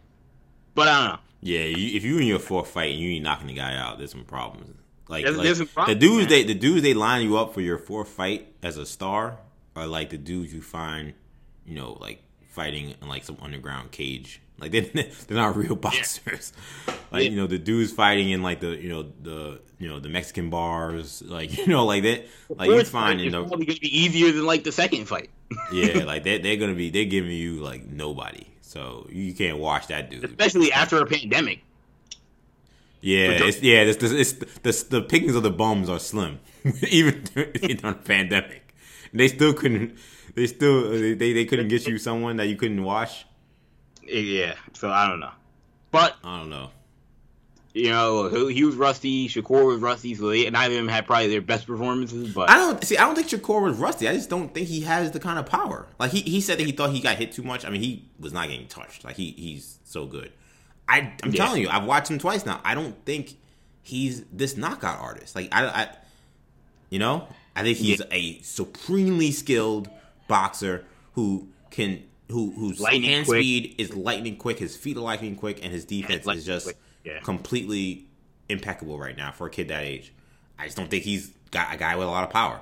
But 0.76 0.88
I 0.88 0.99
don't 1.02 1.14
know. 1.14 1.20
Yeah, 1.41 1.64
you, 1.66 1.95
if 1.98 2.04
you're 2.04 2.20
in 2.22 2.28
your 2.28 2.40
fourth 2.40 2.70
fight 2.70 2.91
and 2.91 2.99
you 2.99 3.12
ain't 3.12 3.24
knocking 3.24 3.48
the 3.48 3.54
guy 3.54 3.76
out, 3.76 3.98
there's 3.98 4.12
some 4.12 4.24
problems. 4.26 4.76
Like, 5.10 5.24
There's- 5.24 5.38
like, 5.38 5.45
there's 5.45 5.58
some 5.72 5.86
the 5.88 5.95
dudes 5.95 6.24
man. 6.24 6.30
they 6.30 6.44
the 6.44 6.54
dudes 6.54 6.82
they 6.82 6.94
line 6.94 7.24
you 7.26 7.38
up 7.38 7.54
for 7.54 7.62
your 7.62 7.78
fourth 7.78 8.10
fight 8.10 8.48
as 8.62 8.78
a 8.78 8.86
star 8.86 9.38
are 9.78 9.88
like 9.88 10.10
the 10.10 10.18
dudes 10.18 10.54
you 10.54 10.62
find, 10.62 11.14
you 11.66 11.76
know, 11.76 11.98
like 12.02 12.24
fighting 12.49 12.95
in 13.02 13.08
like 13.08 13.24
some 13.24 13.38
underground 13.41 13.91
cage. 13.91 14.41
Like 14.60 14.72
they 14.76 14.80
they're 14.82 15.38
not 15.38 15.56
real 15.56 15.76
boxers. 15.76 16.52
Like 17.12 17.24
Yeah. 17.24 17.30
you 17.30 17.36
know 17.38 17.48
the 17.48 17.60
dudes 17.60 17.91
fighting 17.91 18.30
in 18.32 18.41
like 18.41 18.60
the 18.60 18.70
you 18.76 18.90
know 18.90 19.04
the 19.22 19.62
you 19.80 19.88
know 19.88 19.99
the 19.99 20.10
Mexican 20.10 20.49
bars. 20.49 21.22
Like 21.22 21.56
you 21.60 21.68
know 21.68 21.86
like 21.86 22.04
that. 22.04 22.26
Like 22.49 22.70
you 22.70 22.84
find 22.84 23.22
is 23.22 23.32
know 23.32 23.45
probably 23.45 23.68
gonna 23.68 23.80
be 23.80 23.95
easier 23.99 24.32
than 24.32 24.45
like 24.45 24.64
the 24.64 24.72
second 24.72 25.06
fight. 25.06 25.30
yeah 25.72 26.04
like 26.04 26.24
they 26.24 26.40
they're 26.40 26.58
gonna 26.58 26.74
be 26.74 26.90
they're 26.90 27.06
giving 27.06 27.32
you 27.32 27.62
like 27.62 27.86
nobody. 27.86 28.48
So 28.62 29.08
you 29.12 29.34
can't 29.34 29.60
watch 29.60 29.88
that 29.88 30.10
dude. 30.10 30.26
especially 30.26 30.72
after 30.74 30.98
a 31.02 31.06
pandemic. 31.06 31.62
Yeah, 32.99 33.38
the- 33.38 33.48
it's 33.48 33.62
yeah, 33.62 33.82
it's, 33.82 34.04
it's, 34.04 34.34
it's 34.64 34.84
the 34.84 34.99
the 34.99 35.02
pickings 35.04 35.36
of 35.36 35.44
the 35.44 35.52
bums 35.52 35.88
are 35.88 35.99
slim, 35.99 36.40
even 36.90 37.24
during 37.34 37.80
a 37.86 37.94
pandemic. 37.94 38.66
They 39.14 39.28
still 39.28 39.54
couldn't. 39.54 39.98
They 40.36 40.48
still 40.48 40.92
they, 40.92 41.14
they 41.16 41.46
couldn't 41.46 41.68
get 41.70 41.88
you 41.88 41.98
someone 41.98 42.38
that 42.38 42.48
you 42.48 42.56
couldn't 42.56 42.84
watch. 42.84 43.26
Eh, 44.08 44.20
yeah, 44.20 44.56
so 44.74 44.90
I 44.90 45.08
don't 45.08 45.20
know, 45.20 45.32
but 45.92 46.16
I 46.24 46.40
don't 46.40 46.50
know. 46.50 46.70
you 47.74 47.90
know 47.90 48.30
he, 48.48 48.54
he 48.56 48.64
was 48.64 48.76
rusty. 48.76 49.28
Shakur 49.28 49.66
was 49.66 49.80
rusty, 49.82 50.14
so 50.16 50.30
they, 50.30 50.50
neither 50.50 50.74
of 50.76 50.78
them 50.78 50.88
had 50.88 51.06
probably 51.06 51.28
their 51.28 51.42
best 51.42 51.68
performances. 51.68 52.34
But 52.34 52.50
I 52.50 52.56
don't 52.56 52.84
see. 52.84 52.98
I 52.98 53.06
don't 53.06 53.16
think 53.16 53.28
Shakur 53.28 53.62
was 53.64 53.78
rusty. 53.78 54.08
I 54.08 54.14
just 54.14 54.30
don't 54.30 54.54
think 54.54 54.68
he 54.68 54.82
has 54.82 55.12
the 55.12 55.20
kind 55.20 55.40
of 55.40 55.46
power. 55.46 55.88
Like 56.00 56.12
he, 56.12 56.22
he 56.22 56.40
said 56.42 56.58
that 56.60 56.66
he 56.66 56.72
thought 56.72 56.92
he 56.92 57.00
got 57.02 57.18
hit 57.18 57.32
too 57.32 57.44
much. 57.44 57.66
I 57.66 57.70
mean, 57.70 57.82
he 57.82 58.08
was 58.20 58.32
not 58.34 58.48
getting 58.48 58.68
touched. 58.68 59.04
Like 59.04 59.16
he 59.16 59.32
he's 59.32 59.80
so 59.84 60.06
good. 60.06 60.32
I 60.88 61.14
I'm 61.24 61.32
Yeah. 61.32 61.46
telling 61.46 61.62
you, 61.64 61.70
I've 61.70 61.86
watched 61.86 62.10
him 62.12 62.20
twice 62.20 62.46
now. 62.46 62.62
I 62.64 62.76
don't 62.76 62.96
think 63.06 63.36
he's 63.82 64.24
this 64.32 64.56
knockout 64.56 65.00
artist. 65.00 65.36
Like 65.36 65.50
I, 65.52 65.66
I 65.66 65.90
you 66.90 67.00
know, 67.00 67.28
I 67.58 67.64
think 67.64 67.78
he's 67.78 68.02
a 68.12 68.40
supremely 68.42 69.32
skilled 69.32 69.90
boxer 70.28 70.86
who 71.14 71.48
can 71.72 72.04
who 72.30 72.52
whose 72.52 72.80
Lightning 72.80 73.10
hand 73.10 73.26
quick. 73.26 73.40
speed 73.40 73.76
is 73.80 73.96
lightning 73.96 74.36
quick. 74.36 74.60
His 74.60 74.78
feet 74.78 74.96
are 74.96 75.02
lightning 75.02 75.36
quick, 75.36 75.64
and 75.64 75.74
his 75.74 75.84
defense 75.84 76.28
is 76.28 76.46
just 76.46 76.72
yeah. 77.04 77.20
completely 77.22 78.06
impeccable 78.48 79.00
right 79.00 79.18
now 79.18 79.32
for 79.32 79.48
a 79.48 79.50
kid 79.50 79.70
that 79.70 79.84
age. 79.84 80.14
I 80.60 80.66
just 80.66 80.78
don't 80.78 80.90
think 80.90 81.04
he's 81.04 81.32
got 81.50 81.74
a 81.74 81.78
guy 81.78 81.96
with 81.96 82.08
a 82.08 82.12
lot 82.12 82.24
of 82.24 82.30
power. 82.30 82.62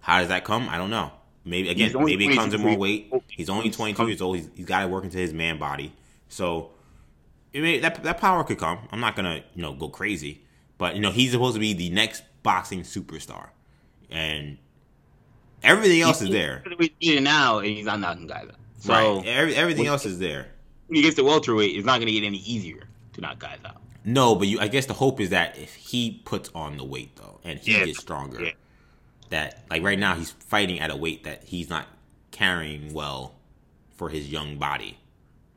How 0.00 0.20
does 0.20 0.28
that 0.28 0.44
come? 0.44 0.68
I 0.70 0.78
don't 0.78 0.90
know. 0.90 1.12
Maybe 1.44 1.68
again, 1.68 1.92
maybe 2.02 2.28
it 2.28 2.34
comes 2.34 2.54
in 2.54 2.62
more 2.62 2.76
weight. 2.76 3.12
He's 3.28 3.50
only 3.50 3.70
22 3.70 4.08
years 4.08 4.22
old. 4.22 4.36
He's, 4.36 4.48
he's 4.54 4.66
got 4.66 4.80
to 4.80 4.88
work 4.88 5.04
into 5.04 5.18
his 5.18 5.34
man 5.34 5.58
body. 5.58 5.92
So 6.28 6.70
it 7.52 7.60
may, 7.60 7.78
that 7.80 8.02
that 8.04 8.18
power 8.18 8.44
could 8.44 8.58
come. 8.58 8.88
I'm 8.90 9.00
not 9.00 9.16
gonna 9.16 9.42
you 9.54 9.62
know 9.62 9.74
go 9.74 9.88
crazy, 9.88 10.42
but 10.78 10.94
you 10.94 11.00
know 11.00 11.10
he's 11.10 11.32
supposed 11.32 11.54
to 11.54 11.60
be 11.60 11.72
the 11.72 11.90
next 11.90 12.22
boxing 12.42 12.82
superstar, 12.82 13.48
and 14.10 14.58
everything 15.62 16.00
else 16.00 16.22
is 16.22 16.30
there. 16.30 16.62
We 16.78 16.94
do 17.00 17.20
now, 17.20 17.58
and 17.58 17.68
he's 17.68 17.84
not 17.84 18.00
knocking 18.00 18.26
guys 18.26 18.48
out. 18.48 18.54
So 18.78 18.92
right. 18.92 19.26
Every, 19.26 19.54
everything 19.54 19.86
else 19.86 20.06
is 20.06 20.18
there. 20.18 20.46
When 20.86 20.96
he 20.96 21.02
gets 21.02 21.16
to 21.16 21.24
welterweight, 21.24 21.76
it's 21.76 21.84
not 21.86 21.96
going 21.98 22.06
to 22.06 22.12
get 22.12 22.24
any 22.24 22.38
easier 22.38 22.88
to 23.12 23.20
knock 23.20 23.38
guys 23.38 23.58
out. 23.64 23.76
No, 24.04 24.34
but 24.34 24.48
you, 24.48 24.58
I 24.58 24.68
guess 24.68 24.86
the 24.86 24.94
hope 24.94 25.20
is 25.20 25.30
that 25.30 25.58
if 25.58 25.74
he 25.74 26.22
puts 26.24 26.50
on 26.54 26.76
the 26.78 26.84
weight 26.84 27.14
though, 27.16 27.38
and 27.44 27.58
he 27.58 27.72
Yeah. 27.72 27.84
gets 27.84 28.00
stronger, 28.00 28.42
Yeah. 28.42 28.50
that 29.28 29.64
like 29.70 29.82
right 29.82 29.98
now 29.98 30.14
he's 30.14 30.30
fighting 30.30 30.80
at 30.80 30.90
a 30.90 30.96
weight 30.96 31.24
that 31.24 31.44
he's 31.44 31.68
not 31.68 31.86
carrying 32.30 32.94
well 32.94 33.34
for 33.96 34.08
his 34.08 34.28
young 34.30 34.56
body. 34.56 34.96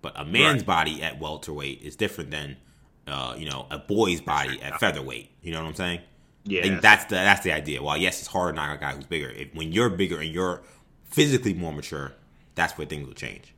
But 0.02 0.20
a 0.20 0.26
man's 0.26 0.58
Right. 0.62 0.66
body 0.66 1.02
at 1.02 1.20
welterweight 1.22 1.82
is 1.82 1.96
different 1.96 2.32
than, 2.32 2.58
uh, 3.08 3.36
you 3.38 3.50
know, 3.50 3.66
a 3.72 3.80
boy's 3.80 4.20
body 4.20 4.62
at 4.62 4.78
featherweight. 4.82 5.32
You 5.42 5.54
know 5.54 5.62
what 5.62 5.70
I'm 5.70 5.76
saying? 5.76 6.02
Yeah, 6.46 6.60
I 6.60 6.64
think 6.64 6.82
that's 6.82 7.06
the 7.06 7.16
that's 7.16 7.42
the 7.44 7.52
idea. 7.54 7.82
Well, 7.82 7.96
yes, 7.98 8.20
it's 8.20 8.28
harder 8.28 8.52
to 8.52 8.56
knock 8.56 8.78
a 8.78 8.80
guy 8.82 8.92
who's 8.94 9.06
bigger. 9.06 9.30
If, 9.30 9.54
when 9.56 9.72
you're 9.72 9.90
bigger 9.90 10.20
and 10.20 10.30
you're 10.30 10.62
physically 11.06 11.54
more 11.54 11.72
mature, 11.72 12.14
that's 12.56 12.78
where 12.78 12.86
things 12.86 13.08
will 13.08 13.14
change. 13.14 13.54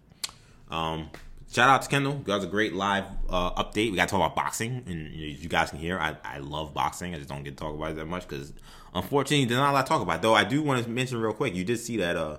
Um, 0.69 1.09
shout 1.51 1.69
out 1.69 1.81
to 1.81 1.89
Kendall. 1.89 2.21
That 2.25 2.35
was 2.35 2.43
a 2.43 2.47
great 2.47 2.73
live 2.73 3.05
uh, 3.29 3.51
update. 3.63 3.89
We 3.91 3.95
got 3.95 4.07
to 4.07 4.11
talk 4.11 4.19
about 4.19 4.35
boxing, 4.35 4.83
and 4.85 5.13
you, 5.13 5.27
you 5.27 5.49
guys 5.49 5.69
can 5.71 5.79
hear. 5.79 5.97
I, 5.99 6.15
I 6.23 6.37
love 6.39 6.73
boxing. 6.73 7.15
I 7.15 7.17
just 7.17 7.29
don't 7.29 7.43
get 7.43 7.57
to 7.57 7.63
talk 7.63 7.73
about 7.73 7.91
it 7.91 7.95
that 7.95 8.05
much 8.05 8.27
because, 8.27 8.53
unfortunately, 8.93 9.45
there's 9.45 9.59
not 9.59 9.71
a 9.71 9.73
lot 9.73 9.85
to 9.85 9.89
talk 9.89 10.01
about. 10.01 10.21
Though 10.21 10.35
I 10.35 10.43
do 10.43 10.61
want 10.61 10.83
to 10.83 10.89
mention 10.89 11.19
real 11.19 11.33
quick. 11.33 11.55
You 11.55 11.63
did 11.63 11.79
see 11.79 11.97
that 11.97 12.15
uh, 12.15 12.37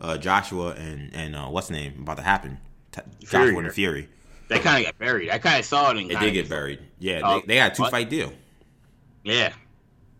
uh, 0.00 0.16
Joshua 0.18 0.74
and 0.74 1.12
and 1.14 1.34
uh, 1.34 1.46
what's 1.46 1.68
the 1.68 1.74
name 1.74 1.94
about 2.02 2.18
to 2.18 2.22
happen? 2.22 2.58
T-. 2.92 3.00
Joshua 3.26 3.58
and 3.58 3.72
Fury. 3.72 4.08
They 4.48 4.60
kind 4.60 4.78
of 4.78 4.92
got 4.92 4.98
buried. 4.98 5.30
I 5.30 5.38
kind 5.38 5.58
of 5.58 5.64
saw 5.66 5.90
it 5.90 5.98
and 5.98 6.10
It 6.10 6.14
kinda 6.14 6.20
did 6.26 6.32
get 6.32 6.48
buried. 6.48 6.78
Yeah, 6.98 7.20
Oh, 7.22 7.40
they, 7.40 7.46
they 7.48 7.56
had 7.56 7.72
a 7.72 7.74
two 7.74 7.82
what? 7.82 7.90
fight 7.90 8.08
deal. 8.08 8.32
Yeah, 9.22 9.52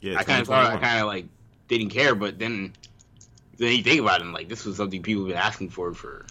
Yeah, 0.01 0.19
I 0.19 0.23
kind 0.25 0.41
of 0.41 0.47
thought 0.49 0.73
I 0.73 0.77
kind 0.79 1.01
of 1.01 1.07
like 1.07 1.27
didn't 1.69 1.91
care, 1.91 2.15
but 2.15 2.39
then 2.39 2.73
then 3.57 3.77
you 3.77 3.83
think 3.83 4.01
about 4.01 4.20
it, 4.20 4.25
and 4.25 4.33
like 4.33 4.49
this 4.49 4.65
was 4.65 4.77
something 4.77 5.03
people 5.03 5.23
have 5.25 5.29
been 5.29 5.37
asking 5.39 5.70
for 5.70 5.93
for 5.95 6.25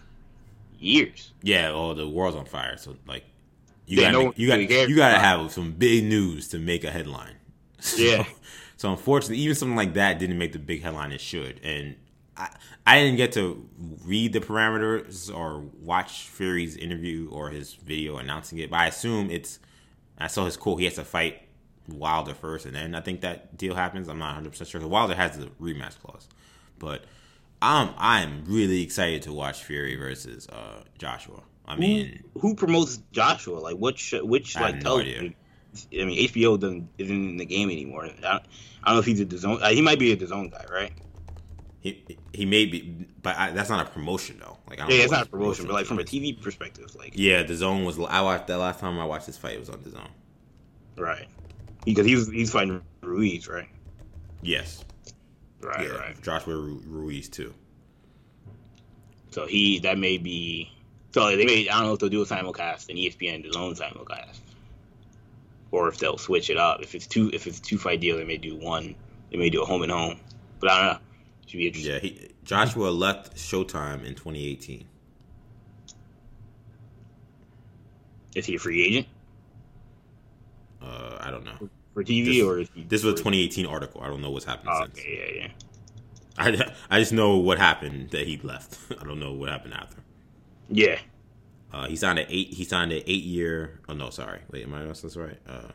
years. 0.80 1.34
Yeah, 1.41 1.72
oh, 1.73 1.94
the 1.94 2.07
world's 2.07 2.38
on 2.38 2.45
fire. 2.45 2.77
So 2.77 2.95
like, 3.07 3.23
you 3.85 3.98
Yeah, 4.02 4.11
gotta, 4.11 4.14
no 4.14 4.26
make- 4.27 4.38
you 4.39 4.48
got, 4.48 4.53
really 4.56 4.68
cares 4.68 4.89
you 4.89 4.95
gotta 4.95 5.19
have 5.19 5.52
some 5.52 5.72
big 5.73 6.03
news 6.06 6.48
to 6.49 6.60
make 6.60 6.84
a 6.84 6.91
headline. 6.91 7.35
So, 7.80 8.02
Yeah. 8.02 8.26
So 8.77 8.91
unfortunately, 8.91 9.38
even 9.39 9.56
something 9.56 9.76
like 9.76 9.94
that 9.95 10.19
didn't 10.19 10.38
make 10.38 10.52
the 10.53 10.60
big 10.60 10.81
headline 10.84 11.11
it 11.11 11.22
should, 11.22 11.60
and 11.64 11.95
I, 12.35 12.49
I 12.85 12.99
didn't 12.99 13.18
get 13.18 13.31
to 13.34 13.68
read 14.06 14.34
the 14.34 14.39
parameters 14.39 15.35
or 15.35 15.61
watch 15.81 16.27
Fury's 16.27 16.77
interview 16.77 17.27
or 17.31 17.49
his 17.49 17.73
video 17.73 18.18
announcing 18.18 18.60
it. 18.60 18.69
But 18.69 18.77
I 18.80 18.88
assume 18.88 19.30
it's. 19.31 19.60
I 20.19 20.27
saw 20.27 20.45
his 20.45 20.57
quote. 20.57 20.80
He 20.80 20.85
has 20.85 20.95
to 20.95 21.03
fight 21.03 21.41
Wilder 21.88 22.34
first, 22.34 22.65
and 22.65 22.76
then 22.76 22.95
I 22.95 23.01
think 23.01 23.22
that 23.22 23.57
deal 23.57 23.76
happens. 23.76 24.07
I'm 24.07 24.19
not 24.19 24.27
100 24.27 24.51
percent 24.51 24.69
sure. 24.69 24.85
Wilder 24.88 25.15
has 25.15 25.38
the 25.38 25.47
rematch 25.61 25.99
clause, 25.99 26.27
but 26.80 27.03
I'm 27.61 27.93
I'm 27.97 28.43
really 28.45 28.84
excited 28.84 29.23
to 29.23 29.34
watch 29.34 29.64
Fury 29.64 29.95
versus 29.95 30.47
uh, 30.49 30.84
Joshua. 30.97 31.41
I 31.65 31.76
mean, 31.76 32.23
who, 32.34 32.39
who 32.39 32.55
promotes 32.55 32.99
Joshua? 33.11 33.59
Like 33.59 33.76
which 33.76 34.14
which 34.22 34.55
I 34.57 34.61
like 34.61 34.76
no 34.76 34.81
television? 34.81 35.35
I 35.93 36.05
mean, 36.05 36.27
HBO 36.27 36.59
doesn't 36.59 36.89
isn't 36.97 37.30
in 37.30 37.38
the 37.38 37.45
game 37.45 37.69
anymore. 37.69 38.05
I 38.05 38.07
don't, 38.07 38.23
I 38.23 38.39
don't 38.85 38.95
know 38.95 38.99
if 38.99 39.05
he's 39.05 39.19
a 39.19 39.26
DAZN. 39.26 39.61
Uh, 39.61 39.69
he 39.69 39.81
might 39.81 39.99
be 39.99 40.11
a 40.11 40.18
DAZN 40.18 40.51
guy, 40.51 40.65
right? 40.72 40.93
he 41.80 42.18
he 42.34 42.45
may 42.45 42.65
be, 42.65 43.07
but 43.22 43.38
I, 43.38 43.51
that's 43.51 43.69
not 43.69 43.85
a 43.85 43.89
promotion 43.89 44.39
though. 44.39 44.57
Like 44.69 44.80
I 44.80 44.88
don't 44.88 44.97
Yeah, 44.97 45.03
it's 45.03 45.11
not 45.11 45.27
a 45.27 45.30
promotion, 45.30 45.65
but 45.65 45.73
like 45.73 45.85
from 45.85 45.99
a. 45.99 46.03
TV 46.03 46.39
perspective, 46.39 46.93
like 46.95 47.14
Yeah, 47.15 47.43
DAZN 47.43 47.85
was. 47.85 47.99
I 47.99 48.22
watched 48.22 48.47
that 48.47 48.57
last 48.57 48.80
time 48.80 48.99
I 48.99 49.05
watched 49.05 49.27
this 49.27 49.38
fight. 49.38 49.55
It 49.55 49.59
was 49.59 49.69
on 49.69 49.80
DAZN. 49.80 50.07
right 50.97 51.27
because 51.85 52.05
he 52.05 52.15
was 52.15 52.29
he's 52.29 52.51
fighting 52.51 52.81
Ruiz, 53.01 53.47
right? 53.47 53.67
Yes. 54.41 54.83
Right, 55.61 55.87
yeah. 55.87 55.95
right. 55.95 56.21
Joshua 56.21 56.55
Ru- 56.55 56.83
Ruiz 56.85 57.29
too. 57.29 57.53
So 59.31 59.45
he 59.45 59.79
that 59.79 59.97
may 59.97 60.17
be 60.17 60.71
so 61.11 61.35
they 61.35 61.45
may 61.45 61.69
I 61.69 61.77
don't 61.77 61.87
know 61.87 61.93
if 61.93 61.99
they'll 61.99 62.09
do 62.09 62.21
a 62.21 62.25
simulcast 62.25 62.89
and 62.89 62.97
ESPN 62.97 63.43
his 63.45 63.55
own 63.55 63.75
simulcast, 63.75 64.39
or 65.71 65.87
if 65.87 65.97
they'll 65.97 66.17
switch 66.17 66.49
it 66.49 66.57
up. 66.57 66.81
If 66.81 66.95
it's 66.95 67.07
two 67.07 67.29
if 67.33 67.47
it's 67.47 67.59
two 67.59 67.77
fight 67.77 68.01
deal, 68.01 68.17
they 68.17 68.23
may 68.23 68.37
do 68.37 68.55
one. 68.55 68.95
They 69.31 69.37
may 69.37 69.49
do 69.49 69.61
a 69.61 69.65
home 69.65 69.83
and 69.83 69.91
home, 69.91 70.19
but 70.59 70.71
I 70.71 70.77
don't 70.77 70.93
know. 70.93 70.99
Should 71.47 71.57
be 71.57 71.67
interesting. 71.67 71.93
Yeah, 71.93 71.99
he 71.99 72.29
Joshua 72.43 72.89
left 72.89 73.35
Showtime 73.35 74.05
in 74.05 74.15
2018. 74.15 74.85
Is 78.35 78.45
he 78.45 78.55
a 78.55 78.59
free 78.59 78.85
agent 78.85 79.07
Uh, 80.81 81.17
I 81.19 81.31
don't 81.31 81.43
know. 81.45 81.69
for 81.93 82.03
TV 82.03 82.25
This- 82.25 82.43
or 82.43 82.59
is 82.59 82.69
he? 82.73 82.83
This 82.83 83.03
was 83.03 83.13
a 83.13 83.15
or- 83.15 83.17
2018 83.31 83.65
article. 83.65 84.01
I 84.01 84.07
don't 84.07 84.21
know 84.21 84.29
what's 84.31 84.45
happened 84.45 84.69
Oh, 84.71 84.83
since. 84.85 84.99
okay, 84.99 85.35
yeah, 85.39 85.47
yeah. 85.47 85.51
I, 86.37 86.73
I 86.97 86.99
just 86.99 87.13
know 87.13 87.37
what 87.37 87.57
happened 87.57 88.11
that 88.11 88.27
he 88.27 88.37
left. 88.37 88.77
I 89.01 89.03
don't 89.03 89.19
know 89.19 89.33
what 89.33 89.49
happened 89.49 89.73
after. 89.73 89.97
Yeah, 90.69 90.99
Uh, 91.73 91.87
he 91.87 91.95
signed 91.95 92.19
an 92.19 92.25
eight. 92.29 92.49
He 92.53 92.63
signed 92.65 92.91
an 92.91 93.01
eight 93.07 93.23
year. 93.23 93.79
Oh 93.89 93.93
no, 93.93 94.09
sorry. 94.09 94.39
Wait, 94.51 94.63
am 94.63 94.73
I 94.73 94.83
this 94.85 95.15
right? 95.17 95.39
Uh, 95.47 95.69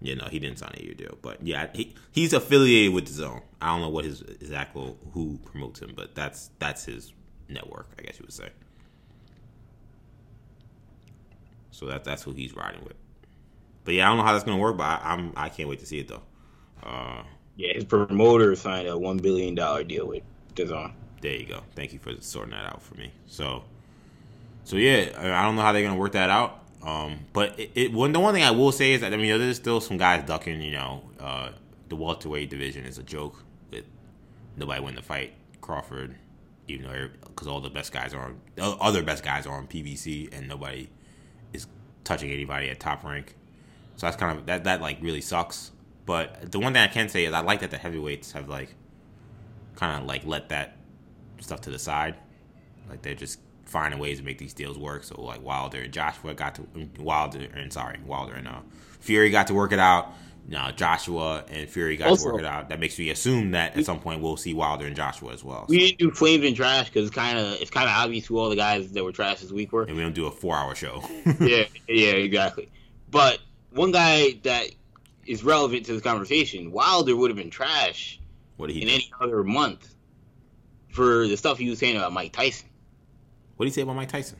yeah, 0.00 0.14
no, 0.14 0.26
he 0.26 0.38
didn't 0.38 0.58
sign 0.58 0.72
a 0.78 0.82
year 0.82 0.94
deal. 0.94 1.18
But 1.20 1.44
yeah, 1.44 1.68
he 1.74 1.94
he's 2.12 2.32
affiliated 2.32 2.92
with 2.94 3.06
DAZN. 3.08 3.42
I 3.60 3.66
don't 3.72 3.80
know 3.80 3.88
what 3.88 4.04
his 4.04 4.22
exact 4.22 4.76
who 5.12 5.38
promotes 5.44 5.80
him, 5.80 5.92
but 5.96 6.14
that's 6.14 6.50
that's 6.60 6.84
his 6.84 7.12
network. 7.48 7.88
I 7.98 8.02
guess 8.02 8.18
you 8.18 8.24
would 8.24 8.32
say. 8.32 8.50
So 11.78 11.86
that 11.86 12.02
that's 12.02 12.24
who 12.24 12.32
he's 12.32 12.56
riding 12.56 12.82
with. 12.82 12.96
But 13.84 13.94
yeah, 13.94 14.06
I 14.06 14.08
don't 14.08 14.18
know 14.18 14.24
how 14.24 14.32
that's 14.32 14.44
gonna 14.44 14.58
work, 14.58 14.76
but 14.76 14.82
I, 14.82 15.00
I'm 15.04 15.32
I 15.36 15.48
can't 15.48 15.68
wait 15.68 15.78
to 15.78 15.86
see 15.86 16.00
it 16.00 16.08
though. 16.08 16.22
Uh, 16.82 17.22
yeah. 17.56 17.74
His 17.74 17.84
promoter 17.84 18.56
signed 18.56 18.88
a 18.88 18.98
one 18.98 19.18
billion 19.18 19.54
dollar 19.54 19.84
deal 19.84 20.08
with 20.08 20.24
DAZN. 20.56 20.92
There 21.20 21.36
you 21.36 21.46
go. 21.46 21.62
Thank 21.76 21.92
you 21.92 22.00
for 22.00 22.12
sorting 22.20 22.50
that 22.50 22.64
out 22.64 22.82
for 22.82 22.96
me. 22.96 23.12
So, 23.26 23.62
so 24.64 24.76
yeah, 24.76 25.12
I 25.16 25.44
don't 25.44 25.54
know 25.54 25.62
how 25.62 25.72
they're 25.72 25.84
gonna 25.84 25.98
work 25.98 26.12
that 26.12 26.30
out. 26.30 26.64
Um, 26.82 27.20
but 27.32 27.56
it, 27.60 27.70
it 27.76 27.92
one 27.92 28.12
the 28.12 28.18
one 28.18 28.34
thing 28.34 28.42
I 28.42 28.50
will 28.50 28.72
say 28.72 28.94
is 28.94 29.02
that 29.02 29.14
I 29.14 29.16
mean 29.16 29.38
there's 29.38 29.56
still 29.56 29.80
some 29.80 29.98
guys 29.98 30.24
ducking. 30.26 30.60
You 30.60 30.72
know, 30.72 31.04
uh, 31.20 31.50
the 31.88 31.94
welterweight 31.94 32.50
division 32.50 32.86
is 32.86 32.98
a 32.98 33.04
joke 33.04 33.44
with 33.70 33.84
nobody 34.56 34.80
winning 34.80 34.96
the 34.96 35.02
fight. 35.02 35.34
Crawford, 35.60 36.16
even 36.66 36.86
though 36.86 37.08
because 37.24 37.46
all 37.46 37.60
the 37.60 37.70
best 37.70 37.92
guys 37.92 38.14
are 38.14 38.24
on 38.24 38.40
the 38.56 38.64
other 38.64 39.04
best 39.04 39.22
guys 39.22 39.46
are 39.46 39.56
on 39.56 39.68
PBC 39.68 40.36
and 40.36 40.48
nobody 40.48 40.88
touching 42.08 42.30
anybody 42.30 42.70
at 42.70 42.80
top 42.80 43.04
rank. 43.04 43.34
So 43.96 44.06
that's 44.06 44.16
kind 44.16 44.38
of 44.38 44.46
that 44.46 44.64
that 44.64 44.80
like 44.80 44.98
really 45.00 45.20
sucks. 45.20 45.70
But 46.06 46.50
the 46.50 46.58
one 46.58 46.72
thing 46.72 46.82
I 46.82 46.88
can 46.88 47.08
say 47.08 47.26
is 47.26 47.34
I 47.34 47.40
like 47.40 47.60
that 47.60 47.70
the 47.70 47.76
heavyweights 47.76 48.32
have 48.32 48.48
like 48.48 48.74
kind 49.76 50.00
of 50.00 50.08
like 50.08 50.24
let 50.24 50.48
that 50.48 50.76
stuff 51.40 51.60
to 51.62 51.70
the 51.70 51.78
side. 51.78 52.16
Like 52.88 53.02
they're 53.02 53.14
just 53.14 53.40
finding 53.66 54.00
ways 54.00 54.18
to 54.18 54.24
make 54.24 54.38
these 54.38 54.54
deals 54.54 54.78
work. 54.78 55.04
So 55.04 55.20
like 55.20 55.42
Wilder 55.42 55.82
and 55.82 55.92
Joshua 55.92 56.32
got 56.32 56.54
to 56.54 56.66
Wilder 56.98 57.46
and 57.54 57.70
sorry 57.72 57.98
Wilder 58.06 58.34
and 58.34 58.48
uh, 58.48 58.60
Fury 59.00 59.30
got 59.30 59.46
to 59.48 59.54
work 59.54 59.72
it 59.72 59.78
out. 59.78 60.12
Now 60.50 60.70
Joshua 60.70 61.44
and 61.50 61.68
Fury 61.68 61.96
got 61.98 62.08
Also- 62.08 62.28
to 62.28 62.32
work 62.32 62.40
it 62.42 62.46
out. 62.46 62.70
That 62.70 62.80
makes 62.80 62.98
me 62.98 63.10
assume 63.10 63.50
that 63.52 63.76
at 63.76 63.84
some 63.84 64.00
point 64.00 64.22
we'll 64.22 64.36
see 64.38 64.54
Wilder 64.54 64.86
and 64.86 64.96
Joshua 64.96 65.32
as 65.32 65.44
well. 65.44 65.60
So- 65.60 65.66
We 65.68 65.78
didn't 65.78 65.98
do 65.98 66.10
flames 66.10 66.44
and 66.44 66.56
trash 66.56 66.86
because 66.86 67.06
it's 67.06 67.14
kind 67.14 67.38
of 67.38 67.60
it's 67.60 67.70
kind 67.70 67.86
of 67.88 67.94
obvious 67.94 68.26
who 68.26 68.38
all 68.38 68.48
the 68.48 68.56
guys 68.56 68.90
that 68.92 69.04
were 69.04 69.12
trash 69.12 69.40
this 69.40 69.52
week 69.52 69.72
were. 69.72 69.82
and 69.82 69.94
we 69.96 70.02
don't 70.02 70.14
do 70.14 70.26
a 70.26 70.30
four-hour 70.30 70.74
show. 70.74 71.02
yeah, 71.40 71.64
yeah, 71.86 72.10
exactly. 72.12 72.68
But 73.10 73.40
one 73.72 73.92
guy 73.92 74.38
that 74.44 74.68
is 75.26 75.44
relevant 75.44 75.84
to 75.86 75.92
this 75.92 76.02
conversation, 76.02 76.72
Wilder 76.72 77.14
would 77.14 77.30
have 77.30 77.36
been 77.36 77.50
trash 77.50 78.18
what 78.56 78.68
did 78.68 78.76
he? 78.76 78.82
in 78.82 78.88
do? 78.88 78.94
any 78.94 79.12
other 79.20 79.44
month 79.44 79.94
for 80.88 81.28
the 81.28 81.36
stuff 81.36 81.58
he 81.58 81.68
was 81.68 81.78
saying 81.78 81.96
about 81.96 82.12
Mike 82.14 82.32
Tyson. 82.32 82.68
What 83.56 83.66
did 83.66 83.70
he 83.72 83.74
say 83.74 83.82
about 83.82 83.96
Mike 83.96 84.08
Tyson? 84.08 84.38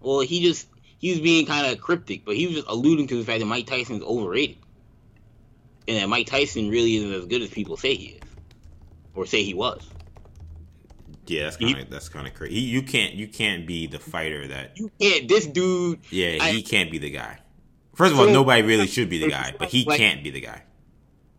Well, 0.00 0.20
he 0.20 0.42
just 0.42 0.66
he 0.98 1.10
was 1.10 1.20
being 1.20 1.46
kind 1.46 1.66
of 1.72 1.80
cryptic, 1.80 2.24
but 2.24 2.34
he 2.36 2.46
was 2.46 2.56
just 2.56 2.68
alluding 2.68 3.06
to 3.08 3.16
the 3.16 3.24
fact 3.24 3.38
that 3.40 3.46
Mike 3.46 3.66
Tyson's 3.66 4.02
overrated, 4.02 4.56
and 5.88 5.96
that 5.98 6.08
Mike 6.08 6.26
Tyson 6.26 6.68
really 6.68 6.96
isn't 6.96 7.12
as 7.12 7.26
good 7.26 7.42
as 7.42 7.50
people 7.50 7.76
say 7.76 7.94
he 7.94 8.06
is, 8.06 8.20
or 9.14 9.26
say 9.26 9.42
he 9.42 9.54
was. 9.54 9.82
Yeah, 11.26 11.44
that's 11.44 11.56
kind 11.56 11.78
of 11.78 11.88
that's 11.90 12.08
kind 12.10 12.26
of 12.26 12.34
crazy. 12.34 12.54
He, 12.56 12.60
you 12.66 12.82
can't 12.82 13.14
you 13.14 13.28
can't 13.28 13.66
be 13.66 13.86
the 13.86 13.98
fighter 13.98 14.46
that. 14.48 14.76
You 14.78 14.90
can't. 15.00 15.26
This 15.28 15.46
dude, 15.46 16.00
Yeah, 16.10 16.38
I- 16.40 16.50
he 16.50 16.62
can't 16.62 16.90
be 16.90 16.98
the 16.98 17.10
guy. 17.10 17.38
First 17.94 18.12
of 18.12 18.18
all, 18.18 18.26
So- 18.26 18.32
nobody 18.32 18.62
really 18.62 18.86
should 18.86 19.08
be 19.08 19.18
the 19.18 19.28
guy, 19.30 19.54
but 19.58 19.68
he 19.70 19.84
Like- 19.84 19.98
can't 19.98 20.22
be 20.22 20.30
the 20.30 20.40
guy. 20.40 20.62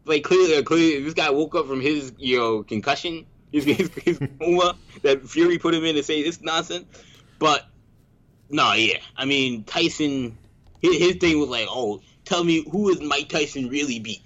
like 0.05 0.23
clearly, 0.23 0.61
clearly, 0.63 1.03
this 1.03 1.13
guy 1.13 1.29
woke 1.29 1.53
up 1.55 1.67
from 1.67 1.81
his 1.81 2.13
you 2.17 2.37
know 2.37 2.63
concussion, 2.63 3.25
his 3.51 3.63
his, 3.65 3.89
his 4.03 4.19
coma 4.39 4.75
that 5.03 5.27
Fury 5.29 5.59
put 5.59 5.73
him 5.75 5.83
in 5.85 5.95
to 5.95 6.03
say 6.03 6.23
this 6.23 6.41
nonsense. 6.41 6.85
But 7.37 7.67
no, 8.49 8.73
yeah, 8.73 8.97
I 9.15 9.25
mean 9.25 9.65
Tyson, 9.65 10.35
his, 10.81 10.97
his 10.97 11.15
thing 11.17 11.37
was 11.39 11.49
like, 11.49 11.67
oh, 11.69 12.01
tell 12.23 12.43
me 12.43 12.65
who 12.71 12.89
is 12.89 13.01
Mike 13.01 13.29
Tyson 13.29 13.69
really 13.69 13.99
beat? 13.99 14.21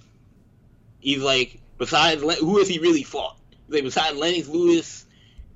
He's 1.00 1.22
like, 1.22 1.60
besides 1.78 2.22
who 2.22 2.58
has 2.58 2.68
he 2.68 2.80
really 2.80 3.04
fought? 3.04 3.38
Like 3.68 3.84
besides 3.84 4.18
Lennox 4.18 4.48
Lewis, 4.48 5.06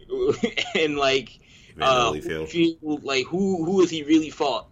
and 0.76 0.98
like 0.98 1.40
uh, 1.80 2.14
who, 2.14 3.00
like 3.02 3.26
who 3.26 3.66
who 3.66 3.82
has 3.82 3.90
he 3.90 4.04
really 4.04 4.30
fought 4.30 4.68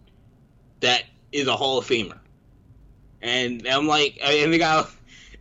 that 0.80 1.04
is 1.32 1.46
a 1.46 1.56
Hall 1.56 1.78
of 1.78 1.86
Famer? 1.86 2.18
And 3.20 3.66
I'm 3.68 3.86
like, 3.86 4.18
and 4.22 4.52
the 4.52 4.58
guy, 4.58 4.84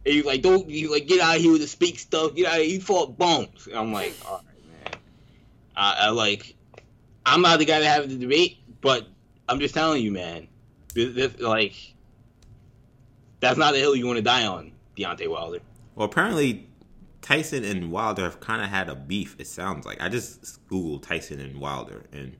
he's 0.06 0.24
like, 0.24 0.41
don't 0.41 0.70
you 0.70 0.91
like 0.91 1.08
get 1.08 1.20
out 1.20 1.38
of 1.38 1.41
here 1.41 1.52
with 1.52 1.62
the 1.62 1.68
speak 1.68 1.99
stuff. 1.99 2.36
Get 2.36 2.45
out. 2.45 2.60
Of 2.60 2.62
here. 2.62 2.70
He 2.70 2.80
fought 2.80 3.18
bones. 3.18 3.68
And 3.68 3.76
I'm 3.76 3.91
like, 3.91 4.16
all 4.26 4.38
right, 4.38 4.84
man. 4.84 5.02
I, 5.76 5.95
I 6.02 6.10
like, 6.10 6.56
I'm 7.26 7.41
not 7.41 7.60
the 7.60 7.66
guy 7.66 7.80
to 7.80 7.88
have 7.88 8.08
the 8.08 8.18
debate, 8.18 8.58
but 8.82 9.08
I'm 9.49 9.60
just 9.60 9.74
telling 9.74 10.03
you, 10.03 10.12
man. 10.12 10.48
This, 10.94 11.16
this, 11.16 11.40
like, 11.40 11.74
that's 13.40 13.58
not 13.58 13.74
the 13.74 13.80
hill 13.80 13.95
you 13.95 14.06
want 14.06 14.18
to 14.18 14.24
die 14.24 14.45
on, 14.45 14.70
Deontay 14.97 15.30
Wilder. 15.30 15.59
Well, 15.95 16.05
apparently 16.05 16.68
Tyson 17.22 17.63
and 17.63 17.91
Wilder 17.91 18.23
have 18.23 18.39
kind 18.39 18.61
of 18.61 18.69
had 18.69 18.89
a 18.89 18.95
beef. 18.95 19.35
It 19.39 19.47
sounds 19.47 19.85
like 19.85 20.01
I 20.01 20.09
just 20.09 20.68
googled 20.68 21.03
Tyson 21.03 21.39
and 21.39 21.59
Wilder, 21.59 22.05
and 22.11 22.35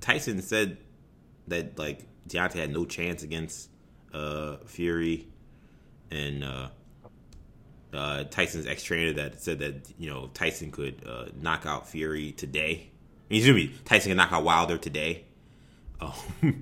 Tyson 0.00 0.40
said 0.42 0.78
that 1.48 1.78
like 1.78 2.06
Deontay 2.28 2.54
had 2.54 2.72
no 2.72 2.84
chance 2.84 3.22
against 3.22 3.68
uh, 4.14 4.56
Fury, 4.66 5.28
and 6.10 6.44
uh, 6.44 6.68
uh, 7.92 8.24
Tyson's 8.24 8.66
ex 8.66 8.82
trainer 8.82 9.12
that 9.14 9.42
said 9.42 9.58
that 9.58 9.92
you 9.98 10.08
know 10.08 10.30
Tyson 10.34 10.70
could 10.70 11.02
uh, 11.06 11.26
knock 11.40 11.66
out 11.66 11.88
Fury 11.88 12.32
today. 12.32 12.90
I 13.30 13.34
Excuse 13.34 13.56
me, 13.56 13.74
Tyson 13.84 14.10
can 14.10 14.16
knock 14.16 14.32
out 14.32 14.44
Wilder 14.44 14.78
today. 14.78 15.24
Oh, 16.00 16.24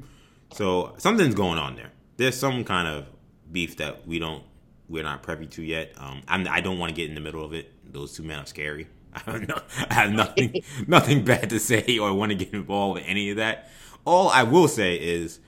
so 0.52 0.94
something's 0.98 1.34
going 1.34 1.58
on 1.58 1.76
there. 1.76 1.90
There's 2.16 2.36
some 2.36 2.64
kind 2.64 2.88
of 2.88 3.06
beef 3.50 3.76
that 3.78 4.06
we 4.06 4.18
don't 4.18 4.44
we're 4.90 5.04
not 5.04 5.22
privy 5.22 5.46
to 5.46 5.62
yet. 5.62 5.92
Um, 5.96 6.22
I'm, 6.28 6.46
I 6.48 6.60
do 6.60 6.70
not 6.70 6.78
want 6.78 6.90
to 6.90 6.96
get 6.96 7.08
in 7.08 7.14
the 7.14 7.20
middle 7.20 7.44
of 7.44 7.54
it. 7.54 7.72
Those 7.90 8.12
two 8.12 8.24
men 8.24 8.40
are 8.40 8.46
scary. 8.46 8.88
I, 9.14 9.46
I 9.88 9.94
have 9.94 10.12
nothing 10.12 10.62
nothing 10.86 11.24
bad 11.24 11.50
to 11.50 11.58
say 11.58 11.98
or 11.98 12.12
want 12.12 12.30
to 12.30 12.36
get 12.36 12.52
involved 12.52 13.00
in 13.00 13.06
any 13.06 13.30
of 13.30 13.36
that. 13.36 13.70
All 14.04 14.28
I 14.28 14.42
will 14.42 14.68
say 14.68 14.96
is 14.96 15.38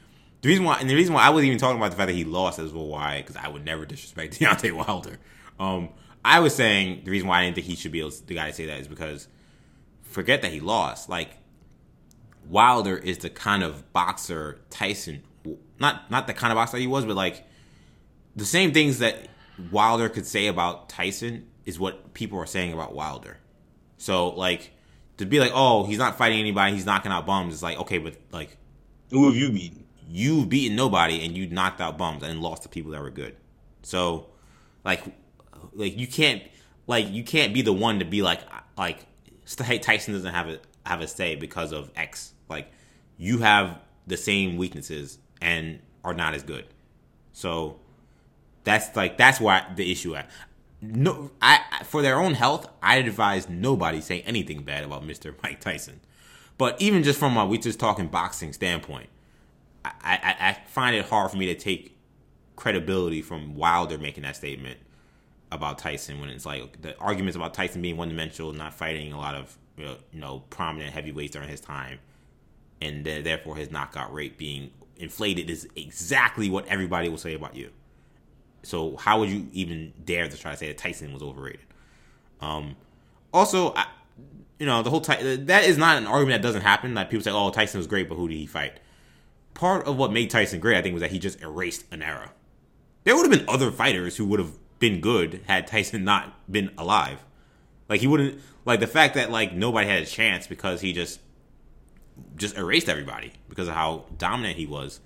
the 0.43 0.49
reason 0.49 0.65
why, 0.65 0.79
and 0.79 0.89
the 0.89 0.95
reason 0.95 1.15
why 1.15 1.23
I 1.23 1.31
wasn't 1.31 1.47
even 1.49 1.59
talking 1.59 1.77
about 1.77 1.91
the 1.91 1.97
fact 1.97 2.09
that 2.09 2.15
he 2.15 2.25
lost 2.25 2.59
as 2.59 2.73
well, 2.73 2.87
why? 2.87 3.19
Because 3.19 3.37
I 3.37 3.49
would 3.49 3.65
never 3.65 3.85
disrespect 3.85 4.35
Deontay 4.41 4.73
Wilder. 4.73 5.19
Um, 5.59 5.91
I 6.25 6.41
was 6.41 6.55
saying 6.55 7.03
the 7.05 7.11
reason 7.11 7.29
why 7.29 7.41
I 7.41 7.45
didn't 7.45 7.57
think 7.57 7.67
he 7.67 7.77
should 7.77 7.93
be 7.93 8.01
able 8.01 8.13
to, 8.13 8.27
the 8.27 8.35
guy 8.35 8.49
to 8.49 8.53
say 8.53 8.67
that 8.67 8.79
is 8.79 8.89
because 8.89 9.29
forget 10.03 10.43
that 10.43 10.53
he 10.53 10.61
lost. 10.61 11.09
Like 11.09 11.37
Wilder 12.49 12.97
is 12.97 13.19
the 13.19 13.31
kind 13.31 13.63
of 13.63 13.93
boxer 13.93 14.61
Tyson, 14.71 15.23
not 15.81 16.11
not 16.11 16.27
the 16.27 16.35
kind 16.35 16.53
of 16.53 16.57
boxer 16.57 16.77
he 16.77 16.87
was, 16.87 17.05
but 17.05 17.17
like 17.17 17.45
the 18.37 18.45
same 18.45 18.73
things 18.73 18.99
that 18.99 19.29
Wilder 19.71 20.09
could 20.09 20.27
say 20.27 20.47
about 20.47 20.89
Tyson 20.89 21.49
is 21.65 21.79
what 21.79 22.15
people 22.15 22.39
are 22.39 22.47
saying 22.47 22.73
about 22.73 22.95
Wilder. 22.95 23.39
So 23.99 24.31
like 24.31 24.73
to 25.19 25.27
be 25.27 25.41
like, 25.41 25.53
oh, 25.55 25.85
he's 25.85 25.99
not 25.99 26.19
fighting 26.19 26.41
anybody, 26.41 26.75
he's 26.75 26.87
knocking 26.87 27.13
out 27.13 27.27
bums. 27.27 27.55
It's 27.55 27.63
like 27.63 27.79
okay, 27.79 27.99
but 27.99 28.17
like, 28.31 28.57
who 29.11 29.27
have 29.27 29.37
you 29.37 29.51
beaten? 29.51 29.85
You've 30.09 30.49
beaten 30.49 30.77
nobody, 30.77 31.25
and 31.25 31.37
you 31.37 31.47
knocked 31.49 31.81
out 31.81 31.97
bums 31.97 32.23
and 32.23 32.43
lost 32.43 32.65
to 32.65 32.69
people 32.69 32.93
that 32.93 33.01
were 33.01 33.11
good. 33.11 33.37
So 33.83 34.27
like, 34.85 35.03
like 35.75 35.99
you 35.99 36.07
can't 36.07 36.43
like 36.87 37.11
you 37.11 37.25
can't 37.25 37.55
be 37.55 37.63
the 37.63 37.73
one 37.73 37.99
to 38.01 38.05
be 38.05 38.23
like 38.23 38.41
like 38.77 39.07
hey 39.65 39.79
Tyson 39.79 40.15
doesn't 40.15 40.35
have 40.35 40.49
a 40.49 40.59
have 40.85 41.01
a 41.01 41.09
say 41.09 41.37
because 41.37 41.73
of 41.73 41.91
X. 41.97 42.33
Like 42.49 42.71
you 43.17 43.39
have 43.39 43.79
the 44.07 44.17
same 44.17 44.57
weaknesses 44.57 45.19
and 45.41 45.81
are 46.05 46.15
not 46.15 46.35
as 46.35 46.43
good. 46.43 46.67
So 47.33 47.79
that's 48.65 48.95
like 48.97 49.19
that's 49.19 49.41
why 49.41 49.67
the 49.75 49.91
issue 49.91 50.15
at. 50.15 50.29
No, 50.81 51.31
I 51.41 51.61
for 51.85 52.03
their 52.03 52.19
own 52.19 52.35
health, 52.35 52.69
I 52.83 52.97
advise 52.97 53.49
nobody 53.49 54.01
say 54.01 54.23
anything 54.23 54.63
bad 54.63 54.85
about 54.85 55.07
Mr. 55.07 55.35
Mike 55.43 55.61
Tyson. 55.61 56.01
But 56.59 56.81
even 56.81 57.03
just 57.03 57.19
from 57.19 57.37
a 57.37 57.47
we 57.47 57.59
just 57.59 57.81
talking 57.81 58.09
boxing 58.09 58.53
standpoint, 58.53 59.09
I, 59.85 59.91
I, 60.03 60.37
I 60.49 60.59
find 60.69 60.95
it 60.95 61.07
hard 61.07 61.31
for 61.31 61.37
me 61.37 61.47
to 61.47 61.55
take 61.55 61.97
credibility 62.57 63.23
from 63.23 63.57
Wilder 63.57 63.99
making 63.99 64.23
that 64.23 64.37
statement 64.37 64.79
about 65.51 65.79
Tyson 65.79 66.21
when 66.21 66.31
it's 66.31 66.47
like 66.47 66.81
the 66.83 66.97
arguments 66.99 67.37
about 67.37 67.55
Tyson 67.55 67.83
being 67.83 67.97
one 67.97 68.09
dimensional, 68.09 68.53
not 68.53 68.75
fighting 68.75 69.13
a 69.13 69.19
lot 69.19 69.35
of 69.35 69.57
you 69.77 69.97
know 70.13 70.45
prominent 70.51 70.93
heavyweights 70.93 71.33
during 71.33 71.49
his 71.49 71.61
time, 71.61 71.99
and 72.81 73.05
therefore 73.05 73.57
his 73.57 73.71
knockout 73.71 74.13
rate 74.13 74.39
being 74.39 74.71
inflated 74.97 75.51
is 75.51 75.69
exactly 75.77 76.49
what 76.49 76.67
everybody 76.67 77.09
will 77.09 77.19
say 77.19 77.35
about 77.35 77.57
you. 77.57 77.71
So 78.63 78.97
how 78.97 79.21
would 79.21 79.29
you 79.29 79.49
even 79.53 79.93
dare 80.05 80.29
to 80.29 80.37
try 80.37 80.53
to 80.53 80.57
say 80.57 80.69
that 80.69 80.79
Tyson 80.79 81.13
was 81.13 81.23
overrated? 81.23 81.61
Um, 82.41 82.77
also, 83.33 83.75
I, 83.75 83.87
you 84.59 84.67
know, 84.67 84.83
the 84.83 84.91
whole 84.91 85.01
Ty- 85.01 85.37
that 85.37 85.65
is 85.65 85.79
not 85.79 85.99
an 85.99 86.07
argument 86.07 86.41
that 86.41 86.47
doesn't 86.47 86.63
happen. 86.63 86.95
Like 86.95 87.11
people 87.11 87.25
say, 87.25 87.31
"Oh, 87.31 87.51
Tyson 87.51 87.79
was 87.79 87.87
great, 87.87 88.09
but 88.09 88.17
who 88.17 88.29
did 88.29 88.37
he 88.37 88.47
fight?" 88.47 88.79
Part 89.55 89.87
of 89.87 89.97
what 89.97 90.13
made 90.13 90.31
Tyson 90.31 90.61
great, 90.61 90.77
I 90.77 90.83
think, 90.83 90.93
was 90.95 91.03
that 91.03 91.11
he 91.11 91.19
just 91.19 91.41
erased 91.43 91.85
an 91.91 92.03
era. 92.03 92.33
There 93.05 93.17
would 93.17 93.31
have 93.31 93.39
been 93.39 93.49
other 93.49 93.71
fighters 93.71 94.17
who 94.17 94.25
would 94.27 94.39
have 94.39 94.53
been 94.79 95.01
good 95.01 95.41
had 95.47 95.67
Tyson 95.67 96.05
not 96.05 96.51
been 96.51 96.71
alive. 96.79 97.25
Like 97.89 98.01
he 98.01 98.07
wouldn't 98.07 98.41
like 98.65 98.81
the 98.81 98.87
fact 98.87 99.15
that 99.15 99.31
like 99.31 99.53
nobody 99.53 99.89
had 99.89 100.03
a 100.03 100.07
chance 100.07 100.47
because 100.47 100.81
he 100.81 100.93
just 100.93 101.21
just 102.37 102.57
erased 102.57 102.89
everybody 102.89 103.33
because 103.49 103.69
of 103.69 103.75
how 103.75 104.05
dominant 104.19 104.57
he 104.57 104.67
was 104.67 105.01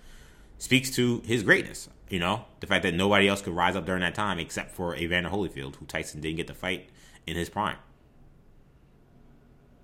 speaks 0.58 0.90
to 0.96 1.22
his 1.26 1.42
greatness. 1.42 1.88
You 2.08 2.20
know, 2.20 2.44
the 2.60 2.66
fact 2.66 2.84
that 2.84 2.94
nobody 2.94 3.26
else 3.26 3.42
could 3.42 3.54
rise 3.54 3.74
up 3.74 3.84
during 3.84 4.02
that 4.02 4.14
time 4.14 4.38
except 4.38 4.72
for 4.72 4.94
Evander 4.94 5.28
Holyfield, 5.28 5.76
who 5.76 5.86
Tyson 5.86 6.20
didn't 6.20 6.36
get 6.36 6.46
to 6.46 6.54
fight 6.54 6.88
in 7.26 7.36
his 7.36 7.48
prime. 7.48 7.78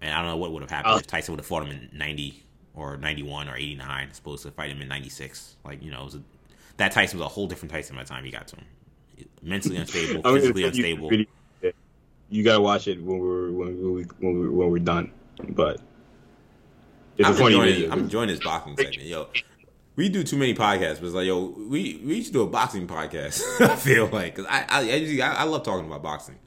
And 0.00 0.14
I 0.14 0.18
don't 0.20 0.30
know 0.30 0.36
what 0.36 0.52
would 0.52 0.62
have 0.62 0.70
happened 0.70 0.94
uh, 0.94 0.98
if 0.98 1.06
Tyson 1.06 1.32
would 1.32 1.40
have 1.40 1.46
fought 1.46 1.64
him 1.64 1.70
in 1.70 1.90
90 1.92 2.44
or 2.74 2.96
91 2.96 3.48
or 3.48 3.56
89, 3.56 4.12
supposed 4.12 4.44
to 4.44 4.52
fight 4.52 4.70
him 4.70 4.80
in 4.80 4.88
96. 4.88 5.56
Like, 5.64 5.82
you 5.82 5.90
know, 5.90 6.08
a, 6.12 6.20
that 6.76 6.92
Tyson 6.92 7.18
was 7.18 7.26
a 7.26 7.28
whole 7.28 7.48
different 7.48 7.72
Tyson 7.72 7.96
by 7.96 8.02
the 8.02 8.08
time 8.08 8.24
he 8.24 8.30
got 8.30 8.46
to 8.48 8.56
him. 8.56 8.66
Mentally 9.42 9.76
unstable, 9.78 10.22
physically 10.22 10.64
unstable. 10.64 11.10
You, 12.30 12.42
gotta 12.42 12.60
watch 12.60 12.88
it 12.88 13.02
when 13.02 13.18
we're 13.18 13.50
when 13.50 13.94
we 13.94 14.02
when 14.20 14.40
we 14.40 14.48
when 14.48 14.70
we're 14.70 14.78
done. 14.78 15.12
But 15.50 15.80
it's 17.18 17.28
I'm 17.28 17.34
a 17.34 17.36
funny 17.36 17.54
enjoying, 17.54 17.72
video. 17.74 17.90
I'm 17.90 17.98
enjoying 18.00 18.28
this 18.28 18.40
boxing 18.40 18.76
segment, 18.76 19.02
yo 19.02 19.28
we 19.96 20.08
do 20.08 20.22
too 20.22 20.36
many 20.36 20.54
podcasts. 20.54 20.96
But 21.00 21.06
it's 21.06 21.14
like, 21.14 21.26
yo, 21.26 21.54
we 21.56 22.00
we 22.04 22.22
should 22.22 22.32
do 22.32 22.42
a 22.42 22.46
boxing 22.46 22.86
podcast. 22.86 23.42
I 23.60 23.76
feel 23.76 24.06
like 24.06 24.34
because 24.36 24.50
I 24.50 24.64
I, 24.68 25.26
I 25.28 25.34
I 25.34 25.44
love 25.44 25.62
talking 25.62 25.86
about 25.86 26.02
boxing. 26.02 26.38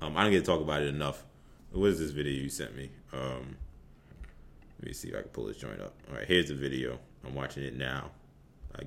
Um, 0.00 0.16
I 0.16 0.22
don't 0.22 0.32
get 0.32 0.40
to 0.40 0.46
talk 0.46 0.60
about 0.60 0.82
it 0.82 0.88
enough. 0.88 1.24
What 1.72 1.86
is 1.86 1.98
this 1.98 2.10
video 2.10 2.32
you 2.32 2.48
sent 2.48 2.76
me? 2.76 2.90
Um, 3.12 3.56
let 4.78 4.88
me 4.88 4.92
see 4.92 5.08
if 5.08 5.16
I 5.16 5.22
can 5.22 5.30
pull 5.30 5.46
this 5.46 5.56
joint 5.56 5.80
up. 5.80 5.94
All 6.08 6.16
right, 6.16 6.26
here's 6.26 6.48
the 6.48 6.54
video. 6.54 6.98
I'm 7.26 7.34
watching 7.34 7.64
it 7.64 7.76
now. 7.76 8.10
I, 8.76 8.82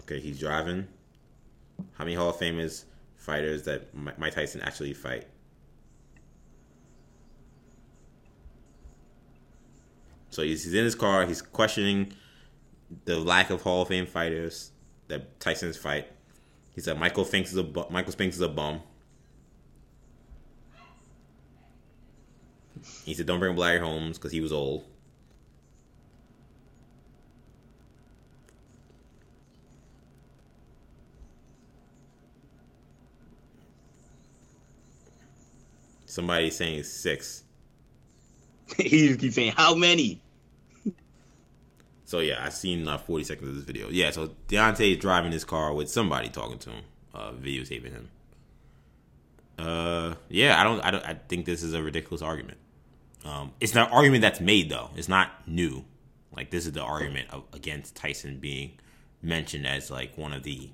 okay, 0.00 0.20
he's 0.20 0.38
driving. 0.38 0.86
How 1.94 2.04
many 2.04 2.14
Hall 2.14 2.30
of 2.30 2.36
Famers 2.36 2.84
fighters 3.16 3.64
that 3.64 3.94
Mike 3.94 4.34
Tyson 4.34 4.60
actually 4.60 4.94
fight? 4.94 5.26
So 10.30 10.42
he's, 10.42 10.64
he's 10.64 10.74
in 10.74 10.84
his 10.84 10.94
car. 10.94 11.26
He's 11.26 11.42
questioning 11.42 12.12
the 13.04 13.18
lack 13.18 13.50
of 13.50 13.62
Hall 13.62 13.82
of 13.82 13.88
Fame 13.88 14.06
fighters 14.06 14.70
that 15.08 15.38
Tyson's 15.40 15.76
fight. 15.76 16.08
He 16.74 16.80
said 16.80 16.98
Michael 16.98 17.24
Spinks 17.24 17.50
is 17.50 17.56
a 17.56 17.64
bu- 17.64 17.90
Michael 17.90 18.12
Spinks 18.12 18.36
is 18.36 18.42
a 18.42 18.48
bum. 18.48 18.80
He 23.04 23.12
said 23.12 23.26
don't 23.26 23.40
bring 23.40 23.56
Larry 23.56 23.80
Holmes 23.80 24.18
because 24.18 24.32
he 24.32 24.40
was 24.40 24.52
old. 24.52 24.84
Somebody 36.06 36.50
saying 36.50 36.82
six. 36.84 37.44
he 38.76 39.08
just 39.08 39.20
keeps 39.20 39.34
saying, 39.34 39.52
"How 39.56 39.74
many?" 39.74 40.20
So 42.04 42.18
yeah, 42.18 42.44
I 42.44 42.48
seen 42.48 42.88
uh, 42.88 42.98
40 42.98 43.22
seconds 43.22 43.48
of 43.50 43.54
this 43.54 43.64
video. 43.64 43.88
Yeah, 43.88 44.10
so 44.10 44.32
Deontay 44.48 44.92
is 44.92 44.98
driving 44.98 45.30
his 45.30 45.44
car 45.44 45.72
with 45.72 45.88
somebody 45.88 46.28
talking 46.28 46.58
to 46.58 46.70
him, 46.70 46.84
uh, 47.14 47.30
videotaping 47.30 47.92
him. 47.92 48.08
Uh, 49.56 50.14
yeah, 50.28 50.60
I 50.60 50.64
don't, 50.64 50.80
I 50.80 50.90
don't, 50.90 51.04
I 51.04 51.14
think 51.28 51.46
this 51.46 51.62
is 51.62 51.72
a 51.72 51.80
ridiculous 51.80 52.20
argument. 52.20 52.58
Um, 53.24 53.52
it's 53.60 53.76
an 53.76 53.78
argument 53.78 54.22
that's 54.22 54.40
made 54.40 54.70
though. 54.70 54.90
It's 54.96 55.08
not 55.08 55.46
new. 55.46 55.84
Like 56.34 56.50
this 56.50 56.66
is 56.66 56.72
the 56.72 56.82
argument 56.82 57.28
of, 57.30 57.44
against 57.52 57.94
Tyson 57.94 58.38
being 58.38 58.72
mentioned 59.22 59.66
as 59.66 59.88
like 59.88 60.18
one 60.18 60.32
of 60.32 60.42
the 60.42 60.70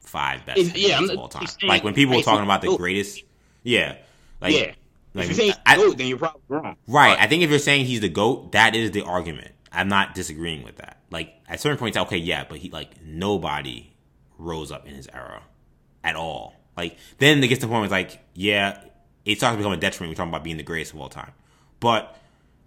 five 0.00 0.44
best 0.46 0.76
yeah, 0.76 1.00
of 1.00 1.10
all 1.16 1.28
time. 1.28 1.46
Like 1.62 1.84
when 1.84 1.94
people 1.94 2.16
were 2.16 2.22
talking 2.22 2.44
about 2.44 2.62
the 2.62 2.76
greatest, 2.76 3.22
yeah, 3.62 3.98
like 4.40 4.56
yeah. 4.56 4.72
Like, 5.12 5.24
if 5.24 5.30
you 5.30 5.48
say 5.48 5.54
I, 5.66 5.76
goat, 5.76 5.98
then 5.98 6.06
you're 6.06 6.18
probably 6.18 6.40
wrong. 6.48 6.76
Right. 6.86 7.16
But, 7.16 7.24
I 7.24 7.26
think 7.26 7.42
if 7.42 7.50
you're 7.50 7.58
saying 7.58 7.86
he's 7.86 8.00
the 8.00 8.08
goat, 8.08 8.52
that 8.52 8.76
is 8.76 8.92
the 8.92 9.02
argument. 9.02 9.52
I'm 9.72 9.88
not 9.88 10.14
disagreeing 10.14 10.62
with 10.62 10.76
that. 10.76 10.98
Like 11.10 11.34
at 11.48 11.60
certain 11.60 11.78
points, 11.78 11.96
okay, 11.96 12.16
yeah, 12.16 12.44
but 12.48 12.58
he 12.58 12.70
like 12.70 13.02
nobody 13.04 13.92
rose 14.38 14.72
up 14.72 14.86
in 14.86 14.94
his 14.94 15.08
era 15.12 15.42
at 16.02 16.16
all. 16.16 16.54
Like 16.76 16.96
then 17.18 17.42
it 17.42 17.48
gets 17.48 17.60
to 17.60 17.66
the 17.66 17.70
point 17.70 17.90
where 17.90 18.00
it's 18.00 18.12
like, 18.12 18.22
yeah, 18.34 18.80
it 19.24 19.38
starts 19.38 19.54
to 19.54 19.58
become 19.58 19.72
a 19.72 19.76
detriment. 19.76 20.10
We're 20.10 20.16
talking 20.16 20.30
about 20.30 20.44
being 20.44 20.56
the 20.56 20.62
greatest 20.62 20.92
of 20.94 21.00
all 21.00 21.08
time, 21.08 21.32
but 21.78 22.16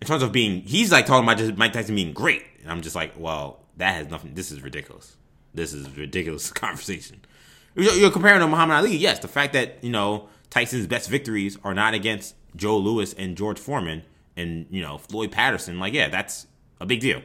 in 0.02 0.08
terms 0.08 0.24
of 0.24 0.32
being, 0.32 0.62
he's 0.62 0.92
like 0.92 1.06
talking 1.06 1.24
about 1.24 1.38
just 1.38 1.58
Mike 1.58 1.72
Tyson 1.72 1.96
being 1.96 2.14
great, 2.14 2.44
and 2.62 2.72
I'm 2.72 2.82
just 2.82 2.96
like, 2.96 3.14
well, 3.18 3.60
that 3.78 3.96
has 3.96 4.10
nothing. 4.10 4.34
This 4.34 4.52
is 4.52 4.62
ridiculous. 4.62 5.16
This 5.54 5.74
is 5.74 5.90
ridiculous 5.96 6.52
conversation. 6.52 7.22
You're, 7.76 7.94
you're 7.94 8.12
comparing 8.12 8.40
to 8.42 8.48
Muhammad 8.48 8.78
Ali. 8.78 8.98
Yes, 8.98 9.20
the 9.20 9.28
fact 9.28 9.54
that 9.54 9.78
you 9.82 9.90
know 9.90 10.28
Tyson's 10.54 10.86
best 10.86 11.10
victories 11.10 11.58
are 11.64 11.74
not 11.74 11.96
against 11.96 12.36
Joe 12.56 12.78
Louis 12.78 13.12
and 13.14 13.36
George 13.36 13.58
Foreman 13.58 14.04
and 14.38 14.68
you 14.70 14.84
know 14.84 15.00
Floyd 15.00 15.32
Patterson. 15.32 15.80
Like, 15.80 15.94
yeah, 15.94 16.10
that's 16.10 16.46
a 16.80 16.86
big 16.86 17.00
deal. 17.00 17.24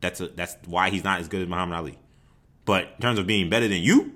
That's 0.00 0.20
a, 0.20 0.26
that's 0.26 0.56
why 0.66 0.90
he's 0.90 1.04
not 1.04 1.20
as 1.20 1.28
good 1.28 1.42
as 1.42 1.48
Muhammad 1.48 1.78
Ali. 1.78 1.98
But 2.64 2.88
in 2.96 3.02
terms 3.02 3.20
of 3.20 3.26
being 3.28 3.48
better 3.48 3.68
than 3.68 3.82
you, 3.82 4.14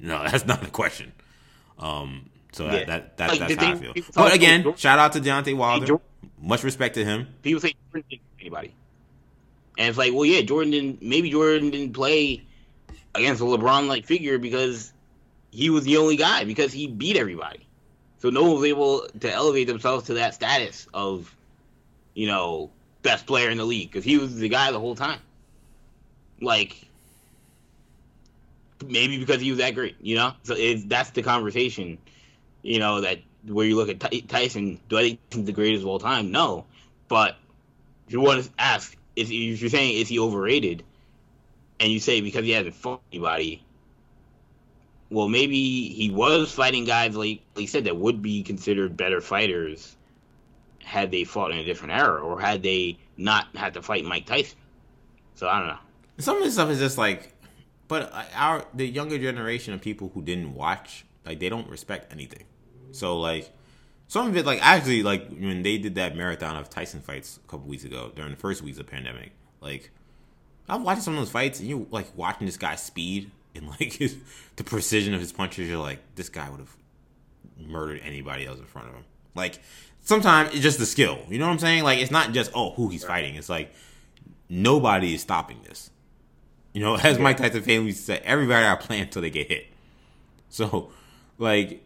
no, 0.00 0.24
that's 0.28 0.44
not 0.44 0.60
the 0.60 0.70
question. 0.70 1.12
Um, 1.78 2.30
so 2.50 2.64
yeah. 2.64 2.72
that, 2.72 2.86
that, 2.86 3.16
that 3.18 3.30
like, 3.30 3.38
that's 3.48 3.54
how 3.62 3.70
I 3.70 3.74
feel. 3.76 3.94
But 4.12 4.34
again, 4.34 4.64
Jordan, 4.64 4.78
shout 4.78 4.98
out 4.98 5.12
to 5.12 5.20
Deontay 5.20 5.56
Wilder. 5.56 5.86
Jordan, 5.86 6.06
Much 6.42 6.64
respect 6.64 6.96
to 6.96 7.04
him. 7.04 7.28
People 7.42 7.60
say 7.60 7.76
Jordan 7.92 8.08
didn't 8.10 8.22
anybody, 8.40 8.74
and 9.78 9.88
it's 9.88 9.98
like, 9.98 10.12
well, 10.12 10.24
yeah, 10.24 10.40
Jordan 10.40 10.72
didn't. 10.72 11.00
Maybe 11.00 11.30
Jordan 11.30 11.70
didn't 11.70 11.92
play 11.92 12.42
against 13.14 13.40
a 13.40 13.44
LeBron-like 13.44 14.04
figure 14.04 14.38
because 14.38 14.92
he 15.52 15.70
was 15.70 15.84
the 15.84 15.98
only 15.98 16.16
guy 16.16 16.42
because 16.42 16.72
he 16.72 16.88
beat 16.88 17.16
everybody. 17.16 17.67
So 18.20 18.30
no 18.30 18.42
one 18.42 18.54
was 18.54 18.64
able 18.64 19.06
to 19.20 19.32
elevate 19.32 19.66
themselves 19.68 20.06
to 20.06 20.14
that 20.14 20.34
status 20.34 20.88
of, 20.92 21.34
you 22.14 22.26
know, 22.26 22.70
best 23.02 23.26
player 23.26 23.48
in 23.48 23.58
the 23.58 23.64
league 23.64 23.90
because 23.90 24.04
he 24.04 24.18
was 24.18 24.36
the 24.36 24.48
guy 24.48 24.72
the 24.72 24.80
whole 24.80 24.96
time. 24.96 25.20
Like, 26.40 26.88
maybe 28.84 29.18
because 29.18 29.40
he 29.40 29.50
was 29.50 29.58
that 29.58 29.74
great, 29.74 29.96
you 30.00 30.16
know. 30.16 30.32
So 30.42 30.56
that's 30.86 31.10
the 31.10 31.22
conversation, 31.22 31.98
you 32.62 32.78
know, 32.78 33.00
that 33.02 33.20
where 33.44 33.66
you 33.66 33.76
look 33.76 33.88
at 33.88 34.28
Tyson. 34.28 34.80
Do 34.88 34.98
I 34.98 35.02
think 35.02 35.20
he's 35.30 35.44
the 35.44 35.52
greatest 35.52 35.82
of 35.82 35.88
all 35.88 36.00
time? 36.00 36.32
No, 36.32 36.64
but 37.06 37.36
if 38.06 38.12
you 38.12 38.20
want 38.20 38.44
to 38.44 38.50
ask, 38.58 38.96
if 39.14 39.30
you're 39.30 39.70
saying 39.70 39.96
is 39.96 40.08
he 40.08 40.18
overrated, 40.18 40.84
and 41.80 41.90
you 41.90 42.00
say 42.00 42.20
because 42.20 42.44
he 42.44 42.50
hasn't 42.50 42.74
fought 42.74 43.00
anybody, 43.12 43.62
well, 45.10 45.28
maybe 45.28 45.88
he 45.88 46.10
was 46.10 46.52
fighting 46.52 46.84
guys 46.84 47.16
like 47.16 47.40
he 47.56 47.66
said 47.66 47.84
that 47.84 47.96
would 47.96 48.20
be 48.22 48.42
considered 48.42 48.96
better 48.96 49.20
fighters 49.20 49.96
had 50.84 51.10
they 51.10 51.24
fought 51.24 51.50
in 51.50 51.58
a 51.58 51.64
different 51.64 51.92
era 51.92 52.20
or 52.20 52.40
had 52.40 52.62
they 52.62 52.98
not 53.16 53.46
had 53.54 53.74
to 53.74 53.82
fight 53.82 54.04
Mike 54.04 54.26
Tyson. 54.26 54.58
So 55.34 55.48
I 55.48 55.58
don't 55.58 55.68
know. 55.68 55.78
Some 56.18 56.38
of 56.38 56.42
this 56.42 56.54
stuff 56.54 56.70
is 56.70 56.78
just 56.78 56.98
like, 56.98 57.34
but 57.88 58.12
our 58.34 58.64
the 58.74 58.86
younger 58.86 59.18
generation 59.18 59.74
of 59.74 59.80
people 59.80 60.10
who 60.14 60.22
didn't 60.22 60.54
watch, 60.54 61.04
like 61.24 61.38
they 61.38 61.48
don't 61.48 61.68
respect 61.68 62.12
anything. 62.12 62.44
So 62.92 63.18
like, 63.18 63.50
some 64.08 64.28
of 64.28 64.36
it, 64.36 64.46
like 64.46 64.60
actually, 64.62 65.02
like 65.02 65.28
when 65.30 65.62
they 65.62 65.78
did 65.78 65.94
that 65.94 66.16
marathon 66.16 66.56
of 66.56 66.70
Tyson 66.70 67.00
fights 67.00 67.38
a 67.44 67.50
couple 67.50 67.66
weeks 67.68 67.84
ago 67.84 68.10
during 68.14 68.30
the 68.32 68.38
first 68.38 68.62
weeks 68.62 68.78
of 68.78 68.86
pandemic, 68.86 69.32
like 69.60 69.90
I'm 70.68 70.84
watching 70.84 71.02
some 71.02 71.14
of 71.14 71.20
those 71.20 71.30
fights 71.30 71.60
and 71.60 71.68
you 71.68 71.86
like 71.90 72.08
watching 72.16 72.46
this 72.46 72.56
guy's 72.56 72.82
speed 72.82 73.30
and 73.54 73.68
like 73.68 73.94
his, 73.94 74.16
the 74.56 74.64
precision 74.64 75.14
of 75.14 75.20
his 75.20 75.32
punches, 75.32 75.68
you're 75.68 75.78
like, 75.78 76.00
this 76.14 76.28
guy 76.28 76.48
would 76.48 76.60
have 76.60 76.76
murdered 77.58 78.00
anybody 78.04 78.46
else 78.46 78.58
in 78.58 78.64
front 78.66 78.88
of 78.88 78.94
him. 78.94 79.04
Like 79.34 79.60
sometimes 80.02 80.50
it's 80.52 80.62
just 80.62 80.78
the 80.78 80.86
skill. 80.86 81.18
You 81.28 81.38
know 81.38 81.46
what 81.46 81.52
I'm 81.52 81.58
saying? 81.58 81.84
Like 81.84 81.98
it's 81.98 82.10
not 82.10 82.32
just 82.32 82.50
oh 82.54 82.70
who 82.72 82.88
he's 82.88 83.04
fighting. 83.04 83.34
It's 83.34 83.48
like 83.48 83.72
nobody 84.48 85.14
is 85.14 85.22
stopping 85.22 85.60
this. 85.64 85.90
You 86.72 86.82
know, 86.82 86.96
as. 87.02 87.18
Mike 87.18 87.36
Tyson 87.38 87.62
family 87.62 87.92
said, 87.92 88.22
everybody 88.24 88.66
a 88.66 88.76
plan 88.76 89.02
until 89.02 89.22
they 89.22 89.30
get 89.30 89.48
hit. 89.48 89.66
So, 90.48 90.90
like 91.38 91.84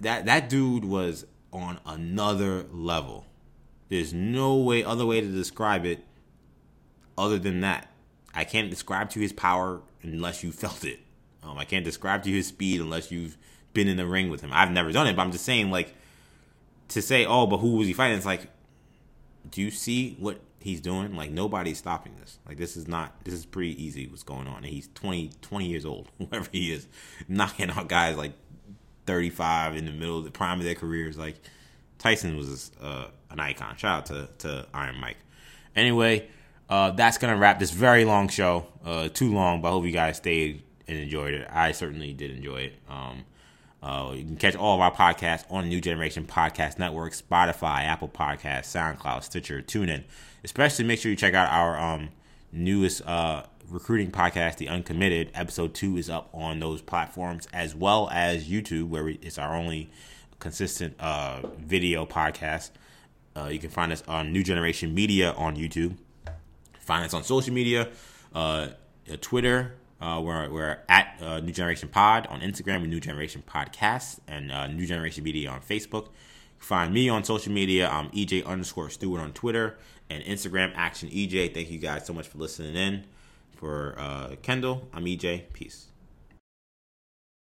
that 0.00 0.26
that 0.26 0.48
dude 0.48 0.84
was 0.84 1.26
on 1.52 1.80
another 1.84 2.66
level. 2.72 3.26
There's 3.88 4.12
no 4.12 4.56
way 4.56 4.84
other 4.84 5.04
way 5.04 5.20
to 5.20 5.26
describe 5.26 5.84
it 5.84 6.04
other 7.18 7.38
than 7.38 7.60
that. 7.60 7.88
I 8.32 8.44
can't 8.44 8.70
describe 8.70 9.10
to 9.10 9.18
you 9.18 9.24
his 9.24 9.32
power 9.32 9.82
unless 10.02 10.42
you 10.42 10.52
felt 10.52 10.84
it. 10.84 11.00
Um, 11.42 11.58
I 11.58 11.64
can't 11.64 11.84
describe 11.84 12.22
to 12.24 12.30
you 12.30 12.36
his 12.36 12.48
speed 12.48 12.80
unless 12.80 13.10
you've 13.10 13.36
been 13.72 13.88
in 13.88 13.96
the 13.96 14.06
ring 14.06 14.30
with 14.30 14.40
him. 14.40 14.50
I've 14.52 14.70
never 14.70 14.92
done 14.92 15.06
it, 15.06 15.16
but 15.16 15.22
I'm 15.22 15.32
just 15.32 15.44
saying, 15.44 15.70
like, 15.70 15.94
to 16.88 17.02
say, 17.02 17.24
oh, 17.24 17.46
but 17.46 17.58
who 17.58 17.76
was 17.76 17.86
he 17.86 17.92
fighting? 17.92 18.16
It's 18.16 18.26
like, 18.26 18.48
do 19.50 19.62
you 19.62 19.70
see 19.70 20.16
what 20.18 20.40
he's 20.58 20.80
doing? 20.80 21.14
Like, 21.14 21.30
nobody's 21.30 21.78
stopping 21.78 22.14
this. 22.20 22.38
Like, 22.46 22.56
this 22.56 22.76
is 22.76 22.88
not, 22.88 23.24
this 23.24 23.34
is 23.34 23.46
pretty 23.46 23.82
easy 23.82 24.06
what's 24.06 24.22
going 24.22 24.46
on. 24.46 24.58
And 24.58 24.66
he's 24.66 24.88
20, 24.94 25.30
20 25.40 25.66
years 25.66 25.84
old, 25.84 26.08
whoever 26.18 26.48
he 26.52 26.72
is, 26.72 26.86
knocking 27.28 27.70
out 27.70 27.88
guys 27.88 28.16
like 28.16 28.32
35 29.06 29.76
in 29.76 29.86
the 29.86 29.92
middle 29.92 30.18
of 30.18 30.24
the 30.24 30.30
prime 30.30 30.58
of 30.58 30.64
their 30.64 30.74
careers. 30.74 31.16
Like, 31.16 31.36
Tyson 31.98 32.36
was 32.36 32.72
uh, 32.80 33.06
an 33.30 33.40
icon. 33.40 33.76
Shout 33.76 33.98
out 33.98 34.06
to, 34.06 34.28
to 34.46 34.66
Iron 34.74 34.98
Mike. 35.00 35.18
Anyway, 35.76 36.28
uh, 36.70 36.92
that's 36.92 37.18
gonna 37.18 37.36
wrap 37.36 37.58
this 37.58 37.72
very 37.72 38.04
long 38.04 38.28
show. 38.28 38.66
Uh, 38.84 39.08
too 39.08 39.30
long, 39.32 39.60
but 39.60 39.68
I 39.68 39.70
hope 39.72 39.84
you 39.84 39.92
guys 39.92 40.16
stayed 40.16 40.62
and 40.88 40.98
enjoyed 40.98 41.34
it. 41.34 41.46
I 41.50 41.72
certainly 41.72 42.14
did 42.14 42.30
enjoy 42.30 42.62
it. 42.62 42.74
Um, 42.88 43.24
uh, 43.82 44.12
you 44.14 44.24
can 44.24 44.36
catch 44.36 44.56
all 44.56 44.74
of 44.74 44.80
our 44.80 44.92
podcasts 44.92 45.44
on 45.50 45.68
New 45.68 45.80
Generation 45.80 46.26
Podcast 46.26 46.78
Network, 46.78 47.12
Spotify, 47.12 47.84
Apple 47.84 48.08
Podcasts, 48.08 48.66
SoundCloud, 48.66 49.22
Stitcher, 49.22 49.62
TuneIn. 49.62 50.04
Especially 50.44 50.84
make 50.84 51.00
sure 51.00 51.10
you 51.10 51.16
check 51.16 51.34
out 51.34 51.50
our 51.50 51.78
um, 51.78 52.10
newest 52.52 53.06
uh, 53.06 53.44
recruiting 53.68 54.10
podcast, 54.10 54.56
The 54.56 54.68
Uncommitted. 54.68 55.30
Episode 55.34 55.74
two 55.74 55.96
is 55.96 56.10
up 56.10 56.28
on 56.32 56.60
those 56.60 56.82
platforms 56.82 57.48
as 57.52 57.74
well 57.74 58.08
as 58.12 58.48
YouTube, 58.48 58.88
where 58.88 59.04
we, 59.04 59.18
it's 59.22 59.38
our 59.38 59.56
only 59.56 59.90
consistent 60.38 60.94
uh, 61.00 61.40
video 61.58 62.04
podcast. 62.06 62.70
Uh, 63.36 63.46
you 63.46 63.58
can 63.58 63.70
find 63.70 63.92
us 63.92 64.02
on 64.08 64.32
New 64.32 64.42
Generation 64.42 64.94
Media 64.94 65.32
on 65.32 65.56
YouTube. 65.56 65.96
Find 66.90 67.04
us 67.04 67.14
on 67.14 67.22
social 67.22 67.54
media, 67.54 67.88
uh, 68.34 68.38
uh, 69.08 69.16
Twitter. 69.20 69.76
Uh, 70.00 70.20
we're, 70.24 70.50
we're 70.50 70.78
at 70.88 71.16
uh, 71.22 71.38
New 71.38 71.52
Generation 71.52 71.88
Pod 71.88 72.26
on 72.26 72.40
Instagram, 72.40 72.84
New 72.88 72.98
Generation 72.98 73.44
Podcast, 73.46 74.18
and 74.26 74.50
uh, 74.50 74.66
New 74.66 74.86
Generation 74.86 75.22
Media 75.22 75.50
on 75.50 75.60
Facebook. 75.60 76.08
Find 76.58 76.92
me 76.92 77.08
on 77.08 77.22
social 77.22 77.52
media. 77.52 77.88
I'm 77.88 78.10
EJ 78.10 78.44
underscore 78.44 78.90
Stewart 78.90 79.20
on 79.20 79.32
Twitter 79.32 79.78
and 80.10 80.24
Instagram, 80.24 80.72
Action 80.74 81.08
EJ. 81.10 81.54
Thank 81.54 81.70
you 81.70 81.78
guys 81.78 82.06
so 82.06 82.12
much 82.12 82.26
for 82.26 82.38
listening 82.38 82.74
in. 82.74 83.04
For 83.54 83.94
uh, 83.96 84.34
Kendall, 84.42 84.88
I'm 84.92 85.04
EJ. 85.04 85.52
Peace. 85.52 85.89